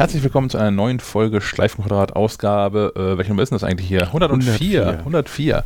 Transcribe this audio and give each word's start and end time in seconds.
Herzlich 0.00 0.22
willkommen 0.22 0.48
zu 0.48 0.56
einer 0.56 0.70
neuen 0.70 0.98
Folge 0.98 1.42
Schleifenquadrat 1.42 2.16
Ausgabe. 2.16 2.94
Äh, 2.96 3.18
welche 3.18 3.32
Nummer 3.32 3.42
ist 3.42 3.50
denn 3.50 3.56
das 3.56 3.64
eigentlich 3.64 3.86
hier? 3.86 4.04
104. 4.04 4.86
104. 4.86 4.98
104. 5.00 5.64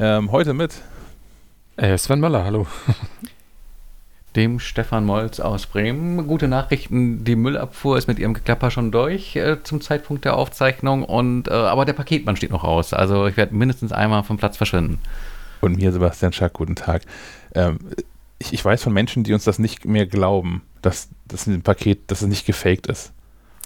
Ähm, 0.00 0.32
heute 0.32 0.52
mit 0.52 0.82
äh, 1.76 1.96
Sven 1.96 2.18
Möller, 2.18 2.42
hallo. 2.42 2.66
Dem 4.34 4.58
Stefan 4.58 5.04
Molz 5.04 5.38
aus 5.38 5.66
Bremen. 5.66 6.26
Gute 6.26 6.48
Nachrichten, 6.48 7.22
die 7.22 7.36
Müllabfuhr 7.36 7.96
ist 7.96 8.08
mit 8.08 8.18
ihrem 8.18 8.34
Geklapper 8.34 8.72
schon 8.72 8.90
durch 8.90 9.36
äh, 9.36 9.62
zum 9.62 9.80
Zeitpunkt 9.80 10.24
der 10.24 10.36
Aufzeichnung. 10.36 11.04
Und, 11.04 11.46
äh, 11.46 11.52
aber 11.52 11.84
der 11.84 11.92
Paketmann 11.92 12.34
steht 12.34 12.50
noch 12.50 12.64
aus. 12.64 12.92
Also 12.92 13.28
ich 13.28 13.36
werde 13.36 13.54
mindestens 13.54 13.92
einmal 13.92 14.24
vom 14.24 14.38
Platz 14.38 14.56
verschwinden. 14.56 14.98
Und 15.60 15.76
mir, 15.76 15.92
Sebastian 15.92 16.32
Schack, 16.32 16.54
guten 16.54 16.74
Tag. 16.74 17.02
Ähm, 17.54 17.78
ich, 18.40 18.52
ich, 18.52 18.64
weiß 18.64 18.82
von 18.82 18.92
Menschen, 18.92 19.22
die 19.22 19.34
uns 19.34 19.44
das 19.44 19.60
nicht 19.60 19.84
mehr 19.84 20.06
glauben, 20.06 20.62
dass 20.82 21.10
das 21.28 21.46
ein 21.46 21.62
Paket, 21.62 22.10
dass 22.10 22.22
es 22.22 22.26
nicht 22.26 22.44
gefaked 22.44 22.88
ist. 22.88 23.12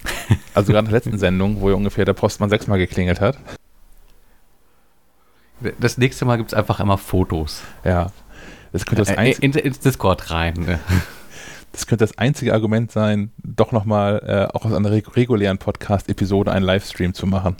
Also 0.53 0.71
gerade 0.71 0.85
in 0.85 0.91
der 0.91 0.99
letzten 0.99 1.17
Sendung, 1.17 1.61
wo 1.61 1.69
ja 1.69 1.75
ungefähr 1.75 2.05
der 2.05 2.13
Postmann 2.13 2.49
sechsmal 2.49 2.77
geklingelt 2.77 3.19
hat. 3.19 3.37
Das 5.79 5.97
nächste 5.97 6.25
Mal 6.25 6.37
gibt 6.37 6.51
es 6.51 6.53
einfach 6.53 6.79
immer 6.79 6.97
Fotos. 6.99 7.61
Ja. 7.83 8.11
Das 8.71 8.85
könnte 8.85 9.03
das 9.03 9.09
äh, 9.09 9.31
in, 9.41 9.53
ins 9.53 9.79
Discord 9.79 10.31
rein. 10.31 10.79
Das 11.71 11.87
könnte 11.87 12.05
das 12.05 12.19
einzige 12.19 12.53
Argument 12.53 12.91
sein, 12.91 13.31
doch 13.43 13.71
nochmal 13.71 14.21
äh, 14.27 14.55
auch 14.55 14.63
aus 14.63 14.73
einer 14.73 14.91
regulären 14.91 15.57
Podcast-Episode 15.57 16.51
einen 16.51 16.63
Livestream 16.63 17.15
zu 17.15 17.25
machen. 17.25 17.55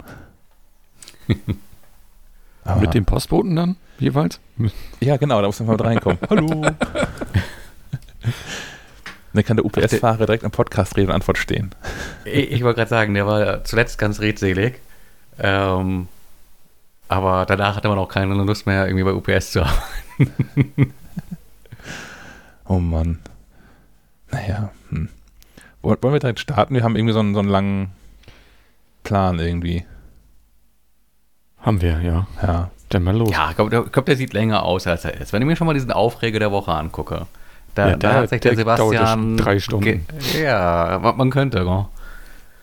Mit 2.80 2.94
dem 2.94 3.06
Postboten 3.06 3.56
dann 3.56 3.76
jeweils? 3.98 4.40
Ja, 5.00 5.18
genau, 5.18 5.42
da 5.42 5.48
muss 5.48 5.60
man 5.60 5.76
mal 5.76 5.82
reinkommen. 5.82 6.20
Hallo. 6.30 6.64
Dann 9.34 9.44
kann 9.44 9.58
der 9.58 9.66
UPS-Fahrer 9.66 10.26
direkt 10.26 10.44
am 10.44 10.52
Podcast 10.52 10.96
Rede 10.96 11.08
und 11.08 11.16
Antwort 11.16 11.38
stehen. 11.38 11.74
Ich, 12.26 12.52
ich 12.52 12.64
wollte 12.64 12.78
gerade 12.78 12.90
sagen, 12.90 13.14
der 13.14 13.28
war 13.28 13.64
zuletzt 13.66 13.98
ganz 13.98 14.22
redselig. 14.22 14.80
Ähm, 15.40 16.08
aber 17.10 17.46
danach 17.46 17.76
hatte 17.76 17.90
man 17.90 17.98
auch 17.98 18.08
keine 18.08 18.34
Lust 18.34 18.66
mehr, 18.66 18.88
irgendwie 18.88 19.04
bei 19.04 19.14
UPS 19.14 19.52
zu 19.52 19.62
arbeiten. 19.66 20.94
oh 22.66 22.80
Mann. 22.80 23.20
Naja. 24.32 24.72
Hm. 24.90 25.10
Wollen 25.82 26.00
wir 26.02 26.20
direkt 26.20 26.40
starten? 26.40 26.76
Wir 26.76 26.84
haben 26.84 26.96
irgendwie 26.96 27.14
so 27.14 27.20
einen, 27.20 27.34
so 27.34 27.42
einen 27.42 27.50
langen 27.50 27.92
Plan 29.04 29.38
irgendwie. 29.40 29.86
Haben 31.60 31.82
wir, 31.82 32.02
ja. 32.02 32.28
Ja. 32.42 32.72
Dann 32.90 33.04
mal 33.04 33.16
los. 33.16 33.32
Ja, 33.32 33.50
ich 33.50 33.56
glaube, 33.56 33.90
glaub, 33.90 34.06
der 34.06 34.16
sieht 34.16 34.34
länger 34.34 34.64
aus, 34.64 34.88
als 34.88 35.04
er 35.04 35.20
ist. 35.20 35.34
Wenn 35.34 35.42
ich 35.42 35.48
mir 35.48 35.56
schon 35.56 35.68
mal 35.68 35.74
diesen 35.74 35.92
Aufreger 35.92 36.40
der 36.40 36.52
Woche 36.52 36.72
angucke. 36.72 37.28
Da, 37.76 37.90
ja, 37.90 37.96
da 37.96 38.14
hat 38.14 38.30
sich 38.30 38.42
der, 38.42 38.52
der 38.52 38.58
Sebastian. 38.60 39.38
Drei 39.38 39.60
Stunden. 39.60 40.06
Ja, 40.40 41.14
man 41.16 41.30
könnte. 41.32 41.88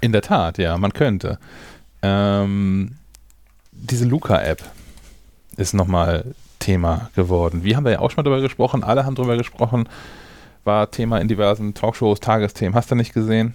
In 0.01 0.13
der 0.13 0.23
Tat, 0.23 0.59
ja, 0.59 0.79
man 0.79 0.93
könnte. 0.93 1.39
Ähm, 2.03 2.97
diese 3.73 4.05
Luca-App 4.05 4.63
ist 5.57 5.75
nochmal 5.75 6.35
Thema 6.59 7.11
geworden. 7.17 7.65
Wie 7.65 7.77
haben 7.77 7.85
wir 7.85 7.93
ja 7.93 7.99
auch 7.99 8.11
schon 8.11 8.23
mal 8.23 8.31
darüber 8.31 8.43
gesprochen, 8.43 8.85
alle 8.85 9.05
haben 9.05 9.15
darüber 9.15 9.37
gesprochen, 9.37 9.89
war 10.65 10.91
Thema 10.91 11.19
in 11.21 11.29
diversen 11.29 11.75
Talkshows, 11.75 12.21
Tagesthemen, 12.21 12.75
hast 12.75 12.91
du 12.91 12.95
nicht 12.95 13.13
gesehen? 13.13 13.55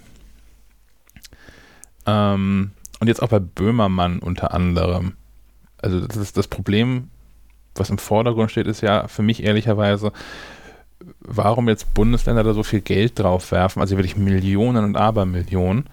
Ähm, 2.04 2.72
und 3.00 3.08
jetzt 3.08 3.22
auch 3.22 3.28
bei 3.28 3.38
Böhmermann 3.38 4.18
unter 4.18 4.52
anderem. 4.52 5.14
Also 5.80 6.00
das 6.00 6.16
ist 6.16 6.36
das 6.36 6.48
Problem, 6.48 7.10
was 7.74 7.90
im 7.90 7.98
Vordergrund 7.98 8.50
steht, 8.50 8.66
ist 8.66 8.80
ja 8.80 9.08
für 9.08 9.22
mich 9.22 9.42
ehrlicherweise, 9.42 10.12
warum 11.20 11.68
jetzt 11.68 11.94
Bundesländer 11.94 12.42
da 12.42 12.54
so 12.54 12.62
viel 12.62 12.80
Geld 12.80 13.18
drauf 13.18 13.52
werfen, 13.52 13.80
also 13.80 13.96
wirklich 13.96 14.16
Millionen 14.16 14.84
und 14.84 14.96
Abermillionen. 14.96 15.84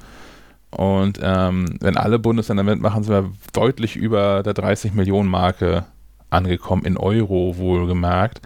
Und 0.72 1.20
ähm, 1.22 1.78
wenn 1.82 1.98
alle 1.98 2.20
Bundesländer 2.20 2.64
mitmachen, 2.64 3.04
sind 3.04 3.14
wir 3.14 3.32
deutlich 3.54 3.96
über 3.96 4.42
der 4.44 4.54
30 4.54 4.94
Millionen 4.94 5.30
Marke 5.30 5.86
angekommen, 6.30 6.84
in 6.86 6.98
Euro 6.98 7.58
wohlgemerkt. 7.58 8.42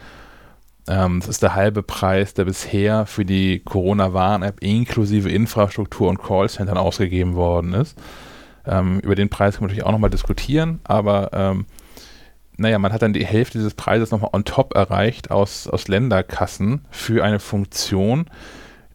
Ähm, 0.88 1.20
das 1.20 1.30
ist 1.30 1.44
der 1.44 1.56
halbe 1.56 1.84
Preis, 1.84 2.34
der 2.34 2.46
bisher 2.46 3.06
für 3.06 3.24
die 3.24 3.60
Corona-Warn-App 3.60 4.62
inklusive 4.62 5.30
Infrastruktur 5.30 6.10
und 6.10 6.22
Callcentern 6.22 6.78
ausgegeben 6.78 7.36
worden 7.36 7.74
ist. 7.74 7.98
Ähm, 8.66 9.00
über 9.00 9.16
den 9.16 9.30
Preis 9.30 9.56
kann 9.56 9.64
man 9.64 9.70
natürlich 9.70 9.86
auch 9.86 9.92
nochmal 9.92 10.10
diskutieren, 10.10 10.80
aber 10.84 11.30
ähm, 11.32 11.66
naja, 12.58 12.80
man 12.80 12.92
hat 12.92 13.04
dann 13.04 13.14
die 13.14 13.26
Hälfte 13.26 13.60
dieses 13.60 13.76
Preises 13.76 14.12
nochmal 14.12 14.32
on 14.34 14.44
top 14.44 14.76
erreicht 14.76 15.30
aus, 15.32 15.68
aus 15.68 15.88
Länderkassen 15.88 16.82
für 16.90 17.24
eine 17.24 17.40
Funktion, 17.40 18.26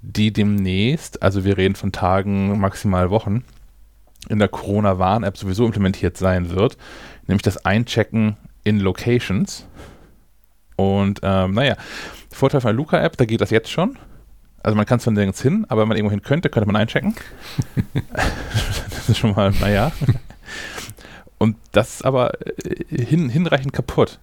die 0.03 0.33
demnächst, 0.33 1.23
also 1.23 1.45
wir 1.45 1.57
reden 1.57 1.77
von 1.77 1.93
Tagen, 1.93 2.59
maximal 2.59 3.11
Wochen, 3.11 3.45
in 4.29 4.41
der 4.41 4.49
Corona-Warn-App 4.49 5.37
sowieso 5.37 5.65
implementiert 5.65 6.17
sein 6.17 6.51
wird, 6.51 6.77
nämlich 7.29 7.43
das 7.43 7.65
Einchecken 7.65 8.37
in 8.65 8.81
Locations. 8.81 9.67
Und 10.77 11.21
ähm, 11.23 11.53
naja, 11.53 11.77
Vorteil 12.31 12.61
von 12.61 12.71
der 12.71 12.77
Luca-App, 12.77 13.17
da 13.17 13.25
geht 13.25 13.41
das 13.41 13.51
jetzt 13.51 13.71
schon. 13.71 13.97
Also 14.65 14.77
man 14.77 14.87
kann 14.87 14.99
es 14.99 15.05
von 15.05 15.15
nirgends 15.15 15.43
hin, 15.43 15.67
aber 15.69 15.83
wenn 15.83 15.89
man 15.89 15.97
irgendwo 15.97 16.13
hin 16.13 16.23
könnte, 16.23 16.49
könnte 16.49 16.67
man 16.67 16.77
einchecken. 16.77 17.15
das 18.91 19.09
ist 19.09 19.19
schon 19.19 19.35
mal, 19.35 19.53
naja. 19.61 19.93
Und 21.43 21.57
das 21.73 21.95
ist 21.95 22.05
aber 22.05 22.35
äh, 22.41 23.05
hin, 23.05 23.29
hinreichend 23.29 23.73
kaputt. 23.73 24.21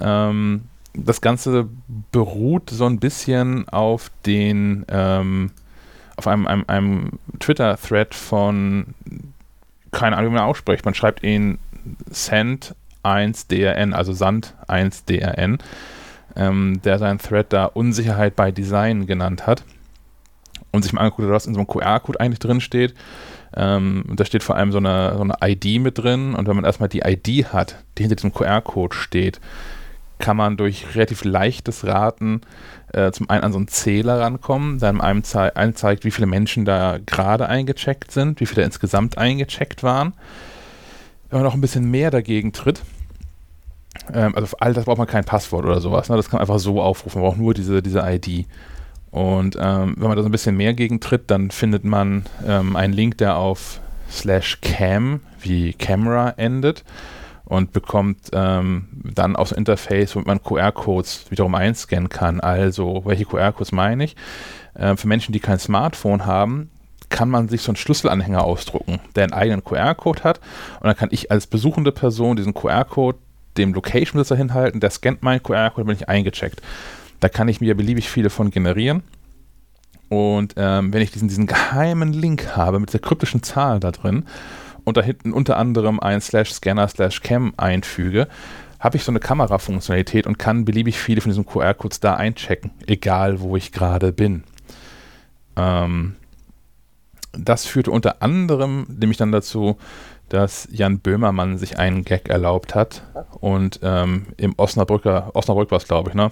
Ähm, 0.00 0.62
das 0.92 1.20
Ganze 1.20 1.68
beruht 2.10 2.70
so 2.70 2.86
ein 2.86 2.98
bisschen 2.98 3.68
auf 3.68 4.10
den, 4.26 4.84
ähm, 4.88 5.52
auf 6.16 6.26
einem, 6.26 6.48
einem, 6.48 6.64
einem 6.66 7.10
Twitter-Thread 7.38 8.16
von, 8.16 8.94
keine 9.92 10.16
Ahnung, 10.16 10.32
wie 10.32 10.34
man 10.34 10.44
ausspricht. 10.44 10.84
Man 10.84 10.94
schreibt 10.94 11.22
ihn 11.22 11.58
Send1DRN, 12.10 13.92
also 13.92 14.10
Sand1DRN, 14.10 15.60
ähm, 16.34 16.82
der 16.82 16.98
seinen 16.98 17.18
Thread 17.18 17.52
da 17.52 17.66
Unsicherheit 17.66 18.34
bei 18.34 18.50
Design 18.50 19.06
genannt 19.06 19.46
hat 19.46 19.62
und 20.72 20.82
sich 20.82 20.92
mal 20.92 21.02
angeguckt 21.02 21.28
hat, 21.28 21.34
was 21.34 21.46
in 21.46 21.54
so 21.54 21.60
einem 21.60 21.68
QR-Code 21.68 22.18
eigentlich 22.18 22.40
drin 22.40 22.60
steht. 22.60 22.92
Ähm, 23.56 24.04
da 24.14 24.24
steht 24.24 24.42
vor 24.42 24.56
allem 24.56 24.72
so 24.72 24.78
eine, 24.78 25.14
so 25.16 25.22
eine 25.22 25.36
ID 25.42 25.80
mit 25.80 25.98
drin 25.98 26.34
und 26.34 26.48
wenn 26.48 26.56
man 26.56 26.64
erstmal 26.64 26.88
die 26.88 27.00
ID 27.00 27.52
hat, 27.52 27.76
die 27.96 28.02
hinter 28.02 28.16
diesem 28.16 28.32
QR-Code 28.32 28.96
steht, 28.96 29.40
kann 30.18 30.36
man 30.36 30.56
durch 30.56 30.94
relativ 30.94 31.24
leichtes 31.24 31.86
Raten 31.86 32.40
äh, 32.92 33.10
zum 33.12 33.28
einen 33.30 33.44
an 33.44 33.52
so 33.52 33.58
einen 33.58 33.68
Zähler 33.68 34.20
rankommen, 34.20 34.78
der 34.78 34.88
einem 34.88 35.00
anzeigt, 35.00 36.04
wie 36.04 36.10
viele 36.10 36.26
Menschen 36.26 36.64
da 36.64 36.98
gerade 37.04 37.48
eingecheckt 37.48 38.10
sind, 38.10 38.40
wie 38.40 38.46
viele 38.46 38.62
insgesamt 38.62 39.18
eingecheckt 39.18 39.82
waren. 39.82 40.14
Wenn 41.30 41.40
man 41.40 41.44
noch 41.44 41.54
ein 41.54 41.60
bisschen 41.60 41.90
mehr 41.90 42.10
dagegen 42.10 42.52
tritt, 42.52 42.82
ähm, 44.12 44.34
also 44.34 44.46
für 44.46 44.60
all 44.60 44.72
das 44.72 44.84
braucht 44.84 44.98
man 44.98 45.06
kein 45.06 45.24
Passwort 45.24 45.64
oder 45.64 45.80
sowas, 45.80 46.08
ne? 46.08 46.16
das 46.16 46.28
kann 46.28 46.38
man 46.38 46.42
einfach 46.42 46.60
so 46.60 46.80
aufrufen, 46.80 47.20
man 47.20 47.30
braucht 47.30 47.40
nur 47.40 47.54
diese, 47.54 47.82
diese 47.82 48.00
ID. 48.00 48.46
Und 49.14 49.56
ähm, 49.60 49.94
wenn 49.96 50.08
man 50.08 50.16
da 50.16 50.24
so 50.24 50.28
ein 50.28 50.32
bisschen 50.32 50.56
mehr 50.56 50.74
gegen 50.74 50.98
tritt, 50.98 51.30
dann 51.30 51.52
findet 51.52 51.84
man 51.84 52.24
ähm, 52.44 52.74
einen 52.74 52.92
Link, 52.92 53.16
der 53.18 53.36
auf 53.36 53.78
slash 54.10 54.60
cam 54.60 55.20
wie 55.40 55.72
Camera 55.72 56.30
endet 56.30 56.82
und 57.44 57.72
bekommt 57.72 58.30
ähm, 58.32 58.88
dann 59.04 59.36
ein 59.36 59.46
Interface, 59.56 60.16
womit 60.16 60.26
man 60.26 60.42
QR-Codes 60.42 61.26
wiederum 61.30 61.54
einscannen 61.54 62.08
kann. 62.08 62.40
Also, 62.40 63.02
welche 63.04 63.24
QR-Codes 63.24 63.70
meine 63.70 64.02
ich? 64.02 64.16
Äh, 64.74 64.96
für 64.96 65.06
Menschen, 65.06 65.30
die 65.30 65.38
kein 65.38 65.60
Smartphone 65.60 66.26
haben, 66.26 66.70
kann 67.08 67.30
man 67.30 67.48
sich 67.48 67.62
so 67.62 67.70
einen 67.70 67.76
Schlüsselanhänger 67.76 68.42
ausdrucken, 68.42 68.98
der 69.14 69.22
einen 69.22 69.32
eigenen 69.32 69.62
QR-Code 69.62 70.24
hat. 70.24 70.40
Und 70.80 70.88
dann 70.88 70.96
kann 70.96 71.10
ich 71.12 71.30
als 71.30 71.46
besuchende 71.46 71.92
Person 71.92 72.34
diesen 72.34 72.52
QR-Code 72.52 73.18
dem 73.58 73.74
Location-Besitzer 73.74 74.34
hinhalten, 74.34 74.80
der 74.80 74.90
scannt 74.90 75.22
meinen 75.22 75.40
QR-Code, 75.40 75.84
bin 75.84 75.94
ich 75.94 76.08
eingecheckt. 76.08 76.60
Da 77.24 77.30
kann 77.30 77.48
ich 77.48 77.62
mir 77.62 77.74
beliebig 77.74 78.10
viele 78.10 78.28
von 78.28 78.50
generieren. 78.50 79.02
Und 80.10 80.52
ähm, 80.58 80.92
wenn 80.92 81.00
ich 81.00 81.10
diesen, 81.10 81.28
diesen 81.28 81.46
geheimen 81.46 82.12
Link 82.12 82.54
habe 82.54 82.78
mit 82.78 82.92
der 82.92 83.00
kryptischen 83.00 83.42
Zahl 83.42 83.80
da 83.80 83.92
drin 83.92 84.26
und 84.84 84.98
da 84.98 85.00
hinten 85.00 85.32
unter 85.32 85.56
anderem 85.56 86.00
ein 86.00 86.20
slash 86.20 86.52
scanner 86.52 86.86
slash 86.86 87.22
cam 87.22 87.54
einfüge, 87.56 88.28
habe 88.78 88.98
ich 88.98 89.04
so 89.04 89.10
eine 89.10 89.20
Kamerafunktionalität 89.20 90.26
und 90.26 90.38
kann 90.38 90.66
beliebig 90.66 90.98
viele 90.98 91.22
von 91.22 91.30
diesen 91.30 91.46
QR-Codes 91.46 92.00
da 92.00 92.16
einchecken, 92.16 92.72
egal 92.86 93.40
wo 93.40 93.56
ich 93.56 93.72
gerade 93.72 94.12
bin. 94.12 94.44
Ähm, 95.56 96.16
das 97.32 97.64
führte 97.64 97.90
unter 97.90 98.20
anderem 98.20 98.86
nämlich 99.00 99.16
dann 99.16 99.32
dazu, 99.32 99.78
dass 100.28 100.68
Jan 100.70 100.98
Böhmermann 100.98 101.56
sich 101.56 101.78
einen 101.78 102.04
Gag 102.04 102.28
erlaubt 102.28 102.74
hat 102.74 103.02
und 103.40 103.80
ähm, 103.82 104.26
im 104.36 104.52
Osnabrücker, 104.58 105.30
Osnabrück 105.32 105.70
war 105.70 105.78
es 105.78 105.88
glaube 105.88 106.10
ich, 106.10 106.14
ne? 106.14 106.30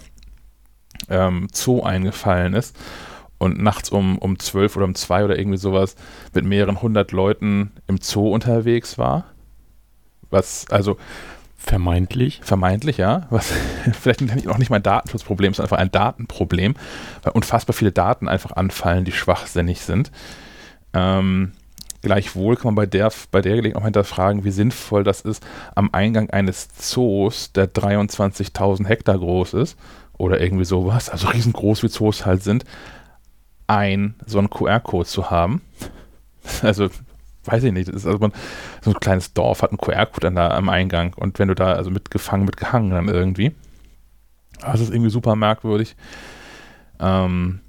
Ähm, 1.08 1.48
Zoo 1.52 1.82
eingefallen 1.82 2.54
ist 2.54 2.76
und 3.42 3.60
nachts 3.60 3.88
um, 3.88 4.18
um 4.18 4.38
12 4.38 4.76
oder 4.76 4.84
um 4.84 4.94
2 4.94 5.24
oder 5.24 5.36
irgendwie 5.36 5.58
sowas 5.58 5.96
mit 6.32 6.44
mehreren 6.44 6.80
hundert 6.80 7.10
Leuten 7.10 7.72
im 7.88 7.98
Zoo 8.00 8.32
unterwegs 8.32 8.98
war. 8.98 9.24
Was, 10.30 10.66
also. 10.70 10.96
Vermeintlich. 11.56 12.40
Vermeintlich, 12.44 12.98
ja. 12.98 13.26
Was 13.30 13.52
vielleicht 14.00 14.20
noch 14.44 14.58
nicht 14.58 14.70
mal 14.70 14.76
ein 14.76 14.82
Datenschutzproblem, 14.84 15.54
sondern 15.54 15.66
einfach 15.66 15.82
ein 15.82 15.90
Datenproblem, 15.90 16.74
weil 17.22 17.32
unfassbar 17.32 17.74
viele 17.74 17.90
Daten 17.90 18.28
einfach 18.28 18.52
anfallen, 18.52 19.04
die 19.04 19.12
schwachsinnig 19.12 19.80
sind. 19.80 20.12
Ähm, 20.92 21.52
gleichwohl 22.00 22.54
kann 22.54 22.66
man 22.66 22.74
bei 22.76 22.86
der, 22.86 23.12
bei 23.32 23.40
der 23.40 23.56
Gelegenheit 23.56 23.80
auch 23.80 23.86
hinterfragen, 23.86 24.44
wie 24.44 24.50
sinnvoll 24.52 25.02
das 25.02 25.20
ist, 25.20 25.44
am 25.74 25.90
Eingang 25.92 26.30
eines 26.30 26.68
Zoos, 26.68 27.52
der 27.52 27.72
23.000 27.72 28.86
Hektar 28.86 29.18
groß 29.18 29.54
ist, 29.54 29.76
oder 30.18 30.40
irgendwie 30.40 30.64
sowas, 30.64 31.08
also 31.08 31.28
riesengroß 31.28 31.82
wie 31.82 31.88
Zoos 31.88 32.26
halt 32.26 32.42
sind, 32.42 32.64
ein, 33.66 34.14
so 34.26 34.38
einen 34.38 34.50
QR-Code 34.50 35.08
zu 35.08 35.30
haben. 35.30 35.62
Also, 36.62 36.88
weiß 37.44 37.62
ich 37.62 37.72
nicht, 37.72 37.88
ist 37.88 38.04
also 38.04 38.18
man, 38.18 38.32
so 38.80 38.90
ein 38.90 38.98
kleines 38.98 39.32
Dorf 39.32 39.62
hat 39.62 39.70
einen 39.70 39.78
QR-Code 39.78 40.36
am 40.36 40.68
Eingang 40.68 41.14
und 41.14 41.38
wenn 41.38 41.46
du 41.46 41.54
da, 41.54 41.74
also 41.74 41.88
mitgefangen, 41.88 42.46
mitgehangen 42.46 42.90
dann 42.90 43.06
irgendwie. 43.06 43.52
Das 44.60 44.80
ist 44.80 44.90
irgendwie 44.90 45.10
super 45.10 45.36
merkwürdig. 45.36 45.94
Ähm, 46.98 47.60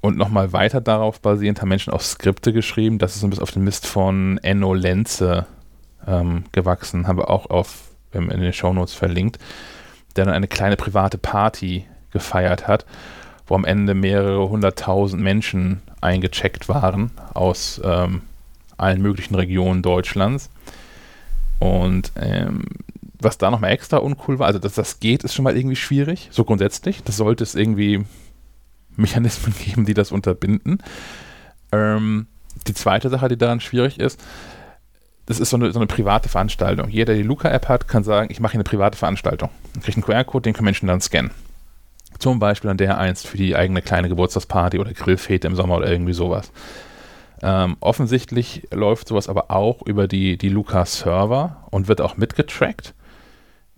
und 0.00 0.16
nochmal 0.16 0.52
weiter 0.52 0.80
darauf 0.80 1.20
basierend 1.20 1.60
haben 1.60 1.68
Menschen 1.68 1.92
auch 1.92 2.00
Skripte 2.00 2.52
geschrieben. 2.52 2.98
Das 2.98 3.16
ist 3.16 3.24
ein 3.24 3.30
bisschen 3.30 3.42
auf 3.42 3.50
den 3.50 3.64
Mist 3.64 3.86
von 3.86 4.38
Enno 4.42 4.74
Lenze 4.74 5.46
ähm, 6.06 6.44
gewachsen. 6.52 7.08
Haben 7.08 7.18
wir 7.18 7.30
auch 7.30 7.50
auf, 7.50 7.90
in 8.12 8.28
den 8.28 8.52
Shownotes 8.52 8.94
verlinkt. 8.94 9.38
Der 10.18 10.26
dann 10.26 10.34
eine 10.34 10.48
kleine 10.48 10.76
private 10.76 11.16
Party 11.16 11.86
gefeiert 12.10 12.68
hat 12.68 12.84
wo 13.48 13.54
am 13.54 13.64
Ende 13.64 13.94
mehrere 13.94 14.48
hunderttausend 14.48 15.22
Menschen 15.22 15.80
eingecheckt 16.00 16.68
waren 16.68 17.10
aus 17.34 17.80
ähm, 17.82 18.22
allen 18.76 19.02
möglichen 19.02 19.34
Regionen 19.34 19.82
Deutschlands. 19.82 20.50
Und 21.58 22.12
ähm, 22.16 22.64
was 23.20 23.38
da 23.38 23.50
nochmal 23.50 23.72
extra 23.72 23.96
uncool 23.96 24.38
war, 24.38 24.46
also 24.46 24.60
dass 24.60 24.74
das 24.74 25.00
geht, 25.00 25.24
ist 25.24 25.34
schon 25.34 25.42
mal 25.42 25.56
irgendwie 25.56 25.76
schwierig, 25.76 26.28
so 26.30 26.44
grundsätzlich. 26.44 27.02
Das 27.02 27.16
sollte 27.16 27.42
es 27.42 27.54
irgendwie 27.54 28.04
Mechanismen 28.96 29.54
geben, 29.64 29.86
die 29.86 29.94
das 29.94 30.12
unterbinden. 30.12 30.78
Ähm, 31.72 32.26
die 32.66 32.74
zweite 32.74 33.08
Sache, 33.08 33.28
die 33.28 33.38
daran 33.38 33.60
schwierig 33.60 33.98
ist, 33.98 34.22
das 35.28 35.40
ist 35.40 35.50
so 35.50 35.58
eine, 35.58 35.70
so 35.72 35.78
eine 35.78 35.86
private 35.86 36.30
Veranstaltung. 36.30 36.88
Jeder, 36.88 37.12
der 37.12 37.16
die 37.16 37.22
Luca-App 37.22 37.68
hat, 37.68 37.86
kann 37.86 38.02
sagen, 38.02 38.28
ich 38.30 38.40
mache 38.40 38.52
hier 38.52 38.60
eine 38.60 38.64
private 38.64 38.96
Veranstaltung. 38.96 39.50
Dann 39.74 39.82
kriegt 39.82 39.98
einen 39.98 40.04
QR-Code, 40.04 40.44
den 40.44 40.54
können 40.54 40.64
Menschen 40.64 40.88
dann 40.88 41.02
scannen. 41.02 41.32
Zum 42.18 42.38
Beispiel 42.38 42.70
an 42.70 42.78
der 42.78 42.96
einst 42.96 43.26
für 43.26 43.36
die 43.36 43.54
eigene 43.54 43.82
kleine 43.82 44.08
Geburtstagsparty 44.08 44.78
oder 44.78 44.94
Grillfete 44.94 45.46
im 45.46 45.54
Sommer 45.54 45.76
oder 45.76 45.92
irgendwie 45.92 46.14
sowas. 46.14 46.50
Ähm, 47.42 47.76
offensichtlich 47.80 48.68
läuft 48.72 49.08
sowas 49.08 49.28
aber 49.28 49.50
auch 49.50 49.82
über 49.82 50.08
die, 50.08 50.38
die 50.38 50.48
Luca-Server 50.48 51.58
und 51.70 51.88
wird 51.88 52.00
auch 52.00 52.16
mitgetrackt, 52.16 52.94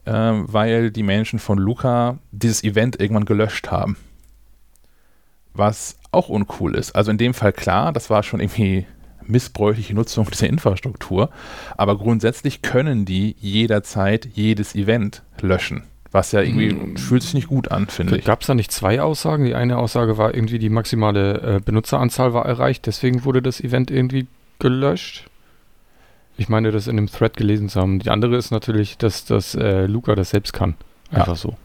ähm, 0.06 0.44
weil 0.46 0.92
die 0.92 1.02
Menschen 1.02 1.40
von 1.40 1.58
Luca 1.58 2.18
dieses 2.30 2.62
Event 2.62 3.00
irgendwann 3.00 3.24
gelöscht 3.24 3.72
haben. 3.72 3.96
Was 5.52 5.98
auch 6.12 6.28
uncool 6.28 6.76
ist. 6.76 6.94
Also 6.94 7.10
in 7.10 7.18
dem 7.18 7.34
Fall 7.34 7.52
klar, 7.52 7.92
das 7.92 8.08
war 8.08 8.22
schon 8.22 8.38
irgendwie 8.38 8.86
missbräuchliche 9.30 9.94
Nutzung 9.94 10.28
dieser 10.30 10.48
Infrastruktur, 10.48 11.30
aber 11.76 11.96
grundsätzlich 11.96 12.62
können 12.62 13.04
die 13.04 13.36
jederzeit 13.38 14.28
jedes 14.34 14.74
Event 14.74 15.22
löschen. 15.40 15.84
Was 16.12 16.32
ja 16.32 16.40
irgendwie 16.40 16.70
hm. 16.70 16.96
fühlt 16.96 17.22
sich 17.22 17.34
nicht 17.34 17.46
gut 17.46 17.70
an, 17.70 17.86
finde 17.86 18.18
ich. 18.18 18.24
Gab 18.24 18.40
es 18.40 18.48
da 18.48 18.54
nicht 18.54 18.72
zwei 18.72 19.00
Aussagen? 19.00 19.44
Die 19.44 19.54
eine 19.54 19.78
Aussage 19.78 20.18
war 20.18 20.34
irgendwie, 20.34 20.58
die 20.58 20.68
maximale 20.68 21.40
äh, 21.40 21.60
Benutzeranzahl 21.64 22.34
war 22.34 22.46
erreicht, 22.46 22.86
deswegen 22.86 23.24
wurde 23.24 23.42
das 23.42 23.60
Event 23.60 23.90
irgendwie 23.90 24.26
gelöscht. 24.58 25.28
Ich 26.36 26.48
meine, 26.48 26.72
das 26.72 26.88
in 26.88 26.96
dem 26.96 27.06
Thread 27.06 27.36
gelesen 27.36 27.68
zu 27.68 27.80
haben. 27.80 27.98
Die 28.00 28.10
andere 28.10 28.36
ist 28.36 28.50
natürlich, 28.50 28.98
dass, 28.98 29.24
dass 29.24 29.54
äh, 29.54 29.86
Luca 29.86 30.14
das 30.14 30.30
selbst 30.30 30.52
kann. 30.52 30.74
Einfach 31.10 31.28
ja. 31.28 31.34
so. 31.36 31.56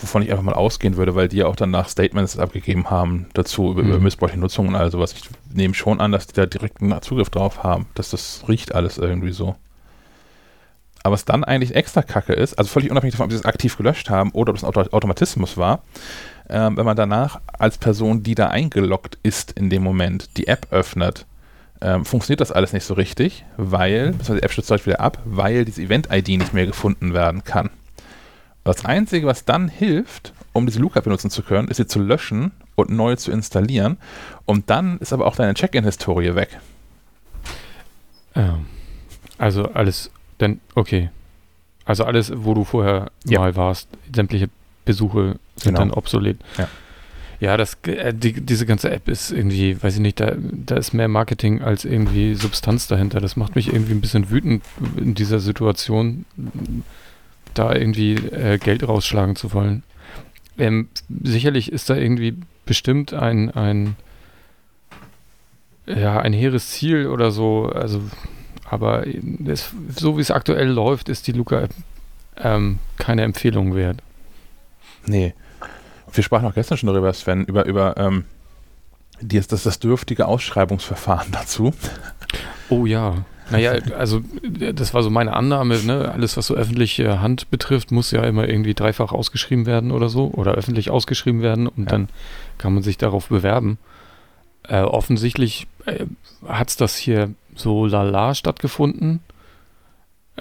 Wovon 0.00 0.22
ich 0.22 0.30
einfach 0.30 0.44
mal 0.44 0.54
ausgehen 0.54 0.96
würde, 0.96 1.14
weil 1.14 1.28
die 1.28 1.38
ja 1.38 1.46
auch 1.46 1.56
danach 1.56 1.88
Statements 1.88 2.38
abgegeben 2.38 2.90
haben 2.90 3.26
dazu 3.34 3.72
über, 3.72 3.82
mhm. 3.82 3.88
über 3.88 3.98
missbräuchliche 3.98 4.40
Nutzung 4.40 4.68
und 4.68 4.76
all 4.76 4.90
sowas. 4.90 5.12
Ich 5.12 5.28
nehme 5.52 5.74
schon 5.74 6.00
an, 6.00 6.12
dass 6.12 6.26
die 6.26 6.34
da 6.34 6.46
direkten 6.46 6.94
Zugriff 7.02 7.30
drauf 7.30 7.62
haben, 7.62 7.86
dass 7.94 8.10
das 8.10 8.44
riecht 8.48 8.74
alles 8.74 8.98
irgendwie 8.98 9.32
so. 9.32 9.56
Aber 11.02 11.14
was 11.14 11.24
dann 11.24 11.44
eigentlich 11.44 11.74
extra 11.74 12.02
kacke 12.02 12.32
ist, 12.32 12.58
also 12.58 12.68
völlig 12.68 12.90
unabhängig 12.90 13.14
davon, 13.14 13.26
ob 13.26 13.32
sie 13.32 13.38
es 13.38 13.44
aktiv 13.44 13.76
gelöscht 13.76 14.10
haben 14.10 14.30
oder 14.32 14.50
ob 14.50 14.56
es 14.56 14.64
ein 14.64 14.68
Automatismus 14.68 15.56
war, 15.56 15.82
äh, 16.48 16.58
wenn 16.58 16.84
man 16.84 16.96
danach 16.96 17.40
als 17.58 17.78
Person, 17.78 18.22
die 18.22 18.34
da 18.34 18.48
eingeloggt 18.48 19.18
ist 19.22 19.52
in 19.52 19.70
dem 19.70 19.82
Moment, 19.82 20.36
die 20.36 20.48
App 20.48 20.66
öffnet, 20.70 21.26
ähm, 21.80 22.04
funktioniert 22.04 22.40
das 22.40 22.52
alles 22.52 22.72
nicht 22.72 22.84
so 22.84 22.94
richtig, 22.94 23.44
weil, 23.56 24.08
beziehungsweise 24.08 24.40
die 24.40 24.42
App 24.42 24.52
stürzt 24.52 24.72
euch 24.72 24.86
wieder 24.86 25.00
ab, 25.00 25.18
weil 25.24 25.64
diese 25.64 25.82
Event-ID 25.82 26.28
nicht 26.28 26.52
mehr 26.52 26.66
gefunden 26.66 27.14
werden 27.14 27.44
kann. 27.44 27.70
Das 28.68 28.84
Einzige, 28.84 29.26
was 29.26 29.44
dann 29.44 29.68
hilft, 29.68 30.32
um 30.52 30.66
diese 30.66 30.78
Lookup 30.78 31.04
benutzen 31.04 31.30
zu 31.30 31.42
können, 31.42 31.68
ist 31.68 31.78
sie 31.78 31.86
zu 31.86 32.00
löschen 32.00 32.52
und 32.74 32.90
neu 32.90 33.16
zu 33.16 33.30
installieren. 33.30 33.98
Und 34.44 34.70
dann 34.70 34.98
ist 34.98 35.12
aber 35.12 35.26
auch 35.26 35.36
deine 35.36 35.54
Check-in-Historie 35.54 36.34
weg. 36.34 36.58
Ähm, 38.34 38.66
also 39.38 39.64
alles 39.72 40.10
denn, 40.40 40.60
okay. 40.74 41.10
Also 41.84 42.04
alles, 42.04 42.32
wo 42.34 42.54
du 42.54 42.64
vorher 42.64 43.10
ja. 43.24 43.40
mal 43.40 43.56
warst, 43.56 43.88
sämtliche 44.14 44.50
Besuche 44.84 45.38
sind 45.56 45.74
genau. 45.74 45.78
dann 45.78 45.90
obsolet. 45.90 46.38
Ja. 46.56 46.68
Ja, 47.40 47.56
das, 47.56 47.78
äh, 47.84 48.12
die, 48.12 48.32
diese 48.32 48.66
ganze 48.66 48.90
App 48.90 49.08
ist 49.08 49.30
irgendwie, 49.30 49.80
weiß 49.80 49.94
ich 49.94 50.00
nicht, 50.00 50.18
da, 50.18 50.32
da 50.36 50.76
ist 50.76 50.92
mehr 50.92 51.06
Marketing 51.06 51.62
als 51.62 51.84
irgendwie 51.84 52.34
Substanz 52.34 52.88
dahinter. 52.88 53.20
Das 53.20 53.36
macht 53.36 53.54
mich 53.54 53.72
irgendwie 53.72 53.92
ein 53.92 54.00
bisschen 54.00 54.28
wütend 54.28 54.64
in 54.96 55.14
dieser 55.14 55.38
Situation, 55.38 56.24
da 57.54 57.74
irgendwie 57.74 58.14
äh, 58.14 58.58
Geld 58.58 58.86
rausschlagen 58.86 59.36
zu 59.36 59.52
wollen. 59.52 59.82
Ähm, 60.58 60.88
sicherlich 61.22 61.72
ist 61.72 61.88
da 61.90 61.96
irgendwie 61.96 62.36
bestimmt 62.66 63.14
ein, 63.14 63.50
ein, 63.50 63.96
ja, 65.86 66.20
ein 66.20 66.32
hehres 66.32 66.70
Ziel 66.70 67.06
oder 67.06 67.30
so. 67.30 67.66
Also 67.66 68.02
aber 68.70 69.04
das, 69.22 69.72
so 69.96 70.16
wie 70.16 70.20
es 70.20 70.30
aktuell 70.30 70.68
läuft, 70.68 71.08
ist 71.08 71.26
die 71.26 71.32
Luca 71.32 71.68
ähm, 72.36 72.78
keine 72.98 73.22
Empfehlung 73.22 73.74
wert. 73.74 74.02
Nee. 75.06 75.34
Wir 76.12 76.24
sprachen 76.24 76.46
auch 76.46 76.54
gestern 76.54 76.78
schon 76.78 76.88
darüber, 76.88 77.12
Sven, 77.12 77.44
über, 77.44 77.64
über 77.66 77.96
ähm, 77.96 78.24
das, 79.20 79.48
das 79.48 79.78
dürftige 79.78 80.26
Ausschreibungsverfahren 80.26 81.28
dazu. 81.32 81.74
Oh 82.68 82.86
ja. 82.86 83.24
Naja, 83.50 83.72
also 83.96 84.20
das 84.74 84.94
war 84.94 85.02
so 85.02 85.10
meine 85.10 85.34
Annahme, 85.34 85.78
ne? 85.82 86.10
Alles, 86.12 86.36
was 86.36 86.46
so 86.46 86.54
öffentliche 86.54 87.20
Hand 87.20 87.50
betrifft, 87.50 87.90
muss 87.90 88.10
ja 88.10 88.22
immer 88.24 88.48
irgendwie 88.48 88.74
dreifach 88.74 89.12
ausgeschrieben 89.12 89.66
werden 89.66 89.90
oder 89.90 90.08
so. 90.08 90.30
Oder 90.32 90.52
öffentlich 90.52 90.90
ausgeschrieben 90.90 91.42
werden 91.42 91.66
und 91.66 91.84
ja. 91.84 91.90
dann 91.90 92.08
kann 92.58 92.74
man 92.74 92.82
sich 92.82 92.98
darauf 92.98 93.28
bewerben. 93.28 93.78
Äh, 94.68 94.82
offensichtlich 94.82 95.66
äh, 95.86 96.04
hat 96.46 96.68
es 96.68 96.76
das 96.76 96.96
hier 96.96 97.30
so 97.54 97.86
lala 97.86 98.34
stattgefunden. 98.34 99.20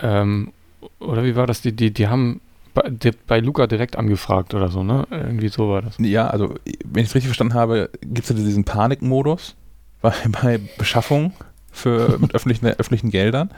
Ähm, 0.02 0.52
oder 1.00 1.24
wie 1.24 1.36
war 1.36 1.48
das? 1.48 1.62
Die, 1.62 1.72
die, 1.72 1.92
die 1.92 2.08
haben 2.08 2.42
bei, 2.74 2.90
die, 2.90 3.12
bei 3.26 3.40
Luca 3.40 3.68
direkt 3.68 3.96
angefragt 3.96 4.54
oder 4.54 4.70
so, 4.70 4.84
ne? 4.84 5.08
Irgendwie 5.10 5.50
so 5.50 5.70
war 5.70 5.82
das. 5.82 5.96
Ja, 6.00 6.28
also 6.28 6.56
wenn 6.86 7.04
ich 7.04 7.10
es 7.10 7.16
richtig 7.16 7.30
verstanden 7.30 7.54
habe, 7.54 7.90
gibt 8.02 8.20
es 8.20 8.30
ja 8.30 8.36
diesen 8.36 8.66
Panikmodus 8.66 9.56
bei, 10.02 10.14
bei 10.42 10.60
Beschaffung 10.78 11.34
für, 11.78 12.18
mit 12.20 12.34
öffentlichen, 12.36 12.66
öffentlichen 12.78 13.10
Geldern. 13.10 13.52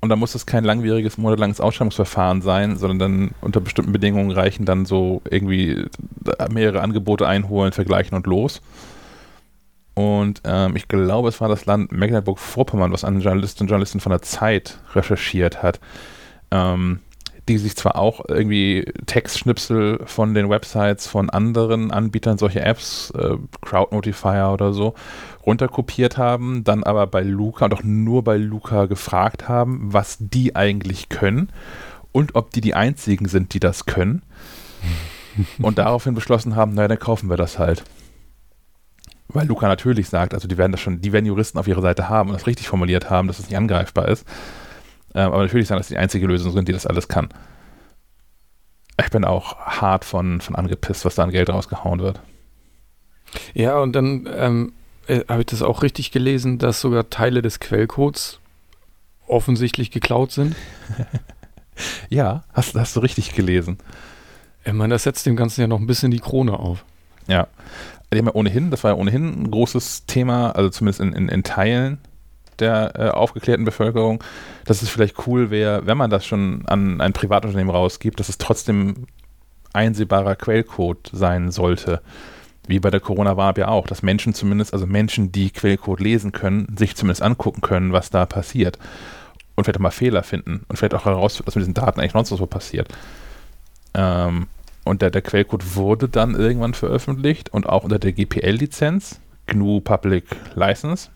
Und 0.00 0.08
da 0.08 0.16
muss 0.16 0.34
es 0.34 0.46
kein 0.46 0.64
langwieriges, 0.64 1.16
monatelanges 1.16 1.60
Ausschreibungsverfahren 1.60 2.42
sein, 2.42 2.76
sondern 2.76 2.98
dann 2.98 3.30
unter 3.40 3.60
bestimmten 3.60 3.92
Bedingungen 3.92 4.32
reichen 4.32 4.64
dann 4.64 4.84
so 4.84 5.22
irgendwie 5.30 5.86
mehrere 6.50 6.80
Angebote 6.80 7.28
einholen, 7.28 7.72
vergleichen 7.72 8.16
und 8.16 8.26
los. 8.26 8.60
Und 9.94 10.40
ähm, 10.44 10.74
ich 10.74 10.88
glaube, 10.88 11.28
es 11.28 11.40
war 11.40 11.48
das 11.48 11.66
Land 11.66 11.92
Mecklenburg-Vorpommern, 11.92 12.92
was 12.92 13.04
eine 13.04 13.20
Journalistin 13.20 13.64
und 13.64 13.68
Journalistin 13.68 14.00
von 14.00 14.10
der 14.10 14.22
Zeit 14.22 14.78
recherchiert 14.94 15.62
hat, 15.62 15.80
ähm, 16.50 17.00
die 17.48 17.58
sich 17.58 17.76
zwar 17.76 17.96
auch 17.96 18.24
irgendwie 18.26 18.84
Textschnipsel 19.06 20.00
von 20.06 20.34
den 20.34 20.48
Websites 20.48 21.06
von 21.06 21.28
anderen 21.28 21.90
Anbietern, 21.90 22.38
solche 22.38 22.60
Apps, 22.60 23.12
äh, 23.16 23.36
Crowd-Notifier 23.60 24.50
oder 24.52 24.72
so, 24.72 24.94
runterkopiert 25.44 26.18
haben, 26.18 26.64
dann 26.64 26.84
aber 26.84 27.06
bei 27.06 27.22
Luca 27.22 27.64
und 27.64 27.74
auch 27.74 27.82
nur 27.82 28.22
bei 28.22 28.36
Luca 28.36 28.86
gefragt 28.86 29.48
haben, 29.48 29.92
was 29.92 30.16
die 30.20 30.54
eigentlich 30.54 31.08
können 31.08 31.50
und 32.12 32.34
ob 32.34 32.50
die 32.50 32.60
die 32.60 32.74
einzigen 32.74 33.26
sind, 33.26 33.54
die 33.54 33.60
das 33.60 33.86
können. 33.86 34.22
und 35.58 35.78
daraufhin 35.78 36.14
beschlossen 36.14 36.56
haben, 36.56 36.74
naja, 36.74 36.88
dann 36.88 36.98
kaufen 36.98 37.30
wir 37.30 37.36
das 37.36 37.58
halt. 37.58 37.84
Weil 39.28 39.46
Luca 39.46 39.66
natürlich 39.66 40.08
sagt, 40.08 40.34
also 40.34 40.46
die 40.46 40.58
werden 40.58 40.72
das 40.72 40.80
schon, 40.80 41.00
die 41.00 41.12
werden 41.12 41.26
Juristen 41.26 41.58
auf 41.58 41.66
ihrer 41.66 41.80
Seite 41.80 42.08
haben 42.08 42.28
und 42.28 42.34
das 42.34 42.46
richtig 42.46 42.68
formuliert 42.68 43.08
haben, 43.08 43.28
dass 43.28 43.38
es 43.38 43.48
nicht 43.48 43.56
angreifbar 43.56 44.08
ist. 44.08 44.26
Ähm, 45.14 45.32
aber 45.32 45.42
natürlich 45.42 45.68
sagen, 45.68 45.78
dass 45.80 45.88
die 45.88 45.96
einzige 45.96 46.26
Lösung 46.26 46.52
sind, 46.52 46.68
die 46.68 46.72
das 46.72 46.86
alles 46.86 47.08
kann. 47.08 47.28
Ich 49.02 49.10
bin 49.10 49.24
auch 49.24 49.56
hart 49.58 50.04
von, 50.04 50.40
von 50.40 50.54
angepisst, 50.54 51.04
was 51.04 51.14
da 51.14 51.22
an 51.22 51.30
Geld 51.30 51.48
rausgehauen 51.48 52.00
wird. 52.00 52.20
Ja, 53.54 53.78
und 53.78 53.94
dann 53.94 54.28
ähm, 54.30 54.72
äh, 55.06 55.20
habe 55.28 55.40
ich 55.40 55.46
das 55.46 55.62
auch 55.62 55.82
richtig 55.82 56.10
gelesen, 56.10 56.58
dass 56.58 56.80
sogar 56.80 57.10
Teile 57.10 57.42
des 57.42 57.60
Quellcodes 57.60 58.40
offensichtlich 59.26 59.90
geklaut 59.90 60.32
sind. 60.32 60.56
ja, 62.08 62.44
hast, 62.52 62.74
hast 62.74 62.96
du 62.96 63.00
richtig 63.00 63.34
gelesen. 63.34 63.78
Ich 64.64 64.72
meine, 64.72 64.94
das 64.94 65.04
setzt 65.04 65.26
dem 65.26 65.36
Ganzen 65.36 65.62
ja 65.62 65.66
noch 65.66 65.80
ein 65.80 65.86
bisschen 65.86 66.10
die 66.10 66.20
Krone 66.20 66.58
auf. 66.58 66.84
Ja. 67.26 67.48
Die 68.12 68.18
haben 68.18 68.26
ja 68.26 68.34
ohnehin, 68.34 68.70
das 68.70 68.84
war 68.84 68.92
ja 68.92 68.96
ohnehin 68.96 69.44
ein 69.44 69.50
großes 69.50 70.04
Thema, 70.06 70.50
also 70.50 70.68
zumindest 70.68 71.00
in, 71.00 71.12
in, 71.14 71.28
in 71.28 71.42
Teilen 71.42 71.98
der 72.58 72.92
äh, 72.94 73.08
aufgeklärten 73.08 73.64
Bevölkerung, 73.64 74.22
dass 74.66 74.82
es 74.82 74.90
vielleicht 74.90 75.26
cool 75.26 75.50
wäre, 75.50 75.86
wenn 75.86 75.96
man 75.96 76.10
das 76.10 76.26
schon 76.26 76.64
an 76.66 77.00
ein 77.00 77.14
Privatunternehmen 77.14 77.74
rausgibt, 77.74 78.20
dass 78.20 78.28
es 78.28 78.36
trotzdem 78.36 79.06
einsehbarer 79.72 80.36
Quellcode 80.36 81.10
sein 81.12 81.50
sollte. 81.50 82.02
Wie 82.66 82.78
bei 82.78 82.90
der 82.90 83.00
Corona-Warp 83.00 83.58
ja 83.58 83.68
auch, 83.68 83.86
dass 83.86 84.02
Menschen 84.02 84.34
zumindest, 84.34 84.72
also 84.72 84.86
Menschen, 84.86 85.32
die 85.32 85.50
Quellcode 85.50 86.00
lesen 86.00 86.32
können, 86.32 86.74
sich 86.78 86.94
zumindest 86.94 87.22
angucken 87.22 87.60
können, 87.60 87.92
was 87.92 88.10
da 88.10 88.24
passiert. 88.24 88.78
Und 89.54 89.64
vielleicht 89.64 89.78
auch 89.78 89.82
mal 89.82 89.90
Fehler 89.90 90.22
finden 90.22 90.64
und 90.68 90.76
vielleicht 90.76 90.94
auch 90.94 91.04
herausfinden, 91.04 91.48
was 91.48 91.56
mit 91.56 91.62
diesen 91.62 91.74
Daten 91.74 92.00
eigentlich 92.00 92.12
sonst 92.12 92.30
so 92.30 92.46
passiert. 92.46 92.88
Ähm, 93.94 94.46
und 94.84 95.02
der, 95.02 95.10
der 95.10 95.22
Quellcode 95.22 95.76
wurde 95.76 96.08
dann 96.08 96.34
irgendwann 96.34 96.74
veröffentlicht 96.74 97.52
und 97.52 97.68
auch 97.68 97.84
unter 97.84 97.98
der 97.98 98.12
GPL-Lizenz, 98.12 99.20
GNU 99.46 99.80
Public 99.80 100.24
License. 100.54 101.08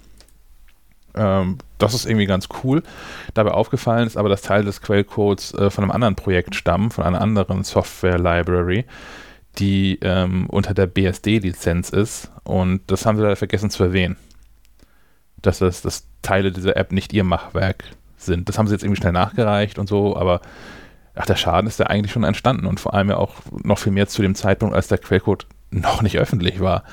Ähm, 1.15 1.59
das 1.79 1.95
ist 1.95 2.07
irgendwie 2.07 2.27
ganz 2.27 2.49
cool. 2.63 2.83
Dabei 3.35 3.53
aufgefallen 3.53 4.07
ist 4.07 4.17
aber, 4.17 4.29
dass 4.29 4.43
Teil 4.43 4.65
des 4.65 4.83
Quellcodes 4.83 5.55
äh, 5.55 5.71
von 5.71 5.85
einem 5.85 5.91
anderen 5.91 6.15
Projekt 6.15 6.55
stammen, 6.55 6.91
von 6.91 7.05
einer 7.05 7.21
anderen 7.21 7.65
Software-Library, 7.65 8.85
die 9.59 9.99
ähm, 10.03 10.47
unter 10.49 10.75
der 10.75 10.87
BSD-Lizenz 10.87 11.91
ist. 11.91 12.31
Und 12.45 12.83
das 12.87 13.07
haben 13.07 13.17
sie 13.17 13.23
leider 13.23 13.37
vergessen 13.37 13.71
zu 13.71 13.85
erwähnen. 13.85 14.17
Dass, 15.41 15.59
das, 15.59 15.83
dass 15.83 16.07
Teile 16.23 16.53
dieser 16.53 16.77
App 16.77 16.93
nicht 16.93 17.13
ihr 17.13 17.25
Machwerk 17.25 17.85
sind. 18.17 18.49
Das 18.49 18.59
haben 18.59 18.67
sie 18.67 18.75
jetzt 18.75 18.83
irgendwie 18.83 19.01
schnell 19.01 19.13
nachgereicht 19.13 19.79
und 19.79 19.89
so, 19.89 20.17
aber 20.17 20.41
ach, 21.15 21.27
der 21.27 21.37
Schaden 21.37 21.67
ist 21.67 21.79
ja 21.79 21.87
eigentlich 21.87 22.13
schon 22.13 22.25
entstanden 22.25 22.67
und 22.67 22.81
vor 22.81 22.95
allem 22.95 23.11
ja 23.11 23.17
auch 23.17 23.35
noch 23.63 23.79
viel 23.79 23.93
mehr 23.93 24.09
zu 24.09 24.23
dem 24.23 24.35
Zeitpunkt, 24.35 24.75
als 24.75 24.89
der 24.89 24.99
Quellcode 24.99 25.47
noch 25.71 26.03
nicht 26.03 26.19
öffentlich 26.19 26.61
war. 26.61 26.85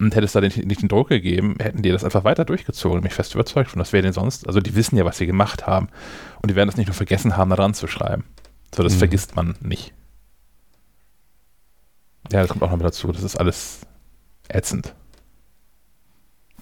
Und 0.00 0.14
hätte 0.14 0.26
es 0.26 0.32
da 0.32 0.40
nicht 0.40 0.80
den 0.80 0.88
Druck 0.88 1.08
gegeben, 1.08 1.56
hätten 1.60 1.82
die 1.82 1.90
das 1.90 2.04
einfach 2.04 2.22
weiter 2.22 2.44
durchgezogen. 2.44 3.02
Mich 3.02 3.14
fest 3.14 3.34
überzeugt 3.34 3.70
von, 3.70 3.80
das 3.80 3.92
wäre 3.92 4.02
denn 4.02 4.12
sonst, 4.12 4.46
also 4.46 4.60
die 4.60 4.76
wissen 4.76 4.96
ja, 4.96 5.04
was 5.04 5.18
sie 5.18 5.26
gemacht 5.26 5.66
haben. 5.66 5.88
Und 6.40 6.50
die 6.50 6.54
werden 6.54 6.68
das 6.68 6.76
nicht 6.76 6.86
nur 6.86 6.94
vergessen 6.94 7.36
haben, 7.36 7.50
da 7.50 7.56
dran 7.56 7.74
zu 7.74 7.88
schreiben. 7.88 8.24
So, 8.72 8.84
das 8.84 8.94
mhm. 8.94 8.98
vergisst 8.98 9.34
man 9.34 9.56
nicht. 9.60 9.92
Ja, 12.32 12.40
das 12.40 12.48
kommt 12.50 12.62
auch 12.62 12.70
noch 12.70 12.78
dazu. 12.78 13.10
Das 13.12 13.22
ist 13.22 13.36
alles 13.36 13.80
ätzend. 14.48 14.94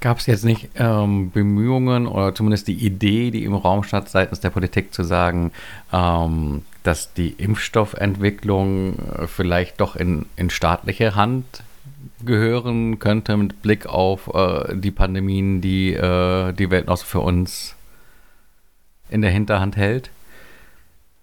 Gab 0.00 0.18
es 0.18 0.26
jetzt 0.26 0.44
nicht 0.44 0.68
ähm, 0.76 1.30
Bemühungen 1.30 2.06
oder 2.06 2.34
zumindest 2.34 2.68
die 2.68 2.74
Idee, 2.74 3.30
die 3.30 3.44
im 3.44 3.54
Raum 3.54 3.82
stand 3.82 4.08
seitens 4.08 4.40
der 4.40 4.50
Politik 4.50 4.92
zu 4.92 5.02
sagen, 5.04 5.52
ähm, 5.92 6.62
dass 6.82 7.14
die 7.14 7.30
Impfstoffentwicklung 7.30 8.98
äh, 8.98 9.26
vielleicht 9.26 9.80
doch 9.80 9.96
in, 9.96 10.26
in 10.36 10.50
staatliche 10.50 11.14
Hand 11.14 11.62
gehören 12.24 12.98
könnte 12.98 13.36
mit 13.36 13.62
Blick 13.62 13.86
auf 13.86 14.32
äh, 14.34 14.76
die 14.76 14.90
Pandemien, 14.90 15.60
die 15.62 15.94
äh, 15.94 16.52
die 16.52 16.70
Welt 16.70 16.86
noch 16.86 16.98
für 16.98 17.20
uns 17.20 17.74
in 19.08 19.22
der 19.22 19.30
Hinterhand 19.30 19.76
hält? 19.76 20.10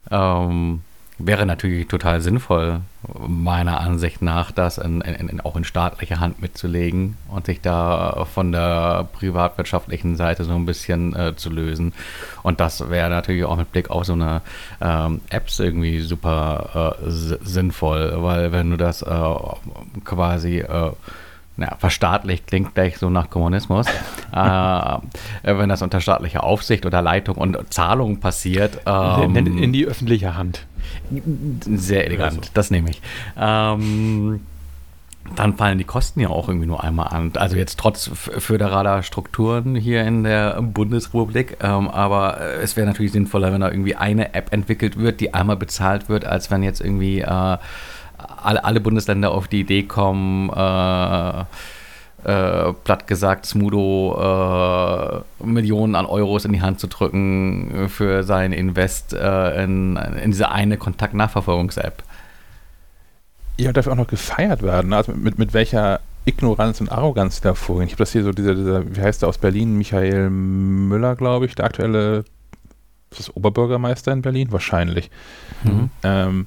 Ähm, 0.09 0.81
wäre 1.19 1.45
natürlich 1.45 1.87
total 1.87 2.21
sinnvoll, 2.21 2.81
meiner 3.27 3.81
Ansicht 3.81 4.21
nach, 4.21 4.51
das 4.51 4.77
in, 4.77 5.01
in, 5.01 5.29
in, 5.29 5.41
auch 5.41 5.55
in 5.55 5.63
staatlicher 5.63 6.19
Hand 6.19 6.41
mitzulegen 6.41 7.17
und 7.29 7.45
sich 7.45 7.61
da 7.61 8.25
von 8.33 8.51
der 8.51 9.07
privatwirtschaftlichen 9.13 10.15
Seite 10.15 10.43
so 10.43 10.53
ein 10.53 10.65
bisschen 10.65 11.15
äh, 11.15 11.35
zu 11.35 11.49
lösen. 11.49 11.93
Und 12.41 12.59
das 12.59 12.89
wäre 12.89 13.09
natürlich 13.09 13.43
auch 13.43 13.57
mit 13.57 13.71
Blick 13.71 13.89
auf 13.89 14.05
so 14.05 14.13
eine 14.13 14.41
ähm, 14.81 15.21
Apps 15.29 15.59
irgendwie 15.59 15.99
super 15.99 16.95
äh, 17.05 17.09
sinnvoll, 17.09 18.13
weil 18.17 18.51
wenn 18.51 18.71
du 18.71 18.77
das 18.77 19.01
äh, 19.01 19.35
quasi 20.03 20.63
äh, 21.57 21.61
ja, 21.61 21.75
verstaatlicht 21.77 22.47
klingt 22.47 22.75
gleich 22.75 22.97
so 22.97 23.09
nach 23.09 23.29
Kommunismus. 23.29 23.87
äh, 24.33 24.97
wenn 25.43 25.69
das 25.69 25.81
unter 25.81 26.01
staatlicher 26.01 26.43
Aufsicht 26.43 26.85
oder 26.85 27.01
Leitung 27.01 27.35
und 27.35 27.73
Zahlung 27.73 28.19
passiert. 28.19 28.81
Ähm, 28.85 29.35
in, 29.35 29.57
in, 29.57 29.73
die 29.73 29.85
öffentliche 29.85 30.35
Hand. 30.35 30.65
Sehr 31.65 32.05
elegant, 32.05 32.39
also. 32.39 32.49
das 32.53 32.71
nehme 32.71 32.89
ich. 32.89 33.01
Ähm, 33.37 34.41
dann 35.35 35.55
fallen 35.55 35.77
die 35.77 35.83
Kosten 35.83 36.19
ja 36.19 36.29
auch 36.29 36.47
irgendwie 36.49 36.67
nur 36.67 36.83
einmal 36.83 37.07
an. 37.07 37.31
Also 37.35 37.55
jetzt 37.55 37.79
trotz 37.79 38.09
föderaler 38.13 39.03
Strukturen 39.03 39.75
hier 39.75 40.03
in 40.03 40.23
der 40.23 40.61
Bundesrepublik. 40.61 41.57
Ähm, 41.61 41.87
aber 41.87 42.39
es 42.61 42.75
wäre 42.75 42.85
natürlich 42.85 43.13
sinnvoller, 43.13 43.53
wenn 43.53 43.61
da 43.61 43.71
irgendwie 43.71 43.95
eine 43.95 44.33
App 44.35 44.51
entwickelt 44.51 44.97
wird, 44.97 45.21
die 45.21 45.33
einmal 45.33 45.55
bezahlt 45.55 46.09
wird, 46.09 46.25
als 46.25 46.51
wenn 46.51 46.61
jetzt 46.61 46.81
irgendwie 46.81 47.21
äh, 47.21 47.57
alle, 48.43 48.63
alle 48.63 48.79
Bundesländer 48.79 49.31
auf 49.31 49.47
die 49.47 49.61
Idee 49.61 49.83
kommen, 49.83 50.49
äh, 50.49 51.39
äh, 52.25 52.73
platt 52.83 53.07
gesagt, 53.07 53.45
Smudo 53.45 55.23
äh, 55.41 55.45
Millionen 55.45 55.95
an 55.95 56.05
Euros 56.05 56.45
in 56.45 56.53
die 56.53 56.61
Hand 56.61 56.79
zu 56.79 56.87
drücken 56.87 57.89
für 57.89 58.23
sein 58.23 58.53
Invest 58.53 59.13
äh, 59.13 59.63
in, 59.63 59.97
in 59.97 60.31
diese 60.31 60.49
eine 60.49 60.77
Kontaktnachverfolgungs-App. 60.77 62.03
Ja, 63.57 63.71
darf 63.71 63.87
auch 63.87 63.95
noch 63.95 64.07
gefeiert 64.07 64.63
werden. 64.63 64.89
Ne? 64.89 64.97
Also 64.97 65.11
mit, 65.13 65.37
mit 65.37 65.53
welcher 65.53 65.99
Ignoranz 66.25 66.79
und 66.79 66.91
Arroganz 66.91 67.41
da 67.41 67.53
vorgehen. 67.53 67.87
Ich 67.87 67.93
habe 67.93 68.03
das 68.03 68.13
hier 68.13 68.23
so, 68.23 68.31
dieser, 68.31 68.55
dieser, 68.55 68.95
wie 68.95 69.01
heißt 69.01 69.21
der 69.21 69.29
aus 69.29 69.37
Berlin, 69.37 69.77
Michael 69.77 70.29
Müller, 70.29 71.15
glaube 71.15 71.45
ich, 71.45 71.55
der 71.55 71.65
aktuelle 71.65 72.23
ist 73.11 73.27
das 73.27 73.35
Oberbürgermeister 73.35 74.11
in 74.11 74.21
Berlin? 74.21 74.51
Wahrscheinlich. 74.51 75.11
Mhm. 75.63 75.89
Ähm, 76.01 76.45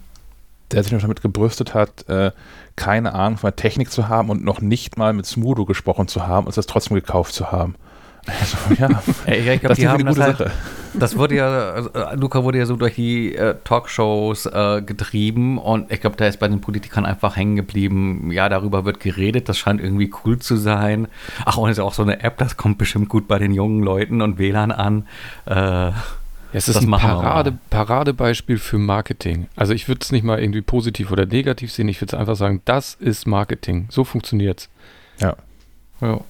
der 0.72 0.82
sich 0.82 0.92
noch 0.92 1.00
damit 1.00 1.22
gebrüstet 1.22 1.74
hat, 1.74 2.08
äh, 2.08 2.32
keine 2.76 3.14
Ahnung 3.14 3.38
von 3.38 3.48
der 3.48 3.56
Technik 3.56 3.90
zu 3.90 4.08
haben 4.08 4.30
und 4.30 4.44
noch 4.44 4.60
nicht 4.60 4.98
mal 4.98 5.12
mit 5.12 5.26
Smudo 5.26 5.64
gesprochen 5.64 6.08
zu 6.08 6.26
haben 6.26 6.46
und 6.46 6.56
das 6.56 6.66
trotzdem 6.66 6.94
gekauft 6.94 7.34
zu 7.34 7.52
haben. 7.52 7.74
Also, 8.26 8.56
ja, 8.76 8.88
Ey, 9.26 9.54
ich 9.54 9.60
glaub, 9.60 9.70
das 9.70 9.78
ist 9.78 9.86
eine 9.86 10.04
gute 10.04 10.20
halt, 10.20 10.38
Sache. 10.38 10.50
Das 10.94 11.16
wurde 11.16 11.36
ja, 11.36 11.46
also, 11.46 11.90
Luca 12.14 12.42
wurde 12.42 12.58
ja 12.58 12.66
so 12.66 12.74
durch 12.74 12.96
die 12.96 13.36
äh, 13.36 13.54
Talkshows 13.62 14.46
äh, 14.46 14.82
getrieben 14.82 15.58
und 15.58 15.92
ich 15.92 16.00
glaube, 16.00 16.16
da 16.16 16.26
ist 16.26 16.40
bei 16.40 16.48
den 16.48 16.60
Politikern 16.60 17.06
einfach 17.06 17.36
hängen 17.36 17.54
geblieben. 17.54 18.32
Ja, 18.32 18.48
darüber 18.48 18.84
wird 18.84 18.98
geredet, 18.98 19.48
das 19.48 19.58
scheint 19.58 19.80
irgendwie 19.80 20.10
cool 20.24 20.40
zu 20.40 20.56
sein. 20.56 21.06
Ach, 21.44 21.56
und 21.56 21.70
es 21.70 21.78
ist 21.78 21.84
auch 21.84 21.94
so 21.94 22.02
eine 22.02 22.20
App, 22.20 22.38
das 22.38 22.56
kommt 22.56 22.78
bestimmt 22.78 23.08
gut 23.08 23.28
bei 23.28 23.38
den 23.38 23.52
jungen 23.52 23.82
Leuten 23.84 24.20
und 24.20 24.38
WLAN 24.38 24.72
an. 24.72 25.06
Äh, 25.44 25.92
es 26.56 26.68
ist 26.68 26.76
das 26.76 26.84
ein 26.84 26.90
Parade, 26.90 27.58
Paradebeispiel 27.68 28.58
für 28.58 28.78
Marketing. 28.78 29.46
Also 29.56 29.74
ich 29.74 29.88
würde 29.88 30.00
es 30.02 30.10
nicht 30.10 30.24
mal 30.24 30.40
irgendwie 30.40 30.62
positiv 30.62 31.10
oder 31.10 31.26
negativ 31.26 31.70
sehen, 31.70 31.86
ich 31.88 32.00
würde 32.00 32.16
es 32.16 32.18
einfach 32.18 32.34
sagen, 32.34 32.62
das 32.64 32.94
ist 32.94 33.26
Marketing. 33.26 33.88
So 33.90 34.04
funktioniert 34.04 34.60
es. 34.60 34.68
Ja. 35.20 35.36
Ja. 36.00 36.20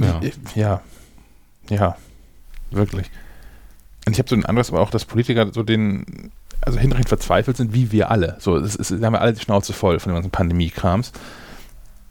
ja. 0.00 0.20
Ja. 0.54 0.82
Ja. 1.68 1.96
Wirklich. 2.70 3.10
Und 4.06 4.14
ich 4.14 4.18
habe 4.18 4.30
so 4.30 4.34
ein 4.34 4.46
anderes, 4.46 4.70
aber 4.70 4.80
auch, 4.80 4.90
dass 4.90 5.04
Politiker 5.04 5.52
so 5.52 5.62
den, 5.62 6.32
also 6.62 6.78
hinreichend 6.78 7.10
verzweifelt 7.10 7.58
sind, 7.58 7.74
wie 7.74 7.92
wir 7.92 8.10
alle. 8.10 8.36
So, 8.38 8.56
es 8.56 8.76
ist, 8.76 8.92
haben 8.92 9.12
wir 9.12 9.20
alle 9.20 9.34
die 9.34 9.40
Schnauze 9.40 9.74
voll 9.74 10.00
von 10.00 10.10
dem 10.10 10.16
ganzen 10.16 10.30
Pandemie-Krams. 10.30 11.12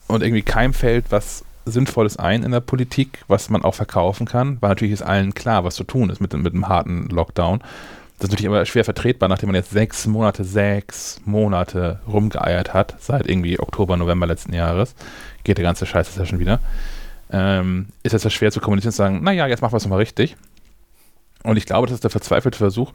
Und 0.07 0.21
irgendwie 0.21 0.43
keinem 0.43 0.73
fällt 0.73 1.05
was 1.09 1.43
Sinnvolles 1.65 2.17
ein 2.17 2.43
in 2.43 2.51
der 2.51 2.59
Politik, 2.59 3.23
was 3.27 3.49
man 3.49 3.63
auch 3.63 3.75
verkaufen 3.75 4.25
kann, 4.25 4.57
weil 4.61 4.69
natürlich 4.69 4.93
ist 4.93 5.01
allen 5.01 5.33
klar, 5.33 5.63
was 5.63 5.75
zu 5.75 5.83
tun 5.83 6.09
ist 6.09 6.21
mit, 6.21 6.33
mit 6.33 6.53
einem 6.53 6.67
harten 6.67 7.09
Lockdown. 7.09 7.59
Das 8.17 8.27
ist 8.27 8.31
natürlich 8.31 8.47
aber 8.47 8.65
schwer 8.65 8.85
vertretbar, 8.85 9.27
nachdem 9.27 9.47
man 9.47 9.55
jetzt 9.55 9.71
sechs 9.71 10.07
Monate, 10.07 10.45
sechs 10.45 11.19
Monate 11.25 11.99
rumgeeiert 12.07 12.73
hat, 12.73 12.95
seit 12.99 13.27
irgendwie 13.27 13.59
Oktober, 13.59 13.97
November 13.97 14.25
letzten 14.25 14.53
Jahres. 14.53 14.95
Geht 15.43 15.57
der 15.57 15.65
ganze 15.65 15.85
Scheiß 15.85 16.07
jetzt 16.07 16.17
ja 16.17 16.25
schon 16.25 16.39
wieder. 16.39 16.59
Ähm, 17.29 17.87
ist 18.03 18.13
es 18.13 18.23
ja 18.23 18.29
schwer 18.29 18.51
zu 18.51 18.61
kommunizieren 18.61 18.89
und 18.89 18.93
zu 18.93 18.97
sagen, 18.97 19.23
naja, 19.23 19.47
jetzt 19.47 19.61
machen 19.61 19.73
wir 19.73 19.77
es 19.77 19.83
nochmal 19.83 19.99
richtig. 19.99 20.37
Und 21.43 21.57
ich 21.57 21.65
glaube, 21.65 21.87
das 21.87 21.95
ist 21.95 22.03
der 22.03 22.11
verzweifelte 22.11 22.57
Versuch, 22.57 22.93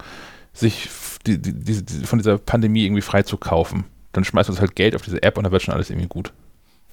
sich 0.54 0.88
die, 1.26 1.40
die, 1.40 1.52
die, 1.52 2.06
von 2.06 2.18
dieser 2.18 2.38
Pandemie 2.38 2.84
irgendwie 2.84 3.02
frei 3.02 3.22
zu 3.22 3.36
kaufen. 3.36 3.84
Dann 4.12 4.24
schmeißt 4.24 4.48
man 4.48 4.58
halt 4.58 4.74
Geld 4.74 4.96
auf 4.96 5.02
diese 5.02 5.22
App 5.22 5.36
und 5.36 5.44
dann 5.44 5.52
wird 5.52 5.62
schon 5.62 5.74
alles 5.74 5.90
irgendwie 5.90 6.08
gut. 6.08 6.32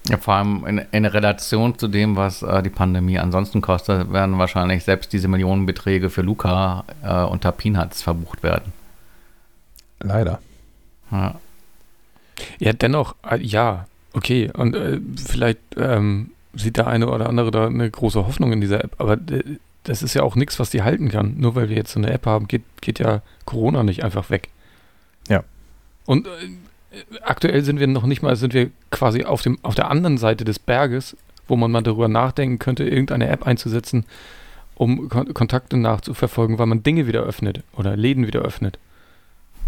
Ja, 0.06 0.16
vor 0.16 0.34
allem 0.34 0.64
in, 0.66 0.78
in 0.90 1.04
Relation 1.04 1.78
zu 1.78 1.88
dem, 1.88 2.16
was 2.16 2.42
äh, 2.42 2.62
die 2.62 2.70
Pandemie 2.70 3.18
ansonsten 3.18 3.60
kostet, 3.60 4.12
werden 4.12 4.38
wahrscheinlich 4.38 4.84
selbst 4.84 5.12
diese 5.12 5.28
Millionenbeträge 5.28 6.08
für 6.08 6.22
Luca 6.22 6.84
äh, 7.02 7.24
unter 7.24 7.52
Peanuts 7.52 8.02
verbucht 8.02 8.42
werden. 8.42 8.72
Leider. 10.00 10.40
Ja, 11.10 11.34
ja 12.58 12.72
dennoch, 12.72 13.16
äh, 13.28 13.38
ja, 13.40 13.86
okay. 14.12 14.50
Und 14.54 14.74
äh, 14.76 15.00
vielleicht 15.16 15.58
ähm, 15.76 16.30
sieht 16.54 16.76
der 16.76 16.86
eine 16.86 17.08
oder 17.08 17.28
andere 17.28 17.50
da 17.50 17.66
eine 17.66 17.90
große 17.90 18.26
Hoffnung 18.26 18.52
in 18.52 18.60
dieser 18.60 18.82
App, 18.82 18.94
aber 18.98 19.14
äh, 19.14 19.58
das 19.84 20.02
ist 20.02 20.14
ja 20.14 20.22
auch 20.22 20.36
nichts, 20.36 20.58
was 20.58 20.70
die 20.70 20.82
halten 20.82 21.08
kann. 21.08 21.34
Nur 21.38 21.54
weil 21.54 21.68
wir 21.68 21.76
jetzt 21.76 21.92
so 21.92 22.00
eine 22.00 22.10
App 22.10 22.26
haben, 22.26 22.46
geht, 22.46 22.62
geht 22.80 22.98
ja 22.98 23.22
Corona 23.44 23.82
nicht 23.82 24.04
einfach 24.04 24.30
weg. 24.30 24.48
Ja. 25.28 25.44
Und 26.04 26.28
aktuell 27.22 27.62
sind 27.62 27.80
wir 27.80 27.86
noch 27.86 28.04
nicht 28.04 28.22
mal, 28.22 28.36
sind 28.36 28.54
wir 28.54 28.70
quasi 28.90 29.24
auf, 29.24 29.42
dem, 29.42 29.58
auf 29.62 29.74
der 29.74 29.90
anderen 29.90 30.18
Seite 30.18 30.44
des 30.44 30.58
Berges, 30.58 31.16
wo 31.46 31.56
man 31.56 31.70
mal 31.70 31.82
darüber 31.82 32.08
nachdenken 32.08 32.58
könnte, 32.58 32.84
irgendeine 32.84 33.28
App 33.28 33.46
einzusetzen, 33.46 34.04
um 34.74 35.08
Kon 35.08 35.34
Kontakte 35.34 35.76
nachzuverfolgen, 35.76 36.58
weil 36.58 36.66
man 36.66 36.82
Dinge 36.82 37.06
wieder 37.06 37.22
öffnet 37.22 37.62
oder 37.76 37.96
Läden 37.96 38.26
wieder 38.26 38.40
öffnet. 38.40 38.78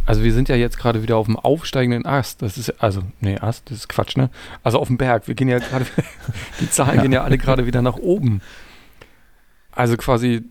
Also 0.07 0.23
wir 0.23 0.33
sind 0.33 0.49
ja 0.49 0.57
jetzt 0.57 0.79
gerade 0.79 1.03
wieder 1.03 1.17
auf 1.17 1.27
dem 1.27 1.37
aufsteigenden 1.37 2.07
Ast. 2.07 2.43
Das 2.43 2.57
ist 2.57 2.83
also, 2.83 3.03
nee, 3.21 3.39
Ast, 3.39 3.71
das 3.71 3.79
ist 3.79 3.89
Quatsch, 3.89 4.17
ne? 4.17 4.31
Also 4.63 4.79
auf 4.79 4.89
dem 4.89 4.97
Berg. 4.97 5.29
Wir 5.29 5.35
gehen 5.35 5.49
ja 5.49 5.59
gerade, 5.59 5.87
die 6.61 6.71
Zahlen 6.71 6.97
ja. 6.97 7.03
gehen 7.03 7.13
ja 7.13 7.23
alle 7.23 7.39
gerade 7.39 7.67
wieder 7.67 7.83
nach 7.83 7.97
oben. 7.97 8.41
Also 9.73 9.97
quasi 9.97 10.43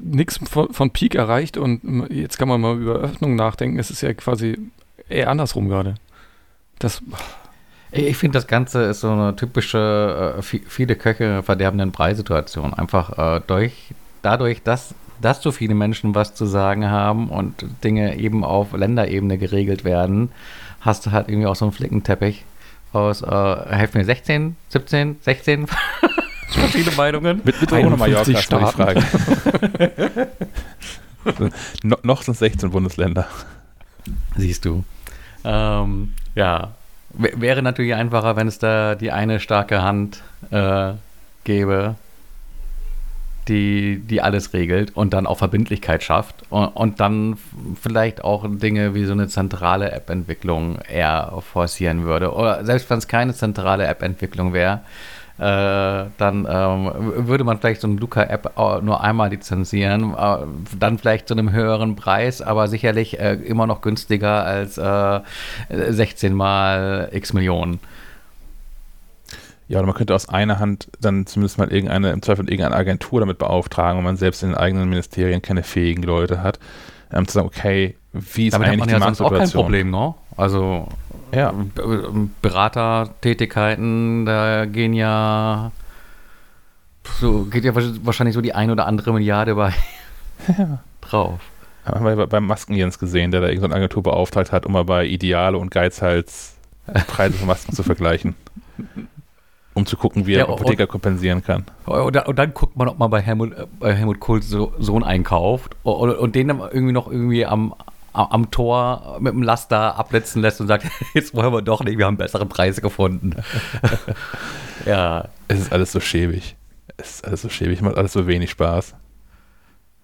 nichts 0.00 0.38
von, 0.38 0.72
von 0.72 0.90
Peak 0.90 1.14
erreicht 1.14 1.56
und 1.56 2.10
jetzt 2.10 2.38
kann 2.38 2.48
man 2.48 2.60
mal 2.60 2.76
über 2.78 2.96
Öffnung 2.96 3.36
nachdenken. 3.36 3.78
Es 3.78 3.90
ist 3.90 4.02
ja 4.02 4.12
quasi 4.12 4.58
eher 5.08 5.30
andersrum 5.30 5.68
gerade. 5.68 5.94
Das. 6.78 7.02
Ich 7.92 8.16
finde, 8.16 8.36
das 8.36 8.46
Ganze 8.46 8.82
ist 8.84 9.00
so 9.00 9.10
eine 9.10 9.36
typische, 9.36 10.36
äh, 10.38 10.42
viele 10.42 10.96
Köche 10.96 11.42
verderbenden 11.42 11.92
Preissituation. 11.92 12.74
Einfach 12.74 13.36
äh, 13.36 13.40
durch, 13.46 13.94
dadurch, 14.22 14.62
dass, 14.62 14.94
dass 15.20 15.40
so 15.40 15.52
viele 15.52 15.74
Menschen 15.74 16.14
was 16.14 16.34
zu 16.34 16.46
sagen 16.46 16.90
haben 16.90 17.28
und 17.30 17.64
Dinge 17.84 18.18
eben 18.18 18.44
auf 18.44 18.72
Länderebene 18.72 19.38
geregelt 19.38 19.84
werden, 19.84 20.30
hast 20.80 21.06
du 21.06 21.12
halt 21.12 21.28
irgendwie 21.28 21.46
auch 21.46 21.56
so 21.56 21.64
einen 21.64 21.72
Flickenteppich 21.72 22.44
aus, 22.92 23.22
äh, 23.22 23.26
helfen 23.74 23.98
mir, 23.98 24.04
16, 24.04 24.56
17, 24.68 25.16
16 25.22 25.66
verschiedene 26.48 26.96
Meinungen. 26.96 27.40
Mit, 27.44 27.60
mit 27.60 27.72
ohne 27.72 27.96
Mallorca 27.96 28.36
Staaten. 28.40 29.04
no, 31.82 31.96
noch 32.02 32.22
sind 32.22 32.32
es 32.32 32.38
16 32.40 32.70
Bundesländer. 32.70 33.26
Siehst 34.36 34.64
du. 34.64 34.84
Ähm, 35.44 36.12
ja, 36.36 36.72
wäre 37.10 37.62
natürlich 37.62 37.94
einfacher, 37.94 38.36
wenn 38.36 38.46
es 38.46 38.58
da 38.58 38.94
die 38.94 39.10
eine 39.10 39.40
starke 39.40 39.82
Hand 39.82 40.22
äh, 40.50 40.92
gäbe, 41.44 41.96
die, 43.48 44.00
die 44.00 44.20
alles 44.20 44.52
regelt 44.52 44.94
und 44.96 45.14
dann 45.14 45.26
auch 45.26 45.38
Verbindlichkeit 45.38 46.02
schafft 46.02 46.44
und, 46.50 46.66
und 46.68 47.00
dann 47.00 47.38
vielleicht 47.80 48.22
auch 48.22 48.44
Dinge 48.48 48.94
wie 48.94 49.04
so 49.04 49.12
eine 49.12 49.28
zentrale 49.28 49.92
App-Entwicklung 49.92 50.78
eher 50.80 51.32
forcieren 51.52 52.04
würde. 52.04 52.34
Oder 52.34 52.64
selbst 52.64 52.90
wenn 52.90 52.98
es 52.98 53.08
keine 53.08 53.34
zentrale 53.34 53.86
App-Entwicklung 53.86 54.52
wäre, 54.52 54.80
äh, 55.38 55.42
dann 56.16 56.46
ähm, 56.48 56.90
würde 57.28 57.44
man 57.44 57.58
vielleicht 57.58 57.82
so 57.82 57.88
eine 57.88 57.96
Luca-App 57.96 58.56
nur 58.82 59.02
einmal 59.02 59.30
lizenzieren, 59.30 60.14
äh, 60.14 60.38
dann 60.78 60.98
vielleicht 60.98 61.28
zu 61.28 61.34
einem 61.34 61.52
höheren 61.52 61.94
Preis, 61.94 62.40
aber 62.40 62.68
sicherlich 62.68 63.20
äh, 63.20 63.34
immer 63.34 63.66
noch 63.66 63.82
günstiger 63.82 64.44
als 64.44 64.76
16 64.76 66.32
äh, 66.32 66.34
mal 66.34 67.08
x 67.12 67.32
Millionen. 67.34 67.80
Ja, 69.68 69.78
oder 69.78 69.86
man 69.86 69.96
könnte 69.96 70.14
aus 70.14 70.28
einer 70.28 70.58
Hand 70.58 70.88
dann 71.00 71.26
zumindest 71.26 71.58
mal 71.58 71.70
irgendeine, 71.72 72.12
im 72.12 72.22
Zweifel 72.22 72.48
irgendeine 72.48 72.76
Agentur 72.76 73.20
damit 73.20 73.38
beauftragen, 73.38 73.98
wenn 73.98 74.04
man 74.04 74.16
selbst 74.16 74.42
in 74.42 74.50
den 74.50 74.56
eigenen 74.56 74.88
Ministerien 74.88 75.42
keine 75.42 75.64
fähigen 75.64 76.02
Leute 76.02 76.42
hat, 76.42 76.60
ähm, 77.12 77.26
zu 77.26 77.34
sagen, 77.34 77.46
okay, 77.48 77.96
wie 78.12 78.46
ist 78.46 78.54
damit 78.54 78.68
eigentlich 78.68 78.72
hat 78.72 78.78
man 78.78 78.88
die 78.88 78.92
ja 78.94 79.00
sonst 79.00 79.20
auch 79.20 79.36
kein 79.36 79.50
Problem, 79.50 79.90
ne? 79.90 80.14
Also 80.36 80.88
ja. 81.36 81.54
Beratertätigkeiten, 82.42 84.26
da 84.26 84.64
gehen 84.64 84.94
ja 84.94 85.70
so, 87.20 87.44
geht 87.44 87.64
ja 87.64 87.74
wahrscheinlich 87.74 88.34
so 88.34 88.40
die 88.40 88.54
ein 88.54 88.70
oder 88.70 88.86
andere 88.86 89.12
Milliarde 89.12 89.54
bei 89.54 89.72
ja. 90.58 90.80
drauf. 91.00 91.40
Haben 91.84 92.04
wir 92.04 92.26
beim 92.26 92.46
Maskenjens 92.46 92.98
gesehen, 92.98 93.30
der 93.30 93.40
da 93.40 93.46
irgendeine 93.48 93.76
Agentur 93.76 94.02
beauftragt 94.02 94.50
hat, 94.50 94.66
um 94.66 94.72
mal 94.72 94.84
bei 94.84 95.06
Ideale 95.06 95.56
und 95.56 95.70
Geizhals 95.70 96.56
Preise 97.06 97.36
von 97.38 97.46
Masken 97.46 97.72
zu 97.72 97.82
vergleichen. 97.82 98.34
Um 99.74 99.86
zu 99.86 99.96
gucken, 99.96 100.26
wie 100.26 100.34
er 100.34 100.46
ja, 100.46 100.48
Apotheker 100.48 100.86
kompensieren 100.86 101.44
kann. 101.44 101.64
Und, 101.84 102.16
und, 102.16 102.38
dann 102.38 102.54
guckt 102.54 102.76
man, 102.76 102.88
ob 102.88 102.98
man 102.98 103.10
bei 103.10 103.20
Helmut, 103.20 103.52
äh, 103.52 103.66
bei 103.78 103.94
Helmut 103.94 104.20
Kohls 104.20 104.48
Sohn 104.48 105.04
einkauft 105.04 105.76
und, 105.82 106.10
und 106.12 106.34
den 106.34 106.48
dann 106.48 106.60
irgendwie 106.60 106.92
noch 106.92 107.10
irgendwie 107.10 107.44
am, 107.44 107.74
am 108.16 108.50
Tor 108.50 109.18
mit 109.20 109.32
dem 109.32 109.42
Laster 109.42 109.96
abletzen 109.96 110.42
lässt 110.42 110.60
und 110.60 110.66
sagt, 110.66 110.86
jetzt 111.14 111.34
wollen 111.34 111.52
wir 111.52 111.62
doch 111.62 111.84
nicht, 111.84 111.98
wir 111.98 112.06
haben 112.06 112.16
bessere 112.16 112.46
Preise 112.46 112.80
gefunden. 112.80 113.34
ja. 114.86 115.28
Es 115.48 115.60
ist 115.60 115.72
alles 115.72 115.92
so 115.92 116.00
schäbig. 116.00 116.56
Es 116.96 117.16
ist 117.16 117.26
alles 117.26 117.42
so 117.42 117.48
schäbig, 117.48 117.82
macht 117.82 117.96
alles 117.96 118.12
so 118.12 118.26
wenig 118.26 118.50
Spaß. 118.50 118.94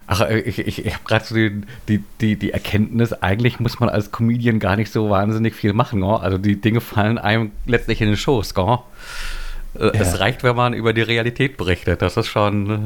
Ach, 0.07 0.29
ich, 0.29 0.59
ich, 0.59 0.85
ich 0.85 0.95
habe 0.95 1.05
gerade 1.05 1.25
so 1.25 1.35
die, 1.35 1.63
die, 1.89 2.05
die, 2.21 2.37
die, 2.37 2.51
Erkenntnis, 2.51 3.13
eigentlich 3.13 3.61
muss 3.61 3.81
man 3.81 3.89
als 3.89 4.11
Comedian 4.11 4.59
gar 4.59 4.77
nicht 4.77 4.93
so 4.93 5.09
wahnsinnig 5.09 5.55
viel 5.55 5.73
machen. 5.73 6.03
Oh? 6.03 6.17
Also 6.17 6.39
die 6.39 6.61
Dinge 6.61 6.81
fallen 6.81 7.19
einem 7.19 7.53
letztlich 7.67 8.01
in 8.01 8.09
den 8.09 8.17
Schoß. 8.17 8.57
Oh? 8.57 8.83
Es 9.75 10.21
reicht, 10.21 10.43
wenn 10.43 10.57
man 10.57 10.75
über 10.75 10.93
die 10.93 11.03
Realität 11.03 11.57
berichtet. 11.57 12.03
Das 12.03 12.17
ist 12.17 12.27
schon 12.27 12.71
äh, 12.71 12.79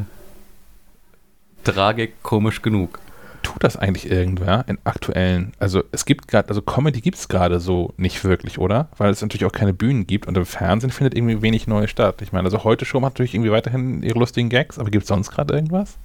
tragikomisch 1.64 2.62
genug 2.62 3.01
tut 3.46 3.62
das 3.62 3.76
eigentlich 3.76 4.11
irgendwer 4.11 4.64
in 4.66 4.76
aktuellen, 4.82 5.52
also 5.61 5.85
es 5.92 6.04
gibt 6.04 6.26
gerade, 6.26 6.48
also 6.48 6.62
Comedy 6.62 7.00
gibt 7.00 7.16
es 7.16 7.28
gerade 7.28 7.61
so 7.61 7.94
nicht 7.96 8.24
wirklich, 8.24 8.59
oder? 8.59 8.88
Weil 8.98 9.11
es 9.11 9.22
natürlich 9.22 9.44
auch 9.44 9.52
keine 9.52 9.72
Bühnen 9.72 10.04
gibt 10.09 10.26
und 10.26 10.37
im 10.37 10.44
Fernsehen 10.44 10.90
findet 10.90 11.16
irgendwie 11.16 11.42
wenig 11.42 11.68
Neues 11.68 11.90
statt. 11.90 12.22
Ich 12.22 12.32
meine, 12.32 12.46
also 12.46 12.64
heute 12.64 12.85
schon 12.85 13.04
hat 13.04 13.14
natürlich 13.14 13.35
irgendwie 13.35 13.52
weiterhin 13.52 14.02
ihre 14.02 14.18
lustigen 14.18 14.48
Gags, 14.48 14.80
aber 14.80 14.90
gibt 14.90 15.04
es 15.04 15.09
sonst 15.09 15.30
gerade 15.30 15.54
irgendwas? 15.54 15.96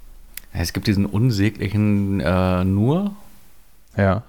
Es 0.54 0.72
gibt 0.72 0.86
diesen 0.86 1.08
unsäglichen 1.08 2.20
äh, 2.20 2.64
Nur. 2.64 3.16
Ja. 3.98 4.22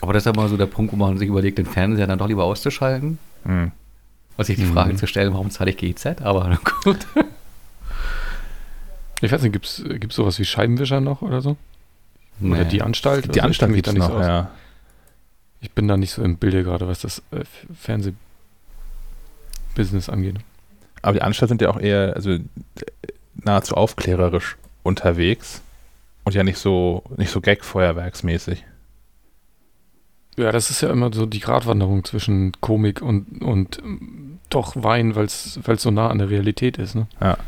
Aber 0.00 0.12
das 0.12 0.22
ist 0.22 0.26
ja 0.26 0.32
mal 0.32 0.48
so 0.48 0.56
der 0.56 0.66
Punkt, 0.66 0.92
wo 0.92 0.96
man 0.96 1.16
sich 1.18 1.28
überlegt, 1.28 1.58
den 1.58 1.66
Fernseher 1.66 2.08
dann 2.08 2.18
doch 2.18 2.26
lieber 2.26 2.42
auszuschalten. 2.42 3.18
Mhm. 3.44 3.70
Und 4.36 4.44
sich 4.44 4.56
die 4.56 4.66
Frage 4.66 4.94
mhm. 4.94 4.96
zu 4.96 5.06
stellen, 5.06 5.32
warum 5.32 5.50
zahle 5.50 5.70
ich 5.70 5.76
GZ? 5.76 6.22
Aber 6.22 6.58
gut. 6.82 7.06
Ich 9.20 9.32
weiß 9.32 9.42
nicht, 9.42 9.52
gibt 9.52 9.66
es 9.66 10.14
sowas 10.14 10.38
wie 10.38 10.44
Scheibenwischer 10.44 11.00
noch 11.00 11.22
oder 11.22 11.40
so? 11.40 11.56
Nee. 12.38 12.52
Oder 12.52 12.64
die 12.64 12.82
Anstalt? 12.82 13.34
Die 13.34 13.40
Anstalt 13.40 13.72
gibt 13.72 13.88
es 13.88 13.94
noch, 13.94 14.10
so 14.10 14.20
ja. 14.20 14.50
Ich 15.60 15.72
bin 15.72 15.88
da 15.88 15.96
nicht 15.96 16.12
so 16.12 16.22
im 16.22 16.36
Bilde 16.36 16.64
gerade, 16.64 16.86
was 16.86 17.00
das 17.00 17.22
äh, 17.30 17.44
Fernsehbusiness 17.74 20.10
angeht. 20.10 20.36
Aber 21.00 21.14
die 21.14 21.22
Anstalt 21.22 21.48
sind 21.48 21.62
ja 21.62 21.70
auch 21.70 21.80
eher, 21.80 22.14
also 22.14 22.36
nahezu 23.34 23.74
aufklärerisch 23.74 24.56
unterwegs 24.82 25.62
und 26.24 26.34
ja 26.34 26.44
nicht 26.44 26.58
so, 26.58 27.02
nicht 27.16 27.30
so 27.30 27.40
Gag-Feuerwerksmäßig. 27.40 28.64
Ja, 30.36 30.52
das 30.52 30.70
ist 30.70 30.82
ja 30.82 30.90
immer 30.90 31.10
so 31.12 31.24
die 31.24 31.40
Gratwanderung 31.40 32.04
zwischen 32.04 32.52
Komik 32.60 33.00
und, 33.00 33.40
und 33.40 33.82
doch 34.50 34.76
Wein, 34.76 35.14
weil 35.14 35.24
es 35.24 35.58
so 35.78 35.90
nah 35.90 36.10
an 36.10 36.18
der 36.18 36.28
Realität 36.28 36.76
ist, 36.76 36.94
ne? 36.94 37.06
Ja 37.20 37.38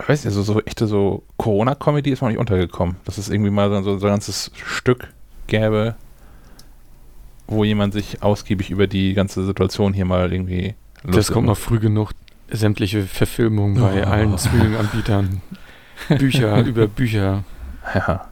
ich 0.00 0.08
weiß 0.08 0.24
nicht, 0.24 0.36
also 0.36 0.42
so 0.42 0.60
echte 0.62 0.86
so 0.86 1.22
Corona-Comedy 1.36 2.10
ist 2.10 2.20
noch 2.20 2.28
nicht 2.28 2.38
untergekommen. 2.38 2.96
Dass 3.04 3.18
es 3.18 3.28
irgendwie 3.28 3.50
mal 3.50 3.70
so, 3.82 3.98
so 3.98 4.06
ein 4.06 4.12
ganzes 4.12 4.50
Stück 4.54 5.12
gäbe, 5.46 5.94
wo 7.46 7.64
jemand 7.64 7.92
sich 7.92 8.22
ausgiebig 8.22 8.70
über 8.70 8.86
die 8.86 9.14
ganze 9.14 9.44
Situation 9.44 9.92
hier 9.92 10.04
mal 10.04 10.32
irgendwie 10.32 10.74
Lust 11.04 11.18
Das 11.18 11.32
kommt 11.32 11.46
noch 11.46 11.58
früh 11.58 11.78
genug. 11.78 12.10
Sämtliche 12.50 13.02
Verfilmungen 13.02 13.78
oh. 13.78 13.86
bei 13.86 14.06
allen 14.06 14.36
Streaming-Anbietern. 14.36 15.42
Bücher 16.18 16.64
über 16.64 16.86
Bücher. 16.86 17.44
Ja. 17.94 18.28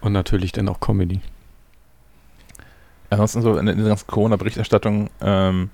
Und 0.00 0.12
natürlich 0.12 0.52
dann 0.52 0.68
auch 0.68 0.80
Comedy. 0.80 1.20
Ansonsten 3.10 3.42
so 3.42 3.56
in, 3.56 3.66
in 3.66 3.78
der 3.78 3.88
ganzen 3.88 4.06
Corona-Berichterstattung 4.06 5.10
ähm, 5.20 5.70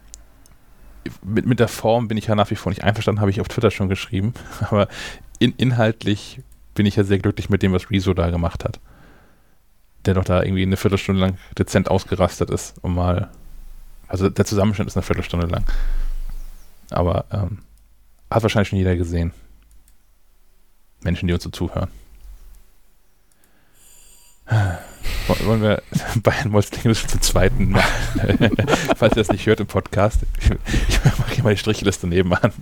mit, 1.22 1.46
mit 1.46 1.60
der 1.60 1.68
Form 1.68 2.08
bin 2.08 2.18
ich 2.18 2.26
ja 2.26 2.34
nach 2.34 2.50
wie 2.50 2.56
vor 2.56 2.70
nicht 2.70 2.84
einverstanden, 2.84 3.20
habe 3.20 3.30
ich 3.30 3.40
auf 3.40 3.48
Twitter 3.48 3.70
schon 3.70 3.88
geschrieben. 3.88 4.34
Aber 4.60 4.88
in, 5.38 5.52
inhaltlich 5.56 6.40
bin 6.74 6.86
ich 6.86 6.96
ja 6.96 7.04
sehr 7.04 7.18
glücklich 7.18 7.50
mit 7.50 7.62
dem, 7.62 7.72
was 7.72 7.90
Rezo 7.90 8.14
da 8.14 8.30
gemacht 8.30 8.64
hat. 8.64 8.80
Der 10.04 10.14
doch 10.14 10.24
da 10.24 10.42
irgendwie 10.42 10.62
eine 10.62 10.76
Viertelstunde 10.76 11.20
lang 11.20 11.38
dezent 11.58 11.90
ausgerastet 11.90 12.50
ist, 12.50 12.74
um 12.82 12.94
mal. 12.94 13.30
Also 14.08 14.28
der 14.28 14.44
Zusammenschnitt 14.44 14.88
ist 14.88 14.96
eine 14.96 15.02
Viertelstunde 15.02 15.46
lang. 15.46 15.64
Aber 16.90 17.24
ähm, 17.30 17.58
hat 18.30 18.42
wahrscheinlich 18.42 18.68
schon 18.68 18.78
jeder 18.78 18.96
gesehen. 18.96 19.32
Menschen, 21.00 21.26
die 21.26 21.34
uns 21.34 21.42
so 21.42 21.50
zuhören. 21.50 21.90
Wollen 25.44 25.62
wir 25.62 25.82
Bayern 26.22 26.50
Molslingus 26.50 27.06
zum 27.06 27.20
zweiten 27.20 27.70
Mal, 27.70 27.84
falls 28.96 29.12
ihr 29.12 29.22
das 29.22 29.28
nicht 29.28 29.46
hört 29.46 29.60
im 29.60 29.66
Podcast, 29.66 30.20
ich, 30.40 30.50
ich 30.88 31.04
mache 31.04 31.34
hier 31.34 31.44
mal 31.44 31.54
die 31.54 31.58
Strichliste 31.58 32.06
nebenan. 32.06 32.52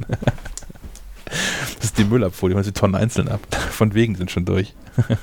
Das 1.77 1.85
ist 1.85 1.99
die 1.99 2.05
Müllabfuhr, 2.05 2.49
die 2.49 2.55
man 2.55 2.65
die 2.65 2.73
Tonnen 2.73 2.95
einzeln 2.95 3.29
ab. 3.29 3.41
Von 3.71 3.95
wegen 3.95 4.17
sind 4.17 4.31
schon 4.31 4.45
durch. 4.45 4.75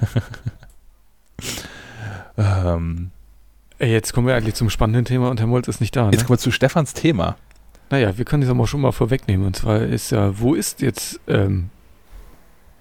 ähm, 2.37 3.11
Jetzt 3.79 4.13
kommen 4.13 4.25
wir 4.25 4.35
eigentlich 4.35 4.55
zum 4.55 4.69
spannenden 4.69 5.05
Thema 5.05 5.29
und 5.29 5.39
Herr 5.39 5.47
Molz 5.47 5.67
ist 5.67 5.81
nicht 5.81 5.95
da. 5.95 6.05
Ne? 6.05 6.11
Jetzt 6.11 6.25
kommen 6.25 6.37
wir 6.37 6.41
zu 6.41 6.51
Stefans 6.51 6.93
Thema. 6.93 7.35
Naja, 7.89 8.17
wir 8.17 8.25
können 8.25 8.41
das 8.41 8.49
aber 8.49 8.67
schon 8.67 8.81
mal 8.81 8.91
vorwegnehmen. 8.91 9.45
Und 9.45 9.55
zwar 9.55 9.81
ist 9.81 10.11
ja, 10.11 10.39
wo 10.39 10.55
ist 10.55 10.81
jetzt 10.81 11.19
ähm, 11.27 11.69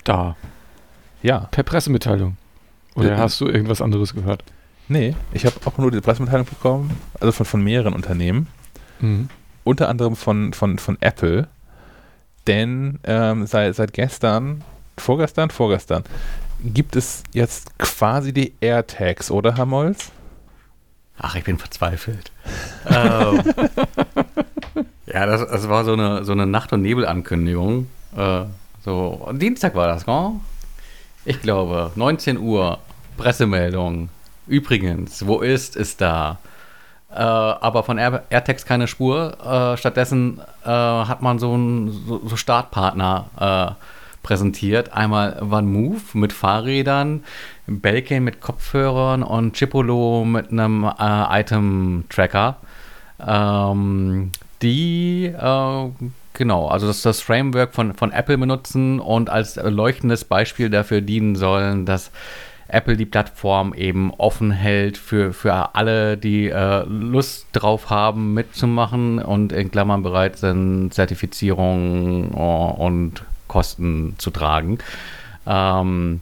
da? 0.05 0.37
Ja. 1.23 1.49
Per 1.51 1.65
Pressemitteilung. 1.65 2.37
Oder 2.97 3.13
äh, 3.13 3.17
hast 3.17 3.41
du 3.41 3.47
irgendwas 3.47 3.81
anderes 3.81 4.15
gehört? 4.15 4.43
Nee, 4.89 5.15
ich 5.33 5.45
habe 5.47 5.57
auch 5.65 5.79
nur 5.79 5.91
die 5.91 6.01
Pressemitteilung 6.01 6.47
bekommen, 6.47 6.91
also 7.21 7.33
von, 7.33 7.47
von 7.47 7.63
mehreren 7.63 7.93
Unternehmen. 7.93 8.49
Mhm. 9.01 9.29
Unter 9.65 9.89
anderem 9.89 10.17
von, 10.17 10.53
von, 10.53 10.79
von 10.79 10.97
Apple. 11.01 11.49
Denn 12.47 13.01
ähm, 13.05 13.47
seit, 13.47 13.75
seit 13.75 13.93
gestern, 13.93 14.63
vorgestern, 14.97 15.51
vorgestern, 15.51 16.05
gibt 16.63 16.95
es 16.95 17.25
jetzt 17.33 17.77
quasi 17.79 18.33
die 18.33 18.53
AirTags, 18.61 19.31
oder 19.31 19.57
Herr 19.57 19.67
Molz? 19.67 20.13
Ach, 21.19 21.35
ich 21.35 21.45
bin 21.45 21.59
verzweifelt. 21.59 22.31
ähm, 22.87 23.43
ja, 25.07 25.27
das, 25.27 25.49
das, 25.49 25.69
war 25.69 25.85
so 25.85 25.95
eine, 25.95 26.25
so 26.25 26.33
eine 26.33 26.47
Nacht- 26.47 26.73
und 26.73 26.83
Nebel-Ankündigung. 26.83 27.89
Äh, 28.17 28.45
so, 28.85 29.29
Dienstag 29.33 29.75
war 29.75 29.89
das, 29.89 30.07
ne? 30.07 30.33
Ich 31.25 31.43
glaube, 31.43 31.91
19 31.97 32.39
Uhr, 32.39 32.79
Pressemeldung. 33.17 34.09
Übrigens, 34.47 35.27
wo 35.27 35.41
ist, 35.41 35.77
ist 35.77 36.01
da. 36.01 36.39
Äh, 37.11 37.21
aber 37.21 37.83
von 37.83 37.99
Air 37.99 38.25
AirTags 38.31 38.65
keine 38.65 38.89
Spur. 38.89 39.37
Äh, 39.45 39.77
stattdessen 39.77 40.41
äh, 40.65 40.69
hat 40.69 41.23
man 41.23 41.39
so 41.39 41.53
einen 41.53 41.91
so, 42.07 42.21
so 42.27 42.37
Startpartner 42.37 43.27
äh, 43.39 43.85
präsentiert. 44.23 44.93
Einmal 44.93 45.43
OneMove 45.43 46.15
mit 46.15 46.33
Fahrrädern, 46.33 47.25
Belkin 47.67 48.25
mit 48.25 48.41
Kopfhörern 48.41 49.23
und 49.23 49.55
Chipolo 49.55 50.25
mit 50.25 50.51
einem 50.51 50.85
äh, 50.85 51.41
Item-Tracker. 51.41 52.57
Ähm, 53.27 54.33
die 54.63 55.27
äh, 55.27 55.91
Genau, 56.37 56.69
also 56.69 56.87
das, 56.87 57.01
das 57.01 57.23
Framework 57.23 57.75
von, 57.75 57.95
von 57.95 58.13
Apple 58.13 58.37
benutzen 58.37 59.01
und 59.01 59.31
als 59.31 59.57
leuchtendes 59.57 60.25
Beispiel 60.25 60.69
dafür 60.69 61.01
dienen 61.01 61.35
sollen, 61.35 61.87
dass 61.87 62.11
Apple 62.69 62.97
die 62.97 63.07
Plattform 63.07 63.75
eben 63.75 64.13
offen 64.15 64.51
hält 64.51 64.99
für, 64.99 65.33
für 65.33 65.75
alle, 65.75 66.17
die 66.17 66.49
äh, 66.49 66.85
Lust 66.85 67.47
drauf 67.53 67.91
haben, 67.91 68.35
mitzumachen 68.35 69.21
und 69.21 69.53
in 69.53 69.71
Klammern 69.71 70.03
bereit 70.03 70.37
sind, 70.39 70.93
Zertifizierung 70.93 72.35
uh, 72.35 72.85
und 72.85 73.23
Kosten 73.47 74.15
zu 74.19 74.31
tragen. 74.31 74.79
Ähm, 75.47 76.21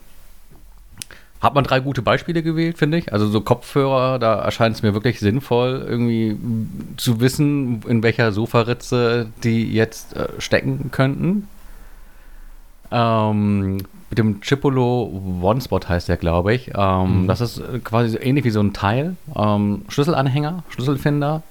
hat 1.40 1.54
man 1.54 1.64
drei 1.64 1.80
gute 1.80 2.02
Beispiele 2.02 2.42
gewählt, 2.42 2.78
finde 2.78 2.98
ich. 2.98 3.12
Also 3.12 3.26
so 3.28 3.40
Kopfhörer, 3.40 4.18
da 4.18 4.40
erscheint 4.40 4.76
es 4.76 4.82
mir 4.82 4.94
wirklich 4.94 5.20
sinnvoll, 5.20 5.84
irgendwie 5.86 6.38
zu 6.96 7.20
wissen, 7.20 7.82
in 7.86 8.02
welcher 8.02 8.32
Sofaritze 8.32 9.26
die 9.42 9.72
jetzt 9.72 10.16
äh, 10.16 10.28
stecken 10.38 10.90
könnten. 10.90 11.48
Ähm, 12.90 13.78
mit 14.14 14.18
dem 14.18 14.40
Chipolo 14.40 15.10
OneSpot 15.42 15.88
heißt 15.88 16.08
der, 16.08 16.16
glaube 16.16 16.54
ich. 16.54 16.70
Ähm, 16.76 17.22
mhm. 17.22 17.26
Das 17.26 17.40
ist 17.40 17.60
quasi 17.82 18.10
so 18.10 18.18
ähnlich 18.20 18.44
wie 18.44 18.50
so 18.50 18.60
ein 18.60 18.72
Teil. 18.72 19.16
Ähm, 19.34 19.82
Schlüsselanhänger, 19.88 20.62
Schlüsselfinder. 20.68 21.42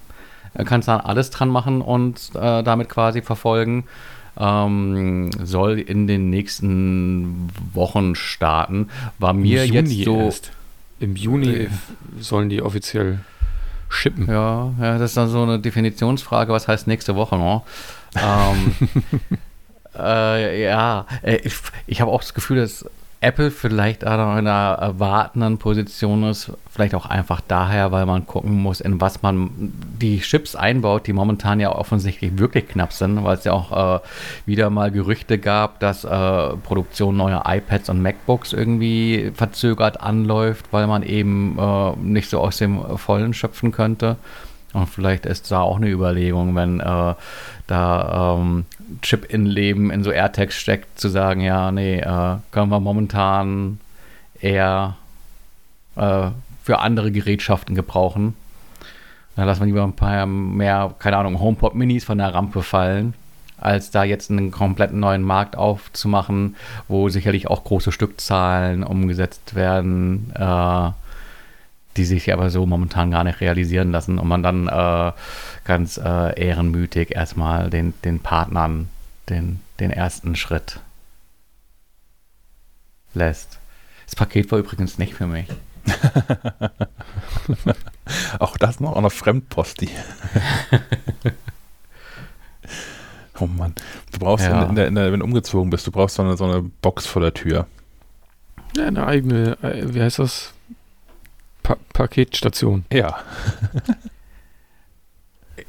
Kannst 0.66 0.88
dann 0.88 1.02
alles 1.02 1.30
dran 1.30 1.50
machen 1.50 1.82
und 1.82 2.32
äh, 2.36 2.64
damit 2.64 2.88
quasi 2.88 3.22
verfolgen 3.22 3.86
ähm, 4.38 5.32
soll 5.44 5.80
in 5.80 6.08
den 6.08 6.30
nächsten 6.30 7.50
Wochen 7.74 8.16
starten. 8.16 8.90
War 9.20 9.34
mir 9.34 9.66
jetzt 9.66 9.92
so. 10.04 10.18
Erst. 10.22 10.52
Im 11.00 11.16
Juni 11.18 11.48
äh, 11.48 11.70
sollen 12.20 12.50
die 12.50 12.62
offiziell 12.62 13.20
schippen. 13.90 14.28
Ja, 14.28 14.72
ja, 14.80 14.98
das 15.00 15.12
ist 15.12 15.18
dann 15.18 15.28
so 15.28 15.44
eine 15.44 15.60
Definitionsfrage, 15.60 16.54
was 16.54 16.68
heißt 16.68 16.88
nächste 16.88 17.16
Woche 17.16 17.36
noch? 17.36 17.66
ähm, 18.16 18.76
äh, 19.98 20.64
ja, 20.64 21.06
äh, 21.22 21.36
ich, 21.38 21.56
ich 21.88 22.02
habe 22.02 22.12
auch 22.12 22.22
das 22.22 22.34
Gefühl, 22.34 22.58
dass 22.58 22.86
Apple 23.24 23.52
vielleicht 23.52 24.04
in 24.04 24.10
einer 24.10 24.78
erwartenden 24.80 25.58
Position 25.58 26.24
ist, 26.24 26.52
vielleicht 26.70 26.94
auch 26.94 27.06
einfach 27.06 27.40
daher, 27.48 27.94
weil 27.94 28.06
man 28.06 28.28
gucken 28.28 28.62
muss, 28.62 28.82
in 28.82 29.00
was 29.00 29.22
man 29.22 29.50
die 30.02 30.20
Chips 30.20 30.56
einbaut, 30.56 31.08
die 31.08 31.14
momentan 31.14 31.62
ja 31.62 31.74
offensichtlich 31.74 32.38
wirklich 32.38 32.68
knapp 32.68 32.92
sind, 32.92 33.24
weil 33.24 33.38
es 33.38 33.46
ja 33.46 33.54
auch 33.54 33.96
äh, 33.96 34.00
wieder 34.46 34.70
mal 34.70 34.92
Gerüchte 34.92 35.38
gab, 35.40 35.80
dass 35.80 36.04
äh, 36.04 36.10
Produktion 36.64 37.16
neuer 37.16 37.44
iPads 37.48 37.90
und 37.90 38.02
MacBooks 38.02 38.52
irgendwie 38.52 39.32
verzögert 39.34 40.02
anläuft, 40.02 40.66
weil 40.72 40.88
man 40.88 41.02
eben 41.02 41.58
äh, 41.58 41.96
nicht 41.96 42.30
so 42.30 42.40
aus 42.40 42.58
dem 42.58 42.98
Vollen 42.98 43.34
schöpfen 43.34 43.72
könnte. 43.72 44.18
Und 44.74 44.88
vielleicht 44.88 45.26
ist 45.26 45.52
da 45.52 45.62
auch 45.62 45.78
eine 45.78 45.90
Überlegung, 45.90 46.56
wenn 46.56 46.80
äh, 46.80 47.14
da 47.68 48.36
ähm, 48.38 48.66
Chip 49.02 49.26
in 49.26 49.46
Leben 49.46 49.92
in 49.92 50.04
so 50.04 50.12
AirTags 50.12 50.56
steckt, 50.56 51.00
zu 51.00 51.10
sagen, 51.10 51.42
ja, 51.42 51.72
nee, 51.72 52.00
äh, 52.00 52.38
können 52.52 52.70
wir 52.70 52.80
momentan 52.80 53.80
eher 54.40 54.98
äh, 55.96 56.30
für 56.64 56.80
andere 56.80 57.12
Gerätschaften 57.12 57.76
gebrauchen. 57.76 58.36
Dann 59.36 59.48
lassen 59.48 59.62
wir 59.62 59.68
lieber 59.68 59.84
ein 59.84 59.96
paar 59.96 60.26
mehr, 60.26 60.94
keine 61.00 61.18
Ahnung, 61.18 61.40
HomePod 61.40 61.76
Minis 61.76 62.04
von 62.04 62.20
der 62.20 62.34
Rampe 62.34 62.62
fallen, 62.62 63.14
als 63.58 63.90
da 63.90 64.04
jetzt 64.04 64.30
einen 64.30 64.52
kompletten 64.52 65.00
neuen 65.00 65.24
Markt 65.24 65.56
aufzumachen, 65.56 66.56
wo 66.88 67.10
sicherlich 67.10 67.48
auch 67.48 67.64
große 67.64 67.92
Stückzahlen 67.92 68.84
umgesetzt 68.84 69.56
werden, 69.56 70.32
äh, 70.36 70.92
die 71.98 72.06
sich 72.06 72.34
aber 72.34 72.50
so 72.50 72.66
momentan 72.66 73.12
gar 73.12 73.24
nicht 73.24 73.42
realisieren 73.42 73.92
lassen 73.92 74.18
und 74.18 74.28
man 74.28 74.44
dann 74.44 74.68
äh, 74.68 75.12
ganz 75.64 75.98
äh, 75.98 76.40
ehrenmütig 76.40 77.16
erstmal 77.16 77.70
den, 77.70 77.94
den 78.04 78.20
Partnern 78.20 78.90
den, 79.30 79.62
den 79.80 79.92
ersten 79.92 80.36
Schritt 80.36 80.80
lässt. 83.14 83.60
Das 84.06 84.16
Paket 84.16 84.52
war 84.52 84.60
übrigens 84.60 84.98
nicht 84.98 85.14
für 85.14 85.28
mich. 85.28 85.48
auch 88.40 88.58
das 88.58 88.80
noch 88.80 88.96
an 88.96 89.04
der 89.04 89.12
Fremdposti. 89.12 89.90
oh 93.40 93.48
Mann. 93.48 93.76
Du 94.12 94.20
brauchst, 94.20 94.46
ja. 94.46 94.64
in 94.64 94.76
der, 94.76 94.88
in 94.88 94.96
der, 94.96 95.12
wenn 95.12 95.20
du 95.20 95.26
umgezogen 95.26 95.70
bist, 95.70 95.86
du 95.88 95.92
brauchst 95.92 96.16
so 96.16 96.24
eine, 96.24 96.38
so 96.38 96.46
eine 96.46 96.62
Box 96.62 97.06
vor 97.06 97.22
der 97.22 97.34
Tür. 97.34 97.68
Ja, 98.76 98.88
eine 98.88 99.06
eigene, 99.06 99.58
äh, 99.62 99.94
wie 99.94 100.02
heißt 100.02 100.20
das? 100.20 100.54
Pa 101.64 101.78
Paketstation. 101.94 102.86
Ja. 102.92 103.18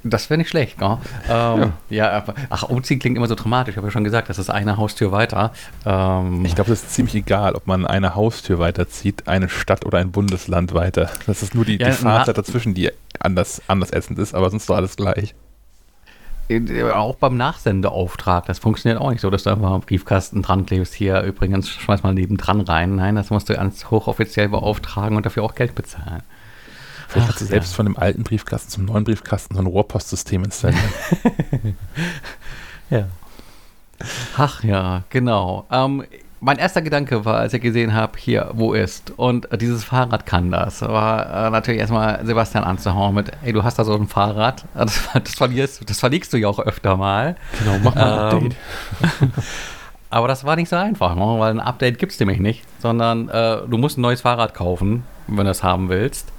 Das 0.03 0.29
wäre 0.31 0.39
nicht 0.39 0.51
schlecht, 0.51 0.81
ne? 0.81 0.99
Ähm, 1.29 1.73
ja. 1.91 2.17
ja. 2.19 2.25
ach, 2.51 2.65
umziehen 2.65 2.99
klingt 2.99 3.17
immer 3.17 3.27
so 3.27 3.35
dramatisch. 3.35 3.73
Ich 3.73 3.77
habe 3.77 3.87
ja 3.87 3.91
schon 3.91 4.05
gesagt, 4.05 4.29
das 4.29 4.39
ist 4.39 4.51
eine 4.51 4.77
Haustür 4.77 5.13
weiter. 5.13 5.53
Ähm, 5.85 6.45
ich 6.45 6.55
glaube, 6.55 6.71
das 6.71 6.83
ist 6.83 6.95
ziemlich 6.95 7.15
egal, 7.15 7.55
ob 7.55 7.67
man 7.67 7.87
eine 7.87 8.15
Haustür 8.15 8.59
weiterzieht, 8.59 9.29
eine 9.29 9.49
Stadt 9.49 9.85
oder 9.85 9.99
ein 9.99 10.11
Bundesland 10.11 10.75
weiter. 10.75 11.11
Das 11.27 11.43
ist 11.43 11.55
nur 11.55 11.65
die, 11.65 11.79
ja, 11.79 11.89
die 11.89 11.93
Fahrzeit 11.93 12.37
dazwischen, 12.37 12.75
die 12.75 12.91
anders, 13.19 13.63
anders 13.67 13.91
essend 13.91 14.19
ist, 14.19 14.35
aber 14.35 14.51
sonst 14.51 14.69
doch 14.69 14.77
alles 14.77 14.97
gleich. 14.97 15.35
Auch 16.93 17.17
beim 17.17 17.37
Nachsendeauftrag, 17.37 18.47
das 18.47 18.59
funktioniert 18.59 19.01
auch 19.01 19.11
nicht 19.11 19.21
so, 19.21 19.31
dass 19.31 19.45
du 19.45 19.51
einfach 19.51 19.73
einen 19.73 19.81
Briefkasten 19.81 20.43
dran 20.43 20.67
klebst. 20.67 20.93
Hier 20.93 21.23
übrigens, 21.23 21.71
schmeiß 21.71 22.03
mal 22.03 22.13
nebendran 22.13 22.61
rein. 22.61 22.97
Nein, 22.97 23.15
das 23.15 23.31
musst 23.31 23.49
du 23.49 23.55
ganz 23.55 23.91
hochoffiziell 23.91 24.49
beauftragen 24.49 25.17
und 25.17 25.25
dafür 25.25 25.43
auch 25.43 25.55
Geld 25.55 25.75
bezahlen. 25.75 26.23
Vielleicht 27.09 27.29
kannst 27.29 27.41
du 27.43 27.47
selbst 27.47 27.73
ja. 27.73 27.77
von 27.77 27.87
dem 27.87 27.97
alten 27.97 28.25
Briefkasten 28.25 28.71
zum 28.71 28.85
neuen 28.85 29.05
Briefkasten 29.05 29.55
so 29.55 29.61
ein 29.61 29.67
Rohrpostsystem 29.67 30.45
installieren. 30.45 30.83
ja. 32.91 33.07
Ach 34.37 34.65
ja, 34.65 35.05
genau. 35.11 35.67
Ähm, 35.71 36.05
mein 36.45 36.59
erster 36.59 36.83
Gedanke 36.83 37.25
war, 37.25 37.39
als 37.39 37.55
ich 37.55 37.63
gesehen 37.63 37.95
habe, 37.95 38.19
hier, 38.19 38.51
wo 38.53 38.75
ist? 38.75 39.13
Und 39.17 39.51
äh, 39.51 39.57
dieses 39.57 39.83
Fahrrad 39.83 40.27
kann 40.27 40.51
das. 40.51 40.83
War 40.83 41.47
äh, 41.47 41.51
natürlich 41.51 41.81
erstmal 41.81 42.25
Sebastian 42.27 42.65
anzuhauen 42.65 43.15
mit, 43.15 43.33
ey, 43.43 43.55
du 43.55 43.65
hast 43.65 43.79
da 43.79 43.85
so 43.85 43.95
ein 43.95 44.07
Fahrrad. 44.07 44.65
Das, 44.75 45.09
das, 45.15 45.35
verlierst, 45.35 45.89
das 45.89 46.01
verlegst 46.01 46.33
du 46.33 46.37
ja 46.37 46.49
auch 46.49 46.59
öfter 46.59 46.97
mal. 46.97 47.37
Genau, 47.59 47.79
mach 47.83 47.95
mal 47.95 48.03
ein 48.03 48.37
ähm, 48.37 48.37
Update. 48.37 48.57
aber 50.11 50.29
das 50.29 50.45
war 50.45 50.57
nicht 50.57 50.69
so 50.69 50.77
einfach, 50.77 51.15
ne? 51.15 51.23
weil 51.39 51.53
ein 51.53 51.61
Update 51.61 51.99
gibt 51.99 52.13
es 52.13 52.21
nämlich 52.21 52.39
nicht, 52.39 52.65
sondern 52.81 53.31
äh, 53.31 53.59
du 53.67 53.79
musst 53.79 53.97
ein 53.97 54.03
neues 54.03 54.21
Fahrrad 54.21 54.53
kaufen, 54.53 55.05
wenn 55.27 55.47
du 55.47 55.51
es 55.51 55.63
haben 55.63 55.89
willst. 55.89 56.34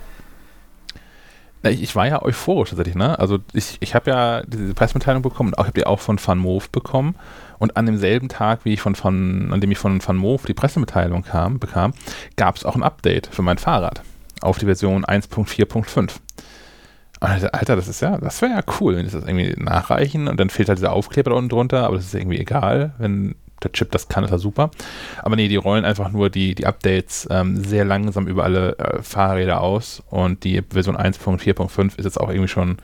Ich 1.71 1.95
war 1.95 2.07
ja 2.07 2.21
euphorisch 2.21 2.69
tatsächlich, 2.69 2.95
ne? 2.95 3.17
Also 3.17 3.39
ich, 3.53 3.77
ich 3.79 3.95
habe 3.95 4.11
ja 4.11 4.43
diese 4.45 4.73
Pressemitteilung 4.73 5.21
bekommen, 5.21 5.53
ich 5.57 5.59
habe 5.59 5.71
die 5.71 5.85
auch 5.85 5.99
von 5.99 6.19
Van 6.23 6.37
Moof 6.37 6.69
bekommen 6.69 7.15
und 7.57 7.77
an 7.77 7.85
demselben 7.85 8.29
Tag, 8.29 8.65
wie 8.65 8.73
ich 8.73 8.81
von, 8.81 8.95
von 8.95 9.51
an 9.51 9.61
dem 9.61 9.71
ich 9.71 9.77
von 9.77 10.05
Van 10.05 10.15
Moof 10.15 10.45
die 10.45 10.53
Pressemitteilung 10.53 11.23
kam, 11.23 11.59
bekam, 11.59 11.93
gab 12.35 12.55
es 12.55 12.65
auch 12.65 12.75
ein 12.75 12.83
Update 12.83 13.27
für 13.27 13.41
mein 13.41 13.57
Fahrrad 13.57 14.01
auf 14.41 14.57
die 14.57 14.65
Version 14.65 15.05
1.4.5. 15.05 15.97
Und 15.97 16.11
ich 17.21 17.41
dachte, 17.41 17.53
Alter, 17.53 17.75
das 17.75 17.87
ist 17.87 18.01
ja, 18.01 18.17
das 18.17 18.41
wäre 18.41 18.53
ja 18.53 18.61
cool, 18.79 18.97
wenn 18.97 19.05
ich 19.05 19.11
das 19.11 19.25
irgendwie 19.25 19.55
nachreichen 19.57 20.27
und 20.27 20.39
dann 20.39 20.49
fehlt 20.49 20.69
halt 20.69 20.77
dieser 20.77 20.93
Aufkleber 20.93 21.31
da 21.31 21.37
unten 21.37 21.49
drunter, 21.49 21.85
aber 21.85 21.95
das 21.95 22.05
ist 22.05 22.13
irgendwie 22.13 22.39
egal, 22.39 22.93
wenn 22.97 23.35
der 23.65 23.73
Chip 23.73 23.91
das 23.91 24.07
kann, 24.07 24.23
ist 24.23 24.31
ja 24.31 24.37
super. 24.37 24.71
Aber 25.21 25.35
nee, 25.35 25.47
die 25.47 25.55
rollen 25.55 25.83
einfach 25.83 26.11
nur 26.11 26.29
die, 26.29 26.55
die 26.55 26.65
Updates 26.65 27.27
ähm, 27.29 27.63
sehr 27.63 27.83
langsam 27.83 28.27
über 28.27 28.43
alle 28.43 28.77
äh, 28.77 29.01
Fahrräder 29.01 29.61
aus 29.61 30.01
und 30.09 30.43
die 30.43 30.61
Version 30.69 30.95
1.4.5 30.95 31.97
ist 31.97 32.05
jetzt 32.05 32.19
auch 32.19 32.29
irgendwie 32.29 32.47
schon 32.47 32.77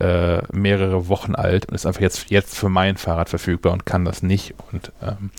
äh, 0.00 0.42
mehrere 0.52 1.08
Wochen 1.08 1.34
alt 1.34 1.66
und 1.66 1.74
ist 1.74 1.86
einfach 1.86 2.00
jetzt, 2.00 2.30
jetzt 2.30 2.56
für 2.56 2.68
mein 2.68 2.96
Fahrrad 2.96 3.28
verfügbar 3.28 3.72
und 3.72 3.86
kann 3.86 4.04
das 4.04 4.22
nicht. 4.22 4.54
Und 4.72 4.92
ähm, 5.02 5.30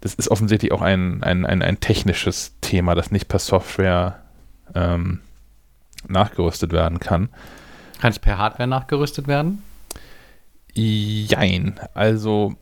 das 0.00 0.14
ist 0.14 0.30
offensichtlich 0.30 0.72
auch 0.72 0.82
ein, 0.82 1.22
ein, 1.22 1.46
ein, 1.46 1.62
ein, 1.62 1.80
technisches 1.80 2.54
Thema, 2.60 2.94
das 2.94 3.10
nicht 3.10 3.28
per 3.28 3.38
Software 3.38 4.20
ähm, 4.74 5.20
nachgerüstet 6.08 6.72
werden 6.72 7.00
kann. 7.00 7.28
Kann 8.00 8.10
es 8.10 8.18
per 8.18 8.38
Hardware 8.38 8.68
nachgerüstet 8.68 9.28
werden? 9.28 9.62
Jein. 10.74 11.78
Also 11.94 12.56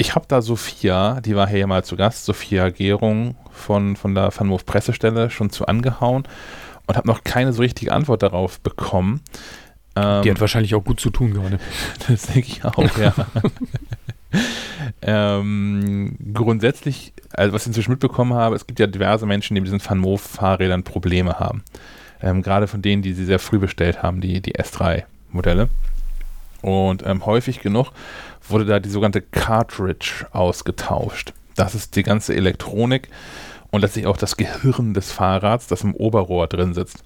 ich 0.00 0.14
habe 0.14 0.24
da 0.26 0.40
Sophia, 0.40 1.20
die 1.20 1.36
war 1.36 1.46
hier 1.46 1.66
mal 1.66 1.84
zu 1.84 1.94
Gast, 1.94 2.24
Sophia 2.24 2.70
Gärung 2.70 3.36
von, 3.52 3.96
von 3.96 4.14
der 4.14 4.30
Van 4.34 4.46
Moof 4.46 4.64
Pressestelle 4.64 5.28
schon 5.28 5.50
zu 5.50 5.66
angehauen 5.66 6.24
und 6.86 6.96
habe 6.96 7.06
noch 7.06 7.22
keine 7.22 7.52
so 7.52 7.60
richtige 7.60 7.92
Antwort 7.92 8.22
darauf 8.22 8.60
bekommen. 8.60 9.20
Ähm, 9.96 10.22
die 10.22 10.30
hat 10.30 10.40
wahrscheinlich 10.40 10.74
auch 10.74 10.82
gut 10.82 11.00
zu 11.00 11.10
tun 11.10 11.34
gerade. 11.34 11.58
das 12.08 12.22
denke 12.28 12.48
ich 12.48 12.64
auch, 12.64 12.96
ja. 12.96 13.12
ähm, 15.02 16.16
grundsätzlich, 16.32 17.12
also 17.34 17.52
was 17.52 17.62
ich 17.62 17.68
inzwischen 17.68 17.90
mitbekommen 17.90 18.32
habe, 18.32 18.56
es 18.56 18.66
gibt 18.66 18.80
ja 18.80 18.86
diverse 18.86 19.26
Menschen, 19.26 19.54
die 19.54 19.60
mit 19.60 19.66
diesen 19.70 19.86
Van 19.86 19.98
Moof 19.98 20.22
Fahrrädern 20.22 20.82
Probleme 20.82 21.38
haben. 21.38 21.62
Ähm, 22.22 22.42
gerade 22.42 22.68
von 22.68 22.80
denen, 22.80 23.02
die 23.02 23.12
sie 23.12 23.26
sehr 23.26 23.38
früh 23.38 23.58
bestellt 23.58 24.02
haben, 24.02 24.22
die, 24.22 24.40
die 24.40 24.54
S3-Modelle. 24.54 25.68
Und 26.62 27.04
ähm, 27.06 27.26
häufig 27.26 27.60
genug 27.60 27.92
wurde 28.50 28.64
da 28.64 28.80
die 28.80 28.88
sogenannte 28.88 29.22
Cartridge 29.22 30.26
ausgetauscht. 30.32 31.32
Das 31.56 31.74
ist 31.74 31.96
die 31.96 32.02
ganze 32.02 32.34
Elektronik 32.34 33.08
und 33.70 33.82
letztlich 33.82 34.06
auch 34.06 34.16
das 34.16 34.36
Gehirn 34.36 34.94
des 34.94 35.12
Fahrrads, 35.12 35.66
das 35.66 35.82
im 35.82 35.94
Oberrohr 35.94 36.46
drin 36.46 36.74
sitzt. 36.74 37.02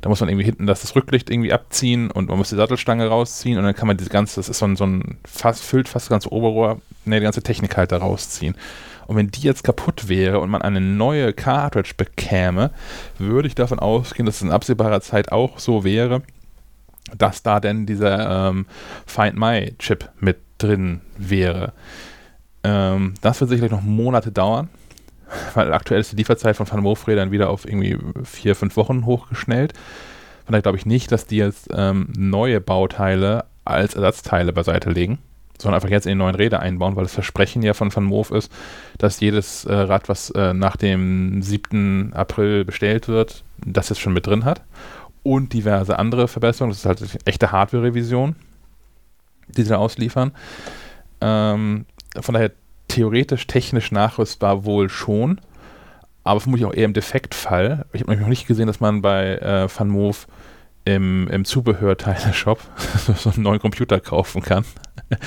Da 0.00 0.10
muss 0.10 0.20
man 0.20 0.28
irgendwie 0.28 0.44
hinten 0.44 0.66
das, 0.66 0.82
das 0.82 0.94
Rücklicht 0.94 1.30
irgendwie 1.30 1.52
abziehen 1.52 2.10
und 2.10 2.28
man 2.28 2.36
muss 2.36 2.50
die 2.50 2.56
Sattelstange 2.56 3.06
rausziehen 3.06 3.58
und 3.58 3.64
dann 3.64 3.74
kann 3.74 3.86
man 3.86 3.96
diese 3.96 4.10
ganze, 4.10 4.36
das 4.36 4.48
ist 4.48 4.58
so 4.58 4.66
ein, 4.66 4.76
so 4.76 4.84
ein 4.84 5.18
fast, 5.24 5.62
füllt 5.62 5.88
fast 5.88 6.06
das 6.06 6.10
ganze 6.10 6.32
Oberrohr, 6.32 6.80
ne, 7.06 7.16
die 7.16 7.24
ganze 7.24 7.42
Technik 7.42 7.76
halt 7.76 7.92
da 7.92 7.98
rausziehen. 7.98 8.56
Und 9.06 9.16
wenn 9.16 9.30
die 9.30 9.40
jetzt 9.40 9.64
kaputt 9.64 10.08
wäre 10.08 10.40
und 10.40 10.50
man 10.50 10.62
eine 10.62 10.80
neue 10.80 11.32
Cartridge 11.32 11.94
bekäme, 11.96 12.72
würde 13.18 13.48
ich 13.48 13.54
davon 13.54 13.78
ausgehen, 13.78 14.26
dass 14.26 14.36
es 14.36 14.42
in 14.42 14.50
absehbarer 14.50 15.00
Zeit 15.00 15.32
auch 15.32 15.58
so 15.58 15.84
wäre, 15.84 16.22
dass 17.16 17.42
da 17.42 17.60
denn 17.60 17.86
dieser 17.86 18.48
ähm, 18.48 18.66
Find 19.06 19.36
My 19.36 19.74
Chip 19.78 20.10
mit 20.18 20.38
drin 20.58 21.00
wäre. 21.16 21.72
Ähm, 22.64 23.14
das 23.20 23.40
wird 23.40 23.50
sicherlich 23.50 23.72
noch 23.72 23.82
Monate 23.82 24.32
dauern, 24.32 24.68
weil 25.54 25.72
aktuell 25.72 26.00
ist 26.00 26.12
die 26.12 26.16
Lieferzeit 26.16 26.56
von 26.56 26.70
Van 26.70 26.80
Moof-Rädern 26.80 27.30
wieder 27.30 27.50
auf 27.50 27.66
irgendwie 27.66 27.98
vier, 28.24 28.54
fünf 28.54 28.76
Wochen 28.76 29.06
hochgeschnellt. 29.06 29.72
Von 30.44 30.52
daher 30.52 30.62
glaube 30.62 30.78
ich 30.78 30.86
nicht, 30.86 31.10
dass 31.12 31.26
die 31.26 31.36
jetzt 31.36 31.68
ähm, 31.72 32.08
neue 32.16 32.60
Bauteile 32.60 33.44
als 33.64 33.94
Ersatzteile 33.94 34.52
beiseite 34.52 34.90
legen, 34.90 35.18
sondern 35.58 35.76
einfach 35.76 35.90
jetzt 35.90 36.06
in 36.06 36.10
die 36.10 36.18
neuen 36.18 36.36
Räder 36.36 36.60
einbauen, 36.60 36.96
weil 36.96 37.04
das 37.04 37.14
Versprechen 37.14 37.62
ja 37.62 37.74
von 37.74 37.94
Van 37.94 38.04
Moof 38.04 38.30
ist, 38.30 38.52
dass 38.98 39.20
jedes 39.20 39.64
äh, 39.64 39.74
Rad, 39.74 40.08
was 40.08 40.30
äh, 40.30 40.54
nach 40.54 40.76
dem 40.76 41.42
7. 41.42 42.12
April 42.14 42.64
bestellt 42.64 43.08
wird, 43.08 43.42
das 43.58 43.88
jetzt 43.88 44.00
schon 44.00 44.12
mit 44.12 44.26
drin 44.26 44.44
hat 44.44 44.62
und 45.22 45.52
diverse 45.52 45.98
andere 45.98 46.28
Verbesserungen. 46.28 46.70
Das 46.70 46.78
ist 46.78 46.86
halt 46.86 47.18
echte 47.26 47.50
Hardware-Revision, 47.50 48.36
die 49.48 49.62
sie 49.62 49.70
da 49.70 49.76
ausliefern. 49.76 50.32
Ähm, 51.20 51.86
von 52.20 52.34
daher 52.34 52.52
theoretisch, 52.88 53.46
technisch 53.46 53.92
nachrüstbar 53.92 54.64
wohl 54.64 54.88
schon, 54.88 55.40
aber 56.24 56.40
vermutlich 56.40 56.66
auch 56.66 56.74
eher 56.74 56.84
im 56.84 56.92
Defektfall. 56.92 57.86
Ich 57.92 58.02
habe 58.02 58.16
noch 58.16 58.28
nicht 58.28 58.46
gesehen, 58.46 58.66
dass 58.66 58.80
man 58.80 59.02
bei 59.02 59.36
äh, 59.36 59.84
Moof 59.84 60.26
im, 60.84 61.28
im 61.28 61.44
Zubehörteile-Shop 61.44 62.60
so 63.16 63.30
einen 63.30 63.42
neuen 63.42 63.60
Computer 63.60 64.00
kaufen 64.00 64.42
kann. 64.42 64.64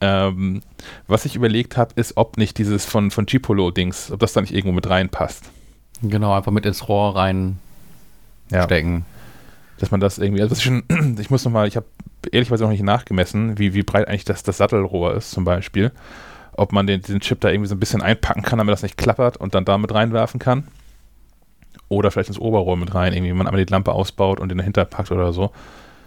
ähm, 0.00 0.62
was 1.06 1.24
ich 1.24 1.36
überlegt 1.36 1.76
habe, 1.76 1.92
ist, 1.96 2.16
ob 2.16 2.36
nicht 2.36 2.58
dieses 2.58 2.84
von, 2.84 3.10
von 3.10 3.26
Chipolo-Dings, 3.26 4.12
ob 4.12 4.20
das 4.20 4.32
da 4.32 4.40
nicht 4.40 4.54
irgendwo 4.54 4.72
mit 4.72 4.88
reinpasst. 4.88 5.50
Genau, 6.02 6.34
einfach 6.34 6.52
mit 6.52 6.64
ins 6.64 6.88
Rohr 6.88 7.16
rein 7.16 7.58
ja. 8.50 8.66
Dass 9.78 9.90
man 9.90 10.00
das 10.00 10.18
irgendwie, 10.18 10.42
also 10.42 10.54
das 10.54 10.62
schon, 10.62 10.84
ich 11.20 11.30
muss 11.30 11.44
nochmal, 11.44 11.68
ich 11.68 11.76
habe 11.76 11.86
ehrlicherweise 12.30 12.64
noch 12.64 12.70
nicht 12.70 12.82
nachgemessen, 12.82 13.58
wie, 13.58 13.74
wie 13.74 13.82
breit 13.82 14.08
eigentlich 14.08 14.24
das, 14.24 14.42
das 14.42 14.58
Sattelrohr 14.58 15.14
ist 15.14 15.30
zum 15.30 15.44
Beispiel. 15.44 15.92
Ob 16.52 16.72
man 16.72 16.86
den, 16.86 17.02
den 17.02 17.20
Chip 17.20 17.40
da 17.40 17.50
irgendwie 17.50 17.68
so 17.68 17.76
ein 17.76 17.80
bisschen 17.80 18.02
einpacken 18.02 18.42
kann, 18.42 18.58
damit 18.58 18.72
das 18.72 18.82
nicht 18.82 18.96
klappert 18.96 19.36
und 19.36 19.54
dann 19.54 19.64
damit 19.64 19.94
reinwerfen 19.94 20.40
kann. 20.40 20.64
Oder 21.88 22.10
vielleicht 22.10 22.28
ins 22.28 22.38
Oberrohr 22.38 22.76
mit 22.76 22.94
rein, 22.94 23.12
irgendwie, 23.12 23.30
wenn 23.30 23.38
man 23.38 23.46
einmal 23.46 23.64
die 23.64 23.70
Lampe 23.70 23.92
ausbaut 23.92 24.40
und 24.40 24.48
den 24.48 24.58
dahinter 24.58 24.84
packt 24.84 25.10
oder 25.12 25.32
so. 25.32 25.52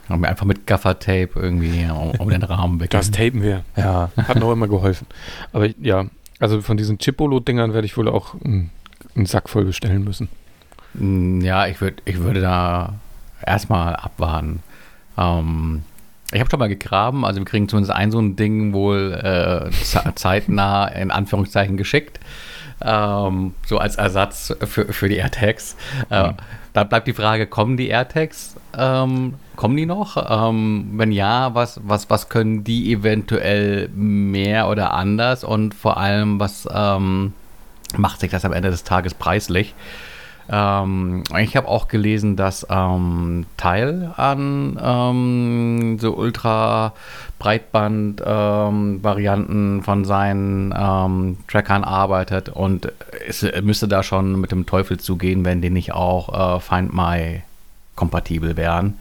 Haben 0.10 0.21
wir 0.21 0.30
einfach 0.30 0.45
mit 0.45 0.67
Gaffer-Tape 0.67 1.30
irgendwie 1.36 1.88
um, 2.19 2.30
den 2.30 2.43
Rahmen 2.43 2.80
weg. 2.82 2.89
Das 2.89 3.12
tapen 3.12 3.41
wir. 3.41 3.63
Ja. 3.78 4.12
Hat 4.17 4.38
noch 4.39 4.52
immer 4.52 4.67
geholfen. 4.67 5.08
Aber 5.54 5.67
ja, 5.80 6.06
also 6.39 6.62
von 6.62 6.76
diesen 6.76 6.97
Chipolo-Dingern 6.97 7.74
werde 7.74 7.86
ich 7.86 7.95
wohl 7.95 8.10
auch 8.10 8.34
einen, 8.43 8.71
einen 9.15 9.26
Sack 9.26 9.47
voll 9.47 9.63
bestellen 9.63 10.04
müssen. 10.04 10.28
Hm, 10.97 11.41
ja, 11.41 11.67
ich, 11.67 11.80
würd, 11.80 12.02
ich 12.04 12.19
würde 12.19 12.41
da 12.41 12.95
erstmal 13.45 13.95
abwarten. 13.95 14.62
Ähm, 15.17 15.84
ich 16.31 16.39
habe 16.39 16.49
schon 16.49 16.59
mal 16.59 16.69
gegraben, 16.69 17.25
also 17.25 17.39
wir 17.39 17.45
kriegen 17.45 17.67
zumindest 17.67 17.93
ein 17.93 18.11
so 18.11 18.19
ein 18.19 18.35
Ding 18.35 18.73
wohl 18.73 19.13
äh, 19.13 19.69
zeitnah 20.15 20.87
in 20.87 21.11
Anführungszeichen 21.11 21.77
geschickt. 21.77 22.19
Ähm, 22.83 23.53
so 23.67 23.77
als 23.77 23.95
Ersatz 23.97 24.55
für, 24.65 24.91
für 24.91 25.07
die 25.07 25.17
AirTags. 25.17 25.75
Äh, 26.09 26.29
mhm. 26.29 26.33
Da 26.73 26.83
bleibt 26.83 27.07
die 27.07 27.13
Frage, 27.13 27.47
kommen 27.47 27.77
die 27.77 27.89
AirTags? 27.89 28.55
Ähm, 28.77 29.35
kommen 29.55 29.77
die 29.77 29.85
noch? 29.85 30.17
Ähm, 30.49 30.93
wenn 30.93 31.11
ja, 31.11 31.53
was, 31.53 31.79
was, 31.83 32.09
was 32.09 32.29
können 32.29 32.63
die 32.63 32.91
eventuell 32.91 33.89
mehr 33.89 34.69
oder 34.69 34.93
anders? 34.93 35.43
Und 35.43 35.75
vor 35.75 35.97
allem, 35.97 36.39
was 36.39 36.67
ähm, 36.73 37.33
macht 37.97 38.21
sich 38.21 38.31
das 38.31 38.45
am 38.45 38.53
Ende 38.53 38.71
des 38.71 38.83
Tages 38.83 39.13
preislich? 39.13 39.75
Ähm, 40.49 41.23
ich 41.39 41.56
habe 41.56 41.67
auch 41.67 41.88
gelesen, 41.88 42.36
dass 42.36 42.65
ähm, 42.69 43.45
Teil 43.58 44.12
an 44.17 44.80
ähm, 44.82 45.97
so 45.99 46.15
ultra 46.15 46.93
Breitband 47.39 48.21
Varianten 48.21 49.82
von 49.82 50.06
seinen 50.06 50.73
ähm, 50.77 51.38
Trackern 51.47 51.84
arbeitet 51.84 52.49
und 52.49 52.91
es 53.27 53.43
müsste 53.63 53.88
da 53.88 54.04
schon 54.04 54.39
mit 54.39 54.51
dem 54.51 54.67
Teufel 54.67 54.99
zugehen, 54.99 55.43
wenn 55.43 55.60
die 55.60 55.71
nicht 55.71 55.91
auch 55.91 56.58
äh, 56.58 56.60
Find 56.60 56.93
My 56.93 57.41
kompatibel 57.95 58.58
wären. 58.58 58.99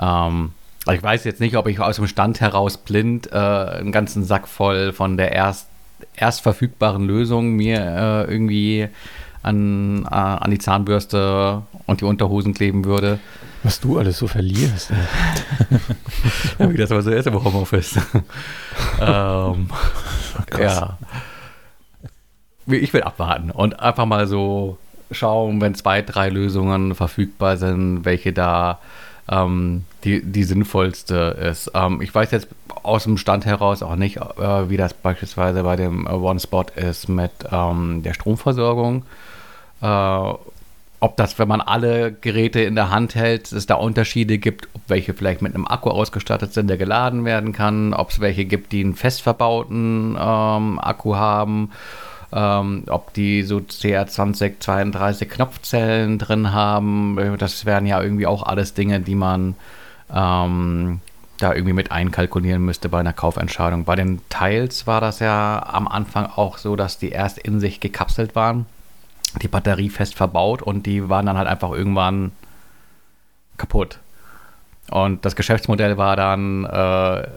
Ähm, 0.00 0.52
ich 0.92 1.02
weiß 1.02 1.24
jetzt 1.24 1.40
nicht, 1.40 1.56
ob 1.56 1.66
ich 1.66 1.80
aus 1.80 1.96
dem 1.96 2.06
Stand 2.06 2.40
heraus 2.40 2.76
blind 2.76 3.32
äh, 3.32 3.36
einen 3.36 3.92
ganzen 3.92 4.24
Sack 4.24 4.46
voll 4.46 4.92
von 4.92 5.16
der 5.16 5.32
erst, 5.32 5.68
erst 6.14 6.42
verfügbaren 6.42 7.06
Lösung 7.06 7.52
mir 7.52 7.80
äh, 7.80 8.30
irgendwie 8.30 8.88
an, 9.46 10.04
äh, 10.04 10.14
an 10.14 10.50
die 10.50 10.58
Zahnbürste 10.58 11.62
und 11.86 12.00
die 12.00 12.04
Unterhosen 12.04 12.54
kleben 12.54 12.84
würde. 12.84 13.18
Was 13.62 13.80
du 13.80 13.98
alles 13.98 14.18
so 14.18 14.26
verlierst. 14.26 14.90
ja, 16.58 16.70
wie 16.70 16.76
das 16.76 16.92
aber 16.92 17.02
so 17.02 17.10
ist 17.10 17.26
im 17.26 17.42
Homeoffice. 17.42 17.96
ähm, 19.00 19.68
oh 19.70 20.58
ja. 20.60 20.98
Ich 22.66 22.92
will 22.92 23.02
abwarten 23.02 23.50
und 23.50 23.80
einfach 23.80 24.06
mal 24.06 24.26
so 24.26 24.78
schauen, 25.10 25.60
wenn 25.60 25.74
zwei, 25.74 26.02
drei 26.02 26.28
Lösungen 26.28 26.94
verfügbar 26.94 27.56
sind, 27.56 28.04
welche 28.04 28.32
da 28.32 28.80
ähm, 29.28 29.84
die, 30.04 30.22
die 30.22 30.44
sinnvollste 30.44 31.36
ist. 31.50 31.70
Ähm, 31.74 32.00
ich 32.02 32.14
weiß 32.14 32.30
jetzt 32.32 32.48
aus 32.82 33.04
dem 33.04 33.16
Stand 33.16 33.46
heraus 33.46 33.82
auch 33.82 33.96
nicht, 33.96 34.18
äh, 34.18 34.70
wie 34.70 34.76
das 34.76 34.94
beispielsweise 34.94 35.62
bei 35.62 35.76
dem 35.76 36.06
One-Spot 36.06 36.66
ist 36.76 37.08
mit 37.08 37.32
ähm, 37.50 38.02
der 38.02 38.14
Stromversorgung. 38.14 39.04
Äh, 39.86 40.34
ob 40.98 41.16
das, 41.18 41.38
wenn 41.38 41.46
man 41.46 41.60
alle 41.60 42.10
Geräte 42.12 42.60
in 42.60 42.74
der 42.74 42.90
Hand 42.90 43.14
hält, 43.14 43.52
es 43.52 43.66
da 43.66 43.74
Unterschiede 43.74 44.38
gibt, 44.38 44.68
ob 44.74 44.80
welche 44.88 45.12
vielleicht 45.12 45.42
mit 45.42 45.54
einem 45.54 45.66
Akku 45.66 45.90
ausgestattet 45.90 46.54
sind, 46.54 46.68
der 46.68 46.78
geladen 46.78 47.24
werden 47.24 47.52
kann, 47.52 47.92
ob 47.92 48.10
es 48.10 48.20
welche 48.20 48.46
gibt, 48.46 48.72
die 48.72 48.82
einen 48.82 48.94
fest 48.94 49.20
verbauten 49.20 50.16
ähm, 50.18 50.78
Akku 50.80 51.14
haben, 51.14 51.70
ähm, 52.32 52.84
ob 52.88 53.12
die 53.12 53.42
so 53.42 53.58
CR20, 53.58 54.54
32 54.58 55.28
Knopfzellen 55.28 56.18
drin 56.18 56.52
haben. 56.52 57.36
Das 57.38 57.66
wären 57.66 57.86
ja 57.86 58.02
irgendwie 58.02 58.26
auch 58.26 58.42
alles 58.42 58.72
Dinge, 58.72 59.00
die 59.00 59.16
man 59.16 59.54
ähm, 60.12 61.00
da 61.38 61.52
irgendwie 61.52 61.74
mit 61.74 61.92
einkalkulieren 61.92 62.64
müsste 62.64 62.88
bei 62.88 63.00
einer 63.00 63.12
Kaufentscheidung. 63.12 63.84
Bei 63.84 63.96
den 63.96 64.22
Teils 64.30 64.86
war 64.86 65.02
das 65.02 65.20
ja 65.20 65.62
am 65.70 65.86
Anfang 65.86 66.24
auch 66.24 66.56
so, 66.56 66.74
dass 66.74 66.98
die 66.98 67.10
erst 67.10 67.36
in 67.36 67.60
sich 67.60 67.80
gekapselt 67.80 68.34
waren 68.34 68.64
die 69.42 69.48
Batterie 69.48 69.90
fest 69.90 70.14
verbaut 70.14 70.62
und 70.62 70.86
die 70.86 71.08
waren 71.08 71.26
dann 71.26 71.38
halt 71.38 71.48
einfach 71.48 71.72
irgendwann 71.72 72.32
kaputt. 73.56 73.98
Und 74.90 75.24
das 75.24 75.36
Geschäftsmodell 75.36 75.96
war 75.96 76.16
dann 76.16 76.64
äh, 76.64 77.28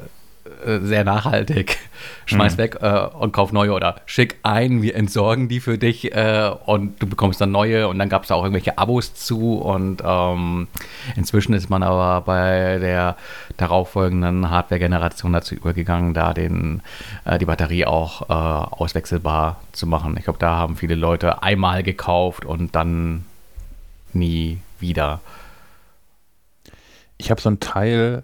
sehr 0.82 1.04
nachhaltig. 1.04 1.78
Schmeiß 2.26 2.54
mhm. 2.54 2.58
weg 2.58 2.78
äh, 2.82 3.06
und 3.08 3.34
kauf 3.34 3.52
neue 3.52 3.74
oder 3.74 3.96
schick 4.06 4.38
ein, 4.44 4.82
wir 4.82 4.96
entsorgen 4.96 5.50
die 5.50 5.60
für 5.60 5.78
dich 5.78 6.14
äh, 6.14 6.52
und 6.66 7.02
du 7.02 7.08
bekommst 7.08 7.42
dann 7.42 7.52
neue 7.52 7.88
und 7.88 8.00
dann 8.00 8.10
gab 8.10 8.24
es 8.24 8.30
da 8.30 8.36
auch 8.36 8.44
irgendwelche 8.44 8.78
Abos 8.78 9.14
zu 9.14 9.56
und 9.56 10.02
ähm, 10.06 10.68
inzwischen 11.16 11.54
ist 11.54 11.70
man 11.70 11.84
aber 11.84 12.22
bei 12.22 12.78
der 12.80 13.16
darauffolgenden 13.58 14.50
Hardware-Generation 14.50 15.34
dazu 15.34 15.56
übergegangen, 15.56 16.14
da 16.14 16.34
den, 16.34 16.82
äh, 17.26 17.38
die 17.38 17.46
Batterie 17.46 17.86
auch 17.86 18.30
äh, 18.30 18.34
auswechselbar 18.34 19.62
zu 19.72 19.88
machen. 19.88 20.16
Ich 20.18 20.24
glaube, 20.26 20.40
da 20.40 20.56
haben 20.56 20.76
viele 20.76 20.96
Leute 20.96 21.44
einmal 21.44 21.84
gekauft 21.84 22.46
und 22.46 22.76
dann 22.76 23.26
nie 24.14 24.60
wieder. 24.80 25.22
Ich 27.18 27.32
habe 27.32 27.42
so 27.42 27.50
ein 27.50 27.60
Teil 27.60 28.24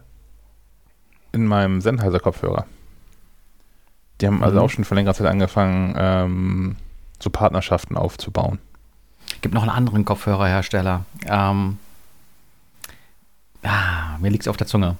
in 1.36 1.46
meinem 1.46 1.82
Sennheiser-Kopfhörer. 1.82 2.66
Die 4.22 4.28
haben 4.28 4.44
also 4.44 4.58
Mhm. 4.58 4.64
auch 4.64 4.70
schon 4.70 4.84
vor 4.86 4.96
längerer 4.96 5.14
Zeit 5.14 5.28
angefangen, 5.28 5.94
ähm, 5.98 6.76
so 7.20 7.30
Partnerschaften 7.30 7.98
aufzubauen. 7.98 8.60
Gibt 9.42 9.54
noch 9.54 9.62
einen 9.64 9.72
anderen 9.72 10.06
Kopfhörerhersteller. 10.06 11.06
Ähm, 11.26 11.78
ah, 13.64 14.18
mir 14.20 14.30
liegt's 14.30 14.48
auf 14.48 14.58
der 14.58 14.68
Zunge. 14.68 14.96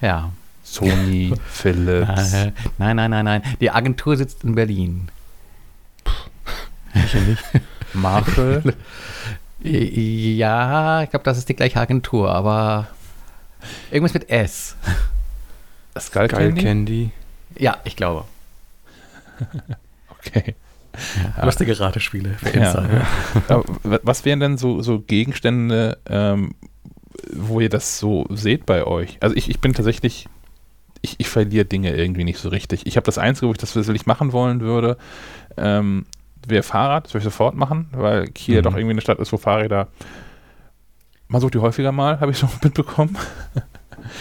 Ja. 0.00 0.30
Sony, 0.62 1.32
Philips. 1.48 2.32
Nein, 2.78 2.96
nein, 2.96 3.10
nein, 3.10 3.24
nein. 3.24 3.42
Die 3.60 3.70
Agentur 3.70 4.16
sitzt 4.16 4.44
in 4.44 4.54
Berlin. 4.54 5.08
Sicher 6.94 7.20
nicht. 7.20 7.42
Marshall. 7.94 8.74
Ja, 9.62 11.02
ich 11.02 11.10
glaube, 11.10 11.24
das 11.24 11.38
ist 11.38 11.48
die 11.48 11.54
gleiche 11.56 11.80
Agentur, 11.80 12.30
aber 12.32 12.88
irgendwas 13.90 14.14
mit 14.14 14.28
S. 14.30 14.76
Skull 15.98 16.28
Geil 16.28 16.48
Candy? 16.48 16.62
Candy. 16.62 17.10
Ja, 17.58 17.78
ich 17.84 17.96
glaube. 17.96 18.24
Okay. 20.26 20.54
Lustige 21.42 21.78
Ratespiele 21.78 22.30
für 22.34 22.58
Ja. 22.58 22.72
Insider. 22.72 23.06
Wa- 23.84 24.00
was 24.02 24.24
wären 24.24 24.40
denn 24.40 24.58
so, 24.58 24.82
so 24.82 24.98
Gegenstände, 25.00 25.98
ähm, 26.08 26.54
wo 27.32 27.60
ihr 27.60 27.68
das 27.68 27.98
so 27.98 28.26
seht 28.30 28.66
bei 28.66 28.84
euch? 28.84 29.18
Also 29.20 29.36
ich, 29.36 29.48
ich 29.48 29.60
bin 29.60 29.72
tatsächlich, 29.72 30.26
ich, 31.02 31.14
ich 31.18 31.28
verliere 31.28 31.64
Dinge 31.64 31.94
irgendwie 31.94 32.24
nicht 32.24 32.38
so 32.40 32.48
richtig. 32.48 32.86
Ich 32.86 32.96
habe 32.96 33.04
das 33.04 33.18
Einzige, 33.18 33.46
wo 33.48 33.52
ich 33.52 33.58
das 33.58 33.76
wirklich 33.76 34.06
machen 34.06 34.32
wollen 34.32 34.60
würde, 34.60 34.96
ähm, 35.56 36.06
wäre 36.46 36.62
Fahrrad, 36.64 37.04
das 37.06 37.12
würde 37.14 37.18
ich 37.26 37.32
sofort 37.32 37.54
machen, 37.54 37.88
weil 37.92 38.26
Kiel 38.28 38.58
Mhm. 38.58 38.62
doch 38.62 38.74
irgendwie 38.74 38.92
eine 38.92 39.00
Stadt 39.02 39.18
ist, 39.20 39.32
wo 39.32 39.36
Fahrräder, 39.36 39.88
man 41.28 41.40
sucht 41.40 41.54
die 41.54 41.58
häufiger 41.58 41.92
mal, 41.92 42.20
habe 42.20 42.30
ich 42.30 42.38
so 42.38 42.48
mitbekommen. 42.62 43.16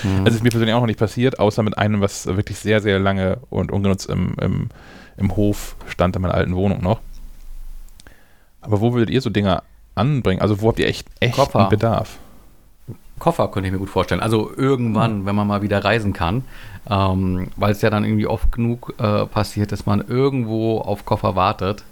Mhm. 0.03 0.25
Also 0.25 0.37
ist 0.37 0.43
mir 0.43 0.49
persönlich 0.49 0.73
auch 0.75 0.81
noch 0.81 0.87
nicht 0.87 0.99
passiert, 0.99 1.39
außer 1.39 1.63
mit 1.63 1.77
einem, 1.77 2.01
was 2.01 2.25
wirklich 2.25 2.57
sehr, 2.59 2.81
sehr 2.81 2.99
lange 2.99 3.39
und 3.49 3.71
ungenutzt 3.71 4.09
im, 4.09 4.35
im, 4.41 4.69
im 5.17 5.35
Hof 5.35 5.75
stand 5.87 6.15
in 6.15 6.21
meiner 6.21 6.33
alten 6.33 6.55
Wohnung 6.55 6.81
noch. 6.81 6.99
Aber 8.61 8.81
wo 8.81 8.93
würdet 8.93 9.11
ihr 9.11 9.21
so 9.21 9.29
Dinger 9.29 9.63
anbringen? 9.93 10.41
Also 10.41 10.61
wo 10.61 10.69
habt 10.69 10.79
ihr 10.79 10.87
echt 10.87 11.07
echten 11.19 11.35
Koffer. 11.35 11.69
Bedarf? 11.69 12.17
Koffer 13.19 13.47
könnte 13.47 13.67
ich 13.67 13.73
mir 13.73 13.79
gut 13.79 13.89
vorstellen. 13.89 14.21
Also 14.21 14.51
irgendwann, 14.55 15.25
wenn 15.25 15.35
man 15.35 15.47
mal 15.47 15.61
wieder 15.61 15.83
reisen 15.83 16.13
kann, 16.13 16.43
ähm, 16.89 17.49
weil 17.55 17.71
es 17.71 17.81
ja 17.81 17.89
dann 17.89 18.03
irgendwie 18.03 18.27
oft 18.27 18.51
genug 18.51 18.93
äh, 18.97 19.25
passiert, 19.25 19.71
dass 19.71 19.85
man 19.85 20.01
irgendwo 20.01 20.79
auf 20.79 21.05
Koffer 21.05 21.35
wartet, 21.35 21.83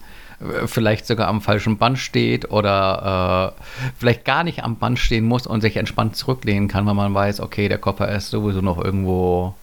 vielleicht 0.65 1.05
sogar 1.05 1.27
am 1.27 1.41
falschen 1.41 1.77
Band 1.77 1.99
steht 1.99 2.51
oder 2.51 3.55
äh, 3.57 3.63
vielleicht 3.97 4.25
gar 4.25 4.43
nicht 4.43 4.63
am 4.63 4.77
Band 4.77 4.99
stehen 4.99 5.25
muss 5.25 5.47
und 5.47 5.61
sich 5.61 5.77
entspannt 5.77 6.15
zurücklehnen 6.15 6.67
kann, 6.67 6.85
weil 6.85 6.93
man 6.93 7.13
weiß, 7.13 7.39
okay, 7.39 7.69
der 7.69 7.77
Koffer 7.77 8.09
ist 8.09 8.29
sowieso 8.29 8.61
noch 8.61 8.83
irgendwo 8.83 9.55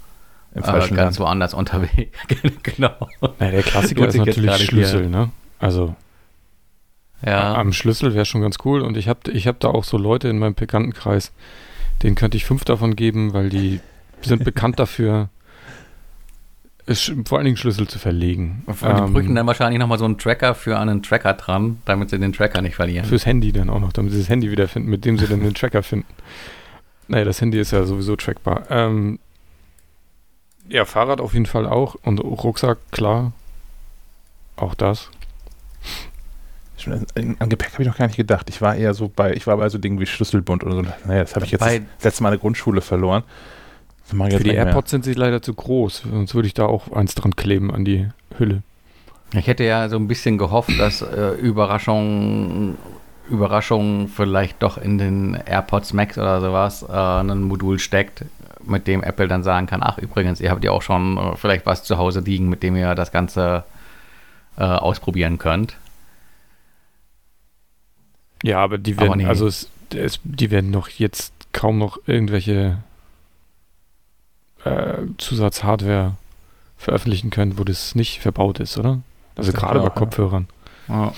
Im 0.55 0.63
äh, 0.63 0.67
falschen 0.67 0.97
ganz 0.97 1.19
Land. 1.19 1.27
woanders 1.29 1.55
unterwegs. 1.55 2.19
genau. 2.63 2.95
Ja, 3.39 3.51
der 3.51 3.63
Klassiker 3.63 4.09
ist 4.09 4.17
natürlich 4.17 4.55
Schlüssel, 4.65 5.09
ne? 5.09 5.31
Also 5.59 5.95
Ja. 7.25 7.55
am 7.55 7.73
Schlüssel 7.73 8.15
wäre 8.15 8.25
schon 8.25 8.41
ganz 8.41 8.57
cool 8.65 8.81
und 8.83 8.97
ich 8.97 9.09
habe 9.09 9.31
ich 9.33 9.47
hab 9.47 9.61
da 9.61 9.69
auch 9.69 9.85
so 9.85 9.99
Leute 9.99 10.29
in 10.29 10.39
meinem 10.39 10.55
Bekanntenkreis, 10.55 11.33
denen 12.03 12.15
könnte 12.17 12.37
ich 12.39 12.45
fünf 12.47 12.65
davon 12.65 12.97
geben, 12.97 13.35
weil 13.35 13.51
die 13.51 13.81
sind 14.23 14.45
bekannt 14.45 14.79
dafür, 14.79 15.29
es, 16.87 17.13
vor 17.27 17.39
allen 17.39 17.45
Dingen 17.45 17.57
Schlüssel 17.57 17.87
zu 17.89 17.99
verlegen. 17.99 18.63
Und 18.67 18.81
die 18.81 18.85
Ähm, 18.87 19.13
brüchen 19.13 19.35
dann 19.35 19.47
wahrscheinlich 19.47 19.79
nochmal 19.79 19.99
so 19.99 20.05
einen 20.05 20.19
Tracker 20.19 20.55
für 20.55 20.79
einen 20.79 21.03
Tracker 21.03 21.35
dran, 21.35 21.81
damit 21.85 22.11
sie 22.11 22.19
den 22.19 22.33
Tracker 22.33 22.63
nicht 22.63 22.77
verlieren. 22.77 23.05
Fürs 23.07 23.27
Handy 23.27 23.53
dann 23.53 23.71
auch 23.71 23.81
noch, 23.81 23.93
damit 23.93 24.13
sie 24.13 24.19
das 24.19 24.29
Handy 24.29 24.51
wiederfinden, 24.51 24.89
mit 24.91 25.05
dem 25.05 25.19
sie 25.19 25.27
dann 25.27 25.41
den 25.41 25.55
Tracker 25.55 25.83
finden. 25.83 26.07
Naja, 27.09 27.25
das 27.25 27.41
Handy 27.41 27.59
ist 27.59 27.71
ja 27.73 27.85
sowieso 27.85 28.17
trackbar. 28.17 28.63
Ähm, 28.71 29.19
ja, 30.69 30.85
Fahrrad 30.85 31.21
auf 31.21 31.33
jeden 31.33 31.47
Fall 31.47 31.67
auch 31.67 31.97
und 32.03 32.19
Rucksack, 32.19 32.79
klar. 32.93 33.33
Auch 34.57 34.75
das. 34.75 35.11
An 37.15 37.37
an 37.39 37.49
Gepäck 37.51 37.73
habe 37.75 37.83
ich 37.83 37.89
noch 37.89 37.99
gar 37.99 38.07
nicht 38.07 38.17
gedacht. 38.17 38.49
Ich 38.49 38.63
war 38.63 38.75
eher 38.75 38.95
so 38.95 39.09
bei, 39.09 39.35
ich 39.35 39.47
war 39.47 39.57
bei 39.59 39.69
so 39.69 39.77
Dingen 39.77 40.01
wie 40.01 40.07
Schlüsselbund 40.07 40.65
oder 40.65 40.75
so. 40.77 40.83
Naja, 41.05 41.23
das 41.23 41.35
habe 41.35 41.45
ich 41.45 41.51
jetzt 41.51 41.61
Bei- 41.61 41.81
das 41.97 42.05
letzte 42.05 42.23
Mal 42.23 42.31
in 42.31 42.35
der 42.35 42.41
Grundschule 42.41 42.81
verloren. 42.81 43.23
Für 44.11 44.45
die 44.45 44.51
nicht 44.51 44.57
mehr. 44.57 44.67
AirPods 44.67 44.91
sind 44.91 45.05
sie 45.05 45.15
leider 45.15 45.43
zu 45.43 45.55
groß, 45.55 46.05
sonst 46.11 46.35
würde 46.35 46.47
ich 46.47 46.55
da 46.55 46.67
auch 46.67 46.93
eins 46.93 47.15
dran 47.15 47.37
kleben 47.37 47.71
an 47.73 47.85
die 47.85 48.09
Hülle. 48.39 48.63
Ich 49.33 49.47
hätte 49.47 49.65
ja 49.65 49.89
so 49.89 49.97
ein 49.97 50.09
bisschen 50.09 50.39
gehofft, 50.39 50.79
dass 50.79 51.03
äh, 51.03 51.31
Überraschung, 51.35 52.77
Überraschung 53.29 54.09
vielleicht 54.09 54.63
doch 54.63 54.77
in 54.77 54.99
den 54.99 55.35
AirPods 55.35 55.93
Max 55.93 56.19
oder 56.19 56.41
sowas 56.41 56.83
äh, 56.83 56.93
ein 56.93 57.43
Modul 57.43 57.79
steckt, 57.79 58.25
mit 58.65 58.87
dem 58.87 59.03
Apple 59.03 59.29
dann 59.29 59.43
sagen 59.43 59.67
kann, 59.67 59.83
ach 59.83 59.99
übrigens, 59.99 60.41
ihr 60.41 60.51
habt 60.51 60.65
ja 60.65 60.73
auch 60.73 60.83
schon 60.83 61.17
äh, 61.17 61.37
vielleicht 61.37 61.65
was 61.65 61.85
zu 61.85 61.97
Hause 61.97 62.21
liegen, 62.21 62.49
mit 62.49 62.63
dem 62.63 62.77
ihr 62.77 62.95
das 62.95 63.13
Ganze 63.13 63.65
äh, 64.57 64.65
ausprobieren 64.65 65.39
könnt. 65.39 65.77
Ja, 68.43 68.59
aber 68.59 68.79
die 68.79 68.95
Aber 68.95 69.03
werden, 69.03 69.19
nee. 69.19 69.27
also 69.27 69.47
es, 69.47 69.71
es, 69.95 70.19
die 70.25 70.51
werden 70.51 70.73
doch 70.73 70.89
jetzt 70.89 71.33
kaum 71.53 71.79
noch 71.79 71.99
irgendwelche 72.07 72.79
äh, 74.65 75.07
Zusatzhardware 75.19 76.17
veröffentlichen 76.77 77.31
können, 77.31 77.59
wo 77.59 77.65
das 77.65 77.95
nicht 77.95 78.21
verbaut 78.21 78.61
ist, 78.61 78.79
oder? 78.79 79.01
Also 79.37 79.53
gerade 79.53 79.79
bei 79.79 79.87
ja. 79.87 79.91
Kopfhörern. 79.91 80.49
Ja. 80.89 81.13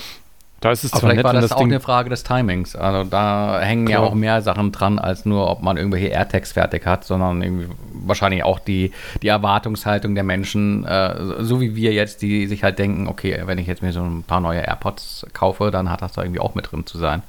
Da 0.63 0.71
ist 0.71 0.85
es 0.85 0.93
Aber 0.93 1.01
zwar 1.01 1.09
vielleicht 1.09 1.17
nett, 1.17 1.25
war 1.25 1.33
wenn 1.33 1.41
das, 1.41 1.49
das 1.49 1.57
auch 1.57 1.61
Ding 1.61 1.71
eine 1.71 1.81
Frage 1.81 2.09
des 2.09 2.23
Timings. 2.23 2.77
Also 2.77 3.09
da 3.09 3.59
hängen 3.59 3.85
ja 3.87 3.97
Klar. 3.97 4.09
auch 4.09 4.13
mehr 4.13 4.41
Sachen 4.41 4.71
dran, 4.71 4.97
als 4.97 5.25
nur, 5.25 5.49
ob 5.49 5.61
man 5.61 5.75
irgendwelche 5.75 6.07
AirTags 6.07 6.53
fertig 6.53 6.85
hat, 6.85 7.03
sondern 7.03 7.41
irgendwie 7.41 7.67
wahrscheinlich 7.91 8.45
auch 8.45 8.59
die, 8.59 8.93
die 9.21 9.27
Erwartungshaltung 9.27 10.15
der 10.15 10.23
Menschen, 10.23 10.85
äh, 10.85 11.43
so 11.43 11.59
wie 11.59 11.75
wir 11.75 11.91
jetzt, 11.91 12.21
die 12.21 12.47
sich 12.47 12.63
halt 12.63 12.79
denken, 12.79 13.09
okay, 13.09 13.41
wenn 13.43 13.57
ich 13.57 13.67
jetzt 13.67 13.81
mir 13.81 13.91
so 13.91 14.03
ein 14.03 14.23
paar 14.23 14.39
neue 14.39 14.61
AirPods 14.61 15.25
kaufe, 15.33 15.69
dann 15.69 15.89
hat 15.89 16.01
das 16.01 16.13
da 16.13 16.21
irgendwie 16.21 16.39
auch 16.39 16.55
mit 16.55 16.71
drin 16.71 16.85
zu 16.85 16.97
sein. 16.97 17.23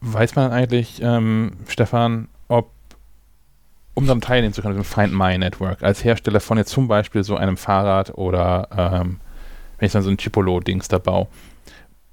Weiß 0.00 0.34
man 0.34 0.50
eigentlich, 0.50 1.00
ähm, 1.00 1.52
Stefan, 1.68 2.26
um 3.94 4.06
daran 4.06 4.20
teilnehmen 4.20 4.52
zu 4.52 4.62
können, 4.62 4.74
dem 4.74 4.84
Find 4.84 5.12
My 5.12 5.38
Network, 5.38 5.82
als 5.82 6.04
Hersteller 6.04 6.40
von 6.40 6.58
jetzt 6.58 6.70
zum 6.70 6.88
Beispiel 6.88 7.24
so 7.24 7.36
einem 7.36 7.56
Fahrrad 7.56 8.16
oder 8.18 8.68
ähm, 8.76 9.20
wenn 9.78 9.86
ich 9.86 9.92
dann 9.92 10.02
so 10.02 10.10
ein 10.10 10.16
Chipolo-Dings 10.16 10.88
da 10.88 10.98
baue, 10.98 11.26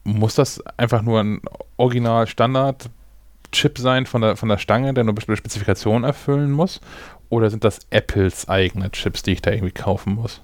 muss 0.04 0.36
das 0.36 0.62
einfach 0.78 1.02
nur 1.02 1.20
ein 1.22 1.41
Original-Standard-Chip 1.78 3.78
sein 3.78 4.06
von 4.06 4.22
der, 4.22 4.36
von 4.36 4.50
der 4.50 4.58
Stange, 4.58 4.94
der 4.94 5.04
nur 5.04 5.15
bestimmte 5.15 5.38
Spezifikationen 5.38 6.04
erfüllen 6.04 6.52
muss? 6.52 6.82
Oder 7.30 7.50
sind 7.50 7.63
das 7.63 7.80
Apples 7.91 8.50
eigene 8.50 8.91
Chips, 8.91 9.24
die 9.24 9.32
ich 9.32 9.41
da 9.41 9.52
irgendwie 9.52 9.72
kaufen 9.72 10.15
muss? 10.15 10.41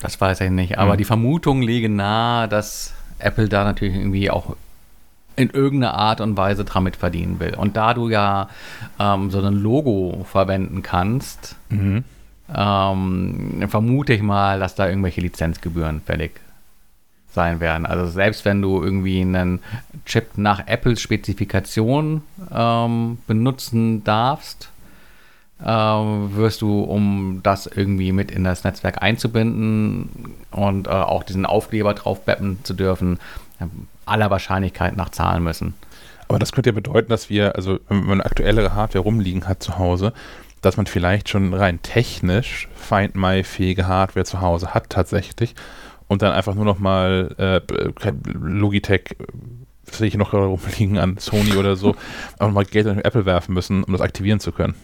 Das 0.00 0.20
weiß 0.20 0.40
ich 0.40 0.50
nicht. 0.50 0.78
Aber 0.78 0.92
Hm. 0.92 0.98
die 0.98 1.04
Vermutung 1.04 1.62
liege 1.62 1.88
nahe, 1.88 2.48
dass 2.48 2.92
Apple 3.18 3.48
da 3.48 3.64
natürlich 3.64 3.94
irgendwie 3.94 4.30
auch 4.30 4.56
in 5.36 5.50
irgendeiner 5.50 5.94
Art 5.94 6.20
und 6.20 6.36
Weise 6.36 6.64
dran 6.64 6.84
mit 6.84 6.96
verdienen 6.96 7.40
will. 7.40 7.54
Und 7.54 7.76
da 7.76 7.94
du 7.94 8.08
ja 8.08 8.48
ähm, 8.98 9.30
so 9.30 9.40
ein 9.40 9.54
Logo 9.54 10.24
verwenden 10.30 10.82
kannst, 10.82 11.56
Mhm. 11.70 12.04
ähm, 12.54 13.64
vermute 13.68 14.12
ich 14.12 14.22
mal, 14.22 14.60
dass 14.60 14.74
da 14.74 14.88
irgendwelche 14.88 15.20
Lizenzgebühren 15.20 16.00
fällig 16.00 16.32
sein 17.32 17.60
werden. 17.60 17.86
Also 17.86 18.06
selbst 18.10 18.44
wenn 18.44 18.60
du 18.60 18.82
irgendwie 18.82 19.22
einen 19.22 19.60
Chip 20.04 20.36
nach 20.36 20.66
Apples 20.66 21.00
Spezifikation 21.00 22.22
ähm, 22.54 23.18
benutzen 23.26 24.04
darfst, 24.04 24.68
ähm, 25.64 26.34
wirst 26.36 26.60
du, 26.60 26.80
um 26.82 27.40
das 27.42 27.66
irgendwie 27.66 28.12
mit 28.12 28.30
in 28.30 28.44
das 28.44 28.64
Netzwerk 28.64 29.00
einzubinden 29.00 30.10
und 30.50 30.88
äh, 30.88 30.90
auch 30.90 31.22
diesen 31.22 31.46
Aufkleber 31.46 31.94
drauf 31.94 32.24
beppen 32.24 32.58
zu 32.64 32.74
dürfen, 32.74 33.18
aller 34.06 34.30
Wahrscheinlichkeit 34.30 34.96
nach 34.96 35.10
zahlen 35.10 35.42
müssen. 35.42 35.74
Aber 36.28 36.38
das 36.38 36.52
könnte 36.52 36.70
ja 36.70 36.74
bedeuten, 36.74 37.10
dass 37.10 37.28
wir, 37.28 37.56
also 37.56 37.78
wenn 37.88 38.04
man 38.04 38.20
aktuellere 38.20 38.74
Hardware 38.74 39.04
rumliegen 39.04 39.46
hat 39.48 39.62
zu 39.62 39.78
Hause, 39.78 40.12
dass 40.62 40.76
man 40.76 40.86
vielleicht 40.86 41.28
schon 41.28 41.52
rein 41.52 41.82
technisch 41.82 42.68
Find 42.74 43.14
My-fähige 43.14 43.86
Hardware 43.86 44.24
zu 44.24 44.40
Hause 44.40 44.72
hat 44.72 44.88
tatsächlich 44.88 45.54
und 46.08 46.22
dann 46.22 46.32
einfach 46.32 46.54
nur 46.54 46.64
noch 46.64 46.78
mal 46.78 47.34
äh, 47.38 47.60
Logitech, 48.32 49.16
äh, 49.18 49.24
sehe 49.90 50.08
ich 50.08 50.16
noch 50.16 50.32
rumliegen 50.32 50.98
an 50.98 51.18
Sony 51.18 51.56
oder 51.56 51.76
so, 51.76 51.96
noch 52.40 52.52
mal 52.52 52.64
Geld 52.64 52.86
in 52.86 52.98
Apple 52.98 53.26
werfen 53.26 53.54
müssen, 53.54 53.84
um 53.84 53.92
das 53.92 54.00
aktivieren 54.00 54.40
zu 54.40 54.52
können. 54.52 54.74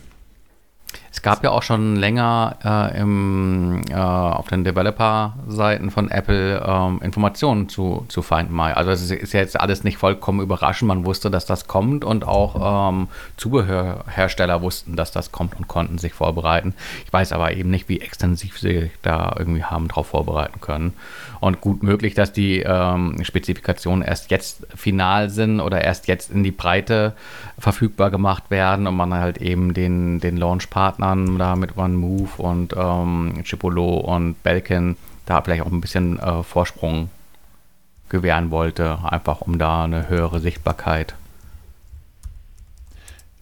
Es 1.18 1.22
gab 1.22 1.42
ja 1.42 1.50
auch 1.50 1.64
schon 1.64 1.96
länger 1.96 2.58
äh, 2.64 3.00
im, 3.00 3.82
äh, 3.90 3.94
auf 3.94 4.46
den 4.46 4.62
Developer-Seiten 4.62 5.90
von 5.90 6.12
Apple 6.12 6.64
ähm, 6.64 7.00
Informationen 7.02 7.68
zu, 7.68 8.06
zu 8.08 8.22
Find 8.22 8.52
My. 8.52 8.70
Also 8.70 8.92
es 8.92 9.10
ist, 9.10 9.32
jetzt 9.32 9.58
alles 9.58 9.82
nicht 9.82 9.98
vollkommen 9.98 10.40
überraschend. 10.40 10.86
Man 10.86 11.04
wusste, 11.04 11.28
dass 11.28 11.44
das 11.44 11.66
kommt 11.66 12.04
und 12.04 12.24
auch 12.24 12.90
ähm, 12.92 13.08
Zubehörhersteller 13.36 14.62
wussten, 14.62 14.94
dass 14.94 15.10
das 15.10 15.32
kommt 15.32 15.56
und 15.56 15.66
konnten 15.66 15.98
sich 15.98 16.12
vorbereiten. 16.12 16.72
Ich 17.04 17.12
weiß 17.12 17.32
aber 17.32 17.52
eben 17.52 17.70
nicht, 17.70 17.88
wie 17.88 18.00
extensiv 18.00 18.56
sie 18.56 18.92
da 19.02 19.34
irgendwie 19.36 19.64
haben 19.64 19.88
drauf 19.88 20.06
vorbereiten 20.06 20.60
können. 20.60 20.92
Und 21.40 21.60
gut 21.60 21.82
möglich, 21.82 22.14
dass 22.14 22.32
die 22.32 22.60
ähm, 22.60 23.18
Spezifikationen 23.24 24.02
erst 24.04 24.30
jetzt 24.30 24.68
final 24.72 25.30
sind 25.30 25.60
oder 25.60 25.82
erst 25.82 26.06
jetzt 26.06 26.30
in 26.30 26.44
die 26.44 26.52
Breite 26.52 27.14
verfügbar 27.58 28.10
gemacht 28.10 28.50
werden 28.50 28.86
und 28.86 28.96
man 28.96 29.12
halt 29.14 29.38
eben 29.38 29.74
den, 29.74 30.20
den 30.20 30.36
Launchpartnern 30.36 31.07
kann, 31.09 31.38
da 31.38 31.56
mit 31.56 31.76
One 31.76 31.96
Move 31.96 32.30
und 32.38 32.74
ähm, 32.76 33.40
Chipolo 33.44 33.96
und 33.98 34.42
Belkin 34.42 34.96
da 35.26 35.42
vielleicht 35.42 35.62
auch 35.62 35.72
ein 35.72 35.80
bisschen 35.80 36.18
äh, 36.18 36.42
Vorsprung 36.42 37.11
gewähren 38.09 38.50
wollte, 38.50 38.98
einfach 39.04 39.42
um 39.42 39.59
da 39.59 39.84
eine 39.84 40.09
höhere 40.09 40.40
Sichtbarkeit 40.40 41.14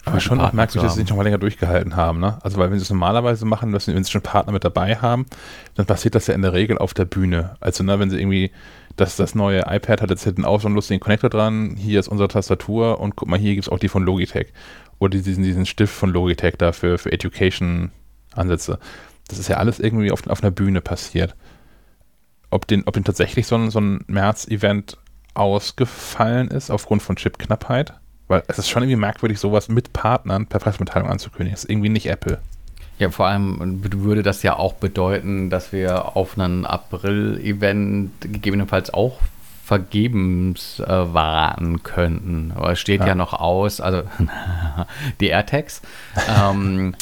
aber 0.06 0.20
schon 0.20 0.40
auch 0.40 0.52
merkwürdig, 0.52 0.86
dass 0.86 0.94
sie 0.94 1.00
sich 1.00 1.10
noch 1.10 1.16
mal 1.16 1.24
länger 1.24 1.38
durchgehalten 1.38 1.96
haben, 1.96 2.20
ne? 2.20 2.38
Also, 2.42 2.58
weil 2.58 2.70
wenn 2.70 2.78
sie 2.78 2.84
es 2.84 2.90
normalerweise 2.90 3.44
machen, 3.44 3.72
dass 3.72 3.86
sie, 3.86 3.94
wenn 3.94 4.04
sie 4.04 4.12
schon 4.12 4.22
Partner 4.22 4.52
mit 4.52 4.62
dabei 4.62 4.94
haben, 4.94 5.26
dann 5.74 5.84
passiert 5.84 6.14
das 6.14 6.28
ja 6.28 6.34
in 6.34 6.42
der 6.42 6.52
Regel 6.52 6.78
auf 6.78 6.94
der 6.94 7.06
Bühne. 7.06 7.56
Also, 7.58 7.82
ne, 7.82 7.98
wenn 7.98 8.08
sie 8.08 8.20
irgendwie, 8.20 8.52
das, 8.94 9.16
das 9.16 9.34
neue 9.34 9.62
iPad 9.66 10.02
hat 10.02 10.10
jetzt 10.10 10.22
hinten 10.22 10.44
auch 10.44 10.60
so 10.60 10.68
einen 10.68 10.76
lustigen 10.76 11.00
Connector 11.00 11.28
dran, 11.28 11.74
hier 11.76 11.98
ist 11.98 12.06
unsere 12.06 12.28
Tastatur 12.28 13.00
und 13.00 13.16
guck 13.16 13.28
mal, 13.28 13.38
hier 13.38 13.54
gibt 13.54 13.66
es 13.66 13.72
auch 13.72 13.80
die 13.80 13.88
von 13.88 14.04
Logitech. 14.04 14.52
Oder 14.98 15.18
diesen, 15.18 15.42
diesen 15.42 15.66
Stift 15.66 15.94
von 15.94 16.10
Logitech 16.10 16.56
da 16.56 16.72
für, 16.72 16.98
Education-Ansätze. 17.12 18.78
Das 19.28 19.38
ist 19.38 19.48
ja 19.48 19.56
alles 19.56 19.78
irgendwie 19.80 20.10
auf, 20.10 20.26
auf 20.26 20.42
einer 20.42 20.50
Bühne 20.50 20.80
passiert. 20.80 21.34
Ob 22.50 22.66
den, 22.66 22.84
ob 22.86 22.94
den 22.94 23.04
tatsächlich 23.04 23.46
so 23.46 23.56
ein, 23.56 23.70
so 23.70 23.80
ein 23.80 24.04
März-Event 24.06 24.98
ausgefallen 25.34 26.48
ist 26.48 26.70
aufgrund 26.70 27.02
von 27.02 27.16
Chipknappheit, 27.16 27.94
weil 28.28 28.42
es 28.48 28.58
ist 28.58 28.70
schon 28.70 28.82
irgendwie 28.82 28.96
merkwürdig, 28.96 29.38
sowas 29.38 29.68
mit 29.68 29.92
Partnern 29.92 30.46
per 30.46 30.60
Pressemitteilung 30.60 31.08
anzukündigen. 31.08 31.52
Das 31.52 31.64
ist 31.64 31.70
irgendwie 31.70 31.90
nicht 31.90 32.06
Apple. 32.06 32.40
Ja, 32.98 33.10
vor 33.10 33.26
allem 33.26 33.82
würde 33.82 34.22
das 34.22 34.42
ja 34.42 34.56
auch 34.56 34.74
bedeuten, 34.74 35.50
dass 35.50 35.72
wir 35.72 36.16
auf 36.16 36.38
einen 36.38 36.64
April-Event 36.64 38.12
gegebenenfalls 38.20 38.92
auch 38.94 39.20
vergebens 39.66 40.78
äh, 40.78 40.86
warten 40.86 41.82
könnten. 41.82 42.52
Aber 42.54 42.70
es 42.70 42.78
steht 42.78 43.00
ja. 43.00 43.08
ja 43.08 43.14
noch 43.16 43.32
aus, 43.32 43.80
also 43.80 44.04
die 45.20 45.26
AirTags. 45.26 45.82
ähm, 46.28 46.94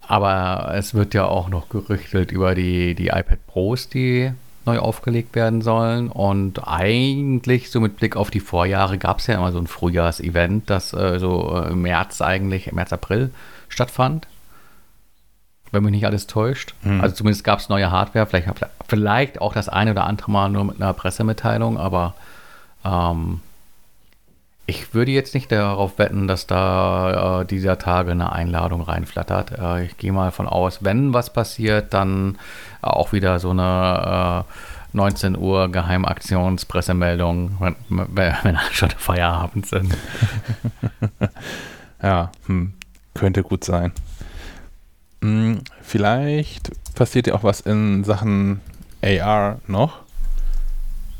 aber 0.00 0.72
es 0.74 0.94
wird 0.94 1.14
ja 1.14 1.26
auch 1.26 1.48
noch 1.48 1.68
gerüchtet 1.68 2.32
über 2.32 2.56
die, 2.56 2.96
die 2.96 3.06
iPad 3.06 3.46
Pros, 3.46 3.88
die 3.88 4.32
neu 4.66 4.80
aufgelegt 4.80 5.36
werden 5.36 5.62
sollen. 5.62 6.08
Und 6.08 6.66
eigentlich, 6.66 7.70
so 7.70 7.78
mit 7.78 7.98
Blick 7.98 8.16
auf 8.16 8.32
die 8.32 8.40
Vorjahre, 8.40 8.98
gab 8.98 9.20
es 9.20 9.28
ja 9.28 9.36
immer 9.36 9.52
so 9.52 9.58
ein 9.58 9.68
Frühjahrsevent, 9.68 10.68
das 10.68 10.92
äh, 10.92 11.20
so 11.20 11.56
im 11.70 11.82
März 11.82 12.20
eigentlich, 12.20 12.72
März, 12.72 12.92
April 12.92 13.30
stattfand. 13.68 14.26
Wenn 15.74 15.82
mich 15.82 15.92
nicht 15.92 16.06
alles 16.06 16.26
täuscht. 16.26 16.74
Mhm. 16.82 17.00
Also 17.00 17.16
zumindest 17.16 17.44
gab 17.44 17.58
es 17.58 17.68
neue 17.68 17.90
Hardware, 17.90 18.26
vielleicht, 18.26 18.48
vielleicht 18.88 19.40
auch 19.40 19.52
das 19.52 19.68
eine 19.68 19.90
oder 19.90 20.04
andere 20.04 20.30
Mal 20.30 20.48
nur 20.48 20.64
mit 20.64 20.80
einer 20.80 20.92
Pressemitteilung, 20.92 21.78
aber 21.78 22.14
ähm, 22.84 23.40
ich 24.66 24.94
würde 24.94 25.10
jetzt 25.10 25.34
nicht 25.34 25.52
darauf 25.52 25.98
wetten, 25.98 26.26
dass 26.26 26.46
da 26.46 27.42
äh, 27.42 27.44
dieser 27.44 27.78
Tage 27.78 28.12
eine 28.12 28.32
Einladung 28.32 28.80
reinflattert. 28.80 29.58
Äh, 29.58 29.84
ich 29.84 29.98
gehe 29.98 30.12
mal 30.12 30.30
von 30.30 30.48
aus, 30.48 30.82
wenn 30.82 31.12
was 31.12 31.32
passiert, 31.32 31.92
dann 31.92 32.38
auch 32.80 33.12
wieder 33.12 33.38
so 33.38 33.50
eine 33.50 34.44
äh, 34.46 34.96
19 34.96 35.36
Uhr 35.36 35.70
Geheimaktionspressemeldung, 35.70 37.56
wenn, 37.58 37.76
wenn 38.42 38.58
schon 38.72 38.90
Feierabend 38.90 39.66
sind. 39.66 39.96
ja, 42.02 42.30
hm, 42.46 42.74
könnte 43.12 43.42
gut 43.42 43.64
sein. 43.64 43.92
Hm, 45.24 45.62
vielleicht 45.80 46.70
passiert 46.94 47.26
ja 47.26 47.34
auch 47.34 47.44
was 47.44 47.60
in 47.60 48.04
Sachen 48.04 48.60
AR 49.02 49.60
noch 49.66 50.04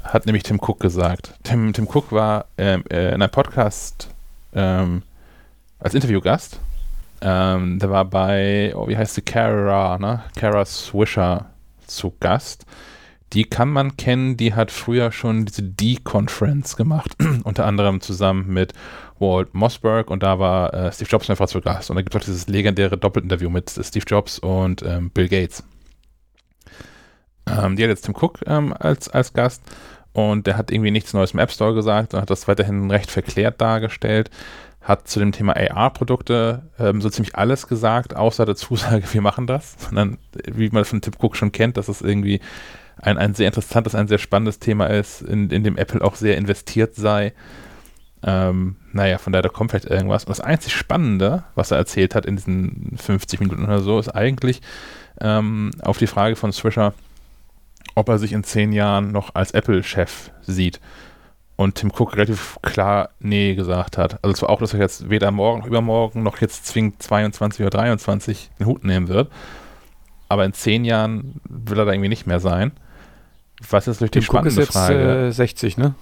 hat 0.05 0.27
nämlich 0.27 0.43
Tim 0.43 0.61
Cook 0.61 0.81
gesagt. 0.81 1.35
Tim, 1.43 1.73
Tim 1.73 1.89
Cook 1.93 2.13
war 2.13 2.45
ähm, 2.59 2.85
äh, 2.91 3.09
in 3.09 3.23
einem 3.23 3.31
Podcast 3.31 4.11
ähm, 4.53 5.03
als 5.79 5.95
Interviewgast. 5.95 6.61
Ähm, 7.21 7.79
der 7.79 7.91
war 7.91 8.05
bei, 8.05 8.73
oh, 8.77 8.87
wie 8.87 8.97
heißt 8.97 9.15
sie, 9.15 9.23
Kara, 9.23 9.99
ne? 9.99 10.23
Kara 10.37 10.65
Swisher 10.65 11.47
zu 11.87 12.15
Gast. 12.21 12.67
Die 13.33 13.45
kann 13.45 13.71
man 13.71 13.97
kennen, 13.97 14.37
die 14.37 14.55
hat 14.55 14.71
früher 14.71 15.11
schon 15.11 15.47
diese 15.47 15.63
D-Conference 15.63 16.77
gemacht, 16.77 17.17
unter 17.45 17.65
anderem 17.65 18.01
zusammen 18.01 18.53
mit 18.53 18.75
Walt 19.25 19.55
Mossberg 19.55 20.11
und 20.11 20.22
da 20.22 20.39
war 20.39 20.72
äh, 20.75 20.93
Steve 20.93 21.09
Jobs 21.11 21.31
einfach 21.31 21.47
zu 21.47 21.61
Gast. 21.61 21.91
Und 21.91 21.97
da 21.97 22.03
gibt 22.03 22.14
es 22.14 22.20
auch 22.20 22.25
dieses 22.25 22.49
legendäre 22.49 22.97
Doppelinterview 22.99 23.51
mit 23.51 23.70
Steve 23.70 24.05
Jobs 24.07 24.39
und 24.39 24.83
ähm, 24.83 25.11
Bill 25.11 25.29
Gates. 25.29 25.64
Ähm, 27.47 27.77
die 27.77 27.83
hat 27.83 27.91
jetzt 27.91 28.03
Tim 28.03 28.14
Cook 28.14 28.41
ähm, 28.47 28.75
als, 28.79 29.09
als 29.09 29.33
Gast 29.33 29.62
und 30.12 30.47
der 30.47 30.57
hat 30.57 30.70
irgendwie 30.70 30.91
nichts 30.91 31.12
Neues 31.12 31.33
im 31.33 31.41
App 31.41 31.51
Store 31.51 31.75
gesagt 31.75 32.14
und 32.14 32.20
hat 32.20 32.31
das 32.31 32.49
weiterhin 32.49 32.91
recht 32.91 33.11
verklärt 33.11 33.61
dargestellt. 33.61 34.31
Hat 34.81 35.09
zu 35.09 35.18
dem 35.18 35.33
Thema 35.33 35.57
AR-Produkte 35.57 36.70
ähm, 36.79 37.01
so 37.01 37.09
ziemlich 37.09 37.37
alles 37.37 37.66
gesagt, 37.66 38.14
außer 38.14 38.47
der 38.47 38.55
Zusage, 38.55 39.05
wir 39.12 39.22
machen 39.22 39.47
das. 39.47 39.77
Sondern, 39.79 40.18
wie 40.47 40.70
man 40.70 40.85
von 40.85 41.01
Tim 41.01 41.14
Cook 41.18 41.37
schon 41.37 41.53
kennt, 41.53 41.77
dass 41.77 41.89
es 41.89 42.01
irgendwie 42.01 42.41
ein, 42.97 43.18
ein 43.18 43.35
sehr 43.35 43.49
interessantes, 43.49 43.95
ein 43.95 44.09
sehr 44.09 44.18
spannendes 44.18 44.59
Thema 44.59 44.87
ist, 44.87 45.22
in, 45.22 45.51
in 45.51 45.64
dem 45.64 45.77
Apple 45.77 46.03
auch 46.03 46.14
sehr 46.14 46.37
investiert 46.37 46.95
sei. 46.95 47.33
Ähm, 48.27 48.77
naja, 48.93 49.18
von 49.18 49.33
daher 49.33 49.43
da 49.43 49.49
kommt 49.51 49.70
vielleicht 49.70 49.87
irgendwas. 49.87 50.25
Und 50.25 50.31
das 50.31 50.41
einzig 50.41 50.75
Spannende, 50.75 51.45
was 51.55 51.70
er 51.70 51.77
erzählt 51.77 52.14
hat 52.14 52.25
in 52.25 52.37
diesen 52.37 52.97
50 52.97 53.41
Minuten 53.41 53.64
oder 53.64 53.81
so, 53.81 53.99
ist 53.99 54.09
eigentlich 54.09 54.62
ähm, 55.20 55.70
auf 55.83 55.99
die 55.99 56.07
Frage 56.07 56.35
von 56.35 56.53
Swisher, 56.53 56.95
ob 57.95 58.09
er 58.09 58.18
sich 58.18 58.33
in 58.33 58.43
zehn 58.43 58.72
Jahren 58.72 59.12
noch 59.12 59.35
als 59.35 59.51
Apple-Chef 59.51 60.31
sieht. 60.43 60.81
Und 61.57 61.77
Tim 61.77 61.93
Cook 61.97 62.16
relativ 62.16 62.59
klar 62.62 63.11
Nee 63.20 63.55
gesagt 63.55 63.97
hat. 63.99 64.18
Also 64.25 64.35
zwar 64.35 64.51
auch, 64.51 64.59
dass 64.59 64.75
er 64.75 64.81
jetzt 64.81 65.09
weder 65.11 65.31
morgen 65.31 65.61
noch 65.61 65.66
übermorgen 65.66 66.22
noch 66.22 66.41
jetzt 66.41 66.66
zwingend 66.66 67.01
22 67.01 67.61
oder 67.61 67.70
23 67.70 68.51
den 68.59 68.66
Hut 68.66 68.85
nehmen 68.85 69.09
wird. 69.09 69.31
Aber 70.29 70.45
in 70.45 70.53
zehn 70.53 70.85
Jahren 70.85 71.41
will 71.49 71.79
er 71.79 71.85
da 71.85 71.93
irgendwie 71.93 72.09
nicht 72.09 72.27
mehr 72.27 72.41
sein. 72.41 72.72
Was 73.68 73.87
ist 73.87 74.01
durch 74.01 74.11
die 74.11 74.18
Tim 74.18 74.25
spannende 74.25 74.51
Cook 74.51 74.59
ist 74.62 74.66
jetzt, 74.66 74.72
Frage? 74.72 75.27
Äh, 75.29 75.33
60, 75.33 75.77
ne? 75.77 75.95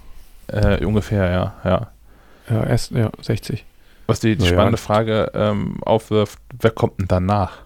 Äh, 0.47 0.85
ungefähr, 0.87 1.31
ja, 1.31 1.55
ja. 1.65 1.91
Ja, 2.49 2.65
erst, 2.65 2.91
ja, 2.93 3.11
60. 3.21 3.65
Was 4.07 4.21
die, 4.21 4.37
die 4.37 4.47
spannende 4.47 4.79
ja. 4.79 4.83
Frage 4.83 5.31
ähm, 5.35 5.83
aufwirft, 5.83 6.39
wer 6.61 6.71
kommt 6.71 6.99
denn 6.99 7.09
danach? 7.09 7.59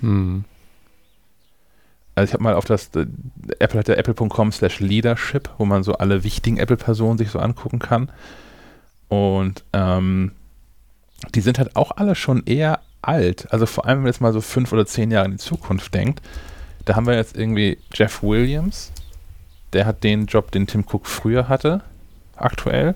Hm. 0.00 0.44
Also 2.14 2.30
ich 2.30 2.34
habe 2.34 2.42
mal 2.42 2.54
auf 2.54 2.64
das, 2.64 2.90
äh, 2.96 3.06
Apple 3.58 3.78
hat 3.78 3.88
ja 3.88 3.94
apple.com 3.94 4.50
slash 4.50 4.80
leadership, 4.80 5.50
wo 5.58 5.64
man 5.64 5.82
so 5.82 5.94
alle 5.94 6.24
wichtigen 6.24 6.58
Apple-Personen 6.58 7.18
sich 7.18 7.30
so 7.30 7.38
angucken 7.38 7.78
kann. 7.78 8.10
Und 9.08 9.64
ähm, 9.72 10.32
die 11.34 11.40
sind 11.40 11.58
halt 11.58 11.76
auch 11.76 11.92
alle 11.96 12.14
schon 12.14 12.44
eher 12.44 12.80
alt. 13.02 13.52
Also 13.52 13.66
vor 13.66 13.86
allem, 13.86 13.98
wenn 13.98 14.02
man 14.04 14.12
jetzt 14.12 14.20
mal 14.20 14.32
so 14.32 14.40
fünf 14.40 14.72
oder 14.72 14.86
zehn 14.86 15.10
Jahre 15.10 15.26
in 15.26 15.32
die 15.32 15.38
Zukunft 15.38 15.94
denkt. 15.94 16.20
Da 16.84 16.94
haben 16.96 17.06
wir 17.06 17.14
jetzt 17.14 17.36
irgendwie 17.36 17.78
Jeff 17.92 18.22
Williams, 18.22 18.92
der 19.72 19.86
hat 19.86 20.04
den 20.04 20.26
Job, 20.26 20.52
den 20.52 20.66
Tim 20.66 20.84
Cook 20.90 21.06
früher 21.06 21.48
hatte, 21.48 21.82
aktuell. 22.36 22.94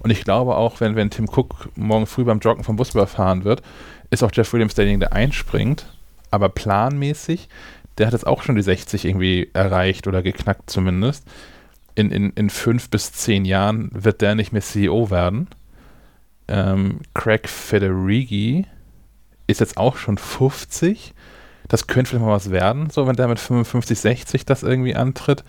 Und 0.00 0.10
ich 0.10 0.24
glaube 0.24 0.56
auch, 0.56 0.80
wenn, 0.80 0.96
wenn 0.96 1.10
Tim 1.10 1.28
Cook 1.28 1.68
morgen 1.76 2.06
früh 2.06 2.24
beim 2.24 2.40
Joggen 2.40 2.64
vom 2.64 2.76
Bus 2.76 2.90
überfahren 2.90 3.44
wird, 3.44 3.62
ist 4.10 4.22
auch 4.24 4.32
Jeff 4.32 4.52
Williams 4.52 4.74
derjenige, 4.74 5.00
der 5.00 5.12
einspringt. 5.12 5.86
Aber 6.30 6.48
planmäßig 6.48 7.48
der 8.00 8.06
hat 8.06 8.14
jetzt 8.14 8.26
auch 8.26 8.42
schon 8.42 8.56
die 8.56 8.62
60 8.62 9.04
irgendwie 9.04 9.50
erreicht 9.52 10.06
oder 10.06 10.22
geknackt 10.22 10.70
zumindest. 10.70 11.26
In, 11.94 12.10
in, 12.10 12.30
in 12.30 12.48
fünf 12.48 12.88
bis 12.88 13.12
zehn 13.12 13.44
Jahren 13.44 13.90
wird 13.92 14.22
der 14.22 14.34
nicht 14.34 14.52
mehr 14.52 14.62
CEO 14.62 15.10
werden. 15.10 15.48
Ähm, 16.48 17.00
Craig 17.12 17.46
Federighi 17.46 18.64
ist 19.46 19.60
jetzt 19.60 19.76
auch 19.76 19.98
schon 19.98 20.16
50. 20.16 21.12
Das 21.68 21.88
könnte 21.88 22.08
vielleicht 22.08 22.24
mal 22.24 22.32
was 22.32 22.50
werden, 22.50 22.88
so 22.88 23.06
wenn 23.06 23.16
der 23.16 23.28
mit 23.28 23.38
55, 23.38 23.98
60 23.98 24.46
das 24.46 24.62
irgendwie 24.62 24.96
antritt. 24.96 25.44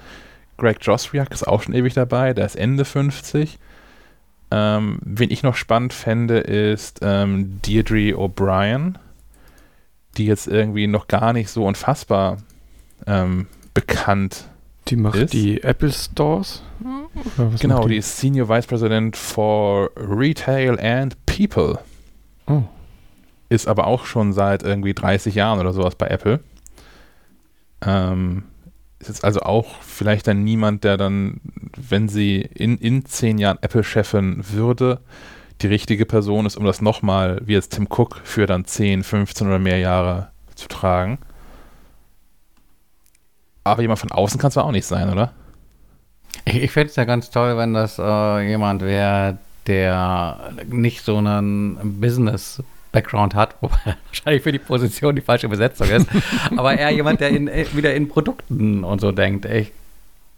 Greg 0.57 0.79
Josriak 0.81 1.31
ist 1.31 1.47
auch 1.47 1.61
schon 1.61 1.73
ewig 1.73 1.93
dabei, 1.93 2.33
der 2.33 2.45
ist 2.45 2.57
Ende 2.57 2.83
50. 2.83 3.59
Ähm, 4.51 4.99
wen 5.03 5.31
ich 5.31 5.43
noch 5.43 5.55
spannend 5.55 5.93
fände, 5.93 6.39
ist 6.39 6.99
ähm, 7.01 7.59
Deirdre 7.61 8.17
O'Brien 8.17 8.97
die 10.17 10.25
jetzt 10.25 10.47
irgendwie 10.47 10.87
noch 10.87 11.07
gar 11.07 11.33
nicht 11.33 11.49
so 11.49 11.65
unfassbar 11.65 12.37
ähm, 13.07 13.47
bekannt 13.73 14.45
die 14.87 14.95
macht 14.95 15.15
ist. 15.15 15.33
die 15.33 15.63
Apple 15.63 15.91
Stores? 15.91 16.63
Genau, 17.59 17.83
die? 17.83 17.89
die? 17.89 17.97
ist 17.97 18.17
Senior 18.17 18.49
Vice 18.49 18.67
President 18.67 19.15
for 19.15 19.91
Retail 19.95 20.79
and 20.79 21.17
People. 21.25 21.79
Oh. 22.47 22.63
Ist 23.49 23.67
aber 23.67 23.87
auch 23.87 24.05
schon 24.05 24.33
seit 24.33 24.63
irgendwie 24.63 24.93
30 24.93 25.35
Jahren 25.35 25.59
oder 25.59 25.73
sowas 25.73 25.95
bei 25.95 26.07
Apple. 26.07 26.39
Ähm, 27.85 28.43
ist 29.01 29.07
jetzt 29.07 29.23
also 29.23 29.41
auch 29.41 29.81
vielleicht 29.81 30.27
dann 30.27 30.43
niemand, 30.43 30.83
der 30.83 30.97
dann, 30.97 31.41
wenn 31.75 32.07
sie 32.07 32.41
in, 32.41 32.77
in 32.77 33.05
zehn 33.05 33.37
Jahren 33.37 33.57
Apple-Chefin 33.61 34.43
würde, 34.49 35.01
die 35.61 35.67
richtige 35.67 36.05
Person 36.05 36.45
ist, 36.45 36.57
um 36.57 36.65
das 36.65 36.81
nochmal, 36.81 37.41
wie 37.45 37.53
jetzt 37.53 37.73
Tim 37.73 37.87
Cook, 37.89 38.21
für 38.23 38.45
dann 38.45 38.65
10, 38.65 39.03
15 39.03 39.47
oder 39.47 39.59
mehr 39.59 39.79
Jahre 39.79 40.31
zu 40.55 40.67
tragen. 40.67 41.19
Aber 43.63 43.81
jemand 43.81 43.99
von 43.99 44.11
außen 44.11 44.39
kann 44.39 44.49
es 44.49 44.57
auch 44.57 44.71
nicht 44.71 44.85
sein, 44.85 45.11
oder? 45.11 45.33
Ich, 46.45 46.55
ich 46.55 46.71
fände 46.71 46.89
es 46.89 46.95
ja 46.95 47.03
ganz 47.03 47.29
toll, 47.29 47.57
wenn 47.57 47.73
das 47.73 47.99
äh, 47.99 48.47
jemand 48.47 48.81
wäre, 48.81 49.37
der 49.67 50.53
nicht 50.67 51.03
so 51.03 51.17
ein 51.19 51.99
Business 51.99 52.63
Background 52.91 53.35
hat, 53.35 53.55
wobei 53.61 53.77
wahrscheinlich 54.07 54.43
für 54.43 54.51
die 54.51 54.59
Position 54.59 55.15
die 55.15 55.21
falsche 55.21 55.49
Besetzung 55.49 55.87
ist, 55.89 56.07
aber 56.55 56.77
eher 56.77 56.91
jemand, 56.91 57.21
der 57.21 57.29
in, 57.29 57.47
äh, 57.47 57.65
wieder 57.73 57.93
in 57.93 58.07
Produkten 58.07 58.83
und 58.83 59.01
so 59.01 59.11
denkt. 59.11 59.45
Ich, 59.45 59.71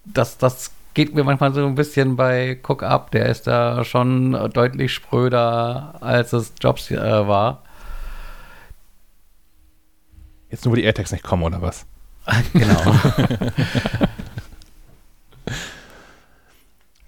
das, 0.06 0.38
das 0.38 0.72
geht 0.94 1.16
mir 1.16 1.24
manchmal 1.24 1.54
so 1.54 1.66
ein 1.66 1.76
bisschen 1.76 2.16
bei 2.16 2.60
Cook 2.68 2.84
ab. 2.84 3.12
Der 3.12 3.28
ist 3.28 3.48
da 3.48 3.84
schon 3.84 4.34
deutlich 4.54 4.94
spröder, 4.94 5.96
als 6.02 6.34
es 6.34 6.54
Jobs 6.62 6.92
äh, 6.92 6.98
war. 6.98 7.64
Jetzt 10.50 10.66
nur, 10.66 10.74
wo 10.74 10.76
die 10.76 10.84
AirTags 10.84 11.12
nicht 11.12 11.24
kommen, 11.24 11.44
oder 11.44 11.62
was? 11.62 11.86
genau. 12.54 12.80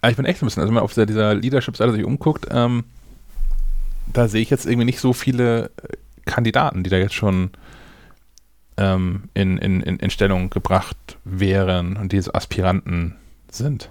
Aber 0.02 0.10
ich 0.10 0.16
bin 0.16 0.26
echt 0.26 0.42
ein 0.42 0.48
bisschen, 0.48 0.62
also 0.62 0.70
wenn 0.70 0.74
man 0.74 0.84
auf 0.84 0.94
dieser, 0.94 1.06
dieser 1.06 1.36
Leadership-Seite 1.36 1.94
sich 1.94 2.04
umguckt, 2.04 2.48
ähm, 2.50 2.86
da 4.14 4.28
sehe 4.28 4.42
ich 4.42 4.50
jetzt 4.50 4.66
irgendwie 4.66 4.86
nicht 4.86 5.00
so 5.00 5.14
viele 5.14 5.72
äh, 5.82 5.98
Kandidaten, 6.26 6.84
die 6.84 6.90
da 6.90 6.98
jetzt 6.98 7.14
schon 7.14 7.52
ähm, 8.78 9.30
in, 9.34 9.58
in, 9.58 9.82
in, 9.82 10.10
Stellung 10.10 10.50
gebracht 10.50 11.18
wären 11.24 11.98
und 11.98 12.12
die 12.12 12.22
so 12.22 12.34
Aspiranten 12.34 13.16
sind. 13.50 13.90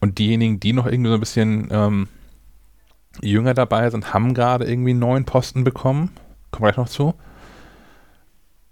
Und 0.00 0.18
diejenigen, 0.18 0.60
die 0.60 0.72
noch 0.72 0.86
irgendwie 0.86 1.08
so 1.08 1.14
ein 1.14 1.20
bisschen 1.20 1.68
ähm, 1.70 2.08
jünger 3.20 3.54
dabei 3.54 3.90
sind, 3.90 4.12
haben 4.12 4.34
gerade 4.34 4.64
irgendwie 4.64 4.90
einen 4.90 5.00
neuen 5.00 5.24
Posten 5.24 5.64
bekommen. 5.64 6.10
Kommen 6.50 6.66
wir 6.66 6.72
gleich 6.72 6.76
noch 6.76 6.88
zu. 6.88 7.14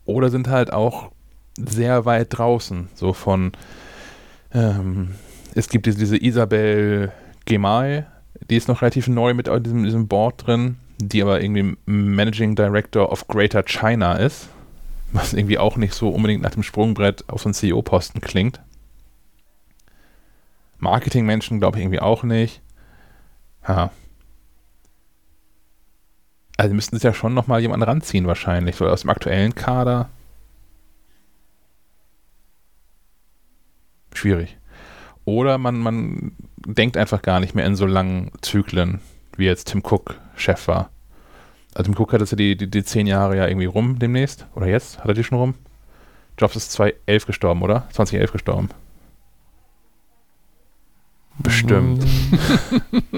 Oder 0.04 0.30
sind 0.30 0.48
halt 0.48 0.72
auch 0.72 1.10
sehr 1.56 2.04
weit 2.04 2.28
draußen. 2.30 2.88
So 2.94 3.12
von, 3.12 3.52
ähm, 4.52 5.14
es 5.54 5.68
gibt 5.68 5.86
diese, 5.86 5.98
diese 5.98 6.22
Isabel 6.22 7.12
Gemay, 7.46 8.04
die 8.50 8.56
ist 8.56 8.68
noch 8.68 8.82
relativ 8.82 9.08
neu 9.08 9.34
mit 9.34 9.46
diesem, 9.46 9.84
diesem 9.84 10.08
Board 10.08 10.46
drin, 10.46 10.76
die 10.98 11.22
aber 11.22 11.40
irgendwie 11.40 11.76
Managing 11.86 12.54
Director 12.54 13.10
of 13.10 13.26
Greater 13.28 13.62
China 13.62 14.14
ist. 14.14 14.48
Was 15.12 15.32
irgendwie 15.32 15.58
auch 15.58 15.76
nicht 15.76 15.94
so 15.94 16.10
unbedingt 16.10 16.42
nach 16.42 16.50
dem 16.50 16.64
Sprungbrett 16.64 17.28
auf 17.28 17.40
so 17.40 17.48
einen 17.48 17.54
CEO-Posten 17.54 18.20
klingt. 18.20 18.60
Marketingmenschen 20.78 21.60
glaube 21.60 21.78
ich 21.78 21.84
irgendwie 21.84 22.00
auch 22.00 22.22
nicht. 22.22 22.60
Ha. 23.66 23.90
Also 26.56 26.74
müssten 26.74 26.98
sie 26.98 27.06
ja 27.06 27.14
schon 27.14 27.34
nochmal 27.34 27.60
jemanden 27.60 27.84
ranziehen 27.84 28.26
wahrscheinlich, 28.26 28.76
so 28.76 28.86
aus 28.86 29.02
dem 29.02 29.10
aktuellen 29.10 29.54
Kader. 29.54 30.10
Schwierig. 34.12 34.56
Oder 35.24 35.58
man, 35.58 35.78
man 35.78 36.32
denkt 36.74 36.96
einfach 36.96 37.22
gar 37.22 37.40
nicht 37.40 37.54
mehr 37.54 37.64
in 37.64 37.76
so 37.76 37.86
langen 37.86 38.30
Zyklen, 38.42 39.00
wie 39.36 39.46
jetzt 39.46 39.68
Tim 39.68 39.82
Cook 39.84 40.18
Chef 40.36 40.68
war. 40.68 40.90
Also 41.74 41.90
Tim 41.90 42.00
Cook 42.00 42.12
hat 42.12 42.20
jetzt 42.20 42.32
ja 42.32 42.36
die, 42.36 42.56
die, 42.56 42.68
die 42.68 42.84
zehn 42.84 43.06
Jahre 43.06 43.36
ja 43.36 43.46
irgendwie 43.46 43.66
rum 43.66 43.98
demnächst. 43.98 44.46
Oder 44.54 44.66
jetzt? 44.66 44.98
Hat 44.98 45.08
er 45.08 45.14
die 45.14 45.24
schon 45.24 45.38
rum? 45.38 45.54
Jobs 46.38 46.56
ist 46.56 46.72
2011 46.72 47.26
gestorben, 47.26 47.62
oder? 47.62 47.86
2011 47.92 48.32
gestorben. 48.32 48.68
Bestimmt. 51.38 52.04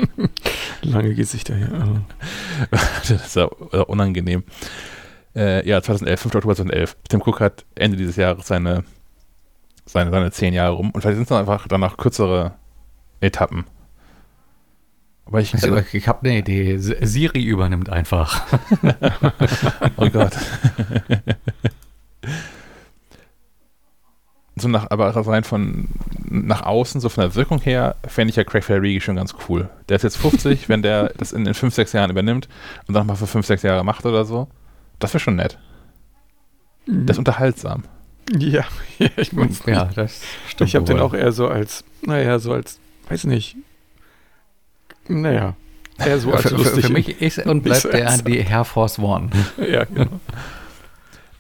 Lange 0.83 1.15
Gesichter 1.15 1.57
hier. 1.57 1.69
das 2.71 3.11
ist 3.11 3.37
ja 3.37 3.45
unangenehm. 3.45 4.43
Äh, 5.37 5.67
ja, 5.69 5.81
2011, 5.81 6.21
5. 6.21 6.35
Oktober 6.35 6.57
2011. 6.57 6.97
Tim 7.09 7.23
Cook 7.25 7.41
hat 7.41 7.65
Ende 7.77 7.97
dieses 7.97 8.17
Jahres 8.17 8.47
seine, 8.47 8.85
seine, 9.87 10.11
seine 10.11 10.31
zehn 10.33 10.53
Jahre 10.53 10.75
rum. 10.75 10.91
Und 10.91 11.01
vielleicht 11.01 11.17
sind 11.17 11.23
es 11.23 11.29
dann 11.29 11.39
einfach 11.39 11.69
danach 11.69 11.97
kürzere 11.97 12.55
Etappen. 13.21 13.65
Aber 15.27 15.41
ich, 15.41 15.53
also, 15.55 15.77
ich 15.93 16.09
habe 16.09 16.27
eine 16.27 16.39
Idee. 16.39 16.79
Siri 16.79 17.45
übernimmt 17.45 17.91
einfach. 17.91 18.47
oh 19.97 20.09
Gott. 20.09 20.33
so 24.61 24.69
nach, 24.69 24.91
aber 24.91 25.15
rein 25.15 25.45
von 25.45 25.89
nach 26.31 26.63
außen, 26.63 27.01
so 27.01 27.09
von 27.09 27.23
der 27.23 27.35
Wirkung 27.35 27.61
her, 27.61 27.97
fände 28.07 28.31
ich 28.31 28.37
ja 28.37 28.45
Craig 28.45 28.65
Ferrigi 28.65 29.01
schon 29.01 29.17
ganz 29.17 29.35
cool. 29.49 29.69
Der 29.89 29.97
ist 29.97 30.03
jetzt 30.03 30.17
50, 30.17 30.69
wenn 30.69 30.83
der 30.83 31.13
das 31.19 31.33
in, 31.33 31.47
in 31.47 31.55
5, 31.55 31.75
6 31.75 31.93
Jahren 31.93 32.11
übernimmt 32.11 32.49
und 32.87 32.95
dann 32.95 33.07
mal 33.07 33.17
für 33.17 33.27
5, 33.27 33.47
6 33.47 33.63
Jahre 33.63 33.85
macht 33.85 34.05
oder 34.07 34.25
so, 34.25 34.49
das 34.99 35.13
wäre 35.13 35.21
schon 35.21 35.37
nett. 35.37 35.59
Mhm. 36.87 37.07
Das 37.07 37.15
ist 37.15 37.19
unterhaltsam. 37.19 37.85
Ja, 38.39 38.65
ja 38.99 39.09
ich 39.17 39.33
meine, 39.33 39.53
ja, 39.67 39.85
das 39.95 40.23
stimmt. 40.49 40.69
Ich 40.69 40.77
habe 40.77 40.85
den 40.85 41.01
auch 41.01 41.15
eher 41.15 41.33
so 41.33 41.49
als, 41.49 41.85
naja, 42.03 42.39
so 42.39 42.53
als, 42.53 42.79
weiß 43.11 43.25
nicht, 43.25 43.57
naja, 45.09 45.57
eher 45.99 46.19
so 46.19 46.33
als 46.33 46.43
für, 46.43 46.55
lustig. 46.55 46.87
Für 46.87 46.93
mich 46.93 47.21
ist 47.21 47.39
und 47.39 47.63
bleibt 47.63 47.85
der 47.85 48.17
die 48.19 48.39
Air 48.39 48.65
Force 48.65 48.99
One. 48.99 49.31
ja, 49.57 49.85
genau. 49.85 50.21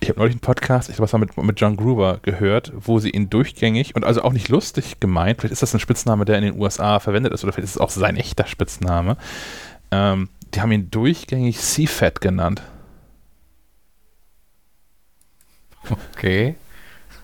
Ich 0.00 0.08
habe 0.08 0.20
neulich 0.20 0.34
einen 0.34 0.40
Podcast, 0.40 0.88
ich 0.88 0.96
glaube, 0.96 1.12
was 1.12 1.20
mit, 1.20 1.36
mit 1.36 1.60
John 1.60 1.76
Gruber 1.76 2.20
gehört, 2.22 2.72
wo 2.74 3.00
sie 3.00 3.10
ihn 3.10 3.30
durchgängig 3.30 3.96
und 3.96 4.04
also 4.04 4.22
auch 4.22 4.32
nicht 4.32 4.48
lustig 4.48 5.00
gemeint, 5.00 5.40
vielleicht 5.40 5.52
ist 5.52 5.62
das 5.62 5.74
ein 5.74 5.80
Spitzname, 5.80 6.24
der 6.24 6.38
in 6.38 6.44
den 6.44 6.60
USA 6.60 7.00
verwendet 7.00 7.32
ist, 7.32 7.42
oder 7.42 7.52
vielleicht 7.52 7.68
ist 7.68 7.76
es 7.76 7.80
auch 7.80 7.90
sein 7.90 8.16
echter 8.16 8.46
Spitzname. 8.46 9.16
Ähm, 9.90 10.28
die 10.54 10.60
haben 10.60 10.70
ihn 10.72 10.90
durchgängig 10.90 11.58
C-Fat 11.58 12.20
genannt. 12.20 12.62
Okay. 15.90 16.54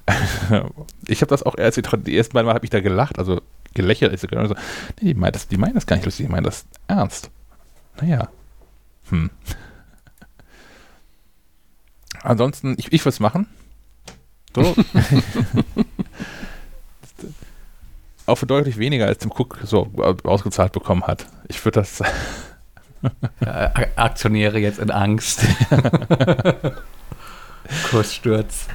ich 1.06 1.20
habe 1.22 1.30
das 1.30 1.42
auch 1.44 1.56
erst 1.56 1.78
die 1.78 2.16
ersten 2.16 2.34
beiden 2.34 2.46
Mal 2.46 2.54
habe 2.54 2.66
ich 2.66 2.70
da 2.70 2.80
gelacht, 2.80 3.18
also 3.18 3.40
gelächelt. 3.74 4.12
Ich 4.12 4.20
so, 4.20 4.54
nee, 5.00 5.00
die 5.00 5.14
meinen 5.14 5.32
das, 5.32 5.48
die 5.48 5.56
meinen 5.56 5.74
das 5.74 5.86
gar 5.86 5.96
nicht 5.96 6.06
lustig, 6.06 6.26
die 6.26 6.32
meinen 6.32 6.44
das 6.44 6.66
ernst. 6.88 7.30
Naja. 8.00 8.28
Hm. 9.10 9.30
Ansonsten, 12.22 12.74
ich, 12.78 12.92
ich 12.92 13.02
würde 13.02 13.10
es 13.10 13.20
machen. 13.20 13.46
So. 14.54 14.74
Auch 18.26 18.36
für 18.36 18.46
deutlich 18.46 18.78
weniger, 18.78 19.06
als 19.06 19.18
Tim 19.18 19.30
Cook 19.30 19.58
so 19.64 19.90
ausgezahlt 20.24 20.72
bekommen 20.72 21.06
hat. 21.06 21.26
Ich 21.48 21.62
würde 21.64 21.80
das. 21.80 22.02
Aktionäre 23.96 24.58
jetzt 24.58 24.78
in 24.78 24.90
Angst. 24.90 25.44
Kurssturz. 27.90 28.66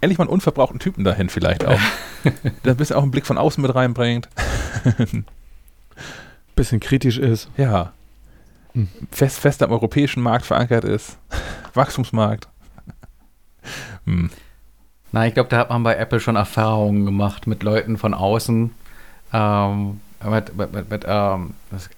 Endlich 0.00 0.18
mal 0.18 0.24
einen 0.24 0.32
unverbrauchten 0.32 0.78
Typen 0.78 1.04
dahin, 1.04 1.28
vielleicht 1.28 1.66
auch. 1.66 1.80
der 2.64 2.72
ein 2.72 2.76
bisschen 2.76 2.96
auch 2.96 3.02
einen 3.02 3.10
Blick 3.10 3.26
von 3.26 3.38
außen 3.38 3.60
mit 3.62 3.74
reinbringt. 3.74 4.28
bisschen 6.56 6.80
kritisch 6.80 7.18
ist. 7.18 7.48
Ja. 7.56 7.92
Hm. 8.74 8.88
Fest, 9.10 9.38
fest 9.38 9.62
am 9.62 9.70
europäischen 9.70 10.22
Markt 10.22 10.46
verankert 10.46 10.84
ist. 10.84 11.18
Wachstumsmarkt. 11.74 12.48
hm. 14.04 14.30
Na, 15.12 15.26
ich 15.26 15.34
glaube, 15.34 15.48
da 15.48 15.58
hat 15.58 15.70
man 15.70 15.82
bei 15.82 15.96
Apple 15.96 16.20
schon 16.20 16.36
Erfahrungen 16.36 17.06
gemacht 17.06 17.46
mit 17.46 17.62
Leuten 17.62 17.96
von 17.96 18.12
außen. 18.12 18.70
Ähm, 19.32 20.00
mit, 20.24 20.56
mit, 20.56 20.72
mit, 20.72 20.90
mit 20.90 21.04
ähm, 21.06 21.54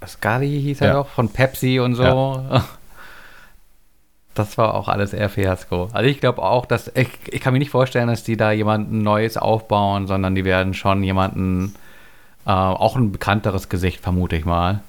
Scully 0.07 0.61
hieß 0.63 0.81
er 0.83 0.89
ja. 0.89 0.93
doch, 0.95 1.09
von 1.09 1.29
Pepsi 1.29 1.81
und 1.81 1.95
so. 1.95 2.03
Ja. 2.03 2.65
Das 4.35 4.57
war 4.57 4.75
auch 4.75 4.89
alles 4.89 5.13
eher 5.13 5.29
Fiasko. 5.29 5.89
Also 5.93 6.09
ich 6.09 6.21
glaube 6.21 6.43
auch, 6.43 6.65
dass 6.67 6.89
ich, 6.95 7.09
ich 7.27 7.41
kann 7.41 7.53
mir 7.53 7.59
nicht 7.59 7.71
vorstellen, 7.71 8.09
dass 8.09 8.23
die 8.23 8.37
da 8.37 8.53
jemanden 8.53 9.03
Neues 9.03 9.37
aufbauen, 9.37 10.07
sondern 10.07 10.35
die 10.35 10.45
werden 10.45 10.73
schon 10.75 11.03
jemanden, 11.03 11.75
äh, 12.47 12.51
auch 12.51 12.97
ein 12.97 13.13
bekannteres 13.13 13.69
Gesicht, 13.69 14.01
vermute 14.01 14.37
ich 14.37 14.45
mal, 14.45 14.83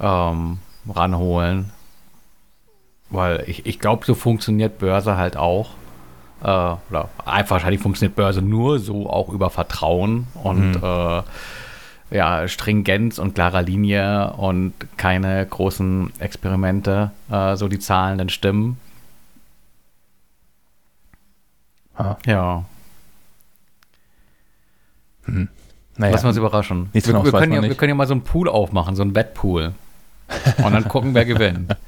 ähm, 0.00 0.58
ranholen. 0.88 1.70
Weil 3.10 3.44
ich, 3.46 3.66
ich 3.66 3.78
glaube, 3.78 4.06
so 4.06 4.14
funktioniert 4.14 4.78
Börse 4.78 5.16
halt 5.16 5.36
auch. 5.36 5.70
Äh, 6.42 6.46
oder 6.46 7.10
einfach 7.26 7.56
wahrscheinlich 7.56 7.82
funktioniert 7.82 8.16
Börse 8.16 8.40
nur 8.40 8.78
so 8.78 9.10
auch 9.10 9.28
über 9.28 9.50
Vertrauen 9.50 10.28
und 10.42 10.72
mhm. 10.72 10.82
äh, 10.82 11.22
ja, 12.10 12.48
Stringenz 12.48 13.18
und 13.18 13.34
klarer 13.34 13.62
Linie 13.62 14.32
und 14.34 14.74
keine 14.96 15.44
großen 15.46 16.12
Experimente, 16.18 17.10
äh, 17.30 17.56
so 17.56 17.68
die 17.68 17.78
zahlenden 17.78 18.28
Stimmen. 18.28 18.78
Ah. 21.96 22.16
Ja. 22.26 22.64
Hm. 25.24 25.48
Naja. 25.96 26.12
Lass 26.12 26.24
uns 26.24 26.36
überraschen. 26.36 26.88
Wir, 26.92 27.04
wir, 27.04 27.32
können 27.32 27.52
ja, 27.52 27.62
wir 27.62 27.74
können 27.74 27.90
ja 27.90 27.94
mal 27.94 28.06
so 28.06 28.14
einen 28.14 28.22
Pool 28.22 28.48
aufmachen, 28.48 28.96
so 28.96 29.02
einen 29.02 29.14
Wettpool. 29.14 29.74
Und 30.62 30.72
dann 30.72 30.88
gucken, 30.88 31.14
wer 31.14 31.24
gewinnt. 31.24 31.76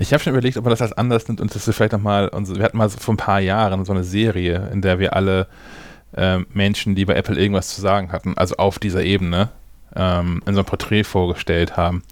Ich 0.00 0.12
habe 0.12 0.20
schon 0.20 0.32
überlegt, 0.32 0.56
ob 0.56 0.64
man 0.64 0.70
das 0.70 0.82
als 0.82 0.92
anders 0.92 1.28
nimmt 1.28 1.40
und 1.40 1.54
das 1.54 1.62
vielleicht 1.64 1.92
nochmal, 1.92 2.28
wir 2.32 2.64
hatten 2.64 2.76
mal 2.76 2.88
so 2.88 2.98
vor 2.98 3.14
ein 3.14 3.16
paar 3.16 3.38
Jahren 3.38 3.84
so 3.84 3.92
eine 3.92 4.02
Serie, 4.02 4.68
in 4.72 4.82
der 4.82 4.98
wir 4.98 5.14
alle 5.14 5.46
äh, 6.16 6.38
Menschen, 6.52 6.94
die 6.94 7.04
bei 7.04 7.14
Apple 7.14 7.38
irgendwas 7.38 7.74
zu 7.74 7.80
sagen 7.80 8.12
hatten, 8.12 8.36
also 8.36 8.56
auf 8.56 8.78
dieser 8.78 9.02
Ebene, 9.02 9.50
ähm, 9.96 10.42
in 10.46 10.54
so 10.54 10.60
einem 10.60 10.66
Porträt 10.66 11.04
vorgestellt 11.04 11.76
haben. 11.76 12.02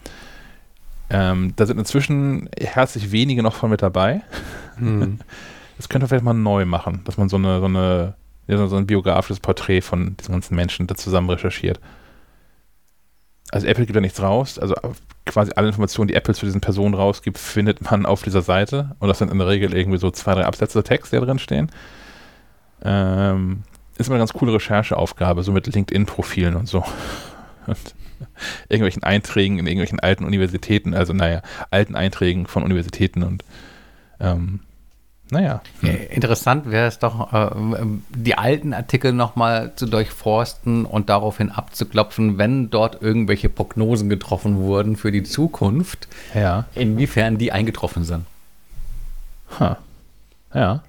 Ähm, 1.10 1.52
da 1.56 1.66
sind 1.66 1.78
inzwischen 1.78 2.48
herzlich 2.58 3.12
wenige 3.12 3.42
noch 3.42 3.54
von 3.54 3.70
mit 3.70 3.82
dabei. 3.82 4.22
Hm. 4.76 5.18
Das 5.78 5.88
könnte 5.88 6.04
man 6.04 6.08
vielleicht 6.10 6.24
mal 6.24 6.34
neu 6.34 6.64
machen, 6.64 7.00
dass 7.04 7.16
man 7.16 7.28
so 7.28 7.36
eine, 7.36 7.58
so 7.58 7.64
eine, 7.64 8.14
so 8.46 8.76
ein 8.76 8.86
biografisches 8.86 9.40
Porträt 9.40 9.80
von 9.80 10.16
diesen 10.16 10.32
ganzen 10.32 10.54
Menschen 10.54 10.86
da 10.86 10.94
zusammen 10.94 11.28
recherchiert. 11.28 11.80
also 13.50 13.66
Apple 13.66 13.86
gibt 13.86 13.96
ja 13.96 14.00
nichts 14.00 14.22
raus, 14.22 14.60
also 14.60 14.76
quasi 15.26 15.50
alle 15.56 15.68
Informationen, 15.68 16.06
die 16.06 16.14
Apple 16.14 16.34
zu 16.34 16.46
diesen 16.46 16.60
Personen 16.60 16.94
rausgibt, 16.94 17.36
findet 17.36 17.90
man 17.90 18.06
auf 18.06 18.22
dieser 18.22 18.42
Seite. 18.42 18.94
Und 19.00 19.08
das 19.08 19.18
sind 19.18 19.32
in 19.32 19.38
der 19.38 19.48
Regel 19.48 19.74
irgendwie 19.74 19.98
so 19.98 20.10
zwei, 20.12 20.34
drei 20.34 20.44
Absätze 20.44 20.84
Text, 20.84 21.12
die 21.12 21.16
da 21.16 21.24
drin 21.24 21.40
stehen. 21.40 21.70
Ähm, 22.84 23.64
ist 23.98 24.06
immer 24.06 24.16
eine 24.16 24.22
ganz 24.22 24.32
coole 24.32 24.54
Rechercheaufgabe, 24.54 25.42
so 25.42 25.52
mit 25.52 25.66
LinkedIn-Profilen 25.66 26.56
und 26.56 26.68
so. 26.68 26.84
Und 27.66 27.94
irgendwelchen 28.68 29.02
Einträgen 29.02 29.58
in 29.58 29.66
irgendwelchen 29.66 30.00
alten 30.00 30.24
Universitäten, 30.24 30.94
also 30.94 31.12
naja, 31.12 31.42
alten 31.70 31.94
Einträgen 31.96 32.46
von 32.46 32.62
Universitäten 32.62 33.22
und 33.22 33.44
ähm, 34.20 34.60
naja. 35.32 35.62
Hm. 35.80 35.96
Interessant 36.10 36.70
wäre 36.70 36.86
es 36.86 36.98
doch, 36.98 37.32
äh, 37.32 37.50
die 38.10 38.36
alten 38.36 38.74
Artikel 38.74 39.12
nochmal 39.12 39.72
zu 39.76 39.86
durchforsten 39.86 40.84
und 40.84 41.08
daraufhin 41.08 41.50
abzuklopfen, 41.50 42.36
wenn 42.36 42.68
dort 42.68 43.00
irgendwelche 43.00 43.48
Prognosen 43.48 44.10
getroffen 44.10 44.58
wurden 44.58 44.96
für 44.96 45.10
die 45.10 45.22
Zukunft, 45.22 46.06
ja. 46.34 46.66
inwiefern 46.74 47.38
die 47.38 47.50
eingetroffen 47.50 48.04
sind. 48.04 48.26
Ha. 49.58 49.78
Ja. 50.52 50.82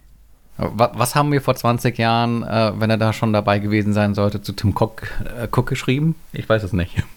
Was 0.58 1.16
haben 1.16 1.32
wir 1.32 1.42
vor 1.42 1.56
20 1.56 1.98
Jahren, 1.98 2.44
äh, 2.44 2.74
wenn 2.76 2.90
er 2.90 2.98
da 2.98 3.12
schon 3.12 3.34
dabei 3.34 3.58
gewesen 3.58 3.92
sein 3.94 4.14
sollte, 4.14 4.42
zu 4.42 4.54
Tim 4.54 4.76
Cook, 4.78 5.08
äh, 5.26 5.48
Cook 5.52 5.68
geschrieben? 5.68 6.16
Ich 6.32 6.48
weiß 6.48 6.64
es 6.64 6.74
nicht. 6.74 7.04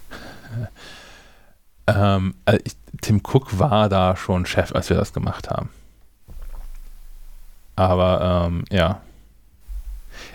Ähm, 1.88 2.34
also 2.44 2.60
ich, 2.64 2.74
Tim 3.00 3.20
Cook 3.22 3.60
war 3.60 3.88
da 3.88 4.16
schon 4.16 4.44
Chef, 4.44 4.74
als 4.74 4.90
wir 4.90 4.96
das 4.96 5.12
gemacht 5.12 5.50
haben. 5.50 5.68
Aber 7.76 8.48
ähm, 8.48 8.64
ja. 8.70 9.00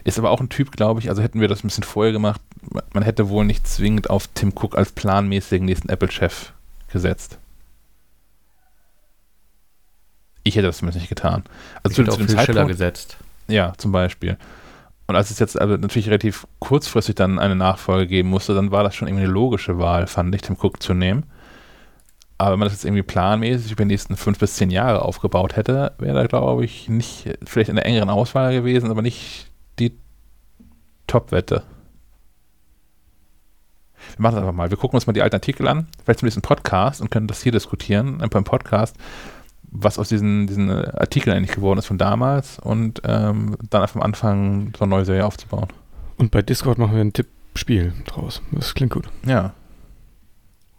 Ist 0.03 0.19
aber 0.19 0.29
auch 0.29 0.39
ein 0.39 0.49
Typ, 0.49 0.71
glaube 0.71 0.99
ich, 0.99 1.09
also 1.09 1.21
hätten 1.21 1.41
wir 1.41 1.47
das 1.47 1.63
ein 1.63 1.67
bisschen 1.67 1.83
vorher 1.83 2.13
gemacht, 2.13 2.39
man 2.93 3.03
hätte 3.03 3.29
wohl 3.29 3.45
nicht 3.45 3.67
zwingend 3.67 4.09
auf 4.09 4.27
Tim 4.27 4.53
Cook 4.55 4.77
als 4.77 4.91
planmäßigen 4.91 5.65
nächsten 5.65 5.89
Apple-Chef 5.89 6.53
gesetzt. 6.91 7.37
Ich 10.43 10.55
hätte 10.55 10.67
das 10.67 10.77
zumindest 10.77 11.01
nicht 11.01 11.09
getan. 11.09 11.43
Also 11.83 12.03
zu, 12.03 12.09
zu 12.09 12.17
dem 12.17 12.27
Zeitpunkt 12.27 12.67
gesetzt. 12.67 13.17
Ja, 13.47 13.73
zum 13.77 13.91
Beispiel. 13.91 14.37
Und 15.07 15.15
als 15.15 15.29
es 15.29 15.39
jetzt 15.39 15.59
also 15.59 15.75
natürlich 15.75 16.07
relativ 16.07 16.47
kurzfristig 16.59 17.15
dann 17.15 17.37
eine 17.37 17.55
Nachfolge 17.55 18.07
geben 18.07 18.29
musste, 18.29 18.53
dann 18.53 18.71
war 18.71 18.83
das 18.83 18.95
schon 18.95 19.07
irgendwie 19.07 19.25
eine 19.25 19.33
logische 19.33 19.77
Wahl, 19.77 20.07
fand 20.07 20.33
ich, 20.33 20.41
Tim 20.41 20.55
Cook 20.59 20.81
zu 20.81 20.93
nehmen. 20.93 21.25
Aber 22.37 22.53
wenn 22.53 22.59
man 22.59 22.67
das 22.67 22.73
jetzt 22.73 22.85
irgendwie 22.85 23.03
planmäßig 23.03 23.73
über 23.73 23.83
die 23.83 23.89
nächsten 23.89 24.17
fünf 24.17 24.39
bis 24.39 24.55
zehn 24.55 24.71
Jahre 24.71 25.03
aufgebaut 25.03 25.57
hätte, 25.57 25.93
wäre 25.99 26.15
da, 26.15 26.25
glaube 26.25 26.65
ich, 26.65 26.89
nicht, 26.89 27.29
vielleicht 27.43 27.69
in 27.69 27.75
der 27.75 27.85
engeren 27.85 28.09
Auswahl 28.09 28.53
gewesen, 28.53 28.89
aber 28.89 29.01
nicht 29.01 29.51
die 29.77 29.95
Top-Wette. 31.07 31.63
Wir 34.15 34.21
machen 34.21 34.35
das 34.35 34.41
einfach 34.41 34.55
mal. 34.55 34.71
Wir 34.71 34.77
gucken 34.77 34.97
uns 34.97 35.05
mal 35.05 35.13
die 35.13 35.21
alten 35.21 35.35
Artikel 35.35 35.67
an, 35.67 35.87
vielleicht 36.03 36.19
zum 36.19 36.25
nächsten 36.25 36.41
Podcast 36.41 37.01
und 37.01 37.11
können 37.11 37.27
das 37.27 37.43
hier 37.43 37.51
diskutieren, 37.51 38.25
beim 38.31 38.43
Podcast, 38.43 38.95
was 39.71 39.97
aus 39.97 40.09
diesen, 40.09 40.47
diesen 40.47 40.69
Artikeln 40.69 41.35
eigentlich 41.35 41.55
geworden 41.55 41.79
ist 41.79 41.85
von 41.87 41.97
damals 41.97 42.59
und 42.59 43.01
ähm, 43.05 43.57
dann 43.69 43.81
einfach 43.81 43.95
am 43.95 44.01
Anfang 44.01 44.73
so 44.77 44.83
eine 44.83 44.89
neue 44.89 45.05
Serie 45.05 45.25
aufzubauen. 45.25 45.67
Und 46.17 46.31
bei 46.31 46.41
Discord 46.41 46.77
machen 46.77 46.93
wir 46.93 47.01
ein 47.01 47.13
Tippspiel 47.13 47.93
draus. 48.05 48.41
Das 48.51 48.75
klingt 48.75 48.91
gut. 48.91 49.09
Ja. 49.25 49.53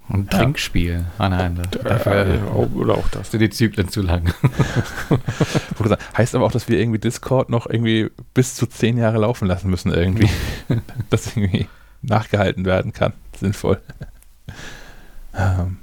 Ein 0.09 0.28
Trinkspiel. 0.28 1.07
Ah 1.16 1.30
nein, 1.30 1.59
dafür, 1.84 2.26
äh, 2.26 2.38
oder 2.74 2.95
auch 2.95 3.09
das. 3.09 3.30
Sind 3.30 3.40
die 3.40 3.49
Zyklen 3.49 3.88
zu 3.88 4.03
lang. 4.03 4.34
heißt 6.16 6.34
aber 6.34 6.45
auch, 6.45 6.53
dass 6.53 6.68
wir 6.68 6.78
irgendwie 6.78 6.99
Discord 6.99 7.49
noch 7.49 7.66
irgendwie 7.66 8.11
bis 8.34 8.55
zu 8.55 8.66
zehn 8.66 8.99
Jahre 8.99 9.18
laufen 9.18 9.47
lassen 9.47 9.70
müssen 9.70 9.93
irgendwie. 9.93 10.28
dass 11.11 11.34
irgendwie 11.34 11.66
nachgehalten 12.03 12.66
werden 12.66 12.93
kann. 12.93 13.12
Sinnvoll. 13.38 13.80
Ähm. 15.34 15.78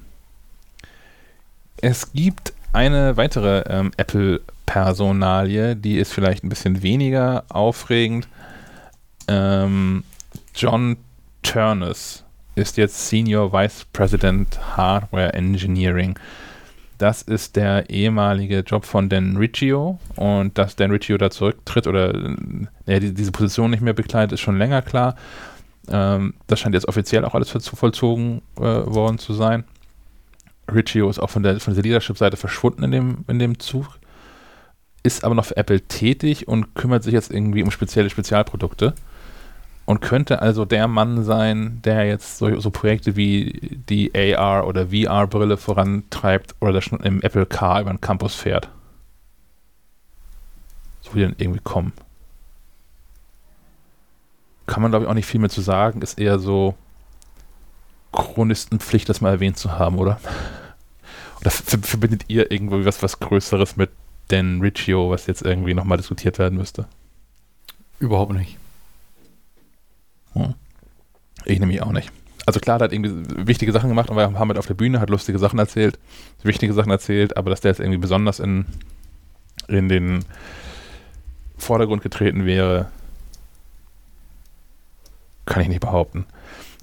Es 1.81 2.11
gibt 2.13 2.53
eine 2.73 3.17
weitere 3.17 3.63
ähm, 3.67 3.91
Apple-Personalie, 3.97 5.75
die 5.75 5.97
ist 5.97 6.13
vielleicht 6.13 6.43
ein 6.43 6.49
bisschen 6.49 6.81
weniger 6.83 7.43
aufregend. 7.49 8.27
Ähm, 9.27 10.03
John 10.55 10.97
Turnus 11.43 12.23
ist 12.55 12.77
jetzt 12.77 13.07
Senior 13.07 13.53
Vice 13.53 13.85
President 13.93 14.59
Hardware 14.77 15.33
Engineering. 15.33 16.17
Das 16.97 17.21
ist 17.21 17.55
der 17.55 17.89
ehemalige 17.89 18.59
Job 18.59 18.83
von 18.83 19.07
Dan 19.07 19.37
Riccio 19.37 19.99
und 20.17 20.57
dass 20.57 20.75
Dan 20.75 20.91
Riccio 20.91 21.17
da 21.17 21.29
zurücktritt 21.29 21.87
oder 21.87 22.13
äh, 22.85 22.99
die, 22.99 23.13
diese 23.13 23.31
Position 23.31 23.71
nicht 23.71 23.81
mehr 23.81 23.93
bekleidet, 23.93 24.33
ist 24.33 24.41
schon 24.41 24.57
länger 24.57 24.81
klar. 24.81 25.15
Ähm, 25.89 26.33
das 26.47 26.59
scheint 26.59 26.75
jetzt 26.75 26.87
offiziell 26.89 27.23
auch 27.23 27.33
alles 27.33 27.49
vollzogen 27.49 28.41
äh, 28.57 28.61
worden 28.61 29.17
zu 29.17 29.33
sein. 29.33 29.63
Riccio 30.73 31.09
ist 31.09 31.19
auch 31.19 31.29
von 31.29 31.43
der, 31.43 31.59
von 31.59 31.73
der 31.73 31.83
Leadership-Seite 31.83 32.37
verschwunden 32.37 32.83
in 32.83 32.91
dem, 32.91 33.25
in 33.27 33.39
dem 33.39 33.59
Zug, 33.59 33.99
ist 35.03 35.23
aber 35.23 35.35
noch 35.35 35.45
für 35.45 35.57
Apple 35.57 35.81
tätig 35.81 36.47
und 36.47 36.75
kümmert 36.75 37.03
sich 37.03 37.13
jetzt 37.13 37.31
irgendwie 37.31 37.63
um 37.63 37.71
spezielle 37.71 38.09
Spezialprodukte 38.09 38.93
und 39.89 40.01
könnte 40.01 40.41
also 40.43 40.65
der 40.65 40.87
Mann 40.87 41.23
sein, 41.23 41.81
der 41.83 42.05
jetzt 42.05 42.37
so, 42.37 42.59
so 42.59 42.69
Projekte 42.69 43.15
wie 43.15 43.79
die 43.89 44.13
AR- 44.13 44.67
oder 44.67 44.89
VR-Brille 44.89 45.57
vorantreibt 45.57 46.55
oder 46.59 46.73
das 46.73 46.83
schon 46.83 46.99
im 46.99 47.23
Apple 47.23 47.47
Car 47.47 47.81
über 47.81 47.89
den 47.89 47.99
Campus 47.99 48.35
fährt. 48.35 48.69
So 51.01 51.15
wie 51.15 51.21
dann 51.21 51.33
irgendwie 51.39 51.61
kommen. 51.63 51.93
Kann 54.67 54.83
man, 54.83 54.91
glaube 54.91 55.05
ich, 55.05 55.09
auch 55.09 55.15
nicht 55.15 55.25
viel 55.25 55.39
mehr 55.39 55.49
zu 55.49 55.61
sagen. 55.61 56.03
Ist 56.03 56.19
eher 56.19 56.37
so 56.37 56.75
Chronistenpflicht, 58.11 59.09
das 59.09 59.21
mal 59.21 59.31
erwähnt 59.31 59.57
zu 59.57 59.71
haben, 59.71 59.97
oder? 59.97 60.19
Oder 61.41 61.51
verbindet 61.51 62.25
ihr 62.27 62.51
irgendwie 62.51 62.85
was, 62.85 63.01
was 63.01 63.19
Größeres 63.19 63.77
mit 63.77 63.89
Dan 64.27 64.61
Riccio, 64.61 65.09
was 65.09 65.27
jetzt 65.27 65.41
irgendwie 65.41 65.73
nochmal 65.73 65.97
diskutiert 65.97 66.37
werden 66.39 66.57
müsste? 66.57 66.87
Überhaupt 67.99 68.33
nicht. 68.33 68.57
Hm. 70.33 70.53
Ich 71.45 71.59
nämlich 71.59 71.81
auch 71.81 71.91
nicht. 71.91 72.11
Also 72.45 72.59
klar, 72.59 72.79
der 72.79 72.85
hat 72.85 72.93
irgendwie 72.93 73.47
wichtige 73.47 73.71
Sachen 73.71 73.89
gemacht 73.89 74.09
und 74.09 74.17
wir 74.17 74.23
haben 74.23 74.47
halt 74.47 74.57
auf 74.57 74.67
der 74.67 74.73
Bühne, 74.73 74.99
hat 74.99 75.09
lustige 75.09 75.39
Sachen 75.39 75.59
erzählt, 75.59 75.99
wichtige 76.43 76.73
Sachen 76.73 76.91
erzählt, 76.91 77.37
aber 77.37 77.49
dass 77.49 77.61
der 77.61 77.71
jetzt 77.71 77.79
irgendwie 77.79 77.99
besonders 77.99 78.39
in, 78.39 78.65
in 79.67 79.87
den 79.87 80.25
Vordergrund 81.57 82.01
getreten 82.01 82.45
wäre, 82.45 82.91
kann 85.45 85.61
ich 85.61 85.67
nicht 85.67 85.81
behaupten. 85.81 86.25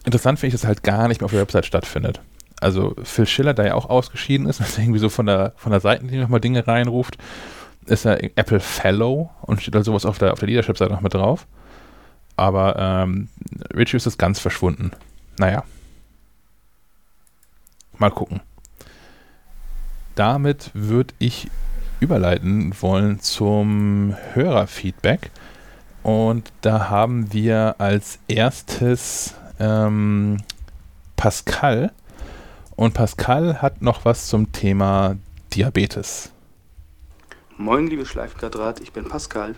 Interessant 0.04 0.38
finde 0.38 0.54
ich, 0.54 0.60
dass 0.60 0.68
halt 0.68 0.82
gar 0.82 1.08
nicht 1.08 1.20
mehr 1.20 1.26
auf 1.26 1.32
der 1.32 1.40
Website 1.40 1.66
stattfindet. 1.66 2.20
Also 2.60 2.94
Phil 3.02 3.26
Schiller, 3.26 3.54
der 3.54 3.66
ja 3.66 3.74
auch 3.74 3.88
ausgeschieden 3.88 4.48
ist, 4.48 4.60
er 4.60 4.66
irgendwie 4.82 4.98
so 4.98 5.08
von 5.08 5.26
der, 5.26 5.52
von 5.56 5.72
der 5.72 5.80
Seitenlinie 5.80 6.22
nochmal 6.22 6.40
Dinge 6.40 6.66
reinruft, 6.66 7.18
ist 7.86 8.04
er 8.04 8.22
Apple 8.22 8.60
Fellow 8.60 9.30
und 9.42 9.62
steht 9.62 9.74
halt 9.74 9.84
sowas 9.84 10.06
auf 10.06 10.18
der, 10.18 10.32
auf 10.32 10.38
der 10.38 10.48
Leadership-Seite 10.48 10.92
noch 10.92 11.00
mit 11.00 11.14
drauf. 11.14 11.46
Aber 12.36 12.76
ähm, 12.78 13.28
Richie 13.74 13.96
ist 13.96 14.18
ganz 14.18 14.40
verschwunden. 14.40 14.90
Naja. 15.38 15.64
Mal 17.98 18.10
gucken. 18.10 18.40
Damit 20.14 20.70
würde 20.74 21.14
ich 21.18 21.48
überleiten 22.00 22.74
wollen 22.80 23.20
zum 23.20 24.16
Hörerfeedback. 24.34 25.30
Und 26.02 26.52
da 26.60 26.88
haben 26.88 27.32
wir 27.32 27.76
als 27.78 28.18
erstes 28.28 29.34
ähm, 29.58 30.38
Pascal. 31.16 31.92
Und 32.76 32.92
Pascal 32.92 33.62
hat 33.62 33.80
noch 33.80 34.04
was 34.04 34.28
zum 34.28 34.52
Thema 34.52 35.16
Diabetes. 35.54 36.30
Moin, 37.56 37.86
liebe 37.86 38.04
Schleifquadrat, 38.04 38.80
ich 38.80 38.92
bin 38.92 39.08
Pascal 39.08 39.54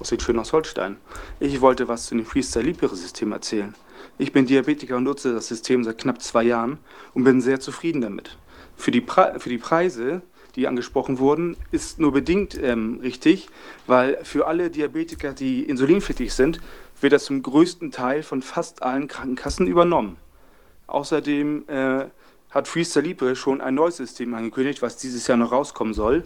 aus 0.00 0.08
den 0.08 0.18
schön 0.18 0.38
aus 0.38 0.54
Holstein. 0.54 0.96
Ich 1.40 1.60
wollte 1.60 1.88
was 1.88 2.06
zu 2.06 2.14
dem 2.14 2.24
Freestyle 2.24 2.64
Libre 2.64 2.96
System 2.96 3.32
erzählen. 3.32 3.74
Ich 4.16 4.32
bin 4.32 4.46
Diabetiker 4.46 4.96
und 4.96 5.04
nutze 5.04 5.34
das 5.34 5.46
System 5.46 5.84
seit 5.84 5.98
knapp 5.98 6.22
zwei 6.22 6.42
Jahren 6.42 6.78
und 7.12 7.24
bin 7.24 7.42
sehr 7.42 7.60
zufrieden 7.60 8.00
damit. 8.00 8.38
Für 8.78 8.92
die, 8.92 9.02
Pre 9.02 9.34
für 9.38 9.50
die 9.50 9.58
Preise, 9.58 10.22
die 10.56 10.66
angesprochen 10.66 11.18
wurden, 11.18 11.54
ist 11.70 11.98
nur 11.98 12.12
bedingt 12.12 12.58
ähm, 12.62 13.00
richtig, 13.02 13.50
weil 13.86 14.24
für 14.24 14.46
alle 14.46 14.70
Diabetiker, 14.70 15.34
die 15.34 15.64
insulinpflichtig 15.64 16.32
sind, 16.32 16.60
wird 17.02 17.12
das 17.12 17.26
zum 17.26 17.42
größten 17.42 17.90
Teil 17.90 18.22
von 18.22 18.40
fast 18.40 18.82
allen 18.82 19.06
Krankenkassen 19.06 19.66
übernommen. 19.66 20.16
Außerdem 20.86 21.68
äh, 21.68 22.06
hat 22.58 22.68
Freestyle 22.68 23.06
Libre 23.06 23.34
schon 23.36 23.60
ein 23.60 23.74
neues 23.74 23.96
System 23.96 24.34
angekündigt, 24.34 24.82
was 24.82 24.96
dieses 24.96 25.26
Jahr 25.26 25.38
noch 25.38 25.52
rauskommen 25.52 25.94
soll 25.94 26.24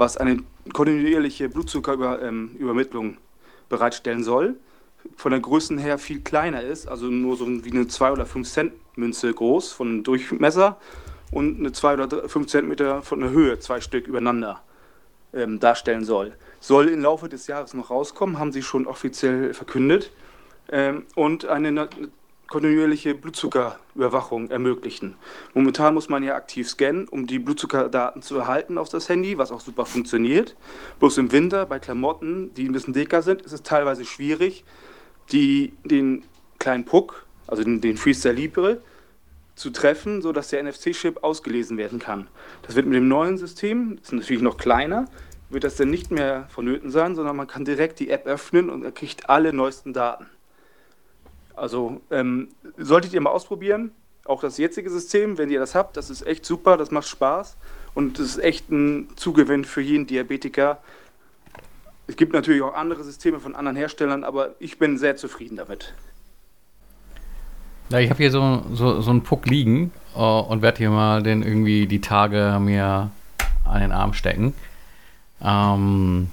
was 0.00 0.16
eine 0.16 0.38
kontinuierliche 0.72 1.48
Blutzuckerübermittlung 1.48 3.06
ähm, 3.06 3.16
bereitstellen 3.68 4.24
soll. 4.24 4.56
Von 5.16 5.30
der 5.30 5.40
Größe 5.40 5.78
her 5.78 5.98
viel 5.98 6.20
kleiner 6.20 6.62
ist, 6.62 6.88
also 6.88 7.06
nur 7.06 7.36
so 7.36 7.46
wie 7.46 7.70
eine 7.70 7.86
2 7.86 8.12
oder 8.12 8.26
5 8.26 8.48
Cent 8.48 8.72
Münze 8.96 9.32
groß 9.32 9.72
von 9.72 10.02
Durchmesser 10.02 10.78
und 11.30 11.58
eine 11.58 11.72
2 11.72 11.94
oder 11.94 12.28
5 12.28 12.46
Zentimeter 12.46 13.02
von 13.02 13.20
der 13.20 13.30
Höhe, 13.30 13.58
zwei 13.60 13.80
Stück 13.80 14.08
übereinander 14.08 14.60
ähm, 15.32 15.60
darstellen 15.60 16.04
soll. 16.04 16.34
Soll 16.58 16.88
im 16.88 17.02
Laufe 17.02 17.28
des 17.28 17.46
Jahres 17.46 17.72
noch 17.72 17.90
rauskommen, 17.90 18.38
haben 18.38 18.52
sie 18.52 18.62
schon 18.62 18.86
offiziell 18.86 19.54
verkündet. 19.54 20.10
Ähm, 20.70 21.04
und 21.14 21.46
eine 21.46 21.88
kontinuierliche 22.50 23.14
Blutzuckerüberwachung 23.14 24.50
ermöglichen. 24.50 25.14
Momentan 25.54 25.94
muss 25.94 26.08
man 26.08 26.24
ja 26.24 26.34
aktiv 26.34 26.68
scannen, 26.68 27.06
um 27.08 27.28
die 27.28 27.38
Blutzuckerdaten 27.38 28.22
zu 28.22 28.36
erhalten 28.38 28.76
auf 28.76 28.88
das 28.88 29.08
Handy, 29.08 29.38
was 29.38 29.52
auch 29.52 29.60
super 29.60 29.86
funktioniert. 29.86 30.56
Bloß 30.98 31.18
im 31.18 31.30
Winter 31.30 31.64
bei 31.64 31.78
Klamotten, 31.78 32.52
die 32.54 32.68
ein 32.68 32.72
bisschen 32.72 32.92
dicker 32.92 33.22
sind, 33.22 33.42
ist 33.42 33.52
es 33.52 33.62
teilweise 33.62 34.04
schwierig, 34.04 34.64
die, 35.30 35.72
den 35.84 36.24
kleinen 36.58 36.84
Puck, 36.84 37.24
also 37.46 37.62
den, 37.62 37.80
den 37.80 37.96
Freestyle 37.96 38.34
Libre, 38.34 38.82
zu 39.54 39.70
treffen, 39.70 40.20
sodass 40.20 40.48
der 40.48 40.64
NFC-Chip 40.64 41.22
ausgelesen 41.22 41.78
werden 41.78 42.00
kann. 42.00 42.26
Das 42.62 42.74
wird 42.74 42.86
mit 42.86 42.96
dem 42.96 43.06
neuen 43.06 43.38
System, 43.38 43.96
das 43.96 44.06
ist 44.06 44.12
natürlich 44.12 44.42
noch 44.42 44.56
kleiner, 44.56 45.04
wird 45.50 45.62
das 45.62 45.76
dann 45.76 45.90
nicht 45.90 46.10
mehr 46.10 46.48
vonnöten 46.48 46.90
sein, 46.90 47.14
sondern 47.14 47.36
man 47.36 47.46
kann 47.46 47.64
direkt 47.64 48.00
die 48.00 48.10
App 48.10 48.26
öffnen 48.26 48.70
und 48.70 48.82
er 48.84 48.90
kriegt 48.90 49.30
alle 49.30 49.52
neuesten 49.52 49.92
Daten. 49.92 50.26
Also 51.60 52.00
ähm, 52.10 52.48
solltet 52.78 53.12
ihr 53.12 53.20
mal 53.20 53.30
ausprobieren, 53.30 53.90
auch 54.24 54.40
das 54.40 54.56
jetzige 54.56 54.88
System, 54.88 55.36
wenn 55.36 55.50
ihr 55.50 55.60
das 55.60 55.74
habt, 55.74 55.98
das 55.98 56.08
ist 56.08 56.26
echt 56.26 56.46
super, 56.46 56.78
das 56.78 56.90
macht 56.90 57.06
Spaß 57.06 57.58
und 57.94 58.18
das 58.18 58.26
ist 58.28 58.38
echt 58.38 58.70
ein 58.70 59.08
Zugewinn 59.16 59.66
für 59.66 59.82
jeden 59.82 60.06
Diabetiker. 60.06 60.78
Es 62.06 62.16
gibt 62.16 62.32
natürlich 62.32 62.62
auch 62.62 62.72
andere 62.72 63.04
Systeme 63.04 63.40
von 63.40 63.54
anderen 63.54 63.76
Herstellern, 63.76 64.24
aber 64.24 64.54
ich 64.58 64.78
bin 64.78 64.96
sehr 64.96 65.16
zufrieden 65.16 65.56
damit. 65.56 65.92
Ja, 67.90 67.98
ich 67.98 68.08
habe 68.08 68.22
hier 68.22 68.30
so, 68.30 68.62
so, 68.72 69.02
so 69.02 69.10
einen 69.10 69.22
Puck 69.22 69.44
liegen 69.46 69.92
uh, 70.16 70.40
und 70.40 70.62
werde 70.62 70.78
hier 70.78 70.90
mal 70.90 71.22
den 71.22 71.42
irgendwie 71.42 71.86
die 71.86 72.00
Tage 72.00 72.58
mir 72.58 73.10
an 73.64 73.80
den 73.82 73.92
Arm 73.92 74.14
stecken. 74.14 74.54
Ähm, 75.42 76.30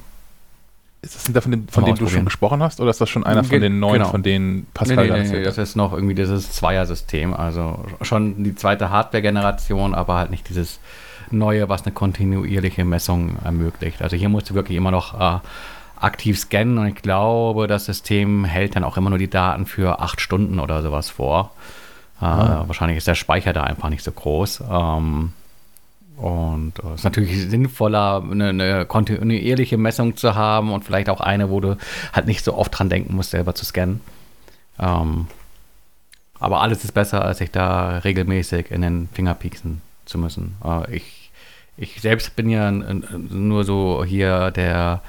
ist 1.07 1.27
das 1.27 1.33
der 1.33 1.41
von, 1.41 1.51
dem, 1.51 1.67
von 1.67 1.85
dem 1.85 1.95
du 1.95 2.07
schon 2.07 2.25
gesprochen 2.25 2.61
hast 2.61 2.79
oder 2.79 2.89
ist 2.89 3.01
das 3.01 3.09
schon 3.09 3.25
einer 3.25 3.43
von 3.43 3.61
den 3.61 3.79
neuen, 3.79 3.99
genau. 3.99 4.09
von 4.09 4.23
denen 4.23 4.67
Pascal 4.73 5.07
nee, 5.07 5.13
nee, 5.13 5.23
nee, 5.23 5.37
nee, 5.37 5.43
das 5.43 5.57
ist 5.57 5.75
noch 5.75 5.93
irgendwie 5.93 6.15
dieses 6.15 6.51
Zweier-System. 6.51 7.33
Also 7.33 7.85
schon 8.01 8.43
die 8.43 8.55
zweite 8.55 8.89
Hardware-Generation, 8.89 9.95
aber 9.95 10.15
halt 10.15 10.31
nicht 10.31 10.49
dieses 10.49 10.79
neue, 11.31 11.69
was 11.69 11.85
eine 11.85 11.93
kontinuierliche 11.93 12.85
Messung 12.85 13.37
ermöglicht. 13.43 14.01
Also 14.01 14.15
hier 14.15 14.29
musst 14.29 14.49
du 14.49 14.53
wirklich 14.53 14.77
immer 14.77 14.91
noch 14.91 15.19
äh, 15.19 15.39
aktiv 15.99 16.39
scannen 16.39 16.77
und 16.77 16.87
ich 16.87 16.95
glaube, 16.95 17.67
das 17.67 17.85
System 17.85 18.45
hält 18.45 18.75
dann 18.75 18.83
auch 18.83 18.97
immer 18.97 19.09
nur 19.09 19.19
die 19.19 19.29
Daten 19.29 19.65
für 19.65 19.99
acht 19.99 20.21
Stunden 20.21 20.59
oder 20.59 20.81
sowas 20.81 21.09
vor. 21.09 21.51
Äh, 22.21 22.25
ah. 22.25 22.63
Wahrscheinlich 22.67 22.97
ist 22.97 23.07
der 23.07 23.15
Speicher 23.15 23.53
da 23.53 23.63
einfach 23.63 23.89
nicht 23.89 24.03
so 24.03 24.11
groß. 24.11 24.63
Ähm, 24.69 25.33
und 26.17 26.73
es 26.79 26.85
äh, 26.85 26.93
ist 26.95 27.03
natürlich 27.03 27.49
sinnvoller, 27.49 28.23
eine, 28.29 28.49
eine, 28.49 28.85
kontinuierliche 28.85 29.77
Messung 29.77 30.17
zu 30.17 30.33
haben 30.33 30.71
und 30.71 30.83
vielleicht 30.83 31.09
auch 31.09 31.21
eine, 31.21 31.49
wo 31.49 31.59
du 31.59 31.77
halt 32.11 32.25
nicht 32.25 32.43
so 32.43 32.55
oft 32.55 32.77
dran 32.77 32.89
denken 32.89 33.15
musst, 33.15 33.31
selber 33.31 33.53
zu 33.53 33.65
scannen. 33.65 34.01
Ähm, 34.79 35.27
aber 36.39 36.61
alles 36.61 36.83
ist 36.83 36.93
besser, 36.93 37.23
als 37.23 37.37
sich 37.37 37.51
da 37.51 37.99
regelmäßig 37.99 38.71
in 38.71 38.81
den 38.81 39.09
Finger 39.13 39.35
pieksen 39.35 39.81
zu 40.05 40.17
müssen. 40.17 40.55
Äh, 40.65 40.95
ich, 40.95 41.31
ich 41.77 42.01
selbst 42.01 42.35
bin 42.35 42.49
ja 42.49 42.71
nur 42.71 43.63
so 43.63 44.03
hier 44.03 44.49
der 44.49 45.01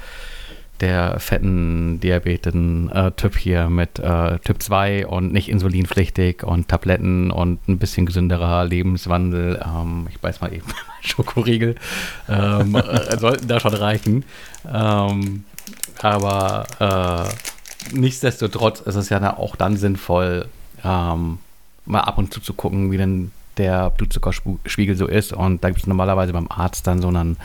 der 0.81 1.18
fetten 1.18 2.01
Diabeten-Typ 2.01 3.37
äh, 3.37 3.39
hier 3.39 3.68
mit 3.68 3.99
äh, 3.99 4.39
Typ 4.39 4.62
2 4.62 5.07
und 5.07 5.33
nicht 5.33 5.49
insulinpflichtig 5.49 6.45
und 6.45 6.68
Tabletten 6.68 7.31
und 7.31 7.66
ein 7.68 7.79
bisschen 7.79 8.07
gesünderer 8.07 8.64
Lebenswandel. 8.64 9.61
Ähm, 9.64 10.07
ich 10.11 10.20
beiß 10.20 10.41
mal 10.41 10.53
eben 10.53 10.66
Schokoriegel. 11.01 11.74
Ähm, 12.29 12.74
äh, 12.74 13.18
sollten 13.18 13.49
da 13.49 13.61
schon 13.61 13.74
reichen. 13.74 14.24
Ähm, 14.72 15.45
aber 16.01 16.66
äh, 16.81 17.97
nichtsdestotrotz 17.97 18.81
ist 18.81 18.95
es 18.95 19.09
ja 19.09 19.37
auch 19.37 19.57
dann 19.57 19.76
sinnvoll, 19.76 20.47
ähm, 20.85 21.39
mal 21.87 22.01
ab 22.01 22.18
und 22.18 22.33
zu 22.33 22.41
zu 22.41 22.53
gucken, 22.53 22.93
wie 22.93 22.97
denn 22.97 23.33
der 23.57 23.91
Blutzuckerspiegel 23.91 24.97
so 24.97 25.07
ist. 25.07 25.33
Und 25.33 25.64
da 25.64 25.68
gibt 25.68 25.81
es 25.81 25.87
normalerweise 25.87 26.33
beim 26.33 26.49
Arzt 26.49 26.87
dann 26.87 27.03
so 27.03 27.09
einen 27.09 27.37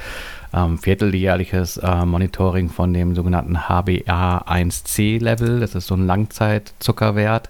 ähm, 0.54 0.78
vierteljährliches 0.78 1.78
äh, 1.78 2.06
Monitoring 2.06 2.70
von 2.70 2.94
dem 2.94 3.16
sogenannten 3.16 3.58
HbA1c-Level. 3.58 5.60
Das 5.60 5.76
ist 5.76 5.88
so 5.88 5.96
ein 5.96 6.06
Langzeitzuckerwert. 6.06 7.50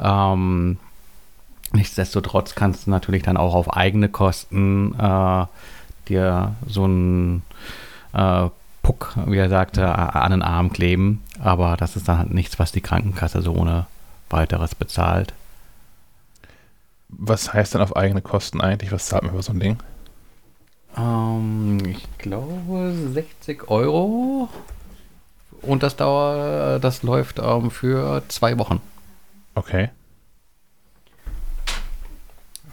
Ähm, 0.00 0.78
nichtsdestotrotz 1.72 2.54
kannst 2.54 2.86
du 2.86 2.90
natürlich 2.90 3.22
dann 3.22 3.36
auch 3.36 3.54
auf 3.54 3.76
eigene 3.76 4.08
Kosten 4.08 4.94
äh, 4.98 5.46
dir 6.08 6.54
so 6.66 6.86
ein 6.86 7.42
äh, 8.14 8.48
Puck, 8.82 9.14
wie 9.26 9.36
er 9.36 9.48
sagte, 9.48 9.96
an 9.96 10.32
den 10.32 10.42
Arm 10.42 10.72
kleben. 10.72 11.22
Aber 11.40 11.76
das 11.76 11.96
ist 11.96 12.08
dann 12.08 12.18
halt 12.18 12.34
nichts, 12.34 12.58
was 12.58 12.72
die 12.72 12.80
Krankenkasse 12.80 13.42
so 13.42 13.54
ohne 13.54 13.86
weiteres 14.28 14.74
bezahlt. 14.74 15.34
Was 17.08 17.52
heißt 17.52 17.74
denn 17.74 17.82
auf 17.82 17.94
eigene 17.94 18.22
Kosten 18.22 18.60
eigentlich? 18.60 18.90
Was 18.90 19.06
zahlt 19.06 19.22
man 19.22 19.34
für 19.34 19.42
so 19.42 19.52
ein 19.52 19.60
Ding? 19.60 19.78
Ähm, 20.96 21.78
ich 21.86 22.06
glaube 22.18 22.94
60 23.12 23.68
Euro. 23.68 24.48
Und 25.62 25.82
das 25.82 25.96
dauert, 25.96 26.82
das 26.82 27.02
läuft 27.02 27.38
ähm, 27.38 27.70
für 27.70 28.22
zwei 28.28 28.58
Wochen. 28.58 28.80
Okay. 29.54 29.90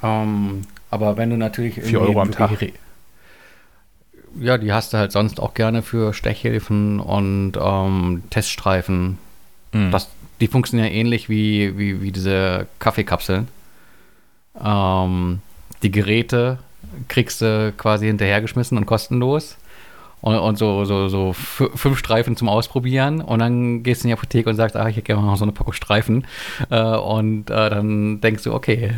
Ähm, 0.02 0.62
aber 0.90 1.18
wenn 1.18 1.30
du 1.30 1.38
natürlich 1.38 1.76
4 1.76 2.02
Euro 2.02 2.22
am 2.22 2.32
Tag. 2.32 2.52
Ja, 4.40 4.58
die 4.58 4.72
hast 4.72 4.94
du 4.94 4.98
halt 4.98 5.12
sonst 5.12 5.40
auch 5.40 5.54
gerne 5.54 5.82
für 5.82 6.14
Stechhilfen 6.14 7.00
und 7.00 7.54
ähm, 7.60 8.24
Teststreifen. 8.30 9.18
Mhm. 9.72 9.92
Das, 9.92 10.10
die 10.40 10.48
funktionieren 10.48 10.88
ja 10.88 10.96
ähnlich 10.96 11.30
wie, 11.30 11.78
wie, 11.78 12.02
wie 12.02 12.12
diese 12.12 12.68
Kaffeekapseln. 12.80 13.48
Ähm, 14.64 15.42
die 15.84 15.92
Geräte 15.92 16.60
kriegst 17.08 17.42
du 17.42 17.74
quasi 17.78 18.08
hinterhergeschmissen 18.08 18.78
und 18.78 18.86
kostenlos. 18.86 19.58
Und, 20.22 20.36
und 20.36 20.58
so, 20.58 20.84
so, 20.84 21.08
so 21.08 21.32
fünf 21.34 21.98
Streifen 21.98 22.36
zum 22.36 22.50
Ausprobieren. 22.50 23.22
Und 23.22 23.40
dann 23.40 23.84
gehst 23.84 24.04
du 24.04 24.08
in 24.08 24.10
die 24.10 24.14
Apotheke 24.14 24.50
und 24.50 24.56
sagst, 24.58 24.76
ah, 24.76 24.90
ich 24.90 24.98
hätte 24.98 25.06
gerne 25.06 25.22
mal 25.22 25.38
so 25.38 25.46
eine 25.46 25.54
Packung 25.54 25.74
Streifen. 25.74 26.26
Äh, 26.70 26.82
und 26.82 27.50
äh, 27.50 27.70
dann 27.70 28.20
denkst 28.20 28.44
du, 28.44 28.54
okay, 28.54 28.96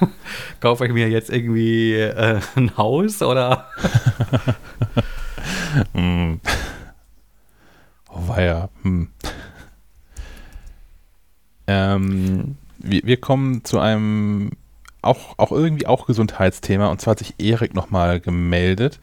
kaufe 0.60 0.86
ich 0.86 0.92
mir 0.92 1.08
jetzt 1.08 1.30
irgendwie 1.30 1.94
äh, 1.94 2.40
ein 2.54 2.76
Haus 2.76 3.20
oder? 3.20 3.66
hm. 5.92 6.40
Oh, 8.08 8.40
ja. 8.40 8.68
Hm. 8.82 9.08
Ähm, 11.66 12.56
wir, 12.78 13.02
wir 13.04 13.16
kommen 13.16 13.64
zu 13.64 13.80
einem 13.80 14.52
auch, 15.02 15.38
auch 15.38 15.52
irgendwie 15.52 15.86
auch 15.86 16.06
Gesundheitsthema. 16.06 16.88
Und 16.88 17.00
zwar 17.00 17.12
hat 17.12 17.18
sich 17.18 17.34
Erik 17.38 17.74
nochmal 17.74 18.20
gemeldet 18.20 19.00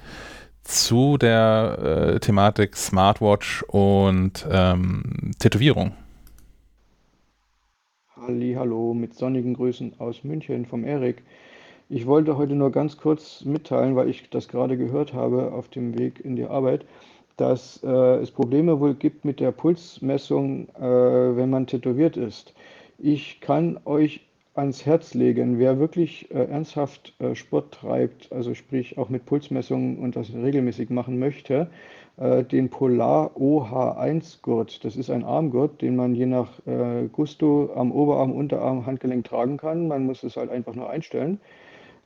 zu 0.63 1.17
der 1.17 2.15
äh, 2.15 2.19
Thematik 2.19 2.75
Smartwatch 2.75 3.63
und 3.63 4.45
ähm, 4.51 5.31
Tätowierung. 5.39 5.93
Halli, 8.15 8.55
hallo, 8.57 8.93
mit 8.93 9.15
sonnigen 9.15 9.53
Grüßen 9.53 9.99
aus 9.99 10.23
München 10.25 10.65
vom 10.65 10.83
Erik. 10.83 11.23
Ich 11.87 12.05
wollte 12.05 12.35
heute 12.35 12.55
nur 12.55 12.71
ganz 12.71 12.97
kurz 12.97 13.45
mitteilen, 13.45 13.95
weil 13.95 14.09
ich 14.09 14.29
das 14.29 14.49
gerade 14.49 14.77
gehört 14.77 15.13
habe 15.13 15.53
auf 15.53 15.69
dem 15.69 15.97
Weg 15.97 16.19
in 16.19 16.35
die 16.35 16.43
Arbeit, 16.43 16.83
dass 17.37 17.81
äh, 17.83 17.87
es 17.87 18.31
Probleme 18.31 18.81
wohl 18.81 18.95
gibt 18.95 19.23
mit 19.23 19.39
der 19.39 19.51
Pulsmessung, 19.53 20.67
äh, 20.75 20.81
wenn 20.81 21.49
man 21.49 21.67
tätowiert 21.67 22.17
ist. 22.17 22.53
Ich 22.97 23.39
kann 23.39 23.79
euch 23.85 24.27
ans 24.57 24.85
Herz 24.85 25.13
legen. 25.13 25.59
Wer 25.59 25.79
wirklich 25.79 26.31
äh, 26.31 26.45
ernsthaft 26.45 27.13
äh, 27.19 27.35
Sport 27.35 27.73
treibt, 27.73 28.31
also 28.31 28.53
sprich 28.53 28.97
auch 28.97 29.09
mit 29.09 29.25
Pulsmessungen 29.25 29.99
und 29.99 30.15
das 30.15 30.33
regelmäßig 30.33 30.89
machen 30.89 31.19
möchte, 31.19 31.69
äh, 32.17 32.43
den 32.43 32.69
Polar 32.69 33.31
OH1-Gurt. 33.37 34.83
Das 34.83 34.95
ist 34.95 35.09
ein 35.09 35.23
Armgurt, 35.23 35.81
den 35.81 35.95
man 35.95 36.15
je 36.15 36.25
nach 36.25 36.59
äh, 36.65 37.07
Gusto 37.11 37.71
am 37.75 37.91
Oberarm, 37.91 38.31
Unterarm, 38.31 38.85
Handgelenk 38.85 39.25
tragen 39.25 39.57
kann. 39.57 39.87
Man 39.87 40.05
muss 40.05 40.23
es 40.23 40.35
halt 40.35 40.49
einfach 40.49 40.73
nur 40.73 40.89
einstellen. 40.89 41.39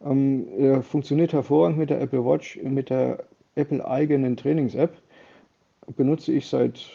Ähm, 0.06 0.48
er 0.58 0.82
funktioniert 0.82 1.34
hervorragend 1.34 1.78
mit 1.78 1.90
der 1.90 2.02
Apple 2.02 2.26
Watch, 2.26 2.60
mit 2.62 2.90
der 2.90 3.24
Apple 3.56 3.86
eigenen 3.86 4.36
Trainings-App. 4.36 4.94
Benutze 5.96 6.34
ich 6.34 6.48
seit 6.48 6.90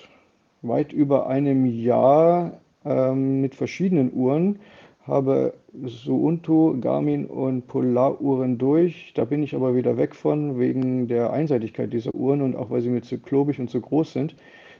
weit 0.62 0.92
über 0.92 1.28
einem 1.28 1.64
Jahr 1.66 2.60
ähm, 2.84 3.40
mit 3.40 3.54
verschiedenen 3.54 4.12
Uhren 4.12 4.58
habe 5.06 5.54
Suunto, 5.86 6.76
Garmin 6.80 7.26
und 7.26 7.66
Polaruhren 7.66 8.58
durch. 8.58 9.12
Da 9.14 9.24
bin 9.24 9.42
ich 9.42 9.54
aber 9.54 9.74
wieder 9.74 9.96
weg 9.96 10.14
von, 10.14 10.58
wegen 10.58 11.08
der 11.08 11.32
Einseitigkeit 11.32 11.92
dieser 11.92 12.14
Uhren 12.14 12.42
und 12.42 12.56
auch 12.56 12.70
weil 12.70 12.80
sie 12.80 12.90
mir 12.90 13.02
zu 13.02 13.18
klobig 13.18 13.60
und 13.60 13.70
zu 13.70 13.80
groß 13.80 14.12
sind 14.12 14.36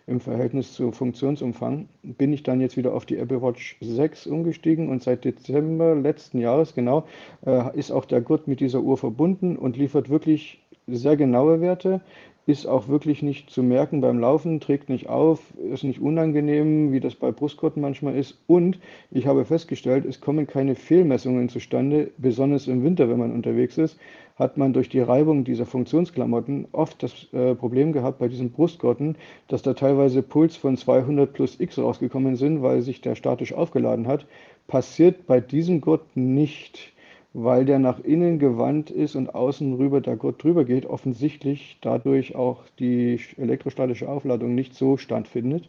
im 0.07 0.21
Verhältnis 0.21 0.73
zu 0.73 0.93
Funktionsumfang, 0.93 1.89
bin 2.03 2.33
ich 2.33 2.45
dann 2.45 2.61
jetzt 2.61 2.77
wieder 2.77 2.95
auf 2.95 3.07
die 3.07 3.17
Apple 3.17 3.43
Watch 3.43 3.77
6 3.81 4.29
umgestiegen 4.29 4.89
und 4.89 5.03
seit 5.03 5.25
Dezember 5.25 5.97
letzten 5.97 6.39
Jahres, 6.39 6.75
genau, 6.75 7.07
äh, 7.45 7.77
ist 7.77 7.91
auch 7.91 8.05
der 8.05 8.21
Gurt 8.21 8.47
mit 8.47 8.61
dieser 8.61 8.83
Uhr 8.83 8.97
verbunden 8.97 9.57
und 9.57 9.77
liefert 9.77 10.09
wirklich 10.09 10.65
sehr 10.87 11.17
genaue 11.17 11.61
Werte. 11.61 12.01
Ist 12.47 12.67
auch 12.67 12.87
wirklich 12.87 13.23
nicht 13.23 13.51
zu 13.51 13.65
merken 13.65 14.01
beim 14.01 14.21
Laufen, 14.21 14.61
trägt 14.61 14.89
nicht 14.89 15.09
auf, 15.09 15.41
ist 15.73 15.83
nicht 15.83 16.01
unangenehm, 16.01 16.93
wie 16.93 17.01
das 17.01 17.17
bei 17.17 17.33
Brustgurten 17.33 17.83
manchmal 17.83 18.17
ist. 18.17 18.39
Und 18.47 18.79
ich 19.11 19.27
habe 19.27 19.45
festgestellt, 19.45 20.05
es 20.05 20.21
kommen 20.21 20.47
keine 20.47 20.77
Fehlmessungen 20.77 21.49
zustande, 21.49 22.13
besonders 22.19 22.69
im 22.69 22.85
Winter, 22.85 23.09
wenn 23.09 23.19
man 23.19 23.33
unterwegs 23.33 23.79
ist, 23.79 23.99
hat 24.37 24.59
man 24.59 24.73
durch 24.73 24.89
die 24.89 25.01
Reibung 25.01 25.43
dieser 25.43 25.67
Funktionsklamotten 25.67 26.69
oft 26.71 27.03
das 27.03 27.27
äh, 27.33 27.57
Problem 27.57 27.93
gehabt 27.93 28.21
bei 28.21 28.29
diesen 28.29 28.53
Brustgurten, 28.53 29.17
dass 29.49 29.63
da 29.63 29.75
teilweise 29.75 30.23
Puls 30.23 30.57
von 30.57 30.77
200 30.77 31.33
plus 31.33 31.59
X 31.59 31.79
rausgekommen 31.79 32.37
sind, 32.37 32.63
weil 32.63 32.81
sich 32.81 33.01
der 33.01 33.17
statisch 33.17 33.55
aufgeladen 33.55 34.07
hat. 34.07 34.27
Passiert 34.69 35.27
bei 35.27 35.41
diesem 35.41 35.81
Gurt 35.81 36.17
nicht 36.17 36.93
weil 37.39 37.67
der 37.67 37.79
nach 37.79 38.01
innen 38.01 38.39
gewandt 38.39 38.91
ist 38.91 39.15
und 39.15 39.35
außen 39.35 39.75
rüber 39.75 40.01
der 40.01 40.17
Gurt 40.17 40.43
drüber 40.43 40.65
geht, 40.65 40.87
offensichtlich 40.87 41.77
dadurch 41.83 42.35
auch 42.35 42.63
die 42.79 43.21
elektrostatische 43.37 44.09
Aufladung 44.09 44.55
nicht 44.55 44.75
so 44.75 44.97
stattfindet. 44.97 45.69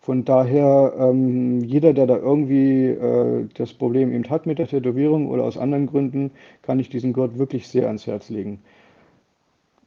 Von 0.00 0.24
daher, 0.24 0.94
ähm, 0.96 1.64
jeder, 1.64 1.94
der 1.94 2.06
da 2.06 2.16
irgendwie 2.16 2.90
äh, 2.90 3.48
das 3.54 3.72
Problem 3.72 4.12
eben 4.12 4.30
hat 4.30 4.46
mit 4.46 4.60
der 4.60 4.68
Tätowierung 4.68 5.26
oder 5.28 5.42
aus 5.42 5.58
anderen 5.58 5.88
Gründen, 5.88 6.30
kann 6.62 6.78
ich 6.78 6.90
diesen 6.90 7.12
Gurt 7.12 7.38
wirklich 7.38 7.66
sehr 7.66 7.88
ans 7.88 8.06
Herz 8.06 8.30
legen. 8.30 8.62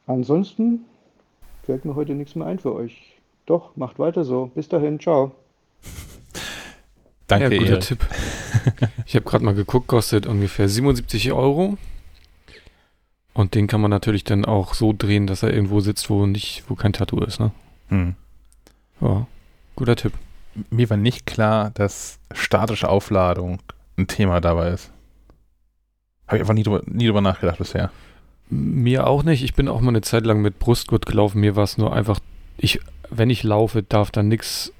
Ansonsten 0.06 0.84
fällt 1.62 1.86
mir 1.86 1.94
heute 1.94 2.12
nichts 2.12 2.34
mehr 2.34 2.46
ein 2.46 2.58
für 2.58 2.74
euch. 2.74 3.16
Doch, 3.46 3.74
macht 3.76 3.98
weiter 3.98 4.24
so. 4.24 4.50
Bis 4.54 4.68
dahin, 4.68 5.00
ciao. 5.00 5.32
Danke, 7.28 7.44
ja, 7.44 7.58
guter 7.60 7.70
Erik. 7.70 7.80
Tipp. 7.80 8.06
Ich 9.06 9.14
habe 9.14 9.24
gerade 9.24 9.44
mal 9.44 9.54
geguckt, 9.54 9.86
kostet 9.86 10.26
ungefähr 10.26 10.68
77 10.68 11.32
Euro. 11.32 11.78
Und 13.34 13.54
den 13.54 13.68
kann 13.68 13.80
man 13.80 13.90
natürlich 13.90 14.24
dann 14.24 14.44
auch 14.44 14.74
so 14.74 14.92
drehen, 14.96 15.26
dass 15.26 15.42
er 15.42 15.52
irgendwo 15.52 15.80
sitzt, 15.80 16.10
wo 16.10 16.26
nicht, 16.26 16.64
wo 16.68 16.74
kein 16.74 16.92
Tattoo 16.92 17.20
ist, 17.20 17.38
ne? 17.38 17.52
Hm. 17.88 18.14
Ja, 19.00 19.26
guter 19.76 19.96
Tipp. 19.96 20.12
Mir 20.70 20.90
war 20.90 20.96
nicht 20.96 21.24
klar, 21.24 21.70
dass 21.70 22.18
statische 22.32 22.88
Aufladung 22.88 23.60
ein 23.96 24.08
Thema 24.08 24.40
dabei 24.40 24.70
ist. 24.70 24.90
Habe 26.26 26.38
ich 26.38 26.42
einfach 26.42 26.54
nie 26.54 26.64
drüber, 26.64 26.82
nie 26.86 27.06
drüber 27.06 27.20
nachgedacht 27.20 27.58
bisher. 27.58 27.90
Mir 28.50 29.06
auch 29.06 29.22
nicht. 29.22 29.44
Ich 29.44 29.54
bin 29.54 29.68
auch 29.68 29.80
mal 29.80 29.90
eine 29.90 30.00
Zeit 30.00 30.24
lang 30.26 30.42
mit 30.42 30.58
Brustgurt 30.58 31.06
gelaufen. 31.06 31.40
Mir 31.40 31.54
war 31.54 31.64
es 31.64 31.78
nur 31.78 31.92
einfach, 31.92 32.18
ich, 32.56 32.80
wenn 33.10 33.30
ich 33.30 33.44
laufe, 33.44 33.82
darf 33.82 34.10
da 34.10 34.22
nichts 34.22 34.72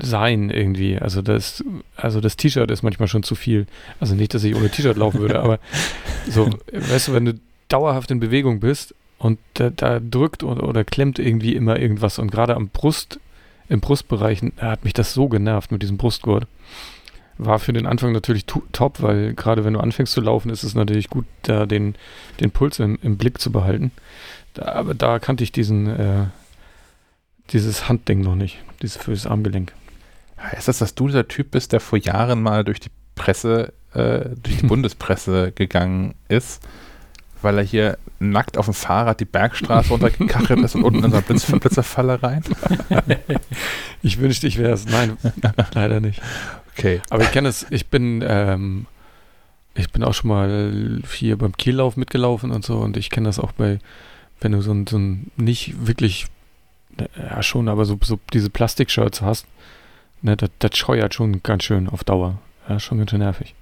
sein 0.00 0.50
irgendwie. 0.50 0.98
Also 0.98 1.22
das, 1.22 1.64
also 1.96 2.20
das 2.20 2.36
T-Shirt 2.36 2.70
ist 2.70 2.82
manchmal 2.82 3.08
schon 3.08 3.22
zu 3.22 3.34
viel. 3.34 3.66
Also 4.00 4.14
nicht, 4.14 4.34
dass 4.34 4.44
ich 4.44 4.54
ohne 4.54 4.70
T-Shirt 4.70 4.96
laufen 4.96 5.20
würde, 5.20 5.40
aber 5.40 5.58
so, 6.28 6.50
weißt 6.72 7.08
du, 7.08 7.12
wenn 7.14 7.24
du 7.24 7.34
dauerhaft 7.68 8.10
in 8.10 8.20
Bewegung 8.20 8.60
bist 8.60 8.94
und 9.18 9.38
da, 9.54 9.70
da 9.70 10.00
drückt 10.00 10.42
oder, 10.42 10.68
oder, 10.68 10.84
klemmt 10.84 11.18
irgendwie 11.18 11.54
immer 11.54 11.78
irgendwas 11.78 12.18
und 12.18 12.30
gerade 12.30 12.54
am 12.54 12.68
Brust, 12.68 13.20
im 13.68 13.80
Brustbereich 13.80 14.42
hat 14.58 14.84
mich 14.84 14.92
das 14.92 15.14
so 15.14 15.28
genervt 15.28 15.72
mit 15.72 15.82
diesem 15.82 15.96
Brustgurt. 15.96 16.46
War 17.38 17.58
für 17.58 17.72
den 17.72 17.86
Anfang 17.86 18.12
natürlich 18.12 18.44
top, 18.44 19.00
weil 19.00 19.32
gerade 19.34 19.64
wenn 19.64 19.72
du 19.72 19.80
anfängst 19.80 20.12
zu 20.12 20.20
laufen, 20.20 20.50
ist 20.50 20.64
es 20.64 20.74
natürlich 20.74 21.08
gut, 21.08 21.24
da 21.42 21.66
den, 21.66 21.94
den 22.40 22.50
Puls 22.50 22.78
im, 22.78 22.98
im 23.02 23.16
Blick 23.16 23.40
zu 23.40 23.50
behalten. 23.50 23.90
Da, 24.54 24.66
aber 24.72 24.94
da 24.94 25.18
kannte 25.18 25.42
ich 25.42 25.50
diesen, 25.50 25.86
äh, 25.86 26.26
dieses 27.52 27.88
Handding 27.88 28.20
noch 28.20 28.34
nicht, 28.34 28.58
dieses 28.80 28.96
fürs 28.96 29.26
Armgelenk. 29.26 29.72
Heißt 30.38 30.68
das, 30.68 30.78
dass 30.78 30.94
du 30.94 31.06
dieser 31.06 31.28
Typ 31.28 31.52
bist, 31.52 31.72
der 31.72 31.80
vor 31.80 31.98
Jahren 31.98 32.42
mal 32.42 32.64
durch 32.64 32.80
die 32.80 32.90
Presse, 33.14 33.72
äh, 33.94 34.30
durch 34.42 34.58
die 34.58 34.66
Bundespresse 34.68 35.52
gegangen 35.52 36.14
ist, 36.28 36.62
weil 37.42 37.58
er 37.58 37.64
hier 37.64 37.98
nackt 38.18 38.56
auf 38.56 38.66
dem 38.66 38.74
Fahrrad 38.74 39.20
die 39.20 39.24
Bergstraße 39.24 39.90
runtergekachelt 39.90 40.60
ist 40.60 40.74
und 40.74 40.84
unten 40.84 41.04
in 41.04 41.10
so 41.10 41.16
eine 41.16 41.26
Blitz 41.26 41.50
Blitzerfalle 41.50 42.22
rein? 42.22 42.42
ich 44.02 44.18
wünschte, 44.18 44.46
ich 44.46 44.58
wäre 44.58 44.72
es. 44.72 44.86
Nein, 44.86 45.16
leider 45.74 46.00
nicht. 46.00 46.20
Okay. 46.72 47.00
Aber 47.10 47.24
ich 47.24 47.32
kenne 47.32 47.48
es, 47.48 47.66
ich 47.70 47.88
bin, 47.88 48.24
ähm, 48.26 48.86
ich 49.74 49.90
bin 49.90 50.04
auch 50.04 50.14
schon 50.14 50.28
mal 50.28 51.00
hier 51.12 51.36
beim 51.36 51.56
Kiellauf 51.56 51.96
mitgelaufen 51.96 52.50
und 52.50 52.64
so 52.64 52.78
und 52.78 52.96
ich 52.96 53.10
kenne 53.10 53.28
das 53.28 53.38
auch 53.38 53.52
bei, 53.52 53.78
wenn 54.40 54.52
du 54.52 54.62
so 54.62 54.72
ein, 54.72 54.86
so 54.86 54.98
ein 54.98 55.30
nicht 55.36 55.86
wirklich 55.86 56.26
ja, 57.16 57.42
schon, 57.42 57.68
aber 57.68 57.84
so, 57.84 57.98
so 58.02 58.18
diese 58.32 58.50
Plastikshirts 58.50 59.22
hast, 59.22 59.46
ne, 60.22 60.36
das, 60.36 60.50
das 60.58 60.76
scheuert 60.76 61.14
schon 61.14 61.42
ganz 61.42 61.64
schön 61.64 61.88
auf 61.88 62.04
Dauer. 62.04 62.38
Ja, 62.68 62.78
schon 62.78 62.98
ganz 62.98 63.10
schön 63.10 63.20
nervig. 63.20 63.54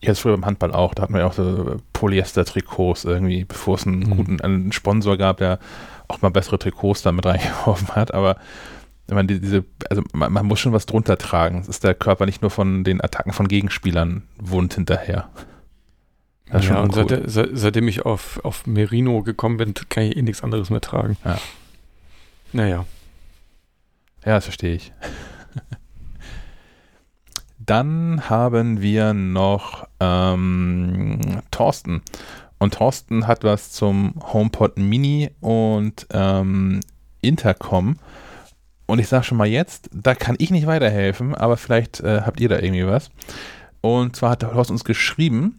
Ja, 0.00 0.08
das 0.08 0.18
früher 0.18 0.36
beim 0.36 0.44
Handball 0.44 0.72
auch. 0.72 0.94
Da 0.94 1.02
hatten 1.02 1.14
wir 1.14 1.20
ja 1.20 1.26
auch 1.26 1.32
so 1.32 1.76
Polyester-Trikots 1.94 3.04
irgendwie, 3.04 3.44
bevor 3.44 3.76
es 3.76 3.86
einen 3.86 4.00
mhm. 4.00 4.16
guten 4.16 4.40
einen 4.40 4.72
Sponsor 4.72 5.16
gab, 5.16 5.38
der 5.38 5.58
auch 6.08 6.20
mal 6.20 6.30
bessere 6.30 6.58
Trikots 6.58 7.02
da 7.02 7.12
mit 7.12 7.24
reingeworfen 7.26 7.88
hat. 7.94 8.12
Aber 8.12 8.36
wenn 9.06 9.16
man 9.16 9.26
diese, 9.26 9.64
also 9.88 10.02
man, 10.12 10.32
man, 10.32 10.46
muss 10.46 10.60
schon 10.60 10.72
was 10.72 10.86
drunter 10.86 11.16
tragen. 11.16 11.58
Es 11.60 11.68
ist 11.68 11.84
der 11.84 11.94
Körper 11.94 12.26
nicht 12.26 12.42
nur 12.42 12.50
von 12.50 12.84
den 12.84 13.02
Attacken 13.02 13.32
von 13.32 13.48
Gegenspielern 13.48 14.22
wund 14.38 14.74
hinterher. 14.74 15.28
Ja, 16.52 16.80
und 16.80 16.94
seit, 16.94 17.22
seit, 17.24 17.48
seitdem 17.52 17.88
ich 17.88 18.04
auf, 18.04 18.44
auf 18.44 18.66
Merino 18.66 19.22
gekommen 19.22 19.56
bin, 19.56 19.74
kann 19.88 20.04
ich 20.04 20.16
eh 20.16 20.22
nichts 20.22 20.44
anderes 20.44 20.70
mehr 20.70 20.80
tragen. 20.80 21.16
Ja. 21.24 21.38
Naja. 22.54 22.86
Ja, 24.24 24.36
das 24.36 24.44
verstehe 24.44 24.74
ich. 24.76 24.92
Dann 27.58 28.30
haben 28.30 28.80
wir 28.80 29.12
noch 29.12 29.88
ähm, 29.98 31.42
Thorsten. 31.50 32.02
Und 32.58 32.74
Thorsten 32.74 33.26
hat 33.26 33.42
was 33.42 33.72
zum 33.72 34.14
HomePod 34.32 34.78
Mini 34.78 35.30
und 35.40 36.06
ähm, 36.12 36.78
Intercom. 37.22 37.96
Und 38.86 39.00
ich 39.00 39.08
sage 39.08 39.24
schon 39.24 39.38
mal 39.38 39.48
jetzt, 39.48 39.90
da 39.92 40.14
kann 40.14 40.36
ich 40.38 40.52
nicht 40.52 40.68
weiterhelfen, 40.68 41.34
aber 41.34 41.56
vielleicht 41.56 42.00
äh, 42.00 42.20
habt 42.24 42.40
ihr 42.40 42.48
da 42.48 42.60
irgendwie 42.60 42.86
was. 42.86 43.10
Und 43.80 44.14
zwar 44.14 44.30
hat 44.30 44.40
Thorsten 44.40 44.74
uns 44.74 44.84
geschrieben, 44.84 45.58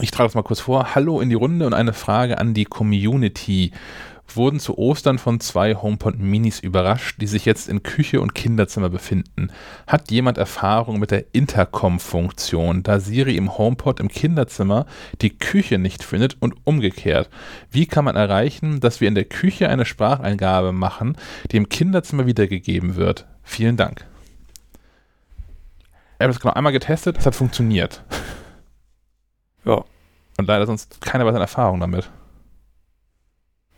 ich 0.00 0.10
trage 0.10 0.28
das 0.28 0.34
mal 0.34 0.42
kurz 0.42 0.60
vor, 0.60 0.94
Hallo 0.94 1.20
in 1.20 1.28
die 1.28 1.34
Runde 1.34 1.66
und 1.66 1.74
eine 1.74 1.92
Frage 1.92 2.38
an 2.38 2.54
die 2.54 2.64
Community 2.64 3.72
wurden 4.36 4.60
zu 4.60 4.78
Ostern 4.78 5.18
von 5.18 5.40
zwei 5.40 5.74
HomePod 5.74 6.18
Minis 6.18 6.60
überrascht, 6.60 7.20
die 7.20 7.26
sich 7.26 7.44
jetzt 7.44 7.68
in 7.68 7.82
Küche 7.82 8.20
und 8.20 8.34
Kinderzimmer 8.34 8.88
befinden. 8.88 9.50
Hat 9.86 10.10
jemand 10.10 10.38
Erfahrung 10.38 10.98
mit 10.98 11.10
der 11.10 11.34
Intercom-Funktion, 11.34 12.82
da 12.82 13.00
Siri 13.00 13.36
im 13.36 13.56
HomePod 13.56 14.00
im 14.00 14.08
Kinderzimmer 14.08 14.86
die 15.20 15.36
Küche 15.36 15.78
nicht 15.78 16.02
findet 16.02 16.36
und 16.40 16.54
umgekehrt? 16.64 17.30
Wie 17.70 17.86
kann 17.86 18.04
man 18.04 18.16
erreichen, 18.16 18.80
dass 18.80 19.00
wir 19.00 19.08
in 19.08 19.14
der 19.14 19.24
Küche 19.24 19.68
eine 19.68 19.84
Spracheingabe 19.84 20.72
machen, 20.72 21.16
die 21.50 21.56
im 21.56 21.68
Kinderzimmer 21.68 22.26
wiedergegeben 22.26 22.96
wird? 22.96 23.26
Vielen 23.42 23.76
Dank. 23.76 24.06
Ich 26.18 26.22
habe 26.24 26.32
es 26.32 26.40
genau 26.40 26.54
einmal 26.54 26.72
getestet, 26.72 27.16
es 27.18 27.26
hat 27.26 27.34
funktioniert. 27.36 28.02
Ja. 29.64 29.84
Und 30.36 30.46
leider 30.46 30.66
sonst 30.66 31.00
keine 31.00 31.26
weiteren 31.26 31.42
Erfahrungen 31.42 31.80
damit. 31.80 32.10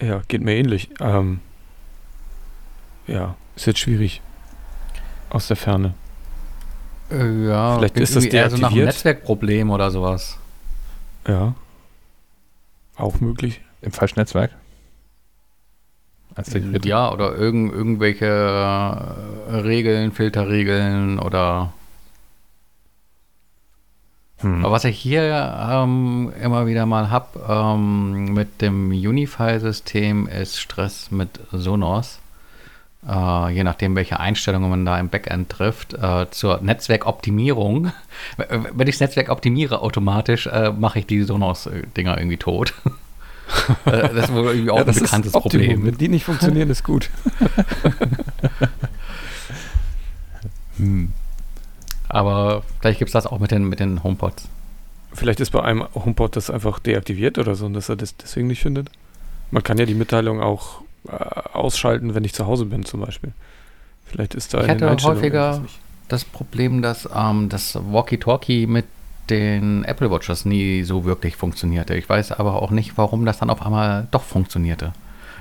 Ja, 0.01 0.23
geht 0.29 0.43
mir 0.43 0.57
ähnlich. 0.57 0.91
Ähm, 1.01 1.41
ja, 3.07 3.37
ist 3.57 3.67
jetzt 3.67 3.81
schwierig. 3.81 4.23
Aus 5.29 5.49
der 5.49 5.57
Ferne. 5.57 5.95
Äh, 7.11 7.47
ja, 7.47 7.77
vielleicht 7.79 7.99
ist 7.99 8.17
das 8.17 8.25
eher 8.25 8.51
so 8.51 8.57
nach 8.57 8.73
einem 8.73 8.85
Netzwerkproblem 8.85 9.71
oder 9.71 9.91
sowas. 9.91 10.39
Ja. 11.27 11.55
Auch 12.97 13.21
möglich. 13.21 13.61
Im 13.83 13.93
falschen 13.93 14.19
Netzwerk? 14.19 14.53
ja, 16.85 17.13
oder 17.13 17.37
irgend, 17.37 17.73
irgendwelche 17.73 18.27
äh, 18.27 19.57
Regeln, 19.57 20.13
Filterregeln 20.13 21.19
oder 21.19 21.73
hm. 24.41 24.65
Aber 24.65 24.73
was 24.73 24.85
ich 24.85 24.99
hier 24.99 25.69
ähm, 25.71 26.33
immer 26.43 26.67
wieder 26.67 26.87
mal 26.87 27.11
habe 27.11 27.41
ähm, 27.49 28.33
mit 28.33 28.63
dem 28.63 28.91
Unify-System 28.91 30.29
ist 30.29 30.59
Stress 30.59 31.11
mit 31.11 31.41
Sonos. 31.53 32.21
Äh, 33.07 33.51
je 33.51 33.65
nachdem, 33.65 33.97
welche 33.97 34.21
Einstellungen 34.21 34.71
man 34.71 34.85
da 34.85 34.99
im 34.99 35.09
Backend 35.09 35.51
trifft, 35.51 35.95
äh, 35.95 36.27
zur 36.31 36.61
Netzwerkoptimierung. 36.63 37.93
Wenn 38.37 38.89
ich 38.89 38.97
das 38.97 39.01
Netzwerk 39.01 39.31
optimiere 39.31 39.81
automatisch, 39.81 40.47
äh, 40.47 40.73
mache 40.73 41.01
ich 41.01 41.07
die 41.07 41.23
Sonos-Dinger 41.23 42.19
irgendwie 42.19 42.39
tot. 42.39 42.75
Äh, 43.85 44.15
das 44.15 44.29
ist 44.29 44.33
wohl 44.33 44.45
irgendwie 44.45 44.71
auch 44.71 44.79
ja, 44.79 44.85
ein 44.85 44.95
bekanntes 44.95 45.33
Problem. 45.33 45.85
Wenn 45.85 45.99
die 45.99 46.09
nicht 46.09 46.25
funktionieren, 46.25 46.71
ist 46.71 46.85
gut. 46.85 47.11
hm. 50.77 51.13
Aber 52.11 52.63
vielleicht 52.81 52.99
gibt 52.99 53.09
es 53.09 53.13
das 53.13 53.27
auch 53.27 53.39
mit 53.39 53.53
den, 53.53 53.65
mit 53.69 53.81
den 53.81 54.03
HomePods. 54.03 54.49
Vielleicht 55.13 55.41
ist 55.41 55.51
bei 55.51 55.63
einem 55.63 55.85
HomePod 55.95 56.37
das 56.37 56.51
einfach 56.51 56.81
deaktiviert 56.81 57.39
oder 57.39 57.55
so 57.55 57.67
und 57.67 57.75
dass 57.75 57.89
er 57.89 57.97
das 57.97 58.17
deswegen 58.17 58.49
nicht 58.49 58.61
findet. 58.61 58.91
Man 59.51 59.63
kann 59.63 59.79
ja 59.79 59.87
die 59.87 59.95
Mitteilung 59.95 60.41
auch 60.41 60.83
äh, 61.09 61.13
ausschalten, 61.53 62.15
wenn 62.15 62.25
ich 62.25 62.35
zu 62.35 62.47
Hause 62.47 62.67
bin 62.67 62.85
zum 62.85 63.01
Beispiel. 63.01 63.33
Vielleicht 64.07 64.35
ist 64.35 64.55
da 64.55 64.63
ich 64.63 64.69
hatte 64.69 64.97
häufiger 65.03 65.63
das 66.09 66.25
Problem, 66.25 66.83
dass 66.83 67.09
ähm, 67.15 67.49
das 67.49 67.77
Walkie-Talkie 67.77 68.67
mit 68.67 68.87
den 69.29 69.85
Apple 69.85 70.11
Watches 70.11 70.45
nie 70.45 70.83
so 70.83 71.05
wirklich 71.05 71.37
funktionierte. 71.37 71.95
Ich 71.95 72.09
weiß 72.09 72.33
aber 72.33 72.61
auch 72.61 72.73
nicht, 72.73 72.99
warum 72.99 73.25
das 73.25 73.39
dann 73.39 73.51
auf 73.51 73.65
einmal 73.65 74.09
doch 74.11 74.25
funktionierte. 74.25 74.93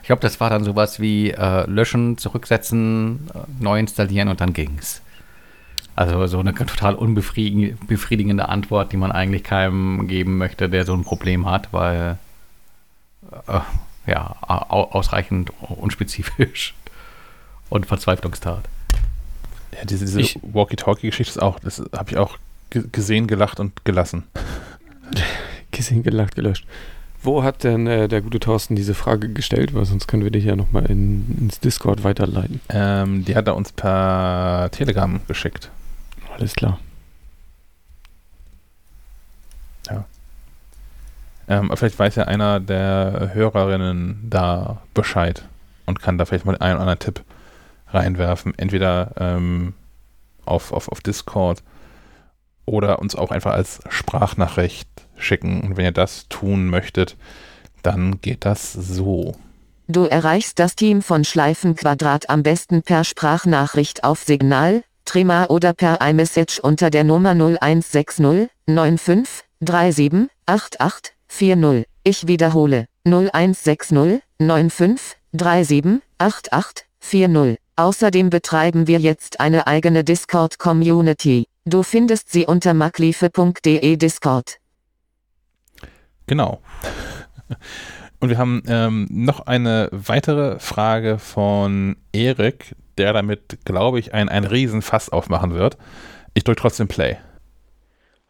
Ich 0.01 0.07
glaube, 0.07 0.21
das 0.21 0.39
war 0.39 0.51
dann 0.51 0.63
sowas 0.63 0.99
wie 0.99 1.31
äh, 1.31 1.67
löschen, 1.67 2.19
zurücksetzen, 2.19 3.27
äh, 3.33 3.39
neu 3.59 3.79
installieren 3.79 4.27
und 4.27 4.39
dann 4.39 4.53
ging's. 4.53 5.01
Also 5.99 6.25
so 6.27 6.39
eine 6.39 6.55
total 6.55 6.95
unbefriedigende 6.95 8.47
Antwort, 8.47 8.93
die 8.93 8.95
man 8.95 9.11
eigentlich 9.11 9.43
keinem 9.43 10.07
geben 10.07 10.37
möchte, 10.37 10.69
der 10.69 10.85
so 10.85 10.93
ein 10.93 11.03
Problem 11.03 11.45
hat, 11.45 11.73
weil 11.73 12.17
äh, 13.47 13.59
ja, 14.09 14.37
ausreichend 14.39 15.51
unspezifisch 15.59 16.73
und 17.69 17.85
Verzweiflungstat. 17.85 18.63
Ja, 19.73 19.83
diese, 19.83 20.05
diese 20.05 20.39
Walkie-Talkie-Geschichte 20.41 21.31
ist 21.31 21.41
auch, 21.41 21.59
das 21.59 21.83
habe 21.91 22.11
ich 22.11 22.17
auch 22.17 22.37
gesehen, 22.69 23.27
gelacht 23.27 23.59
und 23.59 23.83
gelassen. 23.83 24.23
gesehen, 25.71 26.01
gelacht, 26.01 26.33
gelöscht. 26.35 26.65
Wo 27.21 27.43
hat 27.43 27.65
denn 27.65 27.87
äh, 27.87 28.07
der 28.07 28.21
gute 28.21 28.39
Thorsten 28.39 28.77
diese 28.77 28.93
Frage 28.93 29.27
gestellt? 29.27 29.73
Weil 29.73 29.83
sonst 29.83 30.07
können 30.07 30.23
wir 30.23 30.31
dich 30.31 30.45
ja 30.45 30.55
nochmal 30.55 30.85
in, 30.85 31.37
ins 31.41 31.59
Discord 31.59 32.05
weiterleiten. 32.05 32.61
Ähm, 32.69 33.25
die 33.25 33.35
hat 33.35 33.47
er 33.47 33.57
uns 33.57 33.73
per 33.73 34.69
Telegram 34.71 35.19
geschickt. 35.27 35.69
Alles 36.39 36.55
klar. 36.55 36.79
Ja. 39.89 40.05
Ähm, 41.49 41.71
vielleicht 41.75 41.99
weiß 41.99 42.15
ja 42.15 42.23
einer 42.23 42.59
der 42.59 43.31
Hörerinnen 43.33 44.27
da 44.29 44.81
Bescheid 44.93 45.43
und 45.85 46.01
kann 46.01 46.17
da 46.17 46.25
vielleicht 46.25 46.45
mal 46.45 46.57
einen 46.57 46.75
oder 46.75 46.81
anderen 46.81 46.99
Tipp 46.99 47.23
reinwerfen. 47.89 48.53
Entweder 48.57 49.13
ähm, 49.17 49.73
auf, 50.45 50.71
auf, 50.71 50.89
auf 50.89 51.01
Discord 51.01 51.61
oder 52.65 52.99
uns 52.99 53.15
auch 53.15 53.31
einfach 53.31 53.53
als 53.53 53.81
Sprachnachricht 53.89 54.87
schicken. 55.17 55.61
Und 55.61 55.75
wenn 55.75 55.85
ihr 55.85 55.91
das 55.91 56.29
tun 56.29 56.67
möchtet, 56.67 57.17
dann 57.83 58.21
geht 58.21 58.45
das 58.45 58.71
so. 58.71 59.35
Du 59.87 60.05
erreichst 60.05 60.59
das 60.59 60.75
Team 60.75 61.01
von 61.01 61.25
Schleifenquadrat 61.25 62.29
am 62.29 62.43
besten 62.43 62.83
per 62.83 63.03
Sprachnachricht 63.03 64.03
auf 64.03 64.21
Signal, 64.21 64.83
Trema 65.09 65.45
oder 65.45 65.73
per 65.73 66.01
iMessage 66.01 66.59
unter 66.59 66.91
der 66.91 67.03
Nummer 67.03 67.31
0160 67.31 68.51
95 68.67 69.43
37 69.59 70.29
88 70.45 71.15
40. 71.27 71.87
Ich 72.03 72.27
wiederhole 72.27 72.85
0160 73.07 74.21
95 74.37 75.17
37 75.31 76.01
88 76.19 76.85
40. 76.99 77.57
Außerdem 77.75 78.29
betreiben 78.29 78.85
wir 78.85 78.99
jetzt 78.99 79.39
eine 79.39 79.65
eigene 79.65 80.03
Discord-Community. 80.03 81.47
Du 81.65 81.81
findest 81.81 82.31
sie 82.31 82.45
unter 82.45 82.75
makliefe.de 82.75 83.95
Discord. 83.97 84.59
Genau. 86.27 86.61
Und 88.19 88.29
wir 88.29 88.37
haben 88.37 88.61
ähm, 88.67 89.07
noch 89.09 89.39
eine 89.47 89.89
weitere 89.91 90.59
Frage 90.59 91.17
von 91.17 91.95
Erik, 92.11 92.75
der 92.99 93.13
damit, 93.13 93.65
glaube 93.65 93.99
ich, 93.99 94.13
ein, 94.13 94.29
ein 94.29 94.43
Riesenfass 94.43 95.09
aufmachen 95.09 95.53
wird. 95.55 95.77
Ich 96.33 96.43
drücke 96.43 96.61
trotzdem 96.61 96.87
Play. 96.87 97.17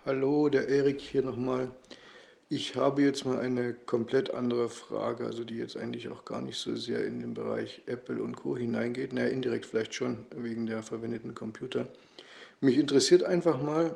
Hallo, 0.05 0.47
der 0.49 0.69
Erik 0.69 1.01
hier 1.01 1.23
nochmal. 1.23 1.71
Ich 2.47 2.75
habe 2.75 3.03
jetzt 3.03 3.25
mal 3.25 3.39
eine 3.39 3.73
komplett 3.73 4.33
andere 4.33 4.69
Frage, 4.69 5.25
also 5.25 5.43
die 5.43 5.57
jetzt 5.57 5.77
eigentlich 5.77 6.09
auch 6.09 6.25
gar 6.25 6.41
nicht 6.41 6.57
so 6.57 6.75
sehr 6.75 7.05
in 7.05 7.19
den 7.19 7.33
Bereich 7.33 7.83
Apple 7.85 8.23
und 8.23 8.35
Co. 8.35 8.57
hineingeht, 8.57 9.13
naja, 9.13 9.27
indirekt 9.27 9.65
vielleicht 9.65 9.93
schon 9.93 10.25
wegen 10.35 10.65
der 10.65 10.81
verwendeten 10.81 11.35
Computer. 11.35 11.87
Mich 12.61 12.77
interessiert 12.77 13.23
einfach 13.23 13.61
mal, 13.61 13.95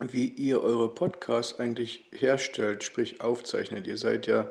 wie 0.00 0.26
ihr 0.26 0.62
eure 0.62 0.94
Podcasts 0.94 1.58
eigentlich 1.58 2.04
herstellt, 2.12 2.84
sprich 2.84 3.20
aufzeichnet. 3.20 3.86
Ihr 3.86 3.96
seid 3.96 4.26
ja 4.26 4.50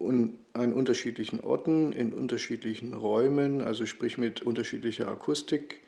an 0.00 0.72
unterschiedlichen 0.72 1.40
Orten, 1.40 1.92
in 1.92 2.12
unterschiedlichen 2.12 2.94
Räumen, 2.94 3.60
also 3.60 3.86
sprich 3.86 4.18
mit 4.18 4.42
unterschiedlicher 4.42 5.08
Akustik. 5.08 5.80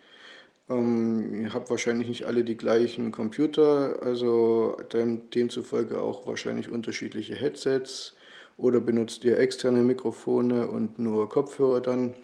Ähm, 0.69 1.43
ihr 1.43 1.55
habt 1.55 1.71
wahrscheinlich 1.71 2.09
nicht 2.09 2.25
alle 2.25 2.45
die 2.45 2.57
gleichen 2.57 3.11
Computer, 3.13 4.03
also 4.03 4.77
dem, 4.93 5.31
demzufolge 5.31 6.01
auch 6.01 6.27
wahrscheinlich 6.27 6.71
unterschiedliche 6.71 7.35
Headsets 7.35 8.15
oder 8.57 8.81
benutzt 8.81 9.25
ihr 9.25 9.39
externe 9.39 9.83
Mikrofone 9.83 10.69
und 10.69 10.99
nur 10.99 11.29
Kopfhörer 11.29 11.81
dann? 11.81 12.15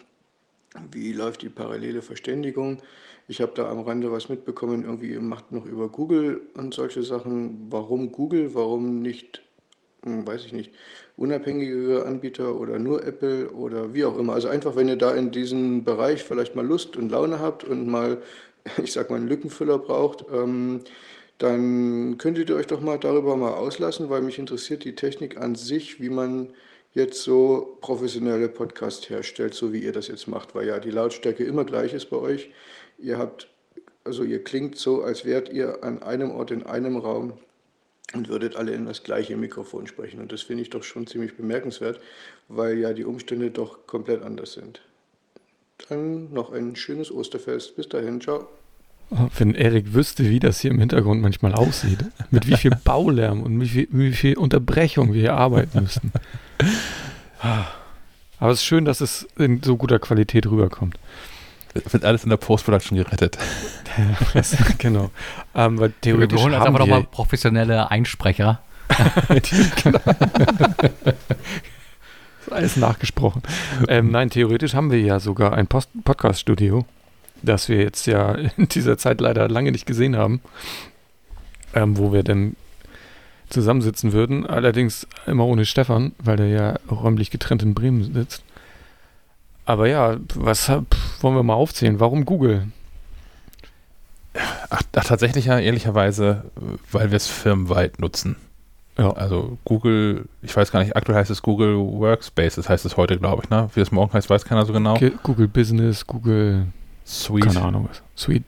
Wie 0.91 1.13
läuft 1.13 1.41
die 1.41 1.49
parallele 1.49 2.01
Verständigung? 2.01 2.77
Ich 3.27 3.41
habe 3.41 3.51
da 3.55 3.69
am 3.69 3.81
Rande 3.81 4.11
was 4.11 4.29
mitbekommen, 4.29 4.83
irgendwie 4.83 5.17
macht 5.19 5.51
noch 5.51 5.65
über 5.65 5.89
Google 5.89 6.41
und 6.55 6.73
solche 6.73 7.03
Sachen. 7.03 7.67
Warum 7.71 8.11
Google? 8.11 8.55
Warum 8.55 9.01
nicht, 9.01 9.43
hm, 10.03 10.25
weiß 10.25 10.45
ich 10.45 10.53
nicht, 10.53 10.71
unabhängige 11.19 12.05
Anbieter 12.05 12.55
oder 12.55 12.79
nur 12.79 13.05
Apple 13.05 13.49
oder 13.51 13.93
wie 13.93 14.05
auch 14.05 14.17
immer. 14.17 14.33
Also 14.33 14.47
einfach, 14.47 14.75
wenn 14.75 14.87
ihr 14.87 14.95
da 14.95 15.13
in 15.13 15.31
diesem 15.31 15.83
Bereich 15.83 16.23
vielleicht 16.23 16.55
mal 16.55 16.65
Lust 16.65 16.95
und 16.95 17.11
Laune 17.11 17.39
habt 17.39 17.63
und 17.63 17.87
mal, 17.87 18.21
ich 18.83 18.93
sag 18.93 19.09
mal, 19.09 19.17
einen 19.17 19.27
Lückenfüller 19.27 19.77
braucht, 19.77 20.25
ähm, 20.33 20.81
dann 21.37 22.17
könntet 22.17 22.49
ihr 22.49 22.55
euch 22.55 22.67
doch 22.67 22.81
mal 22.81 22.97
darüber 22.97 23.35
mal 23.37 23.53
auslassen, 23.53 24.09
weil 24.09 24.21
mich 24.21 24.39
interessiert 24.39 24.83
die 24.83 24.95
Technik 24.95 25.37
an 25.37 25.55
sich, 25.55 26.01
wie 26.01 26.09
man 26.09 26.49
jetzt 26.93 27.21
so 27.23 27.77
professionelle 27.81 28.49
Podcasts 28.49 29.09
herstellt, 29.09 29.53
so 29.53 29.71
wie 29.71 29.79
ihr 29.79 29.93
das 29.93 30.07
jetzt 30.07 30.27
macht, 30.27 30.55
weil 30.55 30.67
ja 30.67 30.79
die 30.79 30.91
Lautstärke 30.91 31.43
immer 31.43 31.63
gleich 31.65 31.93
ist 31.93 32.09
bei 32.09 32.17
euch. 32.17 32.49
Ihr 32.97 33.17
habt, 33.17 33.47
also 34.03 34.23
ihr 34.23 34.43
klingt 34.43 34.77
so, 34.77 35.01
als 35.01 35.23
wärt 35.23 35.49
ihr 35.49 35.83
an 35.83 36.01
einem 36.01 36.31
Ort 36.31 36.51
in 36.51 36.63
einem 36.63 36.97
Raum 36.97 37.33
und 38.13 38.29
würdet 38.29 38.55
alle 38.55 38.73
in 38.73 38.85
das 38.85 39.03
gleiche 39.03 39.37
Mikrofon 39.37 39.87
sprechen. 39.87 40.19
Und 40.19 40.31
das 40.31 40.41
finde 40.41 40.63
ich 40.63 40.69
doch 40.69 40.83
schon 40.83 41.07
ziemlich 41.07 41.35
bemerkenswert, 41.35 41.99
weil 42.47 42.77
ja 42.77 42.93
die 42.93 43.05
Umstände 43.05 43.51
doch 43.51 43.85
komplett 43.87 44.23
anders 44.23 44.53
sind. 44.53 44.81
Dann 45.87 46.33
noch 46.33 46.51
ein 46.51 46.75
schönes 46.75 47.11
Osterfest. 47.11 47.75
Bis 47.75 47.87
dahin, 47.87 48.19
ciao. 48.19 48.47
Wenn 49.37 49.55
Erik 49.55 49.93
wüsste, 49.93 50.29
wie 50.29 50.39
das 50.39 50.59
hier 50.59 50.69
im 50.69 50.79
Hintergrund 50.79 51.21
manchmal 51.21 51.53
aussieht, 51.53 52.05
mit 52.29 52.47
wie 52.47 52.57
viel 52.57 52.71
Baulärm 52.83 53.41
und 53.41 53.59
wie 53.59 53.67
viel, 53.67 53.87
wie 53.91 54.11
viel 54.11 54.37
Unterbrechung 54.37 55.13
wir 55.13 55.21
hier 55.21 55.33
arbeiten 55.33 55.81
müssen. 55.81 56.11
Aber 58.39 58.51
es 58.51 58.59
ist 58.59 58.65
schön, 58.65 58.85
dass 58.85 59.01
es 59.01 59.27
in 59.37 59.63
so 59.63 59.77
guter 59.77 59.99
Qualität 59.99 60.45
rüberkommt. 60.45 60.97
Wird 61.73 62.05
alles 62.05 62.23
in 62.23 62.29
der 62.29 62.37
Post-Production 62.37 62.97
gerettet. 62.97 63.37
genau. 64.77 65.11
Ähm, 65.55 65.79
weil 65.79 65.93
theoretisch 66.01 66.37
wir 66.37 66.43
holen 66.43 66.53
uns 66.53 66.65
einfach 66.65 66.79
nochmal 66.79 67.03
professionelle 67.03 67.91
Einsprecher. 67.91 68.61
genau. 69.83 69.99
alles 72.49 72.75
nachgesprochen. 72.75 73.43
Ähm, 73.87 74.11
nein, 74.11 74.29
theoretisch 74.29 74.73
haben 74.73 74.91
wir 74.91 74.99
ja 74.99 75.19
sogar 75.19 75.53
ein 75.53 75.67
Podcast-Studio, 75.67 76.85
das 77.41 77.69
wir 77.69 77.77
jetzt 77.77 78.07
ja 78.07 78.31
in 78.57 78.67
dieser 78.69 78.97
Zeit 78.97 79.21
leider 79.21 79.47
lange 79.47 79.71
nicht 79.71 79.85
gesehen 79.85 80.15
haben, 80.15 80.41
ähm, 81.73 81.97
wo 81.97 82.11
wir 82.11 82.23
dann 82.23 82.55
zusammensitzen 83.49 84.13
würden. 84.13 84.45
Allerdings 84.45 85.07
immer 85.25 85.45
ohne 85.45 85.65
Stefan, 85.65 86.13
weil 86.19 86.37
der 86.37 86.47
ja 86.47 86.79
räumlich 86.89 87.31
getrennt 87.31 87.63
in 87.63 87.73
Bremen 87.73 88.13
sitzt. 88.13 88.43
Aber 89.69 89.87
ja, 89.87 90.17
was 90.33 90.67
wollen 90.67 91.35
wir 91.35 91.43
mal 91.43 91.53
aufzählen? 91.53 91.99
Warum 91.99 92.25
Google? 92.25 92.69
Ach, 94.33 94.81
ach 94.95 95.03
tatsächlich 95.03 95.45
ja, 95.45 95.59
ehrlicherweise, 95.59 96.45
weil 96.91 97.11
wir 97.11 97.17
es 97.17 97.27
firmenweit 97.27 97.99
nutzen. 97.99 98.35
Ja. 98.97 99.11
Also 99.11 99.59
Google, 99.65 100.25
ich 100.41 100.57
weiß 100.57 100.71
gar 100.71 100.79
nicht, 100.79 100.95
aktuell 100.95 101.19
heißt 101.19 101.29
es 101.29 101.43
Google 101.43 101.77
Workspace, 101.77 102.55
das 102.55 102.67
heißt 102.67 102.83
es 102.83 102.97
heute, 102.97 103.19
glaube 103.19 103.43
ich, 103.43 103.51
ne? 103.51 103.69
Wie 103.75 103.81
es 103.81 103.91
morgen 103.91 104.11
heißt, 104.11 104.27
weiß 104.31 104.43
keiner 104.43 104.65
so 104.65 104.73
genau. 104.73 104.97
Google 105.21 105.47
Business, 105.47 106.07
Google 106.07 106.65
Suite. 107.05 107.45
Keine 107.45 107.61
Ahnung 107.61 107.89
was. 107.91 108.01
Suite. 108.15 108.45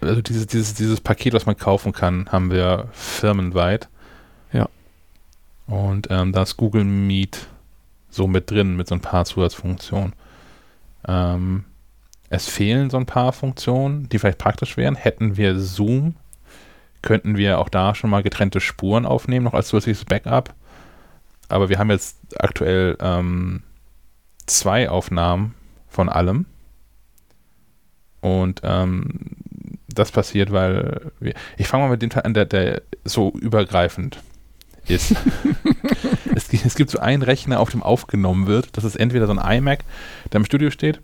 Also 0.00 0.22
dieses, 0.22 0.48
dieses, 0.48 0.74
dieses 0.74 1.00
Paket, 1.00 1.34
was 1.34 1.46
man 1.46 1.56
kaufen 1.56 1.92
kann, 1.92 2.28
haben 2.32 2.50
wir 2.50 2.88
firmenweit. 2.90 3.88
Ja. 4.52 4.68
Und 5.68 6.08
ähm, 6.10 6.32
da 6.32 6.42
ist 6.42 6.56
Google 6.56 6.82
Meet 6.82 7.46
so 8.10 8.26
mit 8.26 8.50
drin, 8.50 8.74
mit 8.74 8.88
so 8.88 8.96
ein 8.96 9.00
paar 9.00 9.24
Zusatzfunktionen. 9.24 10.14
Ähm, 11.06 11.64
es 12.30 12.48
fehlen 12.48 12.90
so 12.90 12.96
ein 12.96 13.06
paar 13.06 13.32
Funktionen, 13.32 14.08
die 14.08 14.18
vielleicht 14.18 14.38
praktisch 14.38 14.76
wären. 14.76 14.96
Hätten 14.96 15.36
wir 15.36 15.58
Zoom, 15.58 16.16
könnten 17.02 17.36
wir 17.36 17.58
auch 17.58 17.68
da 17.68 17.94
schon 17.94 18.10
mal 18.10 18.22
getrennte 18.22 18.60
Spuren 18.60 19.06
aufnehmen, 19.06 19.44
noch 19.44 19.54
als 19.54 19.68
zusätzliches 19.68 20.04
Backup. 20.04 20.54
Aber 21.48 21.68
wir 21.68 21.78
haben 21.78 21.90
jetzt 21.90 22.18
aktuell 22.38 22.96
ähm, 23.00 23.62
zwei 24.46 24.88
Aufnahmen 24.88 25.54
von 25.88 26.08
allem. 26.08 26.46
Und 28.20 28.62
ähm, 28.64 29.36
das 29.86 30.10
passiert, 30.10 30.50
weil 30.50 31.12
wir, 31.20 31.34
ich 31.56 31.68
fange 31.68 31.84
mal 31.84 31.90
mit 31.90 32.02
dem 32.02 32.10
Teil 32.10 32.24
an, 32.24 32.34
der, 32.34 32.46
der 32.46 32.82
so 33.04 33.32
übergreifend 33.32 34.22
ist. 34.88 35.14
es, 36.34 36.52
es, 36.52 36.74
gibt 36.74 36.90
so 36.90 36.98
einen 36.98 37.22
Rechner, 37.22 37.60
auf 37.60 37.70
dem 37.70 37.82
aufgenommen 37.82 38.46
wird. 38.46 38.76
Das 38.76 38.84
ist 38.84 38.96
entweder 38.96 39.26
so 39.26 39.32
ein 39.32 39.58
iMac, 39.58 39.84
der 40.32 40.40
im 40.40 40.44
Studio 40.44 40.70
steht. 40.70 41.00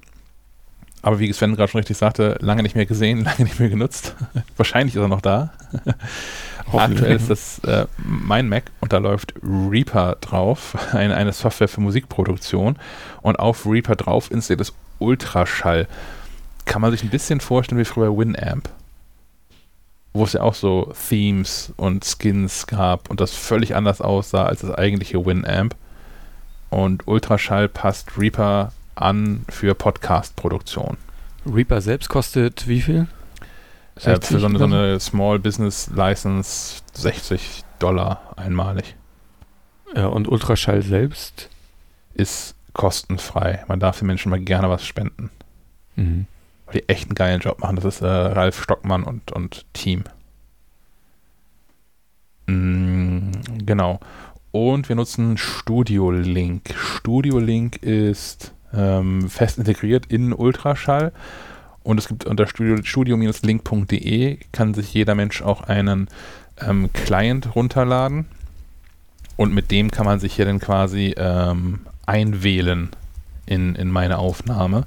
Aber 1.02 1.18
wie 1.18 1.32
Sven 1.32 1.56
gerade 1.56 1.70
schon 1.70 1.78
richtig 1.78 1.96
sagte, 1.96 2.36
lange 2.40 2.62
nicht 2.62 2.76
mehr 2.76 2.86
gesehen, 2.86 3.24
lange 3.24 3.44
nicht 3.44 3.58
mehr 3.58 3.68
genutzt. 3.68 4.14
Wahrscheinlich 4.56 4.94
ist 4.94 5.00
er 5.00 5.08
noch 5.08 5.22
da. 5.22 5.52
Aktuell 6.72 7.16
ist 7.16 7.30
das 7.30 7.58
äh, 7.60 7.86
mein 7.96 8.48
Mac 8.48 8.70
und 8.80 8.92
da 8.92 8.98
läuft 8.98 9.34
Reaper 9.42 10.16
drauf, 10.20 10.76
eine, 10.92 11.16
eine 11.16 11.32
Software 11.32 11.68
für 11.68 11.80
Musikproduktion. 11.80 12.76
Und 13.22 13.38
auf 13.38 13.66
Reaper 13.66 13.96
drauf 13.96 14.30
installiert 14.30 14.60
es 14.60 14.74
Ultraschall. 14.98 15.88
Kann 16.66 16.82
man 16.82 16.92
sich 16.92 17.02
ein 17.02 17.10
bisschen 17.10 17.40
vorstellen 17.40 17.80
wie 17.80 17.84
früher 17.84 18.16
Winamp. 18.16 18.68
Wo 20.12 20.24
es 20.24 20.32
ja 20.32 20.42
auch 20.42 20.54
so 20.54 20.92
Themes 21.08 21.72
und 21.76 22.04
Skins 22.04 22.66
gab 22.66 23.10
und 23.10 23.20
das 23.20 23.32
völlig 23.32 23.76
anders 23.76 24.00
aussah 24.00 24.46
als 24.46 24.62
das 24.62 24.72
eigentliche 24.72 25.24
Winamp. 25.24 25.76
Und 26.68 27.06
Ultraschall 27.06 27.68
passt 27.68 28.18
Reaper 28.18 28.72
an 28.94 29.44
für 29.48 29.74
Podcast-Produktion. 29.74 30.96
Reaper 31.46 31.80
selbst 31.80 32.08
kostet 32.08 32.68
wie 32.68 32.80
viel? 32.80 33.06
Äh, 33.96 34.20
für 34.20 34.38
so 34.38 34.46
eine, 34.46 34.58
so 34.58 34.64
eine 34.64 35.00
Small 35.00 35.38
Business 35.38 35.90
License 35.94 36.82
60 36.94 37.64
Dollar 37.78 38.34
einmalig. 38.36 38.96
Ja, 39.94 40.06
und 40.06 40.28
Ultraschall 40.28 40.82
selbst? 40.82 41.48
Ist 42.14 42.54
kostenfrei. 42.72 43.64
Man 43.68 43.80
darf 43.80 43.98
den 43.98 44.06
Menschen 44.06 44.30
mal 44.30 44.40
gerne 44.40 44.68
was 44.68 44.84
spenden. 44.84 45.30
Mhm. 45.96 46.26
Die 46.72 46.88
echt 46.88 47.08
einen 47.08 47.14
geilen 47.14 47.40
Job 47.40 47.60
machen. 47.60 47.76
Das 47.76 47.84
ist 47.84 48.00
äh, 48.00 48.06
Ralf 48.06 48.62
Stockmann 48.62 49.04
und, 49.04 49.32
und 49.32 49.66
Team. 49.72 50.04
Mm, 52.46 53.30
genau. 53.64 54.00
Und 54.52 54.88
wir 54.88 54.96
nutzen 54.96 55.36
Studio 55.36 56.10
Link. 56.10 56.74
Studio 56.74 57.38
Link 57.38 57.76
ist 57.82 58.52
ähm, 58.74 59.28
fest 59.28 59.58
integriert 59.58 60.06
in 60.06 60.32
Ultraschall. 60.32 61.12
Und 61.82 61.98
es 61.98 62.08
gibt 62.08 62.26
unter 62.26 62.46
studio-link.de 62.46 64.38
kann 64.52 64.74
sich 64.74 64.92
jeder 64.92 65.14
Mensch 65.14 65.40
auch 65.42 65.62
einen 65.62 66.08
ähm, 66.60 66.92
Client 66.92 67.54
runterladen. 67.54 68.26
Und 69.36 69.54
mit 69.54 69.70
dem 69.70 69.90
kann 69.90 70.04
man 70.04 70.20
sich 70.20 70.34
hier 70.34 70.44
dann 70.44 70.58
quasi 70.58 71.14
ähm, 71.16 71.80
einwählen 72.04 72.90
in, 73.46 73.74
in 73.76 73.88
meine 73.90 74.18
Aufnahme, 74.18 74.84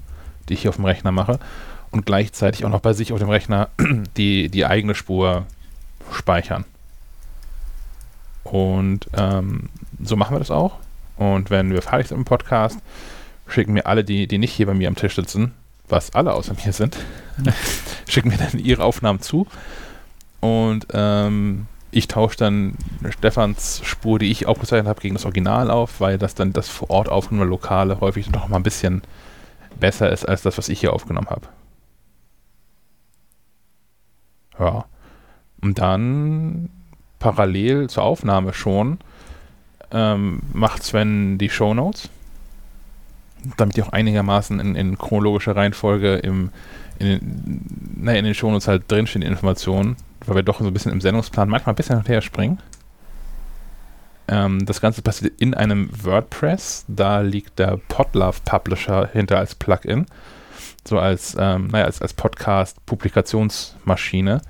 die 0.47 0.53
ich 0.53 0.61
hier 0.61 0.69
auf 0.69 0.75
dem 0.75 0.85
Rechner 0.85 1.11
mache. 1.11 1.39
Und 1.93 2.07
gleichzeitig 2.07 2.65
auch 2.65 2.69
noch 2.69 2.79
bei 2.79 2.93
sich 2.93 3.13
auf 3.13 3.19
dem 3.19 3.29
Rechner 3.29 3.69
die, 4.17 4.49
die 4.49 4.65
eigene 4.65 4.95
Spur 4.95 5.45
speichern. 6.11 6.65
Und 8.43 9.07
ähm, 9.15 9.69
so 10.03 10.15
machen 10.15 10.33
wir 10.33 10.39
das 10.39 10.49
auch. 10.49 10.79
Und 11.17 11.51
wenn 11.51 11.71
wir 11.71 11.83
fertig 11.83 12.07
sind 12.07 12.17
im 12.17 12.25
Podcast, 12.25 12.79
schicken 13.47 13.73
mir 13.73 13.85
alle, 13.85 14.03
die, 14.03 14.27
die 14.27 14.39
nicht 14.39 14.53
hier 14.53 14.65
bei 14.65 14.73
mir 14.73 14.87
am 14.87 14.95
Tisch 14.95 15.13
sitzen, 15.13 15.53
was 15.87 16.15
alle 16.15 16.33
außer 16.33 16.55
mir 16.65 16.73
sind, 16.73 16.97
schicken 18.09 18.29
mir 18.29 18.37
dann 18.37 18.57
ihre 18.57 18.83
Aufnahmen 18.83 19.21
zu. 19.21 19.45
Und 20.39 20.87
ähm, 20.93 21.67
ich 21.91 22.07
tausche 22.07 22.37
dann 22.37 22.73
Stefans 23.11 23.81
Spur, 23.83 24.17
die 24.17 24.31
ich 24.31 24.47
aufgezeichnet 24.47 24.87
habe, 24.87 24.99
gegen 24.99 25.13
das 25.13 25.25
Original 25.25 25.69
auf, 25.69 26.01
weil 26.01 26.17
das 26.17 26.33
dann 26.33 26.53
das 26.53 26.69
vor 26.69 26.89
Ort 26.89 27.07
aufgenommene 27.07 27.51
Lokale 27.51 27.99
häufig 27.99 28.31
noch 28.31 28.47
mal 28.47 28.57
ein 28.57 28.63
bisschen 28.63 29.03
besser 29.79 30.11
ist 30.11 30.27
als 30.27 30.41
das, 30.41 30.57
was 30.57 30.69
ich 30.69 30.79
hier 30.79 30.91
aufgenommen 30.91 31.29
habe. 31.29 31.47
Ja. 34.59 34.85
Und 35.61 35.79
dann 35.79 36.69
parallel 37.19 37.89
zur 37.89 38.03
Aufnahme 38.03 38.53
schon 38.53 38.99
ähm, 39.91 40.41
macht 40.51 40.83
Sven 40.83 41.37
die 41.37 41.49
Show 41.49 41.73
Notes 41.73 42.09
damit 43.57 43.77
die 43.77 43.83
auch 43.83 43.91
einigermaßen 43.91 44.59
in, 44.59 44.75
in 44.75 44.97
chronologischer 44.97 45.55
Reihenfolge 45.55 46.15
im, 46.15 46.49
in 46.99 47.07
den, 47.07 47.61
naja, 47.97 48.19
in 48.19 48.25
den 48.25 48.33
Shownotes 48.33 48.67
halt 48.67 48.89
drinstehen, 48.89 49.21
die 49.21 49.27
Informationen, 49.27 49.97
weil 50.25 50.35
wir 50.35 50.43
doch 50.43 50.59
so 50.59 50.65
ein 50.65 50.73
bisschen 50.73 50.91
im 50.91 51.01
Sendungsplan 51.01 51.49
manchmal 51.49 51.73
ein 51.73 51.75
bisschen 51.75 51.97
hinterher 51.97 52.21
springen. 52.21 52.59
Ähm, 54.27 54.65
das 54.65 54.79
Ganze 54.79 55.01
passiert 55.01 55.33
in 55.39 55.53
einem 55.53 55.89
WordPress, 56.03 56.85
da 56.87 57.21
liegt 57.21 57.59
der 57.59 57.77
Podlove 57.89 58.39
Publisher 58.45 59.09
hinter 59.11 59.39
als 59.39 59.55
Plugin, 59.55 60.05
so 60.87 60.99
als, 60.99 61.35
ähm, 61.39 61.67
naja, 61.67 61.85
als, 61.85 62.01
als 62.01 62.13
Podcast-Publikationsmaschine. 62.13 64.41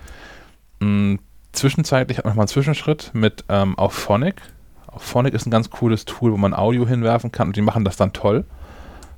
Mhm, 0.80 1.20
zwischenzeitlich 1.52 2.18
hat 2.18 2.26
man 2.26 2.32
nochmal 2.32 2.44
einen 2.44 2.50
Zwischenschritt 2.50 3.12
mit 3.14 3.46
ähm, 3.50 3.78
Auphonic. 3.78 4.42
Auphonic 4.88 5.34
ist 5.34 5.46
ein 5.46 5.52
ganz 5.52 5.70
cooles 5.70 6.06
Tool, 6.06 6.32
wo 6.32 6.38
man 6.38 6.54
Audio 6.54 6.88
hinwerfen 6.88 7.32
kann 7.32 7.48
und 7.48 7.56
die 7.56 7.62
machen 7.62 7.86
das 7.86 7.98
dann 7.98 8.14
toll. 8.14 8.46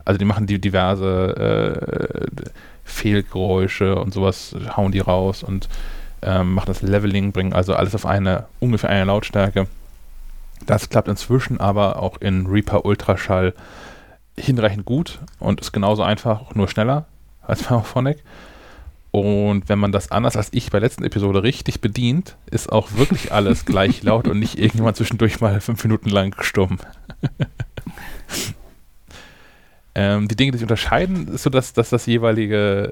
Also 0.06 0.18
die 0.20 0.26
machen 0.26 0.46
die 0.46 0.60
diverse 0.60 1.36
äh, 1.36 2.28
Fehlgeräusche 2.84 3.96
und 3.96 4.14
sowas, 4.14 4.56
hauen 4.78 4.92
die 4.92 5.00
raus 5.00 5.44
und 5.44 5.68
ähm, 6.22 6.54
machen 6.54 6.68
das 6.68 6.82
Leveling, 6.82 7.32
bringen 7.32 7.54
also 7.54 7.76
alles 7.76 7.96
auf 7.96 8.06
eine 8.06 8.46
ungefähr 8.60 8.92
eine 8.92 9.06
Lautstärke. 9.06 9.68
Das 10.66 10.90
klappt 10.90 11.08
inzwischen 11.08 11.60
aber 11.60 12.02
auch 12.02 12.22
in 12.22 12.46
Reaper 12.46 12.86
Ultraschall 12.86 13.54
hinreichend 14.38 14.86
gut 14.86 15.20
und 15.40 15.62
ist 15.62 15.72
genauso 15.72 16.04
einfach, 16.04 16.56
nur 16.56 16.68
schneller 16.68 17.06
als 17.42 17.64
bei 17.68 17.76
Auphonic. 17.76 18.24
Und 19.12 19.70
wenn 19.70 19.80
man 19.80 19.94
das 19.94 20.12
anders 20.12 20.36
als 20.36 20.50
ich 20.52 20.72
bei 20.72 20.80
der 20.80 20.90
letzten 20.90 21.06
Episode 21.06 21.42
richtig 21.42 21.80
bedient, 21.80 22.36
ist 22.52 22.70
auch 22.70 22.94
wirklich 22.96 23.32
alles 23.32 23.64
gleich 23.66 24.04
laut 24.04 24.28
und 24.28 24.40
nicht 24.40 24.60
irgendjemand 24.60 24.98
zwischendurch 24.98 25.40
mal 25.40 25.62
fünf 25.62 25.84
Minuten 25.84 26.10
lang 26.10 26.36
stumm. 26.42 26.80
Ähm, 29.96 30.28
die 30.28 30.36
Dinge, 30.36 30.52
die 30.52 30.58
sich 30.58 30.66
unterscheiden, 30.66 31.30
ist 31.30 31.44
so, 31.44 31.50
dass, 31.50 31.72
dass 31.72 31.90
das 31.90 32.06
jeweilige 32.06 32.92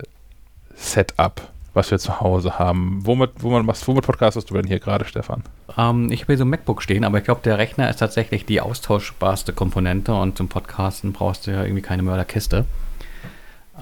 Setup, 0.74 1.52
was 1.74 1.90
wir 1.92 2.00
zu 2.00 2.20
Hause 2.20 2.60
haben. 2.60 3.00
Womit, 3.04 3.32
womit, 3.40 3.66
machst, 3.66 3.88
womit 3.88 4.06
podcastest 4.06 4.50
du 4.50 4.56
denn 4.56 4.68
hier 4.68 4.80
gerade, 4.80 5.06
Stefan? 5.06 5.44
Ähm, 5.78 6.12
ich 6.12 6.22
habe 6.22 6.34
hier 6.34 6.38
so 6.38 6.46
ein 6.46 6.50
MacBook 6.50 6.82
stehen, 6.82 7.04
aber 7.04 7.18
ich 7.18 7.24
glaube, 7.24 7.42
der 7.44 7.58
Rechner 7.58 7.90
ist 7.90 7.98
tatsächlich 7.98 8.46
die 8.46 8.62
austauschbarste 8.62 9.54
Komponente 9.54 10.14
und 10.14 10.38
zum 10.38 10.50
Podcasten 10.50 11.14
brauchst 11.14 11.48
du 11.48 11.52
ja 11.52 11.64
irgendwie 11.64 11.82
keine 11.82 12.04
Mörderkiste. 12.04 12.66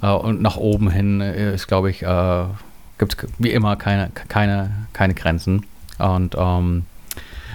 Äh, 0.02 0.08
und 0.08 0.42
nach 0.42 0.56
oben 0.56 0.90
hin 0.90 1.20
ist, 1.20 1.68
glaube 1.68 1.90
ich, 1.90 2.04
äh, 2.04 2.46
gibt 3.08 3.24
es 3.24 3.30
wie 3.38 3.52
immer 3.52 3.76
keine, 3.76 4.10
keine, 4.28 4.72
keine 4.94 5.14
Grenzen. 5.14 5.66
Und 6.00 6.36
ähm, 6.38 6.86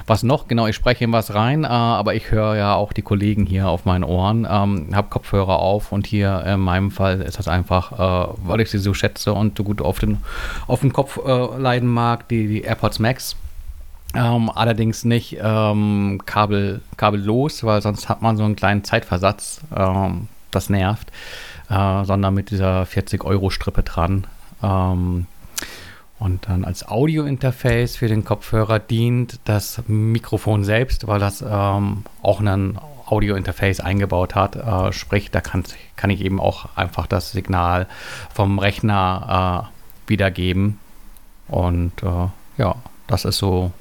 was 0.06 0.22
noch? 0.22 0.48
Genau, 0.48 0.66
ich 0.66 0.76
spreche 0.76 1.04
in 1.04 1.12
was 1.12 1.34
rein, 1.34 1.64
äh, 1.64 1.68
aber 1.68 2.14
ich 2.14 2.30
höre 2.30 2.56
ja 2.56 2.74
auch 2.74 2.92
die 2.92 3.02
Kollegen 3.02 3.44
hier 3.44 3.68
auf 3.68 3.84
meinen 3.84 4.04
Ohren, 4.04 4.46
ähm, 4.48 4.94
habe 4.94 5.08
Kopfhörer 5.08 5.58
auf 5.58 5.92
und 5.92 6.06
hier 6.06 6.44
in 6.46 6.60
meinem 6.60 6.90
Fall 6.90 7.20
ist 7.20 7.38
das 7.38 7.46
einfach, 7.46 7.92
äh, 7.92 8.34
weil 8.42 8.60
ich 8.60 8.70
sie 8.70 8.78
so 8.78 8.94
schätze 8.94 9.34
und 9.34 9.58
so 9.58 9.64
gut 9.64 9.82
auf 9.82 9.98
den, 9.98 10.18
auf 10.66 10.80
den 10.80 10.92
Kopf 10.92 11.18
äh, 11.24 11.58
leiden 11.58 11.88
mag, 11.88 12.28
die, 12.28 12.46
die 12.46 12.62
AirPods 12.62 12.98
Max. 13.00 13.36
Ähm, 14.14 14.50
allerdings 14.54 15.04
nicht 15.04 15.36
ähm, 15.42 16.22
kabel, 16.24 16.80
kabellos, 16.96 17.62
weil 17.64 17.82
sonst 17.82 18.08
hat 18.08 18.22
man 18.22 18.38
so 18.38 18.44
einen 18.44 18.56
kleinen 18.56 18.82
Zeitversatz. 18.82 19.60
Ähm, 19.76 20.28
das 20.50 20.70
nervt. 20.70 21.10
Äh, 21.70 22.04
sondern 22.04 22.32
mit 22.32 22.50
dieser 22.50 22.84
40-Euro-Strippe 22.84 23.82
dran. 23.82 24.26
Und 26.18 26.48
dann 26.48 26.64
als 26.64 26.88
Audio-Interface 26.88 27.96
für 27.96 28.08
den 28.08 28.24
Kopfhörer 28.24 28.80
dient 28.80 29.38
das 29.44 29.82
Mikrofon 29.86 30.64
selbst, 30.64 31.06
weil 31.06 31.20
das 31.20 31.44
ähm, 31.48 32.04
auch 32.22 32.40
ein 32.40 32.78
Audio-Interface 33.06 33.80
eingebaut 33.80 34.34
hat. 34.34 34.56
Äh, 34.56 34.92
sprich, 34.92 35.30
da 35.30 35.40
kann, 35.40 35.62
kann, 35.96 36.10
ich 36.10 36.20
eben 36.22 36.40
auch 36.40 36.76
einfach 36.76 37.06
das 37.06 37.32
Signal 37.32 37.86
vom 38.34 38.58
Rechner 38.58 39.68
äh, 40.06 40.10
wiedergeben. 40.10 40.80
Und 41.46 42.02
äh, 42.02 42.28
ja, 42.58 42.74
das 43.06 43.24
ist 43.24 43.38
so 43.38 43.72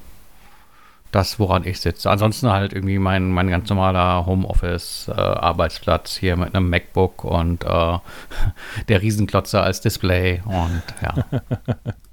das, 1.10 1.40
woran 1.40 1.64
ich 1.64 1.80
sitze. 1.80 2.10
Ansonsten 2.10 2.50
halt 2.50 2.72
irgendwie 2.72 2.98
mein, 2.98 3.30
mein 3.30 3.48
ganz 3.48 3.68
normaler 3.68 4.26
Homeoffice-Arbeitsplatz 4.26 6.16
äh, 6.16 6.20
hier 6.20 6.36
mit 6.36 6.54
einem 6.54 6.70
MacBook 6.70 7.24
und 7.24 7.64
äh, 7.64 7.98
der 8.88 9.02
Riesenklotzer 9.02 9.62
als 9.62 9.80
Display 9.80 10.40
und 10.44 10.82
ja. 11.02 11.14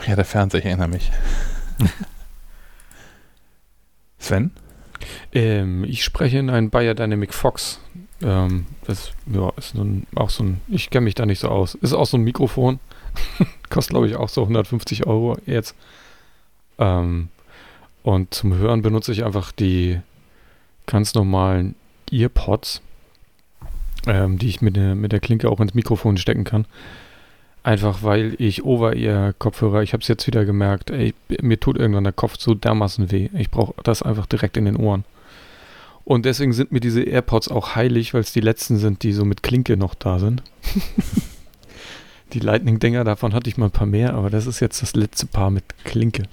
Ach 0.00 0.06
ja, 0.06 0.16
der 0.16 0.24
Fernseher, 0.24 0.60
ich 0.60 0.66
erinnere 0.66 0.88
mich. 0.88 1.12
Sven? 4.18 4.50
Ähm, 5.32 5.84
ich 5.84 6.04
spreche 6.04 6.38
in 6.38 6.48
einen 6.48 6.70
Bayer 6.70 6.94
Dynamic 6.94 7.34
Fox. 7.34 7.80
Ähm, 8.22 8.66
das 8.86 9.12
ja, 9.26 9.52
ist 9.58 9.74
ein, 9.74 10.06
auch 10.14 10.30
so 10.30 10.44
ein, 10.44 10.60
ich 10.68 10.88
kenne 10.88 11.04
mich 11.04 11.14
da 11.16 11.26
nicht 11.26 11.40
so 11.40 11.48
aus. 11.48 11.74
Ist 11.74 11.92
auch 11.92 12.06
so 12.06 12.16
ein 12.16 12.22
Mikrofon. 12.22 12.80
Kostet, 13.68 13.90
glaube 13.90 14.08
ich, 14.08 14.16
auch 14.16 14.30
so 14.30 14.42
150 14.42 15.06
Euro 15.06 15.36
jetzt. 15.44 15.74
Ähm, 16.78 17.28
und 18.02 18.32
zum 18.32 18.54
Hören 18.54 18.80
benutze 18.80 19.12
ich 19.12 19.24
einfach 19.24 19.52
die 19.52 20.00
ganz 20.86 21.12
normalen 21.12 21.74
Earpods, 22.10 22.80
ähm, 24.06 24.38
die 24.38 24.48
ich 24.48 24.62
mit 24.62 24.76
der, 24.76 24.94
mit 24.94 25.12
der 25.12 25.20
Klinke 25.20 25.50
auch 25.50 25.60
ins 25.60 25.74
Mikrofon 25.74 26.16
stecken 26.16 26.44
kann. 26.44 26.66
Einfach 27.62 28.02
weil 28.02 28.34
ich 28.38 28.64
Over-Ear-Kopfhörer, 28.64 29.82
ich 29.82 29.92
habe 29.92 30.00
es 30.00 30.08
jetzt 30.08 30.26
wieder 30.26 30.44
gemerkt, 30.46 30.90
ey, 30.90 31.14
mir 31.42 31.60
tut 31.60 31.76
irgendwann 31.76 32.04
der 32.04 32.12
Kopf 32.12 32.36
so 32.38 32.54
dermaßen 32.54 33.10
weh. 33.10 33.28
Ich 33.34 33.50
brauche 33.50 33.74
das 33.82 34.02
einfach 34.02 34.26
direkt 34.26 34.56
in 34.56 34.64
den 34.64 34.76
Ohren. 34.76 35.04
Und 36.04 36.24
deswegen 36.24 36.52
sind 36.54 36.72
mir 36.72 36.80
diese 36.80 37.02
AirPods 37.02 37.48
auch 37.48 37.76
heilig, 37.76 38.14
weil 38.14 38.22
es 38.22 38.32
die 38.32 38.40
letzten 38.40 38.78
sind, 38.78 39.02
die 39.02 39.12
so 39.12 39.24
mit 39.24 39.42
Klinke 39.42 39.76
noch 39.76 39.94
da 39.94 40.18
sind. 40.18 40.42
die 42.32 42.40
Lightning-Dinger, 42.40 43.04
davon 43.04 43.34
hatte 43.34 43.50
ich 43.50 43.58
mal 43.58 43.66
ein 43.66 43.72
paar 43.72 43.86
mehr, 43.86 44.14
aber 44.14 44.30
das 44.30 44.46
ist 44.46 44.60
jetzt 44.60 44.80
das 44.80 44.94
letzte 44.94 45.26
Paar 45.26 45.50
mit 45.50 45.64
Klinke. 45.84 46.24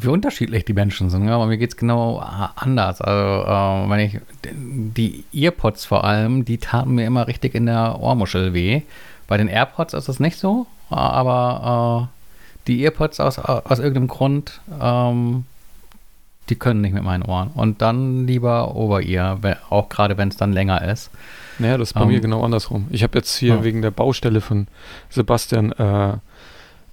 Wie 0.00 0.08
unterschiedlich 0.08 0.64
die 0.64 0.72
Menschen 0.72 1.10
sind, 1.10 1.26
ja, 1.26 1.34
aber 1.34 1.46
mir 1.46 1.58
geht 1.58 1.70
es 1.70 1.76
genau 1.76 2.18
anders. 2.18 3.00
Also, 3.00 3.44
äh, 3.44 3.90
wenn 3.90 4.00
ich 4.00 4.20
die 4.44 5.24
Earpods 5.32 5.84
vor 5.84 6.04
allem, 6.04 6.44
die 6.44 6.58
taten 6.58 6.94
mir 6.94 7.06
immer 7.06 7.26
richtig 7.26 7.54
in 7.54 7.66
der 7.66 8.00
Ohrmuschel 8.00 8.54
weh. 8.54 8.82
Bei 9.26 9.36
den 9.36 9.48
AirPods 9.48 9.94
ist 9.94 10.08
das 10.08 10.20
nicht 10.20 10.38
so, 10.38 10.66
aber 10.88 12.08
äh, 12.08 12.18
die 12.66 12.82
Earpods 12.82 13.20
aus, 13.20 13.38
aus 13.38 13.78
irgendeinem 13.78 14.08
Grund, 14.08 14.60
ähm, 14.80 15.44
die 16.48 16.56
können 16.56 16.80
nicht 16.80 16.94
mit 16.94 17.02
meinen 17.02 17.22
Ohren. 17.22 17.50
Und 17.54 17.82
dann 17.82 18.26
lieber 18.26 18.74
Over-Ear, 18.74 19.38
auch 19.68 19.88
gerade 19.90 20.16
wenn 20.16 20.28
es 20.28 20.36
dann 20.36 20.52
länger 20.52 20.82
ist. 20.82 21.10
Naja, 21.58 21.76
das 21.76 21.90
ist 21.90 21.94
bei 21.94 22.02
um, 22.02 22.08
mir 22.08 22.16
ähm, 22.16 22.22
genau 22.22 22.42
andersrum. 22.42 22.86
Ich 22.90 23.02
habe 23.02 23.18
jetzt 23.18 23.36
hier 23.36 23.56
ja. 23.56 23.64
wegen 23.64 23.82
der 23.82 23.90
Baustelle 23.90 24.40
von 24.40 24.66
Sebastian 25.10 25.72
äh, 25.72 26.14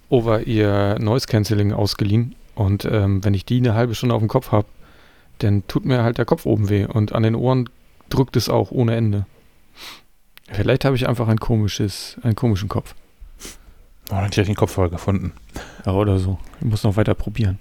Over-Ear 0.10 1.00
Noise 1.00 1.28
Cancelling 1.28 1.72
ausgeliehen 1.72 2.36
und 2.56 2.86
ähm, 2.86 3.24
wenn 3.24 3.34
ich 3.34 3.46
die 3.46 3.58
eine 3.58 3.76
halbe 3.76 3.96
Stunde 3.96 4.16
auf 4.16 4.22
dem 4.22 4.28
Kopf 4.28 4.52
habe, 4.52 4.68
dann 5.40 5.68
tut 5.68 5.86
mir 5.86 6.04
halt 6.04 6.18
der 6.18 6.26
Kopf 6.26 6.46
oben 6.46 6.70
weh 6.70 6.86
und 6.86 7.14
an 7.14 7.24
den 7.24 7.36
Ohren 7.36 7.70
drückt 8.10 8.36
es 8.36 8.50
auch 8.50 8.72
ohne 8.72 8.96
Ende. 8.96 9.26
Vielleicht 10.52 10.86
habe 10.86 10.96
ich 10.96 11.08
einfach 11.08 11.28
ein 11.28 11.40
komisches, 11.40 12.18
einen 12.24 12.36
komischen 12.36 12.70
Kopf. 12.70 12.96
Oh, 14.10 14.16
dann 14.16 14.26
hätte 14.26 14.42
ich 14.42 14.48
den 14.48 14.56
Kopf 14.56 14.72
voll 14.72 14.90
gefunden. 14.90 15.34
Ja, 15.86 15.94
oder 15.94 16.20
so. 16.20 16.38
Ich 16.60 16.66
muss 16.66 16.84
noch 16.84 16.96
weiter 16.96 17.16
probieren. 17.16 17.60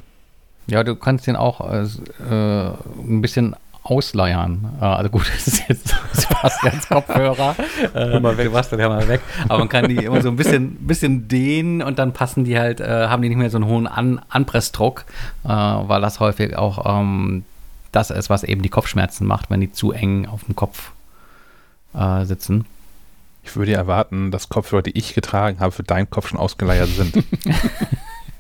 Ja, 0.66 0.84
du 0.84 0.94
kannst 0.94 1.26
den 1.26 1.36
auch 1.36 1.60
äh, 1.60 1.86
ein 2.28 3.22
bisschen 3.22 3.56
ausleiern. 3.84 4.72
Äh, 4.80 4.84
also 4.84 5.10
gut, 5.10 5.30
das 5.34 5.46
ist 5.46 5.68
jetzt 5.68 5.94
Sebastians 6.12 6.88
Kopfhörer. 6.88 7.54
äh, 7.94 8.18
mal 8.18 8.36
weg. 8.36 8.46
Sebastian, 8.46 8.80
ja 8.80 8.88
mal 8.88 9.06
weg. 9.06 9.20
Aber 9.48 9.58
man 9.60 9.68
kann 9.68 9.88
die 9.88 9.96
immer 9.96 10.20
so 10.22 10.28
ein 10.28 10.36
bisschen, 10.36 10.74
bisschen 10.86 11.28
dehnen 11.28 11.82
und 11.82 11.98
dann 11.98 12.12
passen 12.12 12.44
die 12.44 12.58
halt, 12.58 12.80
äh, 12.80 13.06
haben 13.08 13.22
die 13.22 13.28
nicht 13.28 13.38
mehr 13.38 13.50
so 13.50 13.58
einen 13.58 13.66
hohen 13.66 13.86
An 13.86 14.20
Anpressdruck, 14.28 15.04
äh, 15.44 15.48
weil 15.48 16.00
das 16.00 16.18
häufig 16.18 16.56
auch 16.56 17.00
ähm, 17.00 17.44
das 17.92 18.10
ist, 18.10 18.28
was 18.28 18.42
eben 18.42 18.62
die 18.62 18.70
Kopfschmerzen 18.70 19.26
macht, 19.26 19.50
wenn 19.50 19.60
die 19.60 19.70
zu 19.70 19.92
eng 19.92 20.26
auf 20.26 20.44
dem 20.44 20.56
Kopf 20.56 20.90
äh, 21.94 22.24
sitzen. 22.24 22.66
Ich 23.44 23.54
würde 23.56 23.74
erwarten, 23.74 24.30
dass 24.30 24.48
Kopfhörer, 24.48 24.82
die 24.82 24.98
ich 24.98 25.14
getragen 25.14 25.60
habe, 25.60 25.70
für 25.70 25.82
deinen 25.82 26.08
Kopf 26.08 26.28
schon 26.28 26.38
ausgeleiert 26.38 26.88
sind. 26.88 27.22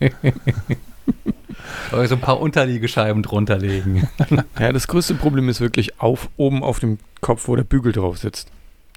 Oder 1.92 2.06
so 2.08 2.14
ein 2.14 2.20
paar 2.20 2.40
Unterliegescheiben 2.40 3.22
drunter 3.22 3.58
legen. 3.58 4.08
ja, 4.58 4.72
das 4.72 4.88
größte 4.88 5.14
Problem 5.14 5.48
ist 5.48 5.60
wirklich 5.60 6.00
auf, 6.00 6.28
oben 6.36 6.62
auf 6.62 6.78
dem 6.78 6.98
Kopf, 7.20 7.48
wo 7.48 7.56
der 7.56 7.64
Bügel 7.64 7.92
drauf 7.92 8.18
sitzt. 8.18 8.48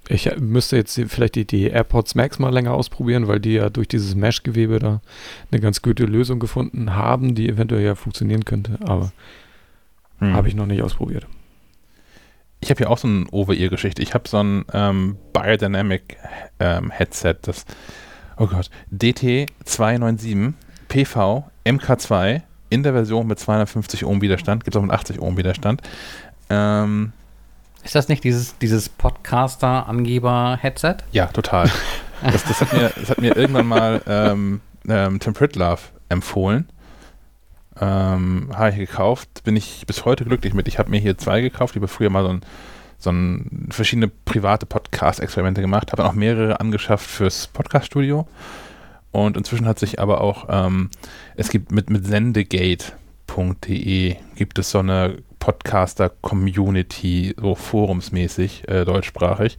Ich 0.09 0.29
müsste 0.39 0.77
jetzt 0.77 0.99
vielleicht 1.07 1.35
die, 1.35 1.45
die 1.45 1.65
AirPods 1.65 2.15
Max 2.15 2.39
mal 2.39 2.53
länger 2.53 2.73
ausprobieren, 2.73 3.27
weil 3.27 3.39
die 3.39 3.53
ja 3.53 3.69
durch 3.69 3.89
dieses 3.89 4.15
Mesh-Gewebe 4.15 4.79
da 4.79 5.01
eine 5.51 5.59
ganz 5.59 5.81
gute 5.81 6.05
Lösung 6.05 6.39
gefunden 6.39 6.95
haben, 6.95 7.35
die 7.35 7.49
eventuell 7.49 7.83
ja 7.83 7.95
funktionieren 7.95 8.45
könnte, 8.45 8.79
aber 8.85 9.11
hm. 10.19 10.33
habe 10.33 10.47
ich 10.47 10.55
noch 10.55 10.65
nicht 10.65 10.81
ausprobiert. 10.81 11.27
Ich 12.61 12.69
habe 12.69 12.81
ja 12.81 12.87
auch 12.87 12.97
so 12.97 13.07
eine 13.07 13.25
Over-Ear-Geschichte. 13.31 14.01
Ich 14.01 14.13
habe 14.13 14.27
so 14.27 14.37
ein 14.37 14.65
ähm, 14.73 15.17
Biodynamic 15.33 16.17
ähm, 16.59 16.89
Headset, 16.89 17.35
das, 17.41 17.65
oh 18.37 18.47
Gott, 18.47 18.69
DT297 18.93 20.53
PV 20.87 21.49
MK2 21.65 22.41
in 22.69 22.83
der 22.83 22.93
Version 22.93 23.27
mit 23.27 23.39
250 23.39 24.05
Ohm 24.05 24.21
Widerstand, 24.21 24.63
gibt 24.63 24.75
es 24.75 24.79
auch 24.79 24.83
mit 24.83 24.91
80 24.91 25.21
Ohm 25.21 25.37
Widerstand. 25.37 25.81
Ähm, 26.49 27.13
ist 27.83 27.95
das 27.95 28.09
nicht 28.09 28.23
dieses, 28.23 28.57
dieses 28.57 28.89
Podcaster-Angeber-Headset? 28.89 30.97
Ja, 31.11 31.27
total. 31.27 31.69
das, 32.23 32.43
das, 32.43 32.61
hat 32.61 32.73
mir, 32.73 32.91
das 32.95 33.09
hat 33.09 33.21
mir 33.21 33.37
irgendwann 33.37 33.67
mal 33.67 34.01
ähm, 34.07 34.61
ähm, 34.87 35.19
Tim 35.19 35.33
Pritlove 35.33 35.91
empfohlen. 36.09 36.67
Ähm, 37.79 38.49
habe 38.53 38.71
ich 38.71 38.77
gekauft, 38.77 39.43
bin 39.43 39.55
ich 39.55 39.83
bis 39.85 40.03
heute 40.03 40.25
glücklich 40.25 40.53
mit. 40.53 40.67
Ich 40.67 40.79
habe 40.79 40.89
mir 40.89 40.99
hier 40.99 41.17
zwei 41.17 41.41
gekauft, 41.41 41.75
ich 41.75 41.81
habe 41.81 41.87
früher 41.87 42.09
mal 42.09 42.23
so 42.23 42.29
ein, 42.29 42.41
so 42.97 43.11
ein 43.11 43.67
verschiedene 43.69 44.07
private 44.07 44.65
Podcast-Experimente 44.65 45.61
gemacht, 45.61 45.91
habe 45.91 46.05
auch 46.05 46.13
mehrere 46.13 46.59
angeschafft 46.59 47.05
fürs 47.05 47.47
Podcast-Studio. 47.47 48.27
Und 49.17 49.35
inzwischen 49.35 49.65
hat 49.65 49.79
sich 49.79 49.99
aber 49.99 50.21
auch, 50.21 50.45
ähm, 50.47 50.91
es 51.35 51.49
gibt 51.49 51.71
mit, 51.71 51.89
mit 51.89 52.05
sendegate.de 52.05 52.95
gibt 54.35 54.59
es 54.59 54.69
so 54.69 54.77
eine 54.77 55.17
Podcaster-Community, 55.39 57.33
so 57.35 57.55
forumsmäßig, 57.55 58.67
äh, 58.67 58.85
deutschsprachig. 58.85 59.57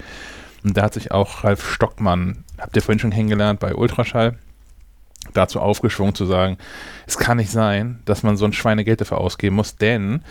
Und 0.62 0.76
da 0.76 0.82
hat 0.82 0.94
sich 0.94 1.10
auch 1.10 1.42
Ralf 1.42 1.68
Stockmann, 1.68 2.44
habt 2.56 2.76
ihr 2.76 2.82
vorhin 2.82 3.00
schon 3.00 3.10
kennengelernt 3.10 3.58
bei 3.58 3.74
Ultraschall, 3.74 4.38
dazu 5.34 5.58
aufgeschwungen 5.58 6.14
zu 6.14 6.24
sagen, 6.24 6.56
es 7.08 7.18
kann 7.18 7.38
nicht 7.38 7.50
sein, 7.50 7.98
dass 8.04 8.22
man 8.22 8.36
so 8.36 8.44
ein 8.44 8.52
Schweinegeld 8.52 9.00
dafür 9.00 9.18
ausgeben 9.18 9.56
muss, 9.56 9.74
denn 9.74 10.22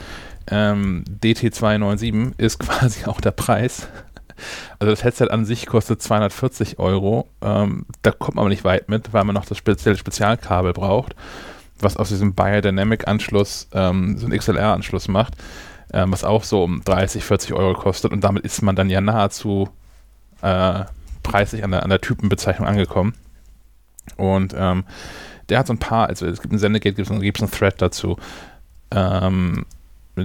ähm, 0.50 1.04
DT297 1.22 2.32
ist 2.38 2.60
quasi 2.62 3.04
auch 3.04 3.20
der 3.20 3.32
Preis 3.32 3.90
also 4.80 4.92
das 4.92 5.04
Headset 5.04 5.30
an 5.30 5.46
sich 5.46 5.66
kostet 5.66 6.02
240 6.02 6.80
Euro. 6.80 7.28
Ähm, 7.42 7.86
da 8.02 8.12
kommt 8.12 8.36
man 8.36 8.44
aber 8.44 8.50
nicht 8.50 8.64
weit 8.64 8.90
mit, 8.90 9.14
weil 9.14 9.24
man 9.24 9.36
noch 9.36 9.46
das 9.46 9.58
spezielle 9.58 9.98
Spezialkabel 9.98 10.74
braucht, 10.74 11.16
was 11.80 11.98
aus 11.98 12.10
diesem 12.10 12.34
Biodynamic-Anschluss 12.34 13.70
ähm, 13.74 14.18
so 14.18 14.26
einen 14.26 14.38
XLR-Anschluss 14.38 15.08
macht, 15.08 15.36
ähm, 15.94 16.12
was 16.12 16.24
auch 16.24 16.44
so 16.44 16.64
um 16.64 16.84
30, 16.84 17.24
40 17.24 17.54
Euro 17.54 17.74
kostet. 17.74 18.12
Und 18.12 18.24
damit 18.24 18.44
ist 18.44 18.62
man 18.62 18.76
dann 18.76 18.90
ja 18.90 19.02
nahezu 19.02 19.70
äh, 20.42 20.84
preislich 21.24 21.64
an 21.64 21.72
der, 21.72 21.84
an 21.84 21.90
der 21.90 22.02
Typenbezeichnung 22.02 22.68
angekommen. 22.68 23.14
Und 24.16 24.56
ähm, 24.58 24.86
der 25.50 25.60
hat 25.60 25.68
so 25.68 25.74
ein 25.74 25.80
paar, 25.80 26.08
also 26.08 26.26
es 26.26 26.42
gibt 26.42 26.54
ein 26.54 26.60
Sendegate, 26.60 26.96
gibt 26.96 27.10
es 27.38 27.42
einen 27.42 27.52
Thread 27.52 27.82
dazu. 27.82 28.18
Ähm, 28.92 29.66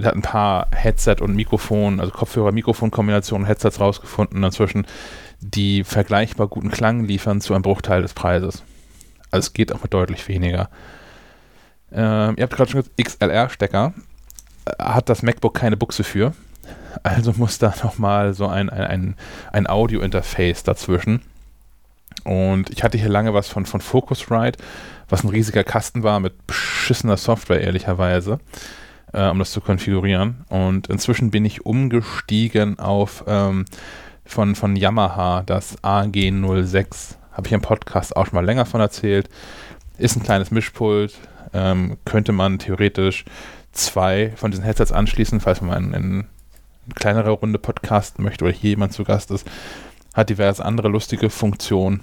der 0.01 0.09
hat 0.09 0.15
ein 0.15 0.21
paar 0.21 0.67
Headset 0.71 1.17
und 1.21 1.35
Mikrofon, 1.35 1.99
also 1.99 2.11
Kopfhörer-Mikrofon-Kombinationen, 2.11 3.45
Headsets 3.45 3.79
rausgefunden 3.79 4.43
inzwischen, 4.43 4.85
die 5.39 5.83
vergleichbar 5.83 6.47
guten 6.47 6.71
Klang 6.71 7.05
liefern 7.05 7.41
zu 7.41 7.53
einem 7.53 7.63
Bruchteil 7.63 8.01
des 8.01 8.13
Preises. 8.13 8.63
Also 9.31 9.47
es 9.47 9.53
geht 9.53 9.73
auch 9.73 9.81
mit 9.83 9.93
deutlich 9.93 10.27
weniger. 10.27 10.69
Ähm, 11.91 12.35
ihr 12.37 12.43
habt 12.43 12.55
gerade 12.55 12.71
schon 12.71 12.81
gesagt, 12.81 12.97
XLR-Stecker. 13.01 13.93
Hat 14.79 15.09
das 15.09 15.23
MacBook 15.23 15.53
keine 15.53 15.77
Buchse 15.77 16.03
für. 16.03 16.33
Also 17.01 17.33
muss 17.35 17.57
da 17.57 17.73
nochmal 17.83 18.33
so 18.33 18.47
ein, 18.47 18.69
ein, 18.69 18.83
ein, 18.83 19.15
ein 19.51 19.67
Audio-Interface 19.67 20.63
dazwischen. 20.63 21.21
Und 22.23 22.69
ich 22.69 22.83
hatte 22.83 22.97
hier 22.97 23.09
lange 23.09 23.33
was 23.33 23.47
von, 23.47 23.65
von 23.65 23.81
Focusrite, 23.81 24.59
was 25.09 25.23
ein 25.23 25.29
riesiger 25.29 25.63
Kasten 25.63 26.03
war 26.03 26.19
mit 26.19 26.47
beschissener 26.47 27.17
Software, 27.17 27.61
ehrlicherweise 27.61 28.39
äh, 29.13 29.29
um 29.29 29.39
das 29.39 29.51
zu 29.51 29.61
konfigurieren. 29.61 30.43
Und 30.49 30.87
inzwischen 30.87 31.31
bin 31.31 31.45
ich 31.45 31.65
umgestiegen 31.65 32.79
auf 32.79 33.23
ähm, 33.27 33.65
von, 34.25 34.55
von 34.55 34.75
Yamaha 34.75 35.43
das 35.43 35.77
AG06. 35.83 37.15
Habe 37.31 37.47
ich 37.47 37.53
im 37.53 37.61
Podcast 37.61 38.15
auch 38.15 38.25
schon 38.25 38.35
mal 38.35 38.45
länger 38.45 38.65
von 38.65 38.81
erzählt. 38.81 39.29
Ist 39.97 40.15
ein 40.15 40.23
kleines 40.23 40.51
Mischpult. 40.51 41.15
Ähm, 41.53 41.97
könnte 42.05 42.31
man 42.31 42.59
theoretisch 42.59 43.25
zwei 43.71 44.33
von 44.35 44.51
diesen 44.51 44.63
Headsets 44.63 44.91
anschließen, 44.91 45.39
falls 45.39 45.61
man 45.61 45.83
in, 45.85 45.93
in 45.93 46.03
eine 46.85 46.93
kleinere 46.95 47.31
Runde 47.31 47.59
podcasten 47.59 48.23
möchte 48.23 48.45
oder 48.45 48.53
hier 48.53 48.71
jemand 48.71 48.93
zu 48.93 49.03
Gast 49.03 49.31
ist. 49.31 49.47
Hat 50.13 50.29
diverse 50.29 50.63
andere 50.63 50.89
lustige 50.89 51.29
Funktionen. 51.29 52.01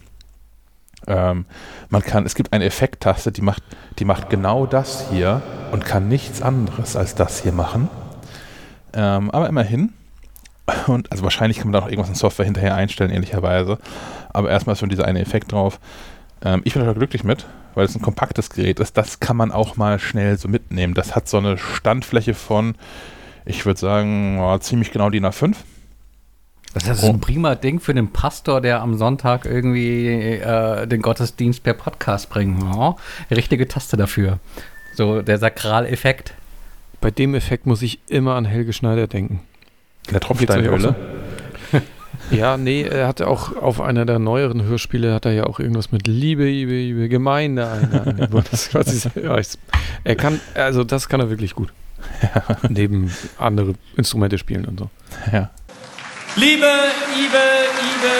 Ähm, 1.06 1.46
man 1.88 2.02
kann, 2.02 2.26
es 2.26 2.34
gibt 2.34 2.52
eine 2.52 2.64
Effekttaste, 2.64 3.32
die 3.32 3.42
macht, 3.42 3.62
die 3.98 4.04
macht 4.04 4.30
genau 4.30 4.66
das 4.66 5.10
hier 5.10 5.42
und 5.72 5.84
kann 5.84 6.08
nichts 6.08 6.42
anderes 6.42 6.96
als 6.96 7.14
das 7.14 7.42
hier 7.42 7.52
machen. 7.52 7.88
Ähm, 8.92 9.30
aber 9.30 9.48
immerhin. 9.48 9.92
Und 10.86 11.10
also 11.10 11.24
wahrscheinlich 11.24 11.58
kann 11.58 11.68
man 11.68 11.72
da 11.72 11.80
noch 11.80 11.88
irgendwas 11.88 12.08
in 12.08 12.14
Software 12.14 12.44
hinterher 12.44 12.74
einstellen, 12.74 13.10
ähnlicherweise. 13.10 13.78
Aber 14.32 14.50
erstmal 14.50 14.74
ist 14.74 14.80
schon 14.80 14.88
dieser 14.88 15.04
eine 15.04 15.20
Effekt 15.20 15.52
drauf. 15.52 15.80
Ähm, 16.42 16.62
ich 16.64 16.74
bin 16.74 16.84
da 16.84 16.92
glücklich 16.92 17.24
mit, 17.24 17.46
weil 17.74 17.84
es 17.84 17.94
ein 17.94 18.02
kompaktes 18.02 18.50
Gerät 18.50 18.80
ist. 18.80 18.96
Das 18.96 19.20
kann 19.20 19.36
man 19.36 19.52
auch 19.52 19.76
mal 19.76 19.98
schnell 19.98 20.38
so 20.38 20.48
mitnehmen. 20.48 20.94
Das 20.94 21.16
hat 21.16 21.28
so 21.28 21.38
eine 21.38 21.58
Standfläche 21.58 22.34
von, 22.34 22.74
ich 23.44 23.66
würde 23.66 23.80
sagen, 23.80 24.38
oh, 24.40 24.56
ziemlich 24.58 24.92
genau 24.92 25.10
die 25.10 25.20
A5. 25.20 25.56
Das 26.72 26.86
ist 26.86 27.04
ein 27.04 27.20
prima 27.20 27.56
Ding 27.56 27.80
für 27.80 27.94
den 27.94 28.12
Pastor, 28.12 28.60
der 28.60 28.80
am 28.80 28.96
Sonntag 28.96 29.44
irgendwie 29.44 30.06
äh, 30.06 30.86
den 30.86 31.02
Gottesdienst 31.02 31.64
per 31.64 31.74
Podcast 31.74 32.30
bringt. 32.30 32.62
Oh, 32.62 32.96
richtige 33.30 33.66
Taste 33.66 33.96
dafür. 33.96 34.38
So 34.94 35.20
der 35.22 35.38
Sakraleffekt. 35.38 36.34
Bei 37.00 37.10
dem 37.10 37.34
Effekt 37.34 37.66
muss 37.66 37.82
ich 37.82 37.98
immer 38.08 38.36
an 38.36 38.44
Helge 38.44 38.72
Schneider 38.72 39.08
denken. 39.08 39.40
Der 40.12 40.20
Tropfsteinhöhle? 40.20 40.94
ja, 42.30 42.56
nee, 42.56 42.82
er 42.82 43.08
hatte 43.08 43.26
auch 43.26 43.56
auf 43.56 43.80
einer 43.80 44.04
der 44.04 44.18
neueren 44.18 44.62
Hörspiele 44.62 45.12
hat 45.12 45.24
er 45.24 45.32
ja 45.32 45.44
auch 45.44 45.58
irgendwas 45.58 45.90
mit 45.90 46.06
Liebe, 46.06 46.44
Liebe, 46.44 46.72
Liebe, 46.72 47.08
Gemeinde 47.08 47.66
er 50.04 50.16
kann, 50.16 50.40
also 50.54 50.84
das 50.84 51.08
kann 51.08 51.20
er 51.20 51.30
wirklich 51.30 51.54
gut. 51.54 51.72
Ja. 52.22 52.56
Neben 52.68 53.10
andere 53.38 53.74
Instrumente 53.96 54.38
spielen 54.38 54.64
und 54.66 54.78
so. 54.78 54.90
Ja. 55.32 55.50
Liebe, 56.36 56.72
Liebe, 57.16 57.42
Liebe, 57.80 58.14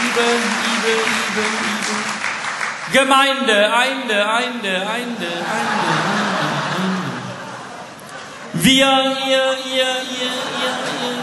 Liebe, 0.00 0.26
Liebe, 0.64 0.94
Liebe, 1.12 1.44
Liebe. 1.64 1.94
Gemeinde, 2.92 3.72
Einde, 3.72 4.28
Einde, 4.28 4.66
Einde, 4.66 4.86
Einde, 4.88 5.30
Einde. 5.36 5.60
Wir, 8.52 9.16
ihr, 9.28 9.56
ihr, 9.72 9.76
ihr, 9.76 10.34
ihr, 10.60 10.74
ihr 11.02 11.20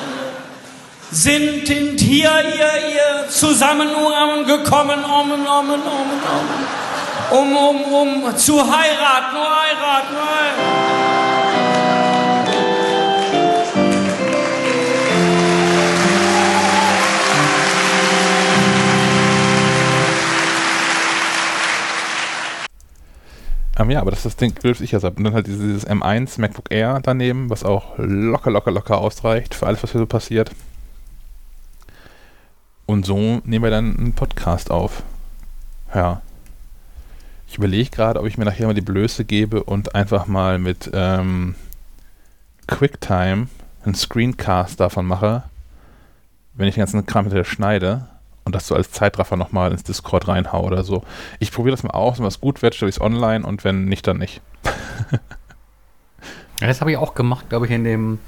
sind 1.12 1.70
in 1.70 1.98
hier, 1.98 2.32
ihr, 2.32 2.94
ihr 2.94 3.30
zusammen 3.30 3.90
gekommen, 4.46 5.04
um, 5.04 5.32
um, 5.32 5.46
um, 5.46 5.72
um, 7.32 7.58
um, 7.58 7.58
um, 7.58 8.24
um 8.24 8.38
zu 8.38 8.60
heiraten, 8.60 9.36
heiraten, 9.36 10.16
heiraten. 10.16 11.07
Ähm, 23.78 23.92
ja, 23.92 24.02
aber 24.02 24.10
das 24.10 24.20
ist 24.20 24.26
das 24.26 24.36
Ding, 24.38 24.56
das 24.64 24.82
ich 24.82 24.92
jetzt 24.92 25.04
habe. 25.04 25.18
Und 25.18 25.24
dann 25.24 25.34
halt 25.34 25.48
dieses 25.48 25.86
M1 25.86 26.42
MacBook 26.42 26.72
Air 26.72 27.00
daneben, 27.04 27.50
was 27.50 27.64
auch 27.64 27.94
locker, 27.98 28.50
locker, 28.50 28.72
locker 28.72 28.98
ausreicht 28.98 29.54
für 29.54 29.68
alles, 29.68 29.84
was 29.84 29.92
hier 29.92 30.00
so 30.00 30.08
passiert. 30.08 30.52
Und 32.88 33.06
so 33.06 33.42
nehmen 33.44 33.64
wir 33.64 33.70
dann 33.70 33.98
einen 33.98 34.14
Podcast 34.14 34.72
auf. 34.72 35.04
Ja. 35.94 36.22
Ich 37.48 37.58
überlege 37.58 37.90
gerade, 37.90 38.20
ob 38.20 38.26
ich 38.26 38.38
mir 38.38 38.46
nachher 38.46 38.66
mal 38.66 38.74
die 38.74 38.82
Blöße 38.82 39.26
gebe 39.26 39.64
und 39.64 39.94
einfach 39.94 40.26
mal 40.26 40.58
mit 40.58 40.90
ähm, 40.94 41.56
QuickTime 42.66 43.48
einen 43.84 43.96
Screencast 43.96 44.80
davon 44.80 45.06
mache, 45.06 45.44
wenn 46.56 46.68
ich 46.68 46.76
den 46.76 46.82
ganzen 46.82 47.06
Kram 47.06 47.26
hinterher 47.26 47.46
schneide 47.46 48.08
und 48.48 48.56
das 48.56 48.66
so 48.66 48.76
als 48.76 48.92
Zeitraffer 48.92 49.36
nochmal 49.36 49.72
ins 49.72 49.84
Discord 49.84 50.28
reinhau 50.28 50.64
oder 50.64 50.84
so. 50.84 51.04
Ich 51.40 51.52
probiere 51.52 51.76
das 51.76 51.84
mal 51.84 51.92
aus, 51.92 52.18
wenn 52.18 52.26
was 52.26 52.42
gut 52.42 52.62
wird, 52.64 52.74
stelle 52.74 52.90
ich 52.90 52.96
es 52.96 53.02
online 53.02 53.46
und 53.46 53.64
wenn 53.64 53.86
nicht, 53.86 54.08
dann 54.08 54.18
nicht. 54.18 54.42
das 56.60 56.82
habe 56.82 56.92
ich 56.92 56.98
auch 56.98 57.14
gemacht, 57.14 57.50
glaube 57.50 57.68
ich, 57.68 57.72
in 57.72 57.84
dem 57.84 58.20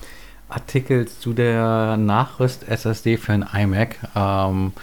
Artikel 0.50 1.08
zu 1.08 1.34
der 1.34 1.98
Nachrüst-SSD 1.98 3.18
für 3.18 3.34
ein 3.34 3.46
iMac. 3.54 3.96
Ähm, 4.16 4.74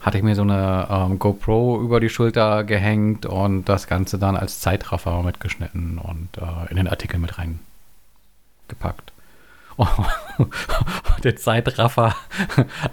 hatte 0.00 0.18
ich 0.18 0.24
mir 0.24 0.34
so 0.34 0.42
eine 0.42 0.86
ähm, 0.88 1.18
GoPro 1.18 1.80
über 1.80 2.00
die 2.00 2.08
Schulter 2.08 2.64
gehängt 2.64 3.26
und 3.26 3.64
das 3.64 3.86
Ganze 3.86 4.18
dann 4.18 4.36
als 4.36 4.60
Zeitraffer 4.60 5.22
mitgeschnitten 5.22 5.98
und 5.98 6.28
äh, 6.38 6.70
in 6.70 6.76
den 6.76 6.88
Artikel 6.88 7.18
mit 7.18 7.38
reingepackt. 7.38 9.12
Der 11.24 11.36
Zeitraffer 11.36 12.14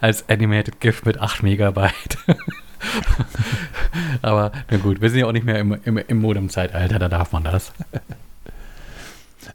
als 0.01 0.27
Animated 0.29 0.79
GIF 0.79 1.05
mit 1.05 1.19
8 1.19 1.43
Megabyte. 1.43 2.17
Aber 4.21 4.51
na 4.69 4.77
gut, 4.77 5.01
wir 5.01 5.09
sind 5.09 5.19
ja 5.19 5.25
auch 5.27 5.31
nicht 5.31 5.45
mehr 5.45 5.59
im, 5.59 5.77
im, 5.83 5.97
im 5.97 6.19
Modem-Zeitalter, 6.19 6.99
da 6.99 7.09
darf 7.09 7.31
man 7.31 7.43
das. 7.43 7.71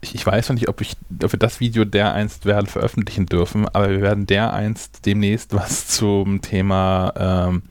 Ich, 0.01 0.15
ich, 0.15 0.25
weiß 0.25 0.47
noch 0.47 0.55
nicht, 0.55 0.69
ob, 0.69 0.79
ich, 0.79 0.95
ob 1.23 1.33
wir 1.33 1.39
das 1.39 1.59
Video 1.59 1.83
dereinst 1.83 2.45
werden 2.45 2.67
veröffentlichen 2.67 3.25
dürfen, 3.25 3.67
aber 3.67 3.89
wir 3.89 4.01
werden 4.01 4.27
dereinst 4.27 5.05
demnächst 5.05 5.53
was 5.53 5.87
zum 5.87 6.41
Thema 6.41 7.11
ähm, 7.17 7.63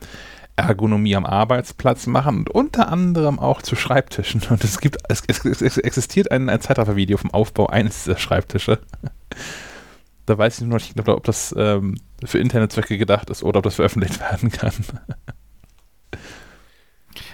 Ergonomie 0.61 1.15
am 1.15 1.25
Arbeitsplatz 1.25 2.07
machen 2.07 2.39
und 2.39 2.49
unter 2.49 2.89
anderem 2.89 3.39
auch 3.39 3.61
zu 3.61 3.75
Schreibtischen. 3.75 4.41
Und 4.49 4.63
es 4.63 4.79
gibt, 4.79 4.97
es, 5.07 5.23
es, 5.27 5.61
es 5.61 5.77
existiert 5.77 6.31
ein, 6.31 6.49
ein 6.49 6.61
Zeitraffer-Video 6.61 7.17
vom 7.17 7.31
Aufbau 7.31 7.67
eines 7.67 8.03
dieser 8.03 8.17
Schreibtische. 8.17 8.79
Da 10.25 10.37
weiß 10.37 10.59
ich 10.59 10.67
nur 10.67 10.77
nicht, 10.77 11.07
ob 11.07 11.23
das 11.23 11.55
ähm, 11.57 11.95
für 12.23 12.37
interne 12.37 12.69
Zwecke 12.69 12.97
gedacht 12.97 13.29
ist 13.29 13.43
oder 13.43 13.57
ob 13.59 13.63
das 13.63 13.75
veröffentlicht 13.75 14.19
werden 14.31 14.51
kann. 14.51 14.73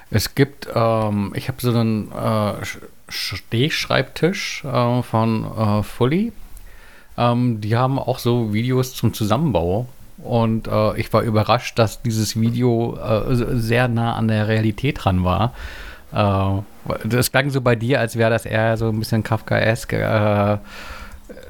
Es 0.10 0.36
gibt, 0.36 0.68
ähm, 0.74 1.34
ich 1.36 1.48
habe 1.48 1.62
so 1.62 1.72
einen 1.72 2.12
äh, 2.12 2.54
Stehschreibtisch 3.10 4.64
äh, 4.64 5.02
von 5.02 5.46
äh, 5.46 5.84
Fully. 5.84 6.32
Ähm, 7.18 7.62
die 7.62 7.76
haben 7.76 8.00
auch 8.00 8.20
so 8.20 8.54
Videos 8.54 8.94
zum 8.94 9.14
Zusammenbau. 9.14 9.88
Und 10.26 10.68
äh, 10.68 11.00
ich 11.00 11.12
war 11.14 11.22
überrascht, 11.22 11.80
dass 11.80 12.02
dieses 12.02 12.40
Video 12.40 12.98
äh, 12.98 13.36
sehr 13.36 13.88
nah 13.88 14.16
an 14.16 14.28
der 14.28 14.48
Realität 14.48 15.04
dran 15.04 15.24
war. 15.24 15.54
Äh, 16.12 16.62
das 17.04 17.32
klang 17.32 17.50
so 17.50 17.62
bei 17.62 17.76
dir, 17.76 18.00
als 18.00 18.16
wäre 18.16 18.30
das 18.30 18.46
eher 18.46 18.78
so 18.78 18.90
ein 18.90 19.00
bisschen 19.00 19.24
Kafkaesk 19.24 19.94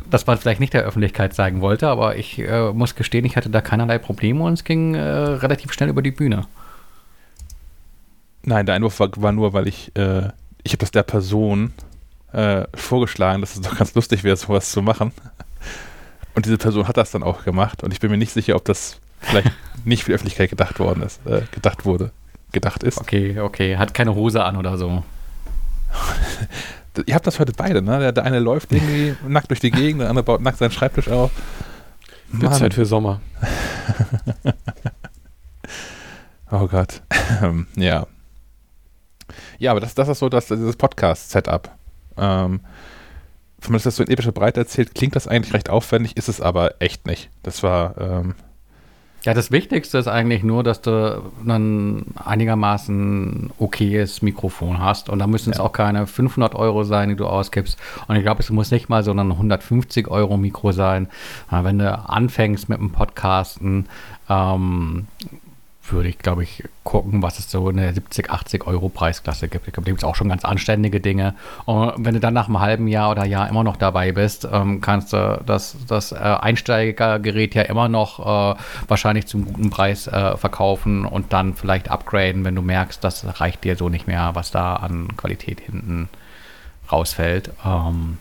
das 0.10 0.26
man 0.28 0.38
vielleicht 0.38 0.60
nicht 0.60 0.74
der 0.74 0.84
Öffentlichkeit 0.84 1.34
zeigen 1.34 1.62
wollte, 1.62 1.88
aber 1.88 2.16
ich 2.16 2.40
äh, 2.40 2.72
muss 2.72 2.96
gestehen, 2.96 3.26
ich 3.26 3.36
hatte 3.36 3.50
da 3.50 3.62
keinerlei 3.62 3.98
Probleme 3.98 4.44
und 4.44 4.54
es 4.54 4.64
ging 4.64 4.96
äh, 4.96 5.02
relativ 5.02 5.74
schnell 5.74 5.90
über 5.90 6.02
die 6.02 6.12
Bühne. 6.12 6.46
Nein, 8.44 8.66
der 8.66 8.76
Einwurf 8.76 9.00
war, 9.00 9.10
war 9.18 9.32
nur, 9.32 9.54
weil 9.54 9.68
ich, 9.68 9.92
äh, 9.96 10.30
ich 10.64 10.74
habe 10.74 10.80
das 10.80 10.92
der 10.92 11.04
Person 11.04 11.74
äh, 12.32 12.66
vorgeschlagen, 12.76 13.42
dass 13.42 13.56
es 13.56 13.62
doch 13.62 13.78
ganz 13.78 13.96
lustig 13.96 14.24
wäre, 14.24 14.36
sowas 14.36 14.72
zu 14.72 14.82
machen. 14.82 15.12
Und 16.36 16.46
diese 16.46 16.58
Person 16.58 16.88
hat 16.88 16.98
das 16.98 17.12
dann 17.12 17.24
auch 17.24 17.44
gemacht 17.46 17.84
und 17.84 17.94
ich 17.94 18.00
bin 18.00 18.12
mir 18.12 18.18
nicht 18.18 18.34
sicher, 18.34 18.56
ob 18.56 18.66
das 18.66 19.00
vielleicht 19.20 19.52
nicht 19.86 20.04
für 20.04 20.12
die 20.12 20.16
Öffentlichkeit 20.16 20.50
gedacht 20.50 20.80
worden 20.80 21.02
ist, 21.02 21.26
äh, 21.26 21.44
gedacht 21.52 21.86
wurde, 21.86 22.12
gedacht 22.52 22.84
ist. 22.84 23.00
Okay, 23.00 23.40
okay, 23.40 23.78
hat 23.78 23.94
keine 23.94 24.16
Hose 24.16 24.44
an 24.44 24.58
oder 24.58 24.78
so. 24.78 25.04
ihr 27.06 27.16
habt 27.16 27.26
das 27.26 27.40
heute 27.40 27.54
beide, 27.54 27.82
ne? 27.82 28.00
Der, 28.00 28.12
der 28.12 28.26
eine 28.26 28.40
läuft 28.40 28.72
irgendwie 28.74 29.16
nackt 29.28 29.50
durch 29.50 29.62
die 29.62 29.72
Gegend, 29.72 30.02
der 30.02 30.10
andere 30.10 30.26
baut 30.26 30.42
nackt 30.42 30.58
seinen 30.58 30.72
Schreibtisch 30.72 31.08
auf. 31.08 31.32
Wird 32.28 32.54
Zeit 32.56 32.74
für 32.74 32.86
Sommer. 32.86 33.22
oh 36.52 36.68
Gott. 36.68 37.02
ja. 37.76 38.08
Ja, 39.58 39.72
aber 39.72 39.80
das, 39.80 39.96
das 39.96 40.10
ist 40.10 40.20
so 40.20 40.28
das, 40.28 40.48
dieses 40.48 40.76
Podcast-Setup. 40.76 41.70
Ähm, 42.18 42.60
wenn 43.66 43.74
man 43.74 43.82
das 43.82 43.96
so 43.96 44.04
in 44.04 44.10
epischer 44.10 44.32
Breite 44.32 44.60
erzählt, 44.60 44.96
klingt 44.96 45.16
das 45.16 45.28
eigentlich 45.28 45.54
recht 45.54 45.70
aufwendig, 45.70 46.18
ist 46.18 46.30
es 46.30 46.42
aber 46.42 46.76
echt 46.80 47.08
nicht. 47.08 47.30
Das 47.44 47.64
war 47.64 47.96
ähm, 48.00 48.36
ja, 49.26 49.34
das 49.34 49.52
Wichtigste 49.52 49.98
ist 49.98 50.08
eigentlich 50.08 50.44
nur, 50.44 50.64
dass 50.64 50.82
du 50.82 51.24
ein 51.48 52.06
einigermaßen 52.24 53.50
okayes 53.58 54.22
Mikrofon 54.22 54.78
hast. 54.78 55.10
Und 55.10 55.18
da 55.18 55.26
müssen 55.26 55.52
es 55.52 55.60
auch 55.60 55.72
keine 55.72 56.06
500 56.06 56.54
Euro 56.54 56.84
sein, 56.84 57.10
die 57.10 57.16
du 57.16 57.26
ausgibst. 57.26 57.80
Und 58.08 58.18
ich 58.18 58.22
glaube, 58.22 58.44
es 58.44 58.52
muss 58.52 58.70
nicht 58.70 58.88
mal 58.88 59.04
so 59.04 59.12
ein 59.12 59.20
150 59.32 60.10
Euro 60.10 60.38
Mikro 60.38 60.74
sein. 60.74 61.08
Wenn 61.50 61.80
du 61.80 61.92
anfängst 61.92 62.70
mit 62.70 62.78
dem 62.78 62.92
Podcasten, 62.92 63.88
ähm, 64.30 65.08
würde 65.92 66.10
ich, 66.10 66.18
glaube 66.18 66.44
ich, 66.44 66.64
gucken, 66.84 67.22
was 67.22 67.40
es 67.40 67.50
so 67.50 67.70
in 67.70 67.78
der 67.78 67.94
70, 67.94 68.30
80 68.30 68.68
Euro 68.68 68.90
Preisklasse 68.90 69.48
gibt. 69.48 69.68
Ich 69.68 69.74
glaube, 69.74 69.86
da 69.86 69.92
gibt 69.92 70.02
es 70.02 70.04
auch 70.04 70.16
schon 70.16 70.30
ganz 70.30 70.46
anständige 70.46 71.00
Dinge. 71.00 71.36
Und 71.66 71.94
wenn 71.98 72.14
du 72.14 72.20
dann 72.20 72.34
nach 72.34 72.48
einem 72.48 72.60
halben 72.60 72.88
Jahr 72.88 73.12
oder 73.12 73.26
Jahr 73.26 73.50
immer 73.50 73.64
noch 73.64 73.78
dabei 73.78 74.12
bist, 74.12 74.48
ähm, 74.52 74.82
kannst 74.82 75.14
du 75.14 75.42
das, 75.46 75.78
das 75.88 76.12
äh, 76.12 76.16
Einsteigergerät 76.16 77.56
ja 77.56 77.64
immer 77.64 77.90
noch 77.90 78.20
äh, 78.20 78.60
wahrscheinlich 78.88 79.28
zum 79.28 79.46
guten 79.46 79.70
Preis 79.70 80.08
äh, 80.08 80.38
verkaufen 80.38 81.06
und 81.06 81.34
dann 81.34 81.54
vielleicht 81.54 81.90
upgraden, 81.90 82.46
wenn 82.46 82.56
du 82.56 82.62
merkst, 82.62 83.04
das 83.04 83.40
reicht 83.40 83.64
dir 83.64 83.76
so 83.76 83.90
nicht 83.90 84.08
mehr, 84.08 84.32
was 84.34 84.52
da 84.52 84.76
an 84.76 85.16
Qualität 85.18 85.60
hinten 85.60 86.10
rausfällt. 86.92 87.52
Ähm, 87.66 88.18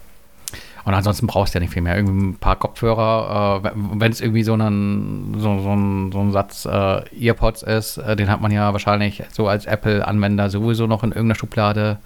Und 0.84 0.92
ansonsten 0.92 1.26
brauchst 1.26 1.54
du 1.54 1.58
ja 1.58 1.60
nicht 1.60 1.72
viel 1.72 1.82
mehr. 1.82 1.96
Irgendwie 1.96 2.28
ein 2.28 2.34
paar 2.36 2.56
Kopfhörer. 2.56 3.62
Äh, 3.64 3.70
Wenn 3.74 4.12
es 4.12 4.20
irgendwie 4.20 4.42
so, 4.42 4.52
einen, 4.52 5.34
so, 5.38 5.60
so, 5.60 5.72
ein, 5.72 6.12
so 6.12 6.30
Satz 6.30 6.66
äh, 6.66 7.02
Earpods 7.26 7.62
ist, 7.62 7.96
äh, 7.98 8.16
den 8.16 8.28
hat 8.28 8.40
man 8.40 8.52
ja 8.52 8.72
wahrscheinlich 8.72 9.22
so 9.32 9.48
als 9.48 9.64
Apple-Anwender 9.64 10.50
sowieso 10.50 10.86
noch 10.86 11.02
in 11.02 11.10
irgendeiner 11.10 11.36
Schublade 11.36 11.98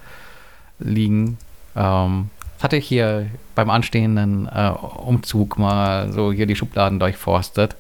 liegen. 0.78 1.38
Ähm, 1.74 2.30
das 2.56 2.64
hatte 2.64 2.76
ich 2.76 2.86
hier 2.86 3.26
beim 3.54 3.70
anstehenden 3.70 4.48
äh, 4.52 4.70
Umzug 4.70 5.58
mal 5.58 6.12
so 6.12 6.32
hier 6.32 6.46
die 6.46 6.56
Schubladen 6.56 7.00
durchforstet. 7.00 7.76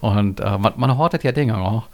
Und 0.00 0.40
äh, 0.40 0.58
man, 0.58 0.74
man 0.76 0.96
hortet 0.96 1.24
ja 1.24 1.32
Dinge 1.32 1.58
auch. 1.58 1.84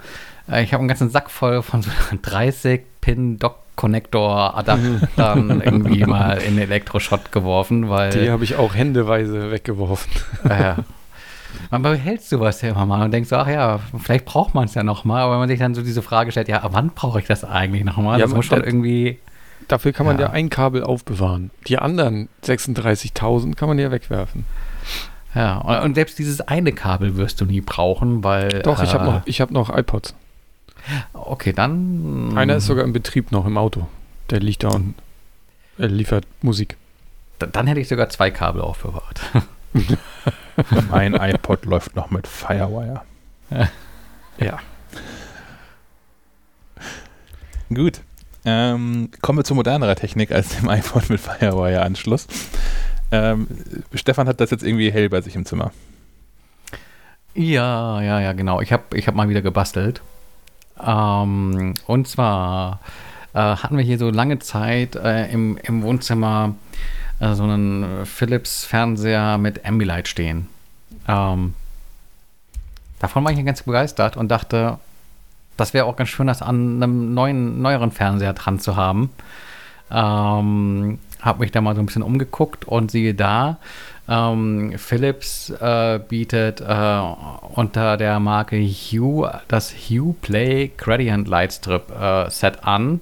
Äh, 0.50 0.64
ich 0.64 0.72
habe 0.72 0.80
einen 0.80 0.88
ganzen 0.88 1.10
Sack 1.10 1.30
voll 1.30 1.62
von 1.62 1.82
so 1.82 1.90
30 2.22 2.82
Pin 3.00 3.38
Dock 3.38 3.63
Connector 3.76 4.56
Adaptern 4.56 5.60
irgendwie 5.64 6.04
mal 6.04 6.38
in 6.38 6.58
Elektroschrott 6.58 7.32
geworfen, 7.32 7.88
weil 7.88 8.10
Die 8.10 8.30
habe 8.30 8.44
ich 8.44 8.56
auch 8.56 8.74
händeweise 8.74 9.50
weggeworfen. 9.50 10.10
äh, 10.48 10.74
man 11.70 11.82
behält 11.82 12.22
sowas 12.22 12.60
ja 12.62 12.70
immer 12.70 12.86
mal 12.86 13.04
und 13.04 13.10
denkt 13.12 13.28
so, 13.28 13.36
ach 13.36 13.48
ja, 13.48 13.80
vielleicht 13.98 14.24
braucht 14.24 14.54
man 14.54 14.64
es 14.64 14.74
ja 14.74 14.82
nochmal, 14.82 15.22
aber 15.22 15.32
wenn 15.32 15.40
man 15.40 15.48
sich 15.48 15.58
dann 15.58 15.74
so 15.74 15.82
diese 15.82 16.02
Frage 16.02 16.30
stellt, 16.30 16.48
ja, 16.48 16.62
wann 16.70 16.90
brauche 16.90 17.18
ich 17.20 17.26
das 17.26 17.44
eigentlich 17.44 17.84
nochmal? 17.84 18.18
Ja, 18.18 18.26
das 18.26 18.34
muss 18.34 18.46
schon 18.46 18.62
irgendwie, 18.62 19.18
Dafür 19.68 19.92
kann 19.92 20.06
man 20.06 20.18
Ja. 20.18 20.26
ja. 20.26 20.30
ein 20.32 20.50
Kabel 20.50 20.82
aufbewahren. 20.82 21.50
Die 21.68 21.78
anderen 21.78 22.28
36.000 22.44 23.54
kann 23.54 23.68
man 23.68 23.78
ja 23.78 23.90
wegwerfen. 23.90 24.44
ja, 25.34 25.58
und, 25.58 25.76
und 25.78 25.94
selbst 25.94 26.18
dieses 26.18 26.40
eine 26.40 26.72
Kabel 26.72 27.16
wirst 27.16 27.40
du 27.40 27.44
nie 27.46 27.60
brauchen, 27.60 28.22
weil. 28.24 28.60
Doch, 28.62 28.82
ich 28.82 28.92
habe 28.94 29.04
äh, 29.04 29.10
noch, 29.10 29.22
ich 29.24 29.40
hab 29.40 29.50
noch 29.50 29.74
iPods. 29.74 30.14
Okay, 31.12 31.52
dann. 31.52 32.36
Einer 32.36 32.56
ist 32.56 32.66
sogar 32.66 32.84
im 32.84 32.92
Betrieb 32.92 33.32
noch 33.32 33.46
im 33.46 33.56
Auto. 33.56 33.86
Der 34.30 34.40
liegt 34.40 34.64
da 34.64 34.68
und 34.68 34.94
er 35.78 35.88
liefert 35.88 36.26
Musik. 36.42 36.76
Dann, 37.38 37.52
dann 37.52 37.66
hätte 37.66 37.80
ich 37.80 37.88
sogar 37.88 38.08
zwei 38.10 38.30
Kabel 38.30 38.62
aufbewahrt. 38.62 39.20
Mein 40.90 41.14
iPod 41.14 41.64
läuft 41.64 41.96
noch 41.96 42.10
mit 42.10 42.26
Firewire. 42.26 43.02
Ja. 44.38 44.58
Gut. 47.72 48.00
Ähm, 48.44 49.10
kommen 49.22 49.38
wir 49.38 49.44
zu 49.44 49.54
modernerer 49.54 49.96
Technik 49.96 50.30
als 50.30 50.50
dem 50.50 50.68
iPhone 50.68 51.02
mit 51.08 51.20
Firewire-Anschluss. 51.20 52.26
Ähm, 53.10 53.46
Stefan 53.94 54.28
hat 54.28 54.40
das 54.40 54.50
jetzt 54.50 54.62
irgendwie 54.62 54.92
hell 54.92 55.08
bei 55.08 55.20
sich 55.20 55.34
im 55.34 55.46
Zimmer. 55.46 55.72
Ja, 57.34 58.00
ja, 58.02 58.20
ja, 58.20 58.32
genau. 58.32 58.60
Ich 58.60 58.72
habe 58.72 58.96
ich 58.96 59.08
hab 59.08 59.14
mal 59.14 59.28
wieder 59.28 59.42
gebastelt. 59.42 60.02
Ähm, 60.82 61.74
und 61.86 62.08
zwar 62.08 62.80
äh, 63.32 63.38
hatten 63.38 63.76
wir 63.76 63.84
hier 63.84 63.98
so 63.98 64.10
lange 64.10 64.38
Zeit 64.38 64.96
äh, 64.96 65.30
im, 65.30 65.58
im 65.62 65.82
Wohnzimmer 65.82 66.54
äh, 67.20 67.34
so 67.34 67.44
einen 67.44 68.06
Philips-Fernseher 68.06 69.38
mit 69.38 69.64
Ambilight 69.64 70.08
stehen. 70.08 70.48
Ähm, 71.08 71.54
davon 72.98 73.24
war 73.24 73.32
ich 73.32 73.44
ganz 73.44 73.62
begeistert 73.62 74.16
und 74.16 74.28
dachte, 74.28 74.78
das 75.56 75.74
wäre 75.74 75.86
auch 75.86 75.96
ganz 75.96 76.08
schön, 76.08 76.26
das 76.26 76.42
an 76.42 76.82
einem 76.82 77.14
neuen, 77.14 77.62
neueren 77.62 77.92
Fernseher 77.92 78.32
dran 78.32 78.58
zu 78.58 78.76
haben. 78.76 79.10
Ähm, 79.90 80.98
habe 81.20 81.40
mich 81.40 81.52
da 81.52 81.60
mal 81.60 81.74
so 81.74 81.82
ein 81.82 81.86
bisschen 81.86 82.02
umgeguckt 82.02 82.64
und 82.64 82.90
siehe 82.90 83.14
da, 83.14 83.58
ähm, 84.08 84.74
Philips 84.76 85.50
äh, 85.50 85.98
bietet 85.98 86.60
äh, 86.60 87.00
unter 87.54 87.96
der 87.96 88.20
Marke 88.20 88.60
Hue 88.60 89.40
das 89.48 89.72
Hue 89.72 90.14
Play 90.20 90.70
Gradient 90.76 91.28
Lightstrip 91.28 91.90
äh, 91.90 92.30
Set 92.30 92.64
an, 92.64 93.00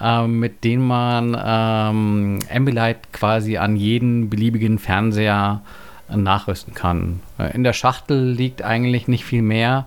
äh, 0.00 0.26
mit 0.26 0.64
dem 0.64 0.86
man 0.86 1.36
ähm, 1.38 2.38
Ambilight 2.54 3.12
quasi 3.12 3.56
an 3.56 3.76
jeden 3.76 4.28
beliebigen 4.28 4.78
Fernseher 4.78 5.62
nachrüsten 6.08 6.72
kann. 6.72 7.20
In 7.52 7.64
der 7.64 7.72
Schachtel 7.72 8.30
liegt 8.30 8.62
eigentlich 8.62 9.08
nicht 9.08 9.24
viel 9.24 9.42
mehr 9.42 9.86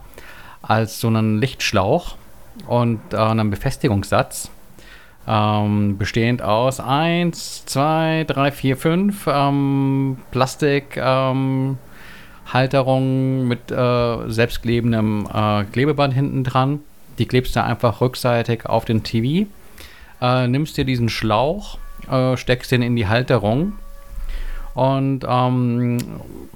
als 0.61 0.99
so 0.99 1.07
einen 1.07 1.39
Lichtschlauch 1.39 2.15
und 2.67 2.99
äh, 3.13 3.17
einem 3.17 3.49
Befestigungssatz. 3.49 4.51
Ähm, 5.27 5.97
bestehend 5.97 6.41
aus 6.41 6.79
1, 6.79 7.65
2, 7.65 8.25
3, 8.27 8.51
4, 8.51 8.77
5 8.77 9.27
ähm, 9.27 10.17
Plastik 10.31 10.97
ähm, 10.97 11.77
mit 13.47 13.71
äh, 13.71 14.29
selbstklebendem 14.29 15.27
äh, 15.31 15.63
Klebeband 15.65 16.13
hinten 16.13 16.43
dran. 16.43 16.79
Die 17.19 17.27
klebst 17.27 17.55
du 17.55 17.63
einfach 17.63 18.01
rückseitig 18.01 18.65
auf 18.65 18.85
den 18.85 19.03
TV. 19.03 19.47
Äh, 20.21 20.47
nimmst 20.47 20.77
dir 20.77 20.85
diesen 20.85 21.09
Schlauch, 21.09 21.77
äh, 22.09 22.35
steckst 22.37 22.71
den 22.71 22.81
in 22.81 22.95
die 22.95 23.07
Halterung 23.07 23.73
und 24.73 25.25
ähm, 25.27 25.97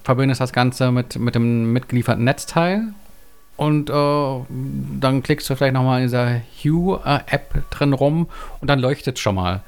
verbindest 0.03 0.41
das 0.41 0.53
Ganze 0.53 0.91
mit, 0.91 1.19
mit 1.19 1.35
dem 1.35 1.73
mitgelieferten 1.73 2.23
Netzteil. 2.23 2.93
Und 3.55 3.89
äh, 3.89 4.39
dann 4.99 5.21
klickst 5.21 5.49
du 5.49 5.55
vielleicht 5.55 5.73
nochmal 5.73 5.99
in 5.99 6.05
dieser 6.07 6.41
Hue-App 6.63 7.69
drin 7.69 7.93
rum 7.93 8.27
und 8.61 8.67
dann 8.67 8.79
leuchtet 8.79 9.17
es 9.17 9.21
schon 9.21 9.35
mal. 9.35 9.61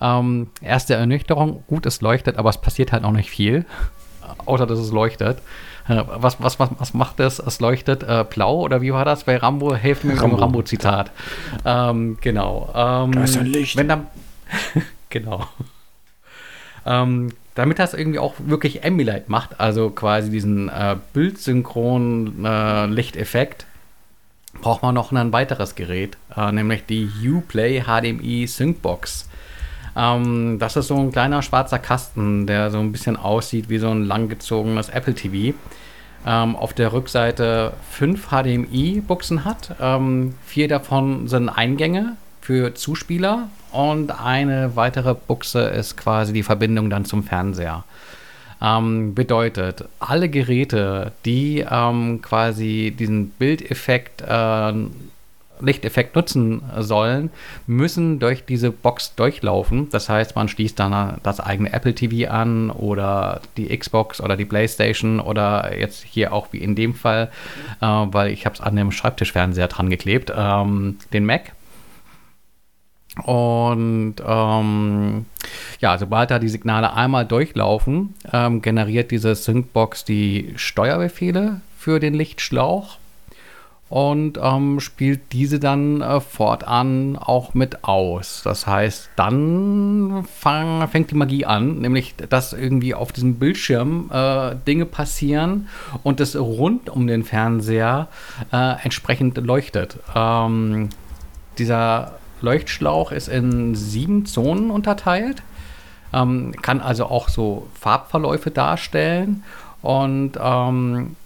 Ähm, 0.00 0.48
erste 0.60 0.94
Ernüchterung, 0.94 1.62
gut, 1.66 1.86
es 1.86 2.00
leuchtet, 2.00 2.38
aber 2.38 2.50
es 2.50 2.58
passiert 2.58 2.92
halt 2.92 3.02
noch 3.02 3.12
nicht 3.12 3.30
viel. 3.30 3.64
Außer 4.46 4.66
dass 4.66 4.78
es 4.78 4.90
leuchtet. 4.90 5.38
Äh, 5.88 6.02
was, 6.06 6.40
was, 6.40 6.58
was, 6.58 6.70
was 6.78 6.94
macht 6.94 7.20
es? 7.20 7.38
Es 7.38 7.60
leuchtet 7.60 8.02
äh, 8.02 8.24
blau 8.28 8.60
oder 8.60 8.80
wie 8.82 8.92
war 8.92 9.04
das 9.04 9.24
bei 9.24 9.36
Rambo? 9.36 9.74
Hilf 9.74 10.04
mir 10.04 10.12
mit 10.12 10.18
dem 10.18 10.30
Rambo. 10.30 10.36
Rambo-Zitat. 10.36 11.10
Ähm, 11.64 12.18
genau. 12.20 12.70
Ähm, 12.74 13.12
Da 13.12 13.24
ist 13.24 13.36
ein 13.36 13.46
Licht. 13.46 13.76
Wenn 13.76 13.88
dann, 13.88 14.06
genau. 15.10 15.46
Ähm, 16.86 17.30
damit 17.54 17.78
das 17.78 17.94
irgendwie 17.94 18.18
auch 18.18 18.34
wirklich 18.38 18.84
Ambilight 18.84 19.28
macht, 19.28 19.60
also 19.60 19.90
quasi 19.90 20.30
diesen 20.30 20.68
äh, 20.68 20.96
bildsynchronen 21.12 22.44
äh, 22.44 22.86
Lichteffekt, 22.86 23.66
braucht 24.60 24.82
man 24.82 24.94
noch 24.94 25.12
ein 25.12 25.32
weiteres 25.32 25.74
Gerät, 25.74 26.16
äh, 26.36 26.52
nämlich 26.52 26.84
die 26.86 27.08
Uplay 27.24 27.82
HDMI 27.82 28.46
Syncbox. 28.46 29.28
Ähm, 29.96 30.58
das 30.58 30.76
ist 30.76 30.88
so 30.88 30.96
ein 30.96 31.12
kleiner 31.12 31.42
schwarzer 31.42 31.78
Kasten, 31.78 32.46
der 32.46 32.70
so 32.70 32.78
ein 32.78 32.92
bisschen 32.92 33.16
aussieht 33.16 33.68
wie 33.68 33.78
so 33.78 33.90
ein 33.90 34.04
langgezogenes 34.04 34.88
Apple 34.88 35.14
TV. 35.14 35.56
Ähm, 36.26 36.54
auf 36.54 36.74
der 36.74 36.92
Rückseite 36.92 37.72
fünf 37.90 38.28
HDMI-Buchsen 38.28 39.44
hat. 39.46 39.74
Ähm, 39.80 40.34
vier 40.44 40.68
davon 40.68 41.28
sind 41.28 41.48
Eingänge 41.48 42.16
für 42.50 42.74
Zuspieler 42.74 43.48
und 43.70 44.10
eine 44.10 44.74
weitere 44.74 45.14
Buchse 45.14 45.60
ist 45.60 45.96
quasi 45.96 46.32
die 46.32 46.42
Verbindung 46.42 46.90
dann 46.90 47.04
zum 47.04 47.22
Fernseher. 47.22 47.84
Ähm, 48.60 49.14
bedeutet, 49.14 49.84
alle 50.00 50.28
Geräte, 50.28 51.12
die 51.24 51.64
ähm, 51.70 52.20
quasi 52.22 52.92
diesen 52.98 53.28
Bildeffekt, 53.30 54.22
äh, 54.26 54.72
Lichteffekt 55.60 56.16
nutzen 56.16 56.62
sollen, 56.78 57.30
müssen 57.68 58.18
durch 58.18 58.44
diese 58.44 58.72
Box 58.72 59.14
durchlaufen. 59.14 59.88
Das 59.90 60.08
heißt, 60.08 60.34
man 60.34 60.48
schließt 60.48 60.76
dann 60.76 61.20
das 61.22 61.38
eigene 61.38 61.72
Apple 61.72 61.94
TV 61.94 62.28
an 62.28 62.70
oder 62.70 63.42
die 63.58 63.68
Xbox 63.78 64.20
oder 64.20 64.36
die 64.36 64.44
PlayStation 64.44 65.20
oder 65.20 65.78
jetzt 65.78 66.02
hier 66.02 66.32
auch 66.32 66.48
wie 66.50 66.58
in 66.58 66.74
dem 66.74 66.94
Fall, 66.94 67.30
äh, 67.80 67.86
weil 67.86 68.32
ich 68.32 68.44
habe 68.44 68.56
es 68.56 68.60
an 68.60 68.74
dem 68.74 68.90
Schreibtischfernseher 68.90 69.68
dran 69.68 69.88
geklebt, 69.88 70.32
ähm, 70.36 70.96
den 71.12 71.24
Mac. 71.24 71.52
Und 73.24 74.16
ähm, 74.24 75.26
ja, 75.80 75.98
sobald 75.98 76.30
da 76.30 76.38
die 76.38 76.48
Signale 76.48 76.92
einmal 76.94 77.26
durchlaufen, 77.26 78.14
ähm, 78.32 78.62
generiert 78.62 79.10
diese 79.10 79.34
Syncbox 79.34 80.04
die 80.04 80.52
Steuerbefehle 80.56 81.60
für 81.76 81.98
den 81.98 82.14
Lichtschlauch 82.14 82.98
und 83.88 84.38
ähm, 84.40 84.78
spielt 84.78 85.32
diese 85.32 85.58
dann 85.58 86.00
äh, 86.00 86.20
fortan 86.20 87.18
auch 87.18 87.54
mit 87.54 87.82
aus. 87.82 88.42
Das 88.44 88.68
heißt, 88.68 89.10
dann 89.16 90.24
fang, 90.32 90.86
fängt 90.88 91.10
die 91.10 91.16
Magie 91.16 91.44
an, 91.44 91.80
nämlich 91.80 92.14
dass 92.16 92.52
irgendwie 92.52 92.94
auf 92.94 93.10
diesem 93.10 93.34
Bildschirm 93.40 94.08
äh, 94.12 94.54
Dinge 94.66 94.86
passieren 94.86 95.68
und 96.04 96.20
es 96.20 96.36
rund 96.36 96.88
um 96.88 97.08
den 97.08 97.24
Fernseher 97.24 98.06
äh, 98.52 98.74
entsprechend 98.84 99.36
leuchtet. 99.38 99.98
Ähm, 100.14 100.90
dieser 101.58 102.19
Leuchtschlauch 102.42 103.12
ist 103.12 103.28
in 103.28 103.74
sieben 103.74 104.26
Zonen 104.26 104.70
unterteilt, 104.70 105.42
ähm, 106.12 106.52
kann 106.60 106.80
also 106.80 107.06
auch 107.06 107.28
so 107.28 107.68
Farbverläufe 107.78 108.50
darstellen 108.50 109.44
und 109.82 110.32
ähm, 110.40 111.16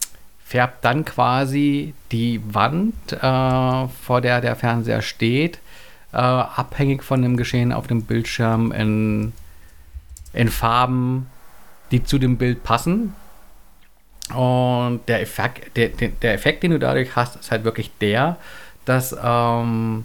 färbt 0.44 0.84
dann 0.84 1.04
quasi 1.04 1.94
die 2.12 2.40
Wand, 2.52 2.94
äh, 3.12 3.88
vor 3.88 4.20
der 4.20 4.40
der 4.40 4.56
Fernseher 4.56 5.02
steht, 5.02 5.58
äh, 6.12 6.16
abhängig 6.16 7.02
von 7.02 7.22
dem 7.22 7.36
Geschehen 7.36 7.72
auf 7.72 7.86
dem 7.86 8.02
Bildschirm 8.02 8.70
in, 8.70 9.32
in 10.32 10.48
Farben, 10.48 11.26
die 11.90 12.04
zu 12.04 12.18
dem 12.18 12.36
Bild 12.36 12.62
passen. 12.62 13.14
Und 14.32 15.00
der 15.06 15.20
Effekt, 15.20 15.76
der, 15.76 15.88
der, 15.88 16.34
Effekt, 16.34 16.62
den 16.62 16.70
du 16.70 16.78
dadurch 16.78 17.14
hast, 17.14 17.36
ist 17.36 17.50
halt 17.50 17.64
wirklich 17.64 17.90
der, 18.00 18.36
dass 18.84 19.14
ähm, 19.22 20.04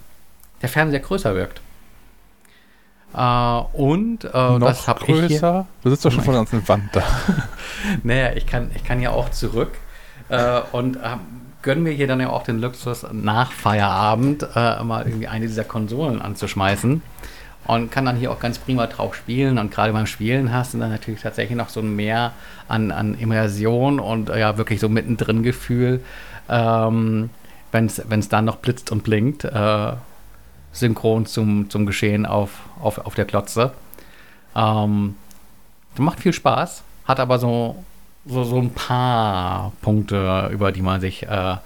der 0.61 0.69
Fernseher 0.69 0.99
größer 0.99 1.35
wirkt. 1.35 1.61
Äh, 3.13 3.19
und 3.73 4.25
äh, 4.25 4.59
Noch 4.59 4.85
größer? 4.99 5.65
Du 5.83 5.89
sitzt 5.89 6.05
doch 6.05 6.11
schon 6.11 6.23
vor 6.23 6.33
der 6.33 6.41
ganzen 6.41 6.67
Wand 6.67 6.89
da. 6.95 7.03
Naja, 8.03 8.33
ich 8.35 8.45
kann, 8.45 8.71
ich 8.75 8.83
kann 8.83 9.01
ja 9.01 9.11
auch 9.11 9.29
zurück 9.31 9.71
äh, 10.29 10.61
und 10.71 10.97
äh, 10.97 11.17
gönnen 11.61 11.83
mir 11.83 11.91
hier 11.91 12.07
dann 12.07 12.19
ja 12.19 12.29
auch 12.29 12.43
den 12.43 12.59
Luxus, 12.59 13.05
nach 13.11 13.51
Feierabend 13.51 14.47
mal 14.55 15.03
irgendwie 15.05 15.27
eine 15.27 15.47
dieser 15.47 15.65
Konsolen 15.65 16.21
anzuschmeißen. 16.21 17.01
Und 17.65 17.91
kann 17.91 18.05
dann 18.05 18.15
hier 18.15 18.31
auch 18.31 18.39
ganz 18.39 18.57
prima 18.57 18.87
drauf 18.87 19.13
spielen. 19.13 19.59
Und 19.59 19.69
gerade 19.69 19.93
beim 19.93 20.07
Spielen 20.07 20.53
hast 20.53 20.73
du 20.73 20.79
dann 20.79 20.89
natürlich 20.89 21.21
tatsächlich 21.21 21.57
noch 21.57 21.69
so 21.69 21.81
ein 21.81 21.95
Mehr 21.95 22.31
an, 22.67 22.91
an 22.91 23.13
Immersion 23.13 23.99
und 23.99 24.29
ja, 24.29 24.57
wirklich 24.57 24.79
so 24.79 24.89
mittendrin 24.89 25.43
Gefühl, 25.43 26.01
ähm, 26.47 27.29
wenn 27.71 27.85
es 27.85 28.29
dann 28.29 28.45
noch 28.45 28.55
blitzt 28.55 28.91
und 28.91 29.03
blinkt, 29.03 29.43
äh, 29.43 29.91
synchron 30.71 31.25
zum, 31.25 31.69
zum 31.69 31.85
Geschehen 31.85 32.25
auf, 32.25 32.51
auf, 32.81 32.99
auf 32.99 33.15
der 33.15 33.25
Klotze. 33.25 33.71
Ähm, 34.55 35.15
macht 35.97 36.19
viel 36.19 36.33
Spaß, 36.33 36.83
hat 37.05 37.19
aber 37.19 37.39
so, 37.39 37.83
so, 38.25 38.43
so 38.43 38.57
ein 38.57 38.71
paar 38.71 39.71
Punkte, 39.81 40.49
über 40.51 40.71
die 40.71 40.81
man 40.81 41.01
sich 41.01 41.23
äh, 41.23 41.57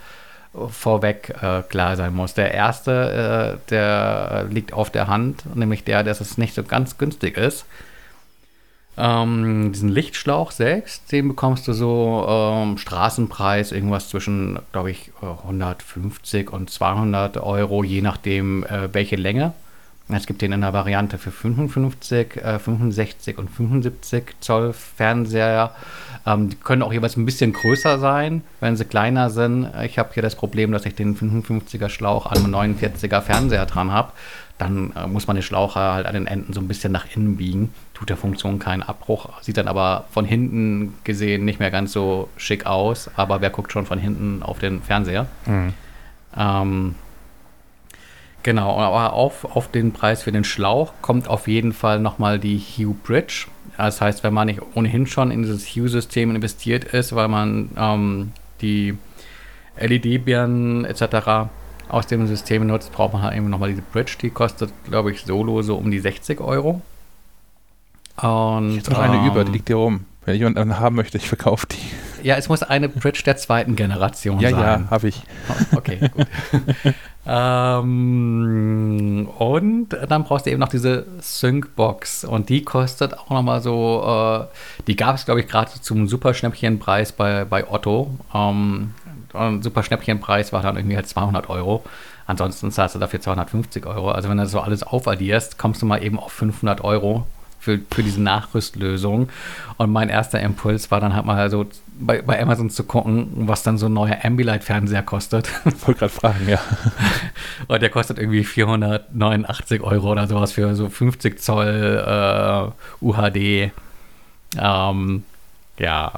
vorweg 0.70 1.36
äh, 1.42 1.62
klar 1.64 1.96
sein 1.96 2.14
muss. 2.14 2.34
Der 2.34 2.54
erste, 2.54 3.58
äh, 3.60 3.70
der 3.70 4.46
liegt 4.50 4.74
auf 4.74 4.90
der 4.90 5.08
Hand, 5.08 5.56
nämlich 5.56 5.84
der, 5.84 6.04
dass 6.04 6.22
es 6.22 6.38
nicht 6.38 6.54
so 6.54 6.64
ganz 6.64 6.98
günstig 6.98 7.38
ist. 7.38 7.66
Ähm, 8.96 9.72
diesen 9.74 9.90
Lichtschlauch 9.90 10.52
selbst, 10.52 11.12
den 11.12 11.28
bekommst 11.28 11.68
du 11.68 11.74
so 11.74 12.26
ähm, 12.30 12.78
Straßenpreis, 12.78 13.72
irgendwas 13.72 14.10
zwischen, 14.10 14.60
glaube 14.72 14.92
ich, 14.92 15.12
150 15.22 16.52
und 16.52 16.70
200 16.70 17.38
Euro, 17.38 17.84
je 17.84 18.02
nachdem, 18.02 18.64
äh, 18.66 18.94
welche 18.94 19.16
Länge. 19.16 19.54
Es 20.10 20.28
gibt 20.28 20.42
den 20.42 20.52
in 20.52 20.62
der 20.62 20.74
Variante 20.74 21.18
für 21.18 21.32
55, 21.32 22.38
äh, 22.38 22.60
65 22.60 23.38
und 23.38 23.50
75 23.50 24.36
Zoll 24.42 24.74
Fernseher. 24.74 25.72
Ähm, 26.26 26.50
die 26.50 26.58
können 26.58 26.84
auch 26.84 26.94
jeweils 26.94 27.18
ein 27.18 27.26
bisschen 27.26 27.54
größer 27.54 27.98
sein, 27.98 28.44
wenn 28.60 28.76
sie 28.76 28.86
kleiner 28.86 29.30
sind. 29.30 29.70
Ich 29.84 29.98
habe 29.98 30.14
hier 30.14 30.22
das 30.22 30.36
Problem, 30.36 30.72
dass 30.72 30.86
ich 30.86 30.94
den 30.94 31.16
55er 31.16 31.90
Schlauch 31.90 32.28
an 32.28 32.38
einem 32.38 32.76
49er 32.76 33.22
Fernseher 33.22 33.66
dran 33.66 33.92
habe. 33.92 34.12
Dann 34.58 34.92
äh, 34.96 35.08
muss 35.08 35.26
man 35.26 35.36
den 35.36 35.44
Schlauch 35.44 35.76
halt 35.76 36.06
an 36.06 36.14
den 36.14 36.28
Enden 36.28 36.54
so 36.54 36.60
ein 36.60 36.68
bisschen 36.68 36.92
nach 36.92 37.06
innen 37.16 37.38
biegen. 37.38 37.74
Tut 37.94 38.10
der 38.10 38.18
Funktion 38.18 38.58
keinen 38.58 38.82
Abbruch. 38.82 39.30
Sieht 39.42 39.58
dann 39.58 39.68
aber 39.68 40.06
von 40.12 40.26
hinten 40.26 40.96
gesehen 41.04 41.46
nicht 41.46 41.60
mehr 41.60 41.70
ganz 41.72 41.94
so 41.94 42.28
schick 42.38 42.66
aus. 42.66 43.10
Aber 43.16 43.42
wer 43.42 43.52
guckt 43.52 43.72
schon 43.72 43.86
von 43.86 44.00
hinten 44.00 44.42
auf 44.42 44.60
den 44.60 44.82
Fernseher? 44.82 45.28
Mhm. 45.46 45.74
Ähm, 46.36 46.96
genau, 48.42 48.80
aber 48.80 49.14
auf, 49.14 49.46
auf 49.46 49.70
den 49.70 49.92
Preis 49.92 50.24
für 50.24 50.32
den 50.32 50.44
Schlauch 50.44 50.94
kommt 51.02 51.28
auf 51.28 51.48
jeden 51.48 51.72
Fall 51.72 52.00
nochmal 52.00 52.40
die 52.40 52.58
Hue 52.58 52.96
Bridge. 52.96 53.46
Das 53.78 54.02
heißt, 54.02 54.24
wenn 54.24 54.34
man 54.34 54.48
nicht 54.48 54.62
ohnehin 54.76 55.08
schon 55.08 55.32
in 55.32 55.44
dieses 55.44 55.68
Hue-System 55.68 56.36
investiert 56.36 56.84
ist, 56.84 57.16
weil 57.16 57.28
man 57.28 57.70
ähm, 57.78 58.32
die 58.62 58.98
LED-Birnen 59.80 60.86
etc. 60.86 61.50
aus 61.90 62.08
dem 62.08 62.28
System 62.28 62.68
nutzt, 62.68 62.92
braucht 62.92 63.14
man 63.14 63.24
halt 63.24 63.36
eben 63.36 63.50
nochmal 63.50 63.70
diese 63.70 63.82
Bridge. 63.82 64.18
Die 64.22 64.30
kostet, 64.30 64.72
glaube 64.86 65.12
ich, 65.12 65.24
solo 65.24 65.62
so 65.62 65.76
um 65.76 65.90
die 65.90 66.00
60 66.00 66.40
Euro. 66.40 66.82
Und, 68.22 68.76
Jetzt 68.76 68.90
noch 68.90 69.00
eine 69.00 69.18
ähm, 69.18 69.28
über, 69.28 69.44
die 69.44 69.52
liegt 69.52 69.68
hier 69.68 69.78
rum. 69.78 70.06
Wenn 70.26 70.38
jemand 70.38 70.58
einen 70.58 70.80
haben 70.80 70.96
möchte, 70.96 71.18
ich 71.18 71.28
verkaufe 71.28 71.68
die. 71.68 72.26
Ja, 72.26 72.38
es 72.38 72.48
muss 72.48 72.64
eine 72.64 72.88
Bridge 72.88 73.24
der 73.26 73.36
zweiten 73.36 73.76
Generation 73.76 74.40
Ja, 74.40 74.52
sein. 74.52 74.60
ja, 74.60 74.82
habe 74.90 75.10
ich. 75.10 75.22
Oh, 75.50 75.78
Okay, 75.78 76.10
gut. 76.16 76.28
ähm, 77.26 79.28
und 79.38 79.90
dann 80.08 80.24
brauchst 80.24 80.46
du 80.46 80.52
eben 80.52 80.62
noch 80.62 80.70
diese 80.70 81.06
Sync-Box 81.20 82.24
und 82.24 82.48
die 82.48 82.64
kostet 82.64 83.18
auch 83.18 83.30
nochmal 83.30 83.62
so, 83.62 84.04
äh, 84.06 84.46
die 84.88 84.96
gab 84.96 85.16
es 85.16 85.26
glaube 85.26 85.42
ich 85.42 85.48
gerade 85.48 85.72
zum 85.82 86.08
Superschnäppchenpreis 86.08 87.12
bei, 87.12 87.44
bei 87.44 87.70
Otto. 87.70 88.12
Ähm, 88.34 88.92
und 89.34 89.64
Superschnäppchenpreis 89.64 90.54
war 90.54 90.62
dann 90.62 90.78
irgendwie 90.78 90.96
halt 90.96 91.10
200 91.10 91.50
Euro. 91.50 91.84
Ansonsten 92.26 92.72
zahlst 92.72 92.96
du 92.96 93.00
dafür 93.00 93.20
250 93.20 93.86
Euro. 93.86 94.12
Also 94.12 94.30
wenn 94.30 94.38
du 94.38 94.44
das 94.44 94.52
so 94.52 94.62
alles 94.62 94.84
aufaddierst, 94.84 95.58
kommst 95.58 95.82
du 95.82 95.86
mal 95.86 96.02
eben 96.02 96.20
auf 96.20 96.32
500 96.32 96.82
Euro 96.82 97.28
für, 97.64 97.80
für 97.90 98.04
diese 98.04 98.22
Nachrüstlösung. 98.22 99.30
Und 99.78 99.92
mein 99.92 100.10
erster 100.10 100.40
Impuls 100.42 100.92
war 100.92 101.00
dann 101.00 101.16
halt 101.16 101.26
mal 101.26 101.50
so 101.50 101.66
bei, 101.98 102.22
bei 102.22 102.42
Amazon 102.42 102.70
zu 102.70 102.84
gucken, 102.84 103.30
was 103.36 103.64
dann 103.64 103.78
so 103.78 103.86
ein 103.86 103.94
neuer 103.94 104.18
Ambilight-Fernseher 104.24 105.04
kostet. 105.04 105.50
Ich 105.66 105.88
wollte 105.88 106.00
gerade 106.00 106.14
fragen, 106.14 106.50
ja. 106.50 106.60
Und 107.68 107.82
der 107.82 107.90
kostet 107.90 108.20
irgendwie 108.20 108.44
489 108.44 109.82
Euro 109.82 110.12
oder 110.12 110.28
sowas 110.28 110.52
für 110.52 110.76
so 110.76 110.90
50 110.90 111.40
Zoll 111.40 112.04
äh, 112.06 113.06
UHD. 113.06 113.72
Ähm, 114.58 115.24
ja, 115.80 116.12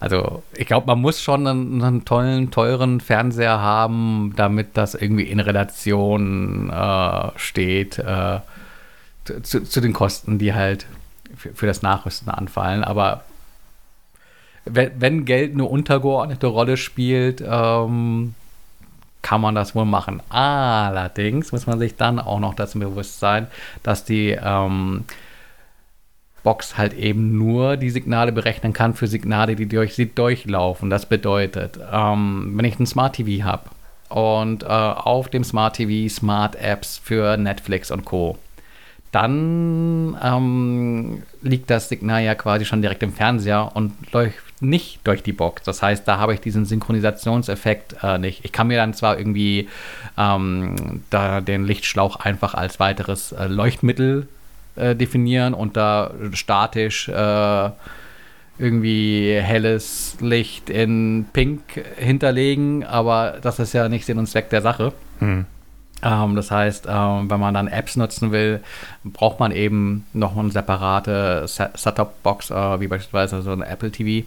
also 0.00 0.44
ich 0.54 0.66
glaube, 0.66 0.86
man 0.86 1.00
muss 1.00 1.20
schon 1.20 1.46
einen, 1.46 1.82
einen 1.82 2.04
tollen, 2.04 2.50
teuren 2.50 3.00
Fernseher 3.00 3.60
haben, 3.60 4.32
damit 4.36 4.76
das 4.76 4.94
irgendwie 4.94 5.24
in 5.24 5.40
Relation 5.40 6.70
äh, 6.70 7.30
steht 7.36 7.98
äh, 7.98 8.38
zu, 9.42 9.62
zu 9.62 9.80
den 9.80 9.92
Kosten, 9.92 10.38
die 10.38 10.54
halt 10.54 10.86
für, 11.36 11.54
für 11.54 11.66
das 11.66 11.82
Nachrüsten 11.82 12.30
anfallen. 12.30 12.84
Aber 12.84 13.24
wenn, 14.64 15.00
wenn 15.00 15.24
Geld 15.24 15.52
eine 15.52 15.64
untergeordnete 15.64 16.46
Rolle 16.46 16.76
spielt, 16.76 17.42
ähm, 17.46 18.34
kann 19.22 19.40
man 19.40 19.54
das 19.54 19.74
wohl 19.74 19.84
machen. 19.84 20.22
Allerdings 20.28 21.52
muss 21.52 21.66
man 21.66 21.78
sich 21.78 21.96
dann 21.96 22.18
auch 22.18 22.40
noch 22.40 22.54
dessen 22.54 22.80
bewusst 22.80 23.18
sein, 23.18 23.48
dass 23.82 24.04
die 24.04 24.38
ähm, 24.40 25.04
Box 26.42 26.78
halt 26.78 26.94
eben 26.94 27.36
nur 27.36 27.76
die 27.76 27.90
Signale 27.90 28.32
berechnen 28.32 28.72
kann 28.72 28.94
für 28.94 29.06
Signale, 29.06 29.56
die 29.56 29.66
durch 29.66 29.94
sie 29.94 30.14
durchlaufen. 30.14 30.88
Das 30.88 31.06
bedeutet, 31.06 31.78
ähm, 31.92 32.52
wenn 32.54 32.64
ich 32.64 32.78
ein 32.78 32.86
Smart 32.86 33.16
TV 33.16 33.44
habe 33.44 33.64
und 34.08 34.62
äh, 34.62 34.66
auf 34.66 35.28
dem 35.28 35.44
Smart 35.44 35.76
TV 35.76 36.12
Smart 36.12 36.56
Apps 36.56 36.98
für 36.98 37.36
Netflix 37.36 37.90
und 37.90 38.04
Co. 38.04 38.38
Dann 39.12 40.16
ähm, 40.22 41.22
liegt 41.42 41.70
das 41.70 41.88
Signal 41.88 42.22
ja 42.22 42.34
quasi 42.34 42.64
schon 42.64 42.82
direkt 42.82 43.02
im 43.02 43.12
Fernseher 43.12 43.70
und 43.74 43.92
läuft 44.12 44.36
nicht 44.60 45.00
durch 45.04 45.22
die 45.22 45.32
Box. 45.32 45.62
Das 45.62 45.82
heißt, 45.82 46.06
da 46.06 46.18
habe 46.18 46.34
ich 46.34 46.40
diesen 46.40 46.66
Synchronisationseffekt 46.66 47.96
äh, 48.02 48.18
nicht. 48.18 48.44
Ich 48.44 48.52
kann 48.52 48.66
mir 48.66 48.76
dann 48.76 48.92
zwar 48.94 49.18
irgendwie 49.18 49.68
ähm, 50.16 51.02
da 51.10 51.40
den 51.40 51.64
Lichtschlauch 51.64 52.16
einfach 52.16 52.54
als 52.54 52.80
weiteres 52.80 53.32
äh, 53.32 53.46
Leuchtmittel 53.46 54.28
äh, 54.76 54.94
definieren 54.94 55.54
und 55.54 55.76
da 55.76 56.12
statisch 56.32 57.08
äh, 57.08 57.70
irgendwie 58.58 59.38
helles 59.40 60.16
Licht 60.20 60.68
in 60.68 61.26
Pink 61.32 61.60
hinterlegen, 61.96 62.84
aber 62.84 63.38
das 63.40 63.60
ist 63.60 63.72
ja 63.72 63.88
nicht 63.88 64.04
Sinn 64.04 64.18
und 64.18 64.26
Zweck 64.26 64.50
der 64.50 64.62
Sache. 64.62 64.92
Hm. 65.20 65.46
Ähm, 66.02 66.36
das 66.36 66.50
heißt, 66.50 66.86
ähm, 66.88 67.30
wenn 67.30 67.40
man 67.40 67.54
dann 67.54 67.68
Apps 67.68 67.96
nutzen 67.96 68.30
will, 68.30 68.62
braucht 69.04 69.40
man 69.40 69.52
eben 69.52 70.06
noch 70.12 70.36
eine 70.36 70.50
separate 70.50 71.46
Set- 71.48 71.76
Set-Top-Box, 71.76 72.50
äh, 72.50 72.80
wie 72.80 72.88
beispielsweise 72.88 73.42
so 73.42 73.52
eine 73.52 73.66
Apple 73.66 73.90
TV. 73.90 74.26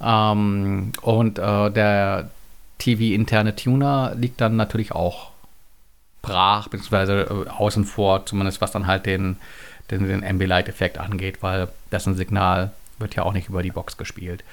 Ähm, 0.00 0.92
und 1.02 1.38
äh, 1.38 1.70
der 1.70 2.30
TV-interne 2.78 3.54
Tuner 3.56 4.14
liegt 4.16 4.40
dann 4.40 4.56
natürlich 4.56 4.92
auch 4.92 5.30
brach, 6.22 6.68
beziehungsweise 6.68 7.22
äh, 7.22 7.50
außen 7.50 7.84
vor, 7.84 8.26
zumindest 8.26 8.60
was 8.60 8.72
dann 8.72 8.86
halt 8.86 9.06
den, 9.06 9.36
den, 9.90 10.06
den 10.06 10.24
Ambilight-Effekt 10.24 10.98
angeht, 10.98 11.42
weil 11.42 11.68
dessen 11.90 12.14
Signal 12.14 12.72
wird 12.98 13.16
ja 13.16 13.24
auch 13.24 13.32
nicht 13.32 13.48
über 13.48 13.62
die 13.62 13.72
Box 13.72 13.96
gespielt. 13.96 14.44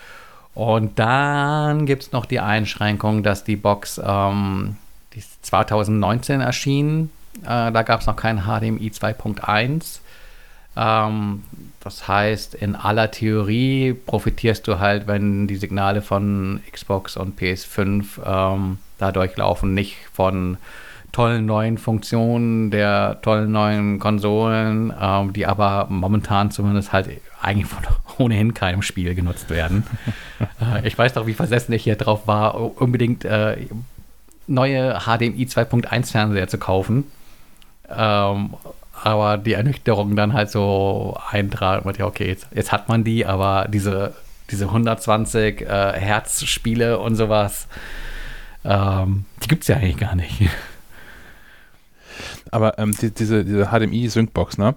Und 0.55 0.99
dann 0.99 1.85
gibt 1.85 2.03
es 2.03 2.11
noch 2.11 2.25
die 2.25 2.39
Einschränkung, 2.39 3.23
dass 3.23 3.43
die 3.43 3.55
Box, 3.55 4.01
ähm, 4.03 4.77
die 5.13 5.19
ist 5.19 5.45
2019 5.45 6.41
erschienen, 6.41 7.11
äh, 7.43 7.71
da 7.71 7.81
gab 7.83 8.01
es 8.01 8.07
noch 8.07 8.15
kein 8.15 8.43
HDMI 8.43 8.89
2.1. 8.89 9.99
Ähm, 10.75 11.43
das 11.79 12.07
heißt, 12.07 12.55
in 12.55 12.75
aller 12.75 13.11
Theorie 13.11 13.93
profitierst 13.93 14.67
du 14.67 14.79
halt, 14.79 15.07
wenn 15.07 15.47
die 15.47 15.55
Signale 15.55 16.01
von 16.01 16.61
Xbox 16.71 17.17
und 17.17 17.39
PS5 17.39 18.05
ähm, 18.25 18.77
da 18.97 19.11
durchlaufen, 19.11 19.73
nicht 19.73 19.97
von 20.13 20.57
tollen 21.11 21.47
neuen 21.47 21.77
Funktionen 21.79 22.69
der 22.69 23.19
tollen 23.23 23.51
neuen 23.51 23.99
Konsolen, 23.99 24.93
ähm, 25.01 25.33
die 25.33 25.47
aber 25.47 25.87
momentan 25.89 26.51
zumindest 26.51 26.93
halt 26.93 27.09
eigentlich 27.41 27.67
von 27.67 27.83
ohnehin 28.17 28.53
keinem 28.53 28.81
Spiel 28.81 29.15
genutzt 29.15 29.49
werden. 29.49 29.85
äh, 30.61 30.87
ich 30.87 30.97
weiß 30.97 31.13
doch, 31.13 31.25
wie 31.25 31.33
versessen 31.33 31.73
ich 31.73 31.83
hier 31.83 31.95
drauf 31.95 32.27
war, 32.27 32.55
unbedingt 32.79 33.25
äh, 33.25 33.57
neue 34.49 34.99
HDMI 34.99 35.45
2.1 35.45 36.11
Fernseher 36.11 36.47
zu 36.47 36.57
kaufen. 36.57 37.05
Ähm, 37.89 38.53
aber 39.01 39.37
die 39.37 39.53
Ernüchterung 39.53 40.15
dann 40.15 40.33
halt 40.33 40.51
so 40.51 41.17
eintrat 41.31 41.85
und 41.85 41.97
ja, 41.97 42.05
okay, 42.05 42.27
jetzt, 42.27 42.47
jetzt 42.53 42.71
hat 42.71 42.89
man 42.89 43.03
die, 43.05 43.25
aber 43.25 43.67
diese, 43.69 44.13
diese 44.51 44.65
120 44.65 45.61
äh, 45.61 45.65
Hertz 45.99 46.43
Spiele 46.45 46.99
und 46.99 47.15
sowas, 47.15 47.67
ähm, 48.65 49.25
die 49.41 49.47
gibt 49.47 49.61
es 49.63 49.69
ja 49.69 49.77
eigentlich 49.77 49.97
gar 49.97 50.15
nicht. 50.15 50.49
Aber 52.51 52.77
ähm, 52.79 52.95
die, 52.99 53.11
diese, 53.11 53.45
diese 53.45 53.67
HDMI-Sync-Box, 53.67 54.57
ne? 54.57 54.75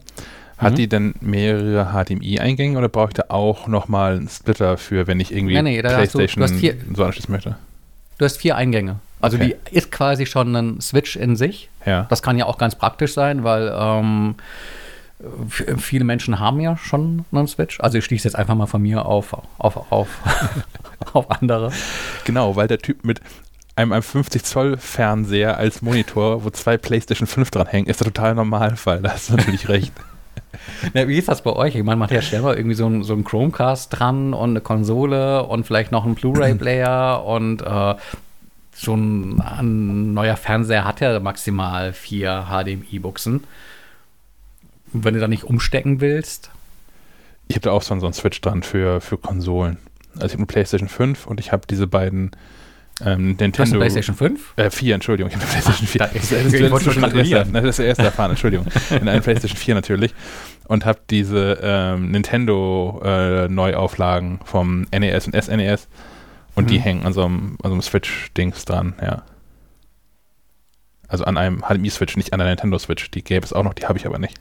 Hat 0.59 0.73
Mhm. 0.73 0.77
die 0.77 0.89
denn 0.89 1.15
mehrere 1.21 1.87
HDMI-Eingänge 1.93 2.79
oder 2.79 2.89
brauche 2.89 3.09
ich 3.09 3.15
da 3.15 3.25
auch 3.29 3.67
nochmal 3.67 4.17
einen 4.19 4.29
Splitter 4.29 4.77
für, 4.77 5.07
wenn 5.09 5.19
ich 5.19 5.33
irgendwie 5.35 5.55
Nee, 5.55 5.63
nee, 5.63 5.83
da 5.83 5.97
hast 5.99 6.15
du- 6.15 6.19
du 6.19 6.25
PlayStation 6.27 6.43
hast 6.45 6.55
vier- 6.55 6.77
so 6.95 7.05
anschließen 7.05 7.33
möchte? 7.33 7.57
Du 8.19 8.25
hast 8.25 8.37
vier 8.37 8.57
Eingänge. 8.57 9.01
Also 9.23 9.37
Okay. 9.39 9.57
die 9.71 9.75
ist 9.77 9.91
quasi 9.91 10.27
schon 10.27 10.55
ein 10.55 10.81
Switch 10.81 11.17
in 11.17 11.37
sich. 11.37 11.71
Ja. 11.87 12.07
Das 12.11 12.23
kann 12.23 12.37
ja 12.37 12.47
auch 12.47 12.59
ganz 12.59 12.75
praktisch 12.75 13.15
sein, 13.15 13.45
weil 13.45 13.73
ähm, 13.75 14.35
viele 15.79 16.05
Menschen 16.05 16.39
haben 16.41 16.61
ja 16.61 16.77
schon 16.77 17.25
einen 17.33 17.47
Switch. 17.47 17.81
Also 17.81 17.99
ich 17.99 18.05
schließe 18.05 18.27
jetzt 18.29 18.35
einfach 18.35 18.55
mal 18.55 18.67
von 18.67 18.83
mir 18.83 19.07
auf, 19.07 19.35
auf, 19.59 19.93
auf, 19.93 20.09
auf 21.13 21.31
andere. 21.31 21.73
Genau, 22.25 22.57
weil 22.57 22.69
der 22.69 22.79
Typ 22.79 23.05
mit 23.05 23.21
einem, 23.77 23.93
einem 23.93 24.03
50 24.03 24.45
Zoll 24.45 24.77
Fernseher 24.77 25.57
als 25.57 25.83
Monitor, 25.83 26.45
wo 26.45 26.51
zwei 26.51 26.77
PlayStation 26.77 27.27
5 27.27 27.51
dran 27.51 27.67
hängen, 27.69 27.87
ist 27.87 28.01
der 28.01 28.07
total 28.09 28.35
Normalfall. 28.35 29.01
Da 29.01 29.13
hast 29.13 29.31
du 29.31 29.35
natürlich 29.37 29.69
recht. 29.69 29.93
Na, 30.95 31.09
wie 31.09 31.17
ist 31.17 31.29
das 31.29 31.43
bei 31.43 31.53
euch? 31.53 31.75
Ich 31.75 31.83
meine, 31.83 31.97
man 31.97 32.11
hat 32.11 32.31
ja 32.31 32.41
mal 32.41 32.57
irgendwie 32.57 32.75
so 32.75 32.87
ein, 32.87 33.05
so 33.05 33.17
Chromecast 33.17 33.99
dran 33.99 34.35
und 34.35 34.51
eine 34.51 34.61
Konsole 34.61 35.45
und 35.45 35.65
vielleicht 35.65 35.93
noch 35.93 36.05
einen 36.05 36.15
Blu-ray-Player 36.15 37.25
und 37.25 37.63
äh, 37.63 37.95
so 38.83 38.95
ein, 38.97 40.13
neuer 40.15 40.37
Fernseher 40.37 40.85
hat 40.85 41.01
ja 41.01 41.19
maximal 41.21 41.93
vier 41.93 42.47
HDMI-Buchsen. 42.51 43.45
Und 44.93 45.05
Wenn 45.05 45.15
du 45.15 45.21
da 45.21 45.29
nicht 45.29 45.45
umstecken 45.45 46.01
willst, 46.01 46.51
Ich 47.49 47.57
habe 47.57 47.65
da 47.65 47.71
auch 47.73 47.83
so, 47.83 47.93
einen- 47.93 48.01
so 48.01 48.07
einen 48.07 48.15
Switch 48.15 48.41
dran 48.41 48.63
für, 48.63 49.01
für 49.01 49.19
Konsolen. 49.19 49.77
Also 50.15 50.27
ich 50.27 50.33
habe 50.33 50.39
eine 50.41 50.47
PlayStation 50.47 50.89
5 50.89 51.27
und 51.27 51.39
ich 51.41 51.53
habe 51.53 51.67
diese 51.69 51.87
beiden 51.87 52.31
ähm, 53.01 53.07
du 53.07 53.13
hast 53.35 53.41
Nintendo. 53.41 53.63
eine 53.71 53.79
PlayStation 53.79 54.17
5? 54.17 54.53
Äh, 54.57 54.71
4, 54.71 54.95
Entschuldigung, 54.95 55.31
ich 55.31 55.35
habe 55.37 55.45
eine 55.45 55.53
PlayStation 55.53 55.87
4. 55.89 55.99
Da- 55.99 56.07
das, 56.13 56.29
das, 56.29 56.31
das, 56.31 56.51
das, 56.85 56.95
schon 56.95 57.03
das, 57.03 57.15
erste, 57.29 57.53
das 57.53 57.65
ist 57.65 57.79
der 57.79 57.87
erste 57.87 58.03
erfahren, 58.05 58.31
Entschuldigung. 58.31 58.67
In 58.91 59.09
einer 59.09 59.21
PlayStation 59.21 59.57
4 59.59 59.75
natürlich. 59.75 60.15
Und 60.69 60.85
habe 60.87 61.01
diese 61.11 61.59
ähm, 61.63 62.11
Nintendo 62.11 63.01
äh, 63.05 63.49
Neuauflagen 63.49 64.41
vom 64.45 64.87
NES 64.93 65.27
und 65.27 65.35
SNES 65.43 65.89
und 66.55 66.71
die 66.71 66.79
Mhm. 66.79 66.83
hängen 66.83 67.07
an 67.07 67.13
so 67.13 67.25
einem, 67.25 67.53
an 67.63 67.71
so 67.71 67.73
einem 67.73 67.83
Switch-Dings 67.83 68.65
dran, 68.65 68.95
ja. 69.01 69.23
Also 71.09 71.25
an 71.25 71.37
einem 71.37 71.61
HDMI-Switch, 71.63 72.17
nicht 72.17 72.33
an 72.33 72.39
der 72.39 72.49
Nintendo-Switch. 72.49 73.11
Die 73.11 73.23
gäbe 73.23 73.45
es 73.45 73.53
auch 73.53 73.63
noch, 73.65 73.75
die 73.75 73.87
habe 73.87 73.99
ich 73.99 74.07
aber 74.07 74.19
nicht. 74.19 74.39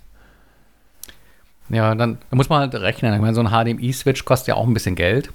Ja, 1.69 1.95
dann, 1.95 2.17
dann 2.29 2.37
muss 2.37 2.49
man 2.49 2.59
halt 2.61 2.75
rechnen. 2.75 3.13
Ich 3.13 3.19
meine, 3.21 3.33
so 3.33 3.41
ein 3.41 3.49
HDMI-Switch 3.49 4.25
kostet 4.25 4.49
ja 4.49 4.55
auch 4.55 4.65
ein 4.67 4.73
bisschen 4.73 4.95
Geld. 4.95 5.31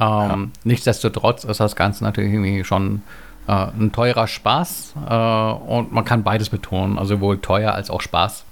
Ähm, 0.00 0.52
Nichtsdestotrotz 0.64 1.44
ist 1.44 1.60
das 1.60 1.76
Ganze 1.76 2.04
natürlich 2.04 2.32
irgendwie 2.32 2.64
schon 2.64 3.02
äh, 3.46 3.52
ein 3.52 3.92
teurer 3.92 4.26
Spaß 4.26 4.94
äh, 5.08 5.14
und 5.70 5.92
man 5.92 6.04
kann 6.04 6.22
beides 6.22 6.48
betonen, 6.48 6.98
also 6.98 7.16
sowohl 7.16 7.40
teuer 7.40 7.72
als 7.72 7.90
auch 7.90 8.00
Spaß, 8.00 8.44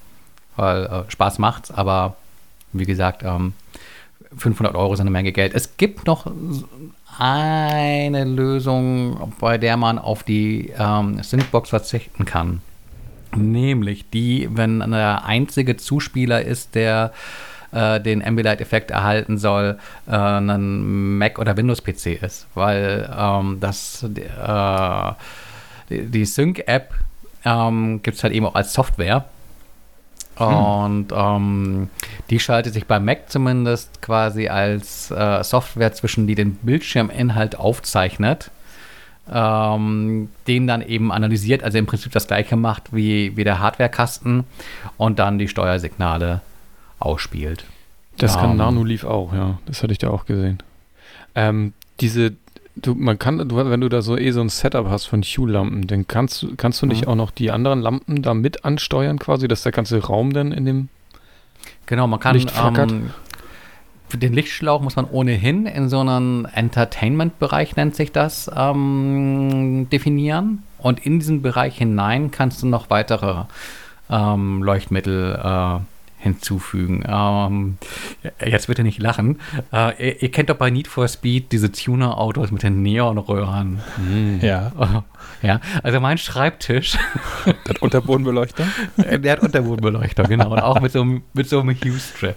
weil 0.57 0.85
äh, 0.87 1.11
Spaß 1.11 1.39
macht's, 1.39 1.71
aber 1.71 2.17
wie 2.73 2.85
gesagt, 2.85 3.23
ähm, 3.25 3.55
500 4.37 4.75
Euro 4.75 4.93
ist 4.95 5.01
eine 5.01 5.11
Menge 5.11 5.33
Geld. 5.33 5.55
Es 5.55 5.77
gibt 5.77 6.07
noch 6.07 6.31
eine 7.19 8.25
Lösung, 8.25 9.33
bei 9.41 9.59
der 9.59 9.77
man 9.77 9.99
auf 9.99 10.23
die 10.23 10.73
ähm, 10.79 11.23
Synthbox 11.23 11.71
verzichten 11.71 12.25
kann. 12.25 12.61
Nämlich 13.37 14.11
die, 14.11 14.49
wenn 14.53 14.81
der 14.81 15.25
einzige 15.25 15.77
Zuspieler 15.77 16.43
ist, 16.43 16.75
der 16.75 17.13
äh, 17.73 18.01
den 18.01 18.25
Ambilight-Effekt 18.25 18.91
erhalten 18.91 19.39
soll, 19.39 19.79
äh, 20.09 20.17
ein 20.17 21.19
Mac- 21.19 21.39
oder 21.39 21.57
Windows-PC 21.57 22.23
ist. 22.23 22.47
Weil 22.55 23.09
ähm, 23.17 23.59
das, 23.61 24.03
äh, 24.03 25.13
die, 25.89 26.25
Sync-App 26.25 26.93
ähm, 27.45 28.03
gibt 28.03 28.17
es 28.17 28.23
halt 28.25 28.33
eben 28.33 28.47
auch 28.47 28.55
als 28.55 28.73
Software. 28.73 29.25
Und 30.47 31.09
ähm, 31.13 31.89
die 32.31 32.41
schaltet 32.41 32.75
sich 32.75 32.87
beim 32.87 33.05
Mac 33.05 33.31
zumindest 33.31 34.03
quasi 34.03 34.49
als 34.49 35.11
äh, 35.11 35.43
Software 35.45 35.93
zwischen, 35.93 36.27
die 36.27 36.35
den 36.35 36.55
Bildschirminhalt 36.57 37.59
aufzeichnet 37.59 38.51
ähm, 39.33 40.29
den 40.47 40.67
dann 40.67 40.83
eben 40.83 41.13
analysiert, 41.13 41.63
also 41.63 41.79
im 41.79 41.87
Prinzip 41.87 42.13
das 42.13 42.27
gleiche 42.27 42.57
macht 42.57 42.93
wie, 42.93 43.37
wie 43.37 43.45
der 43.45 43.61
Hardwarekasten 43.61 44.45
und 44.97 45.19
dann 45.19 45.39
die 45.39 45.49
Steuersignale 45.49 46.41
ausspielt. 46.99 47.65
Das 48.19 48.37
kann 48.37 48.51
Ähm. 48.51 48.57
Nanoleaf 48.57 49.05
auch, 49.05 49.33
ja. 49.33 49.59
Das 49.67 49.83
hatte 49.83 49.93
ich 49.93 49.99
da 49.99 50.11
auch 50.11 50.27
gesehen. 50.27 50.59
Ähm, 51.35 51.73
diese, 52.01 52.33
du, 52.83 52.95
man 52.95 53.19
kann, 53.19 53.49
du, 53.49 53.57
wenn 53.57 53.81
du 53.81 53.89
da 53.89 54.03
so 54.03 54.17
eh 54.17 54.31
so 54.33 54.41
ein 54.41 54.49
Setup 54.49 54.89
hast 54.89 55.07
von 55.07 55.23
Hue-Lampen, 55.23 55.87
dann 55.87 56.07
kannst, 56.07 56.43
du- 56.43 56.57
kannst 56.57 56.81
du 56.83 56.87
nicht 56.87 57.03
Mhm. 57.07 57.09
auch 57.13 57.15
noch 57.17 57.31
die 57.31 57.51
anderen 57.51 57.81
Lampen 57.81 58.23
da 58.23 58.35
mit 58.35 58.65
ansteuern 58.65 59.19
quasi, 59.19 59.49
dass 59.49 59.63
der 59.63 59.73
ganze 59.73 60.03
Raum 60.03 60.33
dann 60.33 60.53
in 60.53 60.65
dem 60.65 60.89
Genau, 61.87 62.07
man 62.07 62.21
kann 62.21 62.35
Licht 62.37 62.53
ähm, 62.59 63.11
für 64.09 64.19
den 64.19 64.33
Lichtschlauch 64.33 64.81
muss 64.81 64.97
man 64.97 65.05
ohnehin 65.05 65.67
in 65.67 65.89
so 65.89 66.01
einem 66.01 66.47
Entertainment-Bereich, 66.53 67.77
nennt 67.77 67.95
sich 67.95 68.11
das, 68.13 68.51
ähm, 68.57 69.89
definieren. 69.91 70.63
Und 70.79 71.05
in 71.07 71.19
diesen 71.21 71.43
Bereich 71.43 71.77
hinein 71.79 72.31
kannst 72.31 72.63
du 72.63 72.67
noch 72.67 72.91
weitere 72.91 73.45
ähm, 74.09 74.63
Leuchtmittel 74.63 75.39
äh, 75.41 75.79
hinzufügen. 76.21 77.05
Ähm, 77.09 77.79
jetzt 78.45 78.67
bitte 78.67 78.83
nicht 78.83 79.01
lachen. 79.01 79.41
Äh, 79.73 80.09
ihr, 80.09 80.23
ihr 80.23 80.31
kennt 80.31 80.51
doch 80.51 80.57
bei 80.57 80.71
Need 80.71 80.87
for 80.87 81.09
Speed 81.09 81.51
diese 81.53 81.73
Tuner-Autos 81.73 82.51
mit 82.51 82.63
den 82.63 82.83
Neonröhren. 82.83 83.81
Ja. 84.41 84.73
Ja, 85.43 85.61
also 85.83 86.01
mein 86.01 86.19
Schreibtisch 86.19 86.99
Das 87.65 87.79
Unterbodenbeleuchtung? 87.79 88.67
der 88.97 89.33
hat 89.33 89.41
Unterbodenbeleuchter, 89.41 90.25
genau. 90.25 90.53
Und 90.53 90.61
auch 90.61 90.81
mit 90.81 90.93
so 90.93 91.01
einem, 91.01 91.23
mit 91.33 91.49
so 91.49 91.61
einem 91.61 91.75
Hue-Strip. 91.75 92.37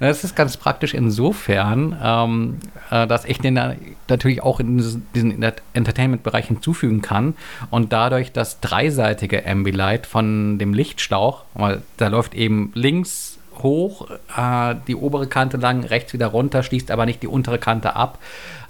Das 0.00 0.22
ist 0.22 0.36
ganz 0.36 0.56
praktisch 0.56 0.94
insofern, 0.94 1.96
ähm, 2.02 2.58
äh, 2.90 3.06
dass 3.06 3.24
ich 3.24 3.38
den 3.38 3.56
da 3.56 3.74
natürlich 4.08 4.42
auch 4.42 4.60
in 4.60 5.02
diesen 5.14 5.42
Entertainment-Bereich 5.72 6.46
hinzufügen 6.46 7.02
kann 7.02 7.34
und 7.70 7.92
dadurch 7.92 8.32
das 8.32 8.60
dreiseitige 8.60 9.44
Ambilight 9.46 10.06
von 10.06 10.58
dem 10.58 10.72
Lichtschlauch, 10.72 11.44
weil 11.54 11.82
da 11.96 12.08
läuft 12.08 12.34
eben 12.34 12.70
links 12.74 13.15
hoch, 13.62 14.08
äh, 14.36 14.74
die 14.86 14.96
obere 14.96 15.26
Kante 15.26 15.56
lang, 15.56 15.84
rechts 15.84 16.12
wieder 16.12 16.28
runter, 16.28 16.62
schließt 16.62 16.90
aber 16.90 17.06
nicht 17.06 17.22
die 17.22 17.28
untere 17.28 17.58
Kante 17.58 17.96
ab. 17.96 18.18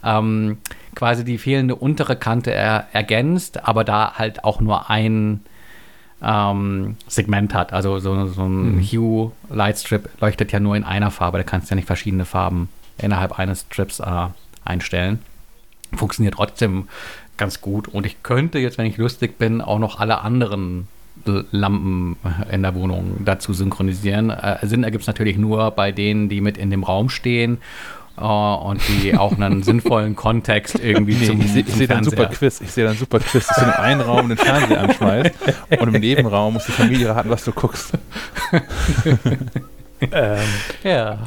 Ähm, 0.04 0.58
quasi 0.94 1.24
die 1.24 1.38
fehlende 1.38 1.74
untere 1.74 2.16
Kante 2.16 2.52
er, 2.52 2.86
ergänzt, 2.92 3.64
aber 3.66 3.84
da 3.84 4.14
halt 4.14 4.44
auch 4.44 4.60
nur 4.60 4.90
ein 4.90 5.40
ähm, 6.22 6.96
Segment 7.06 7.54
hat. 7.54 7.72
Also 7.72 7.98
so, 7.98 8.26
so 8.26 8.44
ein 8.44 8.80
Hue 8.80 9.32
Lightstrip 9.50 10.08
leuchtet 10.20 10.52
ja 10.52 10.60
nur 10.60 10.76
in 10.76 10.84
einer 10.84 11.10
Farbe. 11.10 11.38
Da 11.38 11.44
kannst 11.44 11.70
du 11.70 11.72
ja 11.72 11.76
nicht 11.76 11.86
verschiedene 11.86 12.24
Farben 12.24 12.68
innerhalb 12.98 13.38
eines 13.38 13.60
Strips 13.62 14.00
äh, 14.00 14.26
einstellen. 14.64 15.20
Funktioniert 15.94 16.34
trotzdem 16.34 16.88
ganz 17.36 17.60
gut. 17.60 17.88
Und 17.88 18.06
ich 18.06 18.22
könnte 18.22 18.58
jetzt, 18.58 18.78
wenn 18.78 18.86
ich 18.86 18.96
lustig 18.96 19.38
bin, 19.38 19.60
auch 19.60 19.78
noch 19.78 20.00
alle 20.00 20.20
anderen 20.20 20.88
Lampen 21.50 22.16
in 22.50 22.62
der 22.62 22.74
Wohnung 22.74 23.18
dazu 23.24 23.52
synchronisieren. 23.52 24.30
Äh, 24.30 24.58
Sinn 24.66 24.84
ergibt 24.84 25.02
es 25.02 25.06
natürlich 25.06 25.36
nur 25.38 25.70
bei 25.72 25.92
denen, 25.92 26.28
die 26.28 26.40
mit 26.40 26.56
in 26.58 26.70
dem 26.70 26.84
Raum 26.84 27.08
stehen 27.08 27.58
äh, 28.18 28.22
und 28.22 28.80
die 28.88 29.14
auch 29.18 29.38
einen 29.38 29.62
sinnvollen 29.62 30.16
Kontext 30.16 30.78
irgendwie 30.78 31.14
Nee, 31.14 31.26
zum, 31.26 31.40
ich 31.40 31.52
sehe 31.52 31.64
zum 31.64 31.74
seh 31.78 31.86
da 31.86 31.96
einen 31.96 32.04
super 32.04 32.26
Quiz. 32.26 32.60
Ich 32.60 32.72
sehe 32.72 32.84
da 32.84 32.90
einen 32.90 32.98
super 32.98 33.20
Quiz, 33.20 33.46
dass 33.46 33.56
du 33.56 33.64
in 33.64 33.70
einem 33.70 34.00
Raum 34.06 34.28
den 34.28 34.38
Fernseher 34.38 34.80
anschmeißt 34.80 35.30
und 35.80 35.94
im 35.94 36.00
Nebenraum 36.00 36.54
muss 36.54 36.66
die 36.66 36.72
Familie 36.72 37.08
raten, 37.10 37.30
was 37.30 37.44
du 37.44 37.52
guckst. 37.52 37.92
ähm, 40.00 40.38
Ja. 40.82 41.18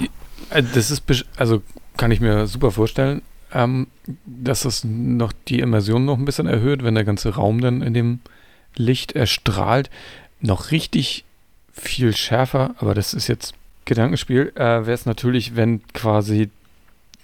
Äh, 0.49 0.63
Das 0.73 0.91
ist, 0.91 1.03
also 1.37 1.61
kann 1.97 2.11
ich 2.11 2.21
mir 2.21 2.47
super 2.47 2.71
vorstellen, 2.71 3.21
ähm, 3.53 3.87
dass 4.25 4.61
das 4.61 4.83
noch 4.83 5.33
die 5.47 5.59
Immersion 5.59 6.05
noch 6.05 6.17
ein 6.17 6.25
bisschen 6.25 6.47
erhöht, 6.47 6.83
wenn 6.83 6.95
der 6.95 7.03
ganze 7.03 7.35
Raum 7.35 7.61
dann 7.61 7.81
in 7.81 7.93
dem 7.93 8.19
Licht 8.75 9.13
erstrahlt. 9.13 9.89
Noch 10.41 10.71
richtig 10.71 11.25
viel 11.73 12.15
schärfer, 12.15 12.75
aber 12.79 12.93
das 12.93 13.13
ist 13.13 13.27
jetzt 13.27 13.53
Gedankenspiel, 13.85 14.51
äh, 14.55 14.59
wäre 14.59 14.91
es 14.91 15.05
natürlich, 15.05 15.55
wenn 15.55 15.81
quasi 15.93 16.49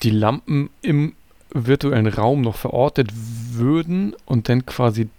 die 0.03 0.09
Lampen 0.09 0.69
im 0.81 1.13
virtuellen 1.53 2.07
Raum 2.07 2.41
noch 2.41 2.55
verortet 2.55 3.11
würden 3.13 4.15
und 4.25 4.49
dann 4.49 4.65
quasi 4.65 5.09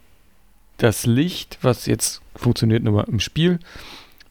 das 0.79 1.07
Licht, 1.07 1.59
was 1.63 1.87
jetzt 1.87 2.21
funktioniert 2.35 2.83
nur 2.83 3.09
im 3.09 3.21
Spiel, 3.21 3.59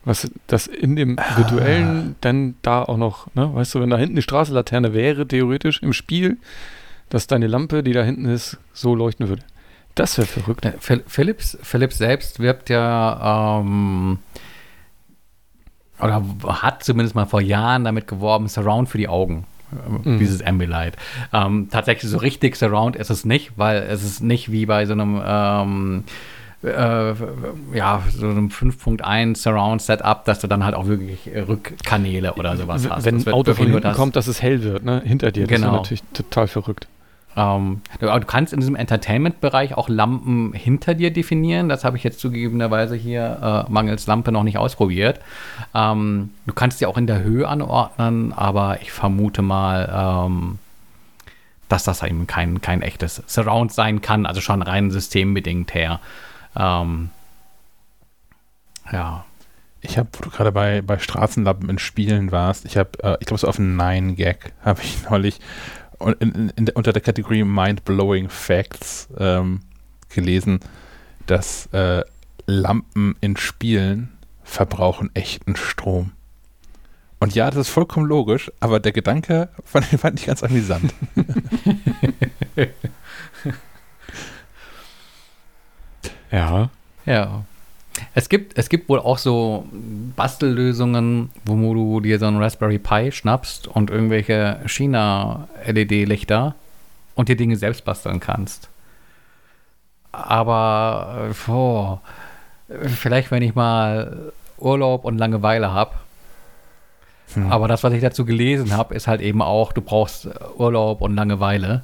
was 0.04 0.30
das 0.46 0.68
in 0.68 0.96
dem 0.96 1.18
virtuellen 1.36 2.16
dann 2.22 2.56
da 2.62 2.84
auch 2.84 2.98
noch, 2.98 3.34
ne, 3.34 3.54
weißt 3.54 3.74
du, 3.74 3.82
wenn 3.82 3.90
da 3.90 3.98
hinten 3.98 4.16
die 4.16 4.22
Straßenlaterne 4.22 4.94
wäre, 4.94 5.28
theoretisch 5.28 5.82
im 5.82 5.94
Spiel, 5.94 6.38
dass 7.10 7.26
deine 7.26 7.48
Lampe, 7.48 7.82
die 7.82 7.94
da 7.94 8.04
hinten 8.04 8.26
ist, 8.26 8.58
so 8.74 8.94
leuchten 8.94 9.28
würde. 9.28 9.42
Das 9.96 10.18
wäre 10.18 10.28
verrückt. 10.28 10.64
Ne, 10.66 10.74
Phil- 10.80 11.04
Philips, 11.08 11.58
Philips 11.64 11.98
selbst 11.98 12.40
wirbt 12.40 12.70
ja 12.70 13.60
ähm, 13.62 14.20
oder 16.00 16.22
hat 16.48 16.84
zumindest 16.84 17.16
mal 17.16 17.26
vor 17.26 17.42
Jahren 17.42 17.86
damit 17.86 18.08
geworben, 18.08 18.48
Surround 18.48 18.90
für 18.90 18.98
die 18.98 19.08
Augen. 19.08 19.46
Mhm. 20.04 20.20
Dieses 20.20 20.42
Ambilight. 20.46 20.96
Ähm, 21.34 21.70
tatsächlich 21.72 22.10
so 22.12 22.18
richtig 22.18 22.56
Surround 22.56 22.96
ist 22.96 23.10
es 23.10 23.26
nicht, 23.26 23.54
weil 23.58 23.78
es 23.84 24.04
ist 24.04 24.22
nicht 24.22 24.52
wie 24.52 24.66
bei 24.66 24.86
so 24.86 24.94
einem 24.94 25.22
ähm, 25.26 26.04
äh, 26.64 27.14
ja, 27.76 28.02
so 28.10 28.28
einem 28.28 28.50
5.1 28.50 29.38
Surround 29.38 29.82
Setup, 29.82 30.24
dass 30.26 30.40
du 30.40 30.48
dann 30.48 30.64
halt 30.64 30.76
auch 30.76 30.88
wirklich 30.88 31.30
Rückkanäle 31.34 32.34
oder 32.34 32.58
sowas 32.58 32.88
hast. 32.90 33.06
Wenn 33.06 33.16
Das 33.18 33.28
ein 33.28 33.34
Auto 33.34 33.54
von 33.54 33.66
hinten 33.68 33.82
das- 33.82 33.96
kommt, 33.98 34.16
dass 34.16 34.28
es 34.28 34.42
hell 34.42 34.64
wird, 34.64 34.84
ne? 34.84 35.02
Hinter 35.06 35.32
dir. 35.32 35.48
Das 35.48 35.56
Genau. 35.60 35.68
ist 35.70 35.74
natürlich 35.78 36.04
total 36.14 36.48
verrückt. 36.48 36.88
Ähm, 37.38 37.82
du, 38.00 38.08
du 38.08 38.26
kannst 38.26 38.54
in 38.54 38.60
diesem 38.60 38.76
Entertainment-Bereich 38.76 39.76
auch 39.76 39.90
Lampen 39.90 40.54
hinter 40.54 40.94
dir 40.94 41.12
definieren. 41.12 41.70
Das 41.70 41.84
habe 41.84 41.98
ich 41.98 42.04
jetzt 42.04 42.20
zugegebenerweise 42.20 42.96
hier 42.96 43.66
äh, 43.68 43.72
mangels 43.72 44.08
Lampe 44.08 44.32
noch 44.32 44.44
nicht 44.44 44.58
ausprobiert. 44.58 45.20
Ähm, 45.74 46.32
du 46.46 46.54
kannst 46.54 46.80
sie 46.80 46.86
auch 46.86 46.98
in 46.98 47.08
der 47.08 47.24
Höhe 47.24 47.48
anordnen, 47.48 48.34
aber 48.34 48.82
ich 48.82 48.92
vermute 48.92 49.42
mal, 49.42 50.26
ähm, 50.28 50.60
dass 51.68 51.84
das 51.84 52.04
eben 52.04 52.28
kein, 52.28 52.62
kein 52.62 52.82
echtes 52.82 53.24
Surround 53.28 53.72
sein 53.72 54.02
kann, 54.02 54.26
also 54.26 54.40
schon 54.40 54.62
rein 54.62 54.92
systembedingt 54.92 55.74
her. 55.74 56.00
Ähm, 56.56 57.10
ja. 58.92 59.26
Ich 59.82 60.00
habe, 60.00 60.10
wo 60.14 60.24
du 60.24 60.30
gerade 60.32 60.52
bei, 60.52 60.82
bei 60.82 60.98
Straßenlampen 60.98 61.70
in 61.70 61.78
Spielen 61.78 62.32
warst, 62.32 62.66
ich 62.66 62.76
habe, 62.76 62.90
äh, 63.04 63.18
ich 63.20 63.28
glaube, 63.28 63.40
so 63.40 63.48
auf 63.48 63.60
einen 63.60 63.76
Nine-Gag 63.78 64.54
habe 64.64 64.82
ich 64.82 64.98
neulich 65.10 65.40
in, 66.20 66.50
in, 66.56 66.70
unter 66.70 66.94
der 66.94 67.02
Kategorie 67.02 67.44
Mind-Blowing 67.44 68.30
Facts 68.30 69.08
ähm, 69.18 69.62
gelesen, 70.10 70.60
dass 71.26 71.68
äh, 71.68 72.04
Lampen 72.48 73.16
in 73.22 73.38
Spielen 73.38 74.12
verbrauchen 74.44 75.10
echten 75.16 75.56
Strom. 75.56 76.12
Und 77.20 77.34
ja, 77.34 77.50
das 77.50 77.68
ist 77.68 77.70
vollkommen 77.70 78.06
logisch, 78.06 78.52
aber 78.60 78.80
der 78.80 78.92
Gedanke 78.92 79.50
fand, 79.64 79.92
ich- 79.92 80.00
fand 80.02 80.20
ich 80.20 80.26
ganz 80.28 80.44
amüsant. 80.44 80.94
Ja. 86.32 86.70
Ja. 87.06 87.46
Es 88.18 88.30
gibt, 88.30 88.58
es 88.58 88.70
gibt 88.70 88.88
wohl 88.88 89.00
auch 89.00 89.18
so 89.18 89.66
Bastellösungen, 90.16 91.32
wo 91.44 91.74
du 91.74 92.00
dir 92.00 92.18
so 92.18 92.26
einen 92.26 92.42
Raspberry 92.42 92.80
Pi 92.80 93.12
schnappst 93.12 93.68
und 93.68 93.90
irgendwelche 93.90 94.62
China-LED-Lichter 94.66 96.56
und 97.16 97.28
dir 97.28 97.36
Dinge 97.36 97.58
selbst 97.58 97.84
basteln 97.84 98.22
kannst. 98.22 98.70
Aber 100.14 101.30
äh, 101.30 101.52
oh, 101.52 102.00
vielleicht, 102.86 103.32
wenn 103.32 103.44
ich 103.44 103.54
mal 103.54 104.32
Urlaub 104.58 105.04
und 105.04 105.18
Langeweile 105.18 105.74
habe. 105.74 105.96
Hm. 107.34 107.52
Aber 107.52 107.68
das, 107.68 107.84
was 107.84 107.92
ich 107.92 108.02
dazu 108.02 108.24
gelesen 108.24 108.78
habe, 108.78 108.96
ist 108.96 109.08
halt 109.08 109.20
eben 109.20 109.42
auch, 109.42 109.74
du 109.74 109.82
brauchst 109.82 110.30
Urlaub 110.56 111.02
und 111.02 111.16
Langeweile. 111.18 111.84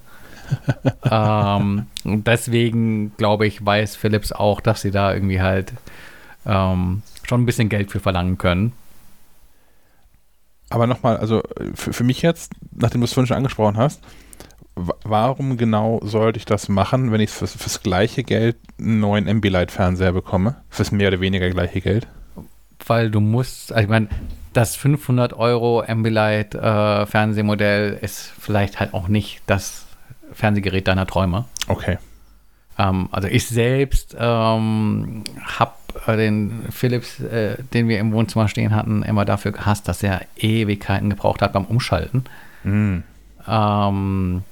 ähm, 1.11 1.87
deswegen, 2.05 3.17
glaube 3.17 3.47
ich, 3.47 3.65
weiß 3.65 3.97
Philips 3.97 4.31
auch, 4.31 4.61
dass 4.61 4.81
sie 4.81 4.91
da 4.91 5.13
irgendwie 5.13 5.41
halt 5.41 5.73
ähm, 6.45 7.01
schon 7.27 7.41
ein 7.41 7.45
bisschen 7.45 7.69
Geld 7.69 7.91
für 7.91 7.99
verlangen 7.99 8.37
können. 8.37 8.73
Aber 10.69 10.87
nochmal, 10.87 11.17
also 11.17 11.41
äh, 11.43 11.71
für, 11.75 11.93
für 11.93 12.03
mich 12.03 12.21
jetzt, 12.21 12.53
nachdem 12.71 13.01
du 13.01 13.05
es 13.05 13.13
vorhin 13.13 13.27
schon 13.27 13.37
angesprochen 13.37 13.77
hast, 13.77 14.01
wa- 14.75 14.95
warum 15.03 15.57
genau 15.57 15.99
sollte 16.03 16.37
ich 16.37 16.45
das 16.45 16.69
machen, 16.69 17.11
wenn 17.11 17.19
ich 17.21 17.29
fürs, 17.29 17.53
fürs 17.55 17.81
gleiche 17.83 18.23
Geld 18.23 18.55
einen 18.79 18.99
neuen 19.01 19.27
Ambilight-Fernseher 19.27 20.13
bekomme? 20.13 20.55
Fürs 20.69 20.91
mehr 20.91 21.09
oder 21.09 21.19
weniger 21.19 21.49
gleiche 21.49 21.81
Geld? 21.81 22.07
Weil 22.85 23.11
du 23.11 23.19
musst, 23.19 23.71
also 23.73 23.83
ich 23.83 23.89
meine, 23.89 24.07
das 24.53 24.75
500 24.75 25.33
Euro 25.33 25.81
Ambilight 25.81 26.55
äh, 26.55 27.99
ist 28.03 28.33
vielleicht 28.39 28.79
halt 28.79 28.93
auch 28.93 29.07
nicht 29.07 29.41
das 29.45 29.85
Fernsehgerät 30.33 30.87
deiner 30.87 31.05
Träume. 31.05 31.45
Okay. 31.67 31.97
Ähm, 32.77 33.07
also 33.11 33.27
ich 33.27 33.45
selbst 33.47 34.15
ähm, 34.17 35.23
habe 35.41 35.73
den 36.07 36.63
Philips, 36.71 37.19
äh, 37.19 37.57
den 37.73 37.87
wir 37.87 37.99
im 37.99 38.11
Wohnzimmer 38.11 38.47
stehen 38.47 38.75
hatten, 38.75 39.03
immer 39.03 39.25
dafür 39.25 39.51
gehasst, 39.51 39.87
dass 39.87 40.01
er 40.03 40.21
Ewigkeiten 40.37 41.09
gebraucht 41.09 41.41
hat 41.41 41.53
beim 41.53 41.65
Umschalten. 41.65 42.25
Hm. 42.63 43.03
Ähm, 43.47 44.43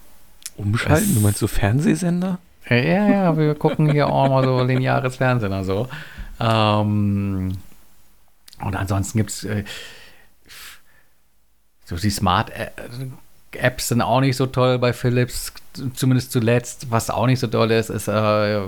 Umschalten? 0.58 1.04
Es- 1.10 1.14
Du 1.16 1.22
meinst 1.22 1.40
so 1.40 1.48
Fernsehsender? 1.48 2.40
ja, 2.70 2.76
ja, 2.78 3.38
wir 3.38 3.56
gucken 3.56 3.90
hier 3.92 4.08
auch 4.10 4.30
mal 4.30 4.44
so 4.44 4.64
lineares 4.64 5.16
Fernsehen 5.16 5.52
oder 5.52 5.64
so. 5.64 5.88
Ähm, 6.40 7.58
und 8.62 8.76
ansonsten 8.76 9.18
gibt 9.18 9.32
es 9.32 9.44
äh, 9.44 9.64
so 11.86 11.96
die 11.96 12.10
Smart 12.10 12.52
Ä- 12.52 12.70
Apps 13.54 13.88
sind 13.88 14.02
auch 14.02 14.22
nicht 14.22 14.38
so 14.38 14.46
toll 14.46 14.78
bei 14.78 14.94
Philips, 14.94 15.52
zumindest 15.96 16.32
zuletzt. 16.32 16.92
Was 16.92 17.10
auch 17.10 17.26
nicht 17.26 17.40
so 17.40 17.48
toll 17.48 17.72
ist, 17.72 17.90
ist 17.90 18.08
äh, 18.08 18.60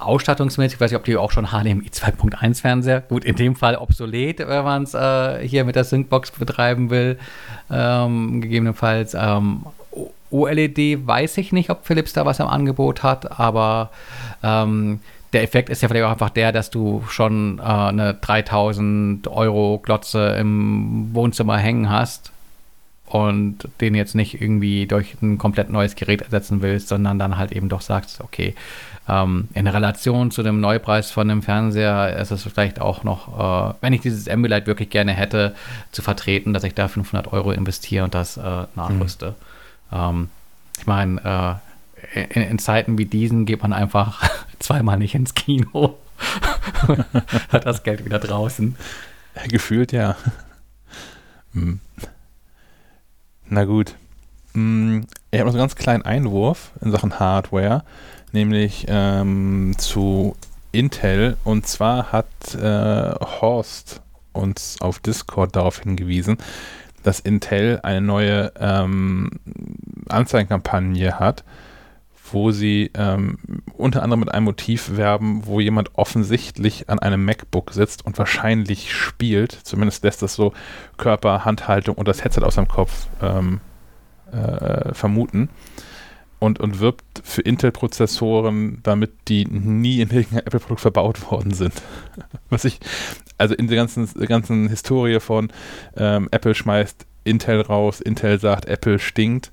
ausstattungsmäßig, 0.00 0.74
ich 0.76 0.80
weiß 0.80 0.90
nicht, 0.90 0.98
ob 0.98 1.04
die 1.04 1.16
auch 1.16 1.30
schon 1.30 1.46
HDMI 1.46 1.88
2.1 1.88 2.60
Fernseher, 2.60 3.00
gut, 3.02 3.24
in 3.24 3.36
dem 3.36 3.56
Fall 3.56 3.76
obsolet, 3.76 4.40
wenn 4.40 4.64
man 4.64 4.82
es 4.84 4.94
äh, 4.94 5.46
hier 5.46 5.64
mit 5.64 5.76
der 5.76 5.84
Syncbox 5.84 6.32
betreiben 6.32 6.90
will, 6.90 7.18
ähm, 7.70 8.40
gegebenenfalls. 8.40 9.14
Ähm, 9.14 9.64
OLED 10.30 11.06
weiß 11.06 11.38
ich 11.38 11.52
nicht, 11.52 11.70
ob 11.70 11.86
Philips 11.86 12.12
da 12.12 12.24
was 12.24 12.40
im 12.40 12.46
Angebot 12.46 13.02
hat, 13.02 13.38
aber 13.38 13.90
ähm, 14.42 15.00
der 15.32 15.42
Effekt 15.42 15.68
ist 15.68 15.82
ja 15.82 15.88
vielleicht 15.88 16.04
auch 16.04 16.12
einfach 16.12 16.30
der, 16.30 16.52
dass 16.52 16.70
du 16.70 17.04
schon 17.08 17.58
äh, 17.58 17.62
eine 17.62 18.14
3000 18.14 19.28
Euro 19.28 19.78
Glotze 19.78 20.36
im 20.38 21.10
Wohnzimmer 21.12 21.58
hängen 21.58 21.90
hast 21.90 22.32
und 23.06 23.68
den 23.80 23.94
jetzt 23.94 24.14
nicht 24.14 24.40
irgendwie 24.40 24.86
durch 24.86 25.16
ein 25.20 25.36
komplett 25.36 25.70
neues 25.70 25.96
Gerät 25.96 26.22
ersetzen 26.22 26.62
willst, 26.62 26.88
sondern 26.88 27.18
dann 27.18 27.36
halt 27.36 27.52
eben 27.52 27.68
doch 27.68 27.80
sagst, 27.80 28.20
okay, 28.20 28.54
ähm, 29.10 29.48
in 29.54 29.66
Relation 29.66 30.30
zu 30.30 30.42
dem 30.42 30.60
Neupreis 30.60 31.10
von 31.10 31.26
dem 31.26 31.42
Fernseher 31.42 32.16
ist 32.18 32.30
es 32.30 32.44
vielleicht 32.44 32.80
auch 32.80 33.02
noch, 33.02 33.72
äh, 33.72 33.74
wenn 33.80 33.92
ich 33.92 34.02
dieses 34.02 34.28
Ambilight 34.28 34.66
wirklich 34.66 34.90
gerne 34.90 35.12
hätte, 35.12 35.54
zu 35.90 36.02
vertreten, 36.02 36.52
dass 36.54 36.64
ich 36.64 36.74
da 36.74 36.86
500 36.86 37.32
Euro 37.32 37.50
investiere 37.50 38.04
und 38.04 38.14
das 38.14 38.36
äh, 38.36 38.66
nachrüste. 38.76 39.34
Ähm, 39.92 40.28
ich 40.78 40.86
meine, 40.86 41.60
äh, 42.14 42.22
in, 42.34 42.42
in 42.42 42.58
Zeiten 42.58 42.98
wie 42.98 43.04
diesen 43.04 43.46
geht 43.46 43.62
man 43.62 43.72
einfach 43.72 44.22
zweimal 44.60 44.98
nicht 44.98 45.14
ins 45.14 45.34
Kino. 45.34 45.98
Hat 47.50 47.66
das 47.66 47.82
Geld 47.82 48.04
wieder 48.04 48.18
draußen. 48.18 48.76
Gefühlt 49.48 49.92
ja. 49.92 50.16
Hm. 51.54 51.80
Na 53.48 53.64
gut. 53.64 53.94
Hm, 54.54 55.06
Ich 55.30 55.38
habe 55.40 55.46
noch 55.46 55.52
so 55.52 55.58
einen 55.58 55.68
ganz 55.68 55.74
kleinen 55.76 56.04
Einwurf 56.04 56.70
in 56.80 56.92
Sachen 56.92 57.18
Hardware, 57.18 57.84
nämlich 58.32 58.86
ähm, 58.88 59.74
zu 59.78 60.36
Intel. 60.72 61.36
Und 61.44 61.66
zwar 61.66 62.12
hat 62.12 62.26
äh, 62.54 63.14
Horst 63.40 64.02
uns 64.32 64.80
auf 64.80 64.98
Discord 64.98 65.56
darauf 65.56 65.80
hingewiesen, 65.80 66.38
dass 67.02 67.20
Intel 67.20 67.80
eine 67.82 68.00
neue 68.00 68.52
ähm, 68.58 69.30
Anzeigenkampagne 70.08 71.18
hat, 71.18 71.44
wo 72.32 72.52
sie 72.52 72.90
ähm, 72.94 73.38
unter 73.76 74.02
anderem 74.02 74.20
mit 74.20 74.32
einem 74.32 74.44
Motiv 74.44 74.96
werben, 74.96 75.46
wo 75.46 75.60
jemand 75.60 75.90
offensichtlich 75.94 76.88
an 76.88 76.98
einem 76.98 77.24
MacBook 77.24 77.72
sitzt 77.72 78.04
und 78.06 78.18
wahrscheinlich 78.18 78.94
spielt. 78.94 79.52
Zumindest 79.52 80.04
lässt 80.04 80.22
das 80.22 80.34
so 80.34 80.52
Körper, 80.96 81.44
Handhaltung 81.44 81.96
und 81.96 82.06
das 82.06 82.22
Headset 82.22 82.42
aus 82.42 82.54
seinem 82.54 82.68
Kopf 82.68 83.08
ähm, 83.20 83.60
äh, 84.30 84.94
vermuten. 84.94 85.48
Und, 86.40 86.58
und 86.58 86.80
wirbt 86.80 87.04
für 87.22 87.42
Intel-Prozessoren, 87.42 88.80
damit 88.82 89.12
die 89.28 89.44
nie 89.44 90.00
in 90.00 90.08
irgendeinem 90.10 90.46
Apple-Produkt 90.46 90.80
verbaut 90.80 91.30
worden 91.30 91.52
sind. 91.52 91.74
Was 92.50 92.64
ich, 92.64 92.80
also 93.38 93.54
in 93.54 93.68
der 93.68 93.76
ganzen, 93.76 94.08
ganzen 94.26 94.68
Historie 94.68 95.20
von 95.20 95.52
ähm, 95.96 96.28
Apple 96.30 96.54
schmeißt 96.54 97.06
Intel 97.24 97.60
raus, 97.60 98.00
Intel 98.00 98.40
sagt, 98.40 98.64
Apple 98.64 98.98
stinkt, 98.98 99.52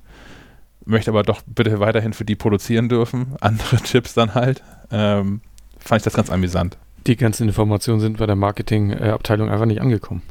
möchte 0.86 1.10
aber 1.10 1.22
doch 1.22 1.42
bitte 1.46 1.78
weiterhin 1.78 2.14
für 2.14 2.24
die 2.24 2.36
produzieren 2.36 2.88
dürfen, 2.88 3.36
andere 3.40 3.76
Chips 3.82 4.14
dann 4.14 4.34
halt. 4.34 4.62
Ähm, 4.90 5.42
fand 5.78 6.00
ich 6.00 6.04
das 6.04 6.14
ganz 6.14 6.30
amüsant. 6.30 6.78
Die 7.06 7.16
ganzen 7.16 7.46
Informationen 7.48 8.00
sind 8.00 8.16
bei 8.16 8.24
der 8.26 8.36
Marketingabteilung 8.36 9.50
einfach 9.50 9.66
nicht 9.66 9.82
angekommen. 9.82 10.22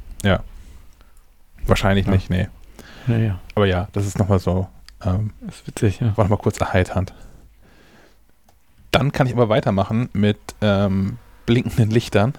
Wahrscheinlich 1.65 2.05
Ja. 2.07 2.11
nicht, 2.13 2.29
nee. 2.29 2.47
Naja, 3.07 3.39
Aber 3.55 3.65
ja, 3.67 3.87
das 3.93 4.05
ist 4.07 4.17
nochmal 4.19 4.39
so, 4.39 4.67
ähm, 5.03 5.31
das 5.41 5.55
ist 5.55 5.67
witzig, 5.67 5.99
ja. 5.99 6.15
war 6.15 6.25
nochmal 6.25 6.39
kurz 6.39 6.59
erheiternd. 6.59 7.13
Dann 8.91 9.11
kann 9.11 9.27
ich 9.27 9.33
aber 9.33 9.49
weitermachen 9.49 10.09
mit 10.13 10.39
ähm, 10.61 11.17
blinkenden 11.45 11.91
Lichtern. 11.91 12.33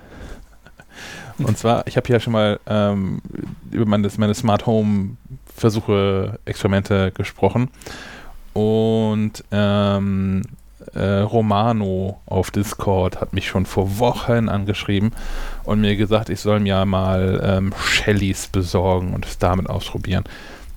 Und 1.39 1.57
zwar, 1.57 1.87
ich 1.87 1.97
habe 1.97 2.07
hier 2.07 2.21
schon 2.21 2.33
mal 2.33 2.59
ähm, 2.67 3.23
über 3.71 3.87
meine, 3.87 4.09
meine 4.17 4.35
Smart 4.35 4.67
Home 4.67 5.17
Versuche, 5.55 6.39
Experimente 6.45 7.13
gesprochen. 7.13 7.71
Und 8.55 9.45
ähm, 9.53 10.43
äh, 10.95 11.21
Romano 11.21 12.21
auf 12.27 12.51
Discord 12.51 13.21
hat 13.21 13.33
mich 13.33 13.47
schon 13.47 13.67
vor 13.67 13.99
Wochen 13.99 14.49
angeschrieben 14.49 15.13
und 15.65 15.81
mir 15.81 15.97
gesagt, 15.97 16.29
ich 16.29 16.41
soll 16.41 16.61
mir 16.61 16.85
mal 16.87 17.41
ähm, 17.43 17.75
Shellys 17.85 18.49
besorgen 18.49 19.15
und 19.15 19.27
es 19.27 19.39
damit 19.39 19.69
ausprobieren. 19.69 20.25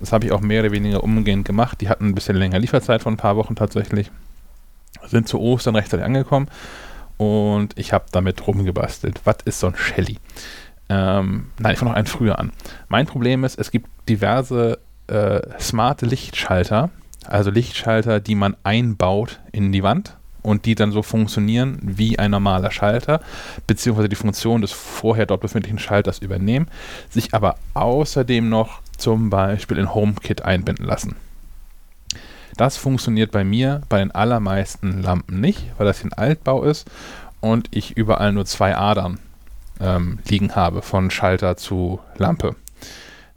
Das 0.02 0.12
habe 0.12 0.26
ich 0.26 0.32
auch 0.32 0.40
mehr 0.40 0.62
oder 0.62 0.72
weniger 0.72 1.04
umgehend 1.04 1.46
gemacht. 1.46 1.80
Die 1.80 1.88
hatten 1.88 2.08
ein 2.08 2.14
bisschen 2.16 2.34
länger 2.34 2.58
Lieferzeit 2.58 3.02
von 3.02 3.14
ein 3.14 3.18
paar 3.18 3.36
Wochen 3.36 3.54
tatsächlich. 3.54 4.10
Sind 5.06 5.28
zu 5.28 5.40
Ostern 5.40 5.76
rechtzeitig 5.76 6.04
angekommen. 6.04 6.48
und 7.18 7.78
ich 7.78 7.92
habe 7.92 8.06
damit 8.10 8.44
rumgebastelt. 8.44 9.20
Was 9.24 9.36
ist 9.44 9.60
so 9.60 9.68
ein 9.68 9.76
Shelly? 9.76 10.18
Ähm, 10.88 11.46
nein, 11.60 11.74
ich 11.74 11.78
fange 11.78 11.92
noch 11.92 11.96
einen 11.96 12.08
früher 12.08 12.40
an. 12.40 12.50
Mein 12.88 13.06
Problem 13.06 13.44
ist, 13.44 13.58
es 13.60 13.70
gibt 13.70 13.88
diverse 14.08 14.80
äh, 15.06 15.40
smarte 15.60 16.06
Lichtschalter, 16.06 16.90
also 17.24 17.50
Lichtschalter, 17.50 18.18
die 18.18 18.34
man 18.34 18.56
einbaut 18.64 19.38
in 19.52 19.70
die 19.70 19.84
Wand 19.84 20.16
und 20.42 20.66
die 20.66 20.74
dann 20.74 20.90
so 20.90 21.02
funktionieren 21.02 21.78
wie 21.80 22.18
ein 22.18 22.32
normaler 22.32 22.72
Schalter, 22.72 23.20
beziehungsweise 23.68 24.08
die 24.08 24.16
Funktion 24.16 24.60
des 24.60 24.72
vorher 24.72 25.26
dort 25.26 25.42
befindlichen 25.42 25.78
Schalters 25.78 26.18
übernehmen, 26.18 26.66
sich 27.08 27.32
aber 27.34 27.54
außerdem 27.74 28.48
noch 28.48 28.81
zum 28.96 29.30
Beispiel 29.30 29.78
in 29.78 29.94
HomeKit 29.94 30.42
einbinden 30.42 30.86
lassen. 30.86 31.16
Das 32.56 32.76
funktioniert 32.76 33.30
bei 33.30 33.44
mir 33.44 33.80
bei 33.88 33.98
den 33.98 34.10
allermeisten 34.10 35.02
Lampen 35.02 35.40
nicht, 35.40 35.72
weil 35.78 35.86
das 35.86 36.04
ein 36.04 36.12
Altbau 36.12 36.64
ist 36.64 36.88
und 37.40 37.68
ich 37.70 37.96
überall 37.96 38.32
nur 38.32 38.44
zwei 38.44 38.76
Adern 38.76 39.18
ähm, 39.80 40.18
liegen 40.28 40.54
habe, 40.54 40.82
von 40.82 41.10
Schalter 41.10 41.56
zu 41.56 42.00
Lampe. 42.16 42.54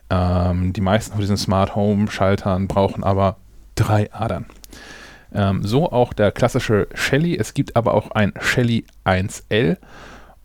Ähm, 0.10 0.74
die 0.74 0.82
meisten 0.82 1.14
von 1.14 1.22
diesen 1.22 1.38
Smart 1.38 1.76
Home 1.76 2.12
Schaltern 2.12 2.68
brauchen 2.68 3.04
aber 3.04 3.38
drei 3.76 4.14
Adern. 4.14 4.46
Ähm, 5.34 5.64
so 5.64 5.92
auch 5.92 6.14
der 6.14 6.32
klassische 6.32 6.88
Shelly. 6.94 7.38
Es 7.38 7.54
gibt 7.54 7.76
aber 7.76 7.94
auch 7.94 8.12
ein 8.12 8.34
Shelly 8.40 8.86
1L 9.06 9.78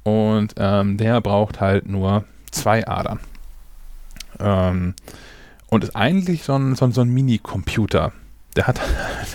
und 0.03 0.55
ähm, 0.57 0.97
der 0.97 1.21
braucht 1.21 1.61
halt 1.61 1.89
nur 1.89 2.25
zwei 2.51 2.87
Adern. 2.87 3.21
Ähm, 4.41 4.95
und 5.69 5.85
ist 5.85 5.95
eigentlich 5.95 6.43
so 6.43 6.55
ein, 6.55 6.75
so 6.75 6.85
ein, 6.85 6.93
so 6.93 7.01
ein 7.01 7.09
Mini-Computer. 7.09 8.13
Der 8.57 8.67
hat, 8.67 8.81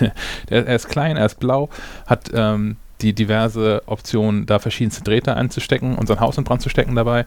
der, 0.50 0.66
er 0.66 0.76
ist 0.76 0.88
klein, 0.88 1.16
er 1.16 1.26
ist 1.26 1.40
blau, 1.40 1.70
hat 2.06 2.30
ähm, 2.34 2.76
die 3.00 3.12
diverse 3.12 3.82
Optionen, 3.86 4.46
da 4.46 4.58
verschiedenste 4.58 5.02
Drähte 5.02 5.34
einzustecken 5.36 5.96
und 5.96 6.06
sein 6.06 6.20
Haus 6.20 6.38
in 6.38 6.44
Brand 6.44 6.62
zu 6.62 6.68
stecken 6.68 6.94
dabei 6.94 7.26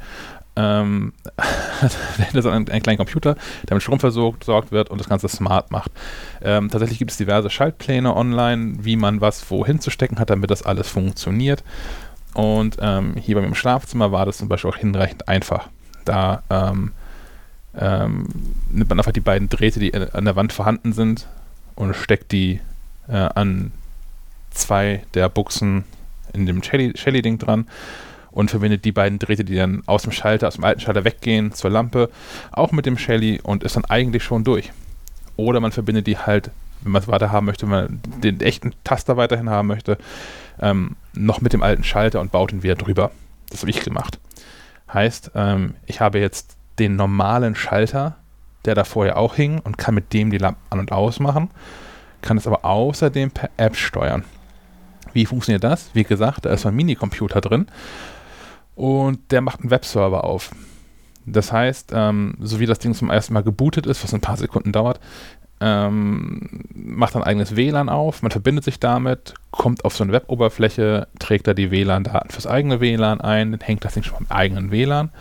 ähm, 0.59 1.13
das 1.81 2.33
ist 2.33 2.45
ein, 2.45 2.69
ein 2.69 2.81
kleiner 2.81 2.97
Computer, 2.97 3.35
der 3.67 3.75
mit 3.75 3.83
Strom 3.83 3.99
versorgt 3.99 4.71
wird 4.71 4.89
und 4.89 4.99
das 4.99 5.07
Ganze 5.07 5.29
smart 5.29 5.71
macht. 5.71 5.91
Ähm, 6.41 6.69
tatsächlich 6.69 6.99
gibt 6.99 7.11
es 7.11 7.17
diverse 7.17 7.49
Schaltpläne 7.49 8.15
online, 8.15 8.75
wie 8.81 8.97
man 8.97 9.21
was 9.21 9.49
wohin 9.49 9.79
zu 9.79 9.89
stecken 9.89 10.19
hat, 10.19 10.29
damit 10.29 10.51
das 10.51 10.63
alles 10.63 10.89
funktioniert. 10.89 11.63
Und 12.33 12.77
ähm, 12.81 13.15
hier 13.15 13.35
bei 13.35 13.41
mir 13.41 13.47
im 13.47 13.55
Schlafzimmer 13.55 14.11
war 14.11 14.25
das 14.25 14.37
zum 14.37 14.49
Beispiel 14.49 14.69
auch 14.69 14.77
hinreichend 14.77 15.27
einfach. 15.27 15.69
Da 16.05 16.43
ähm, 16.49 16.91
ähm, 17.77 18.27
nimmt 18.71 18.89
man 18.89 18.99
einfach 18.99 19.11
die 19.11 19.19
beiden 19.19 19.49
Drähte, 19.49 19.79
die 19.79 19.93
an 19.93 20.25
der 20.25 20.35
Wand 20.35 20.53
vorhanden 20.53 20.93
sind, 20.93 21.27
und 21.75 21.95
steckt 21.95 22.31
die 22.31 22.59
äh, 23.07 23.13
an 23.13 23.71
zwei 24.51 25.03
der 25.13 25.29
Buchsen 25.29 25.85
in 26.33 26.45
dem 26.45 26.61
Shelly-Ding 26.61 27.37
dran 27.37 27.67
und 28.31 28.51
verbindet 28.51 28.85
die 28.85 28.91
beiden 28.91 29.19
Drähte, 29.19 29.43
die 29.43 29.55
dann 29.55 29.81
aus 29.85 30.03
dem 30.03 30.11
Schalter, 30.11 30.47
aus 30.47 30.55
dem 30.55 30.63
alten 30.63 30.81
Schalter 30.81 31.03
weggehen 31.03 31.53
zur 31.53 31.71
Lampe, 31.71 32.09
auch 32.51 32.71
mit 32.71 32.85
dem 32.85 32.97
Shelly 32.97 33.39
und 33.41 33.63
ist 33.63 33.75
dann 33.75 33.85
eigentlich 33.85 34.23
schon 34.23 34.43
durch. 34.43 34.71
Oder 35.35 35.59
man 35.59 35.71
verbindet 35.71 36.07
die 36.07 36.17
halt, 36.17 36.51
wenn 36.81 36.91
man 36.91 37.01
es 37.01 37.07
weiter 37.07 37.31
haben 37.31 37.45
möchte, 37.45 37.63
wenn 37.63 37.69
man 37.69 38.01
den 38.21 38.41
echten 38.41 38.73
Taster 38.83 39.17
weiterhin 39.17 39.49
haben 39.49 39.67
möchte, 39.67 39.97
ähm, 40.61 40.95
noch 41.13 41.41
mit 41.41 41.53
dem 41.53 41.63
alten 41.63 41.83
Schalter 41.83 42.19
und 42.19 42.31
baut 42.31 42.51
ihn 42.51 42.63
wieder 42.63 42.75
drüber. 42.75 43.11
Das 43.49 43.61
habe 43.61 43.71
ich 43.71 43.81
gemacht. 43.81 44.19
Heißt, 44.93 45.31
ähm, 45.35 45.75
ich 45.85 46.01
habe 46.01 46.19
jetzt 46.19 46.55
den 46.79 46.95
normalen 46.95 47.55
Schalter, 47.55 48.15
der 48.65 48.75
da 48.75 48.83
vorher 48.83 49.17
auch 49.17 49.35
hing 49.35 49.59
und 49.59 49.77
kann 49.77 49.95
mit 49.95 50.13
dem 50.13 50.31
die 50.31 50.37
Lampe 50.37 50.59
an- 50.69 50.79
und 50.79 50.91
ausmachen, 50.91 51.49
kann 52.21 52.37
es 52.37 52.47
aber 52.47 52.65
außerdem 52.65 53.31
per 53.31 53.49
App 53.57 53.75
steuern. 53.75 54.23
Wie 55.13 55.25
funktioniert 55.25 55.63
das? 55.63 55.89
Wie 55.93 56.03
gesagt, 56.03 56.45
da 56.45 56.51
ist 56.51 56.65
ein 56.65 56.75
Minicomputer 56.75 57.41
drin 57.41 57.67
und 58.75 59.31
der 59.31 59.41
macht 59.41 59.61
einen 59.61 59.71
Webserver 59.71 60.23
auf. 60.23 60.51
Das 61.25 61.51
heißt, 61.51 61.91
ähm, 61.93 62.35
so 62.39 62.59
wie 62.59 62.65
das 62.65 62.79
Ding 62.79 62.93
zum 62.93 63.09
ersten 63.09 63.33
Mal 63.33 63.43
gebootet 63.43 63.85
ist, 63.85 64.03
was 64.03 64.13
ein 64.13 64.21
paar 64.21 64.37
Sekunden 64.37 64.71
dauert, 64.71 64.99
ähm, 65.61 66.63
macht 66.73 67.15
ein 67.15 67.23
eigenes 67.23 67.55
WLAN 67.55 67.89
auf, 67.89 68.21
man 68.21 68.31
verbindet 68.31 68.63
sich 68.63 68.79
damit, 68.79 69.33
kommt 69.51 69.83
auf 69.83 69.95
so 69.95 70.03
eine 70.03 70.13
Web-Oberfläche, 70.13 71.07
trägt 71.19 71.47
da 71.47 71.53
die 71.53 71.71
WLAN-Daten 71.71 72.29
fürs 72.29 72.47
eigene 72.47 72.79
WLAN 72.79 73.19
ein, 73.19 73.51
dann 73.51 73.59
hängt 73.59 73.83
das 73.83 73.93
Ding 73.93 74.03
schon 74.03 74.19
beim 74.19 74.37
eigenen 74.37 74.71
WLAN 74.71 75.11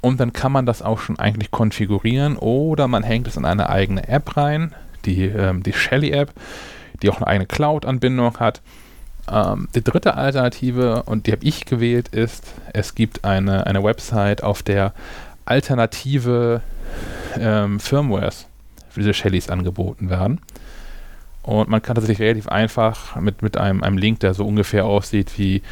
und 0.00 0.20
dann 0.20 0.32
kann 0.32 0.52
man 0.52 0.66
das 0.66 0.82
auch 0.82 0.98
schon 0.98 1.18
eigentlich 1.18 1.50
konfigurieren 1.50 2.36
oder 2.36 2.88
man 2.88 3.02
hängt 3.02 3.26
es 3.26 3.36
in 3.36 3.44
eine 3.44 3.68
eigene 3.68 4.08
App 4.08 4.36
rein, 4.36 4.74
die, 5.04 5.24
ähm, 5.24 5.62
die 5.62 5.72
Shelly-App, 5.72 6.32
die 7.02 7.10
auch 7.10 7.16
eine 7.16 7.26
eigene 7.26 7.46
Cloud-Anbindung 7.46 8.38
hat 8.38 8.60
ähm, 9.30 9.68
die 9.74 9.82
dritte 9.82 10.14
Alternative, 10.14 11.02
und 11.04 11.26
die 11.26 11.32
habe 11.32 11.44
ich 11.44 11.64
gewählt, 11.64 12.08
ist, 12.08 12.44
es 12.72 12.94
gibt 12.94 13.24
eine, 13.24 13.66
eine 13.66 13.82
Website, 13.82 14.42
auf 14.42 14.62
der 14.62 14.92
alternative 15.44 16.62
ähm, 17.38 17.80
Firmwares 17.80 18.46
für 18.90 19.00
diese 19.00 19.14
Shellys 19.14 19.48
angeboten 19.48 20.10
werden. 20.10 20.40
Und 21.42 21.68
man 21.68 21.80
kann 21.80 21.94
tatsächlich 21.94 22.26
relativ 22.26 22.48
einfach 22.48 23.16
mit, 23.16 23.42
mit 23.42 23.56
einem, 23.56 23.82
einem 23.82 23.96
Link, 23.96 24.20
der 24.20 24.34
so 24.34 24.46
ungefähr 24.46 24.84
aussieht 24.84 25.38
wie 25.38 25.62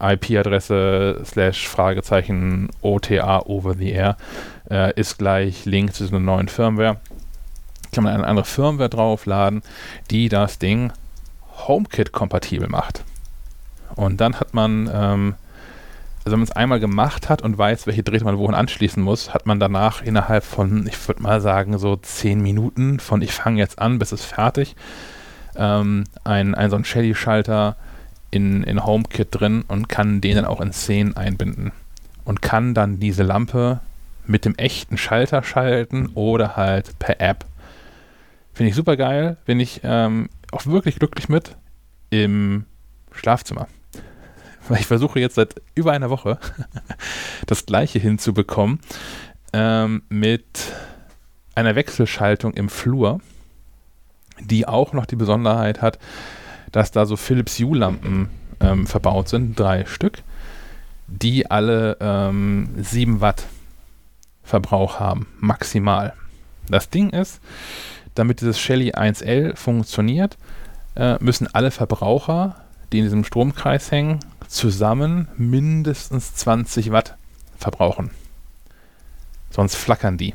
IP-Adresse 0.00 1.22
slash 1.24 1.68
Fragezeichen 1.68 2.68
OTA 2.82 3.40
over 3.46 3.74
the 3.74 3.90
air, 3.90 4.16
äh, 4.70 4.92
ist 4.98 5.18
gleich 5.18 5.64
Link 5.64 5.94
zu 5.94 6.06
einer 6.06 6.20
neuen 6.20 6.48
Firmware. 6.48 6.98
Kann 7.92 8.04
man 8.04 8.14
eine 8.14 8.26
andere 8.26 8.44
Firmware 8.44 8.88
draufladen, 8.90 9.62
die 10.10 10.28
das 10.28 10.58
Ding 10.58 10.92
HomeKit-kompatibel 11.66 12.68
macht. 12.68 13.04
Und 13.94 14.20
dann 14.20 14.38
hat 14.38 14.52
man, 14.54 14.90
ähm, 14.92 15.34
also 16.18 16.32
wenn 16.32 16.40
man 16.40 16.48
es 16.48 16.52
einmal 16.52 16.80
gemacht 16.80 17.28
hat 17.28 17.42
und 17.42 17.56
weiß, 17.56 17.86
welche 17.86 18.02
Drähte 18.02 18.24
man 18.24 18.38
wohin 18.38 18.54
anschließen 18.54 19.02
muss, 19.02 19.32
hat 19.32 19.46
man 19.46 19.60
danach 19.60 20.02
innerhalb 20.02 20.44
von, 20.44 20.86
ich 20.86 21.08
würde 21.08 21.22
mal 21.22 21.40
sagen, 21.40 21.78
so 21.78 21.96
zehn 21.96 22.42
Minuten 22.42 23.00
von 23.00 23.22
ich 23.22 23.32
fange 23.32 23.58
jetzt 23.58 23.78
an, 23.78 23.98
bis 23.98 24.12
es 24.12 24.24
fertig, 24.24 24.76
ähm, 25.56 26.04
ein, 26.24 26.54
ein 26.54 26.70
so 26.70 26.76
ein 26.76 26.84
Shelly-Schalter 26.84 27.76
in, 28.36 28.62
in 28.62 28.84
HomeKit 28.84 29.28
drin 29.30 29.64
und 29.66 29.88
kann 29.88 30.20
den 30.20 30.36
dann 30.36 30.44
auch 30.44 30.60
in 30.60 30.72
Szenen 30.72 31.16
einbinden. 31.16 31.72
Und 32.24 32.42
kann 32.42 32.74
dann 32.74 33.00
diese 33.00 33.22
Lampe 33.22 33.80
mit 34.26 34.44
dem 34.44 34.54
echten 34.56 34.98
Schalter 34.98 35.42
schalten 35.42 36.10
oder 36.14 36.56
halt 36.56 36.98
per 36.98 37.20
App. 37.20 37.44
Finde 38.52 38.70
ich 38.70 38.76
super 38.76 38.96
geil. 38.96 39.36
Bin 39.46 39.60
ich 39.60 39.80
ähm, 39.84 40.28
auch 40.52 40.66
wirklich 40.66 40.98
glücklich 40.98 41.28
mit 41.28 41.56
im 42.10 42.64
Schlafzimmer. 43.12 43.68
Weil 44.68 44.80
ich 44.80 44.86
versuche 44.86 45.20
jetzt 45.20 45.36
seit 45.36 45.54
über 45.74 45.92
einer 45.92 46.10
Woche 46.10 46.38
das 47.46 47.64
gleiche 47.66 47.98
hinzubekommen 47.98 48.80
ähm, 49.52 50.02
mit 50.08 50.72
einer 51.54 51.74
Wechselschaltung 51.74 52.52
im 52.54 52.68
Flur, 52.68 53.20
die 54.40 54.66
auch 54.66 54.92
noch 54.92 55.06
die 55.06 55.16
Besonderheit 55.16 55.80
hat, 55.80 55.98
dass 56.76 56.90
da 56.90 57.06
so 57.06 57.16
Philips 57.16 57.58
Hue-Lampen 57.58 58.28
ähm, 58.60 58.86
verbaut 58.86 59.30
sind, 59.30 59.58
drei 59.58 59.86
Stück, 59.86 60.18
die 61.06 61.50
alle 61.50 61.96
ähm, 62.00 62.68
7 62.76 63.22
Watt 63.22 63.44
Verbrauch 64.44 65.00
haben, 65.00 65.26
maximal. 65.40 66.12
Das 66.68 66.90
Ding 66.90 67.08
ist, 67.08 67.40
damit 68.14 68.42
dieses 68.42 68.60
Shelly 68.60 68.92
1L 68.92 69.56
funktioniert, 69.56 70.36
äh, 70.96 71.16
müssen 71.18 71.46
alle 71.46 71.70
Verbraucher, 71.70 72.56
die 72.92 72.98
in 72.98 73.04
diesem 73.04 73.24
Stromkreis 73.24 73.90
hängen, 73.90 74.20
zusammen 74.46 75.28
mindestens 75.38 76.34
20 76.34 76.92
Watt 76.92 77.16
verbrauchen. 77.56 78.10
Sonst 79.48 79.76
flackern 79.76 80.18
die. 80.18 80.34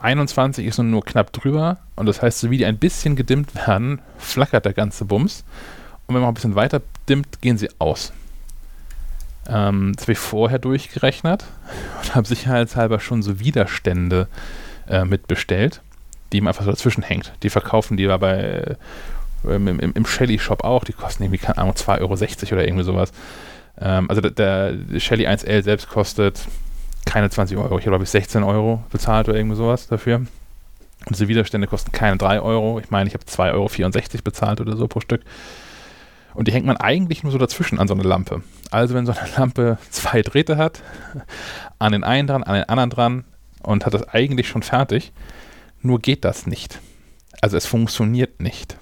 21 0.00 0.66
ist 0.66 0.78
nun 0.78 0.90
nur 0.90 1.04
knapp 1.04 1.32
drüber 1.32 1.78
und 1.96 2.06
das 2.06 2.22
heißt, 2.22 2.40
so 2.40 2.50
wie 2.50 2.58
die 2.58 2.66
ein 2.66 2.78
bisschen 2.78 3.16
gedimmt 3.16 3.54
werden, 3.54 4.00
flackert 4.18 4.64
der 4.64 4.72
ganze 4.72 5.04
Bums. 5.04 5.44
Und 6.06 6.14
wenn 6.14 6.22
man 6.22 6.30
ein 6.30 6.34
bisschen 6.34 6.54
weiter 6.54 6.82
dimmt, 7.08 7.40
gehen 7.40 7.58
sie 7.58 7.68
aus. 7.78 8.12
Ähm, 9.48 9.92
das 9.94 10.04
habe 10.04 10.12
ich 10.12 10.18
vorher 10.18 10.58
durchgerechnet 10.58 11.44
und 12.02 12.14
habe 12.14 12.26
sicherheitshalber 12.26 13.00
schon 13.00 13.22
so 13.22 13.40
Widerstände 13.40 14.28
äh, 14.88 15.04
mitbestellt 15.04 15.80
die 16.32 16.38
ihm 16.38 16.46
einfach 16.46 16.64
so 16.64 16.70
dazwischen 16.70 17.02
hängt. 17.02 17.32
Die 17.42 17.50
verkaufen 17.50 17.96
die 17.96 18.06
bei 18.06 18.76
ähm, 19.48 19.68
im, 19.68 19.92
im 19.92 20.06
Shelly 20.06 20.38
Shop 20.38 20.64
auch, 20.64 20.84
die 20.84 20.92
kosten 20.92 21.22
irgendwie, 21.22 21.38
keine 21.38 21.58
Ahnung, 21.58 21.74
2,60 21.74 22.00
Euro 22.00 22.12
oder 22.54 22.64
irgendwie 22.66 22.84
sowas. 22.84 23.12
Ähm, 23.80 24.08
also 24.08 24.20
der, 24.20 24.72
der 24.72 25.00
Shelly 25.00 25.26
1L 25.26 25.62
selbst 25.62 25.88
kostet 25.88 26.40
keine 27.06 27.30
20 27.30 27.56
Euro. 27.56 27.78
Ich 27.78 27.84
habe, 27.84 27.92
glaube 27.92 28.04
ich, 28.04 28.10
16 28.10 28.42
Euro 28.42 28.84
bezahlt 28.90 29.28
oder 29.28 29.38
irgendwie 29.38 29.56
sowas 29.56 29.88
dafür. 29.88 30.16
Und 30.16 30.28
diese 31.10 31.28
Widerstände 31.28 31.66
kosten 31.66 31.92
keine 31.92 32.18
3 32.18 32.40
Euro. 32.40 32.78
Ich 32.78 32.90
meine, 32.90 33.08
ich 33.08 33.14
habe 33.14 33.24
2,64 33.24 33.54
Euro 33.54 34.22
bezahlt 34.24 34.60
oder 34.60 34.76
so 34.76 34.86
pro 34.88 35.00
Stück. 35.00 35.22
Und 36.34 36.48
die 36.48 36.52
hängt 36.52 36.66
man 36.66 36.76
eigentlich 36.76 37.22
nur 37.22 37.32
so 37.32 37.38
dazwischen 37.38 37.78
an 37.78 37.88
so 37.88 37.94
eine 37.94 38.02
Lampe. 38.02 38.42
Also 38.70 38.94
wenn 38.94 39.06
so 39.06 39.12
eine 39.12 39.30
Lampe 39.38 39.78
zwei 39.90 40.20
Drähte 40.20 40.58
hat, 40.58 40.82
an 41.78 41.92
den 41.92 42.04
einen 42.04 42.26
dran, 42.26 42.42
an 42.42 42.54
den 42.56 42.68
anderen 42.68 42.90
dran 42.90 43.24
und 43.62 43.86
hat 43.86 43.94
das 43.94 44.06
eigentlich 44.08 44.48
schon 44.48 44.62
fertig, 44.62 45.12
nur 45.80 46.00
geht 46.00 46.24
das 46.24 46.46
nicht. 46.46 46.80
Also 47.40 47.56
es 47.56 47.64
funktioniert 47.64 48.40
nicht. 48.40 48.76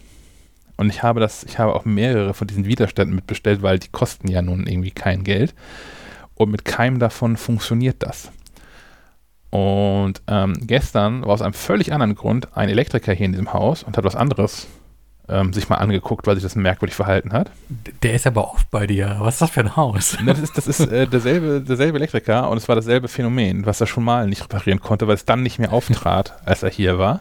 Und 0.76 0.88
ich 0.88 1.02
habe 1.02 1.20
das, 1.20 1.44
ich 1.44 1.58
habe 1.58 1.74
auch 1.74 1.84
mehrere 1.84 2.34
von 2.34 2.48
diesen 2.48 2.64
Widerständen 2.64 3.14
mitbestellt, 3.14 3.62
weil 3.62 3.78
die 3.78 3.88
kosten 3.88 4.28
ja 4.28 4.42
nun 4.42 4.66
irgendwie 4.66 4.90
kein 4.90 5.22
Geld. 5.22 5.54
Und 6.34 6.50
mit 6.50 6.64
keinem 6.64 6.98
davon 6.98 7.36
funktioniert 7.36 8.02
das. 8.02 8.30
Und 9.50 10.20
ähm, 10.26 10.54
gestern 10.62 11.22
war 11.22 11.30
aus 11.30 11.42
einem 11.42 11.52
völlig 11.52 11.92
anderen 11.92 12.16
Grund 12.16 12.56
ein 12.56 12.68
Elektriker 12.68 13.12
hier 13.12 13.26
in 13.26 13.32
diesem 13.32 13.52
Haus 13.52 13.84
und 13.84 13.96
hat 13.96 14.04
was 14.04 14.16
anderes 14.16 14.66
ähm, 15.28 15.52
sich 15.52 15.68
mal 15.68 15.76
angeguckt, 15.76 16.26
weil 16.26 16.34
sich 16.34 16.42
das 16.42 16.56
merkwürdig 16.56 16.96
verhalten 16.96 17.32
hat. 17.32 17.50
Der 18.02 18.14
ist 18.14 18.26
aber 18.26 18.52
oft 18.52 18.70
bei 18.70 18.86
dir. 18.86 19.16
Was 19.20 19.34
ist 19.34 19.42
das 19.42 19.50
für 19.50 19.60
ein 19.60 19.76
Haus? 19.76 20.16
Das 20.26 20.38
ist, 20.38 20.58
das 20.58 20.66
ist 20.66 20.80
äh, 20.80 21.06
derselbe, 21.06 21.60
derselbe 21.60 21.98
Elektriker 21.98 22.50
und 22.50 22.56
es 22.56 22.68
war 22.68 22.74
dasselbe 22.74 23.08
Phänomen, 23.08 23.64
was 23.64 23.80
er 23.80 23.86
schon 23.86 24.04
mal 24.04 24.26
nicht 24.26 24.42
reparieren 24.42 24.80
konnte, 24.80 25.06
weil 25.06 25.14
es 25.14 25.24
dann 25.24 25.42
nicht 25.42 25.58
mehr 25.58 25.72
auftrat, 25.72 26.34
als 26.44 26.62
er 26.62 26.70
hier 26.70 26.98
war. 26.98 27.20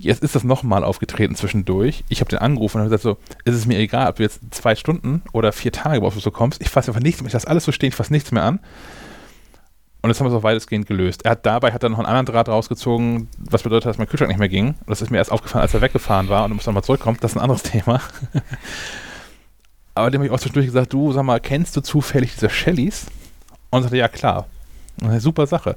Jetzt 0.00 0.22
ist 0.22 0.34
das 0.34 0.44
nochmal 0.44 0.82
aufgetreten 0.82 1.34
zwischendurch. 1.34 2.04
Ich 2.08 2.20
habe 2.20 2.30
den 2.30 2.38
angerufen 2.38 2.78
und 2.78 2.84
habe 2.84 2.96
gesagt, 2.96 3.02
so, 3.02 3.34
ist 3.44 3.54
es 3.54 3.66
mir 3.66 3.78
egal, 3.78 4.08
ob 4.08 4.16
du 4.16 4.22
jetzt 4.22 4.40
zwei 4.50 4.74
Stunden 4.74 5.22
oder 5.32 5.52
vier 5.52 5.72
Tage 5.72 6.00
brauchst, 6.00 6.16
bis 6.16 6.24
du 6.24 6.30
kommst. 6.30 6.62
Ich 6.62 6.70
fasse 6.70 6.88
einfach 6.90 7.02
nichts 7.02 7.20
mehr, 7.20 7.26
ich 7.26 7.34
lasse 7.34 7.48
alles 7.48 7.64
so 7.64 7.72
stehen, 7.72 7.90
ich 7.90 7.94
fasse 7.94 8.12
nichts 8.12 8.32
mehr 8.32 8.42
an. 8.42 8.60
Und 10.00 10.08
das 10.08 10.18
haben 10.18 10.26
wir 10.26 10.30
so 10.30 10.42
weitestgehend 10.42 10.86
gelöst. 10.86 11.26
Er 11.26 11.32
hat 11.32 11.44
dabei 11.44 11.72
hat 11.72 11.82
er 11.82 11.90
noch 11.90 11.98
einen 11.98 12.06
anderen 12.06 12.24
Draht 12.24 12.48
rausgezogen, 12.48 13.28
was 13.38 13.62
bedeutet, 13.62 13.90
dass 13.90 13.98
mein 13.98 14.08
Kühlschrank 14.08 14.30
nicht 14.30 14.38
mehr 14.38 14.48
ging. 14.48 14.68
Und 14.68 14.88
das 14.88 15.02
ist 15.02 15.10
mir 15.10 15.18
erst 15.18 15.30
aufgefallen, 15.30 15.62
als 15.62 15.74
er 15.74 15.82
weggefahren 15.82 16.30
war 16.30 16.44
und 16.46 16.52
er 16.52 16.54
muss 16.54 16.64
nochmal 16.64 16.84
zurückkommen. 16.84 17.18
Das 17.20 17.32
ist 17.32 17.36
ein 17.36 17.42
anderes 17.42 17.62
Thema. 17.64 18.00
Aber 19.94 20.10
dem 20.10 20.20
habe 20.20 20.26
ich 20.26 20.32
auch 20.32 20.40
zwischendurch 20.40 20.66
gesagt, 20.66 20.94
du, 20.94 21.12
sag 21.12 21.24
mal, 21.24 21.40
kennst 21.40 21.76
du 21.76 21.82
zufällig 21.82 22.32
diese 22.32 22.48
Shellys? 22.48 23.06
Und 23.68 23.80
er 23.80 23.82
sagte, 23.82 23.96
ja 23.98 24.08
klar. 24.08 24.46
Super 25.18 25.46
Sache. 25.46 25.76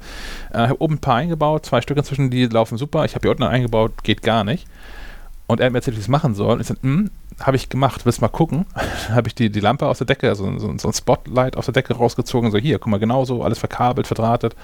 Äh, 0.54 0.64
ich 0.64 0.70
habe 0.70 0.82
oben 0.82 0.96
ein 0.96 1.00
paar 1.00 1.16
eingebaut, 1.16 1.66
zwei 1.66 1.82
Stück 1.82 1.98
inzwischen, 1.98 2.30
die 2.30 2.46
laufen 2.46 2.78
super. 2.78 3.06
Ich 3.06 3.16
habe 3.16 3.24
hier 3.24 3.32
unten 3.32 3.44
eingebaut, 3.44 4.04
geht 4.04 4.22
gar 4.22 4.44
nicht. 4.44 4.68
Und 5.48 5.60
er 5.60 5.68
hat 5.68 5.74
mir 5.74 5.80
erzählt, 5.80 5.98
wie 5.98 6.00
ich 6.00 6.06
es 6.06 6.10
machen 6.10 6.36
soll. 6.36 6.62
Ich 6.62 6.68
sagte, 6.68 6.84
hm, 6.84 7.10
habe 7.40 7.58
ich 7.58 7.70
gemacht, 7.70 8.06
willst 8.06 8.22
mal 8.22 8.28
gucken? 8.28 8.66
Habe 9.10 9.28
ich 9.28 9.36
die, 9.36 9.50
die 9.50 9.60
Lampe 9.60 9.88
aus 9.88 9.98
der 9.98 10.08
Decke, 10.08 10.30
also 10.30 10.58
so, 10.60 10.78
so 10.78 10.88
ein 10.88 10.94
Spotlight 10.94 11.58
aus 11.58 11.66
der 11.66 11.74
Decke 11.74 11.96
rausgezogen. 11.96 12.52
So, 12.52 12.58
hier, 12.58 12.80
guck 12.80 12.88
mal, 12.88 13.00
genauso, 13.00 13.44
alles 13.44 13.60
verkabelt, 13.60 14.08
verdrahtet. 14.08 14.56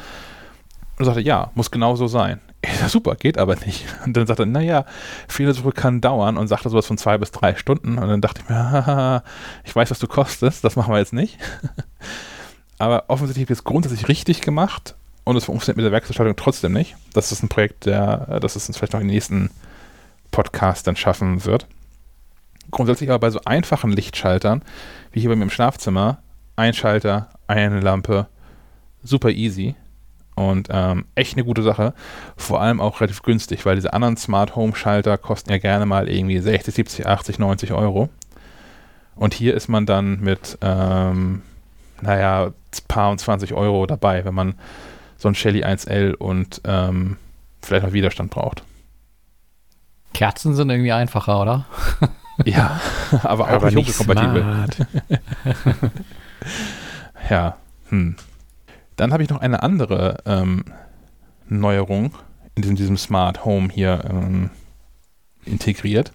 Und 0.97 1.05
sagte, 1.05 1.21
ja, 1.21 1.51
muss 1.55 1.71
genauso 1.71 2.07
sein. 2.07 2.41
Ich 2.61 2.77
sag, 2.77 2.89
super, 2.89 3.15
geht 3.15 3.37
aber 3.37 3.55
nicht. 3.55 3.85
Und 4.05 4.17
dann 4.17 4.27
sagte 4.27 4.43
er, 4.43 4.45
naja, 4.45 4.85
Fehlersuche 5.29 5.71
kann 5.71 6.01
dauern 6.01 6.37
und 6.37 6.49
sagte 6.49 6.69
sowas 6.69 6.85
von 6.85 6.97
zwei 6.97 7.17
bis 7.17 7.31
drei 7.31 7.55
Stunden. 7.55 7.97
Und 7.97 8.07
dann 8.09 8.19
dachte 8.19 8.41
ich 8.43 8.49
mir, 8.49 8.57
haha, 8.57 9.23
ich 9.63 9.73
weiß, 9.73 9.91
was 9.91 9.99
du 9.99 10.07
kostest, 10.07 10.65
das 10.65 10.75
machen 10.75 10.93
wir 10.93 10.99
jetzt 10.99 11.13
nicht. 11.13 11.37
Aber 12.79 13.05
offensichtlich 13.07 13.45
habe 13.45 13.53
ich 13.53 13.59
es 13.59 13.63
grundsätzlich 13.63 14.07
richtig 14.07 14.41
gemacht 14.41 14.95
und 15.25 15.35
es 15.35 15.45
funktioniert 15.45 15.77
mit 15.77 15.85
der 15.85 15.91
Werksgestaltung 15.91 16.35
trotzdem 16.35 16.73
nicht. 16.73 16.95
Das 17.13 17.31
ist 17.31 17.43
ein 17.43 17.49
Projekt, 17.49 17.85
der, 17.85 18.39
das 18.39 18.55
es 18.55 18.67
uns 18.67 18.77
vielleicht 18.77 18.93
noch 18.93 18.99
den 18.99 19.07
nächsten 19.07 19.51
Podcast 20.31 20.87
dann 20.87 20.95
schaffen 20.95 21.45
wird. 21.45 21.67
Grundsätzlich 22.71 23.09
aber 23.09 23.19
bei 23.19 23.29
so 23.29 23.41
einfachen 23.45 23.91
Lichtschaltern, 23.91 24.63
wie 25.11 25.19
hier 25.19 25.29
bei 25.29 25.35
mir 25.35 25.43
im 25.43 25.49
Schlafzimmer, 25.49 26.19
ein 26.55 26.73
Schalter, 26.73 27.29
eine 27.47 27.79
Lampe, 27.79 28.27
super 29.03 29.29
easy 29.29 29.75
und 30.35 30.69
ähm, 30.71 31.05
echt 31.15 31.33
eine 31.33 31.43
gute 31.43 31.63
Sache. 31.63 31.93
Vor 32.37 32.61
allem 32.61 32.79
auch 32.79 33.01
relativ 33.01 33.23
günstig, 33.23 33.65
weil 33.65 33.75
diese 33.75 33.93
anderen 33.93 34.17
Smart 34.17 34.55
Home 34.55 34.75
Schalter 34.75 35.17
kosten 35.17 35.51
ja 35.51 35.57
gerne 35.57 35.85
mal 35.85 36.07
irgendwie 36.07 36.39
60, 36.39 36.73
70, 36.73 37.07
80, 37.07 37.39
90 37.39 37.73
Euro. 37.73 38.09
Und 39.15 39.33
hier 39.33 39.53
ist 39.53 39.67
man 39.67 39.85
dann 39.85 40.21
mit, 40.21 40.57
ähm, 40.61 41.41
naja, 42.01 42.51
paar 42.87 43.11
und 43.11 43.19
20 43.19 43.53
Euro 43.53 43.85
dabei, 43.85 44.25
wenn 44.25 44.33
man 44.33 44.55
so 45.17 45.27
ein 45.27 45.35
Shelly 45.35 45.63
1L 45.63 46.15
und 46.15 46.61
ähm, 46.65 47.17
vielleicht 47.61 47.85
auch 47.85 47.93
Widerstand 47.93 48.31
braucht. 48.31 48.63
Kerzen 50.13 50.55
sind 50.55 50.69
irgendwie 50.69 50.91
einfacher, 50.91 51.41
oder? 51.41 51.65
Ja, 52.45 52.79
aber 53.23 53.43
auch 53.43 53.49
Aber 53.49 53.65
nicht 53.65 53.87
nicht 53.87 53.99
hochkompatibel. 53.99 54.65
Ja. 57.29 57.57
Hm. 57.89 58.15
Dann 58.95 59.13
habe 59.13 59.23
ich 59.23 59.29
noch 59.29 59.41
eine 59.41 59.61
andere 59.61 60.17
ähm, 60.25 60.63
Neuerung 61.47 62.13
in 62.55 62.61
diesem, 62.61 62.75
diesem 62.75 62.97
Smart 62.97 63.45
Home 63.45 63.69
hier 63.71 64.03
ähm, 64.09 64.49
integriert. 65.45 66.11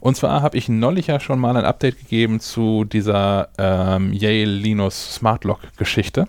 Und 0.00 0.16
zwar 0.16 0.42
habe 0.42 0.56
ich 0.56 0.68
neulich 0.68 1.08
ja 1.08 1.20
schon 1.20 1.38
mal 1.38 1.56
ein 1.56 1.64
Update 1.64 1.98
gegeben 1.98 2.40
zu 2.40 2.84
dieser 2.84 3.48
ähm, 3.58 4.12
Yale 4.12 4.44
Linux 4.44 5.14
Smart 5.14 5.44
Lock 5.44 5.60
Geschichte. 5.76 6.28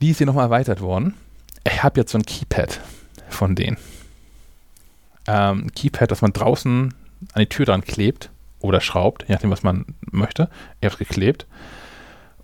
Die 0.00 0.10
ist 0.10 0.18
hier 0.18 0.26
nochmal 0.26 0.46
erweitert 0.46 0.80
worden. 0.80 1.14
Ich 1.64 1.82
habe 1.82 2.00
jetzt 2.00 2.12
so 2.12 2.18
ein 2.18 2.24
Keypad 2.24 2.80
von 3.28 3.54
denen. 3.54 3.76
Ähm, 5.26 5.72
Keypad, 5.74 6.10
das 6.10 6.22
man 6.22 6.32
draußen 6.32 6.94
an 7.32 7.40
die 7.40 7.46
Tür 7.46 7.66
dran 7.66 7.82
klebt 7.82 8.30
oder 8.60 8.80
schraubt, 8.80 9.24
je 9.28 9.34
nachdem, 9.34 9.50
was 9.50 9.62
man 9.62 9.84
möchte. 10.10 10.48
Er 10.80 10.90
ist 10.90 10.98
geklebt. 10.98 11.46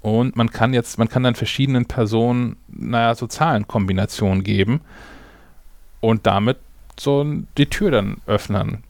Und 0.00 0.36
man 0.36 0.50
kann 0.50 0.74
jetzt, 0.74 0.98
man 0.98 1.08
kann 1.08 1.22
dann 1.22 1.34
verschiedenen 1.34 1.86
Personen, 1.86 2.56
naja, 2.68 3.14
so 3.14 3.26
Zahlenkombinationen 3.26 4.44
geben 4.44 4.82
und 6.00 6.26
damit 6.26 6.58
so 7.00 7.24
die 7.56 7.70
Tür 7.70 7.90
dann 7.90 8.18
öffnen. 8.26 8.84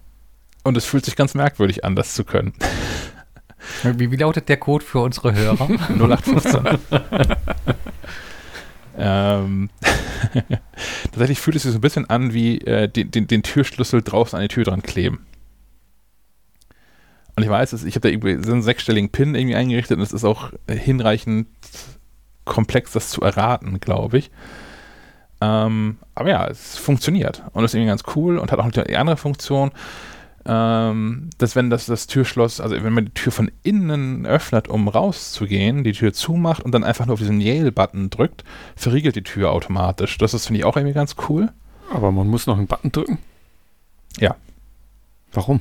Und 0.65 0.77
es 0.77 0.85
fühlt 0.87 1.05
sich 1.05 1.15
ganz 1.17 1.35
merkwürdig 1.35 1.85
an, 1.85 1.95
das 1.95 2.15
zu 2.15 2.25
können. 2.25 2.53
Wie, 3.83 4.11
wie 4.11 4.17
lautet 4.17 4.51
der 4.51 4.59
Code 4.59 4.85
für 4.85 4.99
unsere 5.01 5.35
Hörer? 5.35 5.69
0815. 5.89 6.79
ähm, 8.99 9.71
tatsächlich 11.05 11.41
fühlt 11.41 11.57
es 11.57 11.63
sich 11.63 11.73
so 11.73 11.79
ein 11.79 11.81
bisschen 11.81 12.09
an 12.11 12.35
wie 12.35 12.59
äh, 12.61 12.89
den, 12.89 13.11
den, 13.11 13.27
den 13.27 13.43
Türschlüssel 13.43 14.03
draußen 14.03 14.37
an 14.37 14.43
die 14.43 14.49
Tür 14.49 14.65
dran 14.65 14.83
kleben. 14.83 15.25
Und 17.37 17.43
ich 17.43 17.49
weiß, 17.49 17.73
es- 17.73 17.85
ich 17.85 17.95
habe 17.97 18.09
da 18.09 18.09
irgendwie 18.11 18.45
so 18.45 18.53
einen 18.53 18.63
sechsstelligen 18.63 19.09
Pin 19.11 19.35
irgendwie 19.35 19.57
eingerichtet 19.57 19.97
und 19.97 20.03
es 20.03 20.13
ist 20.13 20.25
auch 20.25 20.53
hinreichend 20.69 21.49
komplex, 22.45 22.93
das 22.93 23.09
zu 23.09 23.23
erraten, 23.23 23.81
glaube 23.81 24.19
ich. 24.19 24.31
Ähm, 25.41 25.97
aber 26.15 26.29
ja, 26.29 26.47
es 26.49 26.77
funktioniert 26.77 27.43
und 27.53 27.65
ist 27.65 27.75
irgendwie 27.75 27.89
ganz 27.89 28.03
cool 28.15 28.39
und 28.39 28.53
hat 28.53 28.59
auch 28.61 28.71
die 28.71 28.97
andere 28.97 29.17
Funktion, 29.17 29.73
ähm, 30.47 31.31
dass 31.39 31.57
wenn 31.57 31.71
das, 31.71 31.87
das 31.87 32.07
Türschloss, 32.07 32.61
also 32.61 32.77
wenn 32.83 32.93
man 32.93 33.07
die 33.07 33.15
Tür 33.15 33.33
von 33.33 33.51
innen 33.63 34.27
öffnet, 34.27 34.69
um 34.69 34.89
rauszugehen, 34.89 35.85
die 35.85 35.93
Tür 35.93 36.13
zumacht 36.13 36.63
und 36.63 36.73
dann 36.73 36.85
einfach 36.85 37.07
nur 37.07 37.15
auf 37.15 37.21
diesen 37.21 37.41
Yale-Button 37.41 38.11
drückt, 38.11 38.45
verriegelt 38.77 39.17
die 39.17 39.23
Tür 39.23 39.51
automatisch. 39.53 40.19
Das 40.19 40.35
ist, 40.35 40.47
finde 40.47 40.61
ich, 40.61 40.65
auch 40.65 40.77
irgendwie 40.77 40.95
ganz 40.95 41.17
cool. 41.29 41.51
Aber 41.93 42.13
man 42.13 42.29
muss 42.29 42.47
noch 42.47 42.59
einen 42.59 42.67
Button 42.67 42.93
drücken? 42.93 43.19
Ja. 44.19 44.37
Warum? 45.33 45.61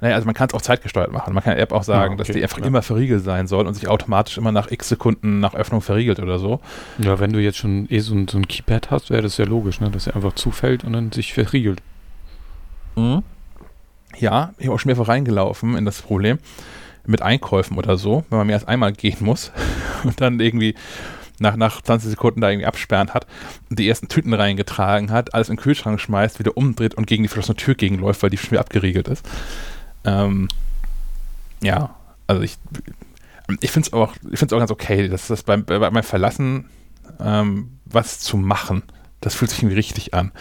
Naja, 0.00 0.14
also 0.14 0.26
man 0.26 0.34
kann 0.34 0.48
es 0.48 0.54
auch 0.54 0.62
zeitgesteuert 0.62 1.10
machen. 1.10 1.34
Man 1.34 1.42
kann 1.42 1.54
der 1.54 1.62
App 1.62 1.72
auch 1.72 1.82
sagen, 1.82 2.14
Ah, 2.14 2.16
dass 2.18 2.28
okay, 2.28 2.38
die 2.38 2.42
einfach 2.44 2.58
ja. 2.58 2.66
immer 2.66 2.82
verriegelt 2.82 3.24
sein 3.24 3.48
soll 3.48 3.66
und 3.66 3.74
sich 3.74 3.88
automatisch 3.88 4.38
immer 4.38 4.52
nach 4.52 4.70
x 4.70 4.88
Sekunden 4.88 5.40
nach 5.40 5.54
Öffnung 5.54 5.80
verriegelt 5.80 6.20
oder 6.20 6.38
so. 6.38 6.60
Ja, 6.98 7.18
wenn 7.18 7.32
du 7.32 7.40
jetzt 7.40 7.58
schon 7.58 7.86
eh 7.90 7.98
so 7.98 8.14
ein, 8.14 8.28
so 8.28 8.38
ein 8.38 8.46
Keypad 8.46 8.92
hast, 8.92 9.10
wäre 9.10 9.22
das 9.22 9.38
ja 9.38 9.44
logisch, 9.44 9.80
ne? 9.80 9.90
dass 9.90 10.06
er 10.06 10.14
einfach 10.14 10.34
zufällt 10.34 10.84
und 10.84 10.92
dann 10.92 11.10
sich 11.10 11.34
verriegelt. 11.34 11.82
Ja, 14.18 14.52
ich 14.58 14.66
habe 14.66 14.74
auch 14.74 14.80
schon 14.80 14.90
mehrfach 14.90 15.08
reingelaufen 15.08 15.76
in 15.76 15.84
das 15.84 16.02
Problem 16.02 16.38
mit 17.06 17.22
Einkäufen 17.22 17.78
oder 17.78 17.96
so, 17.96 18.24
wenn 18.28 18.38
man 18.38 18.46
mehr 18.46 18.56
als 18.56 18.68
einmal 18.68 18.92
gehen 18.92 19.18
muss 19.20 19.52
und 20.04 20.20
dann 20.20 20.40
irgendwie 20.40 20.74
nach, 21.40 21.56
nach 21.56 21.80
20 21.80 22.10
Sekunden 22.10 22.40
da 22.40 22.50
irgendwie 22.50 22.66
absperren 22.66 23.14
hat 23.14 23.26
und 23.70 23.78
die 23.78 23.88
ersten 23.88 24.08
Tüten 24.08 24.34
reingetragen 24.34 25.10
hat, 25.10 25.34
alles 25.34 25.48
in 25.48 25.56
den 25.56 25.62
Kühlschrank 25.62 26.00
schmeißt, 26.00 26.38
wieder 26.38 26.56
umdreht 26.56 26.94
und 26.94 27.06
gegen 27.06 27.22
die 27.22 27.28
verschlossene 27.28 27.56
Tür 27.56 27.74
gegenläuft, 27.74 28.22
weil 28.22 28.30
die 28.30 28.36
schon 28.36 28.52
wieder 28.52 28.60
abgeriegelt 28.60 29.08
ist. 29.08 29.24
Ähm, 30.04 30.48
ja, 31.62 31.94
also 32.26 32.42
ich, 32.42 32.58
ich 33.60 33.70
finde 33.70 33.86
es 33.86 33.92
auch, 33.92 34.14
auch 34.14 34.58
ganz 34.58 34.70
okay, 34.70 35.08
dass 35.08 35.28
das 35.28 35.44
beim, 35.44 35.64
bei, 35.64 35.78
beim 35.78 36.02
Verlassen 36.02 36.68
ähm, 37.20 37.78
was 37.84 38.20
zu 38.20 38.36
machen, 38.36 38.82
das 39.20 39.34
fühlt 39.34 39.50
sich 39.50 39.60
irgendwie 39.60 39.76
richtig 39.76 40.14
an. 40.14 40.32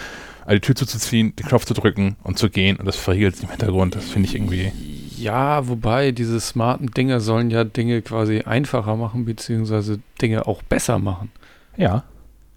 Die 0.49 0.59
Tür 0.61 0.75
zuzuziehen, 0.75 1.35
den 1.35 1.45
Knopf 1.45 1.65
zu 1.65 1.73
drücken 1.73 2.15
und 2.23 2.37
zu 2.39 2.49
gehen 2.49 2.77
und 2.77 2.85
das 2.85 2.95
verriegelt 2.95 3.35
sich 3.35 3.43
im 3.43 3.49
Hintergrund, 3.49 3.95
das 3.95 4.05
finde 4.05 4.29
ich 4.29 4.35
irgendwie. 4.35 4.71
Ja, 5.17 5.67
wobei 5.67 6.11
diese 6.11 6.39
smarten 6.39 6.87
Dinge 6.91 7.19
sollen 7.19 7.49
ja 7.49 7.63
Dinge 7.63 8.01
quasi 8.01 8.41
einfacher 8.41 8.95
machen, 8.95 9.25
beziehungsweise 9.25 9.99
Dinge 10.21 10.47
auch 10.47 10.61
besser 10.63 10.99
machen. 10.99 11.31
Ja. 11.75 12.03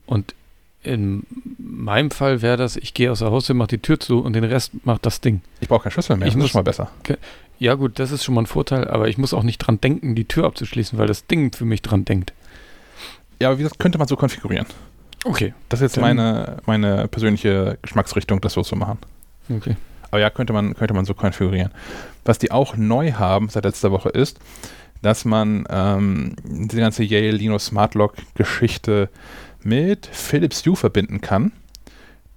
Und 0.06 0.34
in 0.82 1.24
meinem 1.58 2.10
Fall 2.10 2.42
wäre 2.42 2.56
das, 2.56 2.76
ich 2.76 2.94
gehe 2.94 3.10
aus 3.10 3.18
der 3.20 3.30
Haustür, 3.30 3.54
mache 3.54 3.68
die 3.68 3.78
Tür 3.78 3.98
zu 3.98 4.20
und 4.20 4.34
den 4.34 4.44
Rest 4.44 4.72
macht 4.84 5.04
das 5.04 5.20
Ding. 5.20 5.40
Ich 5.60 5.68
brauche 5.68 5.82
keinen 5.84 5.92
Schlüssel 5.92 6.16
mehr, 6.16 6.28
Ich 6.28 6.34
das 6.34 6.38
ist 6.38 6.42
muss- 6.42 6.50
schon 6.52 6.58
mal 6.60 6.62
besser. 6.64 6.90
Ja 7.58 7.74
gut, 7.74 7.98
das 7.98 8.10
ist 8.12 8.24
schon 8.24 8.34
mal 8.34 8.42
ein 8.42 8.46
Vorteil, 8.46 8.88
aber 8.88 9.08
ich 9.08 9.18
muss 9.18 9.34
auch 9.34 9.42
nicht 9.42 9.58
dran 9.58 9.80
denken, 9.80 10.14
die 10.14 10.24
Tür 10.26 10.44
abzuschließen, 10.46 10.98
weil 10.98 11.06
das 11.08 11.26
Ding 11.26 11.52
für 11.52 11.64
mich 11.66 11.82
dran 11.82 12.04
denkt. 12.06 12.32
Ja, 13.42 13.48
aber 13.48 13.58
wie 13.58 13.62
das 13.64 13.76
könnte 13.78 13.98
man 13.98 14.06
so 14.08 14.16
konfigurieren. 14.16 14.66
Okay. 15.24 15.54
Das 15.68 15.80
ist 15.80 15.82
jetzt 15.82 15.96
Dann- 15.96 16.16
meine, 16.16 16.56
meine 16.66 17.08
persönliche 17.08 17.78
Geschmacksrichtung, 17.82 18.40
das 18.40 18.54
so 18.54 18.62
zu 18.62 18.76
machen. 18.76 18.98
Okay. 19.48 19.76
Aber 20.10 20.20
ja, 20.20 20.30
könnte 20.30 20.52
man, 20.52 20.74
könnte 20.74 20.94
man 20.94 21.04
so 21.04 21.14
konfigurieren. 21.14 21.70
Was 22.24 22.38
die 22.38 22.50
auch 22.50 22.76
neu 22.76 23.12
haben 23.12 23.48
seit 23.48 23.64
letzter 23.64 23.90
Woche 23.92 24.08
ist, 24.08 24.38
dass 25.02 25.24
man 25.24 25.64
ähm, 25.70 26.34
die 26.44 26.76
ganze 26.76 27.04
Yale 27.04 27.30
Linux 27.30 27.66
Smart 27.66 27.94
Lock 27.94 28.14
Geschichte 28.34 29.08
mit 29.62 30.06
Philips 30.10 30.64
Hue 30.66 30.76
verbinden 30.76 31.20
kann. 31.20 31.52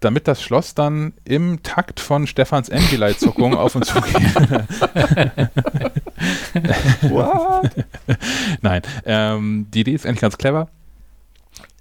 damit 0.02 0.28
das 0.28 0.42
Schloss 0.44 0.76
dann 0.76 1.14
im 1.24 1.64
Takt 1.64 2.02
von 2.02 2.28
Stefans 2.28 2.70
Ambilight-Zuckung 2.70 3.56
auf 3.56 3.76
und 3.76 3.86
zu 3.86 4.02
geht. 4.02 4.36
What? 7.10 7.72
Nein, 8.62 8.82
ähm, 9.06 9.68
die 9.74 9.82
Idee 9.82 9.94
ist 9.94 10.06
eigentlich 10.06 10.22
ganz 10.22 10.38
clever. 10.38 10.68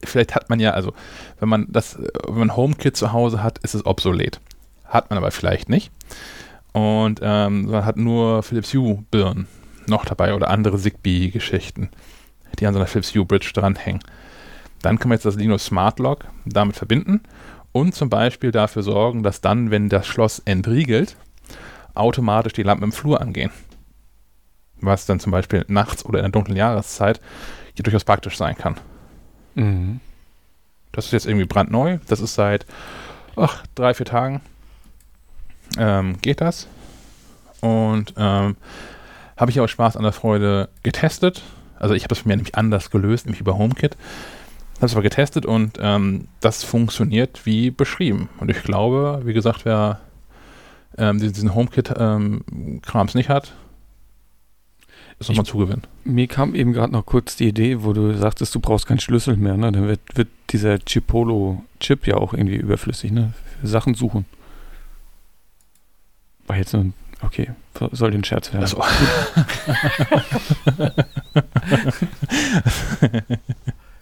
Vielleicht 0.05 0.35
hat 0.35 0.51
man 0.51 0.61
ja, 0.61 0.73
also 0.73 0.93
wenn 1.39 1.49
man 1.49 1.66
das, 1.69 1.99
wenn 2.27 2.39
man 2.39 2.57
HomeKit 2.57 2.97
zu 2.97 3.12
Hause 3.12 3.43
hat, 3.43 3.59
ist 3.59 3.74
es 3.74 3.87
obsolet. 3.87 4.41
Hat 4.85 5.11
man 5.11 5.16
aber 5.16 5.31
vielleicht 5.31 5.69
nicht. 5.69 5.91
Und 6.73 7.20
ähm, 7.23 7.66
man 7.66 7.85
hat 7.85 7.97
nur 7.97 8.43
Philips 8.43 8.73
Hue 8.74 9.05
Birnen 9.11 9.47
noch 9.87 10.05
dabei 10.05 10.35
oder 10.35 10.49
andere 10.49 10.79
Zigbee-Geschichten, 10.79 11.91
die 12.59 12.66
an 12.66 12.73
so 12.73 12.81
einer 12.81 12.87
Philips 12.87 13.15
Hue 13.15 13.24
Bridge 13.24 13.51
dranhängen. 13.55 14.03
Dann 14.81 14.99
kann 14.99 15.09
man 15.09 15.16
jetzt 15.16 15.27
das 15.27 15.37
Linux 15.37 15.66
Smart 15.66 15.99
Lock 15.99 16.27
damit 16.45 16.77
verbinden 16.77 17.20
und 17.73 17.95
zum 17.95 18.11
Beispiel 18.11 18.51
dafür 18.51 18.83
sorgen, 18.83 19.23
dass 19.23 19.41
dann, 19.41 19.70
wenn 19.70 19.89
das 19.89 20.07
Schloss 20.07 20.41
entriegelt, 20.41 21.16
automatisch 21.95 22.53
die 22.53 22.62
Lampen 22.62 22.85
im 22.85 22.93
Flur 22.93 23.20
angehen. 23.20 23.51
Was 24.81 25.07
dann 25.07 25.20
zum 25.20 25.33
Beispiel 25.33 25.65
nachts 25.69 26.05
oder 26.05 26.19
in 26.19 26.24
der 26.24 26.33
dunklen 26.33 26.57
Jahreszeit 26.57 27.20
hier 27.74 27.85
durchaus 27.85 28.05
praktisch 28.05 28.37
sein 28.37 28.57
kann. 28.57 28.77
Mhm. 29.55 30.01
Das 30.93 31.07
ist 31.07 31.12
jetzt 31.12 31.27
irgendwie 31.27 31.47
brandneu. 31.47 31.99
Das 32.09 32.20
ist 32.20 32.35
seit 32.35 32.66
ach, 33.37 33.65
drei, 33.74 33.95
vier 33.95 34.07
Tagen 34.07 34.41
ähm, 35.79 36.20
geht 36.20 36.41
das. 36.41 36.66
Und 37.61 38.15
ähm, 38.16 38.57
habe 39.37 39.51
ich 39.51 39.61
auch 39.61 39.69
Spaß 39.69 39.97
an 39.97 40.03
der 40.03 40.12
Freude 40.12 40.69
getestet. 40.83 41.43
Also 41.79 41.95
ich 41.95 42.03
habe 42.03 42.09
das 42.11 42.19
für 42.19 42.29
mich 42.29 42.37
nämlich 42.37 42.55
anders 42.55 42.91
gelöst, 42.91 43.27
nämlich 43.27 43.41
über 43.41 43.57
HomeKit. 43.57 43.97
Habe 44.77 44.87
es 44.87 44.93
aber 44.93 45.03
getestet 45.03 45.47
und 45.47 45.79
ähm, 45.81 46.29
das 46.41 46.65
funktioniert 46.65 47.47
wie 47.47 47.70
beschrieben. 47.70 48.29
Und 48.39 48.51
ich 48.51 48.62
glaube, 48.62 49.23
wie 49.24 49.33
gesagt, 49.33 49.65
wer 49.65 50.01
ähm, 50.99 51.19
diesen 51.19 51.55
HomeKit-Krams 51.55 53.15
nicht 53.15 53.29
hat, 53.29 53.55
ist 55.23 55.28
nochmal 55.28 55.47
Zugewinn. 55.47 55.82
Mir 56.05 56.27
kam 56.27 56.55
eben 56.55 56.73
gerade 56.73 56.93
noch 56.93 57.07
kurz 57.07 57.36
die 57.36 57.49
Idee, 57.49 57.82
wo 57.82 57.93
du 57.93 58.16
sagtest, 58.16 58.55
du 58.55 58.61
brauchst 58.61 58.86
keinen 58.86 59.01
Schlüssel 59.01 59.36
mehr. 59.36 59.57
Ne? 59.57 59.73
Dann 59.73 59.89
wird, 59.89 60.01
wird 60.15 60.28
dieser 60.51 60.78
Chipolo-Chip 60.78 62.07
ja 62.07 62.16
auch 62.16 62.35
irgendwie 62.35 62.57
überflüssig, 62.57 63.11
ne? 63.12 63.32
Für 63.61 63.66
Sachen 63.66 63.94
suchen. 63.94 64.27
War 66.47 66.57
jetzt 66.57 66.73
nur 66.73 66.85
ein 66.85 66.94
Okay, 67.24 67.51
soll 67.93 68.11
den 68.11 68.24
Scherz 68.24 68.53
werden. 68.53 68.65
Also, 68.65 68.82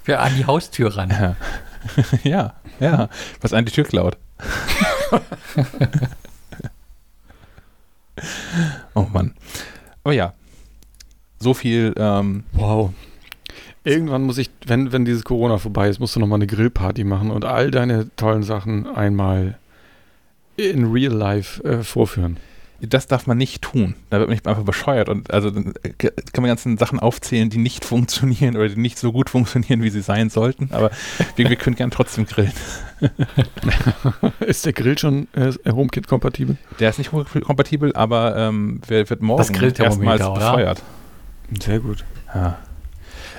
Für 0.02 0.18
an 0.20 0.34
die 0.34 0.47
Haustür 0.47 0.97
ran. 0.97 1.10
ja. 1.10 1.36
ja, 2.24 2.55
ja. 2.80 3.10
Was 3.42 3.52
an 3.52 3.66
die 3.66 3.72
Tür 3.72 3.84
klaut. 3.84 4.16
oh 8.94 9.06
Mann. 9.12 9.34
Aber 10.02 10.14
ja. 10.14 10.32
So 11.42 11.54
viel. 11.54 11.94
Ähm, 11.96 12.44
wow. 12.52 12.92
Irgendwann 13.82 14.22
muss 14.22 14.36
ich, 14.36 14.50
wenn, 14.66 14.92
wenn 14.92 15.06
dieses 15.06 15.24
Corona 15.24 15.56
vorbei 15.56 15.88
ist, 15.88 16.00
musst 16.00 16.14
du 16.14 16.20
nochmal 16.20 16.36
eine 16.36 16.46
Grillparty 16.46 17.02
machen 17.04 17.30
und 17.30 17.46
all 17.46 17.70
deine 17.70 18.14
tollen 18.16 18.42
Sachen 18.42 18.86
einmal 18.86 19.58
in 20.56 20.92
real 20.92 21.14
life 21.14 21.64
äh, 21.64 21.82
vorführen. 21.82 22.36
Das 22.82 23.06
darf 23.06 23.26
man 23.26 23.36
nicht 23.36 23.60
tun. 23.62 23.94
Da 24.08 24.18
wird 24.18 24.28
man 24.28 24.34
nicht 24.34 24.46
einfach 24.46 24.64
bescheuert. 24.64 25.08
Und 25.10 25.30
also 25.30 25.50
dann 25.50 25.74
kann 25.98 26.42
man 26.42 26.46
ganzen 26.46 26.78
Sachen 26.78 26.98
aufzählen, 26.98 27.50
die 27.50 27.58
nicht 27.58 27.84
funktionieren 27.84 28.56
oder 28.56 28.68
die 28.68 28.80
nicht 28.80 28.98
so 28.98 29.12
gut 29.12 29.28
funktionieren, 29.30 29.82
wie 29.82 29.90
sie 29.90 30.00
sein 30.00 30.30
sollten. 30.30 30.70
Aber 30.72 30.90
wir, 31.36 31.48
wir 31.48 31.56
können 31.56 31.76
gern 31.76 31.90
trotzdem 31.90 32.26
grillen. 32.26 32.52
ist 34.40 34.64
der 34.64 34.72
Grill 34.72 34.98
schon 34.98 35.28
äh, 35.34 35.52
HomeKit-kompatibel? 35.70 36.56
Der 36.78 36.90
ist 36.90 36.98
nicht 36.98 37.12
HomeKit-kompatibel, 37.12 37.94
aber 37.94 38.36
ähm, 38.36 38.80
wird 38.86 39.22
morgen 39.22 39.54
erstmals 39.54 40.22
befeuert. 40.22 40.82
Sehr 41.59 41.81
gut. 41.81 42.05
Ja. 42.35 42.59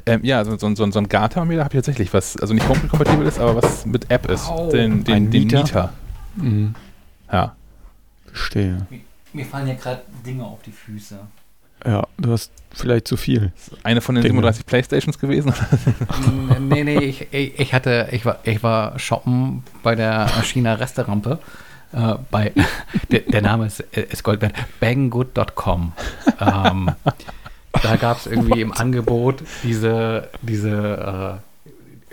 Ähm, 0.05 0.21
ja, 0.23 0.43
so, 0.43 0.57
so, 0.57 0.73
so, 0.75 0.89
so 0.89 0.99
ein 0.99 1.09
Garthermometer 1.09 1.63
habe 1.63 1.73
ich 1.73 1.77
tatsächlich, 1.77 2.13
was 2.13 2.37
also 2.37 2.53
nicht 2.53 2.67
HomeKit-kompatibel 2.67 3.25
ist, 3.25 3.39
aber 3.39 3.61
was 3.61 3.85
mit 3.85 4.09
App 4.09 4.29
ist. 4.29 4.49
Oh, 4.49 4.69
den, 4.71 5.03
den, 5.03 5.29
den 5.29 5.43
Mieter? 5.43 5.59
Mieter. 5.63 5.93
Mhm. 6.35 6.75
Ja. 7.31 7.55
Verstehe. 8.25 8.87
Mir 9.33 9.45
fallen 9.45 9.67
ja 9.67 9.75
gerade 9.75 10.01
Dinge 10.25 10.43
auf 10.43 10.61
die 10.63 10.71
Füße. 10.71 11.19
Ja, 11.85 12.07
du 12.17 12.31
hast 12.31 12.51
vielleicht 12.73 13.07
zu 13.07 13.17
viel. 13.17 13.51
Eine 13.83 14.01
von 14.01 14.15
den 14.15 14.21
Dinge. 14.21 14.33
37 14.33 14.65
Playstations 14.65 15.19
gewesen? 15.19 15.53
nee, 16.59 16.83
nee, 16.83 16.97
ich, 16.99 17.33
ich, 17.33 17.59
ich 17.59 17.73
hatte, 17.73 18.09
ich 18.11 18.25
war, 18.25 18.39
ich 18.43 18.61
war 18.61 18.99
shoppen 18.99 19.63
bei 19.81 19.95
der 19.95 20.27
China 20.43 20.75
Resterampe. 20.75 21.39
Äh, 21.93 22.15
bei, 22.29 22.53
der, 23.11 23.21
der 23.21 23.41
Name 23.41 23.65
ist, 23.65 23.79
ist 23.79 24.23
Gold 24.23 24.41
wert, 24.41 24.53
banggood.com. 24.79 25.93
ähm, 26.39 26.91
da 27.83 27.95
gab 27.95 28.17
es 28.17 28.27
irgendwie 28.27 28.61
im 28.61 28.71
Angebot 28.73 29.43
diese, 29.63 30.29
diese 30.41 31.39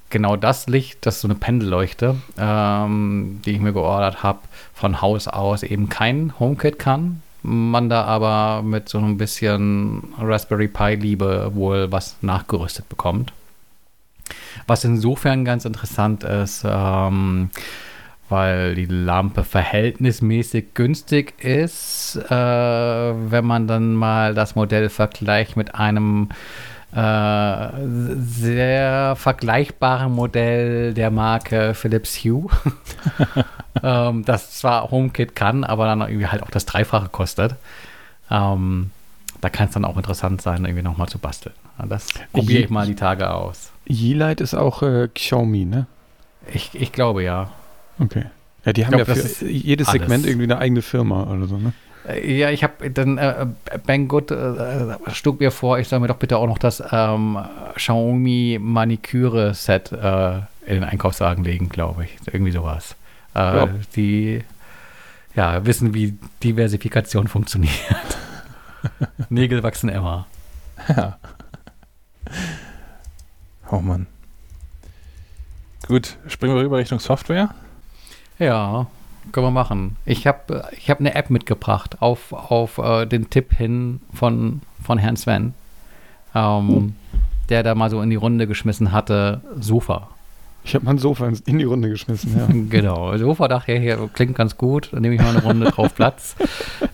genau 0.09 0.37
das 0.37 0.67
Licht, 0.67 1.05
das 1.05 1.15
ist 1.15 1.21
so 1.21 1.27
eine 1.27 1.35
Pendelleuchte, 1.35 2.15
ähm, 2.37 3.41
die 3.45 3.51
ich 3.51 3.59
mir 3.59 3.73
geordert 3.73 4.23
habe, 4.23 4.39
von 4.73 5.01
Haus 5.01 5.27
aus 5.27 5.63
eben 5.63 5.89
kein 5.89 6.33
HomeKit 6.39 6.79
kann. 6.79 7.21
Man 7.49 7.87
da 7.87 8.03
aber 8.03 8.61
mit 8.61 8.89
so 8.89 8.97
ein 8.97 9.15
bisschen 9.15 10.13
Raspberry 10.19 10.67
Pi 10.67 10.95
Liebe 10.95 11.51
wohl 11.53 11.89
was 11.89 12.17
nachgerüstet 12.21 12.89
bekommt. 12.89 13.31
Was 14.67 14.83
insofern 14.83 15.45
ganz 15.45 15.63
interessant 15.63 16.25
ist, 16.25 16.65
ähm, 16.67 17.49
weil 18.27 18.75
die 18.75 18.87
Lampe 18.87 19.45
verhältnismäßig 19.45 20.73
günstig 20.73 21.41
ist, 21.41 22.17
äh, 22.29 22.33
wenn 22.33 23.45
man 23.45 23.65
dann 23.65 23.93
mal 23.93 24.33
das 24.33 24.55
Modell 24.55 24.89
vergleicht 24.89 25.55
mit 25.55 25.73
einem 25.73 26.27
äh, 26.93 27.69
sehr 28.17 29.15
vergleichbaren 29.17 30.11
Modell 30.11 30.93
der 30.93 31.11
Marke 31.11 31.73
Philips 31.73 32.23
Hue, 32.23 32.47
ähm, 33.83 34.23
das 34.25 34.57
zwar 34.57 34.89
HomeKit 34.89 35.35
kann, 35.35 35.63
aber 35.63 35.85
dann 35.85 36.01
irgendwie 36.01 36.27
halt 36.27 36.43
auch 36.43 36.49
das 36.49 36.65
Dreifache 36.65 37.09
kostet. 37.09 37.55
Ähm, 38.31 38.91
da 39.41 39.49
kann 39.49 39.67
es 39.67 39.73
dann 39.73 39.85
auch 39.85 39.97
interessant 39.97 40.41
sein, 40.41 40.65
irgendwie 40.65 40.83
nochmal 40.83 41.07
zu 41.09 41.19
basteln. 41.19 41.55
Das 41.87 42.07
probiere 42.33 42.63
ich 42.63 42.69
mal 42.69 42.87
die 42.87 42.95
Tage 42.95 43.29
aus. 43.29 43.71
Yeelight 43.87 44.41
ist 44.41 44.55
auch 44.55 44.81
äh, 44.81 45.09
Xiaomi, 45.13 45.65
ne? 45.65 45.85
Ich, 46.51 46.71
ich 46.73 46.91
glaube 46.91 47.23
ja. 47.23 47.51
Okay. 47.99 48.25
Ja, 48.65 48.73
die 48.73 48.85
haben 48.85 48.93
glaub, 48.93 49.07
ja 49.07 49.15
für 49.15 49.45
jedes 49.45 49.87
alles. 49.87 50.01
Segment 50.01 50.25
irgendwie 50.25 50.43
eine 50.45 50.57
eigene 50.57 50.81
Firma 50.81 51.23
oder 51.23 51.45
so, 51.47 51.57
ne? 51.57 51.73
Äh, 52.07 52.37
Ja, 52.37 52.49
ich 52.49 52.63
habe 52.63 52.89
dann 52.89 53.17
äh, 53.17 53.45
Banggood 53.85 54.31
äh, 54.31 54.95
schlug 55.11 55.39
mir 55.39 55.51
vor, 55.51 55.79
ich 55.79 55.87
soll 55.87 55.99
mir 55.99 56.07
doch 56.07 56.17
bitte 56.17 56.37
auch 56.37 56.47
noch 56.47 56.57
das 56.57 56.81
ähm, 56.91 57.37
Xiaomi 57.75 58.59
Maniküre 58.61 59.53
Set 59.53 59.91
äh, 59.91 60.37
in 60.65 60.75
den 60.75 60.83
Einkaufswagen 60.83 61.43
legen, 61.43 61.69
glaube 61.69 62.05
ich. 62.05 62.17
Irgendwie 62.31 62.51
sowas. 62.51 62.95
Äh, 63.35 63.39
Ja. 63.39 63.69
Die 63.95 64.43
ja, 65.35 65.65
wissen, 65.65 65.93
wie 65.93 66.17
Diversifikation 66.43 67.27
funktioniert. 67.29 67.71
Nägel 69.29 69.63
wachsen 69.63 69.89
immer. 69.89 70.25
Ja. 70.95 71.17
Oh 73.69 73.79
Mann. 73.79 74.07
Gut, 75.87 76.17
springen 76.27 76.55
wir 76.55 76.63
rüber 76.63 76.77
Richtung 76.77 76.99
Software. 76.99 77.53
Ja, 78.39 78.87
können 79.31 79.47
wir 79.47 79.51
machen. 79.51 79.97
Ich 80.05 80.27
habe 80.27 80.65
ich 80.77 80.89
hab 80.89 80.99
eine 80.99 81.15
App 81.15 81.29
mitgebracht 81.29 82.01
auf, 82.01 82.33
auf 82.33 82.77
äh, 82.77 83.05
den 83.05 83.29
Tipp 83.29 83.53
hin 83.53 84.01
von, 84.13 84.61
von 84.83 84.97
Herrn 84.97 85.15
Sven, 85.15 85.53
ähm, 86.35 86.95
der 87.49 87.63
da 87.63 87.75
mal 87.75 87.89
so 87.89 88.01
in 88.01 88.09
die 88.09 88.15
Runde 88.15 88.47
geschmissen 88.47 88.91
hatte, 88.91 89.41
Sofa. 89.59 90.09
Ich 90.63 90.75
habe 90.75 90.83
mein 90.83 90.97
Sofa 90.97 91.31
in 91.45 91.59
die 91.59 91.63
Runde 91.63 91.89
geschmissen, 91.89 92.37
ja. 92.37 92.47
Genau, 92.69 93.15
Sofa 93.17 93.47
dachte 93.47 93.71
ich, 93.71 93.81
hier 93.81 94.09
klingt 94.13 94.35
ganz 94.35 94.57
gut, 94.57 94.89
dann 94.91 95.01
nehme 95.01 95.15
ich 95.15 95.21
mal 95.21 95.29
eine 95.29 95.43
Runde 95.43 95.67
drauf 95.71 95.95
Platz. 95.95 96.35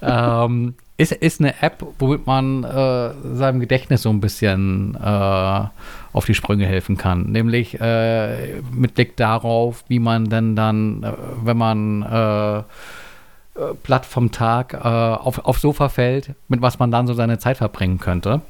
Ähm, 0.01 0.75
ist, 1.03 1.11
ist 1.11 1.41
eine 1.41 1.61
App, 1.61 1.85
womit 1.99 2.25
man 2.25 2.63
äh, 2.63 3.11
seinem 3.35 3.59
Gedächtnis 3.59 4.03
so 4.03 4.09
ein 4.09 4.21
bisschen 4.21 4.95
äh, 4.95 5.63
auf 6.13 6.25
die 6.25 6.33
Sprünge 6.33 6.65
helfen 6.65 6.97
kann. 6.97 7.31
Nämlich 7.31 7.79
äh, 7.81 8.61
mit 8.71 8.95
Blick 8.95 9.17
darauf, 9.17 9.83
wie 9.87 9.99
man 9.99 10.29
denn 10.29 10.55
dann, 10.55 11.03
äh, 11.03 11.11
wenn 11.43 11.57
man 11.57 12.03
äh, 12.03 12.57
äh, 12.59 12.63
platt 13.83 14.05
vom 14.05 14.31
Tag 14.31 14.73
auf, 14.73 15.45
aufs 15.45 15.61
Sofa 15.61 15.89
fällt, 15.89 16.31
mit 16.47 16.61
was 16.61 16.79
man 16.79 16.89
dann 16.89 17.05
so 17.05 17.13
seine 17.13 17.37
Zeit 17.37 17.57
verbringen 17.57 17.99
könnte. 17.99 18.41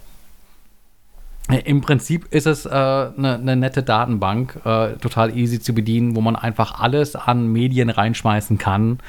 Äh, 1.50 1.60
Im 1.66 1.82
Prinzip 1.82 2.28
ist 2.32 2.48
es 2.48 2.66
eine 2.66 3.36
äh, 3.36 3.38
ne 3.38 3.56
nette 3.56 3.84
Datenbank, 3.84 4.62
äh, 4.64 4.94
total 4.94 5.38
easy 5.38 5.60
zu 5.60 5.74
bedienen, 5.74 6.16
wo 6.16 6.22
man 6.22 6.38
einfach 6.38 6.80
alles 6.80 7.16
an 7.16 7.52
Medien 7.52 7.90
reinschmeißen 7.90 8.58
kann, 8.58 9.00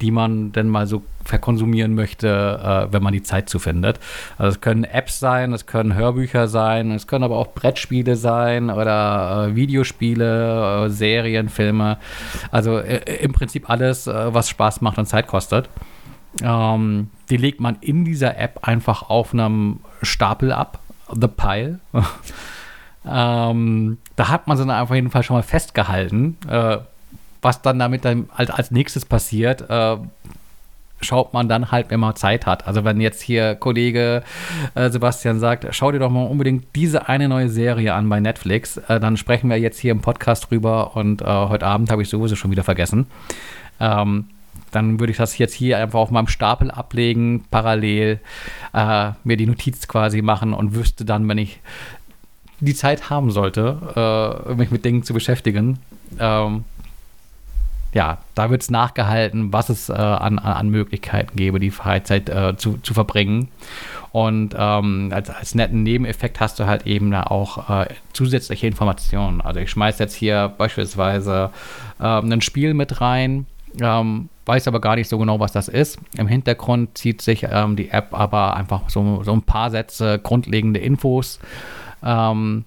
die 0.00 0.12
man 0.12 0.52
denn 0.52 0.68
mal 0.68 0.86
so 0.86 1.02
verkonsumieren 1.24 1.94
möchte, 1.94 2.28
äh, 2.88 2.92
wenn 2.92 3.02
man 3.02 3.12
die 3.12 3.24
Zeit 3.24 3.48
zu 3.48 3.58
findet. 3.58 3.98
Also 4.38 4.56
es 4.56 4.60
können 4.60 4.84
Apps 4.84 5.18
sein, 5.18 5.52
es 5.52 5.66
können 5.66 5.94
Hörbücher 5.94 6.46
sein, 6.46 6.92
es 6.92 7.08
können 7.08 7.24
aber 7.24 7.36
auch 7.36 7.48
Brettspiele 7.54 8.14
sein 8.14 8.70
oder 8.70 9.48
äh, 9.48 9.56
Videospiele, 9.56 10.86
äh, 10.86 10.90
Serien, 10.90 11.48
Filme. 11.48 11.98
Also 12.52 12.78
im 12.78 13.32
Prinzip 13.32 13.68
alles, 13.68 14.06
was 14.06 14.48
Spaß 14.48 14.80
macht 14.80 14.98
und 14.98 15.06
Zeit 15.06 15.26
kostet. 15.26 15.68
Ähm, 16.42 17.10
die 17.28 17.36
legt 17.36 17.60
man 17.60 17.76
in 17.80 18.04
dieser 18.04 18.38
App 18.38 18.60
einfach 18.62 19.10
auf 19.10 19.32
einem 19.32 19.80
Stapel 20.02 20.52
ab. 20.52 20.78
The 21.18 21.28
Pile. 21.28 21.80
ähm, 23.06 23.98
da 24.16 24.28
hat 24.28 24.46
man 24.46 24.56
sie 24.56 24.66
dann 24.66 24.80
auf 24.80 24.90
jeden 24.90 25.10
Fall 25.10 25.22
schon 25.22 25.36
mal 25.36 25.42
festgehalten. 25.42 26.36
Äh, 26.48 26.78
was 27.42 27.62
dann 27.62 27.78
damit 27.78 28.04
dann 28.04 28.28
als, 28.34 28.50
als 28.50 28.70
nächstes 28.70 29.04
passiert, 29.06 29.68
äh, 29.70 29.96
schaut 31.00 31.32
man 31.32 31.48
dann 31.48 31.70
halt, 31.70 31.90
wenn 31.90 32.00
man 32.00 32.14
Zeit 32.16 32.46
hat. 32.46 32.66
Also 32.66 32.84
wenn 32.84 33.00
jetzt 33.00 33.22
hier 33.22 33.54
Kollege 33.54 34.22
äh, 34.74 34.90
Sebastian 34.90 35.38
sagt, 35.38 35.66
schau 35.70 35.92
dir 35.92 35.98
doch 35.98 36.10
mal 36.10 36.24
unbedingt 36.24 36.66
diese 36.74 37.08
eine 37.08 37.28
neue 37.28 37.48
Serie 37.48 37.94
an 37.94 38.08
bei 38.08 38.20
Netflix, 38.20 38.76
äh, 38.76 39.00
dann 39.00 39.16
sprechen 39.16 39.48
wir 39.48 39.58
jetzt 39.58 39.78
hier 39.78 39.92
im 39.92 40.00
Podcast 40.00 40.50
drüber 40.50 40.96
und 40.96 41.22
äh, 41.22 41.24
heute 41.24 41.66
Abend 41.66 41.90
habe 41.90 42.02
ich 42.02 42.08
sowieso 42.08 42.36
schon 42.36 42.50
wieder 42.50 42.64
vergessen. 42.64 43.06
Ähm, 43.80 44.26
dann 44.70 45.00
würde 45.00 45.10
ich 45.10 45.16
das 45.16 45.38
jetzt 45.38 45.54
hier 45.54 45.78
einfach 45.78 45.98
auf 45.98 46.10
meinem 46.10 46.28
Stapel 46.28 46.70
ablegen, 46.70 47.44
parallel 47.50 48.20
äh, 48.72 49.10
mir 49.24 49.36
die 49.36 49.46
Notiz 49.46 49.88
quasi 49.88 50.22
machen 50.22 50.52
und 50.52 50.74
wüsste 50.74 51.04
dann, 51.04 51.28
wenn 51.28 51.38
ich 51.38 51.60
die 52.60 52.74
Zeit 52.74 53.10
haben 53.10 53.30
sollte, 53.30 54.44
äh, 54.46 54.54
mich 54.54 54.70
mit 54.70 54.84
Dingen 54.84 55.02
zu 55.02 55.14
beschäftigen, 55.14 55.78
ähm, 56.18 56.64
ja, 57.92 58.18
da 58.34 58.50
wird 58.50 58.62
es 58.62 58.70
nachgehalten, 58.70 59.52
was 59.52 59.68
es 59.68 59.88
äh, 59.88 59.92
an, 59.94 60.38
an 60.38 60.68
Möglichkeiten 60.68 61.36
gäbe, 61.36 61.58
die 61.58 61.72
Freizeit 61.72 62.28
äh, 62.28 62.56
zu, 62.56 62.78
zu 62.78 62.94
verbringen. 62.94 63.48
Und 64.12 64.54
ähm, 64.56 65.10
als, 65.12 65.30
als 65.30 65.54
netten 65.54 65.82
Nebeneffekt 65.82 66.40
hast 66.40 66.58
du 66.60 66.66
halt 66.66 66.86
eben 66.86 67.10
da 67.10 67.24
auch 67.24 67.68
äh, 67.68 67.86
zusätzliche 68.12 68.66
Informationen. 68.66 69.40
Also 69.40 69.60
ich 69.60 69.70
schmeiße 69.70 70.02
jetzt 70.02 70.14
hier 70.14 70.52
beispielsweise 70.56 71.50
ähm, 72.00 72.32
ein 72.32 72.40
Spiel 72.40 72.74
mit 72.74 73.00
rein, 73.00 73.46
ähm, 73.80 74.28
weiß 74.50 74.66
aber 74.66 74.80
gar 74.80 74.96
nicht 74.96 75.08
so 75.08 75.16
genau, 75.16 75.38
was 75.38 75.52
das 75.52 75.68
ist. 75.68 75.98
Im 76.18 76.26
Hintergrund 76.26 76.98
zieht 76.98 77.22
sich 77.22 77.46
ähm, 77.48 77.76
die 77.76 77.90
App 77.90 78.08
aber 78.12 78.56
einfach 78.56 78.90
so, 78.90 79.22
so 79.22 79.32
ein 79.32 79.42
paar 79.42 79.70
Sätze 79.70 80.18
grundlegende 80.18 80.80
Infos. 80.80 81.38
Ähm, 82.02 82.64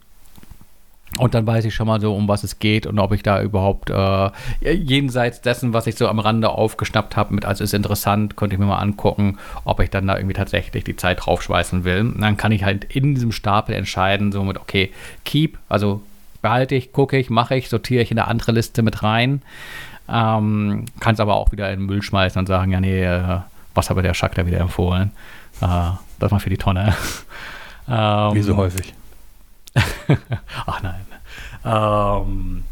und 1.18 1.34
dann 1.34 1.46
weiß 1.46 1.66
ich 1.66 1.76
schon 1.76 1.88
mal 1.88 2.00
so, 2.00 2.16
um 2.16 2.30
was 2.30 2.46
es 2.46 2.60
geht 2.60 2.88
und 2.88 3.00
ob 3.00 3.12
ich 3.12 3.22
da 3.22 3.42
überhaupt 3.42 3.90
äh, 3.90 4.32
jenseits 4.72 5.42
dessen, 5.42 5.74
was 5.74 5.86
ich 5.86 5.96
so 5.96 6.08
am 6.08 6.20
Rande 6.20 6.50
aufgeschnappt 6.50 7.18
habe, 7.18 7.34
mit 7.34 7.44
also 7.44 7.66
ist 7.66 7.74
interessant, 7.74 8.38
könnte 8.38 8.56
ich 8.56 8.60
mir 8.60 8.66
mal 8.66 8.80
angucken, 8.80 9.38
ob 9.66 9.82
ich 9.82 9.90
dann 9.90 10.08
da 10.08 10.16
irgendwie 10.16 10.36
tatsächlich 10.36 10.86
die 10.86 10.96
Zeit 10.96 11.26
draufschweißen 11.26 11.84
will. 11.84 12.00
Und 12.00 12.22
dann 12.22 12.38
kann 12.38 12.54
ich 12.54 12.64
halt 12.64 12.86
in 12.96 13.14
diesem 13.14 13.34
Stapel 13.34 13.76
entscheiden, 13.76 14.32
so 14.32 14.42
mit, 14.44 14.58
okay, 14.58 14.92
keep, 15.26 15.60
also 15.68 16.02
behalte 16.42 16.76
ich, 16.76 16.94
gucke 16.94 17.18
ich, 17.18 17.30
mache 17.30 17.58
ich, 17.58 17.68
sortiere 17.68 18.02
ich 18.02 18.10
in 18.10 18.18
eine 18.18 18.30
andere 18.30 18.54
Liste 18.54 18.84
mit 18.84 19.04
rein. 19.04 19.42
Ähm, 20.10 20.86
kann 21.00 21.14
es 21.14 21.20
aber 21.20 21.36
auch 21.36 21.52
wieder 21.52 21.72
in 21.72 21.80
den 21.80 21.86
Müll 21.86 22.02
schmeißen 22.02 22.40
und 22.40 22.48
sagen, 22.48 22.72
ja, 22.72 22.82
nee, 22.82 23.04
äh, 23.04 23.40
was 23.74 23.90
hat 23.90 23.98
mir 23.98 24.04
der 24.04 24.14
Schack 24.14 24.36
da 24.36 24.46
wieder 24.46 24.60
empfohlen? 24.60 25.12
Äh, 25.62 25.92
das 26.20 26.32
mal 26.32 26.40
für 26.40 26.50
die 26.50 26.58
Tonne. 26.58 26.94
ähm, 27.90 28.34
Wie 28.34 28.42
so 28.42 28.58
häufig. 28.58 28.94
Ach 30.66 30.82
nein. 30.84 31.06
Ähm, 31.66 32.64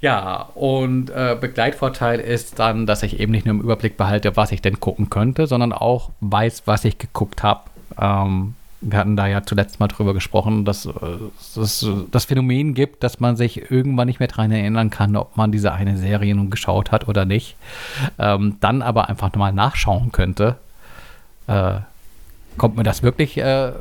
ja, 0.00 0.50
und 0.54 1.10
äh, 1.10 1.36
Begleitvorteil 1.40 2.20
ist 2.20 2.58
dann, 2.58 2.86
dass 2.86 3.02
ich 3.02 3.20
eben 3.20 3.32
nicht 3.32 3.46
nur 3.46 3.54
im 3.54 3.62
Überblick 3.62 3.96
behalte, 3.96 4.36
was 4.36 4.52
ich 4.52 4.60
denn 4.60 4.80
gucken 4.80 5.08
könnte, 5.08 5.46
sondern 5.46 5.72
auch 5.72 6.10
weiß, 6.20 6.64
was 6.66 6.84
ich 6.84 6.98
geguckt 6.98 7.42
habe. 7.42 7.62
Ähm, 7.98 8.54
wir 8.84 8.98
hatten 8.98 9.16
da 9.16 9.26
ja 9.26 9.42
zuletzt 9.42 9.80
mal 9.80 9.88
drüber 9.88 10.14
gesprochen, 10.14 10.64
dass 10.64 10.86
äh, 10.86 10.90
es 11.60 11.86
das 12.10 12.24
Phänomen 12.26 12.74
gibt, 12.74 13.02
dass 13.02 13.20
man 13.20 13.36
sich 13.36 13.70
irgendwann 13.70 14.06
nicht 14.06 14.20
mehr 14.20 14.28
daran 14.28 14.50
erinnern 14.50 14.90
kann, 14.90 15.16
ob 15.16 15.36
man 15.36 15.52
diese 15.52 15.72
eine 15.72 15.96
Serie 15.96 16.34
nun 16.34 16.50
geschaut 16.50 16.92
hat 16.92 17.08
oder 17.08 17.24
nicht. 17.24 17.56
Ähm, 18.18 18.56
dann 18.60 18.82
aber 18.82 19.08
einfach 19.08 19.28
nochmal 19.28 19.52
nachschauen 19.52 20.12
könnte. 20.12 20.56
Äh, 21.46 21.80
kommt 22.56 22.76
mir 22.76 22.82
das 22.84 23.02
wirklich 23.02 23.38
äh, 23.38 23.72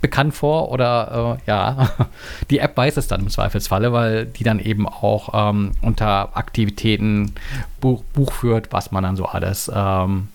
bekannt 0.00 0.34
vor 0.34 0.70
oder 0.70 1.38
äh, 1.46 1.50
ja, 1.50 1.88
die 2.50 2.58
App 2.58 2.76
weiß 2.76 2.98
es 2.98 3.08
dann 3.08 3.20
im 3.20 3.30
Zweifelsfalle, 3.30 3.92
weil 3.92 4.26
die 4.26 4.44
dann 4.44 4.58
eben 4.58 4.86
auch 4.86 5.30
ähm, 5.32 5.72
unter 5.80 6.36
Aktivitäten 6.36 7.34
Buch, 7.80 8.02
Buch 8.12 8.32
führt, 8.32 8.72
was 8.72 8.92
man 8.92 9.02
dann 9.04 9.16
so 9.16 9.24
alles 9.24 9.70
ähm, 9.74 10.28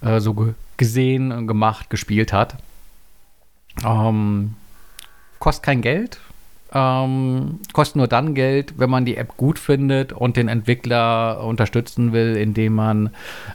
äh, 0.00 0.20
so 0.20 0.54
gesehen, 0.76 1.46
gemacht, 1.46 1.90
gespielt 1.90 2.32
hat. 2.32 2.56
Ähm, 3.84 4.54
kostet 5.38 5.64
kein 5.64 5.82
Geld. 5.82 6.20
Ähm, 6.76 7.60
kostet 7.72 7.96
nur 7.96 8.08
dann 8.08 8.34
Geld, 8.34 8.74
wenn 8.78 8.90
man 8.90 9.04
die 9.04 9.16
App 9.16 9.36
gut 9.36 9.60
findet 9.60 10.12
und 10.12 10.36
den 10.36 10.48
Entwickler 10.48 11.44
unterstützen 11.44 12.12
will, 12.12 12.36
indem 12.36 12.74
man 12.74 13.10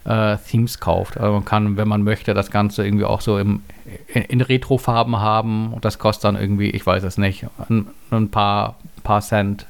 äh, 0.05 0.37
Themes 0.37 0.79
kauft. 0.79 1.17
Also 1.17 1.33
man 1.33 1.43
kann, 1.43 1.75
wenn 1.75 1.87
man 1.89 2.03
möchte, 2.03 2.33
das 2.33 2.49
Ganze 2.49 2.85
irgendwie 2.85 3.03
auch 3.03 3.19
so 3.19 3.37
im, 3.37 3.61
in, 4.07 4.21
in 4.21 4.41
Retro-Farben 4.41 5.19
haben 5.19 5.73
und 5.73 5.83
das 5.83 5.99
kostet 5.99 6.23
dann 6.25 6.37
irgendwie, 6.37 6.69
ich 6.69 6.85
weiß 6.85 7.03
es 7.03 7.17
nicht, 7.17 7.45
ein, 7.67 7.87
ein 8.09 8.31
paar, 8.31 8.77
paar 9.03 9.19
Cent 9.19 9.65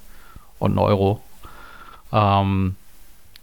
und 0.60 0.72
einen 0.72 0.80
Euro. 0.80 1.20
Ähm, 2.14 2.76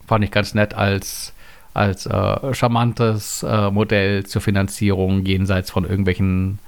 fand 0.06 0.24
ich 0.24 0.30
ganz 0.30 0.54
nett 0.54 0.74
als, 0.74 1.32
als 1.76 2.06
äh, 2.06 2.54
charmantes 2.54 3.42
äh, 3.42 3.70
Modell 3.70 4.24
zur 4.24 4.40
Finanzierung 4.40 5.24
jenseits 5.24 5.70
von 5.70 5.84
irgendwelchen 5.84 6.58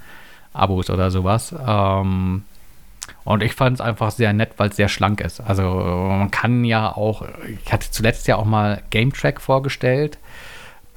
Abos 0.53 0.89
oder 0.89 1.11
sowas. 1.11 1.53
Ähm, 1.65 2.43
und 3.23 3.43
ich 3.43 3.53
fand 3.53 3.75
es 3.75 3.81
einfach 3.81 4.11
sehr 4.11 4.33
nett, 4.33 4.51
weil 4.57 4.69
es 4.69 4.75
sehr 4.75 4.89
schlank 4.89 5.21
ist. 5.21 5.41
Also 5.41 5.63
man 5.63 6.31
kann 6.31 6.63
ja 6.63 6.95
auch, 6.95 7.23
ich 7.63 7.71
hatte 7.71 7.89
zuletzt 7.91 8.27
ja 8.27 8.35
auch 8.35 8.45
mal 8.45 8.81
Game 8.91 9.11
Track 9.13 9.41
vorgestellt. 9.41 10.17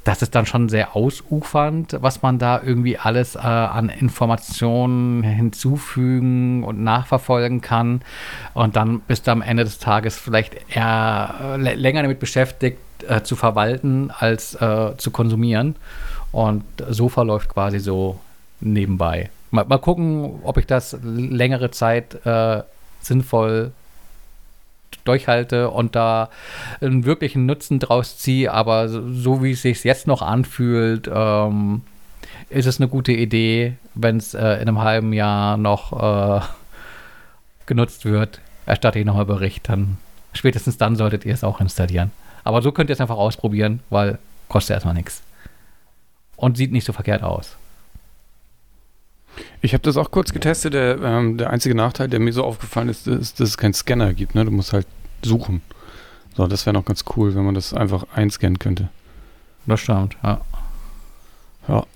Das 0.04 0.20
ist 0.20 0.34
dann 0.34 0.46
schon 0.46 0.68
sehr 0.68 0.96
ausufernd, 0.96 1.96
was 2.00 2.22
man 2.22 2.38
da 2.38 2.60
irgendwie 2.60 2.98
alles 2.98 3.36
äh, 3.36 3.38
an 3.38 3.88
Informationen 3.88 5.22
hinzufügen 5.22 6.64
und 6.64 6.82
nachverfolgen 6.82 7.60
kann. 7.60 8.02
Und 8.54 8.74
dann 8.74 9.00
bist 9.00 9.26
du 9.26 9.30
am 9.30 9.42
Ende 9.42 9.62
des 9.62 9.78
Tages 9.78 10.18
vielleicht 10.18 10.56
eher 10.74 11.56
äh, 11.56 11.74
länger 11.74 12.02
damit 12.02 12.18
beschäftigt, 12.18 12.78
äh, 13.06 13.22
zu 13.22 13.36
verwalten, 13.36 14.10
als 14.16 14.54
äh, 14.54 14.96
zu 14.96 15.10
konsumieren. 15.12 15.76
Und 16.32 16.64
so 16.88 17.08
verläuft 17.08 17.50
quasi 17.50 17.78
so 17.78 18.18
nebenbei. 18.60 19.30
Mal, 19.50 19.66
mal 19.66 19.78
gucken, 19.78 20.40
ob 20.42 20.56
ich 20.56 20.66
das 20.66 20.96
längere 21.02 21.70
Zeit 21.70 22.24
äh, 22.26 22.62
sinnvoll 23.00 23.72
durchhalte 25.04 25.70
und 25.70 25.94
da 25.96 26.30
einen 26.80 27.04
wirklichen 27.04 27.46
Nutzen 27.46 27.78
draus 27.78 28.18
ziehe. 28.18 28.52
Aber 28.52 28.88
so 28.88 29.42
wie 29.42 29.52
es 29.52 29.62
sich 29.62 29.82
jetzt 29.84 30.06
noch 30.06 30.22
anfühlt, 30.22 31.10
ähm, 31.12 31.82
ist 32.48 32.66
es 32.66 32.80
eine 32.80 32.88
gute 32.88 33.12
Idee, 33.12 33.74
wenn 33.94 34.16
es 34.16 34.34
äh, 34.34 34.54
in 34.54 34.68
einem 34.68 34.80
halben 34.80 35.12
Jahr 35.12 35.56
noch 35.56 36.40
äh, 36.40 36.44
genutzt 37.66 38.04
wird, 38.04 38.40
erstatte 38.66 38.98
ich 38.98 39.04
nochmal 39.04 39.26
Bericht. 39.26 39.68
Dann 39.68 39.98
spätestens 40.32 40.76
dann 40.78 40.96
solltet 40.96 41.24
ihr 41.24 41.34
es 41.34 41.44
auch 41.44 41.60
installieren. 41.60 42.10
Aber 42.44 42.62
so 42.62 42.72
könnt 42.72 42.90
ihr 42.90 42.94
es 42.94 43.00
einfach 43.00 43.16
ausprobieren, 43.16 43.80
weil 43.90 44.18
kostet 44.48 44.74
erstmal 44.74 44.94
nichts. 44.94 45.22
Und 46.36 46.56
sieht 46.56 46.72
nicht 46.72 46.84
so 46.84 46.92
verkehrt 46.92 47.22
aus. 47.22 47.56
Ich 49.60 49.74
habe 49.74 49.82
das 49.82 49.96
auch 49.96 50.10
kurz 50.10 50.32
getestet. 50.32 50.74
Der, 50.74 51.00
ähm, 51.00 51.38
der 51.38 51.50
einzige 51.50 51.74
Nachteil, 51.74 52.08
der 52.08 52.20
mir 52.20 52.32
so 52.32 52.44
aufgefallen 52.44 52.88
ist, 52.88 53.06
ist, 53.06 53.40
dass 53.40 53.50
es 53.50 53.58
keinen 53.58 53.74
Scanner 53.74 54.12
gibt. 54.14 54.34
Ne? 54.34 54.44
Du 54.44 54.50
musst 54.50 54.72
halt 54.72 54.86
suchen. 55.22 55.62
So, 56.36 56.46
das 56.46 56.66
wäre 56.66 56.74
noch 56.74 56.84
ganz 56.84 57.04
cool, 57.16 57.34
wenn 57.34 57.44
man 57.44 57.54
das 57.54 57.74
einfach 57.74 58.06
einscannen 58.14 58.58
könnte. 58.58 58.88
Das 59.66 59.80
stimmt, 59.80 60.16
ja. 60.22 60.40
Ja. 61.68 61.86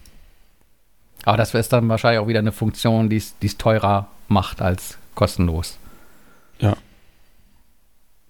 Aber 1.25 1.37
das 1.37 1.55
ist 1.55 1.73
dann 1.73 1.89
wahrscheinlich 1.89 2.21
auch 2.21 2.29
wieder 2.29 2.39
eine 2.39 2.53
Funktion, 2.53 3.09
die 3.09 3.17
es 3.17 3.59
teurer 3.59 4.09
macht 4.29 4.63
als 4.63 4.99
kostenlos. 5.15 5.79
Ja. 6.61 6.77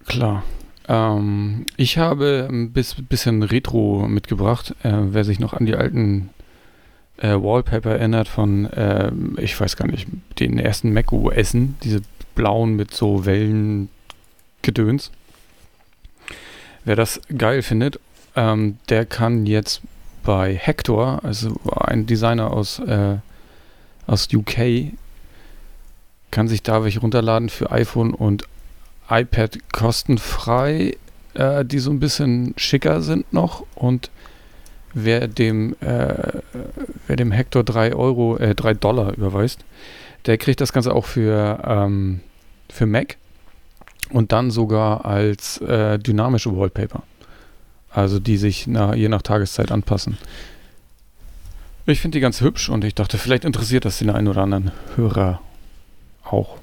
Klar. 0.07 0.43
Ähm, 0.87 1.65
ich 1.75 1.97
habe 1.97 2.47
ein 2.49 2.71
bisschen 2.71 3.43
Retro 3.43 4.07
mitgebracht. 4.07 4.73
Äh, 4.83 4.93
wer 4.93 5.23
sich 5.25 5.39
noch 5.39 5.53
an 5.53 5.65
die 5.65 5.75
alten 5.75 6.29
äh, 7.17 7.33
Wallpaper 7.33 7.91
erinnert 7.91 8.27
von, 8.27 8.65
äh, 8.65 9.11
ich 9.37 9.59
weiß 9.59 9.75
gar 9.75 9.87
nicht, 9.87 10.07
den 10.39 10.59
ersten 10.59 10.93
Mac 10.93 11.11
OSen, 11.11 11.75
diese 11.83 12.01
blauen 12.35 12.75
mit 12.75 12.93
so 12.93 13.25
Wellengedöns. 13.25 15.11
Wer 16.85 16.95
das 16.95 17.19
geil 17.35 17.63
findet, 17.63 17.99
ähm, 18.35 18.77
der 18.89 19.05
kann 19.05 19.45
jetzt 19.45 19.81
bei 20.23 20.55
Hector, 20.55 21.23
also 21.23 21.59
ein 21.75 22.05
Designer 22.05 22.51
aus, 22.51 22.79
äh, 22.79 23.17
aus 24.05 24.27
UK, 24.33 24.93
kann 26.31 26.47
sich 26.47 26.63
da 26.63 26.83
welche 26.83 26.99
runterladen 26.99 27.49
für 27.49 27.71
iPhone 27.71 28.13
und 28.13 28.43
iPad 29.09 29.57
kostenfrei, 29.71 30.97
äh, 31.33 31.65
die 31.65 31.79
so 31.79 31.91
ein 31.91 31.99
bisschen 31.99 32.53
schicker 32.57 33.01
sind 33.01 33.31
noch 33.33 33.65
und 33.75 34.11
wer 34.93 35.27
dem, 35.27 35.75
äh, 35.81 36.41
wer 37.07 37.15
dem 37.15 37.31
Hector 37.31 37.63
3 37.63 37.93
Euro, 37.93 38.37
äh, 38.37 38.55
3 38.55 38.73
Dollar 38.73 39.13
überweist, 39.13 39.63
der 40.25 40.37
kriegt 40.37 40.61
das 40.61 40.73
Ganze 40.73 40.93
auch 40.93 41.05
für, 41.05 41.61
ähm, 41.65 42.21
für 42.69 42.85
Mac 42.85 43.17
und 44.11 44.31
dann 44.31 44.51
sogar 44.51 45.05
als 45.05 45.59
äh, 45.61 45.99
dynamische 45.99 46.55
Wallpaper. 46.55 47.03
Also 47.89 48.19
die 48.19 48.37
sich 48.37 48.67
nach, 48.67 48.93
je 48.95 49.09
nach 49.09 49.21
Tageszeit 49.21 49.71
anpassen. 49.71 50.17
Ich 51.85 52.01
finde 52.01 52.17
die 52.17 52.21
ganz 52.21 52.41
hübsch 52.41 52.69
und 52.69 52.83
ich 52.83 52.95
dachte, 52.95 53.17
vielleicht 53.17 53.45
interessiert 53.45 53.85
das 53.85 53.99
den 53.99 54.09
einen 54.09 54.27
oder 54.27 54.41
anderen 54.43 54.71
Hörer 54.95 55.41
auch. 56.23 56.57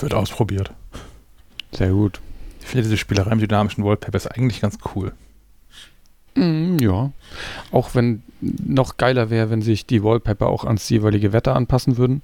Wird 0.00 0.12
ausprobiert. 0.12 0.72
Sehr 1.72 1.90
gut. 1.90 2.20
Ich 2.60 2.66
finde 2.66 2.82
diese 2.82 2.96
Spielerei 2.96 3.34
mit 3.36 3.48
dynamischen 3.48 3.84
Wallpapers 3.84 4.26
eigentlich 4.26 4.60
ganz 4.60 4.78
cool. 4.94 5.12
Mm, 6.36 6.78
ja. 6.78 7.10
Auch 7.72 7.94
wenn 7.94 8.22
noch 8.40 8.96
geiler 8.96 9.30
wäre, 9.30 9.50
wenn 9.50 9.62
sich 9.62 9.86
die 9.86 10.02
Wallpaper 10.02 10.48
auch 10.48 10.64
ans 10.64 10.88
jeweilige 10.88 11.32
Wetter 11.32 11.56
anpassen 11.56 11.96
würden. 11.96 12.22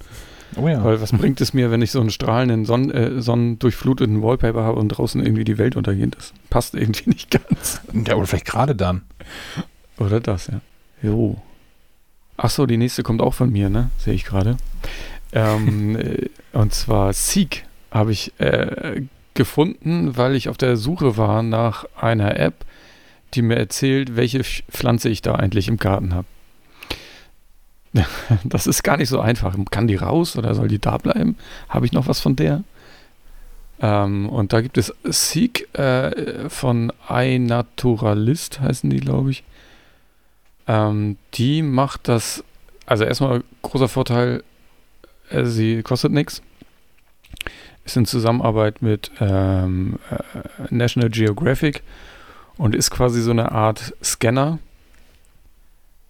Oh 0.57 0.69
ja. 0.69 0.85
Weil 0.85 1.01
was 1.01 1.13
bringt 1.13 1.41
es 1.41 1.55
mir, 1.55 1.71
wenn 1.71 1.81
ich 1.83 1.91
so 1.91 2.01
einen 2.01 2.11
strahlenden, 2.11 2.65
Sonnen, 2.65 2.91
äh, 2.91 3.23
sonnendurchfluteten 3.23 4.23
Wallpaper 4.23 4.63
habe 4.63 4.79
und 4.79 4.91
draußen 4.91 5.25
irgendwie 5.25 5.45
die 5.45 5.59
Welt 5.59 5.77
untergeht? 5.77 6.15
Das 6.17 6.33
passt 6.51 6.75
irgendwie 6.75 7.11
nicht 7.11 7.31
ganz. 7.31 7.81
Ja, 8.07 8.17
oder 8.17 8.27
vielleicht 8.27 8.47
gerade 8.47 8.75
dann. 8.75 9.03
Oder 9.99 10.21
das, 10.21 10.49
ja. 10.49 10.61
Jo. 11.03 11.41
Achso, 12.37 12.67
die 12.67 12.77
nächste 12.77 13.03
kommt 13.03 13.23
auch 13.23 13.35
von 13.35 13.51
mir, 13.51 13.71
ne? 13.71 13.91
Sehe 13.99 14.15
ich 14.15 14.25
gerade. 14.25 14.57
Ähm, 15.33 15.97
äh, 16.01 16.29
und 16.53 16.75
zwar 16.75 17.13
Seek 17.13 17.65
habe 17.91 18.13
ich 18.13 18.33
äh, 18.39 19.03
gefunden, 19.35 20.17
weil 20.17 20.35
ich 20.35 20.49
auf 20.49 20.59
der 20.59 20.77
Suche 20.77 21.17
war 21.17 21.43
nach 21.43 21.87
einer 21.97 22.39
App, 22.39 22.65
die 23.35 23.43
mir 23.43 23.57
erzählt, 23.57 24.17
welche 24.17 24.43
Pflanze 24.45 25.09
ich 25.09 25.23
da 25.23 25.35
eigentlich 25.35 25.69
im 25.69 25.77
Garten 25.79 26.15
habe. 26.15 26.27
Das 28.45 28.67
ist 28.67 28.83
gar 28.83 28.97
nicht 28.97 29.09
so 29.09 29.21
einfach. 29.21 29.57
Kann 29.71 29.87
die 29.87 29.97
raus 29.97 30.37
oder 30.37 30.55
soll 30.55 30.69
die 30.69 30.79
da 30.79 30.99
bleiben? 30.99 31.37
Habe 31.69 31.87
ich 31.87 31.93
noch 31.93 32.09
was 32.09 32.21
von 32.21 32.37
der? 32.37 32.65
Ähm, 33.81 34.29
und 34.29 34.53
da 34.53 34.61
gibt 34.61 34.79
es 34.79 34.95
Seek 35.05 35.69
äh, 35.77 36.49
von 36.49 36.93
iNaturalist, 37.09 38.61
heißen 38.61 38.89
die, 38.89 39.01
glaube 39.01 39.33
ich. 39.33 39.45
Ähm, 40.69 41.17
die 41.35 41.63
macht 41.63 42.09
das, 42.09 42.45
also 42.87 43.05
erstmal 43.05 43.43
großer 43.63 43.89
Vorteil, 43.89 44.45
äh, 45.31 45.45
sie 45.45 45.83
kostet 45.83 46.13
nichts. 46.13 46.43
Ist 47.85 47.97
in 47.97 48.07
Zusammenarbeit 48.07 48.81
mit 48.83 49.11
ähm, 49.21 49.99
äh, 50.11 50.73
National 50.73 51.11
Geographic 51.11 51.83
und 52.57 52.75
ist 52.75 52.91
quasi 52.91 53.23
so 53.23 53.31
eine 53.31 53.53
Art 53.53 53.95
Scanner. 54.03 54.59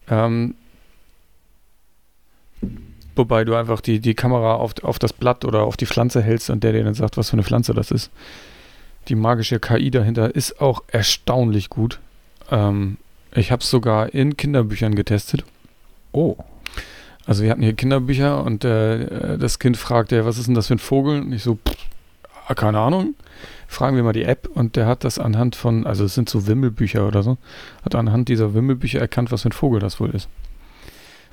Ähm, 0.09 0.55
wobei 3.15 3.45
du 3.45 3.55
einfach 3.55 3.81
die, 3.81 4.01
die 4.01 4.15
Kamera 4.15 4.55
auf, 4.55 4.73
auf 4.83 4.99
das 4.99 5.13
Blatt 5.13 5.45
oder 5.45 5.63
auf 5.63 5.77
die 5.77 5.87
Pflanze 5.87 6.23
hältst 6.23 6.51
und 6.51 6.65
der 6.65 6.73
dir 6.73 6.85
dann 6.85 6.95
sagt, 6.95 7.17
was 7.17 7.31
für 7.31 7.35
eine 7.35 7.45
Pflanze 7.45 7.75
das 7.75 7.91
ist. 7.91 8.11
Die 9.09 9.15
magische 9.15 9.59
KI 9.59 9.91
dahinter 9.91 10.35
ist 10.35 10.61
auch 10.61 10.83
erstaunlich 10.89 11.71
gut. 11.71 11.99
Ähm, 12.51 12.99
ich 13.35 13.51
habe 13.51 13.63
es 13.63 13.71
sogar 13.71 14.13
in 14.15 14.37
Kinderbüchern 14.37 14.95
getestet. 14.95 15.45
Oh. 16.13 16.37
Also 17.25 17.45
wir 17.45 17.51
hatten 17.51 17.63
hier 17.63 17.75
Kinderbücher 17.75 18.43
und 18.43 18.65
äh, 18.65 19.39
das 19.39 19.59
Kind 19.59 19.77
fragte, 19.77 20.25
was 20.25 20.39
ist 20.39 20.47
denn 20.49 20.55
das 20.55 20.67
für 20.67 20.75
ein 20.75 20.79
Vogel? 20.79 21.21
Und 21.21 21.33
ich 21.33 21.43
so, 21.43 21.55
pff, 21.55 21.77
keine 22.55 22.79
Ahnung. 22.79 23.15
Fragen 23.69 23.97
wir 23.97 24.03
mal 24.03 24.13
die 24.13 24.25
App 24.25 24.49
und 24.53 24.77
der 24.77 24.87
hat 24.87 25.05
das 25.05 25.19
anhand 25.19 25.57
von, 25.57 25.87
also 25.87 26.05
es 26.05 26.15
sind 26.15 26.29
so 26.29 26.47
Wimmelbücher 26.47 27.07
oder 27.07 27.23
so, 27.23 27.39
hat 27.85 27.95
anhand 27.95 28.29
dieser 28.29 28.55
Wimmelbücher 28.55 29.01
erkannt, 29.01 29.33
was 29.33 29.43
für 29.43 29.49
ein 29.49 29.53
Vogel 29.53 29.81
das 29.81 29.99
wohl 30.01 30.11
ist. 30.11 30.29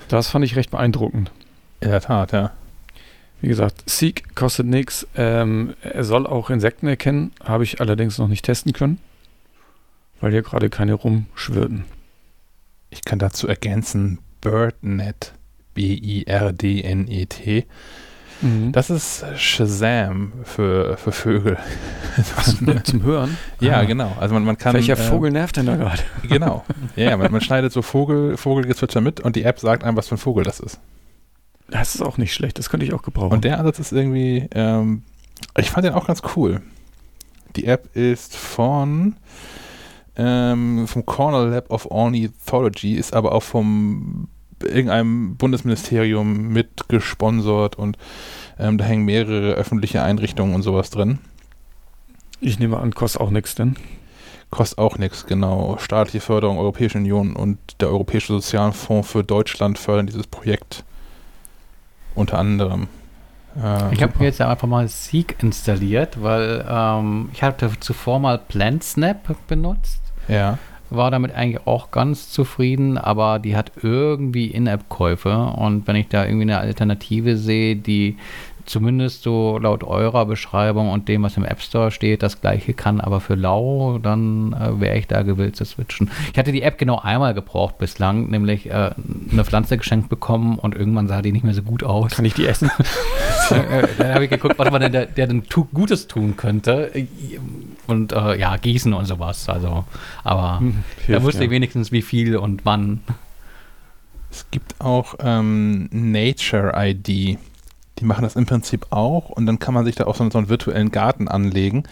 Das 0.08 0.28
fand 0.28 0.44
ich 0.44 0.56
recht 0.56 0.70
beeindruckend. 0.70 1.30
In 1.80 1.90
der 1.90 2.00
Tat, 2.00 2.32
ja. 2.32 2.52
Wie 3.40 3.48
gesagt, 3.48 3.88
Seek 3.88 4.34
kostet 4.34 4.66
nichts. 4.66 5.06
Ähm, 5.14 5.74
er 5.82 6.04
soll 6.04 6.26
auch 6.26 6.50
Insekten 6.50 6.86
erkennen, 6.88 7.32
habe 7.42 7.64
ich 7.64 7.80
allerdings 7.80 8.18
noch 8.18 8.28
nicht 8.28 8.44
testen 8.44 8.72
können, 8.72 8.98
weil 10.20 10.32
hier 10.32 10.42
gerade 10.42 10.68
keine 10.68 10.94
rumschwirrten. 10.94 11.84
Ich 12.90 13.04
kann 13.04 13.18
dazu 13.18 13.46
ergänzen 13.48 14.18
BirdNet. 14.40 15.32
B-I-R-D-N-E-T. 15.74 17.66
Mhm. 18.42 18.72
Das 18.72 18.90
ist 18.90 19.24
Shazam 19.36 20.32
für, 20.44 20.96
für 20.96 21.12
Vögel. 21.12 21.58
Ach, 22.36 22.82
zum 22.84 23.02
Hören? 23.02 23.36
Ja, 23.60 23.80
ah. 23.80 23.84
genau. 23.84 24.16
Also 24.18 24.34
man, 24.34 24.44
man 24.44 24.56
kann. 24.56 24.74
Welcher 24.74 24.94
äh, 24.94 24.96
Vogel 24.96 25.30
nervt 25.30 25.56
denn 25.56 25.66
da 25.66 25.76
gerade? 25.76 26.02
Genau. 26.28 26.64
Ja, 26.96 27.16
man, 27.16 27.30
man 27.30 27.40
schneidet 27.40 27.72
so 27.72 27.82
Vogel, 27.82 28.36
Vogelgezwitscher 28.36 29.00
mit 29.00 29.20
und 29.20 29.36
die 29.36 29.42
App 29.42 29.58
sagt 29.60 29.84
einem, 29.84 29.96
was 29.96 30.08
für 30.08 30.14
ein 30.14 30.18
Vogel 30.18 30.44
das 30.44 30.60
ist. 30.60 30.80
Das 31.68 31.94
ist 31.94 32.02
auch 32.02 32.18
nicht 32.18 32.34
schlecht, 32.34 32.58
das 32.58 32.70
könnte 32.70 32.86
ich 32.86 32.92
auch 32.92 33.02
gebrauchen. 33.02 33.32
Und 33.32 33.44
der 33.44 33.58
Ansatz 33.58 33.78
ist 33.78 33.92
irgendwie, 33.92 34.48
ähm, 34.52 35.02
ich 35.56 35.70
fand 35.70 35.86
den 35.86 35.94
auch 35.94 36.06
ganz 36.06 36.22
cool. 36.34 36.62
Die 37.56 37.66
App 37.66 37.94
ist 37.94 38.36
von 38.36 39.16
ähm, 40.16 40.86
vom 40.86 41.06
Cornell 41.06 41.50
Lab 41.50 41.70
of 41.70 41.90
Ornithology, 41.90 42.94
ist 42.94 43.14
aber 43.14 43.32
auch 43.32 43.42
vom 43.42 44.28
irgendeinem 44.62 45.36
Bundesministerium 45.36 46.48
mitgesponsert 46.48 47.76
und 47.76 47.96
ähm, 48.58 48.78
da 48.78 48.84
hängen 48.84 49.04
mehrere 49.04 49.52
öffentliche 49.52 50.02
Einrichtungen 50.02 50.54
und 50.54 50.62
sowas 50.62 50.90
drin. 50.90 51.18
Ich 52.40 52.58
nehme 52.58 52.78
an, 52.78 52.94
kostet 52.94 53.20
auch 53.20 53.30
nichts 53.30 53.54
denn? 53.54 53.76
Kostet 54.50 54.78
auch 54.78 54.98
nichts, 54.98 55.26
genau. 55.26 55.76
Staatliche 55.78 56.20
Förderung, 56.20 56.58
Europäische 56.58 56.98
Union 56.98 57.36
und 57.36 57.58
der 57.80 57.88
Europäische 57.88 58.32
Sozialfonds 58.32 59.10
für 59.10 59.22
Deutschland 59.22 59.78
fördern 59.78 60.06
dieses 60.06 60.26
Projekt 60.26 60.84
unter 62.14 62.38
anderem. 62.38 62.88
Äh, 63.56 63.94
ich 63.94 64.02
habe 64.02 64.18
mir 64.18 64.26
jetzt 64.26 64.40
einfach 64.40 64.66
mal 64.66 64.88
Seek 64.88 65.36
installiert, 65.42 66.22
weil 66.22 66.64
ähm, 66.68 67.30
ich 67.32 67.42
hatte 67.42 67.70
zuvor 67.78 68.18
mal 68.18 68.38
PlantSnap 68.38 69.46
benutzt. 69.46 70.00
Ja 70.26 70.58
war 70.90 71.10
damit 71.10 71.34
eigentlich 71.34 71.66
auch 71.66 71.90
ganz 71.90 72.30
zufrieden, 72.30 72.98
aber 72.98 73.38
die 73.38 73.56
hat 73.56 73.72
irgendwie 73.82 74.46
In-App-Käufe 74.46 75.36
und 75.56 75.86
wenn 75.86 75.96
ich 75.96 76.08
da 76.08 76.24
irgendwie 76.24 76.42
eine 76.42 76.58
Alternative 76.58 77.36
sehe, 77.36 77.76
die 77.76 78.16
zumindest 78.70 79.22
so 79.22 79.58
laut 79.58 79.82
eurer 79.84 80.26
Beschreibung 80.26 80.90
und 80.90 81.08
dem, 81.08 81.22
was 81.22 81.36
im 81.36 81.44
App 81.44 81.60
Store 81.60 81.90
steht, 81.90 82.22
das 82.22 82.40
gleiche 82.40 82.72
kann, 82.72 83.00
aber 83.00 83.20
für 83.20 83.34
lau, 83.34 83.98
dann 83.98 84.52
äh, 84.52 84.80
wäre 84.80 84.96
ich 84.96 85.08
da 85.08 85.22
gewillt 85.22 85.56
zu 85.56 85.64
switchen. 85.64 86.10
Ich 86.32 86.38
hatte 86.38 86.52
die 86.52 86.62
App 86.62 86.78
genau 86.78 86.98
einmal 86.98 87.34
gebraucht 87.34 87.78
bislang, 87.78 88.30
nämlich 88.30 88.70
äh, 88.70 88.90
eine 89.32 89.44
Pflanze 89.44 89.76
geschenkt 89.76 90.08
bekommen 90.08 90.58
und 90.58 90.74
irgendwann 90.74 91.08
sah 91.08 91.20
die 91.20 91.32
nicht 91.32 91.44
mehr 91.44 91.54
so 91.54 91.62
gut 91.62 91.82
aus. 91.82 92.12
Kann 92.12 92.24
ich 92.24 92.34
die 92.34 92.46
essen? 92.46 92.70
Äh, 93.50 93.88
dann 93.98 94.14
habe 94.14 94.24
ich 94.24 94.30
geguckt, 94.30 94.56
was 94.58 94.70
man 94.70 94.80
denn 94.80 94.92
der, 94.92 95.06
der 95.06 95.26
denn 95.26 95.42
tu 95.42 95.66
Gutes 95.74 96.06
tun 96.06 96.36
könnte. 96.36 96.92
Und 97.90 98.12
äh, 98.12 98.38
ja, 98.38 98.56
gießen 98.56 98.92
und 98.92 99.06
sowas. 99.06 99.48
Also, 99.48 99.84
aber 100.24 100.58
Hm, 100.60 100.84
da 100.98 101.04
hilft, 101.06 101.22
wusste 101.24 101.44
ich 101.44 101.50
ja. 101.50 101.56
wenigstens, 101.56 101.92
wie 101.92 102.02
viel 102.02 102.36
und 102.36 102.64
wann. 102.64 103.00
Es 104.30 104.46
gibt 104.50 104.80
auch 104.80 105.16
ähm, 105.18 105.88
Nature 105.90 106.72
ID. 106.76 107.06
Die 107.06 108.04
machen 108.04 108.22
das 108.22 108.36
im 108.36 108.46
Prinzip 108.46 108.86
auch 108.90 109.28
und 109.28 109.46
dann 109.46 109.58
kann 109.58 109.74
man 109.74 109.84
sich 109.84 109.96
da 109.96 110.04
auch 110.04 110.14
so, 110.14 110.30
so 110.30 110.38
einen 110.38 110.48
virtuellen 110.48 110.90
Garten 110.90 111.28
anlegen, 111.28 111.82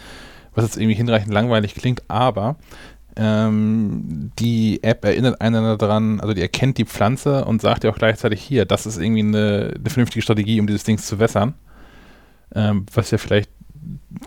was 0.55 0.65
jetzt 0.65 0.77
irgendwie 0.77 0.95
hinreichend 0.95 1.31
langweilig 1.31 1.75
klingt, 1.75 2.01
aber 2.07 2.55
ähm, 3.15 4.31
die 4.39 4.81
App 4.81 5.03
erinnert 5.03 5.41
einen 5.41 5.77
daran, 5.77 6.21
also 6.21 6.33
die 6.33 6.41
erkennt 6.41 6.77
die 6.77 6.85
Pflanze 6.85 7.43
und 7.43 7.61
sagt 7.61 7.83
ja 7.83 7.91
auch 7.91 7.97
gleichzeitig 7.97 8.41
hier, 8.41 8.65
das 8.65 8.85
ist 8.85 8.97
irgendwie 8.97 9.19
eine, 9.19 9.73
eine 9.75 9.89
vernünftige 9.89 10.21
Strategie, 10.21 10.59
um 10.61 10.67
dieses 10.67 10.85
Ding 10.85 10.97
zu 10.97 11.19
wässern. 11.19 11.53
Ähm, 12.55 12.85
was 12.93 13.11
ja 13.11 13.17
vielleicht 13.17 13.51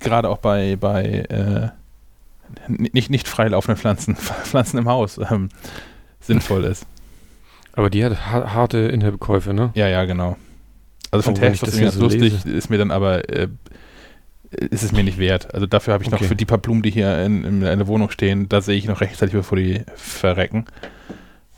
gerade 0.01 0.29
auch 0.29 0.39
bei, 0.39 0.77
bei 0.77 1.05
äh, 1.05 1.69
nicht, 2.69 3.11
nicht 3.11 3.29
freilaufenden 3.29 3.79
Pflanzen, 3.81 4.17
Pflanzen 4.45 4.79
im 4.79 4.89
Haus 4.89 5.19
ähm, 5.31 5.49
sinnvoll 6.21 6.65
ist. 6.65 6.87
Aber 7.75 7.89
die 7.91 8.05
hat 8.05 8.13
ha 8.31 8.53
harte 8.55 8.79
Inhaltskäufe, 8.79 9.55
ne? 9.55 9.71
Ja, 9.75 9.89
ja, 9.89 10.05
genau. 10.05 10.37
Also 11.11 11.25
von 11.25 11.35
Oh, 11.35 11.41
das 11.41 11.63
ist 11.63 11.81
ganz 11.81 11.95
so 11.95 12.01
lustig, 12.03 12.45
lese. 12.45 12.51
ist 12.51 12.71
mir 12.71 12.79
dann 12.79 12.91
aber 12.91 13.29
äh, 13.31 13.49
ist 14.51 14.83
es 14.83 14.93
mir 14.93 15.03
nicht 15.03 15.19
wert. 15.19 15.55
Also 15.55 15.67
dafür 15.67 15.95
habe 15.95 16.05
ich 16.05 16.11
noch 16.11 16.19
Okay. 16.19 16.29
für 16.29 16.37
die 16.37 16.45
paar 16.45 16.59
Blumen, 16.59 16.83
die 16.83 16.91
hier 16.91 17.23
in, 17.25 17.45
in, 17.45 17.63
in 17.63 17.79
der 17.79 17.87
Wohnung 17.87 18.11
stehen, 18.11 18.49
da 18.51 18.61
sehe 18.61 18.77
ich 18.77 18.87
noch 18.87 19.01
rechtzeitig, 19.01 19.35
bevor 19.35 19.57
die 19.57 19.83
verrecken. 19.95 20.67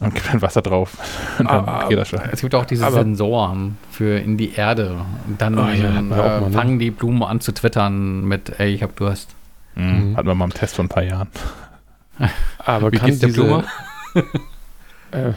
Und 0.00 0.14
gebe 0.14 0.26
dann 0.32 0.42
Wasser 0.42 0.60
drauf. 0.62 0.96
Und 1.38 1.48
dann 1.48 1.68
Ah, 1.68 1.88
geht 1.88 1.98
das 1.98 2.08
schon. 2.08 2.20
Es 2.32 2.40
gibt 2.40 2.54
auch 2.54 2.64
diese 2.64 2.84
Aber- 2.86 2.96
Sensoren 2.96 3.78
für 3.90 4.18
in 4.18 4.36
die 4.36 4.52
Erde. 4.54 4.96
Dann 5.38 5.58
Ah, 5.58 5.72
ja, 5.72 5.98
äh, 5.98 6.02
mal, 6.02 6.40
ne? 6.42 6.50
fangen 6.50 6.78
die 6.78 6.90
Blumen 6.90 7.22
an 7.22 7.40
zu 7.40 7.52
twittern 7.52 8.24
mit, 8.24 8.58
ey, 8.58 8.74
ich 8.74 8.82
hab 8.82 8.96
Durst. 8.96 9.30
Mhm. 9.76 10.10
Mhm. 10.10 10.16
Hatten 10.16 10.28
wir 10.28 10.34
mal 10.34 10.44
im 10.46 10.52
Test 10.54 10.76
vor 10.76 10.84
ein 10.84 10.88
paar 10.88 11.02
Jahren. 11.04 11.28
Aber 12.58 12.92
Wie 12.92 12.96
kann 12.98 13.06
geht's 13.06 13.20
der 13.20 13.28
diese, 13.30 13.42
Blume? 13.44 13.64
Äh, 15.10 15.32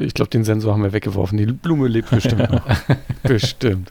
ich 0.00 0.12
glaube, 0.12 0.28
den 0.30 0.44
Sensor 0.44 0.74
haben 0.74 0.82
wir 0.82 0.92
weggeworfen. 0.92 1.38
Die 1.38 1.46
Blume 1.46 1.88
lebt 1.88 2.10
bestimmt 2.10 2.50
noch. 2.50 2.62
bestimmt. 3.22 3.90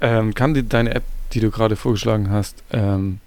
Ähm, 0.00 0.32
kann 0.32 0.54
die, 0.54 0.68
deine 0.68 0.94
App, 0.94 1.02
die 1.32 1.40
du 1.40 1.50
gerade 1.50 1.74
vorgeschlagen 1.74 2.30
hast, 2.30 2.62
ähm, 2.72 3.18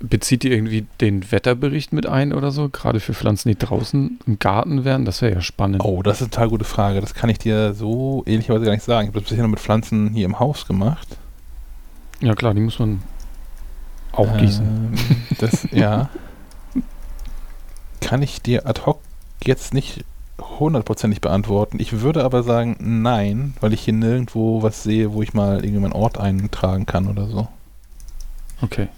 bezieht 0.00 0.42
die 0.42 0.50
irgendwie 0.50 0.86
den 1.00 1.30
Wetterbericht 1.30 1.92
mit 1.92 2.06
ein 2.06 2.32
oder 2.32 2.50
so? 2.50 2.68
Gerade 2.68 3.00
für 3.00 3.14
Pflanzen, 3.14 3.48
die 3.50 3.58
draußen 3.58 4.18
im 4.26 4.38
Garten 4.38 4.84
wären? 4.84 5.04
Das 5.04 5.22
wäre 5.22 5.34
ja 5.34 5.40
spannend. 5.40 5.84
Oh, 5.84 6.02
das 6.02 6.16
ist 6.16 6.22
eine 6.22 6.30
total 6.30 6.48
gute 6.48 6.64
Frage. 6.64 7.00
Das 7.00 7.14
kann 7.14 7.30
ich 7.30 7.38
dir 7.38 7.74
so 7.74 8.22
ehrlicherweise 8.26 8.64
gar 8.64 8.72
nicht 8.72 8.84
sagen. 8.84 9.08
Ich 9.08 9.08
habe 9.08 9.20
das 9.20 9.28
bisher 9.28 9.44
nur 9.44 9.50
mit 9.50 9.60
Pflanzen 9.60 10.10
hier 10.10 10.24
im 10.24 10.38
Haus 10.38 10.66
gemacht. 10.66 11.08
Ja 12.20 12.34
klar, 12.34 12.54
die 12.54 12.60
muss 12.60 12.78
man 12.78 13.02
auch 14.12 14.36
gießen. 14.36 14.66
Ähm, 14.66 14.94
das, 15.38 15.68
ja. 15.70 16.08
Kann 18.00 18.22
ich 18.22 18.42
dir 18.42 18.66
ad 18.66 18.82
hoc 18.86 19.00
jetzt 19.44 19.74
nicht 19.74 20.04
hundertprozentig 20.40 21.20
beantworten. 21.20 21.78
Ich 21.78 22.00
würde 22.00 22.24
aber 22.24 22.42
sagen, 22.42 22.76
nein, 22.80 23.54
weil 23.60 23.74
ich 23.74 23.82
hier 23.82 23.94
nirgendwo 23.94 24.62
was 24.62 24.82
sehe, 24.82 25.12
wo 25.12 25.22
ich 25.22 25.34
mal 25.34 25.64
irgendwie 25.64 25.80
meinen 25.80 25.92
Ort 25.92 26.18
eintragen 26.18 26.86
kann 26.86 27.06
oder 27.08 27.26
so. 27.26 27.48
Okay. 28.62 28.88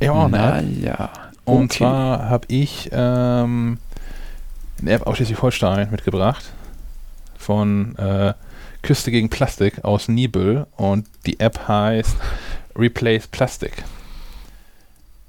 Ich 0.00 0.08
habe 0.08 0.18
auch 0.18 0.24
eine 0.26 0.58
App. 0.58 0.64
ja. 0.82 1.10
Und 1.44 1.64
okay. 1.64 1.78
zwar 1.78 2.28
habe 2.28 2.46
ich 2.48 2.90
ähm, 2.92 3.78
eine 4.80 4.90
App 4.90 5.06
aus 5.06 5.16
Schleswig-Holstein 5.16 5.90
mitgebracht 5.90 6.44
von 7.38 7.96
äh, 7.96 8.34
Küste 8.82 9.10
gegen 9.10 9.28
Plastik 9.28 9.84
aus 9.84 10.08
Nibel 10.08 10.66
und 10.76 11.06
die 11.26 11.40
App 11.40 11.66
heißt 11.66 12.16
Replace 12.76 13.26
Plastic. 13.26 13.84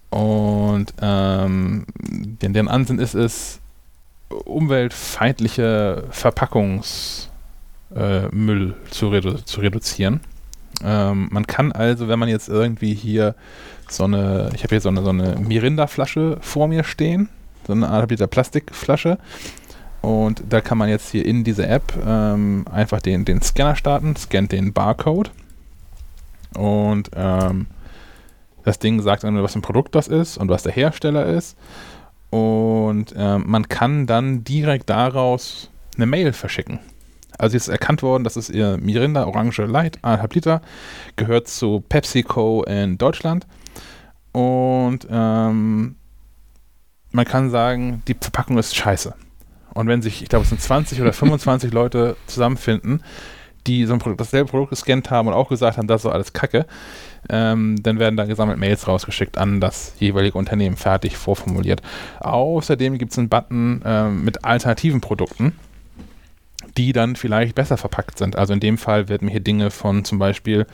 Und 0.09 0.93
ähm, 1.01 1.85
deren, 1.97 2.67
Ansinn 2.67 2.99
ist 2.99 3.13
es, 3.13 3.59
umweltfeindliche 4.45 6.03
Verpackungsmüll 6.11 7.29
äh, 7.95 8.89
zu, 8.91 9.09
redu 9.09 9.33
zu 9.35 9.61
reduzieren. 9.61 10.19
Ähm, 10.83 11.29
man 11.31 11.47
kann 11.47 11.71
also, 11.71 12.07
wenn 12.07 12.19
man 12.19 12.29
jetzt 12.29 12.49
irgendwie 12.49 12.93
hier 12.93 13.35
so 13.91 14.05
eine, 14.05 14.49
ich 14.53 14.63
habe 14.63 14.75
hier 14.75 14.81
so 14.81 14.89
eine, 14.89 15.03
so 15.03 15.09
eine 15.09 15.35
Mirinda-Flasche 15.39 16.37
vor 16.41 16.67
mir 16.67 16.83
stehen, 16.83 17.29
so 17.67 17.73
eine 17.73 17.89
Art 17.89 18.09
Liter 18.11 18.27
Plastikflasche. 18.27 19.17
Und 20.01 20.43
da 20.47 20.61
kann 20.61 20.77
man 20.77 20.87
jetzt 20.87 21.09
hier 21.11 21.25
in 21.25 21.43
diese 21.43 21.67
App 21.67 21.93
ähm, 22.05 22.65
einfach 22.71 23.01
den, 23.01 23.25
den 23.25 23.41
Scanner 23.41 23.75
starten, 23.75 24.15
scannt 24.15 24.53
den 24.53 24.71
Barcode 24.71 25.31
und 26.55 27.11
ähm, 27.15 27.67
das 28.63 28.79
Ding 28.79 29.01
sagt 29.01 29.25
einem, 29.25 29.43
was 29.43 29.55
ein 29.55 29.61
Produkt 29.61 29.95
das 29.95 30.07
ist 30.07 30.37
und 30.37 30.49
was 30.49 30.63
der 30.63 30.71
Hersteller 30.71 31.25
ist. 31.25 31.57
Und 32.29 33.13
ähm, 33.17 33.43
man 33.47 33.67
kann 33.67 34.05
dann 34.05 34.43
direkt 34.43 34.89
daraus 34.89 35.69
eine 35.95 36.05
Mail 36.05 36.33
verschicken. 36.33 36.79
Also 37.37 37.55
ist 37.55 37.69
erkannt 37.69 38.03
worden, 38.03 38.23
das 38.23 38.35
ist 38.35 38.49
ihr 38.49 38.77
Mirinda 38.77 39.25
Orange 39.25 39.65
Light, 39.65 39.99
1,5 40.03 40.35
Liter, 40.35 40.61
gehört 41.15 41.47
zu 41.47 41.81
PepsiCo 41.87 42.63
in 42.63 42.97
Deutschland. 42.97 43.47
Und 44.31 45.07
ähm, 45.09 45.95
man 47.11 47.25
kann 47.25 47.49
sagen, 47.49 48.03
die 48.07 48.15
Verpackung 48.19 48.57
ist 48.57 48.75
scheiße. 48.75 49.13
Und 49.73 49.87
wenn 49.87 50.01
sich, 50.01 50.21
ich 50.21 50.29
glaube, 50.29 50.43
es 50.43 50.49
sind 50.49 50.61
20 50.61 51.01
oder 51.01 51.13
25 51.13 51.71
Leute 51.73 52.15
zusammenfinden, 52.27 53.03
die 53.67 53.85
so 53.85 53.93
ein 53.93 53.99
Produkt, 53.99 54.21
dasselbe 54.21 54.49
Produkt 54.49 54.71
gescannt 54.71 55.11
haben 55.11 55.27
und 55.27 55.33
auch 55.33 55.49
gesagt 55.49 55.77
haben, 55.77 55.87
das 55.87 55.99
ist 55.99 56.03
so 56.03 56.11
alles 56.11 56.33
Kacke, 56.33 56.65
ähm, 57.29 57.75
dann 57.83 57.99
werden 57.99 58.15
da 58.15 58.25
gesammelt 58.25 58.57
Mails 58.57 58.87
rausgeschickt 58.87 59.37
an 59.37 59.59
das 59.59 59.93
jeweilige 59.99 60.37
Unternehmen, 60.37 60.77
fertig 60.77 61.17
vorformuliert. 61.17 61.81
Außerdem 62.19 62.97
gibt 62.97 63.11
es 63.11 63.17
einen 63.17 63.29
Button 63.29 63.81
ähm, 63.85 64.23
mit 64.23 64.45
alternativen 64.45 65.01
Produkten, 65.01 65.53
die 66.77 66.93
dann 66.93 67.15
vielleicht 67.15 67.55
besser 67.55 67.77
verpackt 67.77 68.17
sind. 68.17 68.37
Also 68.37 68.53
in 68.53 68.59
dem 68.59 68.77
Fall 68.77 69.09
werden 69.09 69.25
mir 69.25 69.31
hier 69.31 69.39
Dinge 69.41 69.71
von 69.71 70.05
zum 70.05 70.19
Beispiel 70.19 70.65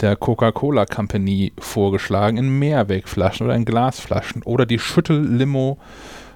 der 0.00 0.16
Coca-Cola 0.16 0.86
Company 0.86 1.52
vorgeschlagen 1.58 2.36
in 2.36 2.58
Mehrwegflaschen 2.58 3.46
oder 3.46 3.56
in 3.56 3.64
Glasflaschen 3.64 4.42
oder 4.42 4.66
die 4.66 4.78
Schüttellimo 4.78 5.78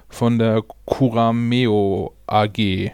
von 0.09 0.39
der 0.39 0.63
Curameo 0.85 2.13
AG 2.27 2.91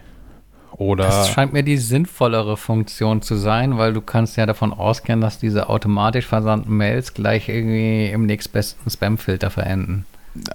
oder 0.76 1.04
Das 1.04 1.28
scheint 1.28 1.52
mir 1.52 1.62
die 1.62 1.76
sinnvollere 1.76 2.56
Funktion 2.56 3.22
zu 3.22 3.36
sein, 3.36 3.78
weil 3.78 3.92
du 3.92 4.00
kannst 4.00 4.36
ja 4.36 4.46
davon 4.46 4.72
ausgehen, 4.72 5.20
dass 5.20 5.38
diese 5.38 5.68
automatisch 5.68 6.26
versandten 6.26 6.76
Mails 6.76 7.14
gleich 7.14 7.48
irgendwie 7.48 8.06
im 8.06 8.26
nächstbesten 8.26 8.90
Spamfilter 8.90 9.50
verenden. 9.50 10.06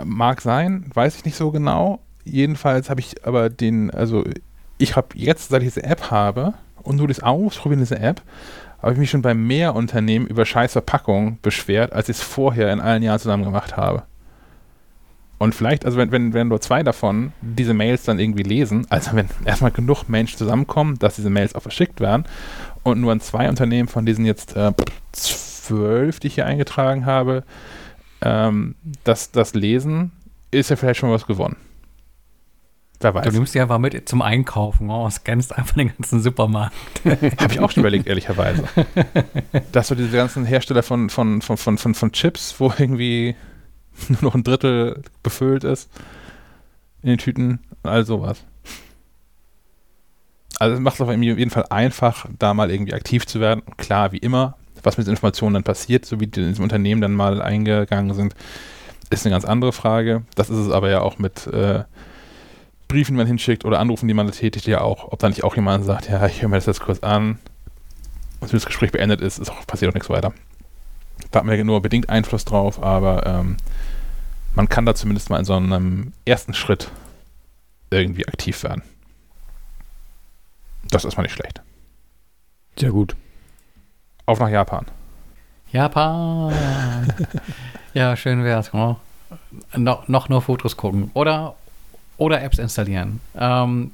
Mag 0.04 0.42
sein, 0.42 0.90
weiß 0.94 1.18
ich 1.18 1.26
nicht 1.26 1.38
so 1.38 1.52
genau. 1.52 2.00
Jedenfalls 2.24 2.90
habe 2.90 3.00
ich 3.00 3.26
aber 3.26 3.50
den, 3.50 3.92
also 3.92 4.24
ich 4.80 4.96
habe 4.96 5.08
jetzt, 5.14 5.50
seit 5.50 5.62
ich 5.62 5.70
diese 5.70 5.84
App 5.84 6.10
habe 6.12 6.56
und 6.84 6.98
nur 6.98 7.08
das 7.08 7.22
Ausprobieren 7.22 7.80
dieser 7.80 8.02
App, 8.02 8.22
habe 8.82 8.94
ich 8.94 9.00
mich 9.00 9.10
schon 9.10 9.22
bei 9.22 9.34
mehr 9.34 9.76
Unternehmen 9.76 10.28
über 10.28 10.46
scheiß 10.46 10.74
Verpackung 10.74 11.40
beschwert, 11.42 11.94
als 11.94 12.10
ich 12.10 12.18
es 12.18 12.24
vorher 12.24 12.72
in 12.72 12.80
allen 12.80 13.04
Jahren 13.04 13.20
zusammen 13.20 13.44
gemacht 13.44 13.76
habe. 13.78 14.04
Und 15.40 15.54
vielleicht, 15.54 15.86
also 15.86 15.98
wenn, 15.98 16.12
wenn, 16.12 16.34
wenn 16.34 16.48
nur 16.48 16.62
zwei 16.62 16.82
davon 16.82 17.32
diese 17.42 17.74
Mails 17.74 18.04
dann 18.04 18.20
irgendwie 18.20 18.44
lesen, 18.44 18.88
also 18.90 19.14
wenn 19.14 19.28
erstmal 19.46 19.72
genug 19.72 20.10
Menschen 20.10 20.38
zusammenkommen, 20.38 20.98
dass 21.00 21.16
diese 21.16 21.30
Mails 21.30 21.54
auch 21.54 21.62
verschickt 21.62 22.00
werden 22.00 22.26
und 22.84 23.00
nur 23.00 23.12
an 23.12 23.22
zwei 23.22 23.48
Unternehmen 23.48 23.88
von 23.88 24.06
diesen 24.06 24.26
jetzt 24.26 24.56
äh, 24.56 24.72
zwölf, 25.12 26.20
die 26.20 26.28
ich 26.28 26.36
hier 26.36 26.48
eingetragen 26.48 27.06
habe, 27.06 27.44
ähm, 28.22 28.76
das, 29.04 29.32
das 29.32 29.54
lesen, 29.54 30.12
ist 30.50 30.70
ja 30.70 30.76
vielleicht 30.76 31.00
schon 31.00 31.12
was 31.12 31.28
gewonnen. 31.28 31.58
Wer 33.00 33.12
Du 33.12 33.20
weiß. 33.20 33.34
nimmst 33.34 33.54
die 33.54 33.60
einfach 33.60 33.78
mit 33.78 34.10
zum 34.10 34.22
Einkaufen, 34.22 34.90
oh, 34.90 35.10
scannst 35.10 35.56
einfach 35.56 35.76
den 35.76 35.90
ganzen 35.96 36.20
Supermarkt. 36.22 36.76
Habe 37.06 37.54
ich 37.54 37.60
auch 37.60 37.70
schon 37.70 37.82
überlegt, 37.82 38.08
ehrlicherweise. 38.08 38.64
Dass 39.72 39.88
so 39.90 39.96
diese 39.96 40.18
ganzen 40.18 40.46
Hersteller 40.46 40.82
von, 40.82 41.10
von, 41.10 41.42
von, 41.42 41.58
von, 41.58 41.78
von, 41.78 41.94
von 41.94 42.12
Chips, 42.12 42.56
wo 42.60 42.74
irgendwie 42.78 43.36
nur 44.10 44.22
noch 44.22 44.36
ein 44.36 44.44
Drittel 44.44 45.04
befüllt 45.22 45.64
ist 45.64 45.90
in 47.04 47.10
den 47.10 47.18
Tüten, 47.20 47.60
all 47.84 48.06
sowas. 48.06 48.44
Also 50.60 50.74
es 50.76 50.80
macht 50.82 50.96
es 50.96 51.02
auf 51.02 51.12
jeden 51.12 51.52
Fall 51.52 51.66
einfach, 51.70 52.26
da 52.40 52.54
mal 52.54 52.72
irgendwie 52.72 52.94
aktiv 52.96 53.28
zu 53.28 53.40
werden. 53.40 53.62
Klar, 53.78 54.12
wie 54.12 54.18
immer, 54.18 54.58
was 54.82 54.98
mit 54.98 55.06
den 55.06 55.12
Informationen 55.12 55.54
dann 55.54 55.64
passiert, 55.64 56.06
so 56.06 56.20
wie 56.20 56.28
die 56.28 56.42
in 56.42 56.48
diesem 56.50 56.64
Unternehmen 56.64 57.02
dann 57.02 57.14
mal 57.14 57.42
eingegangen 57.42 58.16
sind, 58.16 58.34
ist 59.12 59.26
eine 59.26 59.34
ganz 59.34 59.46
andere 59.46 59.72
Frage. 59.72 60.24
Das 60.36 60.50
ist 60.50 60.58
es 60.58 60.72
aber 60.72 60.90
ja 60.90 61.02
auch 61.02 61.20
mit 61.20 61.46
äh, 61.48 61.84
Briefen, 62.88 63.14
die 63.14 63.18
man 63.18 63.28
hinschickt 63.28 63.66
oder 63.66 63.80
Anrufen, 63.80 64.08
die 64.08 64.14
man 64.14 64.32
tätigt, 64.32 64.66
ja 64.68 64.82
auch. 64.82 65.12
Ob 65.12 65.20
da 65.20 65.28
nicht 65.30 65.44
auch 65.44 65.56
jemand 65.56 65.86
sagt, 65.86 66.10
ja, 66.10 66.26
ich 66.26 66.42
höre 66.42 66.50
mir 66.50 66.56
das 66.56 66.66
jetzt 66.66 66.80
kurz 66.80 67.00
an, 67.00 67.40
Und 68.40 68.52
wenn 68.52 68.58
das 68.58 68.66
Gespräch 68.66 68.92
beendet 68.92 69.22
ist, 69.22 69.40
ist 69.40 69.50
auch, 69.50 69.66
passiert 69.68 69.90
auch 69.90 69.96
nichts 69.96 70.10
weiter. 70.10 70.34
Da 71.32 71.40
hat 71.40 71.46
man 71.46 71.58
ja 71.58 71.64
nur 71.64 71.82
bedingt 71.82 72.10
Einfluss 72.10 72.46
drauf, 72.46 72.82
aber 72.82 73.26
ähm, 73.26 73.58
man 74.56 74.70
kann 74.70 74.86
da 74.86 74.96
zumindest 74.96 75.30
mal 75.30 75.40
in 75.40 75.46
so 75.46 75.54
einem 75.56 76.14
ersten 76.26 76.54
Schritt 76.54 76.90
irgendwie 77.90 78.28
aktiv 78.28 78.64
werden. 78.64 78.84
Das 80.90 81.04
ist 81.06 81.18
mal 81.18 81.24
nicht 81.24 81.34
schlecht. 81.34 81.62
Sehr 82.78 82.92
gut. 82.92 83.16
Auf 84.26 84.40
nach 84.40 84.50
Japan. 84.50 84.86
Japan. 85.72 86.54
ja, 87.94 88.16
schön 88.16 88.44
wär's. 88.44 88.74
Oh. 88.74 88.96
No, 89.76 90.04
noch 90.08 90.30
nur 90.30 90.42
Fotos 90.42 90.78
gucken. 90.78 91.12
Oder, 91.14 91.56
oder 92.18 92.42
Apps 92.42 92.58
installieren. 92.58 93.20
Ähm, 93.38 93.92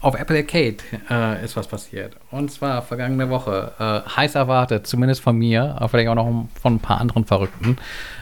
auf 0.00 0.16
Apple 0.16 0.36
Arcade 0.36 0.78
äh, 1.08 1.44
ist 1.44 1.56
was 1.56 1.68
passiert. 1.68 2.16
Und 2.32 2.50
zwar 2.50 2.82
vergangene 2.82 3.30
Woche. 3.30 3.72
Äh, 3.78 4.10
heiß 4.16 4.34
erwartet, 4.34 4.86
zumindest 4.86 5.20
von 5.20 5.36
mir, 5.36 5.76
aber 5.76 5.88
vielleicht 5.88 6.08
auch 6.08 6.16
noch 6.16 6.48
von 6.60 6.74
ein 6.74 6.80
paar 6.80 7.00
anderen 7.00 7.24
Verrückten. 7.24 7.76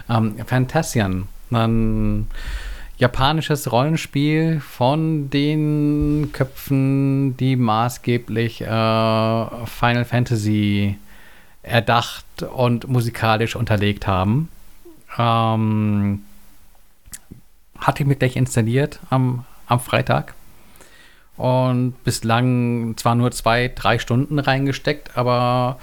Ähm, 0.08 0.36
Fantasian. 0.46 1.28
Ein 1.50 2.28
japanisches 2.98 3.72
Rollenspiel 3.72 4.60
von 4.60 5.30
den 5.30 6.30
Köpfen, 6.32 7.34
die 7.38 7.56
maßgeblich 7.56 8.60
äh, 8.60 8.66
Final 8.66 10.04
Fantasy 10.04 10.98
erdacht 11.62 12.42
und 12.42 12.88
musikalisch 12.88 13.56
unterlegt 13.56 14.06
haben. 14.06 14.48
Ähm, 15.18 16.24
hatte 17.80 18.02
ich 18.02 18.08
mir 18.08 18.16
gleich 18.16 18.36
installiert 18.36 19.00
am, 19.10 19.44
am 19.66 19.80
Freitag 19.80 20.34
und 21.36 21.94
bislang 22.04 22.96
zwar 22.98 23.14
nur 23.14 23.30
zwei, 23.32 23.68
drei 23.74 23.98
Stunden 23.98 24.38
reingesteckt, 24.38 25.16
aber 25.16 25.78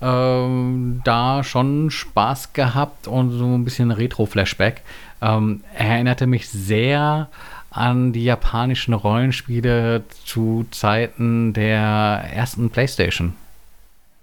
ähm, 0.00 1.00
da 1.04 1.42
schon 1.42 1.90
Spaß 1.90 2.52
gehabt 2.52 3.08
und 3.08 3.32
so 3.32 3.44
ein 3.44 3.64
bisschen 3.64 3.90
Retro-Flashback. 3.90 4.82
Ähm, 5.20 5.62
erinnerte 5.76 6.26
mich 6.26 6.48
sehr 6.48 7.28
an 7.70 8.12
die 8.12 8.24
japanischen 8.24 8.94
Rollenspiele 8.94 10.04
zu 10.24 10.66
Zeiten 10.70 11.52
der 11.52 12.24
ersten 12.32 12.70
PlayStation. 12.70 13.34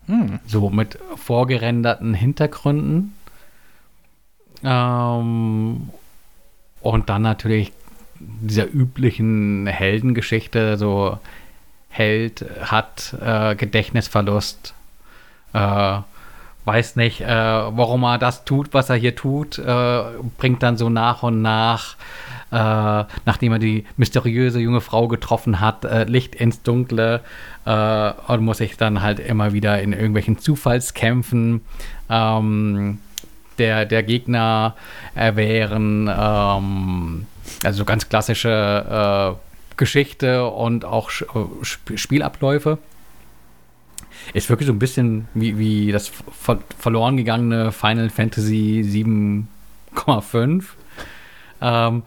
Hm. 0.07 0.39
So 0.45 0.69
mit 0.69 0.97
vorgerenderten 1.15 2.13
Hintergründen. 2.13 3.13
Ähm, 4.63 5.89
und 6.87 7.09
dann 7.09 7.21
natürlich 7.21 7.73
dieser 8.17 8.65
üblichen 8.71 9.67
Heldengeschichte, 9.67 10.77
so 10.77 11.19
Held 11.89 12.45
hat 12.61 13.13
äh, 13.21 13.55
Gedächtnisverlust, 13.55 14.73
äh, 15.51 15.97
weiß 16.63 16.95
nicht, 16.95 17.21
äh, 17.21 17.27
warum 17.27 18.03
er 18.03 18.17
das 18.17 18.45
tut, 18.45 18.73
was 18.73 18.89
er 18.89 18.95
hier 18.95 19.15
tut, 19.15 19.57
äh, 19.59 20.03
bringt 20.37 20.63
dann 20.63 20.77
so 20.77 20.89
nach 20.89 21.23
und 21.23 21.41
nach, 21.41 21.97
äh, 22.51 23.03
nachdem 23.25 23.51
er 23.51 23.59
die 23.59 23.85
mysteriöse 23.97 24.59
junge 24.59 24.81
Frau 24.81 25.09
getroffen 25.09 25.59
hat, 25.59 25.83
äh, 25.83 26.05
Licht 26.05 26.35
ins 26.35 26.61
Dunkle 26.63 27.21
und 27.65 28.45
muss 28.45 28.59
sich 28.59 28.77
dann 28.77 29.01
halt 29.01 29.19
immer 29.19 29.51
wieder 29.51 29.81
in 29.81 29.91
irgendwelchen 29.91 30.39
Zufallskämpfen 30.39 31.65
ähm, 32.09 32.99
der, 33.57 33.85
der 33.85 34.03
Gegner 34.03 34.75
erwehren. 35.15 36.09
Ähm, 36.11 37.25
also 37.63 37.85
ganz 37.85 38.09
klassische 38.09 39.35
äh, 39.37 39.75
Geschichte 39.77 40.47
und 40.47 40.85
auch 40.85 41.09
Sp 41.11 41.95
Spielabläufe. 41.95 42.79
Ist 44.33 44.49
wirklich 44.49 44.67
so 44.67 44.73
ein 44.73 44.79
bisschen 44.79 45.27
wie, 45.33 45.57
wie 45.57 45.91
das 45.91 46.11
ver 46.31 46.59
verloren 46.77 47.17
gegangene 47.17 47.71
Final 47.71 48.09
Fantasy 48.09 48.83
7,5. 49.95 50.63
Ähm, 51.61 52.03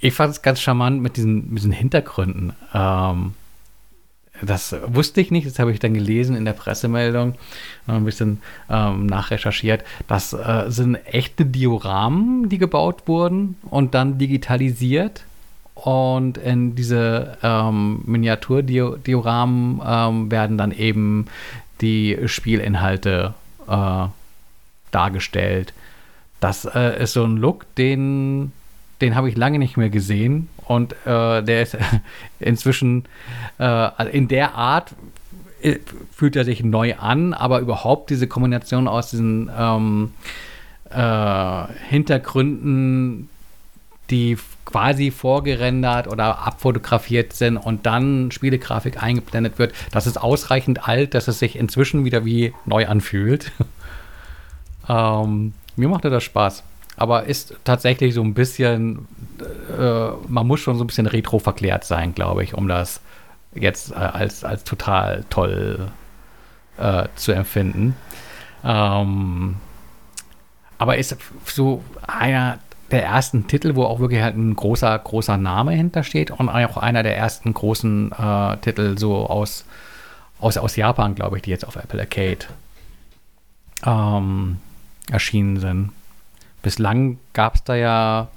ich 0.00 0.14
fand 0.14 0.32
es 0.32 0.42
ganz 0.42 0.60
charmant 0.60 1.00
mit 1.00 1.16
diesen, 1.16 1.48
mit 1.48 1.58
diesen 1.58 1.72
Hintergründen. 1.72 2.52
Ähm, 2.74 3.34
das 4.42 4.74
wusste 4.86 5.20
ich 5.20 5.30
nicht, 5.30 5.46
das 5.46 5.58
habe 5.58 5.72
ich 5.72 5.80
dann 5.80 5.94
gelesen 5.94 6.36
in 6.36 6.44
der 6.44 6.52
Pressemeldung, 6.52 7.34
ein 7.86 8.04
bisschen 8.04 8.40
ähm, 8.70 9.06
nachrecherchiert. 9.06 9.84
Das 10.06 10.32
äh, 10.32 10.64
sind 10.68 10.96
echte 11.06 11.44
Dioramen, 11.44 12.48
die 12.48 12.58
gebaut 12.58 13.02
wurden 13.06 13.56
und 13.62 13.94
dann 13.94 14.18
digitalisiert. 14.18 15.24
Und 15.74 16.38
in 16.38 16.74
diese 16.74 17.38
ähm, 17.42 18.02
Miniaturdioramen 18.04 19.80
ähm, 19.84 20.30
werden 20.30 20.58
dann 20.58 20.72
eben 20.72 21.26
die 21.80 22.18
Spielinhalte 22.26 23.34
äh, 23.68 24.06
dargestellt. 24.90 25.72
Das 26.40 26.64
äh, 26.64 27.02
ist 27.02 27.12
so 27.12 27.24
ein 27.24 27.36
Look, 27.36 27.72
den, 27.76 28.52
den 29.00 29.14
habe 29.14 29.28
ich 29.28 29.36
lange 29.36 29.60
nicht 29.60 29.76
mehr 29.76 29.90
gesehen 29.90 30.48
und 30.68 30.92
äh, 31.06 31.42
der 31.42 31.62
ist 31.62 31.76
inzwischen 32.40 33.04
äh, 33.58 34.10
in 34.10 34.28
der 34.28 34.54
Art 34.54 34.94
äh, 35.62 35.78
fühlt 36.12 36.36
er 36.36 36.44
sich 36.44 36.62
neu 36.62 36.94
an, 36.96 37.32
aber 37.32 37.60
überhaupt 37.60 38.10
diese 38.10 38.28
Kombination 38.28 38.86
aus 38.86 39.10
diesen 39.10 39.50
ähm, 39.58 40.12
äh, 40.90 41.64
Hintergründen, 41.88 43.30
die 44.10 44.36
quasi 44.66 45.10
vorgerendert 45.10 46.06
oder 46.06 46.40
abfotografiert 46.46 47.32
sind 47.32 47.56
und 47.56 47.86
dann 47.86 48.30
Spielegrafik 48.30 49.02
eingeblendet 49.02 49.58
wird, 49.58 49.72
das 49.90 50.06
ist 50.06 50.18
ausreichend 50.18 50.86
alt, 50.86 51.14
dass 51.14 51.28
es 51.28 51.38
sich 51.38 51.56
inzwischen 51.56 52.04
wieder 52.04 52.26
wie 52.26 52.52
neu 52.66 52.86
anfühlt. 52.86 53.52
ähm, 54.88 55.54
mir 55.76 55.88
machte 55.88 56.10
das 56.10 56.24
Spaß 56.24 56.62
aber 56.98 57.24
ist 57.24 57.54
tatsächlich 57.62 58.12
so 58.12 58.22
ein 58.22 58.34
bisschen, 58.34 59.06
äh, 59.78 60.10
man 60.26 60.46
muss 60.46 60.58
schon 60.58 60.76
so 60.76 60.84
ein 60.84 60.88
bisschen 60.88 61.06
retro 61.06 61.38
verklärt 61.38 61.84
sein, 61.84 62.12
glaube 62.12 62.42
ich, 62.42 62.54
um 62.54 62.66
das 62.66 63.00
jetzt 63.54 63.92
äh, 63.92 63.94
als, 63.94 64.42
als 64.42 64.64
total 64.64 65.24
toll 65.30 65.92
äh, 66.76 67.04
zu 67.14 67.30
empfinden. 67.30 67.94
Ähm, 68.64 69.56
aber 70.78 70.98
ist 70.98 71.16
so 71.44 71.84
einer 72.04 72.58
der 72.90 73.04
ersten 73.04 73.46
Titel, 73.46 73.76
wo 73.76 73.84
auch 73.84 74.00
wirklich 74.00 74.22
halt 74.22 74.36
ein 74.36 74.56
großer, 74.56 74.98
großer 74.98 75.36
Name 75.36 75.72
hintersteht 75.72 76.32
und 76.32 76.48
auch 76.48 76.76
einer 76.78 77.04
der 77.04 77.16
ersten 77.16 77.54
großen 77.54 78.10
äh, 78.10 78.56
Titel 78.56 78.98
so 78.98 79.26
aus, 79.28 79.64
aus, 80.40 80.56
aus 80.56 80.74
Japan, 80.74 81.14
glaube 81.14 81.36
ich, 81.36 81.42
die 81.42 81.50
jetzt 81.50 81.66
auf 81.66 81.76
Apple 81.76 82.00
Arcade 82.00 82.46
ähm, 83.86 84.56
erschienen 85.12 85.60
sind 85.60 85.92
bislang 86.68 87.18
gab 87.32 87.54
es 87.54 87.64
da 87.64 87.76
ja 87.76 88.28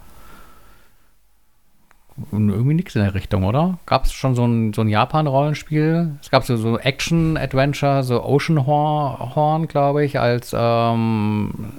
irgendwie 2.31 2.75
nichts 2.75 2.95
in 2.95 3.03
der 3.03 3.13
Richtung, 3.13 3.43
oder? 3.43 3.77
Gab 3.85 4.05
es 4.05 4.13
schon 4.13 4.35
so 4.35 4.45
ein, 4.45 4.71
so 4.71 4.79
ein 4.83 4.87
Japan-Rollenspiel? 4.87 6.17
Es 6.21 6.31
gab 6.31 6.45
so, 6.45 6.55
so 6.55 6.79
Action-Adventure, 6.79 8.03
so 8.03 8.23
Ocean 8.23 8.65
Horn, 8.65 9.67
glaube 9.67 10.05
ich, 10.05 10.17
als 10.17 10.55
ähm, 10.57 11.73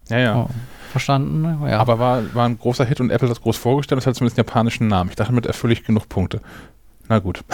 Ja, 0.09 0.17
ja. 0.17 0.35
Oh, 0.35 0.49
verstanden, 0.91 1.65
ja. 1.65 1.79
Aber 1.79 1.99
war, 1.99 2.35
war 2.35 2.45
ein 2.47 2.59
großer 2.59 2.83
Hit 2.83 2.99
und 2.99 3.11
Apple 3.11 3.29
hat 3.29 3.31
das 3.31 3.41
groß 3.41 3.55
vorgestellt, 3.55 3.97
das 3.97 4.07
hat 4.07 4.15
zumindest 4.15 4.37
einen 4.37 4.45
japanischen 4.45 4.87
Namen. 4.87 5.11
Ich 5.11 5.15
dachte, 5.15 5.31
damit 5.31 5.45
erfülle 5.45 5.71
ich 5.71 5.85
genug 5.85 6.09
Punkte. 6.09 6.41
Na 7.07 7.19
gut. 7.19 7.45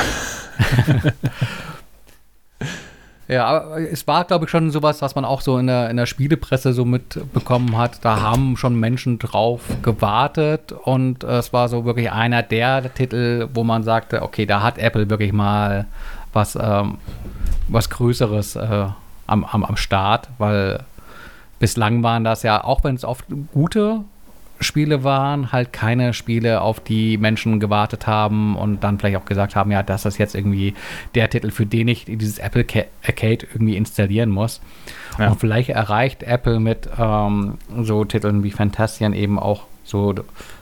Ja, 3.27 3.45
aber 3.45 3.80
es 3.80 4.06
war, 4.06 4.23
glaube 4.26 4.45
ich, 4.45 4.52
schon 4.52 4.69
sowas, 4.69 5.02
was 5.02 5.15
man 5.15 5.26
auch 5.26 5.41
so 5.41 5.57
in 5.57 5.68
der, 5.68 5.89
in 5.89 5.97
der 5.97 6.06
Spielepresse 6.06 6.73
so 6.73 6.85
mitbekommen 6.85 7.76
hat. 7.76 8.06
Da 8.06 8.22
haben 8.22 8.56
schon 8.56 8.80
Menschen 8.80 9.18
drauf 9.18 9.61
gewartet 9.81 10.72
und 10.72 11.23
äh, 11.23 11.38
es 11.38 11.52
war 11.52 11.68
so 11.68 11.85
wirklich 11.85 12.11
einer 12.11 12.43
der 12.43 12.93
Titel, 12.93 13.49
wo 13.53 13.64
man 13.64 13.84
sagte, 13.84 14.22
okay, 14.22 14.45
da 14.45 14.61
hat 14.61 14.77
Apple 14.77 15.10
wirklich 15.10 15.34
mal 15.34 15.85
was, 16.34 16.56
ähm, 16.56 16.99
was 17.68 17.89
Größeres 17.89 18.57
äh, 18.57 18.88
am, 19.26 19.43
am, 19.43 19.64
am 19.64 19.77
Start, 19.77 20.30
weil 20.38 20.84
bislang 21.57 22.03
waren 22.03 22.23
das 22.23 22.43
ja, 22.43 22.64
auch 22.64 22.84
wenn 22.84 22.93
es 22.93 23.03
oft 23.03 23.26
gute 23.53 24.02
Spiele 24.60 25.03
waren, 25.03 25.52
halt 25.52 25.73
keine 25.73 26.14
Spiele, 26.14 26.61
auf 26.61 26.80
die 26.80 27.18
Menschen 27.18 27.60
gewartet 27.60 28.07
haben 28.07 28.56
und 28.56 28.84
dann 28.84 28.98
vielleicht 28.99 29.18
auch 29.18 29.26
gesagt 29.26 29.56
haben, 29.56 29.72
ja, 29.72 29.84
das 29.84 30.06
ist 30.06 30.18
jetzt 30.18 30.36
irgendwie 30.36 30.73
der 31.14 31.30
Titel, 31.30 31.52
für 31.52 31.65
den 31.65 31.88
ich 31.88 32.06
dieses 32.06 32.40
Apple 32.40 32.64
Ca- 32.64 32.86
Arcade 33.06 33.48
irgendwie 33.53 33.76
installieren 33.76 34.30
muss. 34.30 34.61
Ja. 35.19 35.30
Und 35.30 35.40
vielleicht 35.40 35.69
erreicht 35.69 36.23
Apple 36.23 36.60
mit 36.60 36.90
ähm, 36.98 37.57
so 37.82 38.06
Titeln 38.06 38.44
wie 38.44 38.52
Fantasian 38.52 39.14
eben 39.14 39.40
auch 39.40 39.64
so 39.84 40.15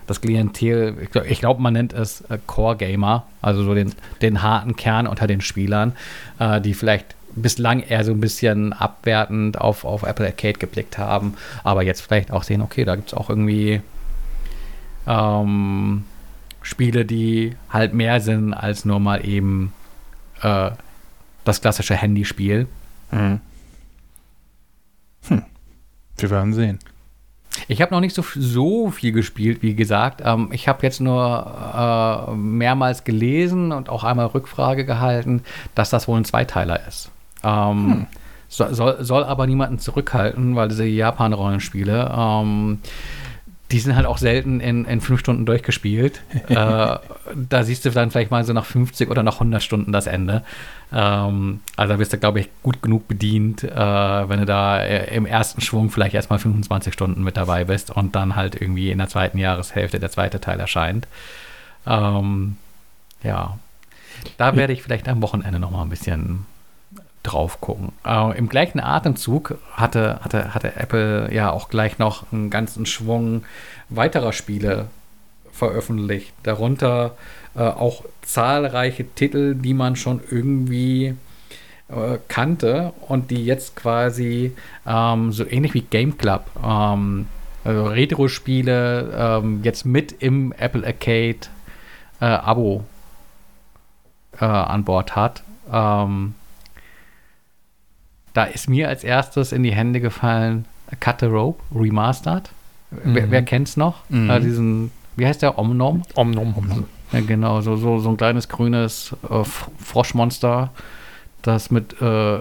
das 0.05 0.19
Klientel, 0.19 0.97
ich 1.01 1.11
glaube, 1.11 1.27
glaub, 1.29 1.59
man 1.59 1.73
nennt 1.73 1.93
es 1.93 2.21
äh, 2.29 2.37
Core 2.45 2.75
Gamer, 2.75 3.25
also 3.41 3.63
so 3.63 3.73
den, 3.73 3.93
den 4.21 4.41
harten 4.41 4.75
Kern 4.75 5.07
unter 5.07 5.27
den 5.27 5.39
Spielern, 5.39 5.93
äh, 6.39 6.59
die 6.59 6.73
vielleicht 6.73 7.15
bislang 7.35 7.81
eher 7.81 8.03
so 8.03 8.11
ein 8.11 8.19
bisschen 8.19 8.73
abwertend 8.73 9.59
auf, 9.59 9.85
auf 9.85 10.03
Apple 10.03 10.25
Arcade 10.25 10.59
geblickt 10.59 10.97
haben, 10.97 11.35
aber 11.63 11.83
jetzt 11.83 12.01
vielleicht 12.01 12.31
auch 12.31 12.43
sehen, 12.43 12.61
okay, 12.61 12.85
da 12.85 12.95
gibt 12.95 13.09
es 13.09 13.13
auch 13.13 13.29
irgendwie 13.29 13.81
ähm, 15.07 16.03
Spiele, 16.61 17.05
die 17.05 17.55
halt 17.69 17.93
mehr 17.93 18.21
sind 18.21 18.53
als 18.53 18.85
nur 18.85 18.99
mal 18.99 19.25
eben 19.25 19.73
äh, 20.41 20.71
das 21.43 21.61
klassische 21.61 21.95
Handyspiel. 21.95 22.67
Mhm. 23.11 23.41
Hm. 25.27 25.43
Wir 26.17 26.29
werden 26.29 26.53
sehen. 26.53 26.79
Ich 27.67 27.81
habe 27.81 27.93
noch 27.93 28.01
nicht 28.01 28.15
so, 28.15 28.23
so 28.35 28.89
viel 28.89 29.11
gespielt, 29.11 29.61
wie 29.61 29.75
gesagt. 29.75 30.21
Ähm, 30.23 30.49
ich 30.51 30.67
habe 30.67 30.83
jetzt 30.83 31.01
nur 31.01 32.27
äh, 32.29 32.35
mehrmals 32.35 33.03
gelesen 33.03 33.71
und 33.71 33.89
auch 33.89 34.03
einmal 34.03 34.27
Rückfrage 34.27 34.85
gehalten, 34.85 35.43
dass 35.75 35.89
das 35.89 36.07
wohl 36.07 36.19
ein 36.19 36.25
Zweiteiler 36.25 36.87
ist. 36.87 37.11
Ähm, 37.43 38.07
so, 38.53 38.71
soll, 38.71 39.03
soll 39.03 39.23
aber 39.23 39.47
niemanden 39.47 39.79
zurückhalten, 39.79 40.55
weil 40.55 40.69
diese 40.69 40.85
Japan-Rollenspiele, 40.85 42.13
ähm, 42.15 42.79
die 43.71 43.79
sind 43.79 43.95
halt 43.95 44.05
auch 44.05 44.19
selten 44.19 44.59
in, 44.59 44.85
in 44.85 45.01
fünf 45.01 45.19
Stunden 45.19 45.47
durchgespielt. 45.47 46.21
äh, 46.47 46.55
da 46.55 47.63
siehst 47.63 47.85
du 47.85 47.89
dann 47.89 48.11
vielleicht 48.11 48.29
mal 48.29 48.43
so 48.43 48.53
nach 48.53 48.65
50 48.65 49.09
oder 49.09 49.23
nach 49.23 49.35
100 49.35 49.63
Stunden 49.63 49.91
das 49.91 50.05
Ende. 50.05 50.43
Ähm, 50.91 51.61
also 51.75 51.93
da 51.93 51.97
bist 51.97 52.13
du, 52.13 52.19
glaube 52.19 52.41
ich, 52.41 52.49
gut 52.61 52.83
genug 52.83 53.07
bedient, 53.07 53.63
äh, 53.63 54.29
wenn 54.29 54.39
du 54.39 54.45
da 54.45 54.79
äh, 54.79 55.15
im 55.15 55.25
ersten 55.25 55.61
Schwung 55.61 55.89
vielleicht 55.89 56.13
erstmal 56.13 56.37
25 56.37 56.93
Stunden 56.93 57.23
mit 57.23 57.35
dabei 57.35 57.63
bist 57.63 57.89
und 57.89 58.15
dann 58.15 58.35
halt 58.35 58.61
irgendwie 58.61 58.91
in 58.91 58.99
der 58.99 59.09
zweiten 59.09 59.39
Jahreshälfte 59.39 59.99
der 59.99 60.11
zweite 60.11 60.39
Teil 60.39 60.59
erscheint. 60.59 61.07
Ähm, 61.87 62.57
ja, 63.23 63.57
da 64.37 64.55
werde 64.55 64.73
ich 64.73 64.83
vielleicht 64.83 65.09
am 65.09 65.23
Wochenende 65.23 65.59
noch 65.59 65.71
mal 65.71 65.81
ein 65.81 65.89
bisschen 65.89 66.45
drauf 67.23 67.61
gucken. 67.61 67.93
Äh, 68.05 68.37
Im 68.37 68.49
gleichen 68.49 68.79
Atemzug 68.79 69.57
hatte, 69.73 70.19
hatte, 70.21 70.53
hatte 70.53 70.75
Apple 70.75 71.33
ja 71.33 71.51
auch 71.51 71.69
gleich 71.69 71.97
noch 71.97 72.31
einen 72.31 72.49
ganzen 72.49 72.85
Schwung 72.85 73.43
weiterer 73.89 74.33
Spiele 74.33 74.87
veröffentlicht. 75.51 76.33
Darunter 76.43 77.15
äh, 77.55 77.61
auch 77.61 78.03
zahlreiche 78.21 79.05
Titel, 79.15 79.55
die 79.55 79.73
man 79.73 79.95
schon 79.95 80.21
irgendwie 80.29 81.15
äh, 81.89 82.17
kannte 82.27 82.93
und 83.07 83.31
die 83.31 83.45
jetzt 83.45 83.75
quasi 83.75 84.53
ähm, 84.85 85.31
so 85.31 85.45
ähnlich 85.47 85.73
wie 85.73 85.81
Game 85.81 86.17
Club, 86.17 86.45
ähm, 86.63 87.27
also 87.63 87.85
Retro-Spiele 87.85 89.13
ähm, 89.15 89.61
jetzt 89.63 89.85
mit 89.85 90.11
im 90.23 90.51
Apple 90.53 90.85
Arcade 90.85 91.47
äh, 92.19 92.25
Abo 92.25 92.83
äh, 94.39 94.45
an 94.45 94.83
Bord 94.83 95.15
hat. 95.15 95.43
Ähm, 95.71 96.35
da 98.33 98.43
ist 98.45 98.69
mir 98.69 98.89
als 98.89 99.03
erstes 99.03 99.51
in 99.51 99.63
die 99.63 99.73
Hände 99.73 99.99
gefallen 100.01 100.65
Cut 100.99 101.19
the 101.21 101.25
Rope 101.27 101.61
Remastered. 101.73 102.49
Wer, 102.91 103.25
Mhm. 103.27 103.31
wer 103.31 103.41
kennt's 103.43 103.77
noch? 103.77 103.97
Mhm. 104.09 104.29
Äh, 104.29 104.39
diesen, 104.41 104.91
wie 105.15 105.25
heißt 105.25 105.41
der? 105.41 105.57
Omnom? 105.57 106.03
Omnom. 106.15 106.53
Omnom. 106.55 106.85
Ja, 107.11 107.21
genau, 107.21 107.61
so, 107.61 107.75
so, 107.75 107.99
so 107.99 108.09
ein 108.09 108.17
kleines 108.17 108.49
grünes 108.49 109.15
äh, 109.29 109.43
Froschmonster, 109.43 110.69
das 111.41 111.69
mit 111.71 111.99
äh, 112.01 112.39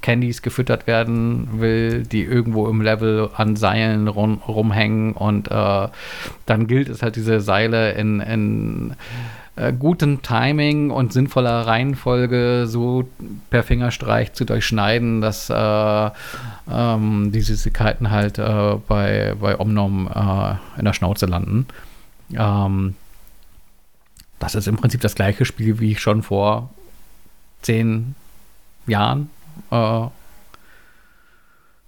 Candies 0.00 0.42
gefüttert 0.42 0.86
werden 0.86 1.60
will, 1.60 2.04
die 2.04 2.22
irgendwo 2.22 2.68
im 2.68 2.80
Level 2.80 3.30
an 3.36 3.56
Seilen 3.56 4.06
rum, 4.08 4.40
rumhängen 4.46 5.12
und 5.12 5.50
äh, 5.50 5.88
dann 6.46 6.66
gilt 6.68 6.88
es 6.88 7.02
halt, 7.02 7.16
diese 7.16 7.40
Seile 7.40 7.92
in, 7.92 8.20
in 8.20 8.94
äh, 9.58 9.72
gutem 9.72 10.22
Timing 10.22 10.90
und 10.90 11.12
sinnvoller 11.12 11.66
Reihenfolge 11.66 12.66
so 12.66 13.08
per 13.50 13.62
Fingerstreich 13.62 14.32
zu 14.32 14.44
durchschneiden, 14.44 15.20
dass 15.20 15.50
äh, 15.50 16.10
ähm, 16.70 17.32
die 17.32 17.40
Süßigkeiten 17.40 18.10
halt 18.10 18.38
äh, 18.38 18.76
bei, 18.86 19.34
bei 19.40 19.58
Omnom 19.58 20.08
äh, 20.08 20.78
in 20.78 20.84
der 20.84 20.92
Schnauze 20.92 21.26
landen. 21.26 21.66
Ähm, 22.32 22.94
das 24.38 24.54
ist 24.54 24.68
im 24.68 24.76
Prinzip 24.76 25.00
das 25.00 25.16
gleiche 25.16 25.44
Spiel, 25.44 25.80
wie 25.80 25.92
ich 25.92 26.00
schon 26.00 26.22
vor 26.22 26.70
zehn 27.62 28.14
Jahren, 28.86 29.30
äh, 29.70 29.74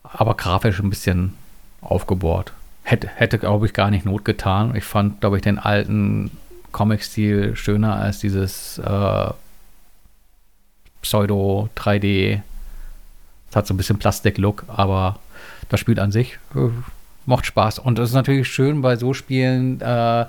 aber 0.02 0.34
grafisch 0.36 0.80
ein 0.80 0.90
bisschen 0.90 1.34
aufgebohrt. 1.81 2.52
Hätte, 2.82 3.08
hätte 3.08 3.39
glaube 3.39 3.66
ich, 3.66 3.73
gar 3.73 3.90
nicht 3.90 4.05
Not 4.05 4.24
getan. 4.24 4.74
Ich 4.74 4.82
fand, 4.82 5.20
glaube 5.20 5.36
ich, 5.36 5.42
den 5.42 5.60
alten 5.60 6.32
Comic-Stil 6.73 7.57
schöner 7.57 7.97
als 7.97 8.18
dieses 8.20 8.78
äh, 8.78 9.31
Pseudo-3D. 11.02 12.40
Es 13.50 13.57
hat 13.57 13.66
so 13.66 13.74
ein 13.74 13.76
bisschen 13.76 13.99
Plastik-Look, 13.99 14.65
aber 14.68 15.18
das 15.68 15.81
Spiel 15.81 15.99
an 15.99 16.12
sich 16.12 16.39
äh, 16.55 16.68
macht 17.26 17.47
Spaß. 17.47 17.78
Und 17.78 17.99
es 17.99 18.10
ist 18.10 18.15
natürlich 18.15 18.49
schön 18.49 18.82
bei 18.82 18.97
so 18.97 19.15
Spielen. 19.15 19.81
Äh, 19.81 20.26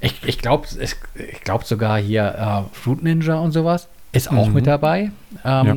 ich 0.00 0.22
ich 0.24 0.38
glaube 0.38 0.66
ich 0.80 0.94
glaub 1.42 1.64
sogar 1.64 1.98
hier 1.98 2.66
äh, 2.72 2.76
Fruit 2.76 3.02
Ninja 3.02 3.36
und 3.36 3.52
sowas 3.52 3.88
ist 4.12 4.30
auch 4.30 4.46
Mhm. 4.48 4.54
mit 4.54 4.66
dabei. 4.66 5.10
Ähm, 5.44 5.66
Ja. 5.66 5.76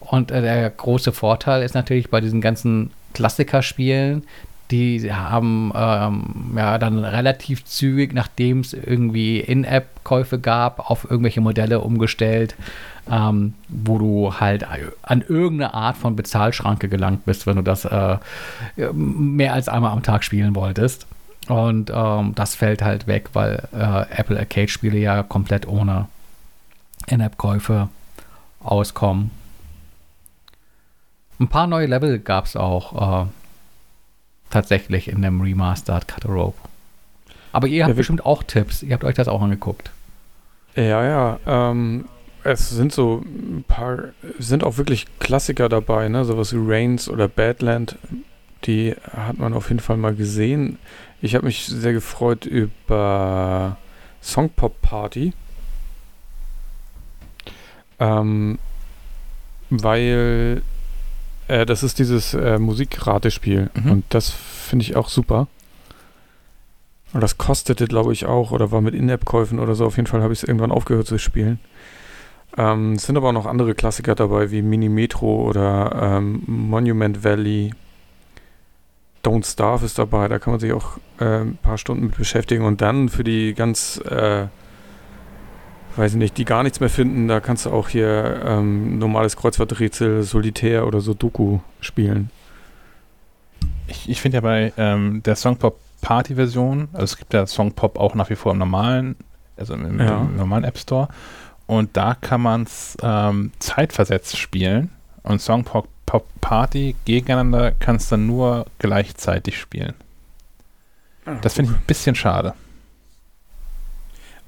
Und 0.00 0.30
äh, 0.30 0.42
der 0.42 0.70
große 0.70 1.12
Vorteil 1.12 1.62
ist 1.62 1.74
natürlich 1.74 2.10
bei 2.10 2.20
diesen 2.20 2.40
ganzen 2.40 2.90
Klassikerspielen, 3.14 4.24
die 4.70 5.12
haben 5.12 5.72
ähm, 5.74 6.52
ja 6.56 6.78
dann 6.78 7.04
relativ 7.04 7.64
zügig, 7.64 8.14
nachdem 8.14 8.60
es 8.60 8.72
irgendwie 8.72 9.40
In-App-Käufe 9.40 10.38
gab, 10.38 10.90
auf 10.90 11.04
irgendwelche 11.04 11.40
Modelle 11.40 11.80
umgestellt, 11.80 12.54
ähm, 13.10 13.54
wo 13.68 13.98
du 13.98 14.34
halt 14.40 14.66
an 15.02 15.22
irgendeine 15.22 15.74
Art 15.74 15.96
von 15.96 16.16
Bezahlschranke 16.16 16.88
gelangt 16.88 17.26
bist, 17.26 17.46
wenn 17.46 17.56
du 17.56 17.62
das 17.62 17.84
äh, 17.84 18.16
mehr 18.92 19.52
als 19.52 19.68
einmal 19.68 19.92
am 19.92 20.02
Tag 20.02 20.24
spielen 20.24 20.54
wolltest. 20.54 21.06
Und 21.48 21.92
ähm, 21.94 22.34
das 22.34 22.54
fällt 22.54 22.82
halt 22.82 23.06
weg, 23.06 23.30
weil 23.34 23.68
äh, 23.72 24.18
Apple 24.18 24.38
Arcade-Spiele 24.38 24.98
ja 24.98 25.22
komplett 25.22 25.68
ohne 25.68 26.08
In-App-Käufe 27.06 27.88
auskommen. 28.60 29.30
Ein 31.38 31.48
paar 31.48 31.66
neue 31.66 31.86
Level 31.86 32.18
gab 32.18 32.46
es 32.46 32.56
auch 32.56 33.24
äh, 33.24 33.26
tatsächlich 34.50 35.08
in 35.08 35.22
dem 35.22 35.40
Remastered 35.40 36.06
Cut 36.08 36.24
Rope. 36.26 36.56
Aber 37.52 37.66
ihr 37.68 37.84
habt 37.84 37.90
wir- 37.90 37.96
bestimmt 37.96 38.24
auch 38.26 38.42
Tipps. 38.42 38.82
Ihr 38.82 38.92
habt 38.94 39.04
euch 39.04 39.14
das 39.14 39.28
auch 39.28 39.42
angeguckt. 39.42 39.90
Ja, 40.76 41.04
ja. 41.04 41.38
Ähm, 41.46 42.06
es 42.42 42.68
sind 42.70 42.92
so 42.92 43.22
ein 43.24 43.64
paar, 43.66 43.98
es 44.38 44.48
sind 44.48 44.64
auch 44.64 44.76
wirklich 44.76 45.06
Klassiker 45.20 45.68
dabei, 45.68 46.08
ne? 46.08 46.24
Sowas 46.24 46.52
wie 46.52 46.58
Reigns 46.60 47.08
oder 47.08 47.28
Badland. 47.28 47.96
Die 48.64 48.94
hat 49.12 49.38
man 49.38 49.54
auf 49.54 49.68
jeden 49.68 49.80
Fall 49.80 49.96
mal 49.96 50.14
gesehen. 50.14 50.78
Ich 51.22 51.34
habe 51.34 51.46
mich 51.46 51.66
sehr 51.66 51.92
gefreut 51.92 52.44
über 52.44 53.76
Songpop 54.22 54.80
Party. 54.82 55.32
Ähm, 58.00 58.58
weil 59.70 60.62
äh, 61.54 61.66
das 61.66 61.82
ist 61.82 61.98
dieses 61.98 62.34
äh, 62.34 62.58
Musikratespiel 62.58 63.70
Mhm. 63.74 63.90
und 63.90 64.04
das 64.08 64.30
finde 64.30 64.84
ich 64.84 64.96
auch 64.96 65.08
super. 65.08 65.46
Und 67.12 67.20
das 67.20 67.38
kostete, 67.38 67.86
glaube 67.86 68.12
ich, 68.12 68.26
auch 68.26 68.50
oder 68.50 68.72
war 68.72 68.80
mit 68.80 68.94
In-App-Käufen 68.94 69.60
oder 69.60 69.76
so. 69.76 69.86
Auf 69.86 69.96
jeden 69.96 70.08
Fall 70.08 70.22
habe 70.22 70.32
ich 70.32 70.42
es 70.42 70.48
irgendwann 70.48 70.72
aufgehört 70.72 71.06
zu 71.06 71.18
spielen. 71.18 71.60
Ähm, 72.56 72.94
es 72.94 73.04
sind 73.06 73.16
aber 73.16 73.28
auch 73.28 73.32
noch 73.32 73.46
andere 73.46 73.74
Klassiker 73.74 74.16
dabei, 74.16 74.50
wie 74.50 74.62
Mini 74.62 74.88
Metro 74.88 75.48
oder 75.48 76.16
ähm, 76.16 76.42
Monument 76.46 77.22
Valley. 77.22 77.72
Don't 79.24 79.46
Starve 79.50 79.86
ist 79.86 79.98
dabei, 79.98 80.28
da 80.28 80.38
kann 80.38 80.52
man 80.52 80.60
sich 80.60 80.72
auch 80.72 80.98
äh, 81.20 81.40
ein 81.42 81.56
paar 81.62 81.78
Stunden 81.78 82.06
mit 82.06 82.16
beschäftigen. 82.16 82.64
Und 82.64 82.80
dann 82.80 83.08
für 83.08 83.24
die 83.24 83.54
ganz, 83.54 83.98
äh, 84.08 84.46
weiß 85.96 86.12
ich 86.12 86.18
nicht, 86.18 86.36
die 86.38 86.44
gar 86.44 86.62
nichts 86.62 86.80
mehr 86.80 86.88
finden, 86.90 87.28
da 87.28 87.40
kannst 87.40 87.66
du 87.66 87.70
auch 87.70 87.88
hier 87.88 88.42
ähm, 88.44 88.98
normales 88.98 89.36
Kreuzworträtsel, 89.36 90.22
Solitär 90.22 90.86
oder 90.86 91.00
so 91.00 91.14
Doku 91.14 91.60
spielen. 91.80 92.30
Ich, 93.86 94.08
ich 94.08 94.20
finde 94.20 94.36
ja 94.36 94.40
bei 94.40 94.72
ähm, 94.76 95.22
der 95.24 95.36
Songpop 95.36 95.78
Party-Version, 96.00 96.88
also 96.92 97.04
es 97.04 97.16
gibt 97.16 97.32
ja 97.34 97.46
Songpop 97.46 97.98
auch 97.98 98.14
nach 98.14 98.30
wie 98.30 98.34
vor 98.36 98.52
im 98.52 98.58
normalen, 98.58 99.16
also 99.56 99.74
im, 99.74 99.98
Ja. 100.00 100.18
im 100.22 100.36
normalen 100.36 100.64
App 100.64 100.78
Store. 100.78 101.08
Und 101.66 101.96
da 101.96 102.14
kann 102.14 102.40
man 102.42 102.64
es 102.64 102.96
ähm, 103.02 103.52
zeitversetzt 103.58 104.36
spielen. 104.36 104.90
Und 105.22 105.40
Songpop 105.40 105.88
Pop 106.06 106.26
Party 106.42 106.94
gegeneinander 107.06 107.72
kannst 107.72 108.12
du 108.12 108.18
nur 108.18 108.66
gleichzeitig 108.78 109.58
spielen. 109.58 109.94
Das 111.40 111.54
finde 111.54 111.70
ich 111.72 111.78
ein 111.78 111.84
bisschen 111.86 112.14
schade. 112.14 112.52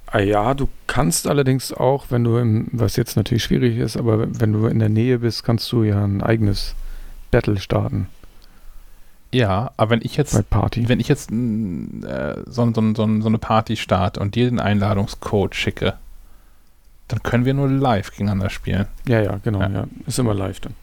Ah 0.06 0.20
ja, 0.20 0.54
du 0.54 0.68
kannst 0.86 1.26
allerdings 1.26 1.72
auch, 1.72 2.06
wenn 2.10 2.24
du 2.24 2.36
im, 2.38 2.68
was 2.72 2.96
jetzt 2.96 3.16
natürlich 3.16 3.42
schwierig 3.44 3.76
ist, 3.78 3.96
aber 3.96 4.26
wenn 4.40 4.52
du 4.52 4.66
in 4.66 4.78
der 4.78 4.88
Nähe 4.88 5.18
bist, 5.18 5.42
kannst 5.44 5.70
du 5.72 5.82
ja 5.82 6.02
ein 6.04 6.22
eigenes 6.22 6.74
Battle 7.32 7.58
starten 7.58 8.06
Ja, 9.32 9.72
aber 9.76 9.90
wenn 9.90 10.00
ich 10.02 10.16
jetzt, 10.16 10.34
bei 10.34 10.42
Party. 10.42 10.88
wenn 10.88 11.00
ich 11.00 11.08
jetzt 11.08 11.30
äh, 11.32 12.34
so, 12.46 12.72
so, 12.72 12.94
so, 12.94 13.20
so 13.20 13.28
eine 13.28 13.38
Party 13.38 13.76
starte 13.76 14.20
und 14.20 14.36
dir 14.36 14.48
den 14.48 14.60
Einladungscode 14.60 15.54
schicke, 15.56 15.94
dann 17.08 17.22
können 17.22 17.44
wir 17.44 17.54
nur 17.54 17.68
live 17.68 18.10
gegeneinander 18.12 18.48
spielen. 18.50 18.86
Ja, 19.08 19.20
ja, 19.20 19.38
genau, 19.42 19.60
Ja. 19.60 19.68
ja. 19.68 19.84
Ist 20.06 20.18
immer 20.18 20.34
live 20.34 20.60
dann. 20.60 20.74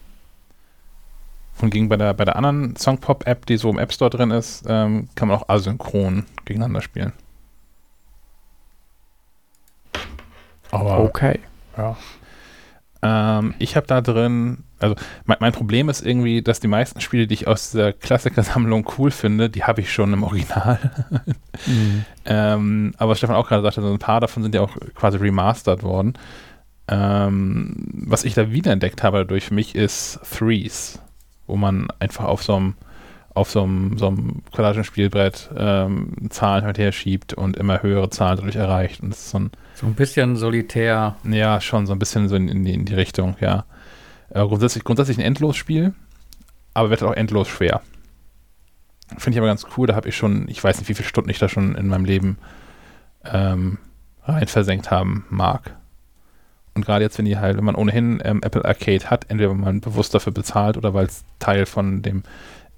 Von 1.55 1.69
gegen 1.69 1.87
bei 1.87 1.97
der, 1.97 2.13
bei 2.13 2.25
der 2.25 2.35
anderen 2.35 2.75
Songpop-App, 2.75 3.45
die 3.45 3.57
so 3.57 3.69
im 3.69 3.77
App 3.77 3.93
Store 3.93 4.09
drin 4.09 4.31
ist, 4.31 4.65
ähm, 4.67 5.07
kann 5.15 5.27
man 5.29 5.37
auch 5.37 5.47
asynchron 5.49 6.25
gegeneinander 6.45 6.81
spielen. 6.81 7.13
Aber 10.73 10.99
Okay. 10.99 11.39
Ja. 11.77 11.95
Ähm, 13.03 13.53
ich 13.59 13.75
habe 13.75 13.85
da 13.85 13.99
drin, 13.99 14.63
also 14.79 14.95
mein, 15.25 15.37
mein 15.41 15.51
Problem 15.51 15.89
ist 15.89 16.05
irgendwie, 16.05 16.41
dass 16.41 16.61
die 16.61 16.67
meisten 16.67 17.01
Spiele, 17.01 17.27
die 17.27 17.33
ich 17.33 17.47
aus 17.47 17.71
der 17.71 17.91
Klassikersammlung 17.91 18.89
cool 18.97 19.11
finde, 19.11 19.49
die 19.49 19.65
habe 19.65 19.81
ich 19.81 19.91
schon 19.91 20.13
im 20.13 20.23
Original. 20.23 20.79
Mhm. 21.65 22.05
ähm, 22.25 22.93
aber 22.97 23.11
was 23.11 23.17
Stefan 23.17 23.35
auch 23.35 23.47
gerade 23.47 23.61
sagte, 23.61 23.81
so 23.81 23.91
ein 23.91 23.99
paar 23.99 24.21
davon 24.21 24.41
sind 24.41 24.55
ja 24.55 24.61
auch 24.61 24.75
quasi 24.95 25.17
remastered 25.17 25.83
worden. 25.83 26.13
Ähm, 26.87 27.75
was 27.93 28.23
ich 28.23 28.33
da 28.33 28.51
wiederentdeckt 28.51 29.03
habe 29.03 29.19
dadurch 29.19 29.45
für 29.45 29.53
mich 29.53 29.75
ist 29.75 30.19
Threes, 30.37 30.99
wo 31.45 31.55
man 31.55 31.87
einfach 31.99 32.25
auf 32.25 32.43
so 32.43 32.55
einem 32.55 32.75
auf 33.33 33.49
so 33.49 33.63
einem, 33.63 33.97
so 33.97 34.07
einem 34.07 34.43
Collagenspielbrett 34.51 35.49
ähm, 35.57 36.13
Zahlen 36.29 36.67
und 36.67 36.77
her 36.77 36.91
schiebt 36.91 37.33
und 37.33 37.57
immer 37.57 37.81
höhere 37.81 38.09
Zahlen 38.09 38.37
dadurch 38.37 38.55
erreicht. 38.55 39.01
Und 39.01 39.09
das 39.09 39.19
ist 39.19 39.29
so 39.31 39.39
ein 39.39 39.51
So 39.75 39.87
ein 39.87 39.95
bisschen 39.95 40.35
solitär. 40.35 41.15
ja, 41.27 41.59
schon 41.59 41.87
so 41.87 41.93
ein 41.93 41.99
bisschen 41.99 42.29
so 42.29 42.35
in, 42.35 42.47
in, 42.47 42.63
die, 42.63 42.73
in 42.73 42.85
die 42.85 42.93
Richtung, 42.93 43.35
ja. 43.39 43.65
Äh, 44.29 44.45
grundsätzlich, 44.45 44.83
grundsätzlich 44.83 45.17
ein 45.17 45.25
Endlosspiel, 45.25 45.93
aber 46.73 46.89
wird 46.89 47.03
auch 47.03 47.13
endlos 47.13 47.47
schwer. 47.47 47.81
Finde 49.17 49.35
ich 49.35 49.37
aber 49.37 49.47
ganz 49.47 49.65
cool, 49.77 49.87
da 49.87 49.95
habe 49.95 50.09
ich 50.09 50.15
schon, 50.15 50.47
ich 50.47 50.63
weiß 50.63 50.79
nicht, 50.79 50.89
wie 50.89 50.93
viele 50.93 51.07
Stunden 51.07 51.29
ich 51.29 51.39
da 51.39 51.49
schon 51.49 51.75
in 51.75 51.87
meinem 51.87 52.05
Leben 52.05 52.37
ähm, 53.25 53.77
rein 54.23 54.47
versenkt 54.47 54.91
haben 54.91 55.25
mag. 55.29 55.75
Und 56.75 56.85
gerade 56.85 57.03
jetzt, 57.03 57.17
wenn 57.17 57.25
die 57.25 57.37
halt, 57.37 57.57
wenn 57.57 57.63
man 57.63 57.75
ohnehin 57.75 58.21
ähm, 58.23 58.41
Apple 58.41 58.65
Arcade 58.65 59.09
hat, 59.09 59.25
entweder 59.29 59.49
weil 59.51 59.57
man 59.57 59.81
bewusst 59.81 60.15
dafür 60.15 60.33
bezahlt 60.33 60.77
oder 60.77 60.93
weil 60.93 61.05
es 61.05 61.23
Teil 61.39 61.65
von 61.65 62.01
dem 62.01 62.23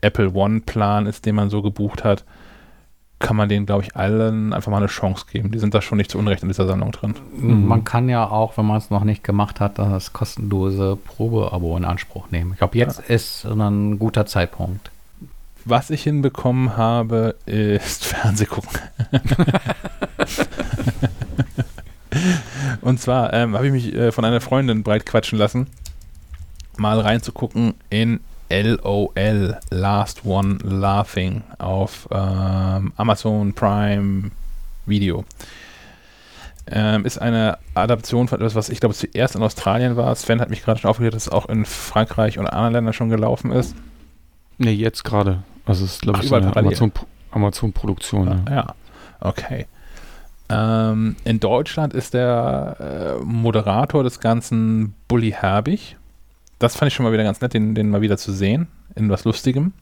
Apple 0.06 0.32
One-Plan 0.34 1.08
ist, 1.08 1.26
den 1.26 1.36
man 1.36 1.50
so 1.50 1.62
gebucht 1.62 2.04
hat, 2.04 2.24
kann 3.20 3.36
man 3.38 3.50
denen, 3.50 3.66
glaube 3.66 3.84
ich, 3.84 3.96
allen 3.96 4.54
einfach 4.54 4.72
mal 4.72 4.78
eine 4.78 4.88
Chance 4.88 5.26
geben. 5.32 5.50
Die 5.52 5.60
sind 5.60 5.74
da 5.74 5.82
schon 5.82 5.98
nicht 5.98 6.12
zu 6.12 6.18
Unrecht 6.20 6.44
in 6.44 6.50
dieser 6.50 6.68
Sammlung 6.68 6.92
drin. 6.92 7.16
Mhm. 7.36 7.66
Man 7.68 7.84
kann 7.84 8.10
ja 8.10 8.30
auch, 8.30 8.58
wenn 8.58 8.66
man 8.66 8.78
es 8.78 8.90
noch 8.90 9.04
nicht 9.04 9.24
gemacht 9.24 9.60
hat, 9.60 9.80
das 9.80 10.14
kostenlose 10.14 10.98
Probeabo 10.98 11.76
in 11.78 11.86
Anspruch 11.86 12.30
nehmen. 12.30 12.52
Ich 12.52 12.60
glaube, 12.60 12.78
jetzt 12.78 13.00
ist 13.00 13.46
ein 13.46 14.00
guter 14.00 14.26
Zeitpunkt. 14.26 14.92
Was 15.64 15.90
ich 15.90 16.04
hinbekommen 16.04 16.78
habe, 16.78 17.36
ist 17.46 18.06
Fernsehgucken. 18.10 18.80
Und 22.82 23.00
zwar 23.00 23.34
ähm, 23.34 23.56
habe 23.56 23.66
ich 23.66 23.74
mich 23.74 23.94
äh, 23.96 24.12
von 24.12 24.26
einer 24.26 24.42
Freundin 24.42 24.84
breit 24.84 25.06
quatschen 25.06 25.40
lassen, 25.40 25.68
mal 26.78 27.00
reinzugucken 27.00 27.74
in 27.90 28.20
LOL, 28.50 29.58
Last 29.70 30.26
One 30.26 30.58
Laughing, 30.64 31.44
auf 31.58 32.08
ähm, 32.12 32.94
Amazon 32.96 33.54
Prime 33.54 34.32
Video. 34.86 35.26
Ähm, 36.68 37.06
ist 37.06 37.20
eine 37.20 37.60
Adaption 37.76 38.28
von 38.28 38.40
etwas, 38.40 38.56
was 38.56 38.70
ich 38.70 38.80
glaube 38.80 38.96
zuerst 38.96 39.36
in 39.36 39.44
Australien 39.44 39.98
war. 39.98 40.16
Sven 40.16 40.42
hat 40.42 40.50
mich 40.50 40.64
gerade 40.64 40.80
schon 40.80 40.90
aufgeklärt, 40.90 41.14
dass 41.14 41.28
es 41.28 41.32
auch 41.32 41.48
in 41.48 41.66
Frankreich 41.66 42.40
und 42.40 42.48
anderen 42.48 42.74
Ländern 42.74 42.94
schon 42.94 43.10
gelaufen 43.10 43.52
ist. 43.52 43.76
Nee, 44.58 44.72
jetzt 44.72 45.04
gerade. 45.04 45.44
Also 45.66 45.86
es 45.86 45.94
ist, 45.94 46.02
glaube 46.02 46.24
ich, 46.24 46.34
eine 46.34 46.48
parallel. 46.48 46.70
Amazon, 46.70 46.92
Amazon-Produktion. 47.32 48.46
ja. 48.48 48.56
Ja, 48.56 48.76
okay. 49.20 49.68
Ähm, 50.50 51.16
in 51.24 51.40
Deutschland 51.40 51.94
ist 51.94 52.14
der 52.14 53.18
äh, 53.20 53.24
Moderator 53.24 54.04
des 54.04 54.20
Ganzen 54.20 54.94
Bully 55.08 55.32
Herbig. 55.32 55.98
Das 56.60 56.76
fand 56.76 56.90
ich 56.90 56.96
schon 56.96 57.04
mal 57.04 57.14
wieder 57.14 57.24
ganz 57.24 57.42
nett, 57.42 57.54
den, 57.54 57.76
den 57.76 57.90
mal 57.90 58.02
wieder 58.02 58.18
zu 58.18 58.32
sehen, 58.32 58.68
in 58.96 59.10
was 59.10 59.26
Lustigem. 59.26 59.74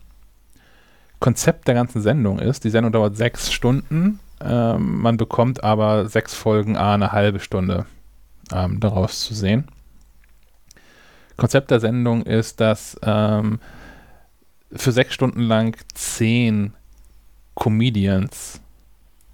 Konzept 1.20 1.68
der 1.68 1.76
ganzen 1.76 2.02
Sendung 2.02 2.40
ist, 2.40 2.64
die 2.64 2.70
Sendung 2.70 2.92
dauert 2.92 3.16
sechs 3.16 3.52
Stunden, 3.52 4.20
ähm, 4.42 5.02
man 5.02 5.18
bekommt 5.18 5.64
aber 5.64 6.10
sechs 6.10 6.34
Folgen 6.34 6.76
a 6.76 6.96
eine 6.96 7.12
halbe 7.12 7.40
Stunde 7.40 7.86
ähm, 8.52 8.80
daraus 8.80 9.22
zu 9.22 9.34
sehen. 9.34 9.68
Konzept 11.38 11.72
der 11.72 11.80
Sendung 11.80 12.24
ist, 12.24 12.60
dass 12.60 13.00
ähm, 13.04 13.60
für 14.72 14.92
sechs 14.92 15.14
Stunden 15.14 15.42
lang 15.42 15.78
zehn 15.94 16.74
Comedians 17.56 18.60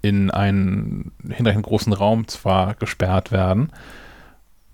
in 0.02 0.30
einen 0.30 1.12
hinreichend 1.28 1.66
großen 1.66 1.92
Raum 1.92 2.28
zwar 2.28 2.74
gesperrt 2.74 3.32
werden 3.32 3.70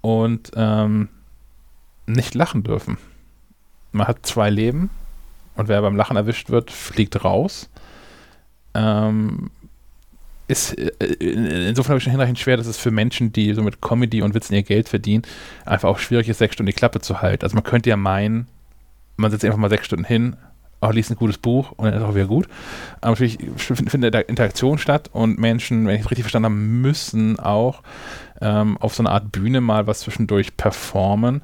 und 0.02 0.52
ähm, 0.54 1.08
nicht 2.06 2.34
lachen 2.34 2.62
dürfen. 2.62 2.98
Man 3.92 4.06
hat 4.06 4.26
zwei 4.26 4.50
Leben 4.50 4.90
und 5.54 5.68
wer 5.68 5.80
beim 5.82 5.96
Lachen 5.96 6.16
erwischt 6.16 6.50
wird, 6.50 6.70
fliegt 6.70 7.24
raus. 7.24 7.68
Ähm, 8.74 9.50
ist 10.48 10.78
äh, 10.78 10.90
in- 11.18 11.46
insofern 11.46 11.90
habe 11.90 11.98
ich 11.98 12.04
schon 12.04 12.12
hinreichend 12.12 12.38
schwer, 12.38 12.56
dass 12.56 12.66
es 12.66 12.76
für 12.78 12.90
Menschen, 12.90 13.32
die 13.32 13.52
so 13.54 13.62
mit 13.62 13.80
Comedy 13.80 14.22
und 14.22 14.34
Witzen 14.34 14.54
ihr 14.54 14.62
Geld 14.62 14.88
verdienen, 14.88 15.22
einfach 15.64 15.88
auch 15.88 15.98
schwierig 15.98 16.28
ist, 16.28 16.38
sechs 16.38 16.54
Stunden 16.54 16.68
die 16.68 16.72
Klappe 16.72 17.00
zu 17.00 17.22
halten. 17.22 17.44
Also 17.44 17.54
man 17.54 17.64
könnte 17.64 17.90
ja 17.90 17.96
meinen, 17.96 18.46
man 19.16 19.30
setzt 19.30 19.44
einfach 19.44 19.58
mal 19.58 19.70
sechs 19.70 19.86
Stunden 19.86 20.04
hin, 20.04 20.36
auch 20.80 20.92
liest 20.92 21.10
ein 21.10 21.16
gutes 21.16 21.38
Buch 21.38 21.72
und 21.72 21.86
dann 21.86 21.94
ist 21.94 22.02
auch 22.02 22.14
wieder 22.14 22.26
gut. 22.26 22.48
Aber 23.00 23.12
natürlich 23.12 23.38
fin- 23.56 23.88
findet 23.88 24.14
da 24.14 24.20
Interaktion 24.20 24.76
statt 24.76 25.08
und 25.12 25.38
Menschen, 25.38 25.86
wenn 25.86 25.96
ich 25.96 26.02
es 26.02 26.10
richtig 26.10 26.24
verstanden 26.24 26.44
habe, 26.44 26.54
müssen 26.54 27.40
auch 27.40 27.82
ähm, 28.42 28.76
auf 28.76 28.94
so 28.94 29.02
einer 29.02 29.12
Art 29.12 29.32
Bühne 29.32 29.62
mal 29.62 29.86
was 29.86 30.00
zwischendurch 30.00 30.56
performen. 30.58 31.42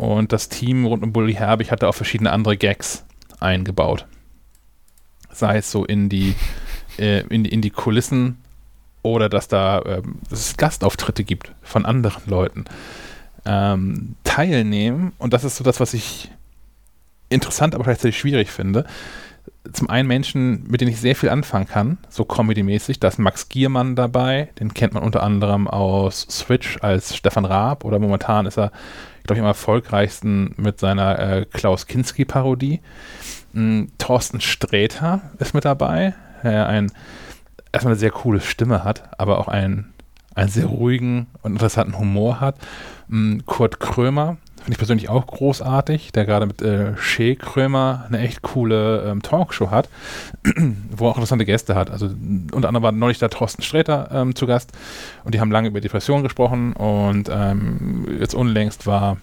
Und 0.00 0.32
das 0.32 0.48
Team 0.48 0.86
rund 0.86 1.02
um 1.02 1.12
Bully 1.12 1.34
Herbig 1.34 1.70
hatte 1.70 1.86
auch 1.86 1.94
verschiedene 1.94 2.32
andere 2.32 2.56
Gags 2.56 3.04
eingebaut. 3.38 4.06
Sei 5.30 5.58
es 5.58 5.70
so 5.70 5.84
in 5.84 6.08
die, 6.08 6.34
äh, 6.98 7.20
in, 7.26 7.44
in 7.44 7.60
die 7.60 7.68
Kulissen 7.68 8.38
oder 9.02 9.28
dass 9.28 9.46
da 9.46 9.82
ähm, 9.84 10.20
dass 10.30 10.40
es 10.40 10.56
Gastauftritte 10.56 11.22
gibt 11.22 11.52
von 11.60 11.84
anderen 11.84 12.22
Leuten. 12.24 12.64
Ähm, 13.44 14.14
teilnehmen, 14.24 15.12
und 15.18 15.34
das 15.34 15.44
ist 15.44 15.56
so 15.56 15.64
das, 15.64 15.80
was 15.80 15.92
ich 15.92 16.30
interessant, 17.28 17.74
aber 17.74 17.84
gleichzeitig 17.84 18.18
schwierig 18.18 18.50
finde. 18.50 18.86
Zum 19.70 19.90
einen 19.90 20.08
Menschen, 20.08 20.64
mit 20.66 20.80
denen 20.80 20.92
ich 20.92 21.00
sehr 21.00 21.14
viel 21.14 21.28
anfangen 21.28 21.68
kann, 21.68 21.98
so 22.08 22.24
comedy-mäßig. 22.24 23.00
Da 23.00 23.08
ist 23.08 23.18
Max 23.18 23.50
Giermann 23.50 23.96
dabei, 23.96 24.48
den 24.60 24.72
kennt 24.72 24.94
man 24.94 25.02
unter 25.02 25.22
anderem 25.22 25.68
aus 25.68 26.26
Switch 26.30 26.78
als 26.80 27.14
Stefan 27.14 27.44
Raab 27.44 27.84
oder 27.84 27.98
momentan 27.98 28.46
ist 28.46 28.56
er, 28.56 28.72
glaube 29.24 29.34
ich, 29.34 29.40
am 29.40 29.46
erfolgreichsten 29.46 30.54
mit 30.56 30.80
seiner 30.80 31.18
äh, 31.18 31.44
Klaus 31.44 31.86
Kinski-Parodie. 31.86 32.80
Mm, 33.52 33.84
Thorsten 33.98 34.40
Sträter 34.40 35.22
ist 35.38 35.54
mit 35.54 35.64
dabei, 35.64 36.14
der 36.42 36.66
ein, 36.68 36.92
erstmal 37.72 37.92
eine 37.92 38.00
sehr 38.00 38.10
coole 38.10 38.40
Stimme 38.40 38.84
hat, 38.84 39.10
aber 39.18 39.38
auch 39.38 39.48
einen, 39.48 39.92
einen 40.34 40.50
sehr 40.50 40.66
ruhigen 40.66 41.28
und 41.42 41.52
interessanten 41.52 41.98
Humor 41.98 42.40
hat. 42.40 42.56
Mm, 43.08 43.40
Kurt 43.46 43.80
Krömer, 43.80 44.36
finde 44.60 44.72
ich 44.72 44.78
persönlich 44.78 45.08
auch 45.08 45.26
großartig, 45.26 46.12
der 46.12 46.26
gerade 46.26 46.46
mit 46.46 46.62
äh, 46.62 46.96
Shea 46.96 47.34
Krömer 47.34 48.04
eine 48.08 48.20
echt 48.20 48.42
coole 48.42 49.04
ähm, 49.06 49.22
Talkshow 49.22 49.70
hat, 49.70 49.88
wo 50.90 51.06
er 51.06 51.10
auch 51.10 51.16
interessante 51.16 51.44
Gäste 51.44 51.74
hat. 51.74 51.90
Also 51.90 52.06
unter 52.06 52.68
anderem 52.68 52.82
war 52.82 52.92
neulich 52.92 53.18
da 53.18 53.28
Thorsten 53.28 53.62
Sträter 53.62 54.10
ähm, 54.12 54.34
zu 54.34 54.46
Gast 54.46 54.72
und 55.24 55.34
die 55.34 55.40
haben 55.40 55.50
lange 55.50 55.68
über 55.68 55.80
Depressionen 55.80 56.22
gesprochen 56.22 56.74
und 56.74 57.30
ähm, 57.32 58.06
jetzt 58.18 58.34
unlängst 58.34 58.86
war 58.86 59.16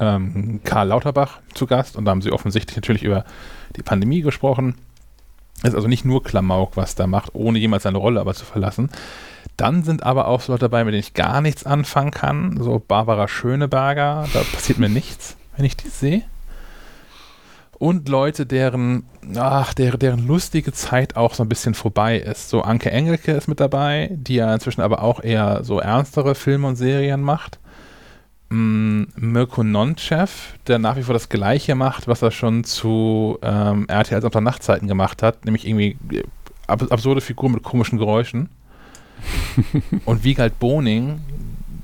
ähm, 0.00 0.60
Karl 0.64 0.88
Lauterbach 0.88 1.40
zu 1.54 1.66
Gast 1.66 1.96
und 1.96 2.04
da 2.04 2.10
haben 2.10 2.22
sie 2.22 2.32
offensichtlich 2.32 2.76
natürlich 2.76 3.02
über 3.02 3.24
die 3.76 3.82
Pandemie 3.82 4.20
gesprochen. 4.20 4.74
Ist 5.62 5.74
also 5.74 5.88
nicht 5.88 6.04
nur 6.04 6.22
Klamauk, 6.22 6.76
was 6.76 6.94
da 6.94 7.06
macht, 7.06 7.34
ohne 7.34 7.58
jemals 7.58 7.84
seine 7.84 7.98
Rolle 7.98 8.20
aber 8.20 8.34
zu 8.34 8.44
verlassen. 8.44 8.90
Dann 9.56 9.84
sind 9.84 10.02
aber 10.02 10.26
auch 10.28 10.40
so 10.40 10.52
Leute 10.52 10.64
dabei, 10.64 10.84
mit 10.84 10.92
denen 10.92 11.00
ich 11.00 11.14
gar 11.14 11.40
nichts 11.40 11.64
anfangen 11.64 12.10
kann. 12.10 12.58
So 12.60 12.82
Barbara 12.86 13.28
Schöneberger, 13.28 14.26
da 14.32 14.40
passiert 14.52 14.78
mir 14.78 14.88
nichts, 14.88 15.36
wenn 15.56 15.64
ich 15.64 15.76
die 15.76 15.88
sehe. 15.88 16.22
Und 17.78 18.08
Leute, 18.08 18.46
deren, 18.46 19.04
ach, 19.36 19.74
deren, 19.74 19.98
deren 19.98 20.26
lustige 20.26 20.72
Zeit 20.72 21.16
auch 21.16 21.34
so 21.34 21.42
ein 21.42 21.48
bisschen 21.48 21.74
vorbei 21.74 22.18
ist. 22.18 22.48
So 22.48 22.62
Anke 22.62 22.90
Engelke 22.90 23.32
ist 23.32 23.48
mit 23.48 23.60
dabei, 23.60 24.10
die 24.12 24.36
ja 24.36 24.52
inzwischen 24.54 24.80
aber 24.80 25.02
auch 25.02 25.22
eher 25.22 25.64
so 25.64 25.80
ernstere 25.80 26.34
Filme 26.34 26.68
und 26.68 26.76
Serien 26.76 27.20
macht. 27.20 27.58
Mm, 28.50 29.04
Mirko 29.16 29.62
Nonchev, 29.62 30.54
der 30.66 30.78
nach 30.78 30.96
wie 30.96 31.02
vor 31.02 31.14
das 31.14 31.28
Gleiche 31.28 31.74
macht, 31.74 32.08
was 32.08 32.22
er 32.22 32.30
schon 32.30 32.64
zu 32.64 33.38
ähm, 33.42 33.86
RTL 33.88 34.20
Samstag 34.20 34.42
Nachtzeiten 34.42 34.88
gemacht 34.88 35.22
hat, 35.22 35.44
nämlich 35.44 35.66
irgendwie 35.66 35.96
äh, 36.12 36.22
ab 36.66 36.84
absurde 36.90 37.20
Figur 37.20 37.48
mit 37.50 37.62
komischen 37.62 37.98
Geräuschen. 37.98 38.48
und 40.04 40.24
Wiegald 40.24 40.58
Boning, 40.58 41.20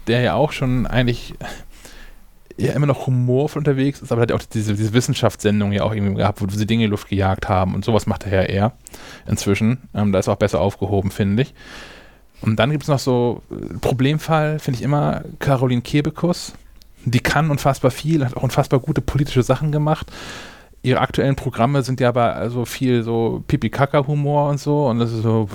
der 0.06 0.20
ja 0.20 0.34
auch 0.34 0.52
schon 0.52 0.86
eigentlich 0.86 1.34
ja 2.60 2.72
immer 2.72 2.86
noch 2.86 3.06
humorvoll 3.06 3.60
unterwegs 3.60 4.02
ist, 4.02 4.12
aber 4.12 4.22
hat 4.22 4.30
ja 4.30 4.36
auch 4.36 4.42
diese, 4.42 4.74
diese 4.74 4.92
Wissenschaftssendung 4.92 5.72
ja 5.72 5.82
auch 5.82 5.94
irgendwie 5.94 6.16
gehabt, 6.16 6.42
wo 6.42 6.48
sie 6.48 6.66
Dinge 6.66 6.84
in 6.84 6.88
die 6.88 6.90
Luft 6.90 7.08
gejagt 7.08 7.48
haben 7.48 7.74
und 7.74 7.84
sowas 7.84 8.06
macht 8.06 8.26
er 8.26 8.42
ja 8.42 8.42
eher 8.42 8.72
inzwischen. 9.26 9.78
Ähm, 9.94 10.12
da 10.12 10.18
ist 10.18 10.28
er 10.28 10.34
auch 10.34 10.38
besser 10.38 10.60
aufgehoben, 10.60 11.10
finde 11.10 11.42
ich. 11.42 11.54
Und 12.42 12.56
dann 12.56 12.70
gibt 12.70 12.84
es 12.84 12.88
noch 12.88 12.98
so 12.98 13.42
äh, 13.50 13.78
Problemfall, 13.80 14.58
finde 14.58 14.78
ich 14.78 14.84
immer, 14.84 15.22
Caroline 15.38 15.82
Kebekus. 15.82 16.52
Die 17.04 17.20
kann 17.20 17.50
unfassbar 17.50 17.90
viel, 17.90 18.24
hat 18.24 18.36
auch 18.36 18.42
unfassbar 18.42 18.80
gute 18.80 19.00
politische 19.00 19.42
Sachen 19.42 19.72
gemacht. 19.72 20.10
Ihre 20.82 21.00
aktuellen 21.00 21.36
Programme 21.36 21.82
sind 21.82 22.00
ja 22.00 22.08
aber 22.08 22.36
also 22.36 22.64
viel 22.64 23.02
so 23.02 23.42
Pipi-Kaka-Humor 23.46 24.48
und 24.48 24.58
so 24.60 24.86
und 24.86 24.98
das 24.98 25.12
ist 25.12 25.22
so 25.22 25.48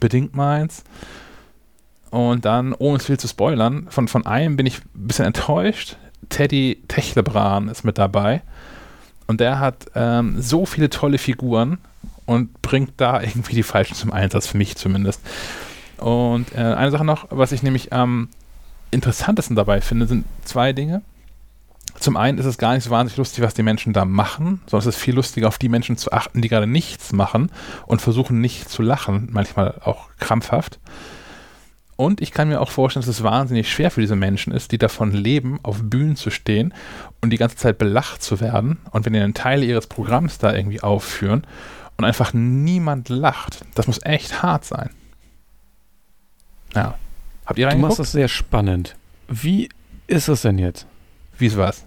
bedingt 0.00 0.34
meins. 0.34 0.84
Und 2.10 2.44
dann, 2.44 2.74
ohne 2.74 2.96
es 2.96 3.06
viel 3.06 3.18
zu 3.18 3.28
spoilern, 3.28 3.86
von, 3.90 4.08
von 4.08 4.26
einem 4.26 4.56
bin 4.56 4.66
ich 4.66 4.78
ein 4.78 5.06
bisschen 5.06 5.26
enttäuscht. 5.26 5.96
Teddy 6.28 6.82
Techlebran 6.88 7.68
ist 7.68 7.84
mit 7.84 7.98
dabei. 7.98 8.42
Und 9.26 9.40
der 9.40 9.60
hat 9.60 9.86
ähm, 9.94 10.40
so 10.40 10.66
viele 10.66 10.90
tolle 10.90 11.18
Figuren 11.18 11.78
und 12.26 12.62
bringt 12.62 12.94
da 12.96 13.20
irgendwie 13.22 13.54
die 13.54 13.62
falschen 13.62 13.94
zum 13.94 14.12
Einsatz, 14.12 14.46
für 14.46 14.56
mich 14.56 14.76
zumindest. 14.76 15.20
Und 16.00 16.52
äh, 16.54 16.58
eine 16.58 16.90
Sache 16.90 17.04
noch, 17.04 17.26
was 17.30 17.52
ich 17.52 17.62
nämlich 17.62 17.92
am 17.92 18.28
interessantesten 18.90 19.56
dabei 19.56 19.80
finde, 19.80 20.06
sind 20.06 20.24
zwei 20.44 20.72
Dinge. 20.72 21.02
Zum 21.98 22.16
einen 22.16 22.38
ist 22.38 22.46
es 22.46 22.56
gar 22.56 22.74
nicht 22.74 22.84
so 22.84 22.90
wahnsinnig 22.90 23.18
lustig, 23.18 23.44
was 23.44 23.52
die 23.52 23.62
Menschen 23.62 23.92
da 23.92 24.04
machen, 24.04 24.62
sondern 24.66 24.88
es 24.88 24.94
ist 24.94 25.02
viel 25.02 25.14
lustiger, 25.14 25.48
auf 25.48 25.58
die 25.58 25.68
Menschen 25.68 25.96
zu 25.98 26.12
achten, 26.12 26.40
die 26.40 26.48
gerade 26.48 26.66
nichts 26.66 27.12
machen 27.12 27.50
und 27.86 28.00
versuchen 28.00 28.40
nicht 28.40 28.70
zu 28.70 28.82
lachen, 28.82 29.28
manchmal 29.30 29.74
auch 29.84 30.08
krampfhaft. 30.18 30.78
Und 31.96 32.22
ich 32.22 32.30
kann 32.30 32.48
mir 32.48 32.62
auch 32.62 32.70
vorstellen, 32.70 33.04
dass 33.04 33.14
es 33.14 33.22
wahnsinnig 33.22 33.70
schwer 33.70 33.90
für 33.90 34.00
diese 34.00 34.16
Menschen 34.16 34.54
ist, 34.54 34.72
die 34.72 34.78
davon 34.78 35.12
leben, 35.12 35.60
auf 35.62 35.82
Bühnen 35.82 36.16
zu 36.16 36.30
stehen 36.30 36.72
und 37.20 37.28
die 37.28 37.36
ganze 37.36 37.56
Zeit 37.56 37.76
belacht 37.76 38.22
zu 38.22 38.40
werden. 38.40 38.78
Und 38.90 39.04
wenn 39.04 39.12
die 39.12 39.20
einen 39.20 39.34
Teil 39.34 39.62
ihres 39.62 39.86
Programms 39.86 40.38
da 40.38 40.54
irgendwie 40.54 40.82
aufführen 40.82 41.46
und 41.98 42.06
einfach 42.06 42.32
niemand 42.32 43.10
lacht, 43.10 43.66
das 43.74 43.86
muss 43.86 44.02
echt 44.02 44.42
hart 44.42 44.64
sein. 44.64 44.88
Ja. 46.74 46.98
Habt 47.46 47.58
ihr 47.58 47.66
Du 47.66 47.70
reingeguckt? 47.70 47.88
machst 47.90 47.98
das 48.00 48.12
sehr 48.12 48.28
spannend. 48.28 48.96
Wie 49.28 49.68
ist 50.06 50.28
es 50.28 50.42
denn 50.42 50.58
jetzt? 50.58 50.86
Wie 51.38 51.46
es 51.46 51.56
was? 51.56 51.84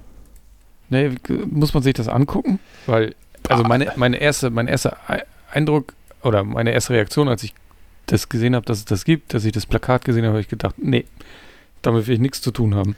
Nee, 0.89 1.11
muss 1.49 1.73
man 1.73 1.83
sich 1.83 1.93
das 1.93 2.07
angucken? 2.07 2.59
Weil, 2.85 3.15
also 3.49 3.63
meine, 3.63 3.91
meine 3.95 4.17
erste, 4.17 4.49
mein 4.49 4.67
erster 4.67 4.97
Ei- 5.07 5.23
Eindruck 5.51 5.93
oder 6.21 6.43
meine 6.43 6.71
erste 6.71 6.93
Reaktion, 6.93 7.27
als 7.29 7.43
ich 7.43 7.53
das 8.07 8.29
gesehen 8.29 8.55
habe, 8.55 8.65
dass 8.65 8.79
es 8.79 8.85
das 8.85 9.05
gibt, 9.05 9.33
dass 9.33 9.45
ich 9.45 9.51
das 9.53 9.65
Plakat 9.65 10.03
gesehen 10.05 10.23
habe, 10.23 10.33
habe 10.33 10.41
ich 10.41 10.47
gedacht, 10.49 10.75
nee, 10.77 11.05
damit 11.81 12.07
will 12.07 12.15
ich 12.15 12.19
nichts 12.19 12.41
zu 12.41 12.51
tun 12.51 12.75
haben. 12.75 12.95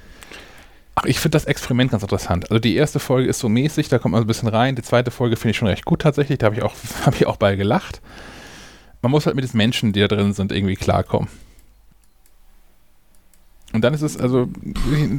Ach, 0.96 1.06
ich 1.06 1.20
finde 1.20 1.36
das 1.36 1.46
Experiment 1.46 1.92
ganz 1.92 2.04
interessant. 2.04 2.50
Also 2.50 2.60
die 2.60 2.76
erste 2.76 3.00
Folge 3.00 3.30
ist 3.30 3.40
so 3.40 3.50
mäßig, 3.50 3.90
da 3.90 4.00
kommt 4.00 4.14
man 4.14 4.22
so 4.22 4.26
ein 4.26 4.28
bisschen 4.28 4.48
rein. 4.48 4.76
Die 4.76 4.82
zweite 4.82 5.12
Folge 5.12 5.36
finde 5.36 5.52
ich 5.52 5.58
schon 5.58 5.68
recht 5.68 5.86
gut 5.86 6.02
tatsächlich. 6.02 6.38
Da 6.40 6.46
habe 6.48 6.56
ich 6.56 6.64
auch, 6.64 6.74
habe 7.06 7.16
ich 7.16 7.26
auch 7.28 7.36
bei 7.38 7.56
gelacht. 7.56 8.02
Man 9.02 9.12
muss 9.12 9.26
halt 9.26 9.36
mit 9.36 9.44
den 9.46 9.58
Menschen, 9.58 9.92
die 9.94 10.00
da 10.00 10.08
drin 10.08 10.34
sind, 10.34 10.52
irgendwie 10.52 10.76
klarkommen. 10.76 11.30
Und 13.76 13.82
dann 13.82 13.94
ist 13.94 14.02
es 14.02 14.18
also 14.18 14.50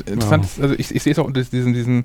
interessant, 0.08 0.48
also 0.60 0.74
ich, 0.74 0.92
ich 0.94 1.02
sehe 1.02 1.12
es 1.12 1.18
auch 1.18 1.26
unter 1.26 1.42
diesen, 1.42 1.74
diesen 1.74 2.04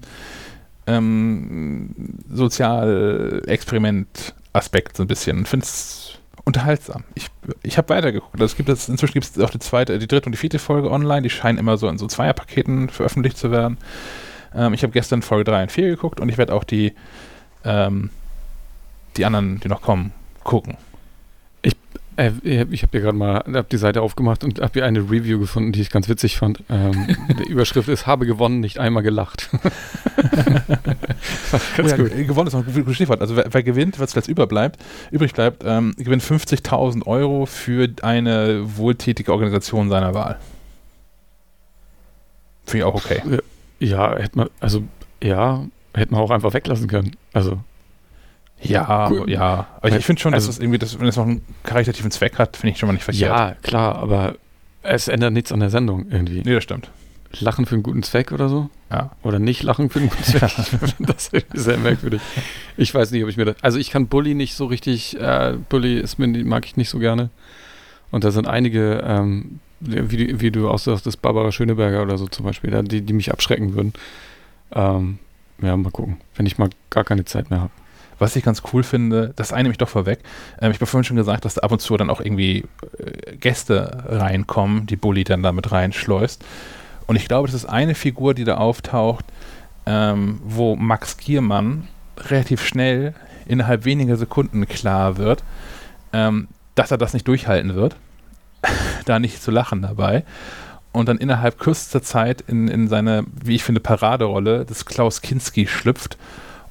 ähm, 0.85 1.95
Sozialexperiment-Aspekt 2.29 4.97
so 4.97 5.03
ein 5.03 5.07
bisschen 5.07 5.37
und 5.39 5.47
finde 5.47 5.65
es 5.65 6.19
unterhaltsam. 6.43 7.05
Ich, 7.15 7.29
ich 7.63 7.77
habe 7.77 7.87
weitergeguckt. 7.89 8.35
Also 8.35 8.45
es 8.45 8.57
gibt 8.57 8.69
jetzt, 8.69 8.89
inzwischen 8.89 9.13
gibt 9.13 9.25
es 9.25 9.39
auch 9.39 9.49
die 9.49 9.59
zweite, 9.59 9.97
die 9.97 10.07
dritte 10.07 10.25
und 10.25 10.33
die 10.33 10.37
vierte 10.37 10.59
Folge 10.59 10.91
online. 10.91 11.21
Die 11.21 11.29
scheinen 11.29 11.57
immer 11.57 11.77
so 11.77 11.87
in 11.87 11.97
so 11.97 12.07
Zweierpaketen 12.07 12.89
veröffentlicht 12.89 13.37
zu 13.37 13.51
werden. 13.51 13.77
Ähm, 14.53 14.73
ich 14.73 14.83
habe 14.83 14.91
gestern 14.91 15.21
Folge 15.21 15.45
3 15.45 15.63
und 15.63 15.71
4 15.71 15.87
geguckt 15.87 16.19
und 16.19 16.27
ich 16.29 16.37
werde 16.37 16.53
auch 16.53 16.65
die, 16.65 16.93
ähm, 17.63 18.09
die 19.17 19.25
anderen, 19.25 19.59
die 19.61 19.69
noch 19.69 19.81
kommen, 19.81 20.11
gucken. 20.43 20.77
Äh, 22.21 22.31
ich 22.71 22.81
habe 22.83 22.91
hier 22.91 23.01
gerade 23.01 23.17
mal 23.17 23.43
hab 23.53 23.69
die 23.69 23.77
Seite 23.77 24.01
aufgemacht 24.01 24.43
und 24.43 24.59
habe 24.61 24.71
hier 24.73 24.85
eine 24.85 24.99
Review 24.99 25.39
gefunden, 25.39 25.71
die 25.71 25.81
ich 25.81 25.89
ganz 25.89 26.07
witzig 26.09 26.37
fand. 26.37 26.63
Ähm, 26.69 27.15
die 27.39 27.49
Überschrift 27.49 27.87
ist, 27.89 28.05
habe 28.07 28.25
gewonnen, 28.25 28.59
nicht 28.59 28.79
einmal 28.79 29.03
gelacht. 29.03 29.49
ganz 31.51 31.79
Oh 31.79 31.83
ja, 31.87 31.97
gut. 31.97 32.13
g- 32.15 32.23
Gewonnen 32.25 32.47
ist 32.47 32.53
noch 32.53 32.65
ein 32.65 32.73
gutes 32.73 32.95
Stichwort. 32.95 33.21
Also 33.21 33.35
wer, 33.35 33.45
wer 33.51 33.63
gewinnt, 33.63 33.99
was 33.99 34.11
zuletzt 34.11 34.29
überbleibt, 34.29 34.79
übrig 35.11 35.33
bleibt, 35.33 35.63
ähm, 35.65 35.93
gewinnt 35.97 36.23
50.000 36.23 37.05
Euro 37.07 37.45
für 37.45 37.87
eine 38.01 38.61
wohltätige 38.77 39.31
Organisation 39.31 39.89
seiner 39.89 40.13
Wahl. 40.13 40.37
Finde 42.65 42.77
ich 42.79 42.83
auch 42.83 42.95
okay. 42.95 43.21
Ja, 43.79 44.15
hätte 44.17 44.37
man, 44.37 44.49
also, 44.59 44.83
ja, 45.23 45.65
hätte 45.93 46.13
man 46.13 46.21
auch 46.21 46.31
einfach 46.31 46.53
weglassen 46.53 46.87
können. 46.87 47.15
Also, 47.33 47.59
Ja, 48.63 49.09
Cool. 49.09 49.29
ja. 49.29 49.67
Aber 49.77 49.89
ich, 49.89 49.95
ich 49.95 50.05
finde 50.05 50.21
schon, 50.21 50.31
dass 50.33 50.43
Also- 50.45 50.51
es 50.51 50.59
irgendwie, 50.59 50.79
das, 50.79 50.99
wenn 50.99 51.07
es 51.07 51.17
noch 51.17 51.25
einen 51.25 51.41
karitativen 51.63 52.11
Zweck 52.11 52.37
hat, 52.37 52.57
finde 52.57 52.73
ich 52.73 52.79
schon 52.79 52.87
mal 52.87 52.93
nicht 52.93 53.03
verkehrt. 53.03 53.31
ja, 53.37 53.55
klar, 53.63 53.95
aber 53.95 54.35
es 54.83 55.07
ändert 55.07 55.33
nichts 55.33 55.51
an 55.51 55.59
der 55.59 55.69
Sendung 55.69 56.07
irgendwie. 56.09 56.41
Nee, 56.45 56.53
das 56.53 56.63
stimmt. 56.63 56.89
Lachen 57.39 57.65
für 57.65 57.75
einen 57.75 57.83
guten 57.83 58.03
Zweck 58.03 58.31
oder 58.33 58.49
so? 58.49 58.69
Ja. 58.91 59.11
Oder 59.23 59.39
nicht 59.39 59.63
lachen 59.63 59.89
für 59.89 59.99
einen 59.99 60.09
guten 60.09 60.23
Zweck? 60.23 60.41
das 60.99 61.27
ist 61.27 61.33
irgendwie 61.33 61.59
sehr 61.59 61.77
merkwürdig. 61.77 62.21
Ich 62.77 62.93
weiß 62.93 63.11
nicht, 63.11 63.23
ob 63.23 63.29
ich 63.29 63.37
mir 63.37 63.45
das. 63.45 63.55
Also, 63.61 63.79
ich 63.79 63.89
kann 63.89 64.07
Bully 64.07 64.33
nicht 64.33 64.53
so 64.55 64.65
richtig. 64.65 65.17
Äh, 65.19 65.53
Bully 65.69 65.97
ist 65.99 66.19
mir, 66.19 66.27
mag 66.43 66.65
ich 66.65 66.75
nicht 66.75 66.89
so 66.89 66.99
gerne. 66.99 67.29
Und 68.11 68.25
da 68.25 68.31
sind 68.31 68.47
einige, 68.47 69.01
ähm, 69.05 69.59
wie, 69.79 70.27
du- 70.27 70.41
wie 70.41 70.51
du 70.51 70.69
auch 70.69 70.77
sagst, 70.79 71.05
das 71.05 71.15
Barbara 71.15 71.53
Schöneberger 71.53 72.01
oder 72.01 72.17
so 72.17 72.27
zum 72.27 72.45
Beispiel, 72.45 72.69
da, 72.71 72.81
die, 72.81 73.01
die 73.01 73.13
mich 73.13 73.31
abschrecken 73.31 73.75
würden. 73.75 73.93
Ähm, 74.73 75.17
ja, 75.61 75.77
mal 75.77 75.89
gucken. 75.91 76.17
Wenn 76.35 76.45
ich 76.45 76.57
mal 76.57 76.69
gar 76.89 77.05
keine 77.05 77.23
Zeit 77.23 77.49
mehr 77.49 77.61
habe. 77.61 77.71
Was 78.21 78.35
ich 78.35 78.43
ganz 78.43 78.61
cool 78.71 78.83
finde, 78.83 79.33
das 79.35 79.51
eine 79.51 79.67
mich 79.67 79.79
doch 79.79 79.89
vorweg. 79.89 80.19
Ähm, 80.61 80.69
ich 80.69 80.77
habe 80.77 80.85
vorhin 80.85 81.05
schon 81.05 81.17
gesagt, 81.17 81.43
dass 81.43 81.55
da 81.55 81.61
ab 81.61 81.71
und 81.71 81.81
zu 81.81 81.97
dann 81.97 82.11
auch 82.11 82.19
irgendwie 82.21 82.65
äh, 82.99 83.35
Gäste 83.35 84.03
reinkommen, 84.07 84.85
die 84.85 84.95
Bully 84.95 85.23
dann 85.23 85.41
damit 85.41 85.71
reinschleust. 85.71 86.45
Und 87.07 87.15
ich 87.15 87.27
glaube, 87.27 87.47
das 87.47 87.55
ist 87.55 87.65
eine 87.65 87.95
Figur, 87.95 88.35
die 88.35 88.43
da 88.43 88.57
auftaucht, 88.57 89.25
ähm, 89.87 90.39
wo 90.43 90.75
Max 90.75 91.17
Giermann 91.17 91.87
relativ 92.15 92.63
schnell 92.63 93.15
innerhalb 93.47 93.85
weniger 93.85 94.17
Sekunden 94.17 94.67
klar 94.67 95.17
wird, 95.17 95.43
ähm, 96.13 96.47
dass 96.75 96.91
er 96.91 96.99
das 96.99 97.13
nicht 97.13 97.27
durchhalten 97.27 97.73
wird, 97.73 97.95
da 99.05 99.17
nicht 99.17 99.41
zu 99.41 99.49
lachen 99.49 99.81
dabei. 99.81 100.25
Und 100.91 101.09
dann 101.09 101.17
innerhalb 101.17 101.57
kürzester 101.57 102.03
Zeit 102.03 102.41
in, 102.41 102.67
in 102.67 102.87
seine, 102.87 103.23
wie 103.43 103.55
ich 103.55 103.63
finde, 103.63 103.81
Paraderolle 103.81 104.63
des 104.63 104.85
Klaus 104.85 105.23
Kinski 105.23 105.65
schlüpft 105.65 106.19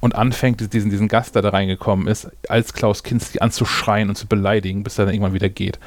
und 0.01 0.15
anfängt, 0.15 0.73
diesen, 0.73 0.91
diesen 0.91 1.07
Gast, 1.07 1.35
der 1.35 1.41
da 1.41 1.49
reingekommen 1.49 2.07
ist, 2.07 2.29
als 2.49 2.73
Klaus 2.73 3.03
Kinski 3.03 3.39
anzuschreien 3.39 4.09
und 4.09 4.15
zu 4.15 4.27
beleidigen, 4.27 4.83
bis 4.83 4.97
er 4.97 5.05
dann 5.05 5.13
irgendwann 5.13 5.33
wieder 5.33 5.49
geht. 5.49 5.79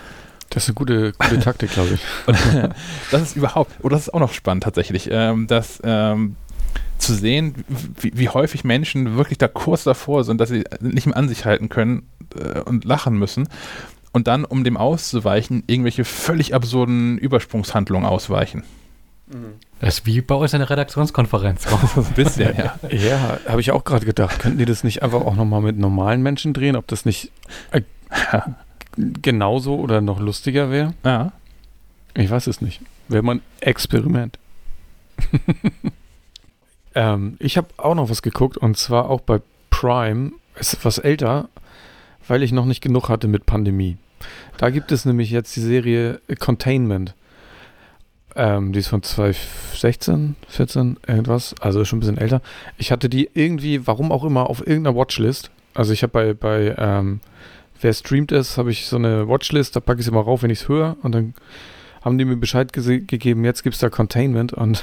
Das 0.50 0.62
ist 0.62 0.70
eine 0.70 0.74
gute, 0.74 1.12
gute 1.12 1.40
Taktik, 1.40 1.72
glaube 1.72 1.94
ich. 1.94 2.00
Und 2.26 2.38
das 3.10 3.22
ist 3.22 3.36
überhaupt, 3.36 3.72
oh, 3.82 3.88
das 3.88 4.02
ist 4.02 4.14
auch 4.14 4.20
noch 4.20 4.32
spannend 4.32 4.62
tatsächlich, 4.62 5.08
ähm, 5.10 5.48
dass 5.48 5.80
ähm, 5.82 6.36
zu 6.98 7.14
sehen, 7.14 7.64
wie, 8.00 8.12
wie 8.14 8.28
häufig 8.28 8.62
Menschen 8.62 9.16
wirklich 9.16 9.38
da 9.38 9.48
kurz 9.48 9.84
davor 9.84 10.22
sind, 10.22 10.40
dass 10.40 10.50
sie 10.50 10.64
nicht 10.80 11.06
mehr 11.06 11.16
an 11.16 11.28
sich 11.28 11.44
halten 11.44 11.70
können 11.70 12.08
äh, 12.38 12.60
und 12.60 12.84
lachen 12.84 13.18
müssen 13.18 13.48
und 14.12 14.28
dann, 14.28 14.44
um 14.44 14.62
dem 14.62 14.76
auszuweichen, 14.76 15.64
irgendwelche 15.66 16.04
völlig 16.04 16.54
absurden 16.54 17.18
Übersprungshandlungen 17.18 18.08
ausweichen. 18.08 18.62
Das 19.84 19.98
ist 19.98 20.06
wie 20.06 20.22
bei 20.22 20.34
uns 20.34 20.54
in 20.54 20.60
der 20.60 20.70
Redaktionskonferenz. 20.70 21.64
So 21.68 21.76
ein 22.00 22.14
bisschen, 22.14 22.56
ja. 22.56 22.78
Ja, 22.90 23.38
habe 23.46 23.60
ich 23.60 23.70
auch 23.70 23.84
gerade 23.84 24.06
gedacht. 24.06 24.38
Könnten 24.38 24.56
die 24.56 24.64
das 24.64 24.82
nicht 24.82 25.02
einfach 25.02 25.20
auch 25.20 25.36
nochmal 25.36 25.60
mit 25.60 25.76
normalen 25.76 26.22
Menschen 26.22 26.54
drehen? 26.54 26.74
Ob 26.74 26.86
das 26.86 27.04
nicht 27.04 27.30
äh, 27.70 27.82
genauso 29.20 29.74
oder 29.74 30.00
noch 30.00 30.20
lustiger 30.20 30.70
wäre? 30.70 30.94
ja. 31.04 31.32
Ich 32.16 32.30
weiß 32.30 32.46
es 32.46 32.62
nicht. 32.62 32.80
Wäre 33.08 33.24
mal 33.24 33.34
ein 33.34 33.42
Experiment. 33.60 34.38
ähm, 36.94 37.36
ich 37.40 37.56
habe 37.56 37.68
auch 37.76 37.96
noch 37.96 38.08
was 38.08 38.22
geguckt 38.22 38.56
und 38.56 38.78
zwar 38.78 39.10
auch 39.10 39.20
bei 39.20 39.42
Prime. 39.68 40.32
Ist 40.58 40.74
etwas 40.74 40.98
älter, 40.98 41.48
weil 42.28 42.44
ich 42.44 42.52
noch 42.52 42.64
nicht 42.64 42.80
genug 42.80 43.08
hatte 43.08 43.26
mit 43.26 43.44
Pandemie. 43.46 43.98
Da 44.56 44.70
gibt 44.70 44.92
es 44.92 45.04
nämlich 45.04 45.30
jetzt 45.30 45.54
die 45.56 45.60
Serie 45.60 46.20
Containment. 46.38 47.14
Ähm, 48.36 48.72
die 48.72 48.80
ist 48.80 48.88
von 48.88 49.02
2016, 49.02 50.36
14, 50.48 50.96
irgendwas. 51.06 51.54
Also 51.60 51.80
ist 51.80 51.88
schon 51.88 51.98
ein 51.98 52.00
bisschen 52.00 52.18
älter. 52.18 52.42
Ich 52.78 52.90
hatte 52.90 53.08
die 53.08 53.30
irgendwie, 53.34 53.86
warum 53.86 54.10
auch 54.10 54.24
immer, 54.24 54.50
auf 54.50 54.66
irgendeiner 54.66 54.96
Watchlist. 54.96 55.50
Also 55.74 55.92
ich 55.92 56.02
habe 56.02 56.12
bei, 56.12 56.34
bei 56.34 56.74
ähm, 56.76 57.20
wer 57.80 57.92
streamt 57.92 58.32
es, 58.32 58.58
habe 58.58 58.70
ich 58.70 58.86
so 58.86 58.96
eine 58.96 59.28
Watchlist, 59.28 59.76
da 59.76 59.80
packe 59.80 60.00
ich 60.00 60.06
sie 60.06 60.12
mal 60.12 60.20
rauf, 60.20 60.42
wenn 60.42 60.50
ich 60.50 60.62
es 60.62 60.68
höre. 60.68 60.96
Und 61.02 61.14
dann 61.14 61.34
haben 62.02 62.18
die 62.18 62.24
mir 62.24 62.36
Bescheid 62.36 62.72
gegeben, 62.72 63.44
jetzt 63.44 63.62
gibt 63.62 63.74
es 63.74 63.80
da 63.80 63.88
Containment. 63.88 64.52
Und 64.52 64.82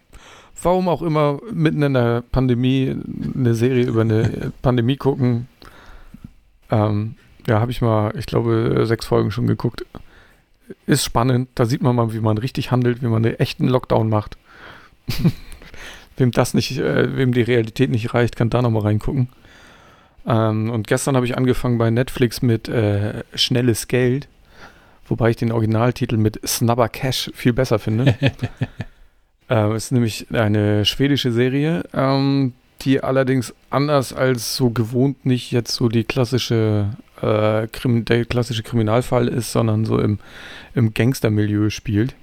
warum 0.62 0.88
auch 0.88 1.02
immer 1.02 1.40
mitten 1.52 1.82
in 1.82 1.94
der 1.94 2.22
Pandemie 2.22 2.96
eine 3.34 3.54
Serie 3.54 3.84
über 3.84 4.00
eine 4.00 4.52
Pandemie 4.62 4.96
gucken, 4.96 5.48
ähm, 6.70 7.16
Ja, 7.46 7.60
habe 7.60 7.70
ich 7.70 7.80
mal, 7.80 8.14
ich 8.16 8.26
glaube, 8.26 8.84
sechs 8.86 9.06
Folgen 9.06 9.30
schon 9.30 9.46
geguckt. 9.46 9.84
Ist 10.86 11.04
spannend. 11.04 11.48
Da 11.54 11.66
sieht 11.66 11.82
man 11.82 11.96
mal, 11.96 12.12
wie 12.12 12.20
man 12.20 12.38
richtig 12.38 12.70
handelt, 12.70 13.02
wie 13.02 13.06
man 13.06 13.24
einen 13.24 13.36
echten 13.36 13.68
Lockdown 13.68 14.08
macht. 14.08 14.36
wem 16.16 16.30
das 16.32 16.54
nicht, 16.54 16.78
äh, 16.78 17.16
wem 17.16 17.32
die 17.32 17.42
Realität 17.42 17.90
nicht 17.90 18.14
reicht, 18.14 18.36
kann 18.36 18.50
da 18.50 18.62
nochmal 18.62 18.82
reingucken. 18.82 19.28
Ähm, 20.26 20.70
und 20.70 20.86
gestern 20.86 21.16
habe 21.16 21.26
ich 21.26 21.36
angefangen 21.36 21.78
bei 21.78 21.90
Netflix 21.90 22.42
mit 22.42 22.68
äh, 22.68 23.24
Schnelles 23.34 23.88
Geld, 23.88 24.28
wobei 25.06 25.30
ich 25.30 25.36
den 25.36 25.52
Originaltitel 25.52 26.16
mit 26.16 26.40
Snubber 26.46 26.88
Cash 26.88 27.30
viel 27.34 27.52
besser 27.52 27.78
finde. 27.78 28.14
äh, 29.50 29.76
ist 29.76 29.92
nämlich 29.92 30.26
eine 30.32 30.84
schwedische 30.84 31.32
Serie, 31.32 31.84
ähm, 31.94 32.52
die 32.82 33.02
allerdings 33.02 33.54
anders 33.70 34.12
als 34.12 34.56
so 34.56 34.70
gewohnt 34.70 35.24
nicht 35.24 35.50
jetzt 35.50 35.74
so 35.74 35.88
die 35.88 36.04
klassische 36.04 36.90
äh, 37.22 37.68
der 38.04 38.24
klassische 38.24 38.62
Kriminalfall 38.62 39.28
ist, 39.28 39.52
sondern 39.52 39.84
so 39.84 39.98
im, 39.98 40.18
im 40.74 40.94
Gangstermilieu 40.94 41.70
spielt. 41.70 42.14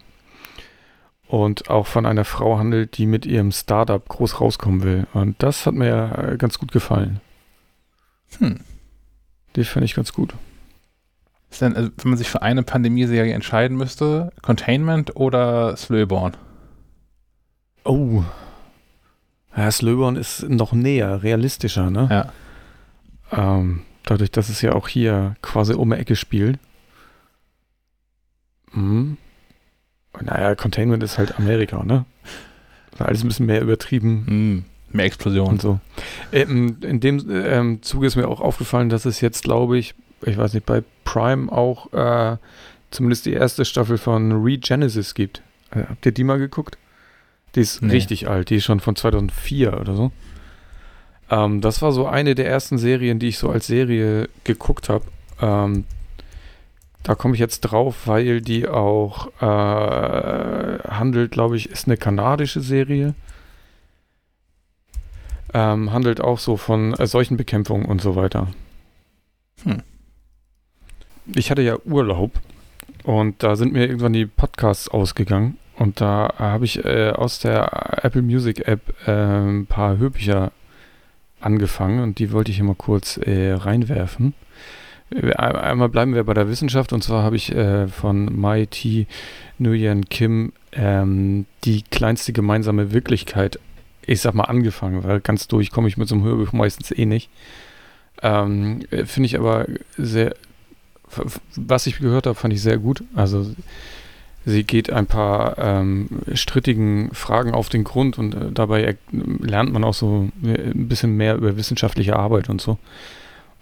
Und 1.28 1.70
auch 1.70 1.88
von 1.88 2.06
einer 2.06 2.26
Frau 2.26 2.60
handelt, 2.60 2.98
die 2.98 3.08
mit 3.08 3.26
ihrem 3.26 3.52
Startup 3.52 4.08
groß 4.08 4.40
rauskommen 4.42 4.84
will. 4.84 5.08
Und 5.14 5.42
das 5.42 5.66
hat 5.66 5.74
mir 5.74 6.34
äh, 6.34 6.38
ganz 6.38 6.60
gut 6.60 6.72
gefallen. 6.72 7.20
Hm. 8.38 8.60
Die 9.56 9.64
finde 9.64 9.86
ich 9.86 9.96
ganz 9.96 10.14
gut. 10.14 10.34
Ist 11.50 11.62
denn, 11.62 11.76
also, 11.76 11.90
wenn 11.98 12.10
man 12.10 12.18
sich 12.18 12.30
für 12.30 12.42
eine 12.42 12.64
Pandemieserie 12.64 13.34
entscheiden 13.34 13.78
müsste, 13.78 14.32
Containment 14.42 15.16
oder 15.16 15.76
Slowborn? 15.78 16.36
Oh. 17.86 18.24
Ja, 19.56 19.72
Slowborn 19.72 20.18
ist 20.18 20.48
noch 20.50 20.74
näher, 20.74 21.24
realistischer, 21.24 21.90
ne? 21.90 22.32
Ja. 23.32 23.58
Ähm, 23.58 23.82
dadurch, 24.06 24.32
dass 24.32 24.50
es 24.50 24.62
ja 24.62 24.74
auch 24.74 24.88
hier 24.88 25.36
quasi 25.42 25.74
um 25.74 25.90
die 25.92 25.98
Ecke 25.98 26.16
spielt. 26.16 26.60
Mhm. 28.74 29.18
Naja, 30.22 30.56
Containment 30.56 31.04
ist 31.04 31.18
halt 31.18 31.38
Amerika, 31.40 31.84
ne? 31.84 32.06
Alles 32.98 33.24
ein 33.24 33.28
bisschen 33.28 33.46
mehr 33.48 33.62
übertrieben. 33.62 34.24
Hm, 34.28 34.66
mehr 34.92 35.06
Explosion. 35.06 35.48
und 35.50 35.62
so. 35.62 35.80
Ähm, 36.32 36.78
in 36.82 37.00
dem 37.02 37.30
ähm, 37.30 37.82
Zuge 37.82 38.08
ist 38.08 38.16
mir 38.16 38.28
auch 38.28 38.40
aufgefallen, 38.40 38.88
dass 38.90 39.04
es 39.06 39.20
jetzt, 39.20 39.44
glaube 39.44 39.78
ich, 39.78 39.94
ich 40.22 40.38
weiß 40.38 40.54
nicht, 40.54 40.66
bei 40.66 40.84
Prime 41.04 41.52
auch 41.52 41.92
äh, 41.92 42.38
zumindest 42.92 43.26
die 43.26 43.34
erste 43.34 43.66
Staffel 43.66 43.98
von 43.98 44.32
Regenesis 44.44 45.14
gibt. 45.14 45.42
Äh, 45.72 45.84
habt 45.90 46.06
ihr 46.06 46.14
die 46.14 46.24
mal 46.24 46.40
geguckt? 46.40 46.78
Die 47.56 47.60
ist 47.62 47.82
Nee. 47.82 47.92
richtig 47.94 48.30
alt, 48.30 48.50
die 48.50 48.56
ist 48.56 48.64
schon 48.66 48.80
von 48.80 48.96
2004 48.96 49.80
oder 49.80 49.96
so. 49.96 50.12
Ähm, 51.30 51.62
das 51.62 51.82
war 51.82 51.92
so 51.92 52.08
eine 52.08 52.36
der 52.36 52.48
ersten 52.48 52.78
Serien, 52.78 53.20
die 53.20 53.30
ich 53.30 53.38
so 53.38 53.50
als 53.50 53.68
Serie 53.68 54.30
geguckt 54.44 54.90
habe. 54.90 55.06
Ähm, 55.42 55.86
da 57.04 57.14
komme 57.14 57.36
ich 57.36 57.40
jetzt 57.40 57.62
drauf, 57.62 58.08
weil 58.08 58.42
die 58.42 58.68
auch 58.68 59.28
äh, 59.40 60.80
handelt, 60.90 61.32
glaube 61.32 61.56
ich, 61.56 61.70
ist 61.70 61.88
eine 61.88 61.98
kanadische 61.98 62.62
Serie. 62.62 63.14
Ähm, 65.54 65.94
handelt 65.94 66.20
auch 66.20 66.40
so 66.40 66.58
von 66.58 66.94
äh, 66.96 67.06
Seuchenbekämpfung 67.06 67.86
und 67.86 68.02
so 68.02 68.16
weiter. 68.16 68.48
Hm. 69.64 69.84
Ich 71.36 71.52
hatte 71.52 71.62
ja 71.62 71.78
Urlaub 71.86 72.32
und 73.04 73.42
da 73.42 73.56
sind 73.56 73.74
mir 73.74 73.86
irgendwann 73.86 74.14
die 74.14 74.26
Podcasts 74.26 74.88
ausgegangen 74.90 75.58
und 75.78 76.02
da 76.02 76.34
habe 76.38 76.66
ich 76.66 76.84
äh, 76.86 77.12
aus 77.12 77.40
der 77.40 78.04
Apple 78.04 78.22
Music 78.22 78.68
App 78.68 78.82
äh, 79.08 79.12
ein 79.12 79.66
paar 79.66 79.98
Hörbücher 79.98 80.52
angefangen 81.46 82.02
und 82.02 82.20
die 82.20 82.32
wollte 82.32 82.52
ich 82.52 82.58
hier 82.58 82.66
mal 82.66 82.76
kurz 82.76 83.18
äh, 83.18 83.54
reinwerfen. 83.54 84.34
Äh, 85.12 85.34
Einmal 85.34 85.90
bleiben 85.90 86.14
wir 86.14 86.24
bei 86.24 86.34
der 86.34 86.50
Wissenschaft 86.50 86.94
und 86.94 87.04
zwar 87.04 87.24
habe 87.24 87.36
ich 87.36 87.54
äh, 87.54 87.88
von 87.88 88.38
Mai 88.40 88.66
T. 88.66 89.08
Nguyen 89.60 90.10
Kim 90.10 90.52
ähm, 90.74 91.46
die 91.64 91.84
kleinste 91.84 92.34
gemeinsame 92.34 92.92
Wirklichkeit, 92.92 93.60
ich 94.06 94.22
sag 94.22 94.34
mal, 94.34 94.44
angefangen, 94.44 95.04
weil 95.04 95.22
ganz 95.22 95.48
durch 95.48 95.72
komme 95.72 95.88
ich 95.88 95.98
mit 95.98 96.08
so 96.08 96.16
einem 96.16 96.26
Hörbuch 96.26 96.52
meistens 96.52 96.92
eh 96.92 97.06
nicht. 97.06 97.30
Ähm, 98.22 98.82
äh, 98.92 99.06
Finde 99.06 99.28
ich 99.28 99.38
aber 99.38 99.68
sehr, 99.98 100.36
was 101.56 101.88
ich 101.88 102.00
gehört 102.00 102.26
habe, 102.26 102.36
fand 102.36 102.54
ich 102.54 102.62
sehr 102.62 102.78
gut. 102.78 103.04
Also 103.16 103.56
sie 104.46 104.64
geht 104.64 104.90
ein 104.92 105.08
paar 105.08 105.58
ähm, 105.58 106.08
strittigen 106.34 107.10
Fragen 107.14 107.54
auf 107.54 107.70
den 107.70 107.84
Grund 107.84 108.18
und 108.18 108.36
äh, 108.36 108.52
dabei 108.52 108.84
er- 108.84 108.96
lernt 109.12 109.74
man 109.74 109.84
auch 109.84 109.94
so 109.94 110.30
äh, 110.44 110.72
ein 110.72 110.88
bisschen 110.88 111.18
mehr 111.18 111.36
über 111.36 111.58
wissenschaftliche 111.58 112.16
Arbeit 112.16 112.50
und 112.50 112.62
so. 112.62 112.78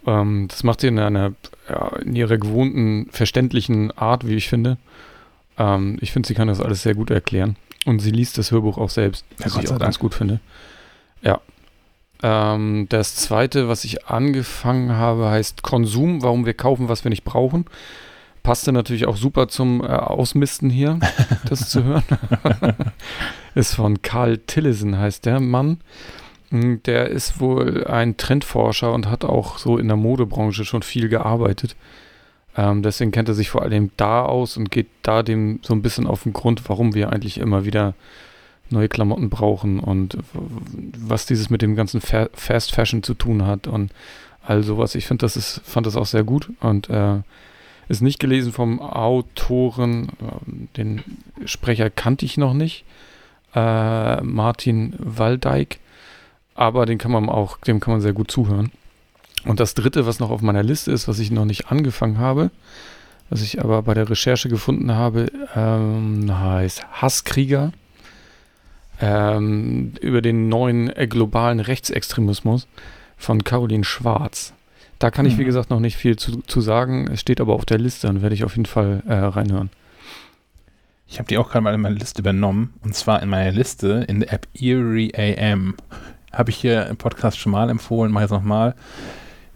Ähm, 0.06 0.48
das 0.50 0.64
macht 0.64 0.82
sie 0.82 0.88
in 0.88 1.00
einer, 1.00 1.34
ja, 1.70 1.88
in 1.98 2.16
ihrer 2.16 2.38
gewohnten, 2.38 3.08
verständlichen 3.12 3.92
Art, 3.98 4.28
wie 4.28 4.36
ich 4.36 4.50
finde. 4.50 4.78
Ähm, 5.58 5.98
ich 6.02 6.12
finde, 6.12 6.28
sie 6.28 6.34
kann 6.34 6.50
das 6.50 6.60
alles 6.60 6.84
sehr 6.84 6.96
gut 6.96 7.10
erklären. 7.10 7.56
Und 7.86 8.00
sie 8.00 8.12
liest 8.12 8.38
das 8.38 8.52
Hörbuch 8.52 8.78
auch 8.78 8.90
selbst, 8.90 9.26
was 9.40 9.58
ich 9.58 9.70
auch 9.70 9.80
ganz 9.80 10.00
gut 10.00 10.14
finde. 10.14 10.40
Ja. 11.22 11.42
Ähm, 12.22 12.88
das 12.90 13.16
zweite, 13.18 13.68
was 13.68 13.84
ich 13.84 14.08
angefangen 14.08 14.94
habe, 14.94 15.30
heißt 15.30 15.64
Konsum, 15.64 16.24
warum 16.24 16.46
wir 16.46 16.54
kaufen, 16.54 16.88
was 16.88 17.04
wir 17.04 17.10
nicht 17.10 17.26
brauchen. 17.26 17.66
Passte 18.44 18.72
natürlich 18.74 19.08
auch 19.08 19.16
super 19.16 19.48
zum 19.48 19.82
äh, 19.82 19.88
Ausmisten 19.88 20.70
hier, 20.70 21.00
das 21.50 21.70
zu 21.70 21.84
hören. 21.84 22.04
ist 23.56 23.76
von 23.76 24.02
Karl 24.02 24.38
Tillison, 24.38 24.98
heißt 24.98 25.26
der 25.26 25.40
Mann. 25.40 25.80
Mm, 26.50 26.76
Der 26.86 27.08
ist 27.10 27.40
wohl 27.40 27.88
ein 27.88 28.18
Trendforscher 28.18 28.92
und 28.94 29.10
hat 29.10 29.24
auch 29.24 29.58
so 29.58 29.78
in 29.78 29.88
der 29.88 29.98
Modebranche 29.98 30.66
schon 30.66 30.84
viel 30.84 31.10
gearbeitet. 31.10 31.76
Ähm, 32.56 32.84
deswegen 32.84 33.12
kennt 33.12 33.30
er 33.30 33.34
sich 33.34 33.50
vor 33.50 33.64
allem 33.64 33.92
da 33.98 34.24
aus 34.24 34.58
und 34.58 34.70
geht 34.70 34.88
da 35.02 35.24
dem 35.24 35.60
so 35.64 35.74
ein 35.74 35.82
bisschen 35.82 36.06
auf 36.06 36.24
den 36.24 36.34
Grund, 36.34 36.70
warum 36.70 36.94
wir 36.94 37.12
eigentlich 37.12 37.40
immer 37.40 37.66
wieder 37.66 37.96
neue 38.70 38.90
Klamotten 38.90 39.30
brauchen 39.30 39.80
und 39.80 40.18
was 40.34 41.26
dieses 41.26 41.50
mit 41.50 41.62
dem 41.62 41.76
ganzen 41.76 42.02
Fa 42.02 42.30
Fast 42.34 42.74
Fashion 42.74 43.04
zu 43.04 43.14
tun 43.14 43.46
hat 43.46 43.68
und 43.68 43.92
all 44.46 44.64
sowas. 44.64 44.96
Ich 44.96 45.08
finde, 45.08 45.24
das 45.26 45.38
ist, 45.38 45.62
fand 45.64 45.88
das 45.88 45.96
auch 45.96 46.06
sehr 46.06 46.24
gut 46.24 46.50
und 46.60 46.90
äh, 46.90 47.20
ist 47.90 48.02
nicht 48.02 48.20
gelesen 48.20 48.52
vom 48.52 48.80
Autoren, 48.80 50.10
ähm, 50.22 50.68
den 50.78 51.04
Sprecher 51.46 51.90
kannte 51.90 52.26
ich 52.26 52.38
noch 52.38 52.54
nicht, 52.54 52.86
äh, 53.56 54.22
Martin 54.22 54.96
Waldeig, 55.00 55.78
aber 56.56 56.86
den 56.86 56.98
kann 56.98 57.12
man 57.12 57.30
auch, 57.30 57.58
dem 57.58 57.80
kann 57.80 57.94
man 57.94 58.02
sehr 58.02 58.14
gut 58.14 58.32
zuhören. 58.32 58.72
Und 59.46 59.60
das 59.60 59.74
dritte, 59.74 60.06
was 60.06 60.20
noch 60.20 60.30
auf 60.30 60.42
meiner 60.42 60.64
Liste 60.64 60.92
ist, 60.92 61.08
was 61.08 61.20
ich 61.20 61.32
noch 61.32 61.46
nicht 61.46 61.70
angefangen 61.70 62.18
habe, 62.18 62.52
was 63.30 63.42
ich 63.42 63.62
aber 63.62 63.82
bei 63.82 63.94
der 63.94 64.10
Recherche 64.10 64.50
gefunden 64.50 64.94
habe, 64.94 65.32
ähm, 65.56 66.28
heißt 66.40 66.86
Hasskrieger 67.02 67.74
ähm, 69.02 69.94
über 70.02 70.22
den 70.22 70.48
neuen 70.50 70.96
äh, 70.96 71.08
globalen 71.08 71.60
Rechtsextremismus 71.60 72.68
von 73.18 73.44
Caroline 73.44 73.84
Schwarz. 73.84 74.54
Da 75.04 75.12
kann 75.12 75.26
ich, 75.26 75.38
wie 75.38 75.42
Mhm. 75.42 75.48
gesagt, 75.48 75.70
noch 75.70 75.82
nicht 75.82 75.98
viel 75.98 76.16
zu, 76.16 76.44
zu 76.48 76.62
sagen. 76.62 77.10
Es 77.12 77.20
steht 77.20 77.42
aber 77.42 77.56
auf 77.56 77.66
der 77.66 77.78
Liste 77.78 78.08
und 78.08 78.22
werde 78.22 78.36
ich 78.36 78.46
auf 78.46 78.56
jeden 78.56 78.66
Fall 78.66 79.04
äh, 79.06 79.14
reinhören. 79.16 79.70
Ich 81.10 81.20
habe 81.20 81.28
die 81.28 81.38
auch 81.38 81.50
gerade 81.50 81.62
mal 81.62 81.74
in 81.74 81.82
meine 81.82 81.96
Liste 81.96 82.22
übernommen. 82.22 82.74
Und 82.86 82.96
zwar 82.96 83.22
in 83.22 83.28
meiner 83.28 83.52
Liste 83.52 84.06
in 84.08 84.22
der 84.22 84.32
App 84.32 84.48
Erie 84.58 85.12
AM. 85.14 85.76
Habe 86.32 86.52
ich 86.52 86.56
hier 86.56 86.86
im 86.88 86.96
Podcast 86.96 87.38
schon 87.38 87.52
mal 87.52 87.70
empfohlen, 87.70 88.14
mache 88.14 88.24
ich 88.24 88.30
jetzt 88.32 88.38
nochmal. 88.40 88.76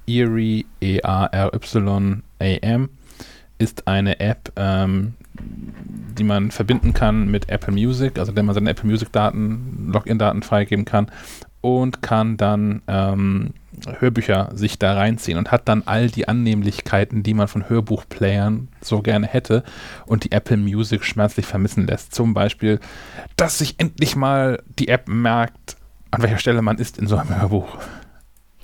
Erie, 0.05 0.65
E 0.81 0.97
E-A-R-Y 0.97 2.23
AM, 2.41 2.89
ist 3.57 3.87
eine 3.87 4.19
App, 4.19 4.51
ähm, 4.57 5.13
die 5.39 6.25
man 6.25 6.51
verbinden 6.51 6.93
kann 6.93 7.31
mit 7.31 7.47
Apple 7.47 7.71
Music, 7.73 8.19
also 8.19 8.35
wenn 8.35 8.45
man 8.45 8.53
seine 8.53 8.69
Apple 8.71 8.89
Music 8.89 9.13
Daten, 9.13 9.91
Login-Daten 9.93 10.43
freigeben 10.43 10.83
kann 10.83 11.07
und 11.61 12.01
kann 12.01 12.35
dann 12.35 12.81
ähm, 12.89 13.53
Hörbücher 13.99 14.49
sich 14.53 14.79
da 14.79 14.93
reinziehen 14.93 15.37
und 15.37 15.51
hat 15.51 15.67
dann 15.67 15.83
all 15.85 16.09
die 16.09 16.27
Annehmlichkeiten, 16.27 17.23
die 17.23 17.33
man 17.33 17.47
von 17.47 17.69
Hörbuchplayern 17.69 18.69
so 18.81 19.01
gerne 19.01 19.27
hätte 19.27 19.63
und 20.05 20.23
die 20.23 20.31
Apple 20.31 20.57
Music 20.57 21.03
schmerzlich 21.03 21.45
vermissen 21.45 21.87
lässt. 21.87 22.13
Zum 22.13 22.33
Beispiel, 22.33 22.79
dass 23.35 23.57
sich 23.57 23.75
endlich 23.79 24.15
mal 24.15 24.63
die 24.79 24.87
App 24.87 25.07
merkt, 25.07 25.77
an 26.11 26.21
welcher 26.21 26.37
Stelle 26.37 26.61
man 26.61 26.77
ist 26.77 26.97
in 26.97 27.07
so 27.07 27.17
einem 27.17 27.39
Hörbuch. 27.39 27.77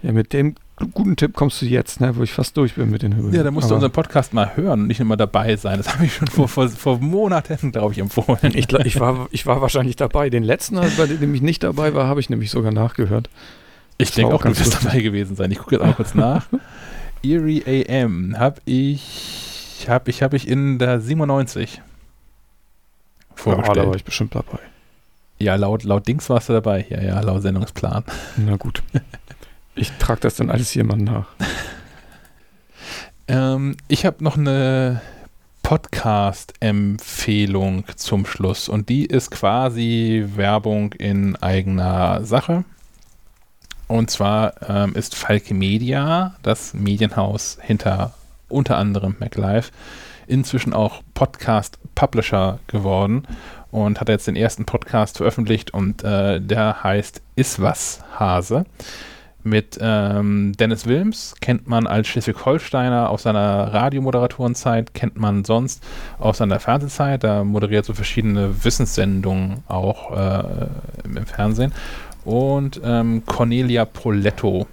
Ja, 0.02 0.12
mit 0.12 0.34
dem 0.34 0.56
guten 0.94 1.16
Tipp 1.16 1.34
kommst 1.34 1.62
du 1.62 1.66
jetzt, 1.66 2.02
ne, 2.02 2.16
wo 2.16 2.24
ich 2.24 2.34
fast 2.34 2.58
durch 2.58 2.76
bin 2.76 2.90
mit 2.90 3.04
den 3.04 3.16
Höhen. 3.16 3.34
Ja, 3.34 3.44
da 3.44 3.52
musst 3.52 3.66
du 3.66 3.70
Aber 3.70 3.76
unseren 3.76 3.92
Podcast 3.92 4.34
mal 4.34 4.56
hören 4.56 4.82
und 4.82 4.88
nicht 4.88 5.00
immer 5.00 5.18
dabei 5.18 5.56
sein. 5.56 5.78
Das 5.78 5.94
habe 5.94 6.06
ich 6.06 6.16
schon 6.16 6.28
vor, 6.28 6.48
vor, 6.48 6.68
vor 6.70 7.00
Monaten, 7.00 7.72
glaube 7.72 7.94
ich, 7.94 8.00
empfohlen. 8.00 8.54
ich, 8.56 8.72
ich, 8.72 9.00
war, 9.00 9.28
ich 9.32 9.46
war 9.46 9.62
wahrscheinlich 9.62 9.96
dabei. 9.96 10.30
Den 10.30 10.44
letzten, 10.44 10.76
bei 10.76 11.08
dem 11.08 11.34
ich 11.34 11.42
nicht 11.42 11.64
dabei 11.64 11.94
war, 11.94 12.08
habe 12.08 12.20
ich 12.20 12.30
nämlich 12.30 12.52
sogar 12.52 12.72
nachgehört. 12.72 13.30
Ich 13.98 14.12
denke 14.12 14.34
auch, 14.34 14.40
auch 14.40 14.42
du 14.42 14.50
ganz 14.50 14.60
wirst 14.60 14.84
dabei 14.86 15.00
gewesen 15.02 15.36
sein. 15.36 15.52
Ich 15.52 15.60
gucke 15.60 15.76
jetzt 15.76 15.86
auch 15.86 15.96
kurz 15.96 16.16
nach. 16.16 16.48
Erie 17.24 17.64
AM 17.88 18.38
habe 18.38 18.60
ich, 18.66 19.86
habe 19.88 20.10
ich, 20.10 20.22
habe 20.22 20.36
ich 20.36 20.48
in 20.48 20.78
der 20.80 21.00
97 21.00 21.76
Ja, 21.78 21.84
vorgestellt. 23.36 23.78
da 23.78 23.88
war 23.88 23.96
ich 23.96 24.04
bestimmt 24.04 24.36
dabei. 24.36 24.60
Ja, 25.40 25.56
laut, 25.56 25.84
laut 25.84 26.08
Dings 26.08 26.30
warst 26.30 26.50
du 26.50 26.54
dabei. 26.54 26.86
Ja, 26.90 27.02
ja, 27.02 27.20
laut 27.22 27.42
Sendungsplan. 27.42 28.04
Na 28.38 28.56
gut. 28.58 28.84
Ich 29.76 29.92
trage 29.94 30.22
das 30.22 30.36
dann 30.36 30.52
alles 30.52 30.72
jemandem 30.76 31.16
nach. 31.16 31.26
Ähm, 33.28 33.76
ich 33.88 34.06
habe 34.06 34.22
noch 34.22 34.36
eine 34.38 35.02
Podcast-Empfehlung 35.64 37.86
zum 37.96 38.26
Schluss 38.26 38.68
und 38.68 38.90
die 38.90 39.06
ist 39.06 39.32
quasi 39.32 40.26
Werbung 40.36 40.92
in 40.94 41.38
eigener 41.38 42.26
Sache. 42.26 42.66
Und 43.88 44.10
zwar 44.10 44.54
ähm, 44.68 44.96
ist 44.96 45.16
Falke 45.16 45.54
Media, 45.54 46.36
das 46.42 46.74
Medienhaus 46.74 47.58
hinter 47.62 48.14
unter 48.50 48.78
anderem 48.78 49.16
MacLife, 49.20 49.72
inzwischen 50.28 50.74
auch 50.74 51.02
Podcast-Publisher 51.14 52.60
geworden 52.68 53.28
und 53.72 54.00
hat 54.00 54.10
jetzt 54.10 54.28
den 54.28 54.36
ersten 54.36 54.66
Podcast 54.66 55.18
veröffentlicht 55.18 55.74
und 55.74 56.04
äh, 56.04 56.40
der 56.40 56.84
heißt 56.84 57.22
Iswas 57.36 58.04
Hase. 58.18 58.66
Mit 59.46 59.78
ähm, 59.82 60.54
Dennis 60.58 60.86
Wilms 60.86 61.36
kennt 61.42 61.68
man 61.68 61.86
als 61.86 62.08
Schleswig-Holsteiner 62.08 63.10
aus 63.10 63.24
seiner 63.24 63.74
Radiomoderatorenenzeit, 63.74 64.94
kennt 64.94 65.18
man 65.18 65.44
sonst 65.44 65.84
aus 66.18 66.38
seiner 66.38 66.62
Fernsehzeit. 66.62 67.26
Da 67.26 67.44
moderiert 67.44 67.84
so 67.84 67.94
verschiedene 67.94 68.64
Wissenssendungen 68.64 69.64
auch 69.68 70.18
äh, 70.18 70.68
im 71.04 71.26
Fernsehen. 71.26 71.74
Und 72.26 72.80
ähm, 72.84 73.24
Cornelia 73.26 73.86
Poletto, 73.86 74.68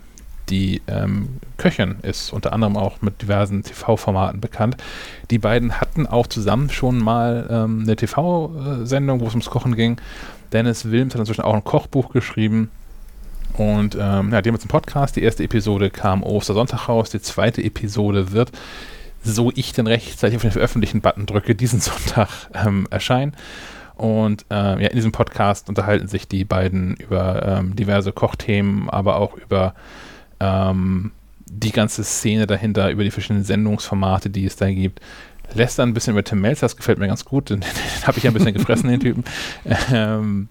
die 0.49 0.83
ähm, 0.87 1.41
Köchin 1.57 1.97
ist, 2.03 2.33
unter 2.33 2.53
anderem 2.53 2.77
auch 2.77 3.03
mit 3.03 3.23
diversen 3.23 3.63
TV-Formaten 3.63 4.41
bekannt. 4.41 4.77
Die 5.31 5.39
beiden 5.39 5.81
hatten 5.81 6.07
auch 6.07 6.27
zusammen 6.27 6.71
schon 6.71 6.99
mal 6.99 7.47
ähm, 7.51 7.83
eine 7.83 7.97
TV-Sendung, 7.97 9.21
wo 9.21 9.27
es 9.27 9.33
ums 9.33 9.51
Kochen 9.51 9.77
ging. 9.77 10.01
Dennis 10.53 10.91
Wilms 10.91 11.15
hat 11.15 11.21
inzwischen 11.21 11.43
auch 11.43 11.55
ein 11.55 11.65
Kochbuch 11.65 12.13
geschrieben 12.13 12.71
und 13.55 13.95
ähm, 13.95 14.33
ja, 14.33 14.43
die 14.43 14.49
haben 14.49 14.55
jetzt 14.55 14.63
einen 14.63 14.71
Podcast. 14.71 15.17
Die 15.17 15.23
erste 15.23 15.45
Episode 15.45 15.91
kam 15.91 16.23
Ostersonntag 16.23 16.89
raus. 16.89 17.11
Die 17.11 17.21
zweite 17.21 17.63
Episode 17.63 18.33
wird, 18.33 18.53
so 19.23 19.53
ich 19.55 19.73
denn 19.73 19.87
rechtzeitig 19.87 20.37
auf 20.37 20.43
den 20.43 20.53
Veröffentlichen-Button 20.53 21.27
drücke, 21.27 21.55
diesen 21.55 21.81
Sonntag 21.81 22.29
ähm, 22.55 22.87
erscheinen. 22.91 23.35
Und 24.01 24.47
äh, 24.51 24.83
ja, 24.83 24.89
in 24.89 24.97
diesem 24.97 25.13
Podcast 25.13 25.69
unterhalten 25.69 26.09
sich 26.09 26.27
die 26.27 26.47
beiden 26.47 26.97
über 26.97 27.47
ähm, 27.47 27.77
diverse 27.77 28.13
Kochthemen, 28.13 28.89
aber 28.89 29.17
auch 29.17 29.37
über 29.37 29.75
ähm, 30.41 31.13
die 31.51 31.71
ganze 31.71 32.03
Szene 32.03 32.47
dahinter, 32.47 32.91
über 32.91 33.05
die 33.05 33.11
verschiedenen 33.11 33.45
Sendungsformate, 33.45 34.31
die 34.31 34.47
es 34.47 34.57
da 34.57 34.71
gibt 34.71 35.03
lästern 35.55 35.89
ein 35.89 35.95
bisschen 35.95 36.13
über 36.13 36.25
Tim 36.25 36.41
Melzer, 36.41 36.67
das 36.67 36.77
gefällt 36.77 36.99
mir 36.99 37.09
ganz 37.09 37.25
gut, 37.25 37.51
den, 37.51 37.61
den 37.61 38.07
habe 38.07 38.19
ich 38.19 38.25
ja 38.25 38.31
ein 38.31 38.35
bisschen 38.35 38.55
gefressen, 38.55 38.89
den 38.89 39.01
Typen. 39.01 39.25
Ähm, 39.93 40.49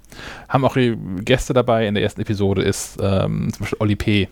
haben 0.48 0.66
auch 0.66 0.76
Gäste 1.22 1.54
dabei, 1.54 1.88
in 1.88 1.94
der 1.94 2.04
ersten 2.04 2.22
Episode 2.22 2.62
ist 2.62 2.98
ähm, 3.02 3.52
zum 3.54 3.62
Beispiel 3.62 3.78
Oli 3.80 3.96
P. 3.96 4.30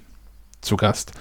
zu 0.62 0.76
Gast. 0.76 1.14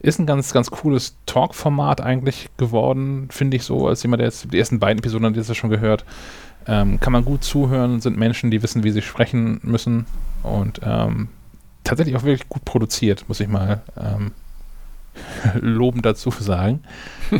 Ist 0.00 0.18
ein 0.18 0.26
ganz, 0.26 0.52
ganz 0.52 0.70
cooles 0.70 1.16
Talk-Format 1.26 2.00
eigentlich 2.00 2.50
geworden, 2.56 3.28
finde 3.30 3.56
ich 3.56 3.62
so, 3.62 3.86
als 3.86 4.02
jemand, 4.02 4.20
der 4.20 4.26
jetzt 4.28 4.52
die 4.52 4.58
ersten 4.58 4.78
beiden 4.78 4.98
Episoden 4.98 5.26
hat 5.26 5.36
jetzt 5.36 5.56
schon 5.56 5.70
gehört. 5.70 6.04
Ähm, 6.66 7.00
kann 7.00 7.12
man 7.12 7.24
gut 7.24 7.44
zuhören, 7.44 8.00
sind 8.00 8.18
Menschen, 8.18 8.50
die 8.50 8.62
wissen, 8.62 8.84
wie 8.84 8.90
sie 8.90 9.02
sprechen 9.02 9.60
müssen 9.62 10.06
und 10.42 10.80
ähm, 10.82 11.28
tatsächlich 11.84 12.16
auch 12.16 12.22
wirklich 12.22 12.48
gut 12.48 12.64
produziert, 12.64 13.24
muss 13.28 13.40
ich 13.40 13.48
mal 13.48 13.82
ähm, 14.00 14.32
lobend 15.60 16.06
dazu 16.06 16.30
sagen. 16.30 16.82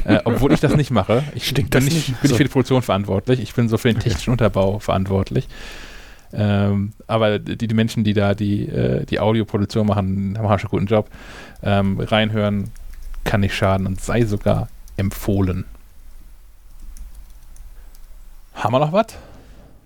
Äh, 0.05 0.21
obwohl 0.25 0.53
ich 0.53 0.61
das 0.61 0.77
nicht 0.77 0.91
mache. 0.91 1.23
Ich 1.35 1.49
Stinkt 1.49 1.71
bin, 1.71 1.85
nicht, 1.85 2.09
nicht? 2.09 2.21
bin 2.21 2.31
so. 2.31 2.37
für 2.37 2.45
die 2.45 2.51
Produktion 2.51 2.83
verantwortlich. 2.83 3.41
Ich 3.41 3.55
bin 3.55 3.69
so 3.69 3.79
für 3.79 3.89
den 3.93 4.01
technischen 4.01 4.33
okay. 4.33 4.45
Unterbau 4.45 4.79
verantwortlich. 4.79 5.49
Ähm, 6.35 6.93
aber 7.07 7.39
die, 7.39 7.69
die, 7.69 7.75
Menschen, 7.75 8.05
die 8.05 8.15
da 8.15 8.35
die, 8.35 8.67
äh, 8.67 9.05
die 9.05 9.21
Audioproduktion 9.21 9.87
machen, 9.87 10.39
haben 10.39 10.59
schon 10.59 10.71
einen 10.71 10.71
guten 10.71 10.87
Job. 10.87 11.11
Ähm, 11.63 12.01
reinhören 12.01 12.71
kann 13.25 13.41
nicht 13.41 13.55
schaden 13.55 13.87
und 13.87 14.01
sei 14.01 14.25
sogar 14.25 14.69
empfohlen. 14.97 15.65
Haben 18.63 18.75
wir 18.75 18.79
noch 18.79 18.93
was? 18.93 19.07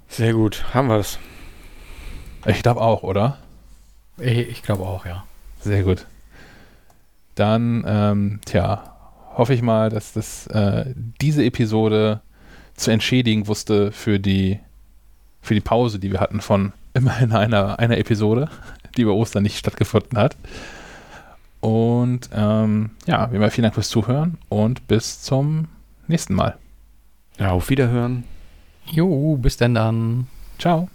Sehr 0.08 0.32
gut, 0.32 0.64
haben 0.74 0.88
wir 0.88 0.96
es. 0.96 1.18
Ich 2.46 2.62
glaube 2.62 2.80
auch, 2.80 3.02
oder? 3.02 3.38
Ich, 4.18 4.38
ich 4.38 4.62
glaube 4.62 4.84
auch, 4.84 5.06
ja. 5.06 5.24
Sehr 5.60 5.82
gut 5.82 6.06
dann, 7.36 7.84
ähm, 7.86 8.40
tja, 8.44 8.96
hoffe 9.34 9.54
ich 9.54 9.62
mal, 9.62 9.90
dass 9.90 10.12
das 10.12 10.48
äh, 10.48 10.92
diese 11.20 11.44
Episode 11.44 12.20
zu 12.74 12.90
entschädigen 12.90 13.46
wusste 13.46 13.92
für 13.92 14.18
die, 14.18 14.58
für 15.40 15.54
die 15.54 15.60
Pause, 15.60 15.98
die 15.98 16.10
wir 16.10 16.20
hatten 16.20 16.40
von 16.40 16.72
immerhin 16.94 17.32
einer, 17.32 17.78
einer 17.78 17.98
Episode, 17.98 18.48
die 18.96 19.02
über 19.02 19.14
Ostern 19.14 19.44
nicht 19.44 19.58
stattgefunden 19.58 20.18
hat. 20.18 20.36
Und 21.60 22.30
ähm, 22.32 22.90
ja, 23.06 23.30
wie 23.30 23.36
immer 23.36 23.50
vielen 23.50 23.64
Dank 23.64 23.74
fürs 23.74 23.90
Zuhören 23.90 24.38
und 24.48 24.88
bis 24.88 25.22
zum 25.22 25.68
nächsten 26.06 26.34
Mal. 26.34 26.56
Ja, 27.38 27.50
auf 27.50 27.68
Wiederhören. 27.68 28.24
Jo, 28.90 29.36
bis 29.36 29.56
denn 29.56 29.74
dann. 29.74 30.26
Ciao. 30.58 30.88